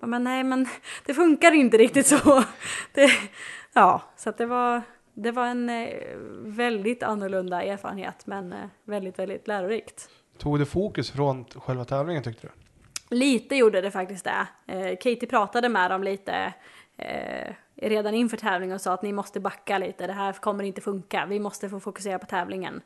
Men 0.00 0.24
nej 0.24 0.44
men 0.44 0.68
det 1.06 1.14
funkar 1.14 1.52
inte 1.52 1.76
riktigt 1.76 2.06
så. 2.06 2.42
Det, 2.92 3.10
ja, 3.72 4.02
så 4.16 4.30
att 4.30 4.38
det 4.38 4.46
var, 4.46 4.82
det 5.18 5.32
var 5.32 5.46
en 5.46 5.70
eh, 5.70 5.88
väldigt 6.38 7.02
annorlunda 7.02 7.62
erfarenhet 7.62 8.26
men 8.26 8.52
eh, 8.52 8.58
väldigt, 8.84 9.18
väldigt 9.18 9.48
lärorikt. 9.48 10.08
Tog 10.38 10.58
det 10.58 10.66
fokus 10.66 11.10
från 11.10 11.44
själva 11.44 11.84
tävlingen 11.84 12.22
tyckte 12.22 12.46
du? 12.46 12.52
Lite 13.16 13.56
gjorde 13.56 13.80
det 13.80 13.90
faktiskt 13.90 14.24
det. 14.24 14.46
Eh, 14.66 14.96
Katie 14.96 15.26
pratade 15.28 15.68
med 15.68 15.90
dem 15.90 16.02
lite 16.02 16.52
eh, 16.96 17.54
redan 17.76 18.14
inför 18.14 18.36
tävlingen 18.36 18.74
och 18.74 18.80
sa 18.80 18.92
att 18.92 19.02
ni 19.02 19.12
måste 19.12 19.40
backa 19.40 19.78
lite, 19.78 20.06
det 20.06 20.12
här 20.12 20.32
kommer 20.32 20.64
inte 20.64 20.80
funka, 20.80 21.26
vi 21.26 21.40
måste 21.40 21.68
få 21.68 21.80
fokusera 21.80 22.18
på 22.18 22.26
tävlingen. 22.26 22.80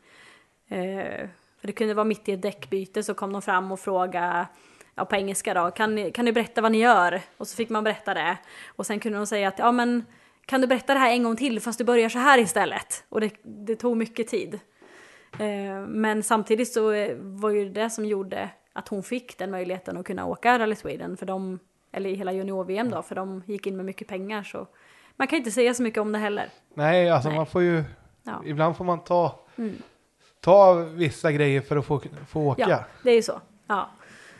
Eh, 0.69 1.29
för 1.61 1.67
det 1.67 1.73
kunde 1.73 1.95
vara 1.95 2.05
mitt 2.05 2.29
i 2.29 2.33
ett 2.33 2.43
däckbyte 2.43 3.03
så 3.03 3.15
kom 3.15 3.33
de 3.33 3.43
fram 3.43 3.73
och 3.73 3.81
frågade 3.81 4.47
ja, 4.95 5.05
på 5.05 5.17
engelska 5.17 5.55
då, 5.55 5.71
kan 5.71 5.95
ni, 5.95 6.11
kan 6.11 6.25
ni 6.25 6.33
berätta 6.33 6.61
vad 6.61 6.73
ni 6.73 6.79
gör? 6.79 7.21
Och 7.37 7.49
så 7.49 7.57
fick 7.57 7.69
man 7.69 7.85
berätta 7.85 8.15
det. 8.15 8.39
Och 8.67 8.87
sen 8.87 9.01
kunde 9.01 9.19
de 9.19 9.27
säga 9.27 9.49
att 9.49 9.59
ja 9.59 9.73
men 9.73 10.05
kan 10.51 10.61
du 10.61 10.67
berätta 10.67 10.95
det 10.95 11.01
här 11.01 11.11
en 11.13 11.23
gång 11.23 11.37
till 11.37 11.61
fast 11.61 11.79
du 11.79 11.85
börjar 11.85 12.09
så 12.09 12.19
här 12.19 12.39
istället? 12.39 13.05
Och 13.09 13.21
det, 13.21 13.31
det 13.43 13.77
tog 13.77 13.97
mycket 13.97 14.29
tid. 14.29 14.55
Eh, 15.39 15.81
Men 15.89 16.23
samtidigt 16.23 16.73
så 16.73 16.93
eh, 16.93 17.17
var 17.21 17.51
ju 17.51 17.69
det 17.71 17.91
som 17.91 18.05
gjorde 18.05 18.51
att 18.73 18.89
hon 18.89 19.03
fick 19.03 19.39
den 19.39 19.51
möjligheten 19.51 19.97
att 19.97 20.07
kunna 20.07 20.27
åka 20.27 20.59
Rally 20.59 20.75
Sweden 20.75 21.17
för 21.17 21.27
de, 21.27 21.59
eller 21.93 22.11
i 22.11 22.15
hela 22.15 22.33
junior-VM 22.33 22.91
då, 22.91 23.03
för 23.03 23.15
de 23.15 23.43
gick 23.47 23.67
in 23.67 23.77
med 23.77 23.87
mycket 23.87 24.09
pengar 24.09 24.43
så 24.43 24.67
man 25.17 25.27
kan 25.29 25.37
inte 25.39 25.51
säga 25.51 25.75
så 25.75 25.83
mycket 25.83 26.01
om 26.01 26.13
det 26.13 26.19
heller. 26.19 26.49
Nej, 26.75 27.11
alltså 27.11 27.29
Nej. 27.29 27.37
man 27.39 27.47
får 27.47 27.63
ju, 27.63 27.85
Ja, 28.23 28.43
ibland 28.47 28.77
får 28.77 28.85
man 28.85 29.05
ta, 29.05 29.41
Mm. 29.57 29.77
ta 30.41 30.75
vissa 30.75 31.33
grejer 31.33 31.61
för 31.61 31.77
att 31.77 31.87
få, 31.87 32.01
få 32.29 32.41
åka. 32.41 32.67
ja 32.69 32.85
det 33.03 33.11
är 33.11 33.15
ju 33.15 33.23
så. 33.23 33.41
Ja. 33.67 33.91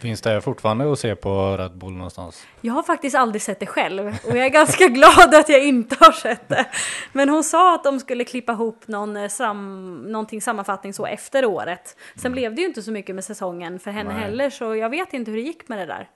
Finns 0.01 0.21
det 0.21 0.41
fortfarande 0.41 0.93
att 0.93 0.99
se 0.99 1.15
på 1.17 1.57
Red 1.57 1.79
Bull 1.79 1.93
någonstans? 1.93 2.47
Jag 2.61 2.75
har 2.75 2.83
faktiskt 2.83 3.17
aldrig 3.17 3.43
sett 3.43 3.61
det 3.61 3.67
själv 3.67 4.07
och 4.07 4.37
jag 4.37 4.47
är 4.47 4.49
ganska 4.49 4.87
glad 4.89 5.35
att 5.35 5.49
jag 5.49 5.65
inte 5.65 5.97
har 6.01 6.13
sett 6.13 6.49
det. 6.49 6.67
Men 7.13 7.29
hon 7.29 7.45
sa 7.45 7.75
att 7.75 7.85
de 7.85 8.01
skulle 8.01 8.25
klippa 8.25 8.53
ihop 8.53 8.89
någon 8.89 9.17
eh, 9.17 9.29
sam, 9.29 9.97
någonting 10.03 10.43
sammanfattning 10.43 10.93
så 10.93 11.07
efter 11.07 11.45
året. 11.45 11.97
Sen 12.17 12.33
blev 12.33 12.55
det 12.55 12.61
ju 12.61 12.67
inte 12.69 12.83
så 12.83 12.93
mycket 12.93 13.15
med 13.15 13.25
säsongen 13.25 13.79
för 13.79 13.91
henne 13.91 14.13
Nej. 14.13 14.23
heller 14.23 14.51
så 14.51 14.77
jag 14.77 14.91
vet 14.91 15.13
inte 15.13 15.31
hur 15.31 15.39
det 15.39 15.45
gick 15.45 15.69
med 15.69 15.79
det 15.79 15.87
där. 15.87 16.09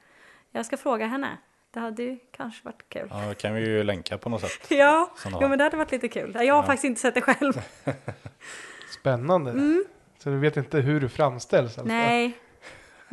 Jag 0.53 0.67
ska 0.67 0.77
fråga 0.77 1.07
henne. 1.07 1.29
Det 1.71 1.81
hade 1.81 2.03
ju 2.03 2.19
kanske 2.37 2.65
varit 2.65 2.89
kul. 2.89 3.09
Ja, 3.11 3.29
det 3.29 3.35
kan 3.35 3.55
vi 3.55 3.61
ju 3.61 3.85
länka 3.85 4.19
på 4.19 4.29
något 4.29 4.41
sätt. 4.41 4.67
Ja, 4.69 5.11
jo, 5.25 5.31
har. 5.31 5.49
men 5.49 5.59
det 5.59 5.65
hade 5.65 5.77
varit 5.77 5.93
lite 5.93 6.09
kul. 6.09 6.37
Jag 6.41 6.55
har 6.55 6.63
faktiskt 6.63 6.85
inte 6.85 7.01
sett 7.01 7.15
det 7.15 7.21
själv. 7.21 7.63
Spännande. 9.01 9.51
Mm. 9.51 9.85
Så 10.19 10.31
du 10.31 10.39
vet 10.39 10.57
inte 10.57 10.79
hur 10.79 11.01
du 11.01 11.09
framställs? 11.09 11.79
Alltså. 11.79 11.95
Nej, 11.95 12.39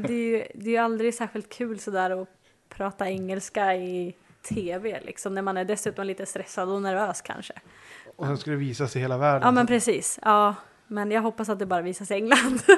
det 0.02 0.14
är 0.14 0.38
ju, 0.38 0.44
det 0.56 0.76
är 0.76 0.82
aldrig 0.82 1.14
särskilt 1.14 1.49
kul 1.49 1.80
sådär 1.80 2.22
att 2.22 2.28
prata 2.69 3.10
engelska 3.10 3.76
i 3.76 4.15
tv 4.49 5.02
liksom. 5.06 5.34
När 5.36 5.41
man 5.41 5.57
är 5.57 5.65
dessutom 5.65 6.07
lite 6.07 6.26
stressad 6.26 6.69
och 6.69 6.82
nervös 6.82 7.22
kanske. 7.22 7.53
Och 8.15 8.26
sen 8.26 8.38
ska 8.38 8.52
det 8.52 8.57
visas 8.57 8.95
i 8.95 8.99
hela 8.99 9.18
världen. 9.18 9.41
Ja 9.45 9.52
men 9.52 9.68
precis, 9.68 10.19
ja. 10.22 10.56
Men 10.88 11.11
jag 11.11 11.22
hoppas 11.22 11.49
att 11.49 11.60
det 11.60 11.65
bara 11.65 11.82
visas 11.82 12.11
i 12.11 12.14
England. 12.14 12.61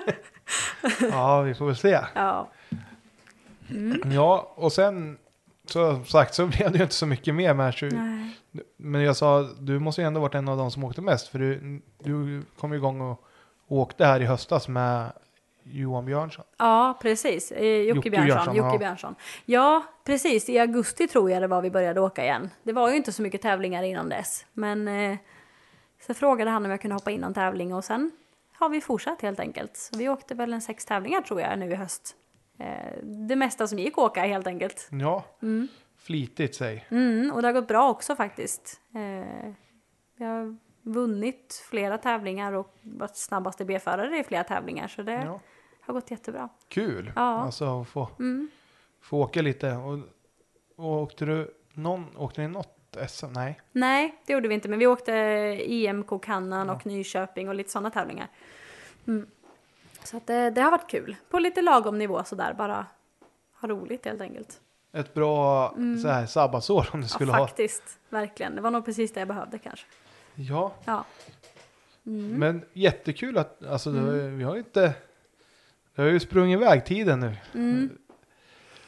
Ja, 1.12 1.42
vi 1.42 1.54
får 1.54 1.66
väl 1.66 1.76
se. 1.76 2.00
ja. 2.16 2.52
Ja, 4.14 4.54
och 4.56 4.74
sen 4.74 5.18
som 5.66 6.06
sagt 6.06 6.34
så 6.34 6.48
blev 6.58 6.72
det 6.72 6.78
ju 6.78 6.84
inte 6.84 6.96
så 6.96 7.06
mycket 7.06 7.36
mer 7.36 7.54
med 7.54 7.74
20. 7.74 7.96
Nej. 7.96 8.38
Men 8.78 9.02
jag 9.02 9.16
sa, 9.16 9.50
du 9.60 9.80
måste 9.80 10.02
ju 10.02 10.08
ändå 10.08 10.20
varit 10.20 10.36
en 10.36 10.48
av 10.48 10.58
de 10.58 10.72
som 10.72 10.84
åkte 10.84 11.02
mest. 11.02 11.28
För 11.28 11.40
du, 11.40 11.82
du 12.04 12.44
kom 12.60 12.74
igång 12.74 13.02
och 13.02 13.24
åkte 13.68 14.06
här 14.06 14.20
i 14.20 14.26
höstas 14.26 14.68
med 14.68 15.12
Johan 15.64 16.06
Björnsson. 16.06 16.46
Ja, 16.58 17.00
precis. 17.02 17.52
Eh, 17.52 17.66
Jocke, 17.66 17.96
Jocke 17.96 18.10
Björnsson. 18.10 18.26
Björnsson, 18.36 18.56
Jocke 18.56 18.74
ja. 18.74 18.78
Björnsson. 18.78 19.16
Ja, 19.46 19.84
precis. 20.04 20.50
I 20.50 20.60
augusti 20.60 21.08
tror 21.08 21.32
jag 21.32 21.42
det 21.42 21.48
var 21.48 21.62
vi 21.62 21.72
började 21.72 22.02
åka 22.02 22.24
igen. 22.24 22.50
Det 22.64 22.74
var 22.74 22.90
ju 22.90 22.96
inte 22.96 23.12
så 23.12 23.22
mycket 23.22 23.42
tävlingar 23.42 23.84
innan 23.84 24.10
dess. 24.10 24.46
Men 24.54 24.88
eh, 24.88 25.18
så 26.08 26.14
frågade 26.14 26.52
han 26.52 26.66
om 26.66 26.72
jag 26.72 26.82
kunde 26.82 26.96
hoppa 26.96 27.12
in 27.12 27.22
någon 27.22 27.34
tävling 27.34 27.74
och 27.74 27.84
sen 27.84 28.12
har 28.54 28.70
vi 28.70 28.82
fortsatt 28.82 29.22
helt 29.22 29.40
enkelt. 29.40 29.78
Så 29.78 29.98
vi 29.98 30.10
åkte 30.10 30.36
väl 30.36 30.54
en 30.54 30.62
sex 30.62 30.86
tävlingar 30.86 31.22
tror 31.22 31.42
jag 31.42 31.60
nu 31.60 31.72
i 31.72 31.76
höst. 31.76 32.16
Eh, 32.60 33.04
det 33.04 33.36
mesta 33.36 33.68
som 33.68 33.80
gick 33.80 33.94
att 33.94 33.98
åka 33.98 34.22
helt 34.22 34.48
enkelt. 34.48 34.90
Ja, 34.92 35.24
flitigt 35.98 36.56
säg. 36.56 36.86
Mm, 36.90 37.32
och 37.34 37.42
det 37.42 37.48
har 37.48 37.54
gått 37.54 37.68
bra 37.68 37.90
också 37.90 38.16
faktiskt. 38.16 38.82
Eh, 38.96 39.54
jag 40.18 40.28
har 40.28 40.58
vunnit 40.82 41.64
flera 41.70 41.98
tävlingar 41.98 42.54
och 42.54 42.76
varit 42.82 43.16
snabbaste 43.16 43.66
B-förare 43.66 44.18
i 44.18 44.24
flera 44.24 44.44
tävlingar. 44.44 44.88
Så 44.88 45.02
det 45.02 45.14
Ja. 45.14 45.40
Har 45.86 45.94
gått 45.94 46.12
jättebra. 46.12 46.50
Kul. 46.68 47.12
Ja. 47.16 47.22
Alltså 47.22 47.84
få, 47.84 48.10
Mm. 48.20 48.50
få 49.02 49.18
åka 49.22 49.42
lite. 49.42 49.72
Och, 49.72 50.00
och 50.76 51.02
åkte 51.02 51.26
du 51.26 51.54
någon, 51.74 52.18
åkte 52.18 52.42
ni 52.42 52.48
något 52.48 52.98
SM? 53.10 53.26
Nej. 53.32 53.62
Nej, 53.72 54.22
det 54.26 54.34
gjorde 54.34 54.48
vi 54.48 54.54
inte. 54.56 54.70
Men 54.70 54.80
vi 54.80 54.88
åkte 54.88 55.12
IMK 55.66 56.24
Kannan 56.24 56.70
och 56.70 56.86
Nyköping 56.86 57.50
och 57.50 57.56
lite 57.56 57.72
sådana 57.72 57.90
tävlingar. 57.90 58.28
Så 60.04 60.18
att 60.18 60.28
det, 60.28 60.50
det 60.50 60.62
har 60.62 60.72
varit 60.72 60.90
kul. 60.90 61.16
På 61.30 61.40
lite 61.40 61.62
lagom 61.62 61.98
nivå 61.98 62.24
sådär, 62.24 62.54
bara 62.54 62.86
ha 63.62 63.68
roligt 63.68 64.06
helt 64.06 64.22
enkelt. 64.22 64.62
Ett 64.92 65.14
bra 65.14 65.70
så 66.02 66.08
här, 66.08 66.26
sabbatsår 66.26 66.90
om 66.94 67.02
du 67.02 67.08
skulle 67.08 67.30
Mm. 67.32 67.36
ja, 67.38 67.42
ha. 67.44 67.48
faktiskt. 67.48 68.00
Verkligen. 68.10 68.56
Det 68.56 68.62
var 68.62 68.72
nog 68.72 68.86
precis 68.86 69.14
det 69.14 69.20
jag 69.22 69.28
behövde 69.28 69.58
kanske. 69.58 69.86
Ja, 70.36 70.74
Ja. 70.86 71.06
men 72.04 72.66
jättekul 72.74 73.38
att, 73.38 73.64
alltså 73.66 73.90
Mm. 73.90 74.38
vi 74.38 74.44
har 74.44 74.56
inte, 74.58 74.94
det 75.96 76.02
har 76.02 76.10
ju 76.10 76.20
sprungit 76.20 76.58
iväg 76.58 76.86
tiden 76.86 77.20
nu. 77.20 77.36
Mm. 77.54 77.98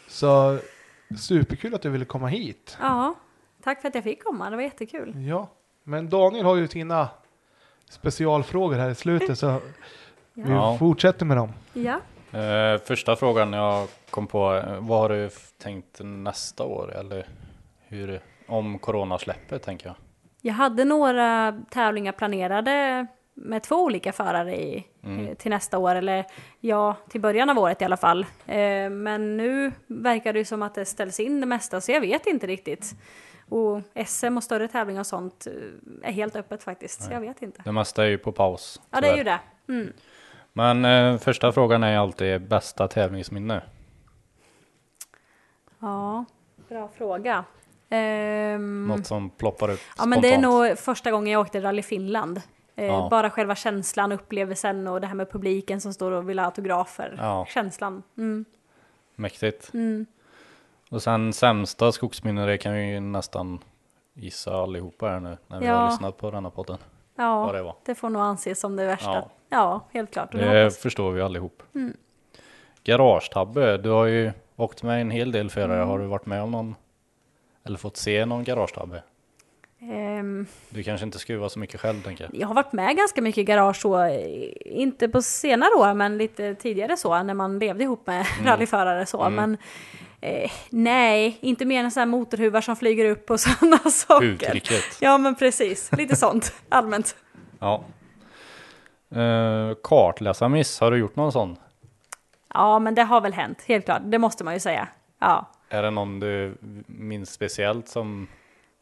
Så 0.08 0.58
superkul 1.18 1.76
att 1.76 1.82
du 1.82 1.90
ville 1.90 2.06
komma 2.06 2.28
hit. 2.28 2.78
ja, 2.82 3.16
tack 3.64 3.82
för 3.82 3.88
att 3.88 3.96
jag 3.96 4.04
fick 4.04 4.24
komma. 4.24 4.50
Det 4.50 4.56
var 4.56 4.64
jättekul. 4.64 5.14
Ja, 5.28 5.50
men 5.84 6.10
Daniel 6.10 6.46
har 6.46 6.56
ju 6.56 6.68
sina 6.68 7.10
specialfrågor 7.90 8.76
här 8.76 8.90
i 8.90 8.96
slutet 8.96 9.40
så 9.40 9.60
vi 10.34 10.52
Ja. 10.52 10.78
fortsätter 10.80 11.26
med 11.26 11.38
dem. 11.38 11.52
Ja. 11.74 12.00
Eh, 12.40 12.80
första 12.82 13.16
frågan 13.16 13.54
jag 13.54 13.88
kom 14.10 14.28
på, 14.28 14.54
eh, 14.56 14.80
vad 14.80 15.00
har 15.00 15.10
du 15.10 15.30
tänkt 15.58 16.00
nästa 16.04 16.64
år? 16.64 16.94
Eller 16.96 17.28
hur, 17.88 18.22
om 18.48 18.80
corona 18.80 19.18
släpper 19.20 19.58
tänker 19.58 19.88
jag. 19.88 19.96
Jag 20.42 20.54
hade 20.54 20.86
några 20.86 21.60
tävlingar 21.70 22.12
planerade 22.12 23.08
med 23.38 23.64
två 23.64 23.76
olika 23.76 24.14
förare 24.14 24.56
i, 24.62 24.88
Mm. 25.04 25.28
eh, 25.28 25.34
till 25.36 25.50
nästa 25.52 25.78
år, 25.78 25.96
eller 25.96 26.26
ja, 26.60 26.96
till 27.10 27.22
början 27.22 27.50
av 27.50 27.60
året 27.60 27.82
i 27.82 27.86
alla 27.86 27.98
fall. 27.98 28.26
Eh, 28.46 28.90
men 28.90 29.38
nu 29.38 29.72
verkar 29.88 30.34
det 30.34 30.40
ju 30.40 30.46
som 30.46 30.62
att 30.62 30.76
det 30.76 30.86
ställs 30.86 31.20
in 31.20 31.40
det 31.42 31.48
mesta, 31.48 31.82
så 31.82 31.92
jag 31.92 32.02
vet 32.02 32.26
inte 32.28 32.48
riktigt. 32.48 32.96
Och 33.50 33.82
SM 34.08 34.38
och 34.38 34.44
större 34.44 34.68
tävlingar 34.68 35.00
och 35.00 35.08
sånt 35.08 35.48
eh, 35.48 36.10
är 36.10 36.14
helt 36.14 36.36
öppet 36.36 36.64
faktiskt, 36.64 37.04
så 37.04 37.12
jag 37.14 37.20
vet 37.22 37.42
inte. 37.42 37.62
Det 37.66 37.72
mesta 37.72 38.04
är 38.04 38.08
ju 38.10 38.18
på 38.18 38.32
paus. 38.32 38.82
Ja, 38.92 39.02
det 39.02 39.08
är 39.08 39.18
ju 39.18 39.24
det. 39.24 39.40
Mm. 39.70 39.94
Men 40.54 40.86
eh, 40.86 41.18
första 41.20 41.52
frågan 41.52 41.84
är 41.84 41.98
alltid 41.98 42.48
bästa 42.48 42.88
tävlingsminne. 42.88 43.62
Ja, 45.80 46.26
bra 46.70 46.90
fråga. 46.98 47.44
Ehm, 47.90 48.88
Något 48.88 49.06
som 49.08 49.30
ploppar 49.30 49.70
upp 49.72 49.80
Ja 49.98 50.06
men 50.06 50.22
det 50.22 50.28
är 50.28 50.32
spontant. 50.34 50.70
nog 50.70 50.78
första 50.80 51.12
gången 51.12 51.34
jag 51.34 51.42
åkte 51.42 51.62
Rally 51.62 51.82
Finland. 51.82 52.42
Eh, 52.76 52.86
Ja. 52.86 53.08
Bara 53.12 53.30
själva 53.30 53.56
känslan, 53.56 54.12
upplevelsen 54.12 54.88
och 54.88 55.02
det 55.02 55.08
här 55.08 55.16
med 55.16 55.32
publiken 55.32 55.82
som 55.82 55.94
står 55.94 56.12
och 56.12 56.30
vill 56.30 56.40
ha 56.40 56.46
autografer. 56.46 57.16
Ja. 57.20 57.46
Känslan. 57.50 58.04
Mm. 58.18 58.46
Mäktigt. 59.16 59.74
Mm. 59.74 60.06
Och 60.90 61.02
sen 61.04 61.34
sämsta 61.34 61.92
skogsminne, 61.92 62.46
det 62.46 62.58
kan 62.58 62.74
vi 62.74 62.92
ju 62.92 63.00
nästan 63.00 63.60
gissa 64.14 64.54
allihopa 64.56 65.08
här 65.10 65.20
nu 65.20 65.38
när 65.48 65.60
vi 65.60 65.66
Ja. 65.66 65.76
har 65.76 65.90
lyssnat 65.90 66.18
på 66.18 66.32
denna 66.32 66.50
podden. 66.50 66.78
Ja, 67.16 67.50
det 67.54 67.62
var. 67.62 67.76
det 67.86 67.96
får 67.96 68.10
nog 68.10 68.22
anses 68.22 68.60
som 68.60 68.76
det 68.76 68.86
värsta. 68.86 69.14
Ja. 69.14 69.30
Ja, 69.50 69.86
helt 69.92 70.12
klart. 70.12 70.34
Och 70.34 70.40
det 70.40 70.78
förstår 70.78 71.12
vi 71.12 71.22
allihop. 71.22 71.64
Mm. 71.76 71.98
Garagetabbe, 72.84 73.78
du 73.78 73.90
har 73.90 74.06
ju 74.06 74.32
åkt 74.56 74.84
med 74.84 75.02
en 75.02 75.12
hel 75.12 75.32
del 75.32 75.50
förare. 75.50 75.76
Mm. 75.78 75.88
Har 75.88 76.00
du 76.00 76.06
varit 76.06 76.26
med 76.26 76.42
om 76.44 76.52
någon? 76.52 76.76
Eller 77.64 77.78
fått 77.78 77.98
se 77.98 78.26
någon 78.26 78.44
garagetabbe? 78.44 79.04
Ehm, 79.82 80.48
Du 80.70 80.84
kanske 80.84 81.06
inte 81.06 81.20
skruvar 81.20 81.50
så 81.50 81.60
mycket 81.60 81.82
själv 81.82 82.02
tänker 82.04 82.24
jag. 82.24 82.42
jag 82.42 82.48
har 82.48 82.56
varit 82.56 82.74
med 82.74 82.98
ganska 82.98 83.22
mycket 83.22 83.38
i 83.42 83.44
garage 83.44 83.76
så, 83.82 84.04
eh, 84.04 84.50
inte 84.66 85.10
på 85.10 85.22
senare 85.22 85.70
år 85.76 85.94
men 85.94 86.18
lite 86.18 86.56
tidigare 86.56 86.98
så 86.98 87.24
när 87.24 87.34
man 87.34 87.60
levde 87.60 87.84
ihop 87.84 88.08
med 88.08 88.26
Mm. 88.40 88.48
rallyförare 88.52 89.06
så. 89.06 89.30
Men 89.30 89.58
eh, 90.22 90.52
nej, 90.70 91.38
inte 91.42 91.66
mer 91.66 91.84
än 91.84 91.92
så 91.92 92.00
här 92.00 92.08
motorhuvar 92.08 92.62
som 92.62 92.76
flyger 92.76 93.06
upp 93.12 93.30
och 93.30 93.40
sådana 93.40 93.78
saker. 93.78 94.26
Huvudtricket. 94.26 94.98
Ja 95.02 95.18
men 95.18 95.36
precis, 95.36 95.92
lite 95.92 96.16
sånt 96.16 96.54
allmänt. 96.70 97.16
Ja. 97.60 97.84
Uh, 99.16 99.74
kartläsarmiss, 99.84 100.80
har 100.80 100.92
du 100.92 100.98
gjort 100.98 101.16
någon 101.16 101.32
sån? 101.32 101.56
Ja 102.54 102.80
men 102.80 102.96
det 102.96 103.04
har 103.04 103.22
väl 103.22 103.34
hänt, 103.34 103.64
helt 103.68 103.86
klart. 103.86 104.02
Det 104.06 104.20
måste 104.20 104.44
man 104.44 104.54
ju 104.54 104.60
säga. 104.60 104.88
Ja. 105.20 105.50
Är 105.70 105.84
det 105.84 105.90
någon 105.92 106.20
du 106.20 106.58
minns 106.88 107.32
speciellt 107.32 107.88
som 107.88 108.28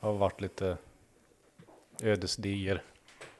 har 0.03 0.13
varit 0.13 0.41
lite 0.41 0.77
ödesdiger? 2.03 2.81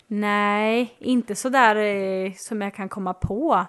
Nej, 0.07 0.95
inte 0.99 1.35
så 1.35 1.49
där 1.49 1.75
eh, 1.75 2.31
som 2.35 2.61
jag 2.61 2.73
kan 2.75 2.89
komma 2.89 3.13
på 3.13 3.65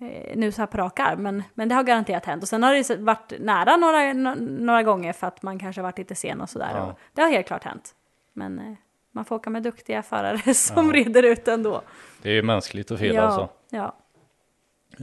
eh, 0.00 0.36
nu 0.36 0.52
så 0.52 0.62
här 0.62 0.66
på 0.66 0.76
rak 0.78 1.00
arm, 1.00 1.22
men, 1.22 1.42
men 1.54 1.68
det 1.68 1.74
har 1.74 1.82
garanterat 1.82 2.24
hänt. 2.24 2.42
Och 2.42 2.48
sen 2.48 2.62
har 2.62 2.74
det 2.74 2.96
varit 3.02 3.32
nära 3.38 3.76
några, 3.76 3.98
no- 3.98 4.60
några 4.60 4.82
gånger 4.82 5.12
för 5.12 5.26
att 5.26 5.42
man 5.42 5.58
kanske 5.58 5.82
varit 5.82 5.98
lite 5.98 6.14
sen 6.14 6.40
och 6.40 6.50
sådär. 6.50 6.70
Ja. 6.74 6.94
Det 7.12 7.22
har 7.22 7.30
helt 7.30 7.46
klart 7.46 7.64
hänt. 7.64 7.94
Men 8.32 8.58
eh, 8.58 8.74
man 9.12 9.24
får 9.24 9.36
åka 9.36 9.50
med 9.50 9.62
duktiga 9.62 10.02
förare 10.02 10.54
som 10.54 10.86
Ja. 10.86 10.92
reder 10.92 11.22
ut 11.22 11.48
ändå. 11.48 11.82
Det 12.22 12.28
är 12.30 12.34
ju 12.34 12.42
mänskligt 12.42 12.90
och 12.90 12.98
fel 12.98 13.14
ja, 13.14 13.22
alltså. 13.22 13.48
ja. 13.70 13.94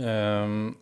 Ehm, 0.07 0.75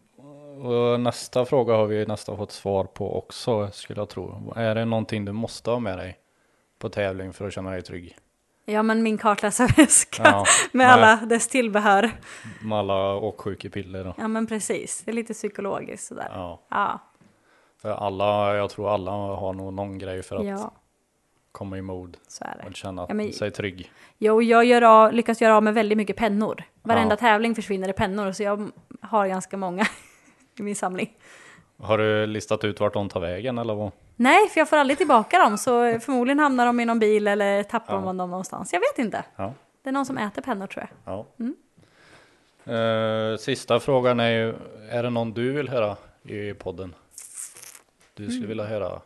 och 0.64 1.00
nästa 1.00 1.46
fråga 1.46 1.74
har 1.74 1.86
vi 1.86 2.06
nästan 2.06 2.38
fått 2.38 2.52
svar 2.52 2.84
på 2.84 3.18
också 3.18 3.70
skulle 3.72 4.02
jag 4.02 4.10
tro. 4.10 4.53
Är 4.56 4.76
det 4.76 4.86
någonting 4.86 5.26
du 5.26 5.32
måste 5.32 5.72
ha 5.72 5.80
med 5.80 5.98
dig 5.98 6.18
på 6.84 6.90
tävling 6.90 7.34
för 7.34 7.48
att 7.48 7.53
känna 7.53 7.72
dig 7.72 7.82
trygg? 7.82 8.18
ja, 8.66 8.84
men 8.84 9.03
min 9.03 9.18
kartläsarväska 9.18 10.24
Ja, 10.26 10.45
med 10.72 10.88
alla 10.92 11.16
dess 11.16 11.48
tillbehör. 11.48 12.12
Med 12.62 12.78
alla 12.78 13.16
åksjukepiller 13.16 14.08
och 14.08 14.16
Ja, 14.18 14.28
men 14.28 14.48
precis. 14.48 15.02
Det 15.06 15.12
är 15.12 15.16
lite 15.16 15.34
psykologiskt 15.34 16.08
sådär. 16.08 16.28
ja. 16.34 16.60
Ja, 16.70 17.00
För 17.82 17.90
alla, 17.92 18.56
jag 18.56 18.70
tror 18.70 18.94
alla 18.94 19.12
har 19.12 19.53
nog 19.53 19.74
någon 19.74 19.98
grej 19.98 20.24
för 20.24 20.36
att 20.36 20.45
ja, 20.45 20.72
komma 21.52 21.78
i 21.78 21.82
det. 21.82 22.18
och 22.68 22.76
känna 22.76 23.06
Ja, 23.10 23.14
men- 23.14 23.34
sig 23.34 23.52
trygg. 23.52 23.92
Jo, 24.18 24.42
jag 24.42 24.66
gör 24.66 24.82
av, 24.82 25.14
lyckas 25.14 25.42
göra 25.42 25.56
av 25.58 25.64
med 25.64 25.74
väldigt 25.74 25.98
mycket 25.98 26.16
pennor. 26.18 26.64
Varenda 26.82 27.16
tävling 27.18 27.56
försvinner 27.56 27.88
det 27.88 27.94
pennor, 27.94 28.32
så 28.32 28.44
jag 28.44 28.72
har 29.02 29.28
ganska 29.28 29.58
många 29.58 29.86
i 30.60 30.64
min 30.64 30.76
samling. 30.76 31.18
Har 31.82 31.98
du 31.98 32.26
listat 32.28 32.64
ut 32.64 32.80
vart 32.80 32.94
de 32.94 33.10
tar 33.10 33.20
vägen 33.20 33.58
eller 33.58 33.76
vad? 33.76 33.92
Nej, 34.24 34.50
för 34.50 34.60
jag 34.61 34.69
får 34.69 34.77
aldrig 34.77 34.98
tillbaka 34.98 35.40
dem, 35.40 35.58
så 35.58 36.00
förmodligen 36.00 36.40
hamnar 36.40 36.66
de 36.66 36.80
i 36.80 36.85
någon 36.85 37.00
bil 37.00 37.27
eller 37.27 37.64
tappar 37.64 37.93
Ja. 37.93 38.02
man 38.02 38.18
dem 38.18 38.30
någonstans. 38.30 38.74
Jag 38.74 38.80
vet 38.80 39.00
inte. 39.00 39.24
Ja. 39.35 39.53
Det 39.84 39.90
är 39.90 39.93
någon 39.93 40.06
som 40.06 40.18
äter 40.18 40.42
pennor 40.42 40.68
tror 40.68 40.88
jag. 41.06 41.14
ja. 41.14 41.26
Mm. 41.40 41.56
Eh, 42.66 43.38
sista 43.38 43.80
frågan 43.80 44.19
är 44.19 44.30
ju, 44.30 44.53
är 44.90 45.03
det 45.03 45.10
någon 45.10 45.34
du 45.34 45.52
vill 45.52 45.69
höra 45.69 45.98
i 46.24 46.53
podden? 46.53 46.95
Du 48.14 48.24
skulle 48.26 48.38
Mm. 48.38 48.48
vilja 48.50 48.66
höra? 48.66 49.02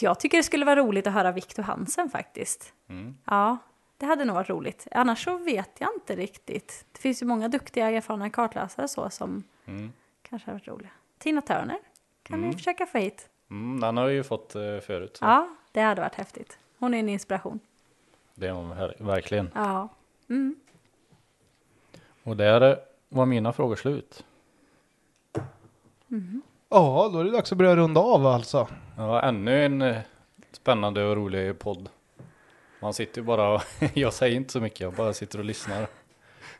Jag 0.00 0.20
tycker 0.20 0.36
det 0.36 0.42
skulle 0.42 0.64
vara 0.64 0.76
roligt 0.80 1.06
att 1.06 1.12
höra 1.12 1.32
Victor 1.32 1.62
Hansen 1.62 2.10
faktiskt. 2.10 2.72
Mm. 2.88 3.16
Ja, 3.24 3.58
det 3.98 4.06
hade 4.06 4.24
nog 4.24 4.34
varit 4.36 4.48
roligt. 4.50 4.86
Annars 4.90 5.24
så 5.24 5.36
vet 5.36 5.70
jag 5.78 5.90
inte 5.96 6.16
riktigt. 6.16 6.84
Det 6.92 6.98
finns 6.98 7.22
ju 7.22 7.26
många 7.26 7.48
duktiga 7.48 7.90
erfarna 7.90 8.30
kartläsare 8.30 8.88
så 8.88 9.10
som 9.10 9.42
Mm. 9.66 9.92
kanske 10.22 10.48
har 10.50 10.52
varit 10.54 10.68
roliga. 10.68 10.90
Tina 11.18 11.40
Turner 11.42 11.78
kan 12.22 12.42
vi 12.42 12.52
försöka 12.52 12.86
få 12.86 12.98
hit. 12.98 13.28
Mm, 13.50 13.80
den 13.80 13.96
har 13.96 14.06
vi 14.06 14.14
ju 14.14 14.22
fått 14.22 14.54
eh, 14.54 14.78
förut. 14.78 15.16
Så. 15.16 15.24
Ja, 15.24 15.48
det 15.72 15.80
hade 15.80 16.00
varit 16.00 16.14
häftigt. 16.14 16.58
Hon 16.78 16.94
är 16.94 16.98
en 16.98 17.08
inspiration. 17.08 17.60
Det 18.34 18.46
är 18.46 18.52
hon 18.52 18.72
ver- 18.72 18.94
verkligen. 19.04 19.50
Ja. 19.54 19.88
Mm. 20.28 20.56
Och 22.22 22.36
där 22.36 22.78
var 23.08 23.26
mina 23.26 23.52
frågor 23.52 23.76
slut. 23.76 24.24
Ja, 26.68 27.10
då 27.12 27.18
är 27.20 27.24
det 27.24 27.30
dags 27.30 27.52
att 27.52 27.58
börja 27.58 27.76
runda 27.76 28.00
av 28.00 28.26
alltså. 28.26 28.68
Ja, 28.96 29.22
ännu 29.22 29.64
en 29.64 29.82
eh, 29.82 29.96
spännande 30.52 31.04
och 31.04 31.16
rolig 31.16 31.58
podd. 31.58 31.88
Man 32.80 32.94
sitter 32.94 33.20
ju 33.20 33.26
bara 33.26 33.54
och, 33.54 33.62
jag 33.94 34.12
säger 34.12 34.36
inte 34.36 34.52
så 34.52 34.60
mycket, 34.60 34.80
jag 34.80 34.92
bara 34.94 35.12
sitter 35.12 35.38
och 35.38 35.44
lyssnar. 35.44 35.86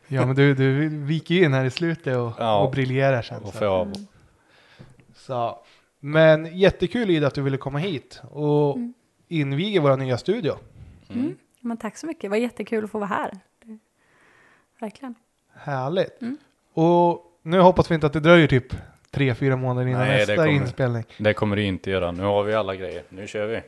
Ja, 0.07 0.25
men 0.25 0.35
du, 0.35 0.53
du 0.55 0.87
viker 0.89 1.35
ju 1.35 1.43
in 1.45 1.53
här 1.53 1.65
i 1.65 1.69
slutet 1.71 2.17
och, 2.17 2.31
Ja. 2.37 2.59
och 2.59 2.71
briljerar 2.71 3.21
sen. 3.21 3.43
Och 3.43 3.53
Så. 3.53 3.63
jag, 3.63 3.93
Så. 5.15 5.59
Men 5.99 6.57
jättekul 6.57 7.09
Ida 7.09 7.27
att 7.27 7.33
du 7.33 7.41
ville 7.41 7.57
komma 7.57 7.79
hit 7.79 8.21
och 8.31 8.77
inviga 9.27 9.81
vår 9.81 9.97
nya 9.97 10.17
studio. 10.17 10.55
Mm. 11.09 11.37
Men 11.59 11.77
tack 11.77 11.97
så 11.97 12.07
mycket, 12.07 12.21
det 12.21 12.29
var 12.29 12.37
jättekul 12.37 12.83
att 12.83 12.91
få 12.91 12.97
vara 12.99 13.07
här. 13.07 13.31
Det, 13.63 13.77
verkligen. 14.79 15.15
Härligt. 15.53 16.21
Mm. 16.21 16.37
Och 16.73 17.25
nu 17.41 17.59
hoppas 17.59 17.91
vi 17.91 17.95
inte 17.95 18.07
att 18.07 18.13
det 18.13 18.19
dröjer 18.19 18.47
typ 18.47 18.73
tre, 19.11 19.35
fyra 19.35 19.55
månader 19.55 19.87
innan 19.87 20.01
Nej, 20.01 20.11
det 20.11 20.17
nästa 20.17 20.35
kommer- 20.35 20.49
inspelning. 20.51 21.03
det 21.17 21.33
kommer 21.33 21.55
det 21.55 21.61
inte 21.63 21.91
göra. 21.91 22.11
Nu 22.11 22.23
har 22.23 22.43
vi 22.43 22.53
alla 22.53 22.75
grejer, 22.75 23.03
nu 23.09 23.27
kör 23.27 23.47
vi. 23.47 23.61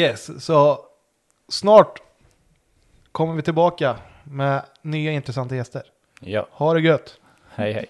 Yes, 0.00 0.44
så 0.44 0.78
snart 1.48 2.02
kommer 3.12 3.34
vi 3.34 3.42
tillbaka 3.42 3.96
med 4.24 4.62
nya 4.82 5.12
intressanta 5.12 5.56
gäster. 5.56 5.82
Ja, 6.20 6.48
Ha 6.50 6.74
det 6.74 6.80
gött! 6.80 7.20
hej 7.50 7.72
hej. 7.72 7.86